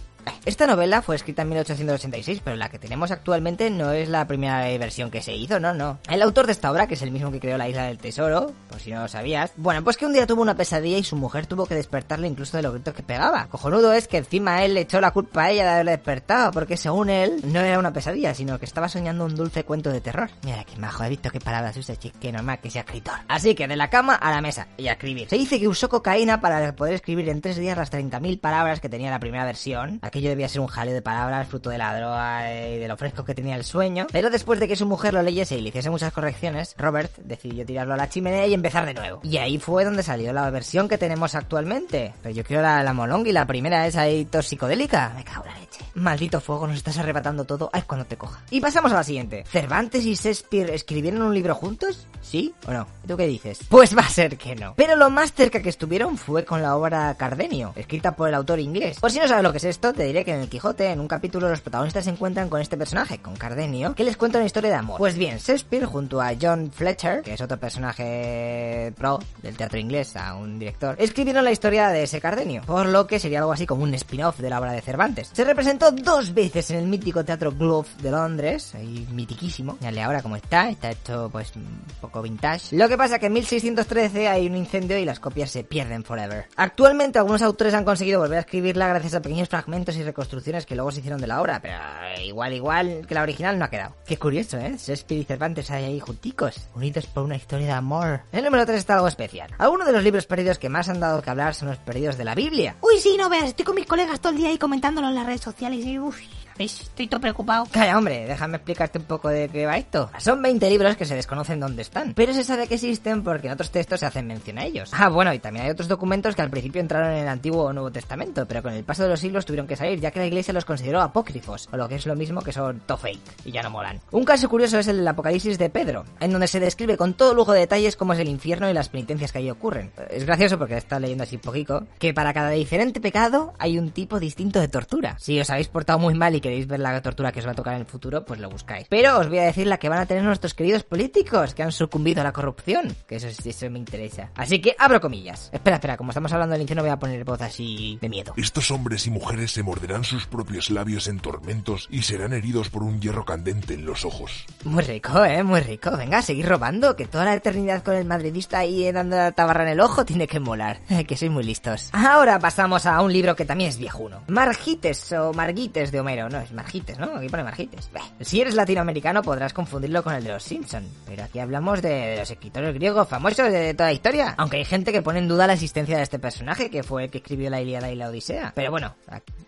Esta 0.44 0.66
novela 0.66 1.02
fue 1.02 1.16
escrita 1.16 1.42
en 1.42 1.48
1886, 1.50 2.40
pero 2.44 2.56
la 2.56 2.68
que 2.68 2.78
tenemos 2.78 3.10
actualmente 3.10 3.70
no 3.70 3.92
es 3.92 4.08
la 4.08 4.26
primera 4.26 4.60
versión 4.78 5.10
que 5.10 5.22
se 5.22 5.34
hizo, 5.34 5.60
no, 5.60 5.74
no. 5.74 5.98
El 6.08 6.22
autor 6.22 6.46
de 6.46 6.52
esta 6.52 6.70
obra, 6.70 6.86
que 6.86 6.94
es 6.94 7.02
el 7.02 7.10
mismo 7.10 7.30
que 7.30 7.40
creó 7.40 7.58
la 7.58 7.68
Isla 7.68 7.84
del 7.84 7.98
Tesoro, 7.98 8.52
por 8.68 8.80
si 8.80 8.90
no 8.90 9.02
lo 9.02 9.08
sabías, 9.08 9.52
bueno, 9.56 9.84
pues 9.84 9.96
que 9.96 10.06
un 10.06 10.12
día 10.12 10.26
tuvo 10.26 10.42
una 10.42 10.56
pesadilla 10.56 10.98
y 10.98 11.04
su 11.04 11.16
mujer 11.16 11.46
tuvo 11.46 11.66
que 11.66 11.74
despertarle 11.74 12.28
incluso 12.28 12.56
de 12.56 12.62
los 12.62 12.72
gritos 12.72 12.94
que 12.94 13.02
pegaba. 13.02 13.46
Cojonudo 13.48 13.92
es 13.92 14.08
que 14.08 14.18
encima 14.18 14.64
él 14.64 14.74
le 14.74 14.82
echó 14.82 15.00
la 15.00 15.10
culpa 15.10 15.44
a 15.44 15.50
ella 15.50 15.64
de 15.64 15.70
haberle 15.70 15.92
despertado, 15.92 16.52
porque 16.52 16.76
según 16.76 17.10
él, 17.10 17.40
no 17.44 17.60
era 17.60 17.78
una 17.78 17.92
pesadilla, 17.92 18.34
sino 18.34 18.58
que 18.58 18.64
estaba 18.64 18.88
soñando 18.88 19.24
un 19.24 19.34
dulce 19.34 19.64
cuento 19.64 19.90
de 19.90 20.00
terror. 20.00 20.30
Mira 20.42 20.64
qué 20.64 20.76
majo, 20.76 21.04
he 21.04 21.08
visto 21.08 21.30
qué 21.30 21.40
palabras 21.40 21.76
usa, 21.76 21.94
que 21.96 22.32
normal 22.32 22.60
que 22.60 22.70
sea 22.70 22.82
escritor. 22.82 23.14
Así 23.28 23.54
que 23.54 23.68
de 23.68 23.76
la 23.76 23.90
cama 23.90 24.14
a 24.14 24.30
la 24.30 24.40
mesa 24.40 24.68
y 24.76 24.88
a 24.88 24.92
escribir. 24.92 25.28
Se 25.28 25.36
dice 25.36 25.60
que 25.60 25.68
usó 25.68 25.88
cocaína 25.88 26.40
para 26.40 26.74
poder 26.74 26.94
escribir 26.94 27.28
en 27.28 27.40
tres 27.40 27.56
días 27.56 27.76
las 27.76 27.92
30.000 27.92 28.40
palabras 28.40 28.80
que 28.80 28.88
tenía 28.88 29.10
la 29.10 29.20
primera 29.20 29.44
versión. 29.44 29.98
Aquello 30.10 30.30
debía 30.30 30.48
ser 30.48 30.60
un 30.60 30.66
jaleo 30.66 30.92
de 30.92 31.02
palabras 31.02 31.46
fruto 31.46 31.70
de 31.70 31.78
la 31.78 31.96
droga 31.96 32.52
y 32.68 32.78
de 32.80 32.88
lo 32.88 32.96
fresco 32.96 33.24
que 33.24 33.32
tenía 33.32 33.54
el 33.54 33.62
sueño. 33.62 34.08
Pero 34.10 34.28
después 34.28 34.58
de 34.58 34.66
que 34.66 34.74
su 34.74 34.84
mujer 34.84 35.14
lo 35.14 35.22
leyese 35.22 35.56
y 35.56 35.60
le 35.60 35.68
hiciese 35.68 35.88
muchas 35.88 36.12
correcciones, 36.12 36.74
Robert 36.76 37.16
decidió 37.18 37.64
tirarlo 37.64 37.94
a 37.94 37.96
la 37.96 38.08
chimenea 38.08 38.44
y 38.48 38.54
empezar 38.54 38.86
de 38.86 38.94
nuevo. 38.94 39.20
Y 39.22 39.36
ahí 39.36 39.58
fue 39.58 39.84
donde 39.84 40.02
salió 40.02 40.32
la 40.32 40.50
versión 40.50 40.88
que 40.88 40.98
tenemos 40.98 41.36
actualmente. 41.36 42.12
Pero 42.24 42.34
yo 42.34 42.42
quiero 42.42 42.60
la, 42.60 42.82
la 42.82 42.92
molongi, 42.92 43.30
la 43.30 43.46
primera 43.46 43.86
es 43.86 43.94
ahí 43.94 44.26
psicodélica. 44.42 45.12
Me 45.14 45.22
cago 45.22 45.44
en 45.46 45.52
la 45.52 45.60
leche. 45.60 45.84
Maldito 45.94 46.40
fuego, 46.40 46.66
nos 46.66 46.78
estás 46.78 46.98
arrebatando 46.98 47.44
todo. 47.44 47.70
Ay, 47.72 47.82
cuando 47.82 48.04
te 48.04 48.16
coja. 48.16 48.40
Y 48.50 48.60
pasamos 48.60 48.90
a 48.90 48.96
la 48.96 49.04
siguiente. 49.04 49.44
¿Cervantes 49.48 50.04
y 50.06 50.14
Shakespeare 50.14 50.70
escribieron 50.74 51.22
un 51.22 51.34
libro 51.34 51.54
juntos? 51.54 52.08
¿Sí 52.20 52.52
o 52.66 52.72
no? 52.72 52.88
¿Tú 53.06 53.16
qué 53.16 53.28
dices? 53.28 53.60
Pues 53.68 53.96
va 53.96 54.02
a 54.02 54.08
ser 54.08 54.36
que 54.36 54.56
no. 54.56 54.74
Pero 54.76 54.96
lo 54.96 55.08
más 55.08 55.32
cerca 55.32 55.62
que 55.62 55.68
estuvieron 55.68 56.18
fue 56.18 56.44
con 56.44 56.62
la 56.62 56.76
obra 56.76 57.14
Cardenio, 57.14 57.72
escrita 57.76 58.16
por 58.16 58.28
el 58.28 58.34
autor 58.34 58.58
inglés. 58.58 58.98
Por 58.98 59.10
si 59.12 59.20
no 59.20 59.28
sabes 59.28 59.44
lo 59.44 59.52
que 59.52 59.58
es 59.58 59.64
esto, 59.64 59.92
te 60.00 60.06
diré 60.06 60.24
que 60.24 60.32
en 60.32 60.40
el 60.40 60.48
Quijote, 60.48 60.86
en 60.86 60.98
un 60.98 61.06
capítulo, 61.06 61.50
los 61.50 61.60
protagonistas 61.60 62.04
se 62.04 62.10
encuentran 62.10 62.48
con 62.48 62.58
este 62.58 62.78
personaje, 62.78 63.18
con 63.18 63.36
Cardenio, 63.36 63.94
que 63.94 64.02
les 64.02 64.16
cuenta 64.16 64.38
una 64.38 64.46
historia 64.46 64.70
de 64.70 64.76
amor. 64.76 64.96
Pues 64.96 65.14
bien, 65.14 65.36
Shakespeare 65.36 65.84
junto 65.84 66.22
a 66.22 66.30
John 66.40 66.72
Fletcher, 66.72 67.20
que 67.20 67.34
es 67.34 67.40
otro 67.42 67.60
personaje 67.60 68.94
pro 68.96 69.18
del 69.42 69.58
teatro 69.58 69.78
inglés, 69.78 70.16
a 70.16 70.36
un 70.36 70.58
director, 70.58 70.96
escribieron 70.98 71.44
la 71.44 71.52
historia 71.52 71.90
de 71.90 72.04
ese 72.04 72.18
Cardenio, 72.18 72.62
por 72.62 72.86
lo 72.86 73.06
que 73.06 73.18
sería 73.18 73.40
algo 73.40 73.52
así 73.52 73.66
como 73.66 73.82
un 73.82 73.92
spin-off 73.92 74.38
de 74.38 74.48
la 74.48 74.58
obra 74.58 74.72
de 74.72 74.80
Cervantes. 74.80 75.32
Se 75.34 75.44
representó 75.44 75.92
dos 75.92 76.32
veces 76.32 76.70
en 76.70 76.78
el 76.78 76.86
mítico 76.86 77.22
Teatro 77.22 77.52
Globe 77.52 77.88
de 78.00 78.10
Londres, 78.10 78.74
ahí 78.76 79.06
mitiquísimo, 79.12 79.76
le 79.82 80.00
ahora 80.00 80.22
cómo 80.22 80.36
está, 80.36 80.70
está 80.70 80.92
hecho 80.92 81.28
pues 81.30 81.54
un 81.56 81.82
poco 82.00 82.22
vintage. 82.22 82.74
Lo 82.74 82.88
que 82.88 82.96
pasa 82.96 83.18
que 83.18 83.26
en 83.26 83.34
1613 83.34 84.28
hay 84.28 84.46
un 84.46 84.56
incendio 84.56 84.96
y 84.96 85.04
las 85.04 85.20
copias 85.20 85.50
se 85.50 85.62
pierden 85.62 86.04
forever. 86.04 86.46
Actualmente 86.56 87.18
algunos 87.18 87.42
autores 87.42 87.74
han 87.74 87.84
conseguido 87.84 88.20
volver 88.20 88.38
a 88.38 88.40
escribirla 88.40 88.88
gracias 88.88 89.12
a 89.12 89.20
pequeños 89.20 89.50
fragmentos 89.50 89.89
y 89.96 90.02
reconstrucciones 90.02 90.66
que 90.66 90.74
luego 90.74 90.90
se 90.90 91.00
hicieron 91.00 91.20
de 91.20 91.26
la 91.26 91.40
obra, 91.40 91.60
pero 91.60 91.74
eh, 92.16 92.24
igual, 92.26 92.52
igual 92.52 93.06
que 93.06 93.14
la 93.14 93.22
original 93.22 93.58
no 93.58 93.64
ha 93.64 93.70
quedado. 93.70 93.96
Qué 94.06 94.16
curioso, 94.16 94.58
¿eh? 94.58 94.76
Shakespeare 94.78 95.20
y 95.20 95.24
Cervantes 95.24 95.70
hay 95.70 95.84
ahí 95.84 96.00
junticos, 96.00 96.68
unidos 96.74 97.06
por 97.06 97.24
una 97.24 97.36
historia 97.36 97.66
de 97.66 97.72
amor. 97.72 98.20
El 98.32 98.44
número 98.44 98.66
3 98.66 98.78
está 98.78 98.94
algo 98.94 99.08
especial. 99.08 99.50
Algunos 99.58 99.86
de 99.86 99.92
los 99.92 100.02
libros 100.02 100.26
perdidos 100.26 100.58
que 100.58 100.68
más 100.68 100.88
han 100.88 101.00
dado 101.00 101.22
que 101.22 101.30
hablar 101.30 101.54
son 101.54 101.68
los 101.68 101.78
perdidos 101.78 102.16
de 102.16 102.24
la 102.24 102.34
Biblia. 102.34 102.76
Uy, 102.80 102.98
sí, 102.98 103.16
no 103.18 103.28
veas, 103.28 103.44
estoy 103.44 103.64
con 103.64 103.74
mis 103.74 103.86
colegas 103.86 104.20
todo 104.20 104.32
el 104.32 104.38
día 104.38 104.48
ahí 104.48 104.58
comentándolo 104.58 105.08
en 105.08 105.14
las 105.14 105.26
redes 105.26 105.40
sociales 105.40 105.84
y 105.84 105.98
uff, 105.98 106.18
estoy 106.64 107.06
todo 107.06 107.20
preocupado. 107.20 107.66
Calla, 107.70 107.98
hombre, 107.98 108.26
déjame 108.26 108.56
explicarte 108.56 108.98
un 108.98 109.04
poco 109.04 109.28
de 109.28 109.48
qué 109.48 109.66
va 109.66 109.76
esto. 109.76 110.10
Son 110.18 110.40
20 110.40 110.68
libros 110.70 110.96
que 110.96 111.04
se 111.04 111.14
desconocen 111.14 111.60
dónde 111.60 111.82
están, 111.82 112.14
pero 112.14 112.32
se 112.32 112.44
sabe 112.44 112.66
que 112.66 112.74
existen 112.74 113.22
porque 113.22 113.46
en 113.46 113.54
otros 113.54 113.70
textos 113.70 114.00
se 114.00 114.06
hacen 114.06 114.26
mención 114.26 114.58
a 114.58 114.64
ellos. 114.64 114.90
Ah, 114.92 115.08
bueno, 115.08 115.32
y 115.32 115.38
también 115.38 115.66
hay 115.66 115.70
otros 115.70 115.88
documentos 115.88 116.34
que 116.34 116.42
al 116.42 116.50
principio 116.50 116.80
entraron 116.80 117.12
en 117.12 117.18
el 117.22 117.28
Antiguo 117.28 117.64
o 117.64 117.72
Nuevo 117.72 117.90
Testamento, 117.90 118.46
pero 118.46 118.62
con 118.62 118.72
el 118.72 118.84
paso 118.84 119.04
de 119.04 119.08
los 119.08 119.20
siglos 119.20 119.46
tuvieron 119.46 119.66
que 119.66 119.76
salir, 119.76 120.00
ya 120.00 120.10
que 120.10 120.20
la 120.20 120.26
iglesia 120.26 120.52
los 120.52 120.64
consideró 120.64 121.00
apócrifos, 121.00 121.68
o 121.72 121.76
lo 121.76 121.88
que 121.88 121.96
es 121.96 122.06
lo 122.06 122.16
mismo 122.16 122.42
que 122.42 122.52
son 122.52 122.80
to 122.80 122.96
fake, 122.96 123.20
y 123.44 123.52
ya 123.52 123.62
no 123.62 123.70
molan. 123.70 124.00
Un 124.10 124.24
caso 124.24 124.48
curioso 124.48 124.78
es 124.78 124.88
el 124.88 124.98
del 124.98 125.08
Apocalipsis 125.08 125.58
de 125.58 125.70
Pedro, 125.70 126.04
en 126.20 126.32
donde 126.32 126.48
se 126.48 126.60
describe 126.60 126.96
con 126.96 127.14
todo 127.14 127.34
lujo 127.34 127.52
de 127.52 127.60
detalles 127.60 127.96
cómo 127.96 128.12
es 128.12 128.18
el 128.18 128.28
infierno 128.28 128.68
y 128.70 128.74
las 128.74 128.88
penitencias 128.88 129.32
que 129.32 129.38
allí 129.38 129.50
ocurren. 129.50 129.90
Es 130.10 130.24
gracioso 130.24 130.58
porque 130.58 130.76
está 130.76 130.98
leyendo 131.00 131.24
así 131.24 131.38
poquito, 131.38 131.86
que 131.98 132.14
para 132.14 132.32
cada 132.34 132.50
diferente 132.50 133.00
pecado 133.00 133.54
hay 133.58 133.78
un 133.78 133.90
tipo 133.90 134.20
distinto 134.20 134.60
de 134.60 134.68
tortura. 134.68 135.16
Si 135.18 135.40
os 135.40 135.50
habéis 135.50 135.68
portado 135.68 135.98
muy 135.98 136.14
mal 136.14 136.34
y 136.34 136.40
queréis 136.50 136.66
ver 136.66 136.80
la 136.80 137.00
tortura 137.00 137.30
que 137.30 137.38
os 137.38 137.46
va 137.46 137.52
a 137.52 137.54
tocar 137.54 137.74
en 137.74 137.80
el 137.80 137.86
futuro, 137.86 138.24
pues 138.24 138.40
lo 138.40 138.50
buscáis. 138.50 138.88
Pero 138.88 139.18
os 139.18 139.28
voy 139.28 139.38
a 139.38 139.44
decir 139.44 139.68
la 139.68 139.78
que 139.78 139.88
van 139.88 140.00
a 140.00 140.06
tener 140.06 140.24
nuestros 140.24 140.52
queridos 140.52 140.82
políticos 140.82 141.54
que 141.54 141.62
han 141.62 141.70
sucumbido 141.70 142.22
a 142.22 142.24
la 142.24 142.32
corrupción, 142.32 142.92
que 143.06 143.16
eso, 143.16 143.28
eso 143.28 143.70
me 143.70 143.78
interesa. 143.78 144.30
Así 144.34 144.60
que 144.60 144.74
abro 144.76 145.00
comillas. 145.00 145.48
Espera, 145.52 145.76
espera, 145.76 145.96
como 145.96 146.10
estamos 146.10 146.32
hablando 146.32 146.54
del 146.54 146.62
infierno 146.62 146.82
voy 146.82 146.90
a 146.90 146.98
poner 146.98 147.22
voz 147.24 147.40
así 147.40 147.98
de 148.00 148.08
miedo. 148.08 148.34
Estos 148.36 148.72
hombres 148.72 149.06
y 149.06 149.10
mujeres 149.10 149.52
se 149.52 149.62
morderán 149.62 150.02
sus 150.02 150.26
propios 150.26 150.70
labios 150.70 151.06
en 151.06 151.20
tormentos 151.20 151.86
y 151.88 152.02
serán 152.02 152.32
heridos 152.32 152.68
por 152.68 152.82
un 152.82 153.00
hierro 153.00 153.24
candente 153.24 153.74
en 153.74 153.84
los 153.84 154.04
ojos. 154.04 154.44
Muy 154.64 154.82
rico, 154.82 155.24
eh, 155.24 155.44
muy 155.44 155.60
rico. 155.60 155.96
Venga, 155.96 156.20
seguir 156.20 156.48
robando, 156.48 156.96
que 156.96 157.06
toda 157.06 157.26
la 157.26 157.34
eternidad 157.34 157.84
con 157.84 157.94
el 157.94 158.06
madridista 158.06 158.58
ahí 158.58 158.90
dando 158.90 159.16
la 159.16 159.30
tabarra 159.30 159.62
en 159.62 159.70
el 159.70 159.80
ojo 159.80 160.04
tiene 160.04 160.26
que 160.26 160.40
molar. 160.40 160.80
que 161.06 161.16
sois 161.16 161.30
muy 161.30 161.44
listos. 161.44 161.90
Ahora 161.92 162.40
pasamos 162.40 162.86
a 162.86 163.00
un 163.02 163.12
libro 163.12 163.36
que 163.36 163.44
también 163.44 163.70
es 163.70 163.78
viejuno. 163.78 164.24
Margites 164.26 165.12
o 165.12 165.32
Margites 165.32 165.92
de 165.92 166.00
Homero. 166.00 166.28
No, 166.28 166.39
es 166.40 166.52
Margites, 166.52 166.98
¿no? 166.98 167.16
Aquí 167.16 167.28
pone 167.28 167.44
Margites. 167.44 167.90
Beh, 167.92 168.24
Si 168.24 168.40
eres 168.40 168.54
latinoamericano 168.54 169.22
podrás 169.22 169.52
confundirlo 169.52 170.02
con 170.02 170.14
el 170.14 170.24
de 170.24 170.30
los 170.32 170.42
Simpson, 170.42 170.84
pero 171.06 171.24
aquí 171.24 171.38
hablamos 171.38 171.82
de, 171.82 172.16
los 172.18 172.30
escritores 172.30 172.74
griegos 172.74 173.08
famosos 173.08 173.50
de 173.50 173.74
toda 173.74 173.88
la 173.90 173.92
historia. 173.92 174.34
Aunque 174.38 174.58
hay 174.58 174.64
gente 174.64 174.92
que 174.92 175.02
pone 175.02 175.18
en 175.18 175.28
duda 175.28 175.46
la 175.46 175.54
existencia 175.54 175.96
de 175.96 176.02
este 176.02 176.18
personaje, 176.18 176.70
que 176.70 176.82
fue 176.82 177.04
el 177.04 177.10
que 177.10 177.18
escribió 177.18 177.50
la 177.50 177.60
Ilíada 177.60 177.90
y 177.90 177.96
la 177.96 178.08
Odisea. 178.08 178.52
Pero 178.54 178.70
bueno, 178.70 178.94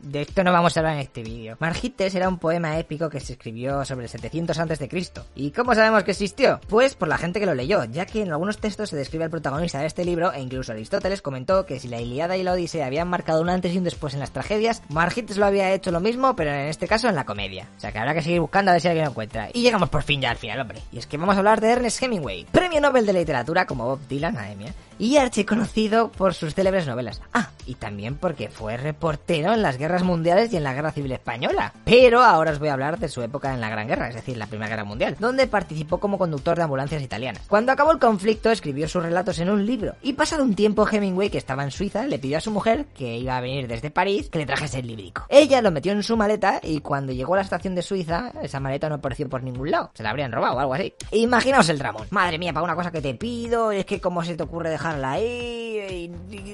de 0.01 0.23
esto 0.23 0.45
no 0.45 0.53
vamos 0.53 0.77
a 0.77 0.81
hablar 0.81 0.95
en 0.95 1.01
este 1.01 1.23
vídeo. 1.23 1.57
Margites 1.61 2.15
era 2.15 2.29
un 2.29 2.39
poema 2.39 2.79
épico 2.79 3.09
que 3.09 3.21
se 3.21 3.35
escribió 3.35 3.85
sobre 3.85 4.05
el 4.05 4.09
700 4.11 4.59
a.C. 4.59 4.89
¿Y 5.35 5.51
cómo 5.53 5.75
sabemos 5.75 6.05
que 6.05 6.11
existió? 6.11 6.61
Pues 6.69 6.95
por 6.95 7.09
la 7.09 7.19
gente 7.19 7.41
que 7.41 7.47
lo 7.47 7.55
leyó, 7.55 7.85
ya 7.85 8.07
que 8.07 8.23
en 8.23 8.31
algunos 8.31 8.59
textos 8.59 8.91
se 8.91 8.97
describe 8.97 9.25
al 9.25 9.31
protagonista 9.31 9.81
de 9.81 9.87
este 9.87 10.05
libro, 10.05 10.33
e 10.33 10.41
incluso 10.41 10.73
Aristóteles 10.73 11.23
comentó 11.23 11.67
que 11.67 11.79
si 11.79 11.89
la 11.89 12.01
Ilíada 12.01 12.37
y 12.37 12.43
la 12.43 12.53
Odisea 12.53 12.87
habían 12.87 13.09
marcado 13.09 13.41
un 13.41 13.49
antes 13.49 13.73
y 13.73 13.79
un 13.79 13.85
después 13.85 14.15
en 14.15 14.21
las 14.21 14.33
tragedias, 14.33 14.83
Margites 14.89 15.37
lo 15.37 15.47
había 15.47 15.73
hecho 15.73 15.91
lo 15.91 16.01
mismo, 16.01 16.37
pero 16.37 16.51
en 16.51 16.69
este 16.73 16.89
caso 16.89 17.09
en 17.09 17.15
la 17.15 17.25
comedia. 17.25 17.69
O 17.77 17.81
sea 17.81 17.93
que 17.93 17.99
habrá 17.99 18.15
que 18.15 18.23
seguir 18.23 18.41
buscando 18.41 18.71
a 18.71 18.75
ver 18.75 18.81
si 18.81 18.89
alguien 18.89 19.05
lo 19.05 19.11
encuentra. 19.13 19.49
Y 19.53 19.63
llegamos 19.63 19.89
por 19.89 20.03
fin 20.03 20.21
ya 20.21 20.31
al 20.31 20.37
final, 20.37 20.61
hombre. 20.61 20.81
Y 20.91 20.99
es 20.99 21.07
que 21.07 21.17
vamos 21.17 21.37
a 21.37 21.39
hablar 21.39 21.61
de 21.61 21.71
Ernest 21.71 22.03
Hemingway, 22.03 22.47
premio 22.51 22.81
Nobel 22.81 23.07
de 23.07 23.13
Literatura 23.13 23.67
como 23.67 23.87
Bob 23.87 24.01
Dylan, 24.09 24.35
madre 24.35 24.57
y 25.03 25.17
archiconocido 25.17 26.13
por 26.13 26.33
sus 26.33 26.55
célebres 26.55 26.87
novelas. 26.87 27.21
Ah, 27.33 27.51
y 27.67 27.75
también 27.75 28.15
porque 28.15 28.49
fue 28.49 28.77
reportero 28.77 29.53
en 29.53 29.61
las 29.61 29.77
guerras 29.77 30.05
mundiales 30.05 30.53
y 30.53 30.57
en 30.57 30.63
la 30.63 30.75
guerra 30.75 30.93
civil 30.93 31.11
española. 31.11 31.73
Pero 31.85 32.23
ahora 32.23 32.53
os 32.53 32.61
voy 32.61 32.69
a 32.69 32.75
hablar 32.75 33.01
de 33.01 33.09
su 33.09 33.21
época 33.21 33.53
en 33.53 33.61
la 33.61 33.69
Gran 33.69 33.89
Guerra, 33.89 34.09
es 34.09 34.15
decir, 34.15 34.37
la 34.37 34.47
Primera 34.47 34.69
Guerra 34.69 34.85
Mundial, 34.85 35.17
donde 35.19 35.49
participó 35.49 35.99
como 35.99 36.19
conductor 36.19 36.57
de 36.57 36.63
ambulancias 36.63 37.03
italianas. 37.03 37.43
Cuando 37.49 37.73
acabó 37.73 37.91
el 37.91 37.99
conflicto, 37.99 38.53
escribió 38.53 38.87
sus 38.87 39.03
relatos 39.03 39.41
en 39.41 39.51
un 39.51 39.67
libro. 39.67 39.97
Y 40.03 40.13
pasado 40.13 40.45
un 40.45 40.55
tiempo, 40.55 40.87
Hemingway, 40.89 41.31
que 41.31 41.39
estaba 41.39 41.65
en 41.65 41.73
Suiza, 41.73 42.07
le 42.07 42.21
pidió 42.21 42.39
a 42.39 42.41
su 42.41 42.53
mujer, 42.53 42.87
que 42.97 43.17
iba 43.17 43.37
a 43.37 43.41
venir 43.41 43.67
desde 43.67 43.91
París, 43.91 44.29
que 44.31 44.39
le 44.39 44.47
trajese 44.47 44.79
el 44.79 44.87
librico. 44.87 45.27
Ella 45.29 45.61
lo 45.63 45.73
metió 45.73 45.91
en 45.91 46.05
su 46.05 46.17
maleta 46.17 46.61
y 46.63 46.81
cuando 46.81 47.13
llegó 47.13 47.35
a 47.35 47.39
la 47.39 47.43
estación 47.43 47.75
de 47.75 47.83
Suiza, 47.83 48.31
esa 48.41 48.61
maleta 48.61 48.89
no 48.89 48.97
apareció 48.97 49.29
por 49.29 49.43
ningún 49.43 49.73
lado. 49.73 49.91
Se 49.95 50.05
la 50.05 50.11
habrían 50.11 50.31
robado 50.31 50.57
o 50.57 50.61
algo 50.61 50.75
así. 50.75 50.95
Imaginaos 51.11 51.69
el 51.69 51.79
dramón. 51.79 52.07
Madre 52.11 52.39
mía, 52.39 52.53
para 52.53 52.63
una 52.63 52.77
cosa 52.77 52.93
que 52.93 53.03
te 53.03 53.15
pido, 53.15 53.73
es 53.73 53.85
que 53.85 54.01
cómo 54.01 54.23
se 54.23 54.37
te 54.37 54.45
ocurre 54.45 54.71
dejarla 54.93 55.21
y 55.21 56.09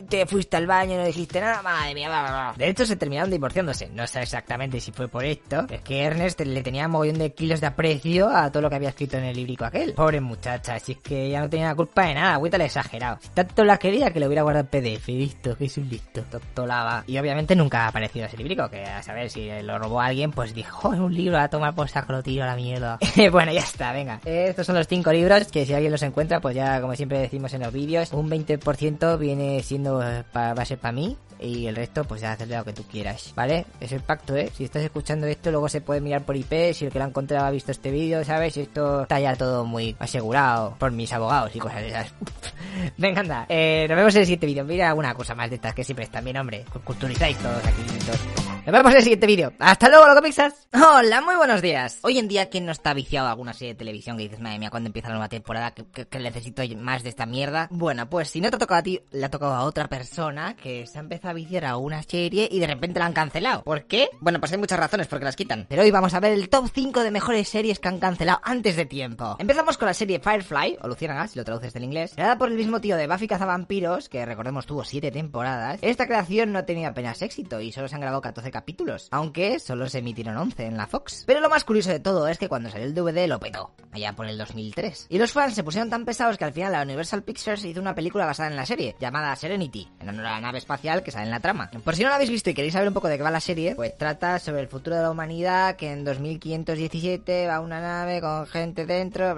te 0.08 0.26
fuiste 0.26 0.56
al 0.56 0.66
baño 0.66 0.94
y 0.94 0.96
no 0.96 1.04
dijiste 1.04 1.40
nada, 1.40 1.62
madre 1.62 1.94
mía, 1.94 2.08
bla, 2.08 2.20
bla, 2.22 2.30
bla. 2.30 2.54
De 2.56 2.68
hecho, 2.68 2.86
se 2.86 2.96
terminaron 2.96 3.30
divorciándose. 3.30 3.88
No 3.88 4.06
sé 4.06 4.22
exactamente 4.22 4.80
si 4.80 4.92
fue 4.92 5.08
por 5.08 5.24
esto. 5.24 5.66
Es 5.70 5.80
que 5.82 6.02
Ernest 6.02 6.40
le 6.40 6.62
tenía 6.62 6.88
mogollón 6.88 7.18
de 7.18 7.32
kilos 7.32 7.60
de 7.60 7.66
aprecio 7.66 8.28
a 8.28 8.50
todo 8.50 8.62
lo 8.62 8.70
que 8.70 8.76
había 8.76 8.88
escrito 8.90 9.16
en 9.16 9.24
el 9.24 9.36
librico 9.36 9.64
aquel. 9.64 9.94
Pobre 9.94 10.20
muchacha, 10.20 10.78
si 10.78 10.92
es 10.92 10.98
que 10.98 11.30
ya 11.30 11.40
no 11.40 11.50
tenía 11.50 11.68
la 11.68 11.74
culpa 11.74 12.06
de 12.06 12.14
nada, 12.14 12.34
agüita 12.34 12.58
le 12.58 12.66
exagerado. 12.66 13.18
Tanto 13.34 13.64
la 13.64 13.76
quería 13.78 14.10
que 14.10 14.20
le 14.20 14.26
hubiera 14.26 14.42
guardado 14.42 14.66
en 14.70 14.82
PDF, 14.82 15.08
listo, 15.08 15.56
que 15.56 15.66
es 15.66 15.76
un 15.78 15.88
listo, 15.88 16.22
totolaba. 16.22 17.04
Y 17.06 17.18
obviamente 17.18 17.54
nunca 17.54 17.84
ha 17.84 17.88
aparecido 17.88 18.26
ese 18.26 18.36
librico, 18.36 18.68
que 18.70 18.84
a 18.84 19.02
saber 19.02 19.30
si 19.30 19.48
lo 19.62 19.78
robó 19.78 20.00
alguien, 20.00 20.32
pues 20.32 20.54
dijo, 20.54 20.88
oh, 20.88 20.94
es 20.94 21.00
un 21.00 21.14
libro, 21.14 21.38
a 21.38 21.48
tomar 21.48 21.74
por 21.74 21.88
saco, 21.88 22.12
lo 22.12 22.22
tiro 22.22 22.44
a 22.44 22.46
la 22.46 22.56
mierda. 22.56 22.98
bueno, 23.32 23.52
ya 23.52 23.60
está, 23.60 23.92
venga. 23.92 24.20
Estos 24.24 24.66
son 24.66 24.76
los 24.76 24.86
cinco 24.86 25.12
libros 25.12 25.48
que 25.48 25.66
si 25.66 25.74
alguien 25.74 25.92
los 25.92 26.02
encuentra, 26.02 26.40
pues 26.40 26.54
ya 26.54 26.80
como 26.80 26.94
siempre 26.94 27.18
decimos 27.18 27.52
en 27.54 27.62
los 27.62 27.72
vídeos, 27.72 28.12
un 28.18 28.28
20% 28.30 29.18
viene 29.18 29.62
siendo, 29.62 30.02
eh, 30.02 30.24
pa- 30.32 30.54
va 30.54 30.62
a 30.62 30.66
ser 30.66 30.78
para 30.78 30.92
mí. 30.92 31.16
Y 31.40 31.66
el 31.66 31.76
resto, 31.76 32.04
pues 32.04 32.20
ya 32.20 32.32
hacerle 32.32 32.56
lo 32.56 32.64
que 32.64 32.72
tú 32.72 32.82
quieras, 32.84 33.32
¿vale? 33.36 33.66
Es 33.80 33.92
el 33.92 34.00
pacto, 34.00 34.34
¿eh? 34.36 34.50
Si 34.56 34.64
estás 34.64 34.82
escuchando 34.82 35.26
esto, 35.26 35.50
luego 35.50 35.68
se 35.68 35.80
puede 35.80 36.00
mirar 36.00 36.24
por 36.24 36.36
IP. 36.36 36.72
Si 36.74 36.84
el 36.86 36.92
que 36.92 36.98
lo 36.98 37.04
ha 37.04 37.08
encontrado 37.08 37.46
ha 37.46 37.50
visto 37.50 37.70
este 37.72 37.90
vídeo, 37.90 38.24
¿sabes? 38.24 38.56
Esto 38.56 39.02
está 39.02 39.20
ya 39.20 39.36
todo 39.36 39.64
muy 39.64 39.94
asegurado 39.98 40.74
por 40.78 40.90
mis 40.92 41.12
abogados 41.12 41.54
y 41.54 41.58
cosas 41.58 41.80
de 41.82 41.88
esas. 41.88 42.14
Venga, 42.96 43.20
anda. 43.20 43.46
Eh, 43.48 43.86
nos 43.88 43.96
vemos 43.96 44.14
en 44.14 44.20
el 44.20 44.26
siguiente 44.26 44.46
vídeo. 44.46 44.64
Mira 44.64 44.88
alguna 44.88 45.14
cosa 45.14 45.34
más 45.34 45.48
de 45.50 45.56
estas 45.56 45.74
que 45.74 45.84
siempre 45.84 46.04
están 46.04 46.24
bien, 46.24 46.36
hombre. 46.36 46.64
Culturizáis 46.84 47.36
todos 47.38 47.64
aquí. 47.64 47.82
Todos. 48.04 48.20
Nos 48.66 48.72
vemos 48.74 48.90
en 48.92 48.96
el 48.98 49.02
siguiente 49.02 49.26
vídeo. 49.26 49.52
¡Hasta 49.60 49.88
luego, 49.88 50.06
loco 50.06 50.20
Pixas! 50.20 50.68
Hola, 50.74 51.22
muy 51.22 51.36
buenos 51.36 51.62
días. 51.62 52.00
Hoy 52.02 52.18
en 52.18 52.28
día, 52.28 52.50
¿quién 52.50 52.66
no 52.66 52.72
está 52.72 52.92
viciado 52.92 53.26
a 53.26 53.30
alguna 53.30 53.54
serie 53.54 53.72
de 53.72 53.78
televisión 53.78 54.18
que 54.18 54.24
dices, 54.24 54.40
madre 54.40 54.58
mía, 54.58 54.68
cuando 54.68 54.88
empieza 54.88 55.08
la 55.08 55.14
nueva 55.14 55.28
temporada, 55.30 55.70
que, 55.70 55.86
que- 55.86 56.06
que 56.06 56.18
necesito 56.18 56.62
más 56.76 57.02
de 57.02 57.08
esta 57.08 57.24
mierda? 57.24 57.68
Bueno, 57.70 58.10
pues 58.10 58.28
si 58.28 58.42
no 58.42 58.50
te 58.50 58.56
ha 58.56 58.58
tocado 58.58 58.80
a 58.80 58.82
ti, 58.82 59.00
le 59.10 59.24
ha 59.24 59.30
tocado 59.30 59.54
a 59.54 59.62
otra 59.62 59.88
persona 59.88 60.54
que 60.54 60.86
se 60.86 60.98
ha 60.98 61.00
empezado 61.00 61.27
a 61.28 61.32
viciar 61.32 61.64
a 61.64 61.76
una 61.76 62.02
serie 62.02 62.48
y 62.50 62.58
de 62.58 62.66
repente 62.66 62.98
la 62.98 63.06
han 63.06 63.12
cancelado. 63.12 63.62
¿Por 63.62 63.84
qué? 63.84 64.08
Bueno, 64.20 64.40
pues 64.40 64.52
hay 64.52 64.58
muchas 64.58 64.78
razones 64.78 65.06
porque 65.06 65.24
las 65.24 65.36
quitan. 65.36 65.66
Pero 65.68 65.82
hoy 65.82 65.90
vamos 65.90 66.14
a 66.14 66.20
ver 66.20 66.32
el 66.32 66.48
top 66.48 66.68
5 66.72 67.02
de 67.02 67.10
mejores 67.10 67.48
series 67.48 67.78
que 67.78 67.88
han 67.88 67.98
cancelado 67.98 68.40
antes 68.42 68.76
de 68.76 68.86
tiempo. 68.86 69.36
Empezamos 69.38 69.78
con 69.78 69.86
la 69.86 69.94
serie 69.94 70.20
Firefly, 70.20 70.78
o 70.82 70.88
Luciérnaga, 70.88 71.28
si 71.28 71.38
lo 71.38 71.44
traduces 71.44 71.72
del 71.72 71.84
inglés, 71.84 72.12
creada 72.14 72.38
por 72.38 72.48
el 72.48 72.56
mismo 72.56 72.80
tío 72.80 72.96
de 72.96 73.06
Buffy 73.06 73.28
Cazavampiros, 73.28 74.08
que 74.08 74.24
recordemos 74.24 74.66
tuvo 74.66 74.84
7 74.84 75.10
temporadas. 75.10 75.78
Esta 75.82 76.06
creación 76.06 76.52
no 76.52 76.60
ha 76.60 76.66
tenido 76.66 76.88
apenas 76.88 77.22
éxito 77.22 77.60
y 77.60 77.72
solo 77.72 77.88
se 77.88 77.94
han 77.94 78.00
grabado 78.00 78.22
14 78.22 78.50
capítulos, 78.50 79.08
aunque 79.10 79.58
solo 79.60 79.88
se 79.88 79.98
emitieron 79.98 80.36
11 80.36 80.66
en 80.66 80.76
la 80.76 80.86
Fox. 80.86 81.24
Pero 81.26 81.40
lo 81.40 81.50
más 81.50 81.64
curioso 81.64 81.90
de 81.90 82.00
todo 82.00 82.26
es 82.28 82.38
que 82.38 82.48
cuando 82.48 82.70
salió 82.70 82.86
el 82.86 82.94
DVD 82.94 83.26
lo 83.26 83.40
petó, 83.40 83.72
allá 83.92 84.14
por 84.14 84.26
el 84.26 84.38
2003. 84.38 85.06
Y 85.10 85.18
los 85.18 85.32
fans 85.32 85.54
se 85.54 85.64
pusieron 85.64 85.90
tan 85.90 86.04
pesados 86.04 86.38
que 86.38 86.44
al 86.44 86.52
final 86.52 86.72
la 86.72 86.82
Universal 86.82 87.22
Pictures 87.22 87.64
hizo 87.64 87.80
una 87.80 87.94
película 87.94 88.26
basada 88.26 88.48
en 88.48 88.56
la 88.56 88.66
serie, 88.66 88.96
llamada 88.98 89.34
Serenity, 89.36 89.88
en 90.00 90.08
honor 90.08 90.26
a 90.26 90.32
la 90.32 90.40
nave 90.40 90.58
espacial 90.58 91.02
que 91.02 91.10
en 91.22 91.30
la 91.30 91.40
trama. 91.40 91.70
Por 91.84 91.96
si 91.96 92.02
no 92.02 92.08
la 92.08 92.16
habéis 92.16 92.30
visto 92.30 92.50
y 92.50 92.54
queréis 92.54 92.72
saber 92.72 92.88
un 92.88 92.94
poco 92.94 93.08
de 93.08 93.16
qué 93.16 93.22
va 93.22 93.30
la 93.30 93.40
serie, 93.40 93.74
pues 93.74 93.96
trata 93.96 94.38
sobre 94.38 94.60
el 94.60 94.68
futuro 94.68 94.96
de 94.96 95.02
la 95.02 95.10
humanidad, 95.10 95.76
que 95.76 95.90
en 95.90 96.04
2517 96.04 97.46
va 97.46 97.60
una 97.60 97.80
nave 97.80 98.20
con 98.20 98.46
gente 98.46 98.86
dentro... 98.86 99.36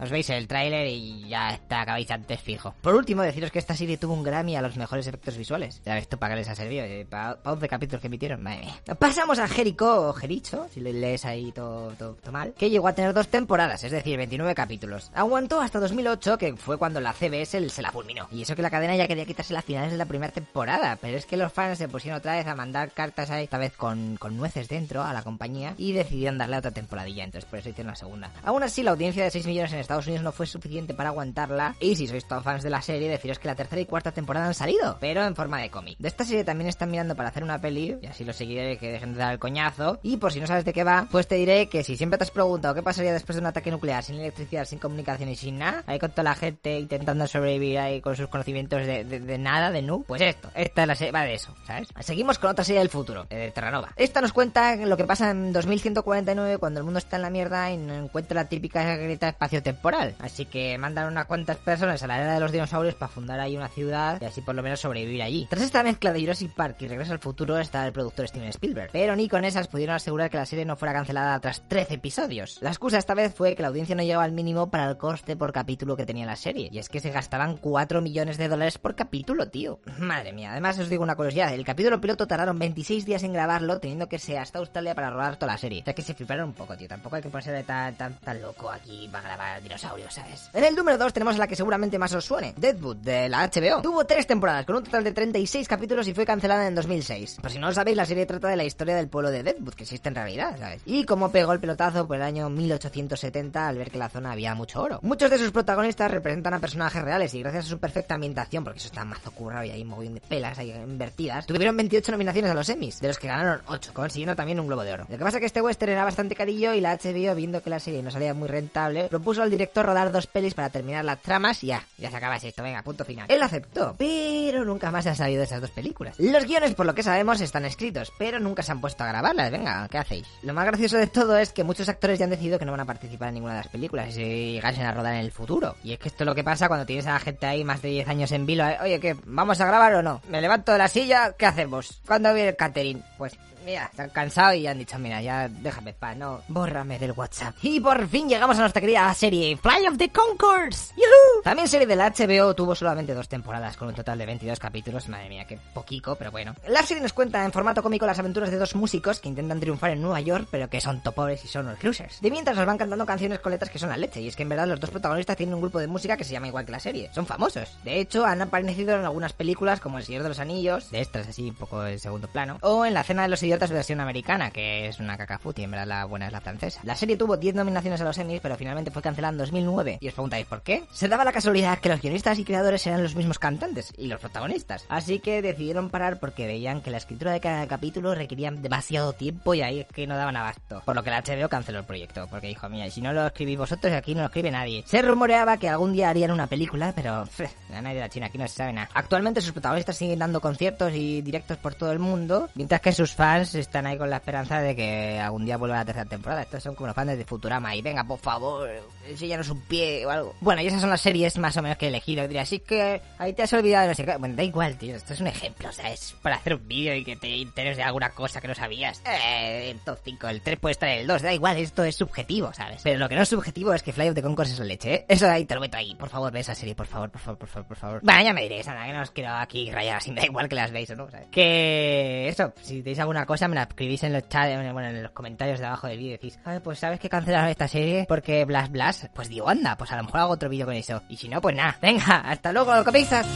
Os 0.00 0.10
veis 0.10 0.28
el 0.30 0.46
tráiler 0.46 0.86
y 0.88 1.28
ya 1.28 1.50
está, 1.50 1.82
acabáis 1.82 2.10
antes 2.10 2.40
fijo. 2.40 2.74
Por 2.80 2.94
último, 2.94 3.22
deciros 3.22 3.50
que 3.50 3.58
esta 3.58 3.74
serie 3.74 3.96
tuvo 3.96 4.14
un 4.14 4.22
Grammy 4.22 4.56
a 4.56 4.62
los 4.62 4.76
mejores 4.76 5.06
efectos 5.06 5.36
visuales. 5.36 5.82
Ya 5.84 5.94
ves 5.94 6.08
tú 6.08 6.18
para 6.18 6.34
qué 6.34 6.40
les 6.40 6.48
ha 6.48 6.54
servido, 6.54 6.84
eh, 6.84 7.06
para 7.08 7.38
11 7.44 7.68
capítulos 7.68 8.00
que 8.00 8.06
emitieron, 8.06 8.42
madre 8.42 8.60
mía. 8.60 8.74
Pasamos 8.98 9.38
a 9.38 9.48
Jericho 9.48 10.08
o 10.08 10.12
Jericho, 10.12 10.66
si 10.72 10.80
lo 10.80 10.90
lees 10.92 11.24
ahí 11.24 11.52
todo, 11.52 11.90
todo, 11.98 12.14
todo 12.14 12.32
mal, 12.32 12.54
que 12.54 12.70
llegó 12.70 12.88
a 12.88 12.94
tener 12.94 13.12
dos 13.12 13.28
temporadas, 13.28 13.82
es 13.84 13.92
decir, 13.92 14.16
29 14.16 14.54
capítulos. 14.54 15.10
Aguantó 15.14 15.60
hasta 15.60 15.80
2008, 15.80 16.38
que 16.38 16.56
fue 16.56 16.78
cuando 16.78 17.00
la 17.00 17.12
CBS 17.12 17.68
se 17.68 17.82
la 17.82 17.90
fulminó. 17.90 18.28
Y 18.30 18.42
eso 18.42 18.56
que 18.56 18.62
la 18.62 18.70
cadena 18.70 18.96
ya 18.96 19.08
quería 19.08 19.24
quitarse 19.24 19.54
las 19.54 19.64
finales 19.64 19.90
de 19.92 19.98
la 19.98 20.06
primera 20.06 20.32
temporada, 20.32 20.98
pero 21.00 21.16
es 21.16 21.26
que 21.26 21.36
los 21.36 21.52
fans 21.52 21.78
se 21.78 21.88
pusieron 21.88 22.18
otra 22.18 22.36
vez 22.36 22.46
a 22.46 22.54
mandar 22.54 22.92
cartas 22.92 23.30
ahí, 23.30 23.44
esta 23.44 23.58
vez 23.58 23.72
con, 23.76 24.16
con 24.16 24.36
nueces 24.36 24.68
dentro 24.68 25.02
a 25.02 25.12
la 25.12 25.22
compañía, 25.22 25.74
y 25.76 25.92
decidieron 25.92 26.38
darle 26.38 26.58
otra 26.58 26.70
temporadilla, 26.70 27.24
entonces 27.24 27.48
por 27.48 27.58
eso 27.58 27.70
hicieron 27.70 27.90
la 27.92 27.96
segunda. 27.96 28.30
Aún 28.44 28.62
así, 28.62 28.82
la 28.82 28.92
audiencia 28.92 29.24
de 29.24 29.30
6 29.30 29.46
millones 29.46 29.65
en 29.72 29.78
Estados 29.78 30.06
Unidos 30.06 30.24
no 30.24 30.32
fue 30.32 30.46
suficiente 30.46 30.94
para 30.94 31.10
aguantarla, 31.10 31.76
y 31.80 31.96
si 31.96 32.06
sois 32.06 32.26
todos 32.26 32.44
fans 32.44 32.62
de 32.62 32.70
la 32.70 32.82
serie, 32.82 33.08
deciros 33.08 33.38
que 33.38 33.48
la 33.48 33.54
tercera 33.54 33.80
y 33.80 33.86
cuarta 33.86 34.12
temporada 34.12 34.46
han 34.46 34.54
salido, 34.54 34.96
pero 35.00 35.24
en 35.24 35.34
forma 35.34 35.60
de 35.60 35.70
cómic. 35.70 35.98
De 35.98 36.08
esta 36.08 36.24
serie 36.24 36.44
también 36.44 36.68
están 36.68 36.90
mirando 36.90 37.14
para 37.14 37.30
hacer 37.30 37.42
una 37.42 37.60
peli, 37.60 37.96
y 38.00 38.06
así 38.06 38.24
los 38.24 38.36
seguiré 38.36 38.78
que 38.78 38.90
dejen 38.90 39.14
de 39.14 39.18
dar 39.20 39.32
el 39.32 39.38
coñazo, 39.38 39.98
y 40.02 40.16
por 40.16 40.32
si 40.32 40.40
no 40.40 40.46
sabes 40.46 40.64
de 40.64 40.72
qué 40.72 40.84
va, 40.84 41.06
pues 41.10 41.26
te 41.26 41.36
diré 41.36 41.68
que 41.68 41.82
si 41.84 41.96
siempre 41.96 42.18
te 42.18 42.24
has 42.24 42.30
preguntado 42.30 42.74
qué 42.74 42.82
pasaría 42.82 43.12
después 43.12 43.36
de 43.36 43.40
un 43.40 43.46
ataque 43.46 43.70
nuclear 43.70 44.02
sin 44.02 44.16
electricidad, 44.16 44.64
sin 44.64 44.78
comunicación 44.78 45.28
y 45.28 45.36
sin 45.36 45.58
nada, 45.58 45.84
ahí 45.86 45.98
con 45.98 46.10
toda 46.10 46.24
la 46.24 46.34
gente 46.34 46.78
intentando 46.78 47.26
sobrevivir 47.26 47.78
ahí 47.78 48.00
con 48.00 48.16
sus 48.16 48.28
conocimientos 48.28 48.86
de, 48.86 49.38
nada, 49.38 49.70
de 49.70 49.82
nu, 49.82 50.04
pues 50.04 50.22
esto, 50.22 50.50
esta 50.54 50.82
es 50.82 50.88
la 50.88 50.94
serie, 50.94 51.12
va 51.12 51.22
de 51.22 51.34
eso, 51.34 51.54
¿sabes? 51.66 51.88
Seguimos 52.00 52.38
con 52.38 52.50
otra 52.50 52.64
serie 52.64 52.80
del 52.80 52.88
futuro, 52.88 53.26
eh, 53.30 53.36
de 53.36 53.50
Terranova. 53.50 53.92
Esta 53.96 54.20
nos 54.20 54.32
cuenta 54.32 54.76
lo 54.76 54.96
que 54.96 55.04
pasa 55.04 55.30
en 55.30 55.52
2149 55.52 56.58
cuando 56.58 56.80
el 56.80 56.84
mundo 56.84 56.98
está 56.98 57.16
en 57.16 57.22
la 57.22 57.30
mierda 57.30 57.70
y 57.70 57.76
no 57.76 57.94
encuentra 57.94 58.34
la 58.34 58.48
típica 58.48 58.96
grieta 58.96 59.32
espacio-temporal. 59.56 60.14
Así 60.18 60.46
que 60.46 60.76
mandan 60.78 61.10
unas 61.12 61.26
cuantas 61.26 61.56
personas 61.58 62.02
a 62.02 62.06
la 62.06 62.20
era 62.20 62.34
de 62.34 62.40
los 62.40 62.52
dinosaurios 62.52 62.94
para 62.94 63.08
fundar 63.08 63.40
ahí 63.40 63.56
una 63.56 63.68
ciudad 63.68 64.20
y 64.20 64.24
así 64.24 64.40
por 64.40 64.54
lo 64.54 64.62
menos 64.62 64.80
sobrevivir 64.80 65.22
allí. 65.22 65.46
Tras 65.48 65.62
esta 65.62 65.82
mezcla 65.82 66.12
de 66.12 66.20
Jurassic 66.20 66.54
Park 66.54 66.76
y 66.80 66.88
Regreso 66.88 67.12
al 67.12 67.18
Futuro 67.18 67.58
está 67.58 67.86
el 67.86 67.92
productor 67.92 68.28
Steven 68.28 68.48
Spielberg, 68.48 68.90
pero 68.92 69.16
ni 69.16 69.28
con 69.28 69.44
esas 69.44 69.68
pudieron 69.68 69.96
asegurar 69.96 70.30
que 70.30 70.36
la 70.36 70.46
serie 70.46 70.64
no 70.64 70.76
fuera 70.76 70.94
cancelada 70.94 71.38
tras 71.40 71.62
13 71.68 71.94
episodios. 71.94 72.58
La 72.60 72.70
excusa 72.70 72.98
esta 72.98 73.14
vez 73.14 73.34
fue 73.34 73.54
que 73.54 73.62
la 73.62 73.68
audiencia 73.68 73.94
no 73.94 74.02
llegaba 74.02 74.24
al 74.24 74.32
mínimo 74.32 74.70
para 74.70 74.88
el 74.88 74.96
coste 74.96 75.36
por 75.36 75.52
capítulo 75.52 75.96
que 75.96 76.06
tenía 76.06 76.26
la 76.26 76.36
serie, 76.36 76.68
y 76.72 76.78
es 76.78 76.88
que 76.88 77.00
se 77.00 77.10
gastaban 77.10 77.56
4 77.56 78.00
millones 78.02 78.38
de 78.38 78.48
dólares 78.48 78.78
por 78.78 78.94
capítulo, 78.94 79.48
tío. 79.48 79.80
Madre 79.98 80.32
mía, 80.32 80.52
además 80.52 80.78
os 80.78 80.88
digo 80.88 81.02
una 81.02 81.16
curiosidad, 81.16 81.52
el 81.52 81.64
capítulo 81.64 82.00
piloto 82.00 82.26
tardaron 82.26 82.58
26 82.58 83.04
días 83.04 83.22
en 83.22 83.32
grabarlo, 83.32 83.80
teniendo 83.80 84.08
que 84.08 84.18
ser 84.18 84.38
hasta 84.38 84.58
Australia 84.58 84.94
para 84.94 85.10
rodar 85.10 85.36
toda 85.36 85.52
la 85.52 85.58
serie. 85.58 85.82
O 85.82 85.84
sea 85.84 85.94
que 85.94 86.02
se 86.02 86.14
fliparon 86.14 86.48
un 86.48 86.54
poco, 86.54 86.76
tío, 86.76 86.88
tampoco 86.88 87.16
hay 87.16 87.22
que 87.22 87.28
ponerse 87.28 87.62
tan, 87.62 87.94
tan, 87.96 88.14
tan 88.14 88.40
loco 88.40 88.70
aquí 88.70 89.08
para 89.10 89.24
grabar 89.24 89.45
dinosaurios, 89.62 90.14
¿sabes? 90.14 90.50
En 90.52 90.64
el 90.64 90.74
número 90.74 90.98
2 90.98 91.12
tenemos 91.12 91.36
a 91.36 91.38
la 91.38 91.46
que 91.46 91.56
seguramente 91.56 91.98
más 91.98 92.12
os 92.14 92.24
suene, 92.24 92.54
Deadwood, 92.56 92.96
de 92.96 93.28
la 93.28 93.48
HBO. 93.48 93.82
Tuvo 93.82 94.04
3 94.04 94.26
temporadas, 94.26 94.66
con 94.66 94.76
un 94.76 94.84
total 94.84 95.04
de 95.04 95.12
36 95.12 95.68
capítulos 95.68 96.08
y 96.08 96.14
fue 96.14 96.24
cancelada 96.24 96.66
en 96.66 96.74
2006. 96.74 97.38
Por 97.40 97.50
si 97.50 97.58
no 97.58 97.68
lo 97.68 97.72
sabéis, 97.72 97.96
la 97.96 98.06
serie 98.06 98.26
trata 98.26 98.48
de 98.48 98.56
la 98.56 98.64
historia 98.64 98.96
del 98.96 99.08
pueblo 99.08 99.30
de 99.30 99.42
Deadwood, 99.42 99.74
que 99.74 99.84
existe 99.84 100.08
en 100.08 100.14
realidad, 100.14 100.56
¿sabes? 100.58 100.82
Y 100.86 101.04
cómo 101.04 101.30
pegó 101.30 101.52
el 101.52 101.60
pelotazo 101.60 102.06
por 102.06 102.16
el 102.16 102.22
año 102.22 102.48
1870 102.50 103.68
al 103.68 103.78
ver 103.78 103.90
que 103.90 103.98
la 103.98 104.08
zona 104.08 104.32
había 104.32 104.54
mucho 104.54 104.82
oro. 104.82 105.00
Muchos 105.02 105.30
de 105.30 105.38
sus 105.38 105.50
protagonistas 105.50 106.10
representan 106.10 106.54
a 106.54 106.58
personajes 106.58 107.02
reales 107.02 107.34
y 107.34 107.40
gracias 107.40 107.66
a 107.66 107.68
su 107.68 107.78
perfecta 107.78 108.14
ambientación, 108.14 108.64
porque 108.64 108.78
eso 108.78 108.88
está 108.88 109.04
mazo 109.04 109.30
currado 109.30 109.64
y 109.64 109.82
un 109.82 109.88
mogollón 109.88 110.14
de 110.14 110.20
pelas 110.20 110.58
ahí 110.58 110.70
invertidas, 110.72 111.46
tuvieron 111.46 111.76
28 111.76 112.12
nominaciones 112.12 112.50
a 112.50 112.54
los 112.54 112.68
Emmys, 112.68 113.00
de 113.00 113.08
los 113.08 113.18
que 113.18 113.28
ganaron 113.28 113.60
8, 113.66 113.92
consiguiendo 113.94 114.36
también 114.36 114.60
un 114.60 114.66
Globo 114.66 114.82
de 114.82 114.92
Oro. 114.92 115.06
Lo 115.08 115.18
que 115.18 115.24
pasa 115.24 115.38
es 115.38 115.40
que 115.40 115.46
este 115.46 115.60
western 115.60 115.92
era 115.92 116.04
bastante 116.04 116.34
carillo 116.34 116.74
y 116.74 116.80
la 116.80 116.96
HBO, 116.96 117.34
viendo 117.34 117.62
que 117.62 117.70
la 117.70 117.80
serie 117.80 118.02
no 118.02 118.10
salía 118.10 118.34
muy 118.34 118.48
rentable, 118.48 119.08
al 119.26 119.50
director 119.50 119.84
rodar 119.84 120.12
dos 120.12 120.26
pelis 120.26 120.54
para 120.54 120.70
terminar 120.70 121.04
las 121.04 121.20
tramas 121.20 121.62
y 121.64 121.68
ya, 121.68 121.84
ya 121.98 122.10
se 122.10 122.16
acaba 122.16 122.36
esto, 122.36 122.62
venga, 122.62 122.82
punto 122.82 123.04
final. 123.04 123.26
Él 123.28 123.42
aceptó, 123.42 123.94
pero 123.98 124.64
nunca 124.64 124.90
más 124.90 125.04
se 125.04 125.10
ha 125.10 125.14
sabido 125.14 125.40
de 125.40 125.46
esas 125.46 125.60
dos 125.60 125.70
películas. 125.70 126.18
Los 126.18 126.44
guiones, 126.44 126.74
por 126.74 126.86
lo 126.86 126.94
que 126.94 127.02
sabemos, 127.02 127.40
están 127.40 127.64
escritos, 127.64 128.12
pero 128.18 128.38
nunca 128.38 128.62
se 128.62 128.72
han 128.72 128.80
puesto 128.80 129.04
a 129.04 129.08
grabarlas, 129.08 129.50
venga, 129.50 129.88
¿qué 129.88 129.98
hacéis? 129.98 130.26
Lo 130.42 130.54
más 130.54 130.66
gracioso 130.66 130.96
de 130.96 131.08
todo 131.08 131.36
es 131.38 131.52
que 131.52 131.64
muchos 131.64 131.88
actores 131.88 132.18
ya 132.18 132.24
han 132.24 132.30
decidido 132.30 132.58
que 132.58 132.64
no 132.64 132.72
van 132.72 132.80
a 132.80 132.86
participar 132.86 133.28
en 133.28 133.34
ninguna 133.34 133.54
de 133.54 133.60
las 133.60 133.68
películas 133.68 134.08
y 134.08 134.12
se 134.12 134.52
llegasen 134.52 134.86
a 134.86 134.92
rodar 134.92 135.14
en 135.14 135.20
el 135.20 135.32
futuro. 135.32 135.74
Y 135.82 135.92
es 135.92 135.98
que 135.98 136.08
esto 136.08 136.24
es 136.24 136.26
lo 136.26 136.34
que 136.34 136.44
pasa 136.44 136.68
cuando 136.68 136.86
tienes 136.86 137.06
a 137.06 137.14
la 137.14 137.20
gente 137.20 137.46
ahí 137.46 137.64
más 137.64 137.82
de 137.82 137.88
10 137.88 138.08
años 138.08 138.32
en 138.32 138.46
vilo. 138.46 138.66
¿eh? 138.66 138.78
Oye, 138.82 139.00
¿qué? 139.00 139.16
¿Vamos 139.24 139.60
a 139.60 139.66
grabar 139.66 139.94
o 139.94 140.02
no? 140.02 140.22
Me 140.28 140.40
levanto 140.40 140.72
de 140.72 140.78
la 140.78 140.88
silla, 140.88 141.34
¿qué 141.36 141.46
hacemos? 141.46 142.00
¿Cuándo 142.06 142.32
viene 142.32 142.50
el 142.50 142.56
catering? 142.56 143.02
Pues 143.18 143.36
Mira, 143.66 143.86
están 143.90 144.10
cansados 144.10 144.54
y 144.54 144.68
han 144.68 144.78
dicho, 144.78 144.96
mira, 144.96 145.20
ya 145.20 145.48
déjame 145.48 145.92
paz, 145.92 146.16
no, 146.16 146.40
bórrame 146.46 147.00
del 147.00 147.10
WhatsApp. 147.10 147.56
Y 147.62 147.80
por 147.80 148.06
fin 148.06 148.28
llegamos 148.28 148.56
a 148.58 148.60
nuestra 148.60 148.80
querida 148.80 149.12
serie 149.12 149.56
Fly 149.56 149.88
of 149.88 149.98
the 149.98 150.08
Concords. 150.08 150.92
¡Yuhu! 150.96 151.42
También 151.42 151.66
serie 151.66 151.88
de 151.88 151.96
la 151.96 152.12
HBO 152.12 152.54
tuvo 152.54 152.76
solamente 152.76 153.12
dos 153.12 153.28
temporadas 153.28 153.76
con 153.76 153.88
un 153.88 153.94
total 153.94 154.18
de 154.18 154.26
22 154.26 154.60
capítulos. 154.60 155.08
Madre 155.08 155.28
mía, 155.28 155.48
qué 155.48 155.58
poquico, 155.74 156.14
pero 156.14 156.30
bueno. 156.30 156.54
La 156.68 156.84
serie 156.84 157.02
nos 157.02 157.12
cuenta 157.12 157.44
en 157.44 157.50
formato 157.50 157.82
cómico 157.82 158.06
las 158.06 158.20
aventuras 158.20 158.52
de 158.52 158.56
dos 158.56 158.76
músicos 158.76 159.18
que 159.18 159.28
intentan 159.28 159.58
triunfar 159.58 159.90
en 159.90 160.00
Nueva 160.00 160.20
York, 160.20 160.46
pero 160.48 160.70
que 160.70 160.80
son 160.80 161.02
topores 161.02 161.44
y 161.44 161.48
son 161.48 161.74
cruisers. 161.74 162.20
De 162.20 162.30
mientras 162.30 162.56
nos 162.56 162.66
van 162.66 162.78
cantando 162.78 163.04
canciones 163.04 163.40
con 163.40 163.50
letras 163.50 163.72
que 163.72 163.80
son 163.80 163.88
la 163.88 163.96
leche. 163.96 164.20
Y 164.20 164.28
es 164.28 164.36
que 164.36 164.44
en 164.44 164.48
verdad 164.48 164.68
los 164.68 164.78
dos 164.78 164.90
protagonistas 164.90 165.36
tienen 165.36 165.56
un 165.56 165.60
grupo 165.60 165.80
de 165.80 165.88
música 165.88 166.16
que 166.16 166.22
se 166.22 166.30
llama 166.30 166.46
igual 166.46 166.66
que 166.66 166.70
la 166.70 166.78
serie. 166.78 167.10
Son 167.12 167.26
famosos. 167.26 167.76
De 167.82 167.98
hecho, 167.98 168.24
han 168.24 168.42
aparecido 168.42 168.94
en 168.94 169.04
algunas 169.04 169.32
películas 169.32 169.80
como 169.80 169.98
El 169.98 170.04
Señor 170.04 170.22
de 170.22 170.28
los 170.28 170.38
Anillos, 170.38 170.92
de 170.92 171.00
estas 171.00 171.26
así, 171.26 171.48
un 171.48 171.56
poco 171.56 171.84
en 171.84 171.98
segundo 171.98 172.28
plano, 172.28 172.58
o 172.60 172.86
en 172.86 172.94
La 172.94 173.02
Cena 173.02 173.22
de 173.22 173.28
los 173.28 173.42
Idiotas 173.42 173.55
versión 173.58 174.00
americana, 174.00 174.50
que 174.50 174.88
es 174.88 175.00
una 175.00 175.16
cacafuti, 175.16 175.62
en 175.62 175.70
verdad 175.70 175.86
la 175.86 176.04
buena 176.04 176.26
es 176.26 176.32
la 176.32 176.40
francesa. 176.40 176.80
La 176.84 176.96
serie 176.96 177.16
tuvo 177.16 177.36
10 177.36 177.54
nominaciones 177.54 178.00
a 178.00 178.04
los 178.04 178.18
Emmys, 178.18 178.40
pero 178.40 178.56
finalmente 178.56 178.90
fue 178.90 179.02
cancelada 179.02 179.32
en 179.32 179.38
2009. 179.38 179.98
Y 180.00 180.08
os 180.08 180.14
preguntáis 180.14 180.46
por 180.46 180.62
qué. 180.62 180.84
Se 180.92 181.08
daba 181.08 181.24
la 181.24 181.32
casualidad 181.32 181.78
que 181.78 181.88
los 181.88 182.00
guionistas 182.00 182.38
y 182.38 182.44
creadores 182.44 182.86
eran 182.86 183.02
los 183.02 183.14
mismos 183.14 183.38
cantantes 183.38 183.92
y 183.96 184.06
los 184.06 184.20
protagonistas. 184.20 184.84
Así 184.88 185.18
que 185.18 185.42
decidieron 185.42 185.90
parar 185.90 186.18
porque 186.18 186.46
veían 186.46 186.80
que 186.80 186.90
la 186.90 186.98
escritura 186.98 187.32
de 187.32 187.40
cada 187.40 187.66
capítulo 187.66 188.14
requería 188.14 188.50
demasiado 188.50 189.12
tiempo 189.12 189.54
y 189.54 189.62
ahí 189.62 189.80
es 189.80 189.86
que 189.86 190.06
no 190.06 190.16
daban 190.16 190.36
abasto. 190.36 190.82
Por 190.84 190.94
lo 190.94 191.02
que 191.02 191.10
la 191.10 191.22
HBO 191.22 191.48
canceló 191.48 191.78
el 191.78 191.84
proyecto, 191.84 192.26
porque 192.30 192.48
dijo, 192.48 192.68
mira, 192.68 192.88
si 192.90 193.00
no 193.00 193.12
lo 193.12 193.26
escribís 193.26 193.58
vosotros, 193.58 193.92
aquí 193.92 194.14
no 194.14 194.20
lo 194.20 194.26
escribe 194.26 194.50
nadie. 194.50 194.84
Se 194.86 195.02
rumoreaba 195.02 195.56
que 195.56 195.68
algún 195.68 195.92
día 195.92 196.10
harían 196.10 196.30
una 196.30 196.46
película, 196.46 196.92
pero 196.94 197.24
pff, 197.24 197.50
nadie 197.70 197.94
de 197.94 198.00
la 198.00 198.08
China 198.08 198.26
aquí 198.26 198.38
no 198.38 198.46
se 198.48 198.54
sabe 198.54 198.72
nada. 198.72 198.88
Actualmente 198.94 199.40
sus 199.40 199.52
protagonistas 199.52 199.96
siguen 199.96 200.18
dando 200.18 200.40
conciertos 200.40 200.92
y 200.94 201.22
directos 201.22 201.56
por 201.58 201.74
todo 201.74 201.92
el 201.92 201.98
mundo, 201.98 202.48
mientras 202.54 202.80
que 202.80 202.92
sus 202.92 203.12
fans 203.12 203.45
están 203.54 203.86
ahí 203.86 203.96
con 203.96 204.10
la 204.10 204.16
esperanza 204.16 204.60
de 204.60 204.74
que 204.74 205.18
algún 205.18 205.44
día 205.44 205.56
vuelva 205.56 205.76
la 205.76 205.84
tercera 205.84 206.08
temporada. 206.08 206.42
Estos 206.42 206.62
son 206.62 206.74
como 206.74 206.88
los 206.88 206.96
fans 206.96 207.16
de 207.16 207.24
Futurama 207.24 207.74
y 207.74 207.82
venga, 207.82 208.04
por 208.04 208.18
favor, 208.18 208.68
enséñanos 209.08 209.48
un 209.50 209.60
pie 209.62 210.04
o 210.06 210.10
algo. 210.10 210.34
Bueno, 210.40 210.62
y 210.62 210.66
esas 210.66 210.80
son 210.80 210.90
las 210.90 211.00
series 211.00 211.38
más 211.38 211.56
o 211.56 211.62
menos 211.62 211.78
que 211.78 211.86
he 211.86 211.88
elegido. 211.88 212.26
Diría, 212.26 212.42
así 212.42 212.58
que 212.60 213.00
ahí 213.18 213.32
te 213.32 213.42
has 213.42 213.52
olvidado 213.52 213.82
de 213.82 213.88
no 213.88 213.94
sé. 213.94 214.18
Bueno, 214.18 214.34
da 214.36 214.42
igual, 214.42 214.76
tío, 214.76 214.96
esto 214.96 215.12
es 215.12 215.20
un 215.20 215.26
ejemplo, 215.26 215.68
o 215.68 215.72
sea, 215.72 215.90
es 215.90 216.14
para 216.22 216.36
hacer 216.36 216.54
un 216.54 216.66
vídeo 216.66 216.94
y 216.94 217.04
que 217.04 217.16
te 217.16 217.28
interese 217.28 217.82
alguna 217.82 218.10
cosa 218.10 218.40
que 218.40 218.48
no 218.48 218.54
sabías. 218.54 219.02
Eh, 219.06 219.70
el 219.70 219.80
top 219.80 219.98
5, 220.04 220.28
el 220.28 220.40
3 220.40 220.58
puede 220.58 220.72
estar 220.72 220.88
en 220.88 221.00
el 221.00 221.06
2, 221.06 221.22
da 221.22 221.32
igual, 221.32 221.56
esto 221.56 221.84
es 221.84 221.96
subjetivo, 221.96 222.52
¿sabes? 222.52 222.80
Pero 222.82 222.98
lo 222.98 223.08
que 223.08 223.14
no 223.14 223.22
es 223.22 223.28
subjetivo 223.28 223.72
es 223.72 223.82
que 223.82 223.92
Fly 223.92 224.08
of 224.08 224.14
the 224.14 224.22
Concourse 224.22 224.52
es 224.52 224.58
la 224.58 224.64
leche, 224.64 224.94
¿eh? 224.94 225.06
Eso 225.08 225.28
ahí 225.28 225.44
te 225.44 225.54
lo 225.54 225.60
meto 225.60 225.76
ahí. 225.76 225.94
Por 225.94 226.08
favor, 226.08 226.32
ve 226.32 226.40
esa 226.40 226.54
serie, 226.54 226.74
por 226.74 226.86
favor, 226.86 227.10
por 227.10 227.20
favor, 227.20 227.38
por 227.38 227.48
favor, 227.48 227.68
por 227.68 227.76
favor. 227.76 228.00
Bueno, 228.02 228.22
ya 228.22 228.32
me 228.32 228.42
diréis, 228.42 228.66
Ana, 228.68 228.86
que 228.86 228.92
no 228.92 229.02
os 229.02 229.10
quiero 229.10 229.32
aquí 229.34 229.70
rayar 229.70 229.96
así, 229.96 230.10
da 230.14 230.24
igual 230.24 230.48
que 230.48 230.54
las 230.54 230.70
veis 230.72 230.90
o 230.90 230.96
no, 230.96 231.10
¿sabes? 231.10 231.28
Que 231.30 232.28
eso, 232.28 232.52
si 232.62 232.82
tenéis 232.82 232.98
alguna 232.98 233.26
cosa, 233.26 233.35
me 233.48 233.54
la 233.54 233.62
escribís 233.62 234.02
en 234.02 234.12
los 234.12 234.28
chats, 234.28 234.72
bueno, 234.72 234.88
en 234.88 235.02
los 235.02 235.12
comentarios 235.12 235.60
de 235.60 235.66
abajo 235.66 235.86
del 235.86 235.98
vídeo 235.98 236.18
pues 236.62 236.78
sabes 236.78 237.00
que 237.00 237.08
cancelaron 237.08 237.48
esta 237.48 237.68
serie 237.68 238.06
porque 238.08 238.44
Blas 238.44 238.70
Blas, 238.70 239.08
pues 239.14 239.28
digo, 239.28 239.48
anda, 239.48 239.76
pues 239.76 239.92
a 239.92 239.96
lo 239.96 240.04
mejor 240.04 240.20
hago 240.20 240.32
otro 240.32 240.48
vídeo 240.48 240.66
con 240.66 240.74
eso. 240.74 241.02
Y 241.08 241.16
si 241.16 241.28
no, 241.28 241.40
pues 241.40 241.54
nada, 241.54 241.76
venga, 241.80 242.18
hasta 242.24 242.52
luego, 242.52 242.84
comienzas. 242.84 243.26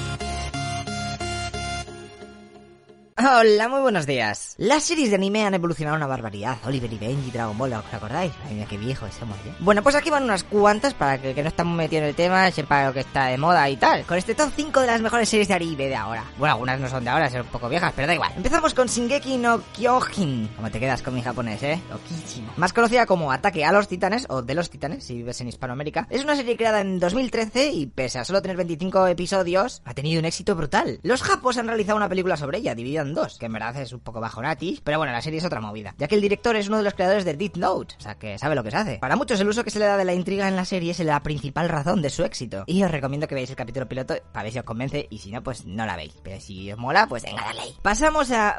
Hola, 3.23 3.69
muy 3.69 3.81
buenos 3.81 4.07
días. 4.07 4.55
Las 4.57 4.85
series 4.85 5.11
de 5.11 5.17
anime 5.17 5.45
han 5.45 5.53
evolucionado 5.53 5.95
una 5.95 6.07
barbaridad. 6.07 6.57
Oliver 6.65 6.91
y 6.91 6.97
Benji, 6.97 7.31
Dragon 7.31 7.59
Ball, 7.59 7.75
¿os 7.75 7.93
acordáis? 7.93 8.33
Ay, 8.47 8.55
mira 8.55 8.67
qué 8.67 8.79
viejo 8.79 9.07
somos, 9.11 9.37
¿eh? 9.41 9.53
Bueno, 9.59 9.83
pues 9.83 9.95
aquí 9.95 10.09
van 10.09 10.25
unas 10.25 10.43
cuantas 10.43 10.95
para 10.95 11.21
que 11.21 11.35
que 11.35 11.43
no 11.43 11.49
está 11.49 11.63
muy 11.63 11.77
metido 11.77 12.01
en 12.01 12.09
el 12.09 12.15
tema 12.15 12.51
sepa 12.51 12.87
lo 12.87 12.95
que 12.95 13.01
está 13.01 13.27
de 13.27 13.37
moda 13.37 13.69
y 13.69 13.77
tal. 13.77 14.05
Con 14.07 14.17
este 14.17 14.35
top 14.35 14.51
5 14.57 14.81
de 14.81 14.87
las 14.87 15.03
mejores 15.03 15.29
series 15.29 15.49
de 15.49 15.55
anime 15.55 15.89
de 15.89 15.97
ahora. 15.97 16.25
Bueno, 16.39 16.55
algunas 16.55 16.81
no 16.81 16.89
son 16.89 17.05
de 17.05 17.11
ahora, 17.11 17.29
son 17.29 17.43
un 17.43 17.49
poco 17.49 17.69
viejas, 17.69 17.93
pero 17.95 18.09
da 18.09 18.15
igual. 18.15 18.33
Empezamos 18.37 18.73
con 18.73 18.87
Shingeki 18.87 19.37
no 19.37 19.61
Kyojin. 19.75 20.49
Como 20.57 20.71
te 20.71 20.81
quedas 20.81 21.03
con 21.03 21.15
mi 21.15 21.21
japonés, 21.21 21.63
¿eh? 21.63 21.79
Okichin. 21.93 22.49
Más 22.57 22.73
conocida 22.73 23.05
como 23.05 23.33
Ataque 23.33 23.67
a 23.67 23.73
los 23.73 23.87
Titanes, 23.87 24.25
o 24.31 24.41
de 24.41 24.55
los 24.55 24.71
Titanes, 24.71 25.05
si 25.05 25.17
vives 25.17 25.39
en 25.43 25.49
Hispanoamérica. 25.49 26.07
Es 26.09 26.25
una 26.25 26.37
serie 26.37 26.57
creada 26.57 26.81
en 26.81 26.99
2013 26.99 27.71
y 27.71 27.85
pese 27.85 28.19
a 28.19 28.25
solo 28.25 28.41
tener 28.41 28.57
25 28.57 29.09
episodios, 29.09 29.83
ha 29.85 29.93
tenido 29.93 30.21
un 30.21 30.25
éxito 30.25 30.57
brutal. 30.57 31.01
Los 31.03 31.23
japos 31.23 31.59
han 31.59 31.67
realizado 31.67 31.99
una 31.99 32.09
película 32.09 32.39
sobre 32.39 32.59
ella, 32.59 32.75
dividida 32.75 33.03
en 33.03 33.10
dos, 33.15 33.39
que 33.39 33.47
en 33.47 33.53
verdad 33.53 33.77
es 33.77 33.93
un 33.93 34.01
poco 34.01 34.21
bajonatis, 34.21 34.81
pero 34.81 34.99
bueno, 34.99 35.13
la 35.13 35.23
serie 35.23 35.39
es 35.39 35.45
otra 35.45 35.61
movida, 35.61 35.95
ya 35.99 36.09
que 36.09 36.15
el 36.15 36.21
director 36.21 36.57
es 36.57 36.69
uno 36.69 36.79
de 36.79 36.85
los 36.85 36.95
creadores 36.95 37.25
de 37.25 37.35
Death 37.35 37.57
Note, 37.57 37.95
o 37.99 38.01
sea 38.01 38.15
que 38.17 38.39
sabe 38.39 38.55
lo 38.55 38.63
que 38.63 38.71
se 38.71 38.77
hace. 38.77 38.99
Para 38.99 39.17
muchos 39.17 39.41
el 39.41 39.49
uso 39.49 39.65
que 39.65 39.71
se 39.71 39.79
le 39.79 39.87
da 39.87 39.97
de 39.97 40.05
la 40.05 40.15
intriga 40.15 40.49
en 40.49 40.57
la 40.57 40.65
serie 40.65 40.91
es 40.93 41.01
la 41.01 41.23
principal 41.23 41.69
razón 41.69 42.03
de 42.03 42.11
su 42.11 42.25
éxito, 42.25 42.65
y 42.67 42.83
os 42.83 42.91
recomiendo 42.91 43.27
que 43.27 43.35
veáis 43.35 43.51
el 43.51 43.57
capítulo 43.57 43.89
piloto 43.89 44.15
para 44.33 44.45
ver 44.45 44.53
si 44.53 44.59
os 44.59 44.65
convence, 44.65 45.07
y 45.11 45.19
si 45.19 45.31
no, 45.31 45.43
pues 45.43 45.67
no 45.67 45.87
la 45.87 45.97
veis, 45.97 46.15
pero 46.23 46.41
si 46.41 46.71
os 46.73 46.79
mola, 46.79 47.07
pues 47.07 47.23
venga, 47.23 47.43
dale. 47.43 47.75
Pasamos 47.83 48.31
a... 48.31 48.57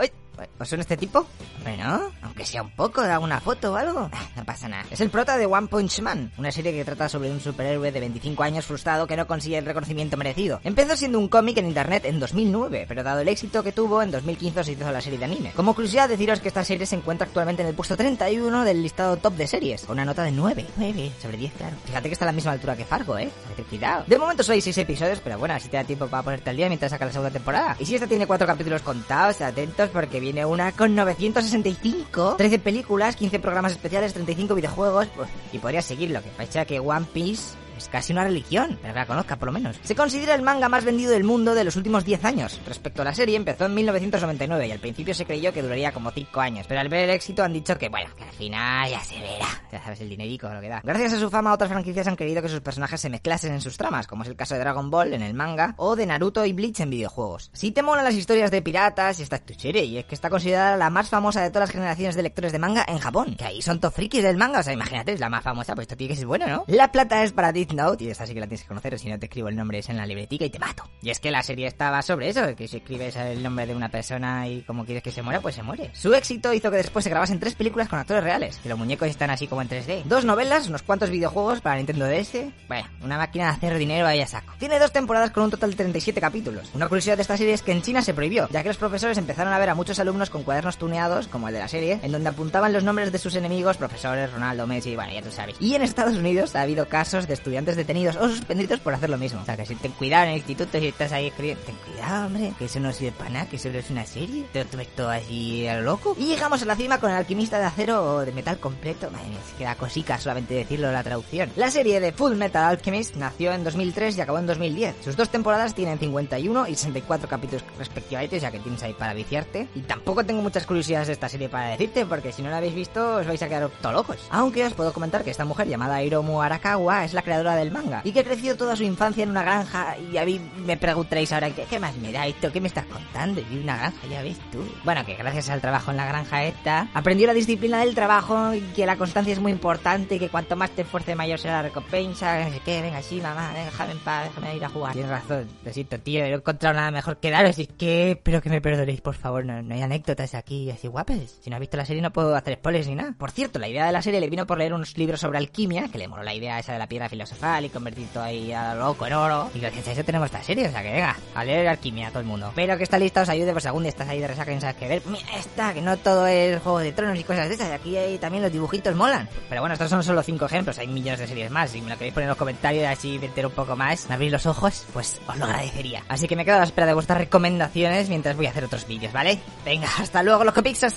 ¿Os 0.60 0.68
suena 0.68 0.82
este 0.82 0.98
tipo? 0.98 1.26
Bueno, 1.64 2.12
Aunque 2.24 2.46
sea 2.46 2.62
un 2.62 2.72
poco, 2.72 3.02
haga 3.02 3.20
una 3.20 3.40
foto 3.40 3.74
o 3.74 3.76
algo. 3.76 4.10
Ah, 4.12 4.28
No 4.36 4.44
pasa 4.46 4.68
nada. 4.68 4.86
Es 4.90 5.02
el 5.02 5.10
prota 5.10 5.38
de 5.38 5.46
One 5.46 5.68
Punch 5.68 6.02
Man, 6.02 6.32
una 6.38 6.52
serie 6.52 6.72
que 6.72 6.86
trata 6.86 7.10
sobre 7.10 7.32
un 7.32 7.40
superhéroe 7.40 7.92
de 7.92 8.00
25 8.00 8.44
años 8.44 8.66
frustrado 8.66 9.08
que 9.08 9.16
no 9.18 9.28
consigue 9.28 9.58
el 9.58 9.66
reconocimiento 9.66 10.18
merecido. 10.18 10.60
Empezó 10.64 10.96
siendo 10.96 11.20
un 11.20 11.28
cómic 11.28 11.58
en 11.58 11.68
internet 11.68 12.06
en 12.06 12.20
2009, 12.20 12.86
pero 12.88 13.04
dado 13.04 13.20
el 13.22 13.28
éxito 13.28 13.64
que 13.64 13.72
tuvo, 13.72 14.02
en 14.02 14.12
2015 14.12 14.64
se 14.64 14.72
hizo 14.74 14.92
la 14.92 15.02
serie 15.02 15.20
de 15.20 15.26
anime. 15.26 15.52
Como 15.56 15.74
curiosidad, 15.76 16.10
deciros 16.10 16.40
que 16.40 16.48
esta 16.48 16.64
serie 16.64 16.86
se 16.86 16.96
encuentra 16.96 17.28
actualmente 17.28 17.62
en 17.62 17.68
el 17.70 17.76
puesto 17.76 17.96
31 17.98 18.64
del 18.64 18.82
listado 18.82 19.18
top 19.18 19.34
de 19.34 19.48
series, 19.48 19.84
con 19.84 19.94
una 19.96 20.06
nota 20.06 20.24
de 20.24 20.32
9. 20.32 20.66
9 20.78 21.12
sobre 21.22 21.38
10, 21.38 21.54
claro. 21.54 21.76
Fíjate 21.86 22.10
que 22.10 22.14
está 22.14 22.26
a 22.26 22.28
la 22.28 22.32
misma 22.32 22.52
altura 22.52 22.76
que 22.76 22.86
Fargo, 22.86 23.18
¿eh? 23.18 23.30
Cuidado. 23.70 24.04
De 24.08 24.18
momento 24.18 24.44
hay 24.52 24.62
6 24.62 24.78
episodios, 24.80 25.20
pero 25.24 25.38
bueno, 25.38 25.54
así 25.54 25.70
te 25.70 25.78
da 25.78 25.84
tiempo 25.84 26.08
para 26.08 26.24
ponerte 26.24 26.50
al 26.50 26.58
día 26.58 26.68
mientras 26.68 26.92
saca 26.92 27.06
la 27.06 27.12
segunda 27.12 27.32
temporada. 27.32 27.76
Y 27.80 27.86
si 27.86 27.96
esta 27.96 28.08
tiene 28.08 28.26
4 28.28 28.48
capítulos 28.48 28.82
contados, 28.82 29.40
atentos 29.42 29.90
porque 29.90 30.20
viene 30.20 30.31
una 30.46 30.72
con 30.72 30.96
965, 30.96 32.36
13 32.38 32.60
películas, 32.60 33.16
15 33.16 33.40
programas 33.40 33.74
especiales, 33.74 34.14
35 34.14 34.56
videojuegos, 34.56 35.08
pues, 35.16 35.30
y 35.52 35.60
podrías 35.60 35.86
seguir 35.86 36.12
lo 36.12 36.22
que 36.22 36.30
pasa 36.30 36.66
que 36.66 36.80
One 36.80 37.06
Piece 37.14 37.56
es 37.82 37.90
casi 37.90 38.14
una 38.14 38.24
religión, 38.24 38.78
pero 38.82 38.94
que 38.94 39.00
la 39.00 39.06
conozca 39.06 39.36
por 39.38 39.48
lo 39.48 39.52
menos. 39.52 39.80
Se 39.84 39.96
considera 39.96 40.36
el 40.36 40.42
manga 40.42 40.70
más 40.70 40.86
vendido 40.86 41.12
del 41.12 41.24
mundo 41.24 41.56
de 41.56 41.64
los 41.64 41.76
últimos 41.76 42.06
10 42.06 42.26
años. 42.26 42.60
Respecto 42.66 43.02
a 43.02 43.06
la 43.06 43.14
serie, 43.14 43.36
empezó 43.36 43.66
en 43.66 43.74
1999 43.74 44.68
y 44.68 44.72
al 44.72 44.80
principio 44.80 45.14
se 45.14 45.26
creyó 45.26 45.52
que 45.54 45.62
duraría 45.62 45.92
como 45.92 46.12
5 46.12 46.40
años, 46.40 46.66
pero 46.68 46.80
al 46.80 46.90
ver 46.90 47.06
el 47.06 47.16
éxito 47.16 47.44
han 47.44 47.54
dicho 47.54 47.78
que, 47.78 47.90
bueno, 47.90 48.10
que 48.16 48.24
al 48.24 48.32
final 48.32 48.90
ya 48.90 49.00
se 49.02 49.20
verá. 49.20 49.48
Ya 49.72 49.84
sabes 49.84 50.02
el 50.02 50.10
dinerico 50.10 50.50
lo 50.50 50.62
que 50.62 50.70
da. 50.70 50.82
Gracias 50.84 51.14
a 51.14 51.20
su 51.20 51.30
fama, 51.30 51.54
otras 51.54 51.70
franquicias 51.70 52.08
han 52.08 52.16
querido 52.16 52.42
que 52.42 52.50
sus 52.50 52.62
personajes 52.62 53.02
se 53.02 53.10
mezclasen 53.10 53.54
en 53.54 53.62
sus 53.62 53.78
tramas, 53.78 54.08
como 54.08 54.24
es 54.24 54.30
el 54.30 54.36
caso 54.36 54.54
de 54.54 54.60
Dragon 54.60 54.90
Ball 54.90 55.14
en 55.14 55.22
el 55.22 55.34
manga 55.34 55.74
o 55.78 55.96
de 55.96 56.06
Naruto 56.06 56.46
y 56.46 56.54
Bleach 56.54 56.80
en 56.82 56.90
videojuegos. 56.90 57.50
Si 57.54 57.72
te 57.72 57.82
molan 57.82 58.06
las 58.06 58.16
historias 58.16 58.52
de 58.52 58.62
piratas, 58.62 59.20
esta 59.20 59.38
es 59.38 59.46
tu 59.46 59.54
serie 59.54 59.84
y 59.84 59.98
es 59.98 60.06
que 60.06 60.16
está 60.16 60.30
considerada 60.30 60.78
la 60.78 60.90
más 60.90 61.10
famosa 61.10 61.42
de 61.42 61.50
todas 61.50 61.70
las 61.70 61.72
generaciones 61.72 62.16
de 62.16 62.24
lectores 62.24 62.52
de 62.52 62.60
manga 62.60 62.86
en 62.88 63.00
Japón, 63.00 63.36
que 63.38 63.46
ahí 63.46 63.62
son 63.62 63.80
top 63.80 63.94
frikis 63.94 64.24
del 64.24 64.38
manga, 64.38 64.60
o 64.60 64.64
sea, 64.64 64.74
imagínate, 64.74 65.14
es 65.14 65.20
la 65.20 65.30
más 65.30 65.44
famosa, 65.44 65.76
pues 65.76 65.86
esto 65.86 65.98
tiene 65.98 66.14
que 66.14 66.18
ser 66.18 66.28
bueno, 66.28 66.48
¿no? 66.48 66.64
La 66.68 66.92
plata 66.92 67.24
es 67.24 67.32
para 67.32 67.52
Death 67.72 67.90
Note 67.90 68.04
y 68.04 68.10
esta 68.10 68.26
sí 68.26 68.34
que 68.34 68.40
la 68.40 68.48
tienes 68.48 68.64
que 68.64 68.68
conocer, 68.68 68.98
si 69.00 69.10
no 69.10 69.20
te 69.20 69.26
escribo 69.26 69.48
el 69.50 69.56
nombre 69.56 69.80
es 69.80 69.90
en 69.90 69.98
la 69.98 70.06
libretica 70.06 70.46
y 70.46 70.50
te 70.50 70.60
mato. 70.60 70.90
Y 71.02 71.10
es 71.10 71.20
que 71.20 71.32
la 71.32 71.44
serie 71.44 71.68
estaba 71.68 72.02
sobre 72.02 72.30
eso, 72.30 72.56
que 72.56 72.68
si 72.68 72.78
escribes 72.78 73.16
el 73.16 73.42
nombre 73.42 73.66
de 73.66 73.76
una 73.76 73.90
persona 73.90 74.48
y 74.48 74.62
como 74.62 74.86
quieres 74.86 75.04
que 75.04 75.12
se 75.12 75.22
muera, 75.22 75.42
pues 75.42 75.56
se 75.56 75.64
muere. 75.64 75.92
Su 75.94 76.14
éxito 76.14 76.54
hizo 76.54 76.70
que 76.70 76.78
después 76.78 77.04
se 77.04 77.10
grabasen 77.10 77.40
tres 77.40 77.56
películas 77.56 77.88
con 77.88 78.00
actores 78.00 78.24
reales, 78.24 78.58
que 78.58 78.70
los 78.70 78.78
muñecos 78.78 79.08
están 79.08 79.30
así 79.30 79.48
como 79.48 79.62
en 79.62 79.70
3D. 79.70 80.04
Dos 80.04 80.26
novelas, 80.26 80.68
unos 80.68 80.84
cuantos 80.84 81.10
videojuegos 81.10 81.62
para 81.62 81.78
Nintendo 81.78 82.06
DS. 82.06 82.46
Bueno, 82.68 82.88
una 83.04 83.18
máquina 83.18 83.46
de 83.46 83.52
hacer 83.52 83.78
dinero 83.78 84.08
ahí 84.08 84.22
a 84.22 84.28
saco. 84.28 84.54
Tiene 84.60 84.80
dos 84.80 84.92
temporadas 84.92 85.32
con 85.32 85.44
un 85.44 85.52
total 85.52 85.72
de 85.72 85.78
37 85.78 86.20
capítulos. 86.22 86.70
Una 86.74 86.88
curiosidad 86.88 87.16
de 87.16 87.22
esta 87.22 87.38
serie 87.38 87.54
es 87.54 87.62
que 87.62 87.72
en 87.72 87.82
China 87.82 88.02
se 88.02 88.14
prohibió, 88.14 88.48
ya 88.50 88.62
que 88.62 88.70
los 88.70 88.78
profesores 88.78 89.18
empezaron 89.18 89.54
a 89.54 89.60
ver 89.60 89.70
a 89.70 89.76
muchos 89.76 90.00
alumnos 90.00 90.30
con 90.30 90.44
cuadernos 90.44 90.78
tuneados, 90.78 91.28
como 91.28 91.48
el 91.48 91.54
de 91.54 91.60
la 91.60 91.68
serie, 91.68 92.00
en 92.04 92.12
donde 92.12 92.30
apuntaban 92.30 92.74
los 92.74 92.84
nombres 92.84 93.12
de 93.12 93.18
sus 93.18 93.36
enemigos, 93.36 93.78
profesores, 93.78 94.32
Ronaldo, 94.32 94.68
Messi, 94.68 94.96
bueno, 94.96 95.14
ya 95.14 95.22
tú 95.22 95.32
sabes. 95.32 95.56
Y 95.60 95.76
en 95.76 95.82
Estados 95.82 96.16
Unidos 96.16 96.56
ha 96.56 96.62
habido 96.62 96.88
casos 96.88 97.28
de 97.28 97.34
estudiantes 97.34 97.61
detenidos 97.66 98.16
o 98.16 98.30
suspendidos 98.30 98.80
por 98.80 98.94
hacer 98.94 99.10
lo 99.10 99.18
mismo. 99.18 99.42
O 99.42 99.46
sea, 99.46 99.58
que 99.58 99.66
si 99.66 99.76
ten 99.76 99.92
cuidado 99.94 100.24
en 100.24 100.30
el 100.32 100.38
instituto 100.38 100.80
si 100.80 100.88
estás 100.88 101.12
ahí 101.12 101.28
escribiendo, 101.28 101.64
ten 101.64 101.76
cuidado, 101.86 102.28
hombre, 102.28 102.54
que 102.58 102.66
eso 102.66 102.80
no 102.80 102.92
sirve 102.92 103.12
para 103.12 103.30
nada, 103.30 103.46
que 103.48 103.58
solo 103.58 103.80
es 103.80 103.90
una 103.90 104.06
serie. 104.06 104.46
Te 104.52 104.64
lo 104.64 104.70
tomes 104.70 104.88
todo 104.90 105.10
así 105.10 105.68
a 105.68 105.76
lo 105.76 105.84
loco. 105.84 106.16
Y 106.18 106.26
llegamos 106.26 106.62
a 106.62 106.66
la 106.66 106.76
cima 106.76 107.00
con 107.00 107.12
el 107.12 107.18
alquimista 107.18 107.60
de 107.60 107.66
acero 107.66 108.04
o 108.04 108.20
de 108.26 108.32
metal 108.32 108.60
completo. 108.60 109.10
Madre 109.12 109.30
mía, 109.30 109.40
se 109.50 109.58
queda 109.58 109.76
cosica 109.76 110.20
solamente 110.20 110.54
decirlo 110.54 110.92
la 110.92 111.04
traducción. 111.04 111.52
La 111.56 111.72
serie 111.72 112.00
de 112.00 112.12
Full 112.12 112.36
Metal 112.36 112.64
Alchemist 112.64 113.16
nació 113.16 113.54
en 113.54 113.64
2003 113.64 114.18
y 114.18 114.22
acabó 114.22 114.40
en 114.40 114.48
2010. 114.48 114.96
Sus 115.04 115.16
dos 115.16 115.30
temporadas 115.30 115.76
tienen 115.76 116.00
51 116.00 116.68
y 116.68 116.76
64 116.76 117.28
capítulos 117.28 117.64
respectivamente, 117.78 118.38
o 118.38 118.40
sea 118.40 118.52
que 118.52 118.60
tienes 118.60 118.84
ahí 118.84 118.94
para 118.94 119.14
viciarte. 119.14 119.68
Y 119.76 119.82
tampoco 119.82 120.26
tengo 120.26 120.42
muchas 120.42 120.66
curiosidades 120.66 121.08
de 121.08 121.14
esta 121.14 121.30
serie 121.30 121.50
para 121.50 121.70
decirte, 121.70 122.06
porque 122.06 122.32
si 122.32 122.42
no 122.42 122.50
la 122.50 122.58
habéis 122.58 122.76
visto 122.76 123.16
os 123.16 123.28
vais 123.28 123.42
a 123.42 123.48
quedar 123.48 123.70
todo 123.82 123.92
locos. 123.92 124.18
Aunque 124.30 124.66
os 124.66 124.74
puedo 124.74 124.94
comentar 124.94 125.24
que 125.24 125.32
esta 125.32 125.46
mujer 125.46 125.68
llamada 125.68 126.04
Hiromu 126.04 126.42
Arakawa 126.42 127.06
es 127.06 127.14
la 127.14 127.22
creadora 127.22 127.41
del 127.50 127.72
manga 127.72 128.02
y 128.04 128.12
que 128.12 128.24
creció 128.24 128.56
toda 128.56 128.76
su 128.76 128.84
infancia 128.84 129.24
en 129.24 129.32
una 129.32 129.42
granja 129.44 129.98
y 129.98 130.18
a 130.18 130.26
mí 130.26 130.40
me 130.66 130.78
preguntaréis 130.78 131.32
ahora 131.32 131.50
¿qué, 131.50 131.80
más 131.80 131.96
me 131.98 132.12
da 132.12 132.28
esto? 132.28 132.52
¿Qué 132.52 132.62
me 132.62 132.68
estás 132.68 132.86
contando? 132.86 133.42
Y 133.52 133.58
una 133.58 133.78
granja, 133.78 134.08
ya 134.10 134.22
ves 134.22 134.38
tú. 134.52 134.64
Bueno, 134.84 135.06
que 135.06 135.16
gracias 135.16 135.50
al 135.50 135.62
trabajo 135.62 135.92
en 135.92 135.98
la 135.98 136.06
granja 136.06 136.44
esta, 136.44 136.88
aprendió 136.94 137.28
la 137.28 137.34
disciplina 137.34 137.80
del 137.80 137.96
trabajo 137.96 138.54
y 138.54 138.62
que 138.62 138.86
la 138.86 138.98
constancia 138.98 139.34
es 139.34 139.40
muy 139.40 139.52
importante 139.52 140.16
y 140.16 140.20
que 140.20 140.30
cuanto 140.30 140.56
más 140.56 140.70
te 140.72 140.84
esfuerces 140.84 141.16
mayor 141.16 141.40
será 141.40 141.56
la 141.56 141.64
recompensa, 141.64 142.44
no 142.44 142.52
sé 142.52 142.62
qué, 142.64 142.82
venga, 142.82 143.02
sí, 143.02 143.20
mamá, 143.22 143.52
déjame 143.54 143.94
en 143.94 144.00
paz, 144.00 144.26
déjame 144.26 144.56
ir 144.56 144.66
a 144.66 144.70
jugar. 144.70 144.94
Tienes 144.94 145.12
razón, 145.12 145.48
lo 145.64 146.00
tío, 146.00 146.22
no 146.22 146.28
he 146.28 146.34
encontrado 146.34 146.76
nada 146.76 146.92
mejor 146.92 147.18
que 147.18 147.32
daros, 147.32 147.58
y 147.60 147.68
que, 147.68 148.20
pero 148.22 148.42
que 148.42 148.50
me 148.50 148.62
perdonéis, 148.62 149.02
por 149.02 149.16
favor, 149.16 149.46
no, 149.46 149.74
hay 149.74 149.82
anécdotas 149.82 150.36
aquí 150.36 150.70
así 150.70 150.88
guapas. 150.88 151.40
Si 151.42 151.50
no 151.50 151.56
has 151.56 151.60
visto 151.60 151.78
la 151.78 151.86
serie 151.86 152.02
no 152.02 152.12
puedo 152.12 152.36
hacer 152.36 152.56
spoilers 152.56 152.88
ni 152.88 152.96
nada. 152.96 153.14
Por 153.18 153.32
cierto, 153.32 153.60
la 153.60 153.68
idea 153.68 153.86
de 153.86 153.92
la 153.92 154.02
serie 154.02 154.20
le 154.20 154.30
vino 154.30 154.46
por 154.46 154.58
leer 154.58 154.74
unos 154.74 154.98
libros 154.98 155.20
sobre 155.20 155.38
alquimia, 155.38 155.90
que 155.90 155.98
le 155.98 156.08
moló 156.08 156.24
la 156.24 156.34
idea 156.34 156.60
esa 156.60 156.74
de 156.74 156.80
la 156.80 156.88
piedra 156.88 157.10
filosofal 157.10 157.31
y 157.62 157.70
convertir 157.70 158.08
todo 158.14 158.24
ahí 158.24 158.52
a 158.54 158.76
lo 158.76 158.88
loco 158.88 159.08
en 159.08 159.14
oro. 159.14 159.50
Y 159.54 159.60
gracias 159.60 159.88
a 159.88 159.92
eso 159.92 160.04
tenemos 160.04 160.28
esta 160.28 160.44
serie, 160.44 160.68
o 160.68 160.72
sea 160.72 160.82
que 160.84 160.92
venga, 160.92 161.18
a 161.34 161.44
leer 161.44 161.68
alquimia 161.68 162.10
todo 162.10 162.20
el 162.20 162.26
mundo. 162.26 162.50
Espero 162.50 162.78
que 162.78 162.84
esta 162.84 163.00
lista 163.00 163.22
os 163.22 163.30
ayude 163.30 163.52
por 163.52 163.62
si 163.62 163.68
algún 163.68 163.84
día 163.84 163.90
estás 163.90 164.08
ahí 164.08 164.20
de 164.20 164.28
resaca 164.28 164.52
y 164.52 164.56
no 164.56 164.62
sabes 164.62 164.76
qué 164.76 164.88
ver. 164.88 165.02
Mira 165.06 165.38
esta, 165.38 165.74
que 165.74 165.82
no 165.82 165.98
todo 165.98 166.28
es 166.28 166.62
Juego 166.62 166.80
de 166.80 166.92
Tronos 166.92 167.20
y 167.20 167.24
cosas 167.24 167.50
de 167.50 167.56
esas, 167.56 167.72
aquí 167.72 167.98
hay 167.98 168.18
también 168.18 168.44
los 168.44 168.52
dibujitos 168.52 168.96
molan. 168.96 169.28
Pero 169.50 169.62
bueno, 169.62 169.74
estos 169.74 169.90
son 169.90 170.04
solo 170.04 170.22
cinco 170.24 170.46
ejemplos, 170.46 170.78
hay 170.78 170.88
millones 170.88 171.20
de 171.20 171.28
series 171.28 171.52
más. 171.52 171.72
Si 171.72 171.82
me 171.82 171.90
lo 171.90 171.98
queréis 171.98 172.14
poner 172.14 172.26
en 172.26 172.30
los 172.30 172.38
comentarios 172.38 172.88
así 172.88 173.18
me 173.20 173.26
entero 173.28 173.50
un 173.50 173.56
poco 173.56 173.76
más, 173.76 174.08
me 174.08 174.16
abrís 174.16 174.32
los 174.32 174.46
ojos, 174.46 174.86
pues 174.94 175.20
os 175.28 175.38
lo 175.38 175.46
agradecería. 175.46 176.04
Así 176.08 176.28
que 176.28 176.36
me 176.36 176.46
quedo 176.46 176.56
a 176.56 176.60
la 176.60 176.66
espera 176.66 176.88
de 176.88 176.94
vuestras 176.94 177.18
recomendaciones 177.18 178.10
mientras 178.10 178.36
voy 178.36 178.46
a 178.46 178.50
hacer 178.50 178.66
otros 178.66 178.86
vídeos, 178.88 179.14
¿vale? 179.14 179.40
Venga, 179.66 179.88
hasta 179.98 180.24
luego, 180.24 180.44
los 180.44 180.54
copixos. 180.54 180.94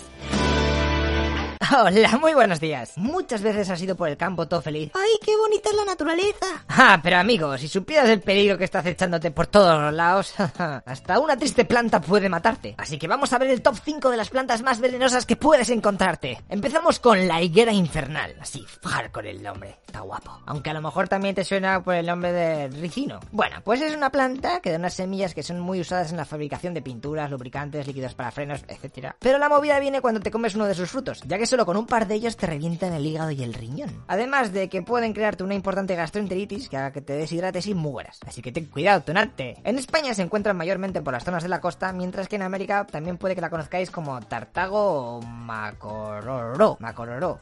Hola, 1.78 2.18
muy 2.18 2.34
buenos 2.34 2.60
días. 2.60 2.92
Muchas 2.96 3.42
veces 3.42 3.70
has 3.70 3.80
ido 3.80 3.96
por 3.96 4.08
el 4.08 4.16
campo 4.16 4.46
todo 4.46 4.60
feliz. 4.60 4.90
¡Ay, 4.94 5.10
qué 5.24 5.36
bonita 5.36 5.70
es 5.70 5.76
la 5.76 5.84
naturaleza! 5.84 6.46
Ah, 6.68 7.00
pero 7.02 7.18
amigo, 7.18 7.56
si 7.58 7.68
supieras 7.68 8.08
el 8.08 8.20
peligro 8.20 8.58
que 8.58 8.64
está 8.64 8.80
acechándote 8.80 9.30
por 9.30 9.46
todos 9.46 9.80
los 9.80 9.92
lados, 9.92 10.34
hasta 10.84 11.18
una 11.18 11.36
triste 11.36 11.64
planta 11.64 12.00
puede 12.00 12.28
matarte. 12.28 12.74
Así 12.78 12.98
que 12.98 13.08
vamos 13.08 13.32
a 13.32 13.38
ver 13.38 13.50
el 13.50 13.62
top 13.62 13.76
5 13.82 14.10
de 14.10 14.16
las 14.16 14.30
plantas 14.30 14.62
más 14.62 14.80
venenosas 14.80 15.26
que 15.26 15.36
puedes 15.36 15.70
encontrarte. 15.70 16.42
Empezamos 16.48 16.98
con 16.98 17.26
la 17.26 17.40
higuera 17.40 17.72
infernal. 17.72 18.34
Así, 18.40 18.64
con 19.12 19.26
el 19.26 19.42
nombre. 19.42 19.78
Está 19.86 20.00
guapo. 20.00 20.40
Aunque 20.46 20.70
a 20.70 20.74
lo 20.74 20.82
mejor 20.82 21.08
también 21.08 21.34
te 21.34 21.44
suena 21.44 21.82
por 21.82 21.94
el 21.94 22.06
nombre 22.06 22.32
de 22.32 22.68
ricino. 22.68 23.20
Bueno, 23.30 23.56
pues 23.62 23.80
es 23.80 23.94
una 23.94 24.10
planta 24.10 24.60
que 24.60 24.70
da 24.70 24.78
unas 24.78 24.94
semillas 24.94 25.34
que 25.34 25.42
son 25.42 25.60
muy 25.60 25.80
usadas 25.80 26.10
en 26.10 26.16
la 26.16 26.24
fabricación 26.24 26.74
de 26.74 26.82
pinturas, 26.82 27.30
lubricantes, 27.30 27.86
líquidos 27.86 28.14
para 28.14 28.30
frenos, 28.32 28.62
etc. 28.68 29.14
Pero 29.18 29.38
la 29.38 29.48
movida 29.48 29.78
viene 29.78 30.00
cuando 30.00 30.20
te 30.20 30.30
comes 30.30 30.54
uno 30.54 30.66
de 30.66 30.74
sus 30.74 30.90
frutos, 30.90 31.22
ya 31.26 31.38
que 31.38 31.46
solo 31.54 31.66
con 31.66 31.76
un 31.76 31.86
par 31.86 32.08
de 32.08 32.16
ellos 32.16 32.36
te 32.36 32.48
revientan 32.48 32.94
el 32.94 33.06
hígado 33.06 33.30
y 33.30 33.40
el 33.44 33.54
riñón. 33.54 34.02
Además 34.08 34.52
de 34.52 34.68
que 34.68 34.82
pueden 34.82 35.12
crearte 35.12 35.44
una 35.44 35.54
importante 35.54 35.94
gastroenteritis 35.94 36.68
que 36.68 36.76
haga 36.76 36.90
que 36.90 37.00
te 37.00 37.12
deshidrates 37.12 37.68
y 37.68 37.74
mueras. 37.74 38.18
Así 38.26 38.42
que 38.42 38.50
ten 38.50 38.64
cuidado, 38.64 39.02
tonarte. 39.02 39.58
En 39.62 39.78
España 39.78 40.14
se 40.14 40.22
encuentran 40.22 40.56
mayormente 40.56 41.00
por 41.00 41.12
las 41.12 41.22
zonas 41.22 41.44
de 41.44 41.48
la 41.48 41.60
costa, 41.60 41.92
mientras 41.92 42.26
que 42.26 42.34
en 42.34 42.42
América 42.42 42.88
también 42.90 43.18
puede 43.18 43.36
que 43.36 43.40
la 43.40 43.50
conozcáis 43.50 43.92
como 43.92 44.20
tartago 44.22 45.18
o 45.18 45.22
macororo. 45.22 46.76
Macororo. 46.80 47.38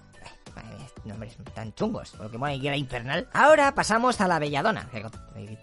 Nombres 1.04 1.36
tan 1.52 1.74
chungos, 1.74 2.14
porque 2.16 2.36
bueno, 2.36 2.54
higuera 2.54 2.76
infernal. 2.76 3.28
Ahora 3.32 3.74
pasamos 3.74 4.20
a 4.20 4.28
la 4.28 4.38
belladona. 4.38 4.88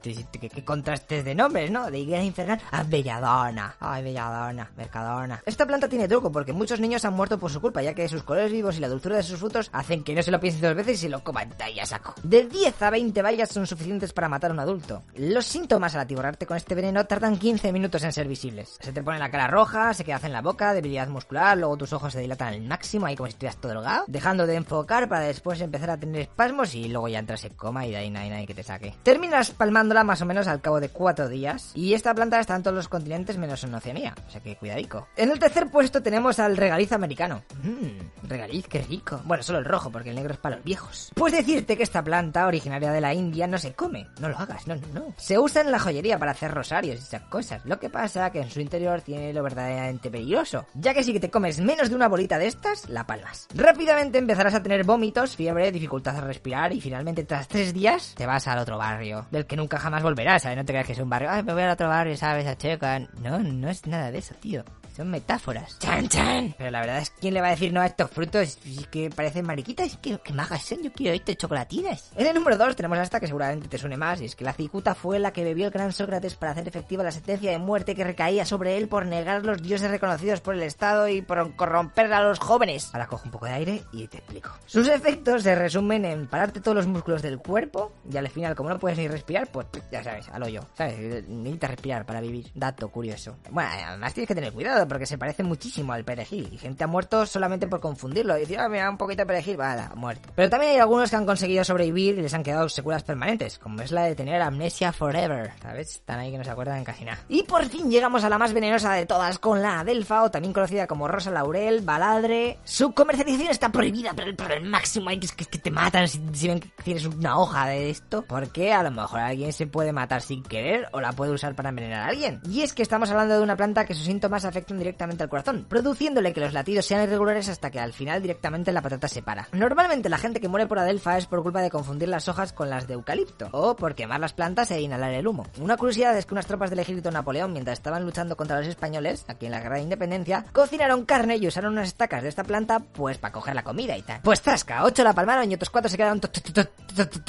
Qué, 0.01 0.63
contrastes 0.65 1.23
de 1.23 1.33
nombres, 1.33 1.71
¿no? 1.71 1.89
De 1.89 1.99
higuera 1.99 2.21
infernal 2.21 2.59
a 2.71 2.83
belladona. 2.83 3.75
Ay, 3.79 4.03
belladona, 4.03 4.69
mercadona. 4.75 5.41
Esta 5.45 5.65
planta 5.65 5.87
tiene 5.87 6.09
truco 6.09 6.29
porque 6.29 6.51
muchos 6.51 6.81
niños 6.81 7.05
han 7.05 7.13
muerto 7.13 7.39
por 7.39 7.51
su 7.51 7.61
culpa, 7.61 7.81
ya 7.81 7.93
que 7.93 8.09
sus 8.09 8.23
colores 8.23 8.51
vivos 8.51 8.77
y 8.77 8.81
la 8.81 8.89
dulzura 8.89 9.15
de 9.15 9.23
sus 9.23 9.39
frutos 9.39 9.69
hacen 9.71 10.03
que 10.03 10.13
no 10.13 10.21
se 10.21 10.31
lo 10.31 10.41
piensen 10.41 10.61
dos 10.61 10.75
veces 10.75 10.95
y 10.95 11.01
se 11.03 11.09
lo 11.09 11.23
coman 11.23 11.53
ahí 11.63 11.79
a 11.79 11.85
saco. 11.85 12.15
De 12.23 12.45
10 12.45 12.81
a 12.81 12.89
20 12.89 13.21
vallas 13.21 13.49
son 13.49 13.65
suficientes 13.65 14.11
para 14.11 14.27
matar 14.27 14.51
a 14.51 14.53
un 14.53 14.59
adulto. 14.59 15.03
Los 15.15 15.45
síntomas 15.45 15.95
al 15.95 16.01
atiborrarte 16.01 16.47
con 16.47 16.57
este 16.57 16.75
veneno 16.75 17.05
tardan 17.05 17.37
15 17.37 17.71
minutos 17.71 18.03
en 18.03 18.11
ser 18.11 18.27
visibles. 18.27 18.77
Se 18.81 18.91
te 18.91 19.01
pone 19.01 19.19
la 19.19 19.31
cara 19.31 19.47
roja, 19.47 19.93
se 19.93 20.03
queda 20.03 20.19
en 20.23 20.33
la 20.33 20.41
boca, 20.41 20.73
debilidad 20.73 21.07
muscular, 21.07 21.57
luego 21.57 21.77
tus 21.77 21.93
ojos 21.93 22.11
se 22.11 22.19
dilatan 22.19 22.49
al 22.49 22.61
máximo, 22.61 23.05
ahí 23.05 23.15
como 23.15 23.27
si 23.27 23.31
estuvieras 23.31 23.61
todo 23.61 23.71
drogado, 23.71 24.03
dejando 24.07 24.45
de 24.45 24.55
enfocar 24.55 24.78
para 24.87 25.21
después 25.21 25.61
empezar 25.61 25.89
a 25.89 25.97
tener 25.97 26.21
espasmos 26.21 26.75
y 26.75 26.87
luego 26.87 27.07
ya 27.07 27.19
entras 27.19 27.43
en 27.43 27.53
coma 27.53 27.85
y 27.85 27.91
de 27.91 27.97
ahí 27.97 28.09
nadie 28.09 28.47
que 28.47 28.53
te 28.53 28.63
saque. 28.63 28.93
Terminas 29.03 29.51
palmándola 29.51 30.03
más 30.03 30.21
o 30.21 30.25
menos 30.25 30.47
al 30.47 30.61
cabo 30.61 30.79
de 30.79 30.89
4 30.89 31.29
días 31.29 31.71
y 31.75 31.93
esta 31.93 32.13
planta 32.13 32.39
está 32.39 32.55
en 32.55 32.63
todos 32.63 32.75
los 32.75 32.87
continentes 32.87 33.37
menos 33.37 33.63
en 33.63 33.73
Oceanía, 33.73 34.15
o 34.27 34.31
sea 34.31 34.41
que 34.41 34.55
cuidadico. 34.55 35.07
En 35.15 35.31
el 35.31 35.39
tercer 35.39 35.69
puesto 35.69 36.01
tenemos 36.01 36.39
al 36.39 36.57
regaliz 36.57 36.91
americano. 36.91 37.43
Mmm, 37.63 38.27
regaliz, 38.27 38.67
qué 38.67 38.81
rico. 38.81 39.21
Bueno, 39.25 39.43
solo 39.43 39.59
el 39.59 39.65
rojo 39.65 39.91
porque 39.91 40.09
el 40.09 40.15
negro 40.15 40.33
es 40.33 40.39
para 40.39 40.55
los 40.57 40.65
viejos. 40.65 41.11
Pues 41.15 41.33
decirte 41.33 41.77
que 41.77 41.83
esta 41.83 42.03
planta 42.03 42.47
originaria 42.47 42.91
de 42.91 43.01
la 43.01 43.13
India 43.13 43.47
no 43.47 43.57
se 43.57 43.73
come, 43.73 44.07
no 44.19 44.29
lo 44.29 44.37
hagas, 44.37 44.67
no, 44.67 44.75
no, 44.75 44.87
no. 44.93 45.13
Se 45.17 45.37
usa 45.37 45.61
en 45.61 45.71
la 45.71 45.79
joyería 45.79 46.17
para 46.17 46.31
hacer 46.31 46.53
rosarios 46.53 46.99
y 46.99 47.03
esas 47.03 47.23
cosas. 47.23 47.65
Lo 47.65 47.79
que 47.79 47.89
pasa 47.89 48.31
que 48.31 48.41
en 48.41 48.49
su 48.49 48.59
interior 48.59 49.01
tiene 49.01 49.33
lo 49.33 49.43
verdaderamente 49.43 50.11
peligroso, 50.11 50.65
ya 50.73 50.93
que 50.93 51.03
si 51.03 51.19
te 51.19 51.29
comes 51.29 51.59
menos 51.59 51.89
de 51.89 51.95
una 51.95 52.07
bolita 52.07 52.37
de 52.37 52.47
estas, 52.47 52.89
la 52.89 53.05
palmas. 53.05 53.47
Rápidamente 53.55 54.17
empezarás 54.17 54.53
a 54.53 54.63
tener 54.63 54.68
vómitos, 54.85 55.35
fiebre, 55.35 55.71
dificultad 55.71 56.17
a 56.17 56.21
respirar 56.21 56.73
y 56.73 56.81
finalmente 56.81 57.23
tras 57.23 57.47
tres 57.47 57.73
días 57.73 58.13
te 58.15 58.25
vas 58.25 58.47
al 58.47 58.59
otro 58.59 58.77
barrio, 58.77 59.25
del 59.31 59.45
que 59.45 59.55
nunca 59.55 59.79
jamás 59.79 60.03
volverás, 60.03 60.43
¿sabes? 60.43 60.57
No 60.57 60.65
te 60.65 60.73
creas 60.73 60.85
que 60.85 60.93
es 60.93 60.99
un 60.99 61.09
barrio, 61.09 61.29
ay, 61.29 61.43
me 61.43 61.53
voy 61.53 61.63
al 61.63 61.71
otro 61.71 61.87
barrio, 61.87 62.15
¿sabes? 62.15 62.47
A 62.47 62.57
Checa. 62.57 62.99
No, 63.21 63.39
no 63.39 63.69
es 63.69 63.85
nada 63.87 64.11
de 64.11 64.19
eso, 64.19 64.35
tío. 64.35 64.63
Son 64.99 65.09
metáforas. 65.09 65.79
¡Chan, 65.79 66.09
chan! 66.09 66.55
Pero 66.57 66.71
la 66.71 66.81
verdad 66.81 66.97
es 66.97 67.09
¿quién 67.11 67.33
le 67.33 67.39
va 67.39 67.47
a 67.47 67.51
decir 67.51 67.71
no 67.71 67.79
a 67.79 67.85
estos 67.85 68.11
frutos? 68.11 68.57
Que 68.91 69.09
parecen 69.09 69.45
mariquitas. 69.45 69.95
Que, 69.95 70.17
que 70.17 70.33
magas 70.33 70.63
son. 70.63 70.83
Yo 70.83 70.91
quiero 70.91 71.15
esto 71.15 71.33
chocolatinas. 71.35 72.11
En 72.17 72.27
el 72.27 72.35
número 72.35 72.57
2 72.57 72.75
tenemos 72.75 72.99
esta 72.99 73.17
que 73.17 73.27
seguramente 73.27 73.69
te 73.69 73.77
suene 73.77 73.95
más. 73.95 74.19
Y 74.19 74.25
es 74.25 74.35
que 74.35 74.43
la 74.43 74.51
cicuta 74.51 74.95
fue 74.95 75.17
la 75.19 75.31
que 75.31 75.45
bebió 75.45 75.67
el 75.67 75.71
gran 75.71 75.93
Sócrates 75.93 76.35
para 76.35 76.51
hacer 76.51 76.67
efectiva 76.67 77.01
la 77.01 77.13
sentencia 77.13 77.49
de 77.49 77.59
muerte 77.59 77.95
que 77.95 78.03
recaía 78.03 78.43
sobre 78.43 78.75
él 78.75 78.89
por 78.89 79.05
negar 79.05 79.45
los 79.45 79.61
dioses 79.61 79.89
reconocidos 79.89 80.41
por 80.41 80.55
el 80.55 80.63
Estado 80.63 81.07
y 81.07 81.21
por 81.21 81.55
corromper 81.55 82.11
a 82.11 82.21
los 82.21 82.39
jóvenes. 82.39 82.89
Ahora 82.91 83.07
cojo 83.07 83.23
un 83.23 83.31
poco 83.31 83.45
de 83.45 83.53
aire 83.53 83.83
y 83.93 84.05
te 84.09 84.17
explico. 84.17 84.49
Sus 84.65 84.89
efectos 84.89 85.43
se 85.43 85.55
resumen 85.55 86.03
en 86.03 86.27
pararte 86.27 86.59
todos 86.59 86.75
los 86.75 86.87
músculos 86.87 87.21
del 87.21 87.39
cuerpo 87.39 87.93
y 88.11 88.17
al 88.17 88.27
final, 88.27 88.53
como 88.53 88.67
no 88.67 88.77
puedes 88.79 88.97
ni 88.97 89.07
respirar, 89.07 89.47
pues 89.47 89.67
ya 89.93 90.03
sabes, 90.03 90.27
al 90.27 90.43
hoyo. 90.43 90.67
¿Sabes? 90.73 91.25
Necesitas 91.29 91.69
respirar 91.69 92.05
para 92.05 92.19
vivir. 92.19 92.51
Dato 92.53 92.89
curioso. 92.89 93.37
Bueno, 93.49 93.69
además 93.87 94.13
tienes 94.13 94.27
que 94.27 94.35
tener 94.35 94.51
cuidado 94.51 94.88
porque 94.89 95.05
se 95.05 95.17
parece 95.17 95.43
muchísimo 95.43 95.93
al 95.93 96.03
perejil. 96.03 96.49
Y 96.51 96.57
gente 96.57 96.83
ha 96.83 96.87
muerto 96.87 97.25
solamente 97.25 97.67
por 97.67 97.79
confundirlo. 97.79 98.35
Y 98.37 98.41
decir, 98.41 98.59
ah, 98.59 98.67
mira, 98.67 98.89
un 98.89 98.97
poquito 98.97 99.21
de 99.21 99.27
perejil, 99.27 99.57
vale, 99.57 99.83
muerto. 99.95 100.29
Pero 100.35 100.49
también 100.49 100.73
hay 100.73 100.79
algunos 100.79 101.09
que 101.09 101.15
han 101.15 101.25
conseguido 101.25 101.63
sobrevivir 101.63 102.17
y 102.17 102.21
les 102.21 102.33
han 102.33 102.43
quedado 102.43 102.67
secuelas 102.67 103.03
permanentes, 103.03 103.59
como 103.59 103.81
es 103.81 103.91
la 103.91 104.03
de 104.03 104.15
tener 104.15 104.41
amnesia 104.41 104.91
forever. 104.91 105.51
¿Sabes? 105.61 105.95
Están 105.95 106.19
ahí 106.19 106.31
que 106.31 106.37
no 106.37 106.43
se 106.43 106.51
acuerdan 106.51 106.83
casi 106.83 107.05
nada. 107.05 107.19
Y 107.29 107.43
por 107.43 107.65
fin 107.65 107.89
llegamos 107.89 108.23
a 108.23 108.29
la 108.29 108.37
más 108.37 108.53
venenosa 108.53 108.93
de 108.93 109.05
todas, 109.05 109.39
con 109.39 109.61
la 109.61 109.79
Adelfa, 109.79 110.23
o 110.23 110.31
también 110.31 110.53
conocida 110.53 110.87
como 110.87 111.07
Rosa 111.07 111.31
Laurel, 111.31 111.81
Baladre. 111.81 112.59
Su 112.63 112.93
comercialización 112.93 113.51
está 113.51 113.69
prohibida, 113.69 114.13
pero 114.15 114.29
el, 114.29 114.35
pero 114.35 114.55
el 114.55 114.65
máximo 114.65 115.09
es 115.09 115.31
que 115.31 115.45
te 115.45 115.71
matan 115.71 116.07
si, 116.07 116.21
si 116.33 116.47
ven 116.47 116.59
que 116.59 116.69
tienes 116.83 117.05
una 117.05 117.37
hoja 117.37 117.67
de 117.67 117.89
esto. 117.89 118.23
Porque 118.27 118.73
a 118.73 118.83
lo 118.83 118.91
mejor 118.91 119.19
alguien 119.19 119.53
se 119.53 119.67
puede 119.67 119.93
matar 119.93 120.21
sin 120.21 120.43
querer 120.43 120.87
o 120.91 121.01
la 121.01 121.11
puede 121.11 121.31
usar 121.31 121.55
para 121.55 121.69
envenenar 121.69 122.01
a 122.01 122.07
alguien. 122.07 122.41
Y 122.49 122.61
es 122.61 122.73
que 122.73 122.81
estamos 122.81 123.09
hablando 123.09 123.35
de 123.35 123.41
una 123.41 123.55
planta 123.55 123.85
que 123.85 123.93
sus 123.93 124.05
síntomas 124.05 124.45
afectan 124.45 124.78
directamente 124.79 125.23
al 125.23 125.29
corazón, 125.29 125.65
produciéndole 125.69 126.33
que 126.33 126.39
los 126.39 126.53
latidos 126.53 126.85
sean 126.85 127.03
irregulares 127.03 127.49
hasta 127.49 127.69
que 127.69 127.79
al 127.79 127.93
final 127.93 128.21
directamente 128.21 128.71
la 128.71 128.81
patata 128.81 129.07
se 129.07 129.21
para. 129.21 129.47
Normalmente 129.51 130.09
la 130.09 130.17
gente 130.17 130.39
que 130.39 130.47
muere 130.47 130.67
por 130.67 130.79
adelfa 130.79 131.17
es 131.17 131.25
por 131.25 131.43
culpa 131.43 131.61
de 131.61 131.69
confundir 131.69 132.09
las 132.09 132.27
hojas 132.27 132.53
con 132.53 132.69
las 132.69 132.87
de 132.87 132.95
eucalipto, 132.95 133.49
o 133.51 133.75
por 133.75 133.95
quemar 133.95 134.19
las 134.19 134.33
plantas 134.33 134.71
e 134.71 134.81
inhalar 134.81 135.13
el 135.13 135.27
humo. 135.27 135.45
Una 135.59 135.77
curiosidad 135.77 136.17
es 136.17 136.25
que 136.25 136.33
unas 136.33 136.47
tropas 136.47 136.69
del 136.69 136.79
ejército 136.79 137.11
Napoleón, 137.11 137.53
mientras 137.53 137.77
estaban 137.77 138.05
luchando 138.05 138.37
contra 138.37 138.57
los 138.59 138.67
españoles, 138.67 139.25
aquí 139.27 139.45
en 139.45 139.51
la 139.51 139.61
guerra 139.61 139.75
de 139.75 139.83
independencia, 139.83 140.45
cocinaron 140.53 141.05
carne 141.05 141.37
y 141.37 141.47
usaron 141.47 141.73
unas 141.73 141.89
estacas 141.89 142.23
de 142.23 142.29
esta 142.29 142.43
planta, 142.43 142.79
pues 142.79 143.17
para 143.17 143.33
coger 143.33 143.55
la 143.55 143.63
comida 143.63 143.97
y 143.97 144.01
tal. 144.01 144.21
Pues 144.23 144.41
trasca, 144.41 144.83
ocho 144.83 145.03
la 145.03 145.13
palmaron 145.13 145.51
y 145.51 145.55
otros 145.55 145.69
cuatro 145.69 145.89
se 145.89 145.97
quedaron 145.97 146.21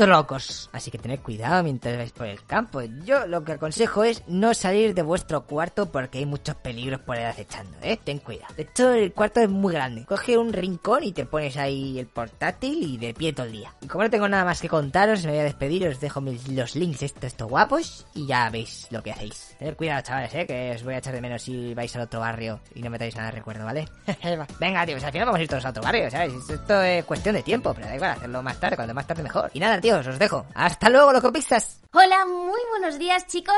locos. 0.07 0.71
Así 0.73 0.91
que 0.91 0.99
tened 0.99 1.21
cuidado 1.21 1.63
mientras 1.63 1.97
vais 1.97 2.13
por 2.13 2.27
el 2.27 2.45
campo. 2.45 2.83
Yo 3.05 3.27
lo 3.27 3.45
que 3.45 3.53
aconsejo 3.53 4.05
es 4.05 4.23
no 4.27 4.55
salir 4.55 4.95
de 4.95 5.03
vuestro 5.03 5.47
cuarto 5.47 5.91
porque 5.91 6.19
hay 6.19 6.27
muchos 6.27 6.55
peligros 6.57 7.01
por 7.01 7.17
ahí 7.17 7.25
acechando, 7.41 7.77
¿eh? 7.83 7.99
Ten 8.03 8.19
cuidado. 8.19 8.55
De 8.55 8.63
hecho, 8.63 8.93
el 8.93 9.13
cuarto 9.13 9.41
es 9.41 9.49
muy 9.49 9.73
grande. 9.75 10.05
Coge 10.05 10.37
un 10.37 10.53
rincón 10.53 11.05
y 11.05 11.13
te 11.13 11.25
pones 11.27 11.57
ahí 11.57 11.99
el 11.99 12.07
portátil 12.07 12.83
y 12.83 12.99
de 12.99 13.15
pie 13.15 13.33
todo 13.33 13.47
el 13.47 13.53
día. 13.53 13.75
Y 13.81 13.87
como 13.87 14.05
no 14.05 14.11
tengo 14.11 14.29
nada 14.29 14.45
más 14.45 14.61
que 14.61 14.69
contaros, 14.69 15.25
me 15.25 15.31
voy 15.31 15.41
a 15.41 15.45
despedir, 15.45 15.87
os 15.89 16.01
dejo 16.01 16.21
mis- 16.21 16.49
los 16.49 16.75
links 16.77 17.03
estos, 17.03 17.35
guapos 17.49 18.07
y 18.15 18.27
ya 18.27 18.49
veis 18.51 18.87
lo 18.91 19.03
que 19.03 19.13
hacéis. 19.13 19.55
Tened 19.59 19.77
cuidado, 19.77 20.03
chavales, 20.03 20.35
¿eh? 20.35 20.47
Que 20.47 20.73
os 20.75 20.83
voy 20.85 20.95
a 20.95 20.99
echar 20.99 21.15
de 21.15 21.21
menos 21.21 21.43
si 21.43 21.75
vais 21.75 21.95
al 21.97 22.03
otro 22.03 22.21
barrio 22.21 22.61
y 22.75 22.83
no 22.83 22.91
me 22.91 22.99
traéis 22.99 23.17
nada 23.17 23.31
de 23.31 23.37
recuerdo, 23.39 23.65
¿vale? 23.65 23.89
Venga, 24.61 24.85
tío, 24.87 24.95
pues 24.95 25.05
al 25.05 25.13
final 25.13 25.27
vamos 25.27 25.41
a 25.41 25.43
ir 25.43 25.49
todos 25.49 25.65
a 25.65 25.71
otro 25.71 25.83
barrio, 25.83 26.11
¿sabes? 26.11 26.33
Esto 26.49 26.83
es 26.83 27.05
cuestión 27.05 27.35
de 27.35 27.43
tiempo, 27.43 27.73
pero 27.75 27.87
da 27.87 27.95
igual, 27.97 28.11
hacerlo 28.13 28.43
más 28.43 28.59
tarde, 28.61 28.77
cuando 28.77 28.95
más 28.95 29.07
tarde 29.07 29.23
mejor. 29.23 29.51
Y 29.55 29.61
nada, 29.61 29.81
tíos, 29.81 30.07
os 30.07 30.19
dejo. 30.19 30.47
Hasta 30.55 30.89
luego, 30.91 31.13
locopistas. 31.13 31.81
Hola, 31.93 32.25
muy 32.27 32.61
buenos 32.71 32.99
días 32.99 33.27
chicos. 33.27 33.55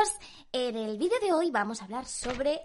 En 0.55 0.75
el 0.77 0.97
vídeo 0.99 1.19
de 1.19 1.33
hoy 1.33 1.49
vamos 1.49 1.81
a 1.81 1.85
hablar 1.85 2.05
sobre 2.05 2.61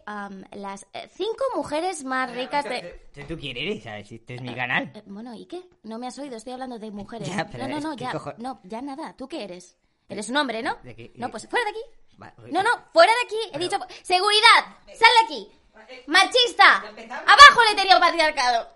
las 0.53 0.87
cinco 1.13 1.45
mujeres 1.55 2.05
más 2.05 2.31
ricas 2.35 2.65
de... 2.65 3.09
¿Tú 3.29 3.37
quién 3.39 3.57
eres? 3.57 3.83
¿Sabes? 3.85 4.11
Este 4.13 4.35
es 4.37 4.43
mi 4.43 4.55
canal. 4.55 4.91
Eh, 4.95 5.03
bueno, 5.07 5.35
¿y 5.35 5.47
qué? 5.47 5.63
No 5.83 5.99
me 5.99 6.07
has 6.07 6.19
oído, 6.19 6.37
estoy 6.37 6.53
hablando 6.55 6.79
de 6.79 6.91
mujeres. 6.91 7.29
Ya, 7.29 7.47
pero 7.47 7.69
no, 7.69 7.81
no, 7.81 7.91
no, 7.91 7.95
ya, 7.97 8.13
cojo- 8.13 8.35
no, 8.39 8.61
ya 8.65 8.81
nada. 8.83 9.15
¿Tú 9.17 9.29
qué 9.29 9.45
eres? 9.45 9.77
Eres 10.09 10.29
un 10.31 10.37
hombre, 10.39 10.63
¿no? 10.63 10.77
¿De 10.83 10.95
qué? 10.95 11.13
No, 11.17 11.31
pues 11.31 11.47
fuera 11.49 11.65
de 11.65 11.71
aquí. 11.71 12.51
No, 12.53 12.63
no, 12.63 12.71
fuera 12.93 13.13
de 13.13 13.27
aquí. 13.27 13.51
He 13.53 13.59
dicho, 13.59 13.79
seguridad, 14.03 14.77
sal 14.87 15.09
de 15.21 15.25
aquí. 15.25 15.53
Machista, 16.07 16.77
abajo 16.79 17.61
el 17.71 17.79
heteropatriarcado. 17.79 18.69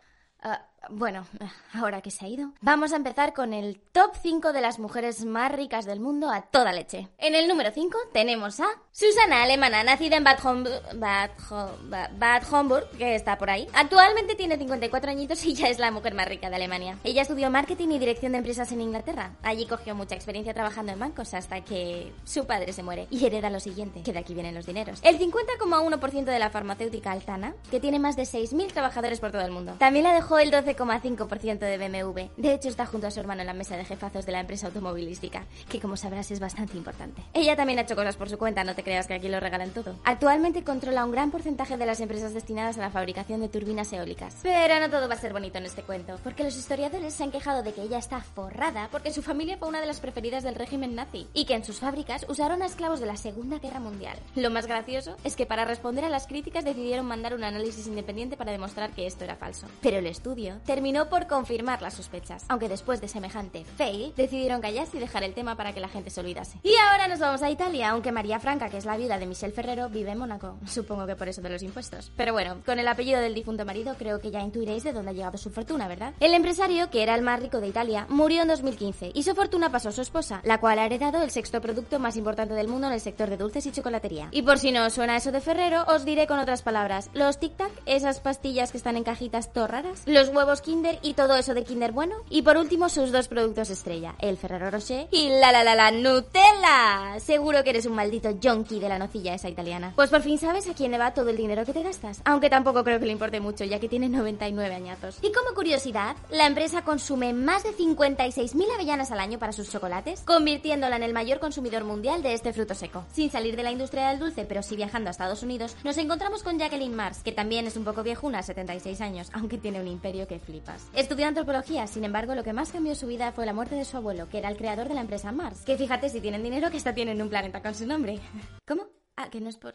Ah, 0.43 0.69
bueno, 0.90 1.26
ahora 1.74 2.00
que 2.00 2.10
se 2.10 2.24
ha 2.24 2.28
ido, 2.28 2.50
vamos 2.60 2.92
a 2.92 2.96
empezar 2.96 3.32
con 3.34 3.52
el 3.52 3.80
top 3.92 4.12
5 4.22 4.52
de 4.52 4.60
las 4.60 4.78
mujeres 4.78 5.24
más 5.24 5.52
ricas 5.52 5.84
del 5.84 6.00
mundo 6.00 6.30
a 6.30 6.42
toda 6.42 6.72
leche. 6.72 7.09
En 7.18 7.34
el 7.34 7.48
número 7.48 7.70
5 7.72 7.96
tenemos 8.12 8.60
a 8.60 8.66
Susana 8.92 9.42
Alemana, 9.42 9.82
nacida 9.84 10.16
en 10.16 10.24
Bad, 10.24 10.44
Homburg, 10.44 10.82
Bad, 10.96 11.30
Ho- 11.50 11.76
Ba- 11.84 12.10
Bad 12.18 12.42
Homburg, 12.52 12.88
que 12.98 13.14
está 13.14 13.38
por 13.38 13.48
ahí. 13.50 13.66
Actualmente 13.72 14.34
tiene 14.34 14.56
54 14.59 15.10
añitos 15.10 15.44
y 15.44 15.54
ya 15.54 15.68
es 15.68 15.78
la 15.78 15.90
mujer 15.90 16.14
más 16.14 16.28
rica 16.28 16.50
de 16.50 16.56
Alemania. 16.56 16.98
Ella 17.04 17.22
estudió 17.22 17.50
marketing 17.50 17.88
y 17.92 17.98
dirección 17.98 18.32
de 18.32 18.38
empresas 18.38 18.70
en 18.72 18.80
Inglaterra. 18.82 19.32
Allí 19.42 19.66
cogió 19.66 19.94
mucha 19.94 20.14
experiencia 20.14 20.52
trabajando 20.54 20.92
en 20.92 20.98
bancos 20.98 21.32
hasta 21.34 21.62
que 21.62 22.12
su 22.24 22.46
padre 22.46 22.72
se 22.72 22.82
muere 22.82 23.06
y 23.10 23.24
hereda 23.24 23.48
lo 23.50 23.60
siguiente, 23.60 24.02
que 24.02 24.12
de 24.12 24.18
aquí 24.18 24.34
vienen 24.34 24.54
los 24.54 24.66
dineros. 24.66 25.00
El 25.02 25.18
50,1% 25.18 26.24
de 26.24 26.38
la 26.38 26.50
farmacéutica 26.50 27.12
Altana, 27.12 27.54
que 27.70 27.80
tiene 27.80 27.98
más 27.98 28.16
de 28.16 28.22
6.000 28.24 28.72
trabajadores 28.72 29.20
por 29.20 29.30
todo 29.32 29.42
el 29.42 29.50
mundo. 29.52 29.74
También 29.78 30.04
la 30.04 30.12
dejó 30.14 30.38
el 30.38 30.50
12,5% 30.77 31.59
de 31.59 31.78
BMW. 31.78 32.20
De 32.36 32.55
hecho, 32.55 32.69
está 32.69 32.86
junto 32.86 33.07
a 33.07 33.11
su 33.11 33.20
hermano 33.20 33.40
en 33.40 33.47
la 33.47 33.55
mesa 33.55 33.77
de 33.77 33.85
jefazos 33.85 34.27
de 34.27 34.32
la 34.32 34.40
empresa 34.40 34.66
automovilística, 34.69 35.47
que 35.69 35.81
como 35.81 35.97
sabrás 35.97 36.31
es 36.31 36.40
bastante 36.40 36.77
importante. 36.77 37.23
Ella 37.35 37.57
también 37.57 37.78
ha 37.78 37.82
hecho 37.82 37.97
cosas 37.97 38.16
por 38.16 38.28
su 38.28 38.39
cuenta, 38.39 38.65
no 38.65 38.74
te 38.74 38.82
creas 38.82 39.07
que 39.07 39.15
aquí 39.15 39.28
lo 39.28 39.40
regalan 39.40 39.70
todo. 39.70 39.97
Actualmente 40.05 40.65
controla 40.65 41.05
un 41.05 41.12
gran 41.12 41.31
porcentaje 41.31 41.77
de 41.77 41.86
las 41.86 42.01
empresas 42.01 42.35
destinadas 42.35 42.78
a 42.78 42.81
la 42.81 42.90
fabricación 42.90 43.40
de 43.40 43.49
turbinas 43.49 43.93
eólicas. 43.93 44.36
Pero 44.43 44.81
no 44.81 44.90
todo 44.90 45.09
va 45.09 45.15
a 45.15 45.19
ser 45.19 45.32
bonito 45.32 45.59
en 45.59 45.66
este 45.66 45.82
cuento, 45.82 46.19
porque 46.23 46.44
los 46.44 46.57
historiadores 46.57 47.15
se 47.15 47.24
han 47.24 47.31
quejado 47.31 47.62
de 47.62 47.73
que 47.73 47.82
ella 47.82 47.99
está 47.99 48.20
forrada 48.20 48.89
porque 48.90 49.12
su 49.12 49.23
familia 49.23 49.59
fue 49.59 49.69
una 49.69 49.81
de 49.81 49.86
las 49.86 50.01
preferidas 50.01 50.43
del 50.43 50.55
régimen 50.55 50.94
nazi 50.94 51.27
y 51.35 51.44
que 51.44 51.55
en 51.55 51.65
sus 51.65 51.81
fábricas 51.81 52.27
usaron 52.28 52.62
a 52.62 52.66
esclavos 52.66 53.01
de 53.01 53.07
la 53.07 53.16
Segunda 53.16 53.59
Guerra 53.59 53.81
Mundial. 53.81 54.19
Lo 54.35 54.51
más 54.51 54.66
gracioso 54.66 55.16
es 55.24 55.36
que 55.36 55.47
para 55.47 55.65
responder 55.65 56.05
a 56.05 56.09
las 56.09 56.27
críticas 56.27 56.65
decidieron 56.65 57.07
mandar 57.07 57.35
un 57.35 57.44
análisis 57.44 57.86
independiente 57.86 58.36
para 58.36 58.53
demostrar 58.53 58.90
que 58.90 59.07
esto 59.07 59.24
era 59.24 59.36
falso. 59.36 59.66
Pero 59.81 59.99
el 59.99 60.07
estudio 60.07 60.61
terminó 60.64 61.09
por 61.09 61.26
confirmar 61.26 61.82
las 61.82 61.94
sospechas, 61.94 62.44
aunque 62.48 62.68
después 62.68 63.01
de 63.01 63.09
semejante 63.09 63.64
fail 63.64 64.12
decidieron 64.16 64.60
callarse 64.60 64.97
y 64.97 65.01
dejar 65.01 65.24
el 65.24 65.34
tema 65.34 65.56
para 65.56 65.72
que 65.72 65.80
la 65.80 65.89
gente 65.89 66.10
se 66.10 66.20
olvidase. 66.20 66.59
Y 66.62 66.74
ahora 66.76 67.09
nos 67.09 67.18
vamos 67.18 67.43
a 67.43 67.51
Italia, 67.51 67.90
aunque 67.90 68.12
María 68.12 68.40
Franca, 68.40 68.68
que 68.68 68.78
es 68.78 68.84
la 68.84 68.97
viuda 68.97 69.18
de 69.18 69.26
Michel 69.26 69.52
Ferrero, 69.52 69.89
vive 69.89 70.12
en 70.12 70.18
Mónaco. 70.18 70.59
Supongo 70.66 71.06
que 71.06 71.16
por 71.16 71.28
eso 71.28 71.43
de 71.43 71.51
los 71.51 71.62
impuestos. 71.62 72.12
Pero 72.16 72.32
bueno, 72.32 72.59
con 72.64 72.78
el 72.78 72.89
apellido 72.89 73.20
del 73.20 73.34
difunto 73.34 73.64
marido 73.64 73.94
creo 73.98 74.20
que 74.20 74.30
ya 74.30 74.40
intuiréis 74.40 74.84
de 74.84 74.93
dónde 74.93 75.10
ha 75.10 75.14
llegado 75.14 75.39
su 75.39 75.51
fortuna, 75.51 75.89
¿verdad? 75.89 76.14
El 76.20 76.34
empresario, 76.34 76.90
que 76.90 77.02
era 77.02 77.14
el 77.14 77.22
más 77.22 77.40
rico 77.40 77.60
de 77.60 77.68
Italia, 77.68 78.06
murió 78.09 78.43
en 78.43 78.48
2015 78.48 79.12
y 79.14 79.22
su 79.22 79.34
fortuna 79.34 79.70
pasó 79.70 79.89
a 79.89 79.93
su 79.93 80.02
esposa, 80.02 80.40
la 80.44 80.59
cual 80.59 80.78
ha 80.78 80.86
heredado 80.86 81.22
el 81.22 81.30
sexto 81.30 81.60
producto 81.60 81.98
más 81.98 82.16
importante 82.16 82.55
del 82.55 82.68
mundo 82.68 82.86
en 82.86 82.94
el 82.94 83.01
sector 83.01 83.30
de 83.30 83.36
dulces 83.36 83.66
y 83.66 83.72
chocolatería. 83.72 84.28
Y 84.30 84.43
por 84.43 84.59
si 84.59 84.72
no 84.72 84.86
os 84.86 84.93
suena 84.93 85.16
eso 85.16 85.32
de 85.32 85.40
Ferrero, 85.40 85.84
os 85.89 86.05
diré 86.05 86.26
con 86.26 86.39
otras 86.39 86.62
palabras, 86.62 87.10
los 87.14 87.39
Tic 87.39 87.56
Tac, 87.56 87.72
esas 87.86 88.20
pastillas 88.20 88.70
que 88.70 88.78
están 88.78 88.97
en 88.97 89.05
cajitas 89.05 89.52
todo 89.52 89.66
raras, 89.66 90.02
los 90.06 90.28
huevos 90.28 90.52
Kinder 90.61 90.99
y 91.03 91.15
todo 91.15 91.37
eso 91.37 91.55
de 91.55 91.65
Kinder 91.65 91.93
bueno, 91.93 92.16
y 92.29 92.43
por 92.43 92.57
último 92.57 92.89
sus 92.89 93.12
dos 93.12 93.29
productos 93.29 93.70
estrella, 93.70 94.15
el 94.19 94.37
Ferrero 94.37 94.70
Rocher 94.70 95.09
y 95.11 95.31
la 95.31 95.53
la 95.53 95.65
la 95.65 95.74
la 95.74 95.91
Nutella. 95.91 97.19
Seguro 97.19 97.65
que 97.65 97.70
eres 97.70 97.87
un 97.87 97.95
maldito 97.95 98.37
junkie 98.43 98.81
de 98.81 98.89
la 98.89 98.99
nocilla 98.99 99.35
esa 99.35 99.49
italiana. 99.49 99.93
Pues 99.97 100.11
por 100.11 100.23
fin 100.23 100.39
sabes 100.39 100.69
a 100.69 100.74
quién 100.74 100.91
le 100.91 100.99
va 100.99 101.15
todo 101.15 101.31
el 101.31 101.37
dinero 101.37 101.65
que 101.65 101.73
te 101.73 101.83
gastas, 101.83 102.20
aunque 102.24 102.51
tampoco 102.51 102.85
creo 102.85 102.99
que 102.99 103.07
le 103.07 103.12
importe 103.12 103.41
mucho, 103.41 103.65
ya 103.65 103.81
que 103.81 103.89
tiene 103.89 104.09
99 104.09 104.74
añazos. 104.74 105.19
Y 105.23 105.33
como 105.33 105.55
curiosidad, 105.55 106.16
la 106.31 106.47
empresa 106.47 106.83
consume 106.83 107.33
más 107.33 107.62
de 107.62 107.70
56.000 107.70 108.74
avellanas 108.74 109.11
al 109.11 109.20
año 109.20 109.39
para 109.39 109.53
sus 109.53 109.70
chocolates, 109.70 110.20
convirtiéndola 110.23 110.97
en 110.97 111.03
el 111.03 111.12
mayor 111.12 111.39
consumidor 111.39 111.85
mundial 111.85 112.23
de 112.23 112.35
este 112.35 112.53
fruto 112.53 112.74
seco. 112.74 113.05
Sin 113.12 113.31
salir 113.31 113.57
de 113.57 113.62
la 113.62 113.73
industria 113.73 114.09
del 114.09 114.19
dulce, 114.19 114.45
pero 114.45 114.62
sí 114.62 114.77
viajando 114.77 115.09
a 115.09 115.12
Estados 115.12 115.43
Unidos, 115.43 115.77
nos 115.85 115.99
encontramos 115.99 116.43
con 116.43 116.59
Jacqueline 116.59 116.95
Mars, 116.95 117.23
que 117.23 117.33
también 117.33 117.66
es 117.66 117.77
un 117.77 117.85
poco 117.85 118.03
viejuna, 118.03 118.43
76 118.43 119.01
años, 119.01 119.31
aunque 119.33 119.59
tiene 119.59 119.81
un 119.81 119.89
imperio 119.89 120.27
que 120.27 120.39
flipas. 120.43 120.89
Estudió 120.94 121.27
antropología, 121.27 121.86
sin 121.86 122.05
embargo, 122.05 122.35
lo 122.35 122.44
que 122.44 122.52
más 122.52 122.73
cambió 122.73 122.94
su 122.94 123.06
vida 123.06 123.32
fue 123.32 123.47
la 123.47 123.52
muerte 123.52 123.74
de 123.74 123.85
su 123.85 123.97
abuelo, 123.97 124.28
que 124.28 124.39
era 124.39 124.48
el 124.48 124.56
creador 124.56 124.89
de 124.89 124.94
la 124.94 125.01
empresa 125.01 125.32
Mars. 125.32 125.62
Que 125.64 125.77
fíjate 125.77 126.09
si 126.09 126.20
tienen 126.20 126.43
dinero 126.43 126.70
que 126.70 126.77
hasta 126.77 126.94
tienen 126.94 127.23
un 127.23 127.28
planeta 127.28 127.62
con 127.62 127.74
su 127.74 127.86
nombre. 127.86 128.20
¿Cómo? 128.66 128.86
Ah, 129.16 129.31
que 129.31 129.40
no 129.40 129.48
es 129.48 129.56
por... 129.56 129.74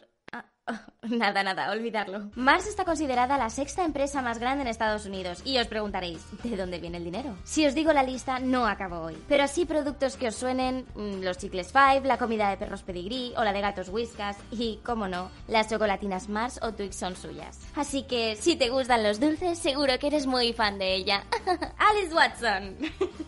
Nada, 1.08 1.42
nada, 1.42 1.70
olvidarlo. 1.70 2.30
Mars 2.34 2.66
está 2.66 2.84
considerada 2.84 3.38
la 3.38 3.50
sexta 3.50 3.84
empresa 3.84 4.20
más 4.20 4.38
grande 4.38 4.62
en 4.62 4.68
Estados 4.68 5.06
Unidos 5.06 5.40
y 5.44 5.58
os 5.58 5.66
preguntaréis, 5.66 6.20
¿de 6.42 6.56
dónde 6.56 6.78
viene 6.78 6.98
el 6.98 7.04
dinero? 7.04 7.36
Si 7.44 7.66
os 7.66 7.74
digo 7.74 7.92
la 7.92 8.02
lista, 8.02 8.40
no 8.40 8.66
acabo 8.66 9.00
hoy. 9.00 9.16
Pero 9.28 9.46
sí 9.48 9.64
productos 9.64 10.16
que 10.16 10.28
os 10.28 10.34
suenen, 10.34 10.86
mm, 10.94 11.22
los 11.22 11.38
chicles 11.38 11.72
Five, 11.72 12.02
la 12.02 12.18
comida 12.18 12.50
de 12.50 12.56
perros 12.56 12.82
Pedigree 12.82 13.32
o 13.36 13.44
la 13.44 13.52
de 13.52 13.60
gatos 13.60 13.88
Whiskas 13.88 14.36
y, 14.50 14.80
como 14.84 15.08
no, 15.08 15.30
las 15.46 15.68
chocolatinas 15.68 16.28
Mars 16.28 16.58
o 16.62 16.72
Twix 16.72 16.96
son 16.96 17.16
suyas. 17.16 17.58
Así 17.76 18.02
que, 18.02 18.36
si 18.36 18.56
te 18.56 18.68
gustan 18.68 19.02
los 19.02 19.20
dulces, 19.20 19.58
seguro 19.58 19.98
que 19.98 20.08
eres 20.08 20.26
muy 20.26 20.52
fan 20.52 20.78
de 20.78 20.94
ella. 20.94 21.24
Alice 21.78 22.14
Watson. 22.14 22.76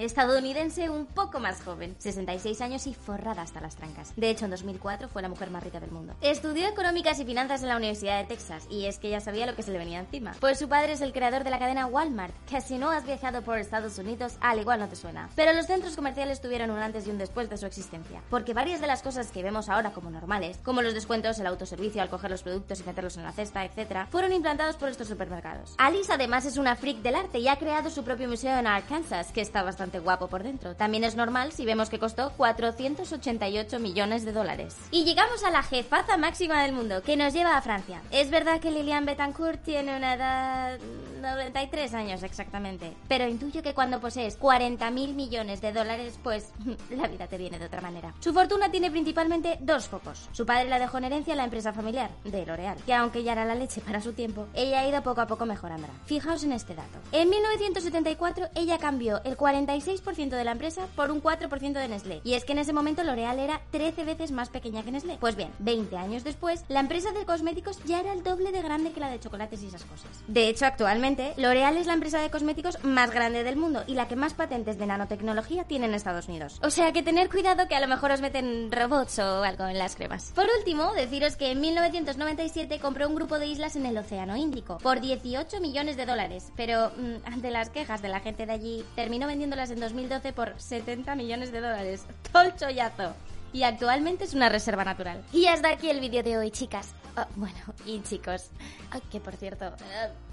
estadounidense 0.00 0.90
un 0.90 1.06
poco 1.06 1.40
más 1.40 1.62
joven, 1.62 1.94
66 1.98 2.60
años 2.60 2.86
y 2.86 2.94
forrada 2.94 3.42
hasta 3.42 3.60
las 3.60 3.76
trancas. 3.76 4.12
De 4.16 4.30
hecho, 4.30 4.44
en 4.44 4.50
2004 4.50 5.08
fue 5.08 5.22
la 5.22 5.28
mujer 5.28 5.50
más 5.50 5.62
rica 5.62 5.80
del 5.80 5.90
mundo. 5.90 6.14
Estudió 6.20 6.68
económicas 6.68 7.18
y 7.20 7.24
finanzas 7.24 7.62
en 7.62 7.68
la 7.68 7.76
Universidad 7.76 8.18
de 8.18 8.26
Texas 8.26 8.66
y 8.70 8.86
es 8.86 8.98
que 8.98 9.10
ya 9.10 9.20
sabía 9.20 9.46
lo 9.46 9.54
que 9.54 9.62
se 9.62 9.72
le 9.72 9.78
venía 9.78 10.00
encima. 10.00 10.34
Pues 10.40 10.58
su 10.58 10.68
padre 10.68 10.92
es 10.92 11.00
el 11.00 11.12
creador 11.12 11.44
de 11.44 11.50
la 11.50 11.58
cadena 11.58 11.86
Walmart, 11.86 12.34
que 12.48 12.60
si 12.60 12.78
no 12.78 12.90
has 12.90 13.04
viajado 13.04 13.42
por 13.42 13.58
Estados 13.58 13.98
Unidos, 13.98 14.36
al 14.40 14.58
igual 14.58 14.80
no 14.80 14.88
te 14.88 14.96
suena. 14.96 15.30
Pero 15.36 15.52
los 15.52 15.66
centros 15.66 15.96
comerciales 15.96 16.40
tuvieron 16.40 16.70
un 16.70 16.78
antes 16.78 17.06
y 17.06 17.10
un 17.10 17.18
después 17.18 17.50
de 17.50 17.56
su 17.56 17.66
existencia, 17.66 18.22
porque 18.30 18.54
varias 18.54 18.80
de 18.80 18.86
las 18.86 19.02
cosas 19.02 19.30
que 19.30 19.42
vemos 19.42 19.68
ahora 19.68 19.92
como 19.92 20.10
normales, 20.10 20.58
como 20.64 20.82
los 20.82 20.94
descuentos, 20.94 21.38
el 21.38 21.46
autoservicio 21.46 22.02
al 22.02 22.10
coger 22.10 22.30
los 22.30 22.42
productos 22.42 22.80
y 22.80 22.84
meterlos 22.84 23.16
en 23.16 23.24
la 23.24 23.32
cesta, 23.32 23.64
etc., 23.64 24.06
fueron 24.10 24.32
implantados 24.32 24.76
por 24.76 24.88
estos 24.88 25.08
supermercados. 25.08 25.74
Alice 25.78 26.12
además 26.12 26.44
es 26.44 26.56
una 26.56 26.76
freak 26.76 26.98
del 26.98 27.14
arte 27.14 27.38
y 27.38 27.48
ha 27.48 27.58
creado 27.58 27.90
su 27.90 28.04
propio 28.04 28.28
museo 28.28 28.58
en 28.58 28.66
Arkansas, 28.66 29.32
que 29.32 29.40
está 29.40 29.62
bastante 29.62 29.89
guapo 29.98 30.28
por 30.28 30.42
dentro. 30.42 30.74
También 30.76 31.04
es 31.04 31.16
normal 31.16 31.52
si 31.52 31.64
vemos 31.64 31.90
que 31.90 31.98
costó 31.98 32.30
488 32.36 33.78
millones 33.78 34.24
de 34.24 34.32
dólares. 34.32 34.76
Y 34.90 35.04
llegamos 35.04 35.44
a 35.44 35.50
la 35.50 35.62
jefaza 35.62 36.16
máxima 36.16 36.62
del 36.62 36.72
mundo, 36.72 37.02
que 37.02 37.16
nos 37.16 37.32
lleva 37.32 37.56
a 37.56 37.62
Francia. 37.62 38.00
Es 38.10 38.30
verdad 38.30 38.60
que 38.60 38.70
Liliane 38.70 39.06
Betancourt 39.06 39.62
tiene 39.62 39.96
una 39.96 40.14
edad 40.14 40.78
93 41.20 41.94
años 41.94 42.22
exactamente, 42.22 42.94
pero 43.08 43.28
intuyo 43.28 43.62
que 43.62 43.74
cuando 43.74 44.00
posees 44.00 44.36
40 44.36 44.90
mil 44.90 45.14
millones 45.14 45.60
de 45.60 45.72
dólares, 45.72 46.18
pues 46.22 46.52
la 46.90 47.08
vida 47.08 47.26
te 47.26 47.38
viene 47.38 47.58
de 47.58 47.66
otra 47.66 47.80
manera. 47.80 48.14
Su 48.20 48.32
fortuna 48.32 48.70
tiene 48.70 48.90
principalmente 48.90 49.58
dos 49.60 49.88
focos. 49.88 50.28
Su 50.32 50.46
padre 50.46 50.68
la 50.68 50.78
dejó 50.78 50.98
en 50.98 51.04
herencia 51.04 51.34
a 51.34 51.36
la 51.36 51.44
empresa 51.44 51.72
familiar 51.72 52.10
de 52.24 52.46
L'Oreal, 52.46 52.78
que 52.84 52.94
aunque 52.94 53.22
ya 53.22 53.32
era 53.32 53.44
la 53.44 53.54
leche 53.54 53.80
para 53.80 54.00
su 54.00 54.12
tiempo, 54.12 54.46
ella 54.54 54.80
ha 54.80 54.88
ido 54.88 55.02
poco 55.02 55.20
a 55.20 55.26
poco 55.26 55.46
mejorando. 55.46 55.88
Fijaos 56.04 56.44
en 56.44 56.52
este 56.52 56.74
dato. 56.74 56.98
En 57.12 57.28
1974 57.28 58.50
ella 58.54 58.78
cambió 58.78 59.22
el 59.24 59.36
46% 59.80 60.30
de 60.30 60.44
la 60.44 60.52
empresa 60.52 60.86
por 60.94 61.10
un 61.10 61.22
4% 61.22 61.72
de 61.72 61.88
Nestlé, 61.88 62.20
y 62.24 62.34
es 62.34 62.44
que 62.44 62.52
en 62.52 62.58
ese 62.58 62.72
momento 62.72 63.02
L'Oreal 63.02 63.38
era 63.38 63.60
13 63.70 64.04
veces 64.04 64.30
más 64.30 64.48
pequeña 64.48 64.82
que 64.82 64.90
Nestlé. 64.90 65.16
Pues 65.20 65.36
bien, 65.36 65.50
20 65.58 65.96
años 65.96 66.24
después, 66.24 66.64
la 66.68 66.80
empresa 66.80 67.12
de 67.12 67.24
cosméticos 67.24 67.82
ya 67.84 68.00
era 68.00 68.12
el 68.12 68.22
doble 68.22 68.52
de 68.52 68.62
grande 68.62 68.92
que 68.92 69.00
la 69.00 69.10
de 69.10 69.20
chocolates 69.20 69.62
y 69.62 69.66
esas 69.66 69.84
cosas. 69.84 70.22
De 70.26 70.48
hecho, 70.48 70.66
actualmente, 70.66 71.32
L'Oreal 71.36 71.76
es 71.76 71.86
la 71.86 71.94
empresa 71.94 72.20
de 72.20 72.30
cosméticos 72.30 72.82
más 72.84 73.10
grande 73.10 73.44
del 73.44 73.56
mundo 73.56 73.82
y 73.86 73.94
la 73.94 74.08
que 74.08 74.16
más 74.16 74.34
patentes 74.34 74.78
de 74.78 74.86
nanotecnología 74.86 75.64
tiene 75.64 75.86
en 75.86 75.94
Estados 75.94 76.28
Unidos. 76.28 76.58
O 76.62 76.70
sea 76.70 76.92
que 76.92 77.02
tener 77.02 77.28
cuidado 77.28 77.68
que 77.68 77.76
a 77.76 77.80
lo 77.80 77.88
mejor 77.88 78.10
os 78.10 78.20
meten 78.20 78.70
robots 78.70 79.18
o 79.18 79.42
algo 79.42 79.66
en 79.66 79.78
las 79.78 79.96
cremas. 79.96 80.32
Por 80.34 80.46
último, 80.58 80.92
deciros 80.92 81.36
que 81.36 81.52
en 81.52 81.60
1997 81.60 82.78
compró 82.80 83.08
un 83.08 83.14
grupo 83.14 83.38
de 83.38 83.46
islas 83.46 83.76
en 83.76 83.86
el 83.86 83.96
Océano 83.96 84.36
Índico 84.36 84.78
por 84.78 85.00
18 85.00 85.60
millones 85.60 85.96
de 85.96 86.06
dólares, 86.06 86.52
pero 86.56 86.90
mm, 86.96 87.26
ante 87.26 87.50
las 87.50 87.70
quejas 87.70 88.02
de 88.02 88.08
la 88.08 88.20
gente 88.20 88.46
de 88.46 88.52
allí, 88.52 88.84
terminó 88.94 89.30
en 89.68 89.80
2012 89.80 90.32
por 90.32 90.58
70 90.58 91.14
millones 91.16 91.52
de 91.52 91.60
dólares. 91.60 92.06
¡Tol 92.32 92.56
chollazo! 92.56 93.14
y 93.52 93.62
actualmente 93.62 94.24
es 94.24 94.34
una 94.34 94.48
reserva 94.48 94.84
natural. 94.84 95.22
Y 95.32 95.46
hasta 95.46 95.70
aquí 95.70 95.90
el 95.90 96.00
vídeo 96.00 96.22
de 96.22 96.38
hoy, 96.38 96.50
chicas. 96.50 96.94
Ah, 97.16 97.26
bueno, 97.36 97.58
y 97.84 98.00
chicos. 98.02 98.50
Ay, 98.90 99.02
que 99.10 99.20
por 99.20 99.34
cierto... 99.36 99.72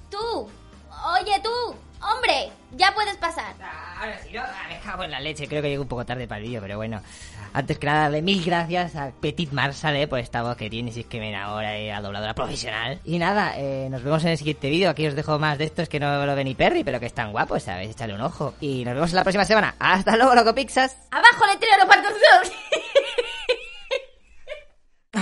¡Tú! 0.09 0.49
Oye, 1.05 1.39
tú, 1.43 1.75
hombre, 2.01 2.51
ya 2.75 2.93
puedes 2.93 3.15
pasar. 3.17 3.53
Ahora 3.99 4.19
sí, 4.23 4.29
¿no? 4.33 4.41
Ah, 4.41 4.67
me 4.69 4.79
cago 4.79 5.03
en 5.03 5.11
la 5.11 5.19
leche, 5.19 5.47
creo 5.47 5.61
que 5.61 5.69
llego 5.69 5.83
un 5.83 5.87
poco 5.89 6.05
tarde 6.05 6.27
para 6.27 6.39
el 6.39 6.47
vídeo, 6.47 6.61
pero 6.61 6.77
bueno. 6.77 7.01
Antes 7.53 7.79
que 7.79 7.87
nada, 7.87 8.01
darle 8.03 8.21
mil 8.21 8.43
gracias 8.43 8.95
a 8.95 9.11
Petit 9.19 9.51
Marshall, 9.51 9.95
eh, 9.95 10.07
por 10.07 10.19
esta 10.19 10.43
voz 10.43 10.57
que 10.57 10.69
tiene, 10.69 10.91
si 10.91 10.99
es 10.99 11.05
que 11.07 11.19
me 11.19 11.29
enamora, 11.29 11.77
eh, 11.77 11.91
a 11.91 12.01
dobladora 12.01 12.33
profesional. 12.33 12.99
Y 13.03 13.17
nada, 13.17 13.53
eh, 13.57 13.87
nos 13.89 14.03
vemos 14.03 14.23
en 14.25 14.31
el 14.31 14.37
siguiente 14.37 14.69
vídeo. 14.69 14.89
Aquí 14.89 15.07
os 15.07 15.15
dejo 15.15 15.39
más 15.39 15.57
de 15.57 15.65
estos 15.65 15.89
que 15.89 15.99
no 15.99 16.25
lo 16.25 16.35
ve 16.35 16.43
ni 16.43 16.55
Perry, 16.55 16.83
pero 16.83 16.99
que 16.99 17.07
están 17.07 17.31
guapos, 17.31 17.63
¿sabes? 17.63 17.89
Échale 17.89 18.13
un 18.13 18.21
ojo. 18.21 18.53
Y 18.59 18.83
nos 18.85 18.93
vemos 18.93 19.09
en 19.11 19.15
la 19.15 19.23
próxima 19.23 19.45
semana. 19.45 19.75
¡Hasta 19.79 20.15
luego, 20.17 20.35
loco 20.35 20.53
Pixas! 20.53 20.97
Abajo 21.09 21.45
letrero 21.47 21.85
todos. 21.85 22.51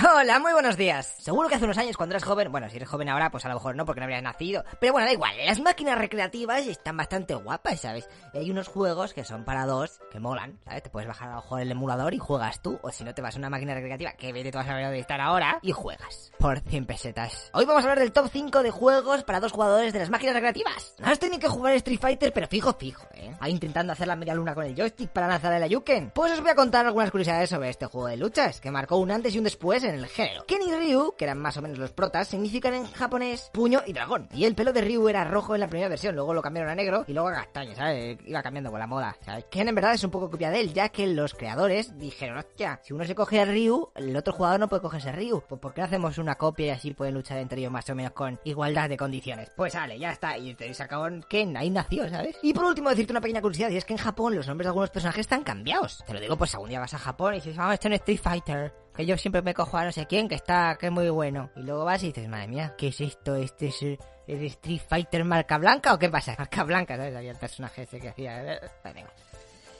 Hola, 0.04 0.38
muy 0.40 0.52
buenos 0.52 0.76
días. 0.76 1.14
Seguro 1.20 1.48
que 1.48 1.54
hace 1.54 1.64
unos 1.64 1.78
años 1.78 1.96
cuando 1.96 2.14
eras 2.14 2.24
joven, 2.24 2.52
bueno, 2.52 2.68
si 2.68 2.76
eres 2.76 2.88
joven 2.88 3.08
ahora, 3.08 3.30
pues 3.30 3.46
a 3.46 3.48
lo 3.48 3.54
mejor 3.54 3.76
no, 3.76 3.86
porque 3.86 4.00
no 4.00 4.04
habrías 4.04 4.22
nacido. 4.22 4.62
Pero 4.78 4.92
bueno, 4.92 5.06
da 5.06 5.12
igual, 5.12 5.32
las 5.46 5.60
máquinas 5.60 5.96
recreativas 5.96 6.66
están 6.66 6.98
bastante 6.98 7.34
guapas, 7.34 7.80
¿sabes? 7.80 8.06
Y 8.34 8.38
hay 8.38 8.50
unos 8.50 8.68
juegos 8.68 9.14
que 9.14 9.24
son 9.24 9.44
para 9.44 9.64
dos, 9.64 10.00
que 10.10 10.20
molan, 10.20 10.58
¿sabes? 10.66 10.82
Te 10.82 10.90
puedes 10.90 11.08
bajar 11.08 11.30
a 11.30 11.36
mejor 11.36 11.60
el 11.60 11.70
emulador 11.70 12.12
y 12.12 12.18
juegas 12.18 12.60
tú, 12.60 12.78
o 12.82 12.90
si 12.90 13.04
no 13.04 13.14
te 13.14 13.22
vas 13.22 13.36
a 13.36 13.38
una 13.38 13.48
máquina 13.48 13.74
recreativa, 13.74 14.12
que 14.12 14.34
vete 14.34 14.52
tú 14.52 14.58
a 14.58 14.64
ver 14.64 14.84
dónde 14.84 14.98
estar 14.98 15.20
ahora, 15.20 15.60
y 15.62 15.72
juegas. 15.72 16.30
Por 16.38 16.60
100 16.60 16.84
pesetas. 16.84 17.50
Hoy 17.54 17.64
vamos 17.64 17.82
a 17.82 17.86
hablar 17.86 18.00
del 18.00 18.12
top 18.12 18.28
5 18.30 18.62
de 18.62 18.70
juegos 18.70 19.24
para 19.24 19.40
dos 19.40 19.52
jugadores 19.52 19.94
de 19.94 20.00
las 20.00 20.10
máquinas 20.10 20.34
recreativas. 20.34 20.94
No 20.98 21.06
has 21.06 21.18
tenido 21.18 21.40
que 21.40 21.48
jugar 21.48 21.74
Street 21.74 22.00
Fighter, 22.00 22.32
pero 22.34 22.48
fijo, 22.48 22.74
fijo, 22.74 23.06
¿eh? 23.14 23.34
Ahí 23.40 23.52
intentando 23.52 23.94
hacer 23.94 24.08
la 24.08 24.16
media 24.16 24.34
luna 24.34 24.54
con 24.54 24.66
el 24.66 24.74
joystick 24.74 25.08
para 25.10 25.26
lanzar 25.26 25.54
el 25.54 25.62
Ayuken. 25.62 26.10
Pues 26.14 26.32
os 26.32 26.40
voy 26.40 26.50
a 26.50 26.54
contar 26.54 26.84
algunas 26.84 27.10
curiosidades 27.10 27.48
sobre 27.48 27.70
este 27.70 27.86
juego 27.86 28.08
de 28.08 28.18
luchas, 28.18 28.60
que 28.60 28.70
marcó 28.70 28.98
un 28.98 29.10
antes 29.10 29.34
y 29.34 29.38
un 29.38 29.44
después 29.44 29.85
en 29.86 29.96
el 29.96 30.06
género. 30.06 30.44
Ken 30.46 30.62
y 30.62 30.72
Ryu, 30.72 31.14
que 31.16 31.24
eran 31.24 31.38
más 31.38 31.56
o 31.56 31.62
menos 31.62 31.78
los 31.78 31.92
protas, 31.92 32.28
significan 32.28 32.74
en 32.74 32.86
japonés 32.86 33.50
puño 33.52 33.82
y 33.86 33.92
dragón. 33.92 34.28
Y 34.32 34.44
el 34.44 34.54
pelo 34.54 34.72
de 34.72 34.82
Ryu 34.82 35.08
era 35.08 35.24
rojo 35.24 35.54
en 35.54 35.60
la 35.60 35.68
primera 35.68 35.88
versión, 35.88 36.14
luego 36.14 36.34
lo 36.34 36.42
cambiaron 36.42 36.70
a 36.70 36.74
negro 36.74 37.04
y 37.06 37.12
luego 37.12 37.28
a 37.28 37.34
castaño, 37.34 37.74
¿sabes? 37.74 38.18
Iba 38.24 38.42
cambiando 38.42 38.70
con 38.70 38.80
la 38.80 38.86
moda, 38.86 39.16
¿sabes? 39.24 39.46
Ken 39.50 39.68
en 39.68 39.74
verdad 39.74 39.94
es 39.94 40.04
un 40.04 40.10
poco 40.10 40.30
copia 40.30 40.50
de 40.50 40.60
él, 40.60 40.72
ya 40.72 40.88
que 40.88 41.06
los 41.06 41.34
creadores 41.34 41.98
dijeron, 41.98 42.38
hostia, 42.38 42.80
si 42.82 42.92
uno 42.92 43.04
se 43.04 43.14
coge 43.14 43.40
a 43.40 43.44
Ryu, 43.44 43.90
el 43.94 44.16
otro 44.16 44.32
jugador 44.32 44.60
no 44.60 44.68
puede 44.68 44.82
cogerse 44.82 45.08
a 45.08 45.12
Ryu. 45.12 45.42
Pues 45.48 45.60
¿por 45.60 45.74
qué 45.74 45.82
hacemos 45.82 46.18
una 46.18 46.36
copia 46.36 46.66
y 46.66 46.70
así 46.70 46.94
pueden 46.94 47.14
luchar 47.14 47.38
entre 47.38 47.60
ellos 47.60 47.72
más 47.72 47.88
o 47.90 47.94
menos 47.94 48.12
con 48.12 48.40
igualdad 48.44 48.88
de 48.88 48.96
condiciones? 48.96 49.50
Pues 49.56 49.72
sale, 49.72 49.98
ya 49.98 50.12
está. 50.12 50.36
Y 50.38 50.56
se 50.56 50.82
acabó 50.82 51.06
Ken, 51.28 51.56
ahí 51.56 51.70
nació, 51.70 52.08
¿sabes? 52.08 52.36
Y 52.42 52.52
por 52.52 52.64
último 52.64 52.90
decirte 52.90 53.12
una 53.12 53.20
pequeña 53.20 53.40
curiosidad, 53.40 53.70
y 53.70 53.76
es 53.76 53.84
que 53.84 53.92
en 53.92 53.98
Japón 53.98 54.34
los 54.34 54.46
nombres 54.46 54.66
de 54.66 54.68
algunos 54.70 54.90
personajes 54.90 55.20
están 55.20 55.42
cambiados. 55.42 56.02
Te 56.06 56.14
lo 56.14 56.20
digo, 56.20 56.36
pues 56.36 56.54
algún 56.54 56.70
día 56.70 56.80
vas 56.80 56.94
a 56.94 56.98
Japón 56.98 57.34
y 57.34 57.36
dices, 57.36 57.56
vamos 57.56 57.72
a 57.72 57.74
estar 57.74 57.92
en 57.92 57.96
Street 57.96 58.20
Fighter 58.22 58.85
que 58.96 59.06
yo 59.06 59.16
siempre 59.18 59.42
me 59.42 59.54
cojo 59.54 59.76
a 59.76 59.84
no 59.84 59.92
sé 59.92 60.06
quién, 60.06 60.28
que 60.28 60.34
está, 60.34 60.76
que 60.78 60.86
es 60.86 60.92
muy 60.92 61.08
bueno. 61.10 61.50
Y 61.56 61.62
luego 61.62 61.84
vas 61.84 62.02
y 62.02 62.08
dices, 62.08 62.28
madre 62.28 62.48
mía, 62.48 62.74
¿qué 62.76 62.88
es 62.88 63.00
esto? 63.00 63.36
¿Este 63.36 63.68
es 63.68 63.82
el, 63.82 63.98
el 64.26 64.44
Street 64.46 64.80
Fighter 64.88 65.24
marca 65.24 65.58
blanca 65.58 65.94
o 65.94 65.98
qué 65.98 66.08
pasa? 66.08 66.34
Marca 66.38 66.64
blanca, 66.64 66.96
¿sabes? 66.96 67.14
Había 67.14 67.30
el 67.32 67.38
personaje 67.38 67.82
ese 67.82 68.00
que 68.00 68.08
hacía... 68.08 68.60
Vale, 68.82 69.04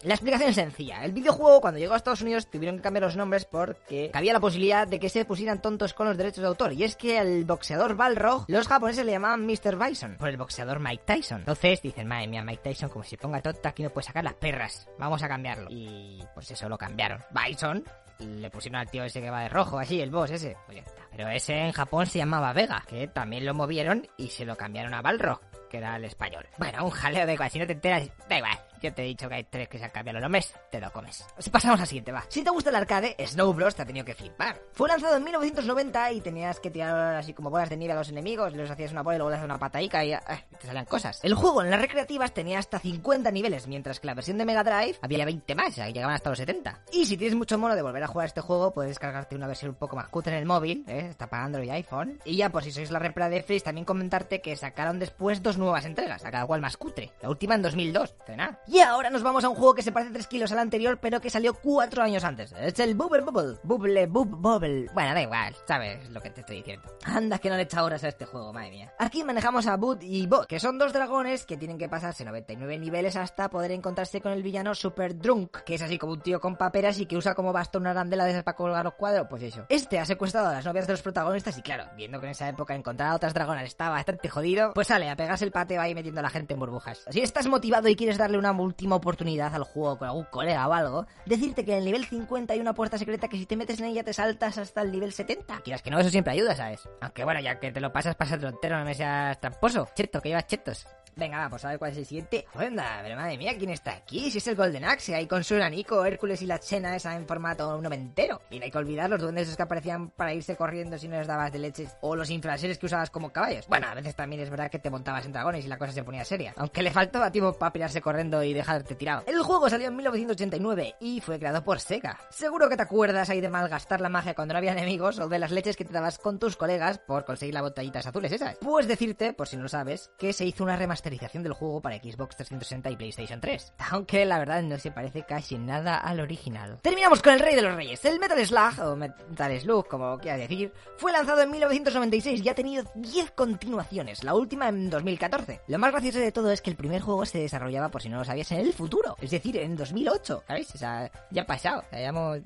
la 0.03 0.15
explicación 0.15 0.51
es 0.51 0.55
sencilla. 0.55 1.05
El 1.05 1.13
videojuego, 1.13 1.61
cuando 1.61 1.81
llegó 1.81 1.95
a 1.95 1.97
Estados 1.97 2.21
Unidos, 2.21 2.49
tuvieron 2.49 2.77
que 2.77 2.83
cambiar 2.83 3.03
los 3.03 3.17
nombres 3.17 3.45
porque 3.45 4.11
había 4.15 4.33
la 4.33 4.41
posibilidad 4.41 4.87
de 4.87 5.01
que 5.01 5.09
se 5.09 5.25
pusieran 5.25 5.61
tontos 5.61 5.95
con 5.95 6.07
los 6.07 6.17
derechos 6.17 6.43
de 6.43 6.49
autor. 6.49 6.73
Y 6.75 6.85
es 6.85 6.97
que 6.97 7.19
al 7.19 7.45
boxeador 7.45 7.97
Balrog, 7.97 8.45
los 8.47 8.69
japoneses 8.69 9.05
le 9.05 9.13
llamaban 9.13 9.45
Mr. 9.47 9.77
Bison, 9.77 10.17
por 10.17 10.29
el 10.29 10.37
boxeador 10.37 10.79
Mike 10.79 11.03
Tyson. 11.07 11.41
Entonces 11.41 11.83
dicen, 11.83 12.07
madre 12.07 12.29
mía, 12.29 12.45
Mike 12.45 12.63
Tyson, 12.63 12.89
como 12.89 13.05
si 13.05 13.17
ponga 13.17 13.41
tonto, 13.43 13.69
aquí 13.69 13.83
no 13.83 13.91
puede 13.91 14.07
sacar 14.07 14.23
las 14.23 14.35
perras. 14.35 14.87
Vamos 14.99 15.23
a 15.23 15.29
cambiarlo. 15.29 15.69
Y 15.71 16.23
pues 16.35 16.51
eso 16.51 16.69
lo 16.69 16.79
cambiaron. 16.79 17.21
Bison 17.31 17.83
le 18.19 18.51
pusieron 18.51 18.81
al 18.81 18.91
tío 18.91 19.05
ese 19.05 19.21
que 19.21 19.31
va 19.31 19.43
de 19.43 19.49
rojo, 19.49 19.79
así, 19.79 20.01
el 20.01 20.11
boss 20.11 20.31
ese. 20.31 20.57
Pues 20.67 20.79
está. 20.79 21.03
Pero 21.11 21.29
ese 21.29 21.55
en 21.59 21.73
Japón 21.73 22.07
se 22.07 22.19
llamaba 22.19 22.53
Vega, 22.53 22.83
que 22.87 23.09
también 23.09 23.47
lo 23.47 23.55
movieron 23.55 24.07
y 24.17 24.29
se 24.29 24.45
lo 24.45 24.57
cambiaron 24.57 24.95
a 24.95 25.03
Balrog, 25.03 25.41
que 25.71 25.79
era 25.79 25.97
el 25.97 26.05
español. 26.05 26.47
Bueno, 26.59 26.85
un 26.85 26.91
jaleo 26.91 27.27
de 27.27 27.35
igual, 27.35 27.51
si 27.51 27.59
no 27.59 27.67
te 27.67 27.73
enteras, 27.73 28.09
da 28.29 28.39
igual. 28.39 28.59
Yo 28.87 28.95
te 28.95 29.03
he 29.03 29.07
dicho 29.07 29.29
que 29.29 29.35
hay 29.35 29.45
tres 29.45 29.69
que 29.69 29.79
se 29.79 29.85
han 29.85 29.91
cambiado 29.91 30.19
los 30.19 30.23
nombres, 30.23 30.55
te 30.71 30.81
lo 30.81 30.93
comes. 30.93 31.27
Pues 31.35 31.49
pasamos 31.49 31.81
al 31.81 31.87
siguiente, 31.87 32.13
va. 32.13 32.25
Si 32.29 32.45
te 32.45 32.51
gusta 32.51 32.71
el 32.71 32.77
arcade, 32.77 33.17
Snow 33.27 33.53
Bros 33.53 33.75
te 33.75 33.83
ha 33.83 33.85
tenido 33.85 34.05
que 34.05 34.15
flipar. 34.15 34.61
Fue 34.73 34.89
lanzado 34.89 35.17
en 35.17 35.25
1990 35.25 36.13
y 36.13 36.21
tenías 36.21 36.61
que 36.61 36.71
tirar 36.71 37.17
así 37.17 37.33
como 37.33 37.51
bolas 37.51 37.69
de 37.69 37.77
nieve 37.77 37.95
a 37.95 37.97
los 37.97 38.09
enemigos, 38.09 38.53
les 38.53 38.71
hacías 38.71 38.93
una 38.93 39.03
bola 39.03 39.17
y 39.17 39.19
luego 39.19 39.31
les 39.31 39.39
hacías 39.39 39.51
una 39.51 39.59
pataica 39.59 40.05
y 40.05 40.13
eh, 40.13 40.21
te 40.61 40.67
salían 40.67 40.85
cosas. 40.85 41.19
El 41.25 41.35
juego 41.35 41.63
en 41.63 41.71
las 41.71 41.81
recreativas 41.81 42.33
tenía 42.33 42.61
hasta 42.61 42.79
50 42.79 43.31
niveles, 43.33 43.67
mientras 43.67 43.99
que 43.99 44.07
la 44.07 44.15
versión 44.15 44.39
de 44.39 44.45
Mega 44.45 44.63
Drive 44.63 44.99
había 45.03 45.25
20 45.25 45.55
más, 45.57 45.77
sea, 45.77 45.89
llegaban 45.89 46.15
hasta 46.15 46.31
los 46.31 46.39
70. 46.39 46.83
Y 46.93 47.07
si 47.07 47.17
tienes 47.17 47.37
mucho 47.37 47.59
mono 47.59 47.77
de 47.77 47.83
volver 47.83 48.03
a 48.03 48.07
jugar 48.07 48.27
este 48.27 48.41
juego, 48.41 48.73
puedes 48.73 48.91
descargarte 48.91 49.37
una 49.37 49.47
versión 49.47 49.71
un 49.71 49.77
poco 49.77 49.97
más 49.97 50.09
cutre 50.09 50.33
en 50.33 50.39
el 50.39 50.47
móvil, 50.47 50.85
¿eh? 50.89 51.07
está 51.11 51.29
para 51.29 51.45
Android 51.45 51.67
y 51.67 51.71
iPhone. 51.71 52.19
Y 52.25 52.37
ya, 52.37 52.51
por 52.51 52.65
si 52.65 52.73
sois 52.73 52.91
la 52.91 52.99
repra 52.99 53.29
de 53.29 53.43
Freeze, 53.43 53.65
también 53.65 53.85
comentarte 53.85 54.41
que 54.41 54.57
sacaron 54.57 54.99
después 54.99 55.43
dos 55.43 55.59
nuevas 55.59 55.85
entregas, 55.85 56.25
a 56.25 56.31
cada 56.31 56.47
cual 56.47 56.61
más 56.61 56.77
cutre. 56.77 57.13
La 57.23 57.29
última 57.29 57.55
en 57.55 57.63
2002, 57.63 58.15
de 58.27 58.37
nada. 58.37 58.61
Y 58.67 58.76
ahora 58.81 59.11
nos 59.11 59.23
vamos 59.23 59.45
a 59.45 59.49
un 59.49 59.55
juego 59.55 59.75
que 59.75 59.83
se 59.83 59.93
parece 59.93 60.13
3 60.13 60.27
kilos 60.27 60.53
al 60.53 60.59
anterior, 60.59 60.99
pero 61.01 61.21
que 61.21 61.31
salió 61.31 61.55
4 61.55 62.03
años 62.03 62.25
antes. 62.25 62.53
Es 62.53 62.79
el 62.79 62.95
Bubble 62.95 63.23
Bubble. 63.23 63.59
Bubble 63.63 64.07
Bub 64.07 64.29
Bubble. 64.29 64.87
Bueno, 64.93 65.15
da 65.15 65.23
igual, 65.23 65.55
sabes 65.67 66.09
lo 66.11 66.21
que 66.21 66.31
te 66.31 66.41
estoy 66.41 66.57
diciendo. 66.57 66.89
Anda, 67.05 67.39
que 67.39 67.49
no 67.49 67.57
le 67.57 67.63
he 67.63 67.65
echado 67.65 67.87
horas 67.87 68.05
a 68.05 68.09
este 68.09 68.27
juego, 68.27 68.53
madre 68.53 68.71
mía. 68.71 68.93
Aquí 68.99 69.25
manejamos 69.25 69.67
a 69.67 69.77
Bud 69.77 69.99
y 70.01 70.27
Bot, 70.27 70.47
que 70.47 70.61
son 70.61 70.79
dos 70.79 70.93
dragones 70.93 71.47
que 71.47 71.57
tienen 71.57 71.79
que 71.79 71.89
pasarse 71.89 72.25
99 72.25 72.79
niveles 72.79 73.17
hasta 73.17 73.49
poder 73.49 73.73
encontrarse 73.73 74.21
con 74.21 74.33
el 74.33 74.43
villano 74.43 74.75
Super 74.75 75.17
Drunk, 75.19 75.59
que 75.65 75.75
es 75.75 75.83
así 75.83 75.99
como 75.99 76.13
un 76.15 76.21
tío 76.21 76.41
con 76.41 76.57
paperas 76.57 76.99
y 76.99 77.07
que 77.07 77.17
usa 77.17 77.35
como 77.35 77.53
bastón 77.53 77.83
una 77.83 77.91
arandela 77.91 78.25
de 78.25 78.31
esas 78.31 78.43
para 78.43 78.57
colgar 78.57 78.85
los 78.85 78.95
cuadros. 78.95 79.27
Pues 79.29 79.43
eso. 79.43 79.67
Este 79.69 79.99
ha 79.99 80.05
secuestrado 80.05 80.49
a 80.49 80.53
las 80.53 80.65
novias 80.65 80.87
de 80.87 80.93
los 80.93 81.03
protagonistas 81.03 81.57
y 81.59 81.63
claro, 81.63 81.85
viendo 81.97 82.21
que 82.21 82.27
en 82.27 82.33
esa 82.33 82.49
época 82.49 82.75
encontrar 82.75 83.11
a 83.11 83.15
otras 83.15 83.35
dragonas 83.35 83.65
estaba 83.65 83.91
bastante 83.91 84.29
jodido, 84.29 84.73
pues 84.75 84.89
sale 84.89 85.09
a 85.11 85.17
pegarse 85.17 85.45
el 85.45 85.53
pateo 85.53 85.81
ahí 85.81 85.95
metiendo 85.95 86.21
a 86.21 86.23
la 86.23 86.31
gente 86.31 86.55
en 86.55 86.61
burbujas. 86.61 87.05
Si 87.11 87.21
estás 87.21 87.47
motivado 87.47 87.89
y 87.89 87.97
quieres 87.97 88.19
darle 88.19 88.39
una 88.39 88.53
última 88.63 88.97
oportunidad 88.97 89.55
al 89.55 89.65
juego 89.65 89.99
con 89.99 90.09
algún 90.09 90.25
colega 90.25 90.67
o 90.69 90.73
algo, 90.73 91.07
decirte 91.25 91.65
que 91.65 91.73
en 91.73 91.79
el 91.79 91.85
nivel 91.85 92.05
50 92.07 92.53
hay 92.53 92.61
una 92.61 92.75
puerta 92.75 92.99
secreta 92.99 93.29
que 93.29 93.37
si 93.37 93.47
te 93.47 93.57
metes 93.57 93.81
en 93.81 93.87
ella 93.87 94.05
te 94.05 94.13
saltas 94.13 94.59
hasta 94.59 94.83
el 94.83 94.93
nivel 94.93 95.13
70. 95.13 95.61
Quieras 95.61 95.83
que 95.83 95.91
no, 95.91 95.99
eso 95.99 96.11
siempre 96.11 96.33
ayuda, 96.33 96.55
¿sabes? 96.55 96.89
Aunque 97.01 97.25
bueno, 97.25 97.41
ya 97.41 97.59
que 97.59 97.73
te 97.73 97.81
lo 97.81 97.93
pasas, 97.93 98.15
pásatelo 98.15 98.49
entero, 98.49 98.79
no 98.79 98.85
me 98.85 98.95
seas 98.95 99.41
tramposo. 99.41 99.89
Cheto, 99.95 100.21
que 100.21 100.31
llevas 100.31 100.47
chetos. 100.47 100.87
Venga, 101.19 101.39
va, 101.39 101.49
pues 101.49 101.65
a 101.65 101.71
ver 101.71 101.79
cuál 101.79 101.93
es 101.93 101.97
el 101.97 102.05
siguiente. 102.05 102.45
Anda, 102.53 103.01
pero 103.03 103.17
madre 103.17 103.39
mía, 103.39 103.55
¿quién 103.57 103.71
está 103.71 103.93
aquí? 103.93 104.31
Si 104.31 104.37
es 104.37 104.47
el 104.49 104.55
Golden 104.55 104.85
Axe, 104.85 105.15
ahí 105.15 105.27
con 105.27 105.43
su 105.45 105.55
enanico, 105.55 106.05
Hércules 106.05 106.43
y 106.43 106.47
la 106.47 106.61
Chena 106.61 106.95
esa 106.95 107.17
en 107.17 107.27
formato 107.27 107.81
noventero. 107.81 108.43
Y 108.51 108.59
no 108.59 108.67
hay 108.67 108.71
que 108.71 108.77
olvidar 108.77 109.09
los 109.09 109.23
duendes 109.23 109.45
esos 109.45 109.57
que 109.57 109.63
aparecían 109.63 110.11
para 110.11 110.35
irse 110.35 110.57
corriendo 110.57 110.99
si 110.99 111.09
no 111.09 111.17
les 111.17 111.27
dabas 111.27 111.51
de 111.53 111.59
leches. 111.59 111.97
O 112.03 112.17
los 112.17 112.29
infraseres 112.29 112.77
que 112.77 112.85
usabas 112.85 113.09
como 113.09 113.33
caballos. 113.33 113.67
Bueno, 113.67 113.87
a 113.87 113.95
veces 113.95 114.15
también 114.15 114.43
es 114.43 114.51
verdad 114.51 114.71
que 114.71 114.79
te 114.79 114.91
montabas 114.91 115.25
en 115.25 115.33
dragones 115.33 115.65
y 115.65 115.69
la 115.69 115.79
cosa 115.79 115.93
se 115.93 116.05
ponía 116.05 116.23
seria. 116.23 116.53
Aunque 116.59 116.83
le 116.83 116.91
faltaba 116.91 117.33
tiempo 117.33 117.55
para 117.55 117.73
pirarse 117.73 118.03
corriendo 118.03 118.43
y 118.43 118.53
dejarte 118.53 118.95
tirado. 118.95 119.25
El 119.27 119.41
juego 119.43 119.71
salió 119.71 119.89
en 119.89 119.97
1989 119.97 120.97
y 121.01 121.23
fue 121.23 121.39
creado 121.39 121.65
por 121.65 121.81
Sega. 121.81 122.21
Seguro 122.29 122.69
que 122.69 122.77
te 122.77 122.83
acuerdas 122.83 123.31
ahí 123.31 123.41
de 123.41 123.49
malgastar 123.49 124.03
la 124.03 124.11
magia 124.11 124.35
cuando 124.35 124.53
no 124.53 124.59
había 124.59 124.73
enemigos 124.73 125.19
o 125.19 125.31
de 125.31 125.39
las 125.39 125.51
leches 125.51 125.79
que 125.79 125.87
te 125.87 125.95
dabas 125.95 126.19
con 126.19 126.39
tus 126.39 126.57
colegas 126.57 126.99
por 126.99 127.25
conseguir 127.25 127.55
las 127.55 127.63
botellitas 127.63 128.07
azules 128.07 128.33
esas. 128.33 128.57
Pues 128.57 128.87
decirte, 128.87 129.33
por 129.33 129.49
si 129.49 129.57
no 129.57 129.63
lo 129.63 129.71
sabes, 129.71 130.11
que 130.19 130.35
se 130.35 130.45
hizo 130.45 130.63
una 130.63 130.77
remasterización 131.07 131.43
del 131.43 131.53
juego 131.53 131.81
para 131.81 131.97
Xbox 131.97 132.37
360 132.37 132.91
y 132.91 132.97
PlayStation 132.97 133.41
3. 133.41 133.73
Aunque 133.91 134.25
la 134.25 134.39
verdad 134.39 134.63
no 134.63 134.79
se 134.79 134.91
parece 134.91 135.23
casi 135.25 135.57
nada 135.59 135.97
al 135.99 136.21
original. 136.21 136.79
Terminamos 136.83 137.23
con 137.23 137.33
el 137.35 137.41
rey 137.41 137.55
de 137.55 137.63
los 137.63 137.75
reyes. 137.77 138.05
El 138.05 138.19
Metal 138.19 138.45
Slug, 138.45 138.81
o 138.87 138.97
Metal 138.97 139.61
Slug, 139.61 139.87
como 139.89 140.19
quieras 140.19 140.41
decir, 140.41 140.73
fue 140.99 141.13
lanzado 141.13 141.43
en 141.43 141.51
1996 141.51 142.43
y 142.45 142.49
ha 142.49 142.55
tenido 142.55 142.85
10 142.97 143.31
continuaciones, 143.33 144.25
la 144.25 144.35
última 144.35 144.69
en 144.69 144.91
2014. 144.91 145.61
Lo 145.69 145.79
más 145.79 145.93
gracioso 145.93 146.19
de 146.19 146.33
todo 146.33 146.51
es 146.51 146.61
que 146.61 146.71
el 146.71 146.77
primer 146.77 147.01
juego 147.03 147.25
se 147.25 147.39
desarrollaba, 147.39 147.89
por 147.91 148.03
si 148.03 148.09
no 148.09 148.19
lo 148.19 148.25
sabías, 148.25 148.51
en 148.53 148.61
el 148.61 148.73
futuro. 148.73 149.17
Es 149.21 149.31
decir, 149.31 149.57
en 149.59 149.77
2008, 149.77 150.45
¿sabéis? 150.47 150.75
O 150.75 150.79
sea, 150.79 151.11
ya 151.31 151.43
ha 151.43 151.47
pasado. 151.47 151.85
O 151.93 151.97
ya 151.97 152.09
hemos- 152.09 152.39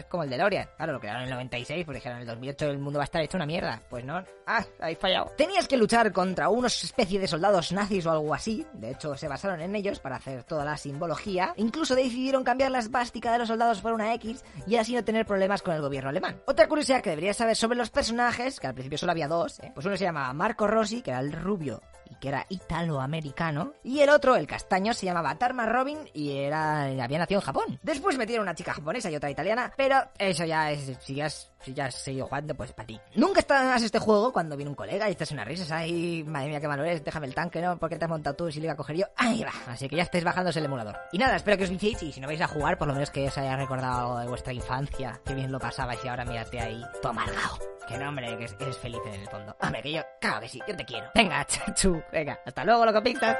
es 0.00 0.06
como 0.06 0.22
el 0.22 0.30
DeLorean. 0.30 0.68
Claro, 0.76 0.92
lo 0.92 1.00
crearon 1.00 1.22
en 1.22 1.28
el 1.28 1.34
96, 1.34 1.84
porque 1.84 1.98
dijeron 1.98 2.18
en 2.18 2.22
el 2.22 2.28
2008 2.28 2.66
el 2.66 2.78
mundo 2.78 2.98
va 2.98 3.04
a 3.04 3.06
estar 3.06 3.22
hecho 3.22 3.36
una 3.36 3.46
mierda. 3.46 3.82
Pues 3.88 4.04
no. 4.04 4.22
Ah, 4.46 4.64
habéis 4.80 4.98
fallado. 4.98 5.32
Tenías 5.36 5.68
que 5.68 5.76
luchar 5.76 6.12
contra 6.12 6.48
unos 6.48 6.82
especie 6.84 7.18
de 7.20 7.28
soldados 7.28 7.72
nazis 7.72 8.06
o 8.06 8.10
algo 8.10 8.34
así. 8.34 8.66
De 8.72 8.92
hecho, 8.92 9.16
se 9.16 9.28
basaron 9.28 9.60
en 9.60 9.74
ellos 9.76 10.00
para 10.00 10.16
hacer 10.16 10.44
toda 10.44 10.64
la 10.64 10.76
simbología. 10.76 11.52
Incluso 11.56 11.94
decidieron 11.94 12.44
cambiar 12.44 12.70
la 12.70 12.78
esvástica 12.78 13.32
de 13.32 13.38
los 13.38 13.48
soldados 13.48 13.80
por 13.80 13.92
una 13.92 14.14
X 14.14 14.44
y 14.66 14.76
así 14.76 14.94
no 14.94 15.04
tener 15.04 15.26
problemas 15.26 15.62
con 15.62 15.74
el 15.74 15.82
gobierno 15.82 16.10
alemán. 16.10 16.40
Otra 16.46 16.68
curiosidad 16.68 17.02
que 17.02 17.10
deberías 17.10 17.36
saber 17.36 17.56
sobre 17.56 17.78
los 17.78 17.90
personajes, 17.90 18.60
que 18.60 18.66
al 18.66 18.74
principio 18.74 18.98
solo 18.98 19.12
había 19.12 19.28
dos, 19.28 19.60
¿eh? 19.60 19.70
pues 19.74 19.86
uno 19.86 19.96
se 19.96 20.04
llamaba 20.04 20.32
Marco 20.32 20.66
Rossi, 20.66 21.02
que 21.02 21.10
era 21.10 21.20
el 21.20 21.32
rubio 21.32 21.82
y 22.10 22.14
que 22.16 22.28
era 22.28 22.46
italoamericano, 22.48 23.74
y 23.82 24.00
el 24.00 24.10
otro, 24.10 24.36
el 24.36 24.46
castaño, 24.46 24.94
se 24.94 25.06
llamaba 25.06 25.36
Tarma 25.36 25.66
Robin 25.66 25.98
y 26.14 26.36
era 26.38 26.84
había 26.84 27.18
nacido 27.18 27.40
en 27.40 27.46
Japón. 27.46 27.78
Después 27.82 28.18
metieron 28.18 28.44
una 28.44 28.54
chica 28.54 28.74
japonesa 28.74 29.10
y 29.10 29.16
otra 29.16 29.30
italiana, 29.30 29.72
pero 29.76 30.02
eso 30.18 30.44
ya 30.44 30.70
es, 30.70 30.96
si 31.00 31.20
has, 31.20 31.50
si 31.60 31.74
ya 31.74 31.86
has 31.86 31.94
seguido 31.94 32.26
jugando, 32.26 32.54
pues 32.54 32.72
para 32.72 32.86
ti. 32.86 33.00
Nunca 33.14 33.40
está 33.40 33.60
de 33.60 33.66
más 33.66 33.82
este 33.82 33.98
juego 33.98 34.32
cuando 34.32 34.56
viene 34.56 34.70
un 34.70 34.76
colega 34.76 35.08
y 35.08 35.12
estás 35.12 35.30
una 35.32 35.44
risa, 35.44 35.76
ay, 35.76 36.24
madre 36.24 36.48
mía, 36.48 36.60
qué 36.60 36.68
malo 36.68 36.84
eres, 36.84 37.04
déjame 37.04 37.26
el 37.26 37.34
tanque, 37.34 37.60
¿no? 37.60 37.78
¿Por 37.78 37.88
qué 37.88 37.96
te 37.96 38.04
has 38.04 38.10
montado 38.10 38.36
tú 38.36 38.50
si 38.50 38.60
lo 38.60 38.64
iba 38.64 38.74
a 38.74 38.76
coger 38.76 38.96
yo? 38.96 39.06
Ahí 39.16 39.42
va, 39.42 39.52
así 39.72 39.88
que 39.88 39.96
ya 39.96 40.02
estáis 40.02 40.24
bajándose 40.24 40.58
el 40.58 40.66
emulador. 40.66 40.96
Y 41.12 41.18
nada, 41.18 41.36
espero 41.36 41.56
que 41.56 41.64
os 41.64 41.70
viciéis 41.70 42.02
y 42.02 42.12
si 42.12 42.20
no 42.20 42.26
vais 42.26 42.40
a 42.40 42.48
jugar, 42.48 42.78
por 42.78 42.88
lo 42.88 42.94
menos 42.94 43.10
que 43.10 43.26
os 43.26 43.38
haya 43.38 43.56
recordado 43.56 44.18
de 44.18 44.26
vuestra 44.28 44.52
infancia, 44.52 45.20
que 45.24 45.34
bien 45.34 45.52
lo 45.52 45.58
pasabais 45.58 46.04
y 46.04 46.08
ahora 46.08 46.24
mírate 46.24 46.60
ahí, 46.60 46.82
todo 47.02 47.10
amargado. 47.10 47.58
Que 47.88 47.96
no, 47.96 48.08
hombre, 48.10 48.36
que 48.36 48.44
eres 48.44 48.76
feliz 48.78 49.00
en 49.06 49.14
el 49.14 49.28
fondo. 49.28 49.56
Hombre, 49.60 49.82
que 49.82 49.92
yo, 49.92 50.02
claro 50.20 50.40
que 50.40 50.48
sí, 50.48 50.60
yo 50.68 50.76
te 50.76 50.84
quiero. 50.84 51.10
Venga, 51.14 51.44
chachu, 51.46 52.02
venga, 52.12 52.38
hasta 52.44 52.64
luego, 52.64 52.84
loco 52.84 53.02
Pixar. 53.02 53.38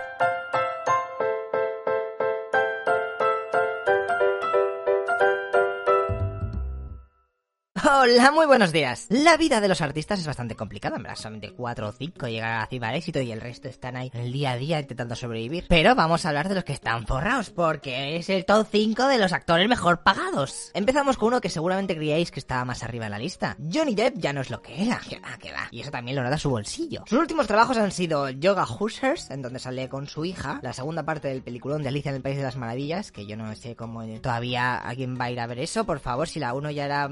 Hola, 7.85 8.33
muy 8.33 8.47
buenos 8.47 8.73
días. 8.73 9.07
La 9.11 9.37
vida 9.37 9.61
de 9.61 9.69
los 9.69 9.81
artistas 9.83 10.19
es 10.19 10.27
bastante 10.27 10.57
complicada, 10.57 10.97
en 10.97 11.03
verdad. 11.03 11.17
Solamente 11.17 11.53
4 11.53 11.89
o 11.89 11.93
5 11.93 12.27
llegan 12.27 12.63
a 12.63 12.67
cima 12.67 12.89
al 12.89 12.97
éxito 12.97 13.21
y 13.21 13.31
el 13.31 13.41
resto 13.41 13.69
están 13.69 13.97
ahí 13.97 14.11
el 14.15 14.33
día 14.33 14.53
a 14.53 14.57
día 14.57 14.81
intentando 14.81 15.15
sobrevivir. 15.15 15.67
Pero 15.69 15.95
vamos 15.95 16.25
a 16.25 16.31
hablar 16.31 16.49
de 16.49 16.55
los 16.55 16.65
que 16.65 16.73
están 16.73 17.07
forrados, 17.07 17.51
porque 17.51 18.17
es 18.17 18.31
el 18.31 18.47
top 18.47 18.67
5 18.71 19.07
de 19.07 19.19
los 19.19 19.33
actores 19.33 19.69
mejor 19.69 20.03
pagados. 20.03 20.71
Empezamos 20.75 21.19
con 21.19 21.29
uno 21.29 21.41
que 21.41 21.51
seguramente 21.51 21.95
creíais 21.95 22.31
que 22.31 22.41
estaba 22.41 22.65
más 22.65 22.83
arriba 22.83 23.05
en 23.05 23.13
la 23.13 23.19
lista. 23.19 23.57
Johnny 23.73 23.95
Depp 23.95 24.17
ya 24.17 24.33
no 24.33 24.41
es 24.41 24.51
lo 24.51 24.63
que 24.63 24.83
era. 24.83 25.01
Que 25.09 25.21
va, 25.21 25.37
que 25.39 25.53
va. 25.53 25.69
Y 25.71 25.81
eso 25.81 25.91
también 25.91 26.17
lo 26.17 26.23
nota 26.23 26.39
su 26.39 26.51
bolsillo. 26.51 27.05
Sus 27.07 27.19
últimos 27.19 27.47
trabajos 27.47 27.77
han 27.77 27.93
sido 27.93 28.31
Yoga 28.31 28.65
Hoosers, 28.65 29.31
en 29.31 29.43
donde 29.43 29.59
sale 29.59 29.89
con 29.89 30.07
su 30.07 30.25
hija, 30.25 30.59
la 30.63 30.73
segunda 30.73 31.05
parte 31.05 31.29
del 31.29 31.43
peliculón 31.43 31.83
de 31.83 31.91
Alicia 31.91 32.09
en 32.11 32.17
el 32.17 32.23
País 32.23 32.39
de 32.39 32.43
las 32.43 32.57
Maravillas, 32.57 33.13
que 33.13 33.27
yo 33.27 33.37
no 33.37 33.55
sé 33.55 33.77
cómo 33.77 34.05
todavía 34.21 34.77
alguien 34.77 35.19
va 35.19 35.27
a 35.27 35.31
ir 35.31 35.41
a 35.41 35.47
ver 35.47 35.61
eso. 35.61 35.85
Por 35.85 36.01
favor, 36.01 36.29
si 36.29 36.41
la 36.41 36.55
uno 36.55 36.71
ya 36.71 36.85
era 36.85 37.09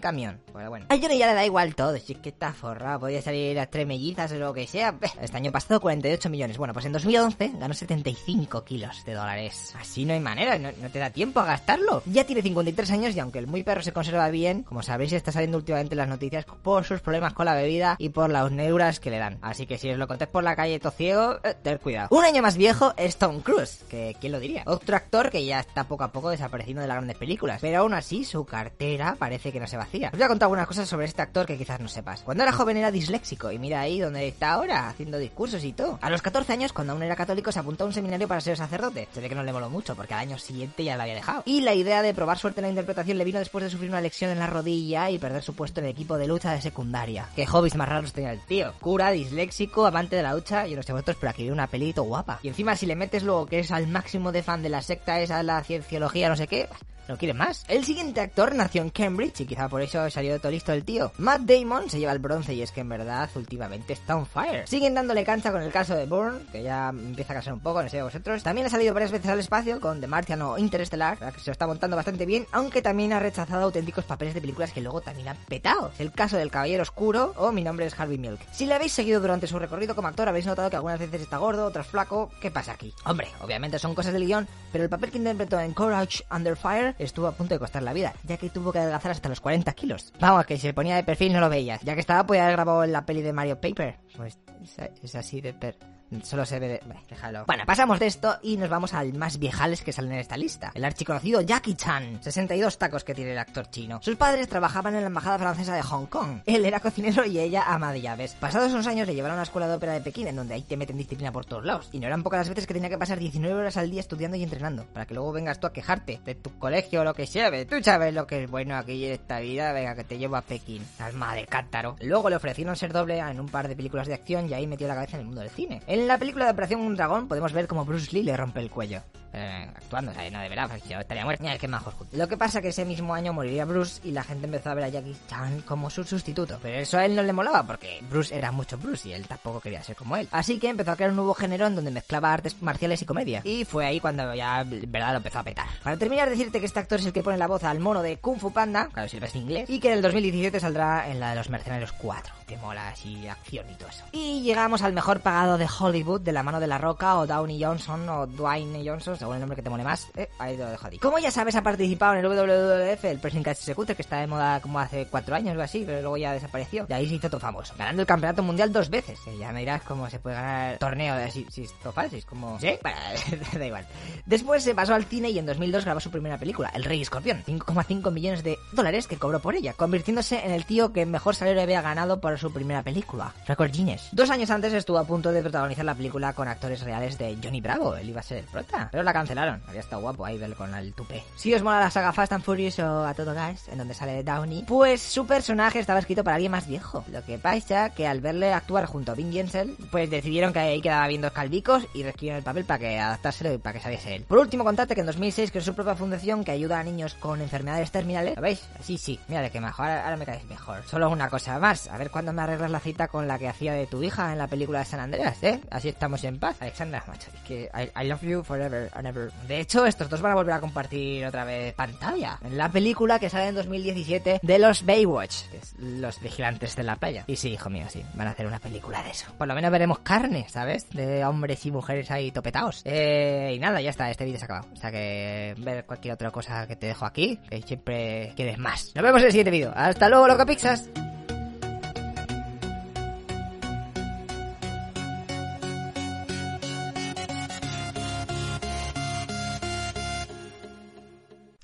Camión. 0.00 0.40
Pero 0.52 0.70
bueno. 0.70 0.86
A 0.88 0.96
Johnny 0.96 1.18
ya 1.18 1.26
le 1.26 1.34
da 1.34 1.44
igual 1.44 1.74
todo, 1.74 1.96
si 1.98 2.14
es 2.14 2.18
que 2.18 2.30
está 2.30 2.52
forrado. 2.52 3.00
Podía 3.00 3.22
salir 3.22 3.56
las 3.56 3.70
tres 3.70 3.86
mellizas 3.86 4.32
o 4.32 4.36
lo 4.36 4.52
que 4.52 4.66
sea. 4.66 4.94
Este 5.20 5.36
año 5.36 5.52
pasado 5.52 5.80
48 5.80 6.30
millones. 6.30 6.58
Bueno, 6.58 6.72
pues 6.72 6.86
en 6.86 6.92
2011 6.92 7.52
ganó 7.58 7.74
75 7.74 8.64
kilos 8.64 9.04
de 9.04 9.14
dólares. 9.14 9.74
Así 9.78 10.04
no 10.04 10.12
hay 10.12 10.20
manera, 10.20 10.58
no, 10.58 10.70
te 10.90 10.98
da 10.98 11.10
tiempo 11.10 11.40
a 11.40 11.44
gastarlo. 11.44 12.02
Ya 12.06 12.24
tiene 12.24 12.42
53 12.42 12.90
años 12.90 13.16
y 13.16 13.20
aunque 13.20 13.38
el 13.38 13.46
muy 13.46 13.62
perro 13.62 13.82
se 13.82 13.92
conserva 13.92 14.28
bien, 14.30 14.62
como 14.62 14.82
sabéis 14.82 15.12
está 15.12 15.32
saliendo 15.32 15.58
últimamente 15.58 15.94
en 15.94 15.98
las 15.98 16.08
noticias 16.08 16.44
por 16.44 16.84
sus 16.84 17.00
problemas 17.00 17.32
con 17.34 17.46
la 17.46 17.54
bebida 17.54 17.96
y 17.98 18.10
por 18.10 18.30
las 18.30 18.50
neuras 18.50 19.00
que 19.00 19.10
le 19.10 19.18
dan. 19.18 19.38
Así 19.42 19.66
que 19.66 19.78
si 19.78 19.90
os 19.90 19.98
lo 19.98 20.08
contáis 20.08 20.30
por 20.30 20.44
la 20.44 20.56
calle 20.56 20.78
todo 20.78 20.92
ciego, 20.92 21.38
eh, 21.44 21.54
tened 21.62 21.80
cuidado. 21.80 22.08
Un 22.10 22.24
año 22.24 22.42
más 22.42 22.56
viejo 22.56 22.94
es 22.96 23.16
Tom 23.16 23.40
Cruise, 23.40 23.84
que 23.88 24.16
quién 24.20 24.32
lo 24.32 24.40
diría. 24.40 24.62
Otro 24.66 24.96
actor 24.96 25.30
que 25.30 25.44
ya 25.44 25.60
está 25.60 25.84
poco 25.84 26.04
a 26.04 26.12
poco 26.12 26.30
desapareciendo 26.30 26.82
de 26.82 26.88
las 26.88 26.96
grandes 26.96 27.16
películas, 27.16 27.58
pero 27.60 27.80
aún 27.80 27.94
así 27.94 28.24
su 28.24 28.44
cartera 28.44 29.16
parece 29.18 29.52
que 29.52 29.60
no 29.60 29.66
se 29.66 29.76
Os 29.92 30.12
voy 30.12 30.22
a 30.22 30.28
contar 30.28 30.46
algunas 30.46 30.68
cosas 30.68 30.88
sobre 30.88 31.06
este 31.06 31.20
actor 31.20 31.46
que 31.46 31.58
quizás 31.58 31.80
no 31.80 31.88
sepas. 31.88 32.22
Cuando 32.22 32.44
era 32.44 32.52
joven 32.52 32.76
era 32.76 32.92
disléxico 32.92 33.50
y 33.50 33.58
mira 33.58 33.80
ahí 33.80 33.98
donde 33.98 34.28
está 34.28 34.52
ahora, 34.52 34.88
haciendo 34.88 35.18
discursos 35.18 35.64
y 35.64 35.72
todo. 35.72 35.98
A 36.00 36.10
los 36.10 36.22
14 36.22 36.52
años, 36.52 36.72
cuando 36.72 36.92
aún 36.92 37.02
era 37.02 37.16
católico, 37.16 37.50
se 37.50 37.58
apuntó 37.58 37.84
a 37.84 37.86
un 37.88 37.92
seminario 37.92 38.28
para 38.28 38.40
ser 38.40 38.56
sacerdote. 38.56 39.08
Se 39.12 39.20
ve 39.20 39.28
que 39.28 39.34
no 39.34 39.42
le 39.42 39.52
moló 39.52 39.68
mucho 39.68 39.96
porque 39.96 40.14
al 40.14 40.20
año 40.20 40.38
siguiente 40.38 40.84
ya 40.84 40.96
lo 40.96 41.02
había 41.02 41.14
dejado. 41.14 41.42
Y 41.44 41.62
la 41.62 41.74
idea 41.74 42.02
de 42.02 42.14
probar 42.14 42.38
suerte 42.38 42.60
en 42.60 42.64
la 42.64 42.70
interpretación 42.70 43.18
le 43.18 43.24
vino 43.24 43.40
después 43.40 43.64
de 43.64 43.70
sufrir 43.70 43.90
una 43.90 44.00
lesión 44.00 44.30
en 44.30 44.38
la 44.38 44.46
rodilla 44.46 45.10
y 45.10 45.18
perder 45.18 45.42
su 45.42 45.54
puesto 45.54 45.80
en 45.80 45.86
el 45.86 45.92
equipo 45.92 46.16
de 46.16 46.28
lucha 46.28 46.52
de 46.52 46.62
secundaria. 46.62 47.28
Qué 47.34 47.46
hobbies 47.46 47.74
más 47.74 47.88
raros 47.88 48.12
tenía 48.12 48.32
el 48.32 48.40
tío. 48.40 48.72
Cura, 48.80 49.10
disléxico, 49.10 49.86
amante 49.86 50.16
de 50.16 50.22
la 50.22 50.34
lucha 50.34 50.68
y 50.68 50.76
no 50.76 50.82
sé 50.82 50.92
vosotros, 50.92 51.16
pero 51.18 51.30
aquí 51.30 51.42
vi 51.42 51.50
una 51.50 51.66
pelito 51.66 52.04
guapa. 52.04 52.38
Y 52.42 52.48
encima 52.48 52.76
si 52.76 52.86
le 52.86 52.94
metes 52.94 53.24
luego 53.24 53.46
que 53.46 53.58
es 53.58 53.72
al 53.72 53.88
máximo 53.88 54.30
de 54.30 54.42
fan 54.42 54.62
de 54.62 54.68
la 54.68 54.82
secta 54.82 55.20
esa, 55.20 55.42
la 55.42 55.62
cienciología, 55.64 56.28
no 56.28 56.36
sé 56.36 56.46
qué, 56.46 56.68
no 57.08 57.16
quiere 57.16 57.34
más. 57.34 57.64
El 57.68 57.84
siguiente 57.84 58.20
actor 58.20 58.54
nació 58.54 58.82
en 58.82 58.90
Cambridge 58.90 59.40
y 59.40 59.46
quizá 59.46 59.68
por 59.68 59.82
eso 59.82 60.08
salió 60.10 60.38
todo 60.38 60.52
listo 60.52 60.72
el 60.72 60.84
tío. 60.84 61.12
Matt 61.18 61.42
Damon 61.42 61.90
se 61.90 61.98
lleva 61.98 62.12
el 62.12 62.18
bronce 62.18 62.54
y 62.54 62.62
es 62.62 62.72
que 62.72 62.80
en 62.80 62.88
verdad 62.88 63.28
últimamente 63.34 63.92
está 63.92 64.16
on 64.16 64.26
fire. 64.26 64.66
Siguen 64.66 64.94
dándole 64.94 65.24
cancha 65.24 65.52
con 65.52 65.62
el 65.62 65.72
caso 65.72 65.94
de 65.94 66.06
Bourne, 66.06 66.40
que 66.52 66.62
ya 66.62 66.90
empieza 66.90 67.32
a 67.32 67.36
casar 67.36 67.52
un 67.52 67.60
poco, 67.60 67.82
no 67.82 67.88
sé 67.88 68.02
vosotros. 68.02 68.42
También 68.42 68.66
ha 68.66 68.70
salido 68.70 68.94
varias 68.94 69.12
veces 69.12 69.30
al 69.30 69.40
espacio 69.40 69.80
con 69.80 70.00
The 70.00 70.06
Martian 70.06 70.42
o 70.42 70.58
Interstellar, 70.58 71.18
la 71.20 71.32
que 71.32 71.40
se 71.40 71.46
lo 71.46 71.52
está 71.52 71.66
montando 71.66 71.96
bastante 71.96 72.26
bien, 72.26 72.46
aunque 72.52 72.82
también 72.82 73.12
ha 73.12 73.18
rechazado 73.18 73.64
auténticos 73.64 74.04
papeles 74.04 74.34
de 74.34 74.40
películas 74.40 74.72
que 74.72 74.80
luego 74.80 75.00
también 75.00 75.28
han 75.28 75.36
petado. 75.48 75.92
El 75.98 76.12
caso 76.12 76.36
del 76.36 76.50
Caballero 76.50 76.82
Oscuro 76.82 77.34
o 77.36 77.52
Mi 77.52 77.62
nombre 77.62 77.86
es 77.86 77.98
Harvey 77.98 78.18
Milk. 78.18 78.40
Si 78.52 78.66
le 78.66 78.74
habéis 78.74 78.92
seguido 78.92 79.20
durante 79.20 79.46
su 79.46 79.58
recorrido 79.58 79.94
como 79.94 80.08
actor, 80.08 80.28
habéis 80.28 80.46
notado 80.46 80.70
que 80.70 80.76
algunas 80.76 80.98
veces 80.98 81.22
está 81.22 81.38
gordo, 81.38 81.66
otras 81.66 81.86
flaco. 81.86 82.30
¿Qué 82.40 82.50
pasa 82.50 82.72
aquí? 82.72 82.94
Hombre, 83.04 83.28
obviamente 83.40 83.78
son 83.78 83.94
cosas 83.94 84.12
del 84.12 84.26
guion, 84.26 84.48
pero 84.72 84.84
el 84.84 84.90
papel 84.90 85.10
que 85.10 85.18
interpretó 85.18 85.60
en 85.60 85.72
Courage 85.72 86.24
Under 86.30 86.56
Fire 86.56 86.89
estuvo 86.98 87.26
a 87.26 87.32
punto 87.32 87.54
de 87.54 87.58
costar 87.58 87.82
la 87.82 87.92
vida, 87.92 88.14
ya 88.24 88.36
que 88.36 88.50
tuvo 88.50 88.72
que 88.72 88.78
adelgazar 88.78 89.12
hasta 89.12 89.28
los 89.28 89.40
40 89.40 89.72
kilos. 89.72 90.12
Vamos, 90.20 90.46
que 90.46 90.56
si 90.56 90.62
se 90.62 90.74
ponía 90.74 90.96
de 90.96 91.04
perfil 91.04 91.32
no 91.32 91.40
lo 91.40 91.48
veías. 91.48 91.80
Ya 91.82 91.94
que 91.94 92.00
estaba, 92.00 92.26
podía 92.26 92.44
haber 92.44 92.56
grabado 92.56 92.84
la 92.86 93.06
peli 93.06 93.22
de 93.22 93.32
Mario 93.32 93.60
Paper. 93.60 93.98
Pues 94.16 94.38
es, 94.62 94.78
es 95.02 95.14
así 95.14 95.40
de 95.40 95.52
per... 95.52 95.76
Solo 96.22 96.44
se 96.44 96.58
ve 96.58 96.68
de... 96.68 96.80
Bueno, 96.84 97.00
déjalo. 97.08 97.44
Bueno, 97.46 97.64
pasamos 97.66 98.00
de 98.00 98.06
esto 98.06 98.38
y 98.42 98.56
nos 98.56 98.68
vamos 98.68 98.94
al 98.94 99.12
más 99.14 99.38
viejales 99.38 99.82
que 99.82 99.92
salen 99.92 100.12
en 100.12 100.18
esta 100.18 100.36
lista. 100.36 100.72
El 100.74 100.84
archiconocido 100.84 101.40
Jackie 101.40 101.74
Chan. 101.74 102.22
62 102.22 102.78
tacos 102.78 103.04
que 103.04 103.14
tiene 103.14 103.32
el 103.32 103.38
actor 103.38 103.70
chino. 103.70 104.00
Sus 104.02 104.16
padres 104.16 104.48
trabajaban 104.48 104.94
en 104.94 105.02
la 105.02 105.06
embajada 105.06 105.38
francesa 105.38 105.74
de 105.74 105.82
Hong 105.82 106.06
Kong. 106.06 106.40
Él 106.46 106.64
era 106.64 106.80
cocinero 106.80 107.24
y 107.24 107.38
ella 107.38 107.64
ama 107.66 107.92
de 107.92 108.00
llaves. 108.00 108.34
Pasados 108.34 108.72
unos 108.72 108.86
años 108.86 109.06
le 109.06 109.14
llevaron 109.14 109.36
a 109.36 109.40
la 109.40 109.44
escuela 109.44 109.68
de 109.68 109.74
ópera 109.74 109.92
de 109.92 110.00
Pekín, 110.00 110.26
en 110.26 110.36
donde 110.36 110.54
ahí 110.54 110.62
te 110.62 110.76
meten 110.76 110.96
disciplina 110.96 111.32
por 111.32 111.44
todos 111.44 111.64
lados. 111.64 111.88
Y 111.92 112.00
no 112.00 112.06
eran 112.06 112.22
pocas 112.22 112.38
las 112.38 112.48
veces 112.48 112.66
que 112.66 112.74
tenía 112.74 112.88
que 112.88 112.98
pasar 112.98 113.18
19 113.18 113.54
horas 113.54 113.76
al 113.76 113.90
día 113.90 114.00
estudiando 114.00 114.36
y 114.36 114.42
entrenando. 114.42 114.86
Para 114.92 115.06
que 115.06 115.14
luego 115.14 115.32
vengas 115.32 115.60
tú 115.60 115.66
a 115.66 115.72
quejarte 115.72 116.20
de 116.24 116.34
tu 116.34 116.58
colegio 116.58 117.02
o 117.02 117.04
lo 117.04 117.14
que 117.14 117.26
sea. 117.26 117.50
Tú 117.66 117.76
sabes 117.82 118.12
lo 118.14 118.26
que 118.26 118.44
es 118.44 118.50
bueno 118.50 118.76
aquí 118.76 119.04
en 119.04 119.12
esta 119.12 119.40
vida. 119.40 119.72
Venga, 119.72 119.94
que 119.94 120.04
te 120.04 120.18
llevo 120.18 120.36
a 120.36 120.42
Pekín. 120.42 120.84
Alma 120.98 121.34
de 121.34 121.46
cántaro. 121.46 121.96
Luego 122.00 122.28
le 122.28 122.36
ofrecieron 122.36 122.74
ser 122.76 122.92
doble 122.92 123.18
en 123.18 123.40
un 123.40 123.48
par 123.48 123.68
de 123.68 123.76
películas 123.76 124.08
de 124.08 124.14
acción 124.14 124.48
y 124.48 124.54
ahí 124.54 124.66
metió 124.66 124.88
la 124.88 124.94
cabeza 124.94 125.16
en 125.16 125.20
el 125.20 125.26
mundo 125.26 125.40
del 125.42 125.50
cine. 125.50 125.80
En 126.00 126.08
la 126.08 126.16
película 126.16 126.46
de 126.46 126.52
Operación 126.52 126.80
un 126.80 126.96
dragón 126.96 127.28
podemos 127.28 127.52
ver 127.52 127.66
como 127.66 127.84
Bruce 127.84 128.10
Lee 128.12 128.22
le 128.22 128.34
rompe 128.34 128.58
el 128.60 128.70
cuello. 128.70 129.02
Eh, 129.34 129.70
actuando, 129.76 130.10
o 130.10 130.14
sea, 130.14 130.28
no 130.30 130.40
de 130.40 130.48
verdad, 130.48 130.70
yo 130.88 130.98
estaría 130.98 131.24
muerto. 131.24 131.44
Mira, 131.44 131.58
qué 131.58 131.68
majos. 131.68 131.94
Lo 132.12 132.26
que 132.26 132.38
pasa 132.38 132.62
que 132.62 132.68
ese 132.68 132.86
mismo 132.86 133.14
año 133.14 133.34
moriría 133.34 133.66
Bruce 133.66 134.00
y 134.02 134.10
la 134.10 134.24
gente 134.24 134.46
empezó 134.46 134.70
a 134.70 134.74
ver 134.74 134.84
a 134.84 134.88
Jackie 134.88 135.14
Chan 135.28 135.60
como 135.60 135.90
su 135.90 136.02
sustituto. 136.02 136.58
Pero 136.62 136.78
eso 136.78 136.96
a 136.96 137.04
él 137.04 137.14
no 137.14 137.22
le 137.22 137.34
molaba 137.34 137.64
porque 137.64 138.02
Bruce 138.08 138.34
era 138.34 138.50
mucho 138.50 138.78
Bruce 138.78 139.10
y 139.10 139.12
él 139.12 139.28
tampoco 139.28 139.60
quería 139.60 139.84
ser 139.84 139.94
como 139.94 140.16
él. 140.16 140.26
Así 140.32 140.58
que 140.58 140.70
empezó 140.70 140.92
a 140.92 140.96
crear 140.96 141.10
un 141.10 141.16
nuevo 141.16 141.34
género 141.34 141.66
en 141.66 141.76
donde 141.76 141.90
mezclaba 141.90 142.32
artes 142.32 142.60
marciales 142.62 143.02
y 143.02 143.04
comedia. 143.04 143.42
Y 143.44 143.66
fue 143.66 143.84
ahí 143.84 144.00
cuando 144.00 144.34
ya, 144.34 144.64
verdad, 144.64 145.10
lo 145.10 145.18
empezó 145.18 145.40
a 145.40 145.44
petar. 145.44 145.66
Para 145.84 145.98
terminar, 145.98 146.30
decirte 146.30 146.60
que 146.60 146.66
este 146.66 146.80
actor 146.80 146.98
es 146.98 147.04
el 147.04 147.12
que 147.12 147.22
pone 147.22 147.36
la 147.36 147.46
voz 147.46 147.62
al 147.62 147.78
mono 147.78 148.00
de 148.00 148.16
Kung 148.16 148.40
Fu 148.40 148.52
Panda, 148.52 148.88
claro, 148.90 149.06
si 149.06 149.18
lo 149.18 149.20
ves 149.20 149.34
en 149.34 149.42
inglés, 149.42 149.68
y 149.68 149.80
que 149.80 149.88
en 149.88 149.98
el 149.98 150.02
2017 150.02 150.58
saldrá 150.58 151.10
en 151.10 151.20
la 151.20 151.30
de 151.30 151.36
los 151.36 151.50
Mercenarios 151.50 151.92
4. 151.92 152.39
Te 152.50 152.56
mola 152.56 152.88
así 152.88 153.28
acción 153.28 153.64
y 153.70 153.74
todo 153.74 153.88
eso. 153.88 154.04
Y 154.10 154.42
llegamos 154.42 154.82
al 154.82 154.92
mejor 154.92 155.20
pagado 155.20 155.56
de 155.56 155.68
Hollywood 155.68 156.20
de 156.20 156.32
la 156.32 156.42
mano 156.42 156.58
de 156.58 156.66
La 156.66 156.78
Roca 156.78 157.16
o 157.18 157.26
Downey 157.26 157.62
Johnson 157.62 158.08
o 158.08 158.26
Dwayne 158.26 158.82
Johnson, 158.84 159.16
según 159.16 159.34
el 159.34 159.40
nombre 159.40 159.54
que 159.54 159.62
te 159.62 159.70
mole 159.70 159.84
más. 159.84 160.10
Eh, 160.16 160.28
ahí 160.40 160.56
lo 160.56 160.66
dejo 160.66 160.88
ahí. 160.88 160.98
Como 160.98 161.20
ya 161.20 161.30
sabes, 161.30 161.54
ha 161.54 161.62
participado 161.62 162.14
en 162.14 162.24
el 162.24 162.26
WWF, 162.26 163.04
el 163.04 163.20
Pressing 163.20 163.44
Catch 163.44 163.58
Executor, 163.58 163.94
que 163.94 164.02
está 164.02 164.18
de 164.18 164.26
moda 164.26 164.60
como 164.60 164.80
hace 164.80 165.06
cuatro 165.06 165.36
años 165.36 165.56
o 165.56 165.62
así, 165.62 165.84
pero 165.86 166.00
luego 166.00 166.16
ya 166.16 166.32
desapareció. 166.32 166.86
Y 166.88 166.92
ahí 166.92 167.08
se 167.08 167.14
hizo 167.14 167.30
todo 167.30 167.40
famoso, 167.40 167.72
ganando 167.78 168.02
el 168.02 168.06
campeonato 168.06 168.42
mundial 168.42 168.72
dos 168.72 168.90
veces. 168.90 169.20
Que 169.20 169.38
ya 169.38 169.52
me 169.52 169.60
dirás 169.60 169.82
cómo 169.82 170.10
se 170.10 170.18
puede 170.18 170.34
ganar 170.34 170.78
torneo 170.78 171.14
de 171.14 171.24
así, 171.24 171.46
si 171.50 171.62
esto 171.62 171.92
falso, 171.92 172.16
es 172.16 172.24
como... 172.24 172.58
¿Sí? 172.58 172.76
Da 173.60 173.66
igual. 173.66 173.86
Después 174.26 174.64
se 174.64 174.74
pasó 174.74 174.94
al 174.94 175.04
cine 175.04 175.30
y 175.30 175.38
en 175.38 175.46
2002 175.46 175.84
grabó 175.84 176.00
su 176.00 176.10
primera 176.10 176.38
película, 176.38 176.70
El 176.74 176.82
Rey 176.82 177.00
Escorpión, 177.00 177.44
5,5 177.44 178.10
millones 178.10 178.42
de 178.42 178.58
dólares 178.72 179.06
que 179.06 179.18
cobró 179.18 179.38
por 179.38 179.54
ella, 179.54 179.74
convirtiéndose 179.74 180.44
en 180.44 180.50
el 180.50 180.64
tío 180.64 180.92
que 180.92 181.06
mejor 181.06 181.36
salario 181.36 181.62
había 181.62 181.82
ganado 181.82 182.20
por 182.20 182.39
su 182.40 182.52
primera 182.52 182.82
película, 182.82 183.32
Record 183.46 183.70
Guinness. 183.70 184.08
Dos 184.12 184.30
años 184.30 184.50
antes 184.50 184.72
estuvo 184.72 184.98
a 184.98 185.04
punto 185.04 185.32
de 185.32 185.42
protagonizar 185.42 185.84
la 185.84 185.94
película 185.94 186.32
con 186.32 186.48
actores 186.48 186.80
reales 186.82 187.18
de 187.18 187.36
Johnny 187.42 187.60
Bravo, 187.60 187.96
él 187.96 188.08
iba 188.08 188.20
a 188.20 188.24
ser 188.24 188.38
el 188.38 188.44
prota, 188.44 188.88
pero 188.90 189.02
la 189.02 189.12
cancelaron, 189.12 189.62
había 189.68 189.80
estado 189.80 190.02
guapo 190.02 190.24
ahí 190.24 190.38
verlo 190.38 190.56
con 190.56 190.74
el 190.74 190.92
tupé. 190.94 191.22
Si 191.36 191.54
os 191.54 191.62
mola 191.62 191.80
la 191.80 191.90
saga 191.90 192.12
Fast 192.12 192.32
and 192.32 192.44
Furious 192.44 192.78
o 192.78 193.06
A 193.06 193.14
Todo 193.14 193.34
Gas, 193.34 193.68
en 193.68 193.78
donde 193.78 193.94
sale 193.94 194.22
Downey, 194.22 194.64
pues 194.66 195.00
su 195.02 195.26
personaje 195.26 195.78
estaba 195.78 195.98
escrito 195.98 196.24
para 196.24 196.36
alguien 196.36 196.52
más 196.52 196.66
viejo. 196.66 197.04
Lo 197.10 197.24
que 197.24 197.38
pasa 197.38 197.90
que 197.90 198.06
al 198.06 198.20
verle 198.20 198.52
actuar 198.52 198.86
junto 198.86 199.12
a 199.12 199.14
Vin 199.14 199.32
Jensen, 199.32 199.76
pues 199.90 200.10
decidieron 200.10 200.52
que 200.52 200.58
ahí 200.58 200.80
quedaba 200.80 201.06
bien 201.08 201.20
dos 201.20 201.32
calvicos 201.32 201.86
y 201.94 202.02
reescribieron 202.02 202.38
el 202.38 202.44
papel 202.44 202.64
para 202.64 202.78
que 202.78 202.98
adaptárselo 202.98 203.52
y 203.52 203.58
para 203.58 203.74
que 203.74 203.84
saliese 203.84 204.16
él. 204.16 204.24
Por 204.24 204.38
último, 204.38 204.64
contate 204.64 204.94
que 204.94 205.00
en 205.00 205.06
2006 205.06 205.50
creó 205.50 205.62
su 205.62 205.74
propia 205.74 205.94
fundación 205.94 206.44
que 206.44 206.52
ayuda 206.52 206.80
a 206.80 206.84
niños 206.84 207.14
con 207.14 207.40
enfermedades 207.40 207.90
terminales. 207.90 208.36
¿Lo 208.36 208.42
veis? 208.42 208.66
Sí, 208.82 208.98
sí, 208.98 209.18
mira 209.28 209.42
de 209.42 209.50
qué 209.50 209.60
mejor, 209.60 209.86
ahora, 209.86 210.04
ahora 210.04 210.16
me 210.16 210.26
caes 210.26 210.44
mejor. 210.44 210.82
Solo 210.86 211.10
una 211.10 211.28
cosa 211.28 211.58
más, 211.58 211.88
a 211.88 211.98
ver 211.98 212.10
cuándo 212.10 212.29
me 212.32 212.42
arreglas 212.42 212.70
la 212.70 212.80
cita 212.80 213.08
con 213.08 213.26
la 213.28 213.38
que 213.38 213.48
hacía 213.48 213.72
de 213.72 213.86
tu 213.86 214.02
hija 214.02 214.32
en 214.32 214.38
la 214.38 214.46
película 214.48 214.80
de 214.80 214.84
San 214.84 215.00
Andreas, 215.00 215.42
¿eh? 215.42 215.60
Así 215.70 215.88
estamos 215.88 216.22
en 216.24 216.38
paz. 216.38 216.56
Alexandra, 216.60 217.04
macho, 217.06 217.30
es 217.34 217.40
que 217.42 217.70
I, 217.74 218.00
I 218.00 218.08
love 218.08 218.22
you 218.22 218.42
forever 218.42 218.90
and 218.94 219.06
ever. 219.06 219.32
De 219.46 219.60
hecho, 219.60 219.86
estos 219.86 220.08
dos 220.08 220.20
van 220.20 220.32
a 220.32 220.34
volver 220.36 220.54
a 220.54 220.60
compartir 220.60 221.24
otra 221.26 221.44
vez 221.44 221.74
pantalla 221.74 222.38
en 222.44 222.56
la 222.56 222.68
película 222.68 223.18
que 223.18 223.30
sale 223.30 223.48
en 223.48 223.54
2017 223.54 224.40
de 224.42 224.58
los 224.58 224.84
Baywatch, 224.84 225.48
que 225.50 225.58
es 225.58 225.74
los 225.78 226.20
vigilantes 226.20 226.76
de 226.76 226.82
la 226.82 226.96
playa. 226.96 227.24
Y 227.26 227.36
sí, 227.36 227.50
hijo 227.50 227.70
mío, 227.70 227.86
sí, 227.88 228.04
van 228.14 228.28
a 228.28 228.30
hacer 228.30 228.46
una 228.46 228.58
película 228.58 229.02
de 229.02 229.10
eso. 229.10 229.26
Por 229.36 229.46
lo 229.48 229.54
menos 229.54 229.70
veremos 229.70 230.00
carne, 230.00 230.46
¿sabes? 230.48 230.88
De 230.90 231.24
hombres 231.24 231.64
y 231.66 231.70
mujeres 231.70 232.10
ahí 232.10 232.30
topetados. 232.30 232.82
Eh, 232.84 233.52
y 233.54 233.58
nada, 233.58 233.80
ya 233.80 233.90
está, 233.90 234.10
este 234.10 234.24
vídeo 234.24 234.38
se 234.38 234.44
ha 234.44 234.46
acabado. 234.46 234.68
O 234.72 234.76
sea 234.76 234.90
que 234.90 235.54
ver 235.58 235.84
cualquier 235.84 236.14
otra 236.14 236.30
cosa 236.30 236.66
que 236.66 236.76
te 236.76 236.86
dejo 236.86 237.04
aquí, 237.04 237.38
que 237.48 237.62
siempre 237.62 238.32
quieres 238.36 238.58
más. 238.58 238.92
Nos 238.94 239.04
vemos 239.04 239.20
en 239.20 239.26
el 239.26 239.32
siguiente 239.32 239.50
vídeo. 239.50 239.72
Hasta 239.74 240.08
luego, 240.08 240.28
loco 240.28 240.46
Pixas. 240.46 240.88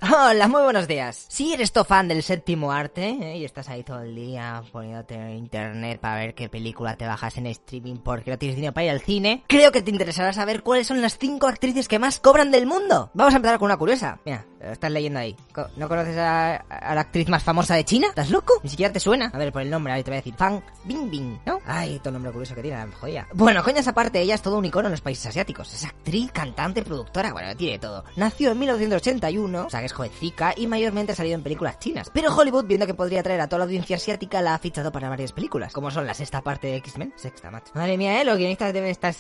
Hola, 0.03 0.47
muy 0.47 0.61
buenos 0.61 0.87
días. 0.87 1.25
Si 1.31 1.55
eres 1.55 1.73
tu 1.73 1.83
fan 1.83 2.07
del 2.07 2.23
séptimo 2.23 2.71
arte 2.71 3.09
¿eh? 3.09 3.39
y 3.39 3.47
estás 3.47 3.71
ahí 3.71 3.83
todo 3.83 4.03
el 4.03 4.15
día 4.15 4.63
poniéndote 4.71 5.15
en 5.15 5.31
internet 5.31 5.99
para 6.01 6.17
ver 6.17 6.35
qué 6.35 6.51
película 6.51 6.97
te 6.97 7.07
bajas 7.07 7.39
en 7.39 7.47
streaming 7.47 7.97
porque 7.97 8.31
no 8.31 8.37
tienes 8.37 8.57
dinero 8.57 8.75
para 8.75 8.85
ir 8.85 8.91
al 8.91 9.01
cine, 9.01 9.43
creo 9.47 9.73
que 9.73 9.81
te 9.81 9.91
interesará 9.91 10.35
saber 10.35 10.63
cuáles 10.63 10.87
son 10.87 11.01
las 11.01 11.17
cinco 11.17 11.49
actrices 11.49 11.89
que 11.89 11.99
más 11.99 12.21
cobran 12.21 12.51
del 12.51 12.67
mundo. 12.67 13.11
Vamos 13.15 13.33
a 13.33 13.39
empezar 13.39 13.59
con 13.59 13.67
una 13.67 13.79
curiosa. 13.79 14.21
Mira, 14.27 14.45
lo 14.61 14.73
estás 14.73 14.91
leyendo 14.91 15.19
ahí. 15.19 15.35
¿No 15.77 15.89
conoces 15.89 16.17
a, 16.19 16.63
la 16.69 17.01
actriz 17.01 17.29
más 17.29 17.43
famosa 17.43 17.75
de 17.75 17.85
China? 17.85 18.09
¿Estás 18.09 18.31
loco? 18.31 18.61
Ni 18.63 18.69
siquiera 18.69 18.93
te 18.93 19.01
suena. 19.01 19.31
A 19.33 19.39
ver, 19.39 19.51
por 19.51 19.63
el 19.63 19.71
nombre, 19.71 19.95
ahí 19.95 20.03
te 20.03 20.11
voy 20.11 20.17
a 20.17 20.21
decir. 20.21 20.35
Fang 20.35 20.61
Bingbing, 20.85 21.41
¿no? 21.47 21.61
Ay, 21.65 21.99
todo 22.01 22.13
nombre 22.13 22.33
curioso 22.33 22.55
que 22.55 22.63
tiene, 22.63 22.77
la 22.77 22.87
joya. 22.93 23.27
Bueno, 23.33 23.63
coñas 23.63 23.89
aparte, 23.89 24.21
ella 24.21 24.35
es 24.35 24.43
todo 24.43 24.59
un 24.59 24.65
icono 24.65 24.89
en 24.89 24.93
los 24.93 25.01
países 25.01 25.27
asiáticos. 25.27 25.73
Es 25.73 25.85
actriz, 25.85 26.31
cantante, 26.33 26.83
productora, 26.83 27.33
bueno, 27.33 27.57
tiene 27.57 27.79
todo. 27.79 28.05
Nació 28.17 28.53
en 28.53 28.59
1981, 28.59 29.67
o 29.67 29.71
sea 29.71 29.81
que 29.81 29.86
es 29.87 29.93
jovencica 29.93 30.55
y 30.57 30.67
mayormente 30.67 31.13
ha 31.13 31.15
salido 31.15 31.37
en 31.37 31.43
películas 31.43 31.79
chinas. 31.79 32.11
Pero 32.13 32.35
Hollywood, 32.35 32.67
viendo 32.67 32.87
que 32.87 32.95
podría 32.95 33.21
atraer 33.21 33.41
a 33.41 33.49
toda 33.49 33.61
la 33.61 33.65
audiencia 33.65 33.97
asiática, 33.97 34.43
la 34.43 34.55
ha 34.55 34.59
fichado 34.59 34.93
para 34.93 35.09
varias 35.09 35.33
películas, 35.33 35.73
como 35.73 35.91
son 35.91 36.07
la 36.07 36.15
sexta 36.15 36.43
parte 36.43 36.69
de 36.69 36.77
X-Men, 36.77 37.13
sexta, 37.17 37.51
macho. 37.51 37.73
Madre 37.75 37.97
mía, 37.97 38.21
eh, 38.21 38.25
los 38.25 38.37
guionistas 38.37 38.73
deben 38.73 38.91
estar, 38.91 39.15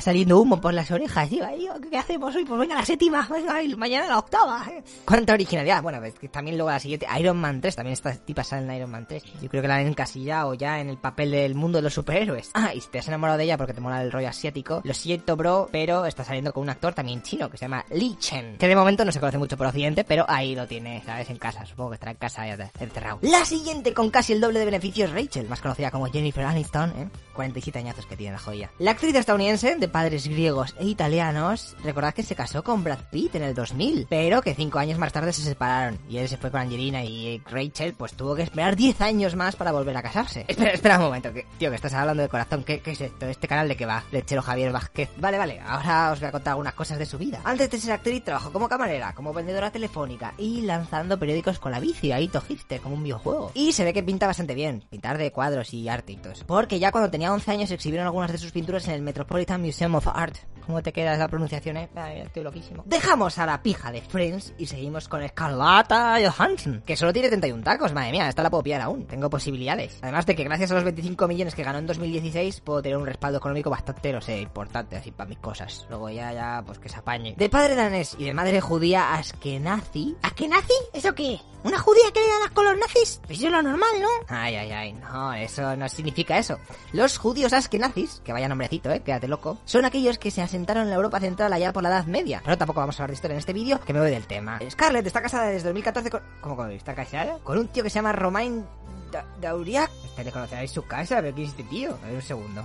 saliendo 0.00 0.40
humo 0.40 0.60
por 0.60 0.74
las 0.74 0.90
orejas, 0.90 1.28
¿Qué 1.28 1.98
hacemos 1.98 2.34
hoy? 2.34 2.44
Pues 2.44 2.60
venga, 2.60 2.74
la 2.74 2.84
séptima, 2.84 3.26
venga, 3.30 3.54
mañana 3.76 4.08
la 4.08 4.18
octava. 4.18 4.66
¿Cuánta 5.04 5.34
originalidad? 5.34 5.82
Bueno, 5.82 6.00
también 6.30 6.56
luego 6.56 6.70
la 6.70 6.80
siguiente, 6.80 7.06
Iron 7.18 7.36
Man 7.36 7.60
3, 7.60 7.76
también 7.76 7.92
esta 7.92 8.12
tipa 8.14 8.44
sale 8.44 8.66
en 8.66 8.72
Iron 8.72 8.90
Man 8.90 9.06
3. 9.06 9.22
Yo 9.42 9.48
creo 9.48 9.62
que 9.62 9.68
la 9.68 9.76
han 9.76 9.86
encasillado 9.86 10.54
ya 10.54 10.80
en 10.80 10.88
el 10.88 10.98
papel 10.98 11.30
del 11.30 11.54
mundo 11.54 11.78
de 11.78 11.82
los 11.82 11.94
superhéroes. 11.94 12.50
Ah, 12.54 12.72
y 12.74 12.80
si 12.80 12.88
te 12.88 12.98
has 12.98 13.08
enamorado 13.08 13.38
de 13.38 13.44
ella 13.44 13.56
porque 13.56 13.74
te 13.74 13.80
mola 13.80 14.02
el 14.02 14.12
rollo 14.12 14.28
asiático, 14.28 14.80
lo 14.84 14.94
siento, 14.94 15.36
bro, 15.36 15.68
pero 15.70 16.06
está 16.06 16.24
saliendo 16.24 16.52
con 16.52 16.62
un 16.62 16.70
actor 16.70 16.94
también 16.94 17.22
chino 17.22 17.50
que 17.50 17.56
se 17.56 17.64
llama 17.64 17.84
Lee 17.90 18.16
Chen, 18.18 18.56
que 18.58 18.68
de 18.68 18.76
momento 18.76 19.04
no 19.04 19.12
se 19.12 19.20
conoce 19.20 19.38
mucho 19.38 19.56
por 19.56 19.66
Occidente, 19.66 20.04
pero 20.06 20.24
ahí 20.28 20.54
lo 20.54 20.66
tiene, 20.66 21.02
¿sabes? 21.04 21.30
En 21.30 21.36
casa, 21.36 21.66
supongo 21.66 21.90
que 21.90 21.94
estará 21.94 22.12
en 22.12 22.18
casa 22.18 22.46
ya 22.46 22.70
encerrado. 22.80 23.18
La 23.22 23.44
siguiente 23.44 23.94
con 23.94 24.10
casi 24.10 24.32
el 24.32 24.40
doble 24.40 24.58
de 24.58 24.64
beneficios, 24.64 25.12
Rachel, 25.12 25.48
más 25.48 25.60
conocida 25.60 25.90
como 25.90 26.06
Jennifer 26.06 26.44
Aniston, 26.44 26.90
¿eh? 26.90 27.08
47 27.34 27.78
añazos 27.78 28.06
que 28.06 28.16
tiene 28.16 28.32
la 28.32 28.38
joya. 28.38 28.70
La 28.78 28.92
actriz 28.92 29.14
estadounidense, 29.14 29.76
de 29.76 29.88
padres 29.88 30.26
griegos 30.26 30.74
e 30.78 30.86
italianos, 30.86 31.76
recordad 31.82 32.14
que 32.14 32.22
se 32.22 32.34
casó 32.34 32.62
con 32.64 32.82
Brad 32.82 33.00
Pitt 33.10 33.34
en 33.34 33.42
el 33.42 33.54
2000, 33.54 34.06
pero 34.08 34.40
que 34.40 34.54
5 34.54 34.78
años 34.78 34.98
más 34.98 35.12
tarde 35.12 35.32
se 35.32 35.42
separaron 35.42 35.98
y 36.08 36.16
él 36.18 36.28
se 36.28 36.38
fue 36.38 36.50
con 36.50 36.60
Angelina 36.60 37.04
y 37.04 37.42
Rachel 37.50 37.94
pues 37.94 38.14
tuvo 38.14 38.34
que 38.34 38.42
esperar 38.42 38.76
10 38.76 39.00
años 39.02 39.36
más 39.36 39.56
para 39.56 39.72
volver 39.72 39.96
a 39.96 40.02
casarse. 40.02 40.44
Espera, 40.48 40.70
espera 40.70 40.98
un 40.98 41.04
momento, 41.04 41.32
que, 41.32 41.46
tío, 41.58 41.68
que 41.68 41.76
estás 41.76 41.92
hablando 41.92 42.22
de 42.22 42.28
corazón, 42.28 42.64
¿qué, 42.64 42.80
qué 42.80 42.92
es 42.92 43.00
esto? 43.00 43.26
¿Este 43.26 43.46
canal 43.46 43.68
de 43.68 43.76
qué 43.76 43.84
va? 43.84 44.04
Lechero 44.10 44.40
Javier 44.40 44.72
Vázquez. 44.72 45.10
Vale, 45.18 45.36
vale, 45.36 45.60
ahora 45.60 46.12
os 46.12 46.20
voy 46.20 46.28
a 46.28 46.32
contar 46.32 46.52
algunas 46.52 46.74
cosas 46.74 46.98
de 46.98 47.04
su 47.04 47.18
vida. 47.18 47.40
Antes 47.44 47.70
de 47.70 47.78
ser 47.78 47.92
actriz 47.92 48.24
trabajó 48.24 48.50
como 48.52 48.68
camarera, 48.68 49.12
como 49.12 49.34
vendedora 49.34 49.70
telefónica 49.70 49.95
y 50.38 50.60
lanzando 50.62 51.18
periódicos 51.18 51.58
con 51.58 51.72
la 51.72 51.80
bici, 51.80 52.12
ahí 52.12 52.28
to 52.28 52.40
hipster, 52.40 52.80
como 52.80 52.96
un 52.96 53.02
videojuego. 53.02 53.50
Y 53.54 53.72
se 53.72 53.84
ve 53.84 53.92
que 53.92 54.02
pinta 54.02 54.26
bastante 54.26 54.54
bien, 54.54 54.84
pintar 54.90 55.16
de 55.16 55.32
cuadros 55.32 55.72
y 55.72 55.88
eso. 55.88 56.44
Porque 56.46 56.78
ya 56.78 56.92
cuando 56.92 57.10
tenía 57.10 57.32
11 57.32 57.50
años 57.50 57.70
exhibieron 57.70 58.06
algunas 58.06 58.30
de 58.32 58.38
sus 58.38 58.52
pinturas 58.52 58.86
en 58.88 58.94
el 58.94 59.02
Metropolitan 59.02 59.62
Museum 59.62 59.94
of 59.94 60.08
Art. 60.08 60.36
¿Cómo 60.66 60.82
te 60.82 60.92
queda 60.92 61.14
esa 61.14 61.28
pronunciación, 61.28 61.76
eh? 61.76 61.88
Estoy 62.24 62.42
loquísimo. 62.42 62.82
Dejamos 62.86 63.38
a 63.38 63.46
la 63.46 63.62
pija 63.62 63.92
de 63.92 64.02
Friends 64.02 64.52
y 64.58 64.66
seguimos 64.66 65.08
con 65.08 65.26
Scarlata 65.26 66.18
Johansson, 66.20 66.82
que 66.84 66.96
solo 66.96 67.12
tiene 67.12 67.28
31 67.28 67.62
tacos, 67.62 67.92
madre 67.92 68.10
mía, 68.10 68.28
esta 68.28 68.42
la 68.42 68.50
puedo 68.50 68.64
pillar 68.64 68.80
aún, 68.80 69.06
tengo 69.06 69.30
posibilidades. 69.30 69.98
Además 70.02 70.26
de 70.26 70.34
que 70.34 70.42
gracias 70.42 70.72
a 70.72 70.74
los 70.74 70.84
25 70.84 71.28
millones 71.28 71.54
que 71.54 71.62
ganó 71.62 71.78
en 71.78 71.86
2016, 71.86 72.60
puedo 72.62 72.82
tener 72.82 72.98
un 72.98 73.06
respaldo 73.06 73.38
económico 73.38 73.70
bastante, 73.70 74.12
no 74.12 74.20
sé, 74.20 74.40
importante, 74.40 74.96
así 74.96 75.12
para 75.12 75.28
mis 75.28 75.38
cosas. 75.38 75.86
Luego 75.88 76.10
ya, 76.10 76.32
ya, 76.32 76.62
pues 76.66 76.80
que 76.80 76.88
se 76.88 76.98
apañe. 76.98 77.34
De 77.36 77.48
padre 77.48 77.76
danés 77.76 78.16
y 78.18 78.24
de 78.24 78.34
madre 78.34 78.60
judía 78.60 79.14
askenazi. 79.14 79.85
¿Askenazi? 80.22 80.72
¿Eso 80.92 81.14
qué? 81.14 81.40
¿Una 81.64 81.78
judía 81.78 82.04
que 82.12 82.20
le 82.20 82.26
da 82.26 82.54
con 82.54 82.64
los 82.64 82.76
nazis? 82.78 83.20
Pues 83.26 83.38
eso 83.38 83.46
es 83.48 83.52
lo 83.52 83.62
normal, 83.62 83.90
¿no? 84.00 84.08
Ay, 84.28 84.54
ay, 84.54 84.70
ay, 84.70 84.92
no, 84.92 85.32
eso 85.34 85.74
no 85.76 85.88
significa 85.88 86.38
eso. 86.38 86.58
Los 86.92 87.18
judíos 87.18 87.52
askenazis, 87.52 88.20
que 88.24 88.32
vaya 88.32 88.48
nombrecito, 88.48 88.90
eh, 88.92 89.00
quédate 89.02 89.26
loco, 89.26 89.58
son 89.64 89.84
aquellos 89.84 90.18
que 90.18 90.30
se 90.30 90.42
asentaron 90.42 90.84
en 90.84 90.90
la 90.90 90.96
Europa 90.96 91.18
central 91.20 91.52
allá 91.52 91.72
por 91.72 91.82
la 91.82 91.88
Edad 91.88 92.06
Media. 92.06 92.40
Pero 92.44 92.56
tampoco 92.58 92.80
vamos 92.80 92.98
a 92.98 93.02
hablar 93.02 93.10
de 93.10 93.14
historia 93.14 93.34
en 93.34 93.38
este 93.40 93.52
vídeo, 93.52 93.80
que 93.80 93.92
me 93.92 94.00
voy 94.00 94.10
del 94.10 94.26
tema. 94.26 94.60
Scarlett 94.70 95.06
está 95.06 95.22
casada 95.22 95.46
desde 95.46 95.64
2014 95.68 96.10
con... 96.10 96.22
¿Cómo 96.40 96.66
que 96.66 96.76
está 96.76 96.94
casada? 96.94 97.38
Con 97.42 97.58
un 97.58 97.68
tío 97.68 97.82
que 97.82 97.90
se 97.90 97.94
llama 97.96 98.12
Romain 98.12 98.64
Da- 99.10 99.26
Dauriac. 99.40 99.90
Este 100.04 100.22
le 100.24 100.32
conoceréis 100.32 100.70
su 100.70 100.84
casa, 100.84 101.16
pero 101.20 101.34
¿quién 101.34 101.46
es 101.46 101.50
este 101.52 101.64
tío? 101.64 101.98
A 102.02 102.06
ver 102.06 102.14
un 102.16 102.22
segundo. 102.22 102.64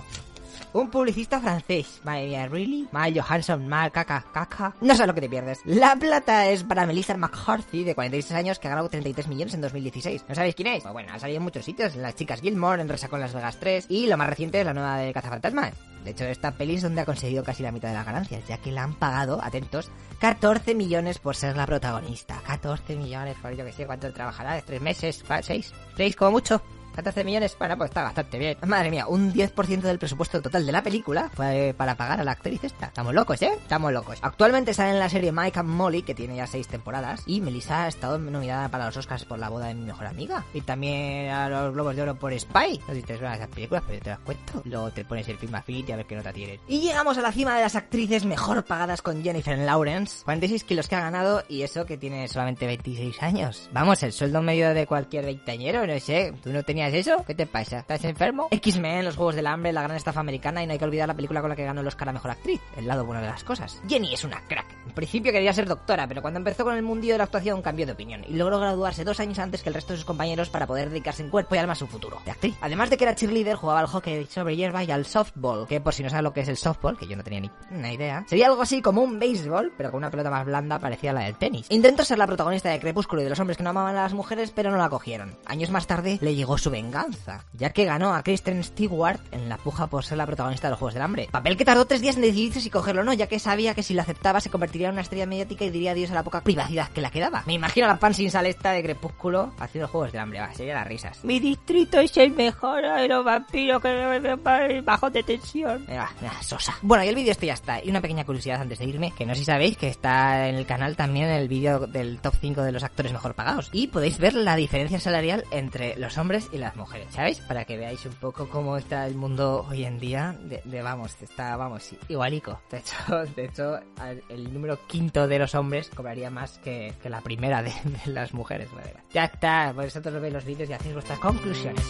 Un 0.74 0.90
publicista 0.90 1.38
francés. 1.38 2.00
Madre 2.02 2.26
mía, 2.28 2.48
¿really? 2.48 2.88
Mal 2.92 3.12
Johansson, 3.18 3.68
mal 3.68 3.92
caca, 3.92 4.24
caca. 4.32 4.74
No 4.80 4.94
sé 4.94 5.06
lo 5.06 5.12
que 5.12 5.20
te 5.20 5.28
pierdes. 5.28 5.60
La 5.66 5.96
plata 5.96 6.48
es 6.48 6.64
para 6.64 6.86
Melissa 6.86 7.14
McCarthy, 7.14 7.84
de 7.84 7.94
46 7.94 8.38
años, 8.38 8.58
que 8.58 8.68
ha 8.68 8.70
ganado 8.70 8.88
33 8.88 9.28
millones 9.28 9.52
en 9.52 9.60
2016. 9.60 10.24
¿No 10.28 10.34
sabéis 10.34 10.54
quién 10.54 10.68
es? 10.68 10.82
Pues 10.82 10.94
bueno, 10.94 11.12
ha 11.12 11.18
salido 11.18 11.36
en 11.36 11.42
muchos 11.42 11.64
sitios. 11.64 11.94
En 11.94 12.00
Las 12.00 12.14
Chicas 12.14 12.40
Gilmore, 12.40 12.80
en 12.80 12.88
Resa 12.88 13.08
con 13.08 13.20
Las 13.20 13.34
Vegas 13.34 13.58
3. 13.60 13.86
Y 13.90 14.06
lo 14.06 14.16
más 14.16 14.30
reciente 14.30 14.60
es 14.60 14.66
la 14.66 14.72
nueva 14.72 14.96
de 14.96 15.12
Cazafantasmas. 15.12 15.74
De 16.04 16.12
hecho, 16.12 16.24
esta 16.24 16.52
peli 16.52 16.76
es 16.76 16.82
donde 16.82 17.02
ha 17.02 17.04
conseguido 17.04 17.44
casi 17.44 17.62
la 17.62 17.70
mitad 17.70 17.88
de 17.88 17.94
las 17.94 18.06
ganancias, 18.06 18.42
ya 18.48 18.56
que 18.56 18.72
la 18.72 18.82
han 18.82 18.94
pagado, 18.94 19.40
atentos, 19.42 19.90
14 20.20 20.74
millones 20.74 21.18
por 21.18 21.36
ser 21.36 21.54
la 21.54 21.66
protagonista. 21.66 22.40
14 22.46 22.96
millones, 22.96 23.36
por 23.42 23.54
yo 23.54 23.64
que 23.64 23.72
sé 23.72 23.86
cuánto 23.86 24.10
trabajará, 24.12 24.60
3 24.60 24.80
meses, 24.80 25.22
6, 25.42 25.72
6 25.96 26.16
como 26.16 26.32
mucho. 26.32 26.62
14 26.92 27.24
millones, 27.24 27.56
bueno, 27.58 27.76
pues 27.76 27.90
está 27.90 28.02
bastante 28.02 28.38
bien. 28.38 28.56
Madre 28.66 28.90
mía, 28.90 29.06
un 29.06 29.32
10% 29.32 29.80
del 29.80 29.98
presupuesto 29.98 30.40
total 30.40 30.66
de 30.66 30.72
la 30.72 30.82
película 30.82 31.30
fue 31.34 31.74
para 31.76 31.96
pagar 31.96 32.20
a 32.20 32.24
la 32.24 32.32
actriz 32.32 32.62
esta. 32.64 32.86
Estamos 32.86 33.14
locos, 33.14 33.40
¿eh? 33.42 33.52
Estamos 33.54 33.92
locos. 33.92 34.18
Actualmente 34.22 34.74
sale 34.74 34.90
en 34.90 34.98
la 34.98 35.08
serie 35.08 35.32
Mike 35.32 35.58
and 35.58 35.68
Molly, 35.68 36.02
que 36.02 36.14
tiene 36.14 36.36
ya 36.36 36.46
6 36.46 36.68
temporadas, 36.68 37.22
y 37.26 37.40
Melissa 37.40 37.84
ha 37.84 37.88
estado 37.88 38.18
nominada 38.18 38.68
para 38.68 38.86
los 38.86 38.96
Oscars 38.96 39.24
por 39.24 39.38
la 39.38 39.48
boda 39.48 39.66
de 39.66 39.74
mi 39.74 39.84
mejor 39.84 40.06
amiga. 40.06 40.44
Y 40.54 40.60
también 40.60 41.30
a 41.30 41.48
los 41.48 41.72
Globos 41.72 41.96
de 41.96 42.02
Oro 42.02 42.14
por 42.14 42.38
Spy. 42.38 42.80
No 42.80 42.94
sé 42.94 42.96
si 42.96 43.02
te 43.02 43.16
suenan 43.16 43.34
esas 43.34 43.48
películas, 43.48 43.82
pero 43.86 44.00
te 44.00 44.10
las 44.10 44.18
cuento. 44.20 44.62
Luego 44.64 44.90
te 44.90 45.04
pones 45.04 45.28
el 45.28 45.38
film 45.38 45.54
Affinity 45.54 45.92
a 45.92 45.96
ver 45.96 46.06
qué 46.06 46.16
nota 46.16 46.32
tienes. 46.32 46.60
Y 46.68 46.80
llegamos 46.80 47.18
a 47.18 47.22
la 47.22 47.32
cima 47.32 47.56
de 47.56 47.62
las 47.62 47.76
actrices 47.76 48.24
mejor 48.24 48.64
pagadas 48.64 49.02
con 49.02 49.22
Jennifer 49.22 49.58
Lawrence. 49.58 50.24
46 50.24 50.64
kilos 50.64 50.88
que 50.88 50.96
ha 50.96 51.00
ganado 51.00 51.42
y 51.48 51.62
eso 51.62 51.86
que 51.86 51.96
tiene 51.96 52.28
solamente 52.28 52.66
26 52.66 53.22
años. 53.22 53.68
Vamos, 53.72 54.02
el 54.02 54.12
sueldo 54.12 54.42
medio 54.42 54.74
de 54.74 54.86
cualquier 54.86 55.24
veinteañero, 55.24 55.86
no 55.86 55.98
sé. 56.00 56.32
Tú 56.42 56.52
no 56.52 56.62
tenías 56.62 56.81
tenías 56.82 57.06
eso? 57.06 57.24
¿Qué 57.24 57.34
te 57.34 57.46
pasa? 57.46 57.80
¿Estás 57.80 58.04
enfermo? 58.04 58.48
X-Men, 58.50 59.04
los 59.04 59.16
Juegos 59.16 59.36
del 59.36 59.46
Hambre, 59.46 59.72
la 59.72 59.82
gran 59.82 59.96
estafa 59.96 60.20
americana 60.20 60.62
y 60.62 60.66
no 60.66 60.72
hay 60.72 60.78
que 60.78 60.84
olvidar 60.84 61.06
la 61.06 61.14
película 61.14 61.40
con 61.40 61.50
la 61.50 61.56
que 61.56 61.64
ganó 61.64 61.80
el 61.80 61.86
Oscar 61.86 62.08
a 62.08 62.12
Mejor 62.12 62.32
Actriz, 62.32 62.60
El 62.76 62.86
lado 62.86 63.04
bueno 63.04 63.20
de 63.20 63.28
las 63.28 63.44
cosas. 63.44 63.80
Jenny 63.88 64.14
es 64.14 64.24
una 64.24 64.40
crack. 64.48 64.66
En 64.86 64.92
principio 64.92 65.32
quería 65.32 65.52
ser 65.52 65.68
doctora, 65.68 66.08
pero 66.08 66.22
cuando 66.22 66.38
empezó 66.38 66.64
con 66.64 66.74
el 66.74 66.82
mundillo 66.82 67.14
de 67.14 67.18
la 67.18 67.24
actuación 67.24 67.62
cambió 67.62 67.86
de 67.86 67.92
opinión 67.92 68.24
y 68.26 68.34
logró 68.34 68.58
graduarse 68.58 69.04
dos 69.04 69.20
años 69.20 69.38
antes 69.38 69.62
que 69.62 69.68
el 69.68 69.74
resto 69.74 69.92
de 69.92 69.98
sus 69.98 70.04
compañeros 70.04 70.50
para 70.50 70.66
poder 70.66 70.90
dedicarse 70.90 71.22
en 71.22 71.30
cuerpo 71.30 71.54
y 71.54 71.58
alma 71.58 71.74
a 71.74 71.76
su 71.76 71.86
futuro 71.86 72.20
de 72.24 72.32
actriz. 72.32 72.56
Además 72.60 72.90
de 72.90 72.96
que 72.96 73.04
era 73.04 73.14
cheerleader, 73.14 73.56
jugaba 73.56 73.80
al 73.80 73.86
hockey 73.86 74.26
sobre 74.26 74.56
hierba 74.56 74.82
y 74.82 74.90
al 74.90 75.06
softball, 75.06 75.66
que 75.68 75.80
por 75.80 75.94
si 75.94 76.02
no 76.02 76.10
sabes 76.10 76.24
lo 76.24 76.32
que 76.32 76.40
es 76.40 76.48
el 76.48 76.56
softball, 76.56 76.98
que 76.98 77.06
yo 77.06 77.16
no 77.16 77.22
tenía 77.22 77.40
ni 77.40 77.50
una 77.70 77.92
idea, 77.92 78.24
sería 78.26 78.48
algo 78.48 78.62
así 78.62 78.82
como 78.82 79.02
un 79.02 79.18
béisbol, 79.18 79.72
pero 79.76 79.90
con 79.90 79.98
una 79.98 80.10
pelota 80.10 80.30
más 80.30 80.44
blanda 80.44 80.78
parecida 80.78 81.12
a 81.12 81.14
la 81.14 81.24
del 81.24 81.36
tenis. 81.36 81.66
Intentó 81.68 82.04
ser 82.04 82.18
la 82.18 82.26
protagonista 82.26 82.70
de 82.70 82.80
Crepúsculo 82.80 83.22
y 83.22 83.24
de 83.24 83.30
los 83.30 83.38
hombres 83.38 83.56
que 83.56 83.62
no 83.62 83.70
amaban 83.70 83.96
a 83.96 84.02
las 84.02 84.14
mujeres, 84.14 84.50
pero 84.50 84.70
no 84.70 84.78
la 84.78 84.88
cogieron. 84.88 85.36
Años 85.46 85.70
más 85.70 85.86
tarde 85.86 86.18
le 86.20 86.34
llegó 86.34 86.58
su 86.58 86.71
venganza, 86.72 87.44
ya 87.52 87.70
que 87.70 87.84
ganó 87.84 88.14
a 88.14 88.22
Kristen 88.24 88.64
Stewart 88.64 89.20
en 89.30 89.48
la 89.48 89.58
puja 89.58 89.86
por 89.86 90.04
ser 90.04 90.18
la 90.18 90.26
protagonista 90.26 90.66
de 90.66 90.70
los 90.72 90.78
Juegos 90.80 90.94
del 90.94 91.02
Hambre. 91.02 91.28
Papel 91.30 91.56
que 91.56 91.64
tardó 91.64 91.84
tres 91.84 92.00
días 92.00 92.16
en 92.16 92.22
decidirse 92.22 92.60
si 92.60 92.70
cogerlo 92.70 93.02
o 93.02 93.04
no, 93.04 93.12
ya 93.12 93.28
que 93.28 93.38
sabía 93.38 93.74
que 93.74 93.84
si 93.84 93.94
lo 93.94 94.02
aceptaba 94.02 94.40
se 94.40 94.50
convertiría 94.50 94.88
en 94.88 94.94
una 94.94 95.02
estrella 95.02 95.26
mediática 95.26 95.64
y 95.64 95.70
diría 95.70 95.92
adiós 95.92 96.10
a 96.10 96.14
la 96.14 96.24
poca 96.24 96.40
privacidad 96.40 96.88
que 96.88 97.00
la 97.00 97.10
quedaba. 97.10 97.44
Me 97.46 97.52
imagino 97.52 97.86
a 97.86 97.90
la 97.90 97.98
pan 97.98 98.14
sin 98.14 98.30
salesta 98.30 98.72
de 98.72 98.82
Crepúsculo 98.82 99.52
haciendo 99.60 99.84
los 99.84 99.90
Juegos 99.90 100.12
del 100.12 100.22
Hambre, 100.22 100.40
va, 100.40 100.52
sería 100.54 100.74
las 100.74 100.86
risas. 100.86 101.22
Mi 101.24 101.38
distrito 101.38 102.00
es 102.00 102.16
el 102.16 102.32
mejor 102.32 102.84
aerovampiro 102.84 103.78
que 103.78 104.80
bajo 104.84 105.10
de 105.10 105.22
tensión. 105.22 105.84
Venga, 105.86 106.10
venga, 106.20 106.42
sosa. 106.42 106.74
Bueno, 106.82 107.04
y 107.04 107.08
el 107.08 107.14
vídeo 107.14 107.32
este 107.32 107.46
ya 107.46 107.54
está. 107.54 107.84
Y 107.84 107.90
una 107.90 108.00
pequeña 108.00 108.24
curiosidad 108.24 108.62
antes 108.62 108.78
de 108.78 108.86
irme, 108.86 109.12
que 109.16 109.26
no 109.26 109.34
sé 109.34 109.40
si 109.40 109.44
sabéis 109.44 109.76
que 109.76 109.88
está 109.88 110.48
en 110.48 110.54
el 110.54 110.64
canal 110.66 110.96
también 110.96 111.28
el 111.28 111.48
vídeo 111.48 111.86
del 111.86 112.18
top 112.18 112.34
5 112.40 112.62
de 112.62 112.72
los 112.72 112.82
actores 112.82 113.12
mejor 113.12 113.34
pagados. 113.34 113.68
Y 113.72 113.88
podéis 113.88 114.18
ver 114.18 114.34
la 114.34 114.56
diferencia 114.56 114.98
salarial 115.00 115.44
entre 115.50 115.96
los 115.98 116.16
hombres 116.16 116.48
y 116.50 116.61
las 116.62 116.76
mujeres, 116.76 117.08
¿sabéis? 117.10 117.40
Para 117.40 117.64
que 117.64 117.76
veáis 117.76 118.04
un 118.06 118.14
poco 118.14 118.48
cómo 118.48 118.76
está 118.76 119.06
el 119.06 119.14
mundo 119.14 119.66
hoy 119.68 119.84
en 119.84 119.98
día. 119.98 120.36
De, 120.42 120.82
vamos, 120.82 121.16
está, 121.20 121.56
vamos, 121.56 121.90
igualico. 122.08 122.60
De 122.70 122.78
hecho, 122.78 122.96
de 123.36 123.44
hecho, 123.44 123.80
el 124.28 124.52
número 124.52 124.86
quinto 124.86 125.28
de 125.28 125.38
los 125.38 125.54
hombres 125.54 125.90
cobraría 125.90 126.30
más 126.30 126.58
que, 126.58 126.94
la 127.04 127.20
primera 127.20 127.62
de, 127.62 127.72
las 128.06 128.32
mujeres. 128.32 128.68
Ya 129.12 129.24
está, 129.24 129.72
vosotros 129.72 130.20
veis 130.20 130.32
los 130.32 130.44
vídeos 130.44 130.70
y 130.70 130.72
hacéis 130.72 130.94
vuestras 130.94 131.18
conclusiones. 131.18 131.84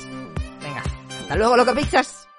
Venga, 0.63 0.83
hasta 1.21 1.37
luego, 1.37 1.57
loco 1.57 1.75
pizzas. 1.75 2.32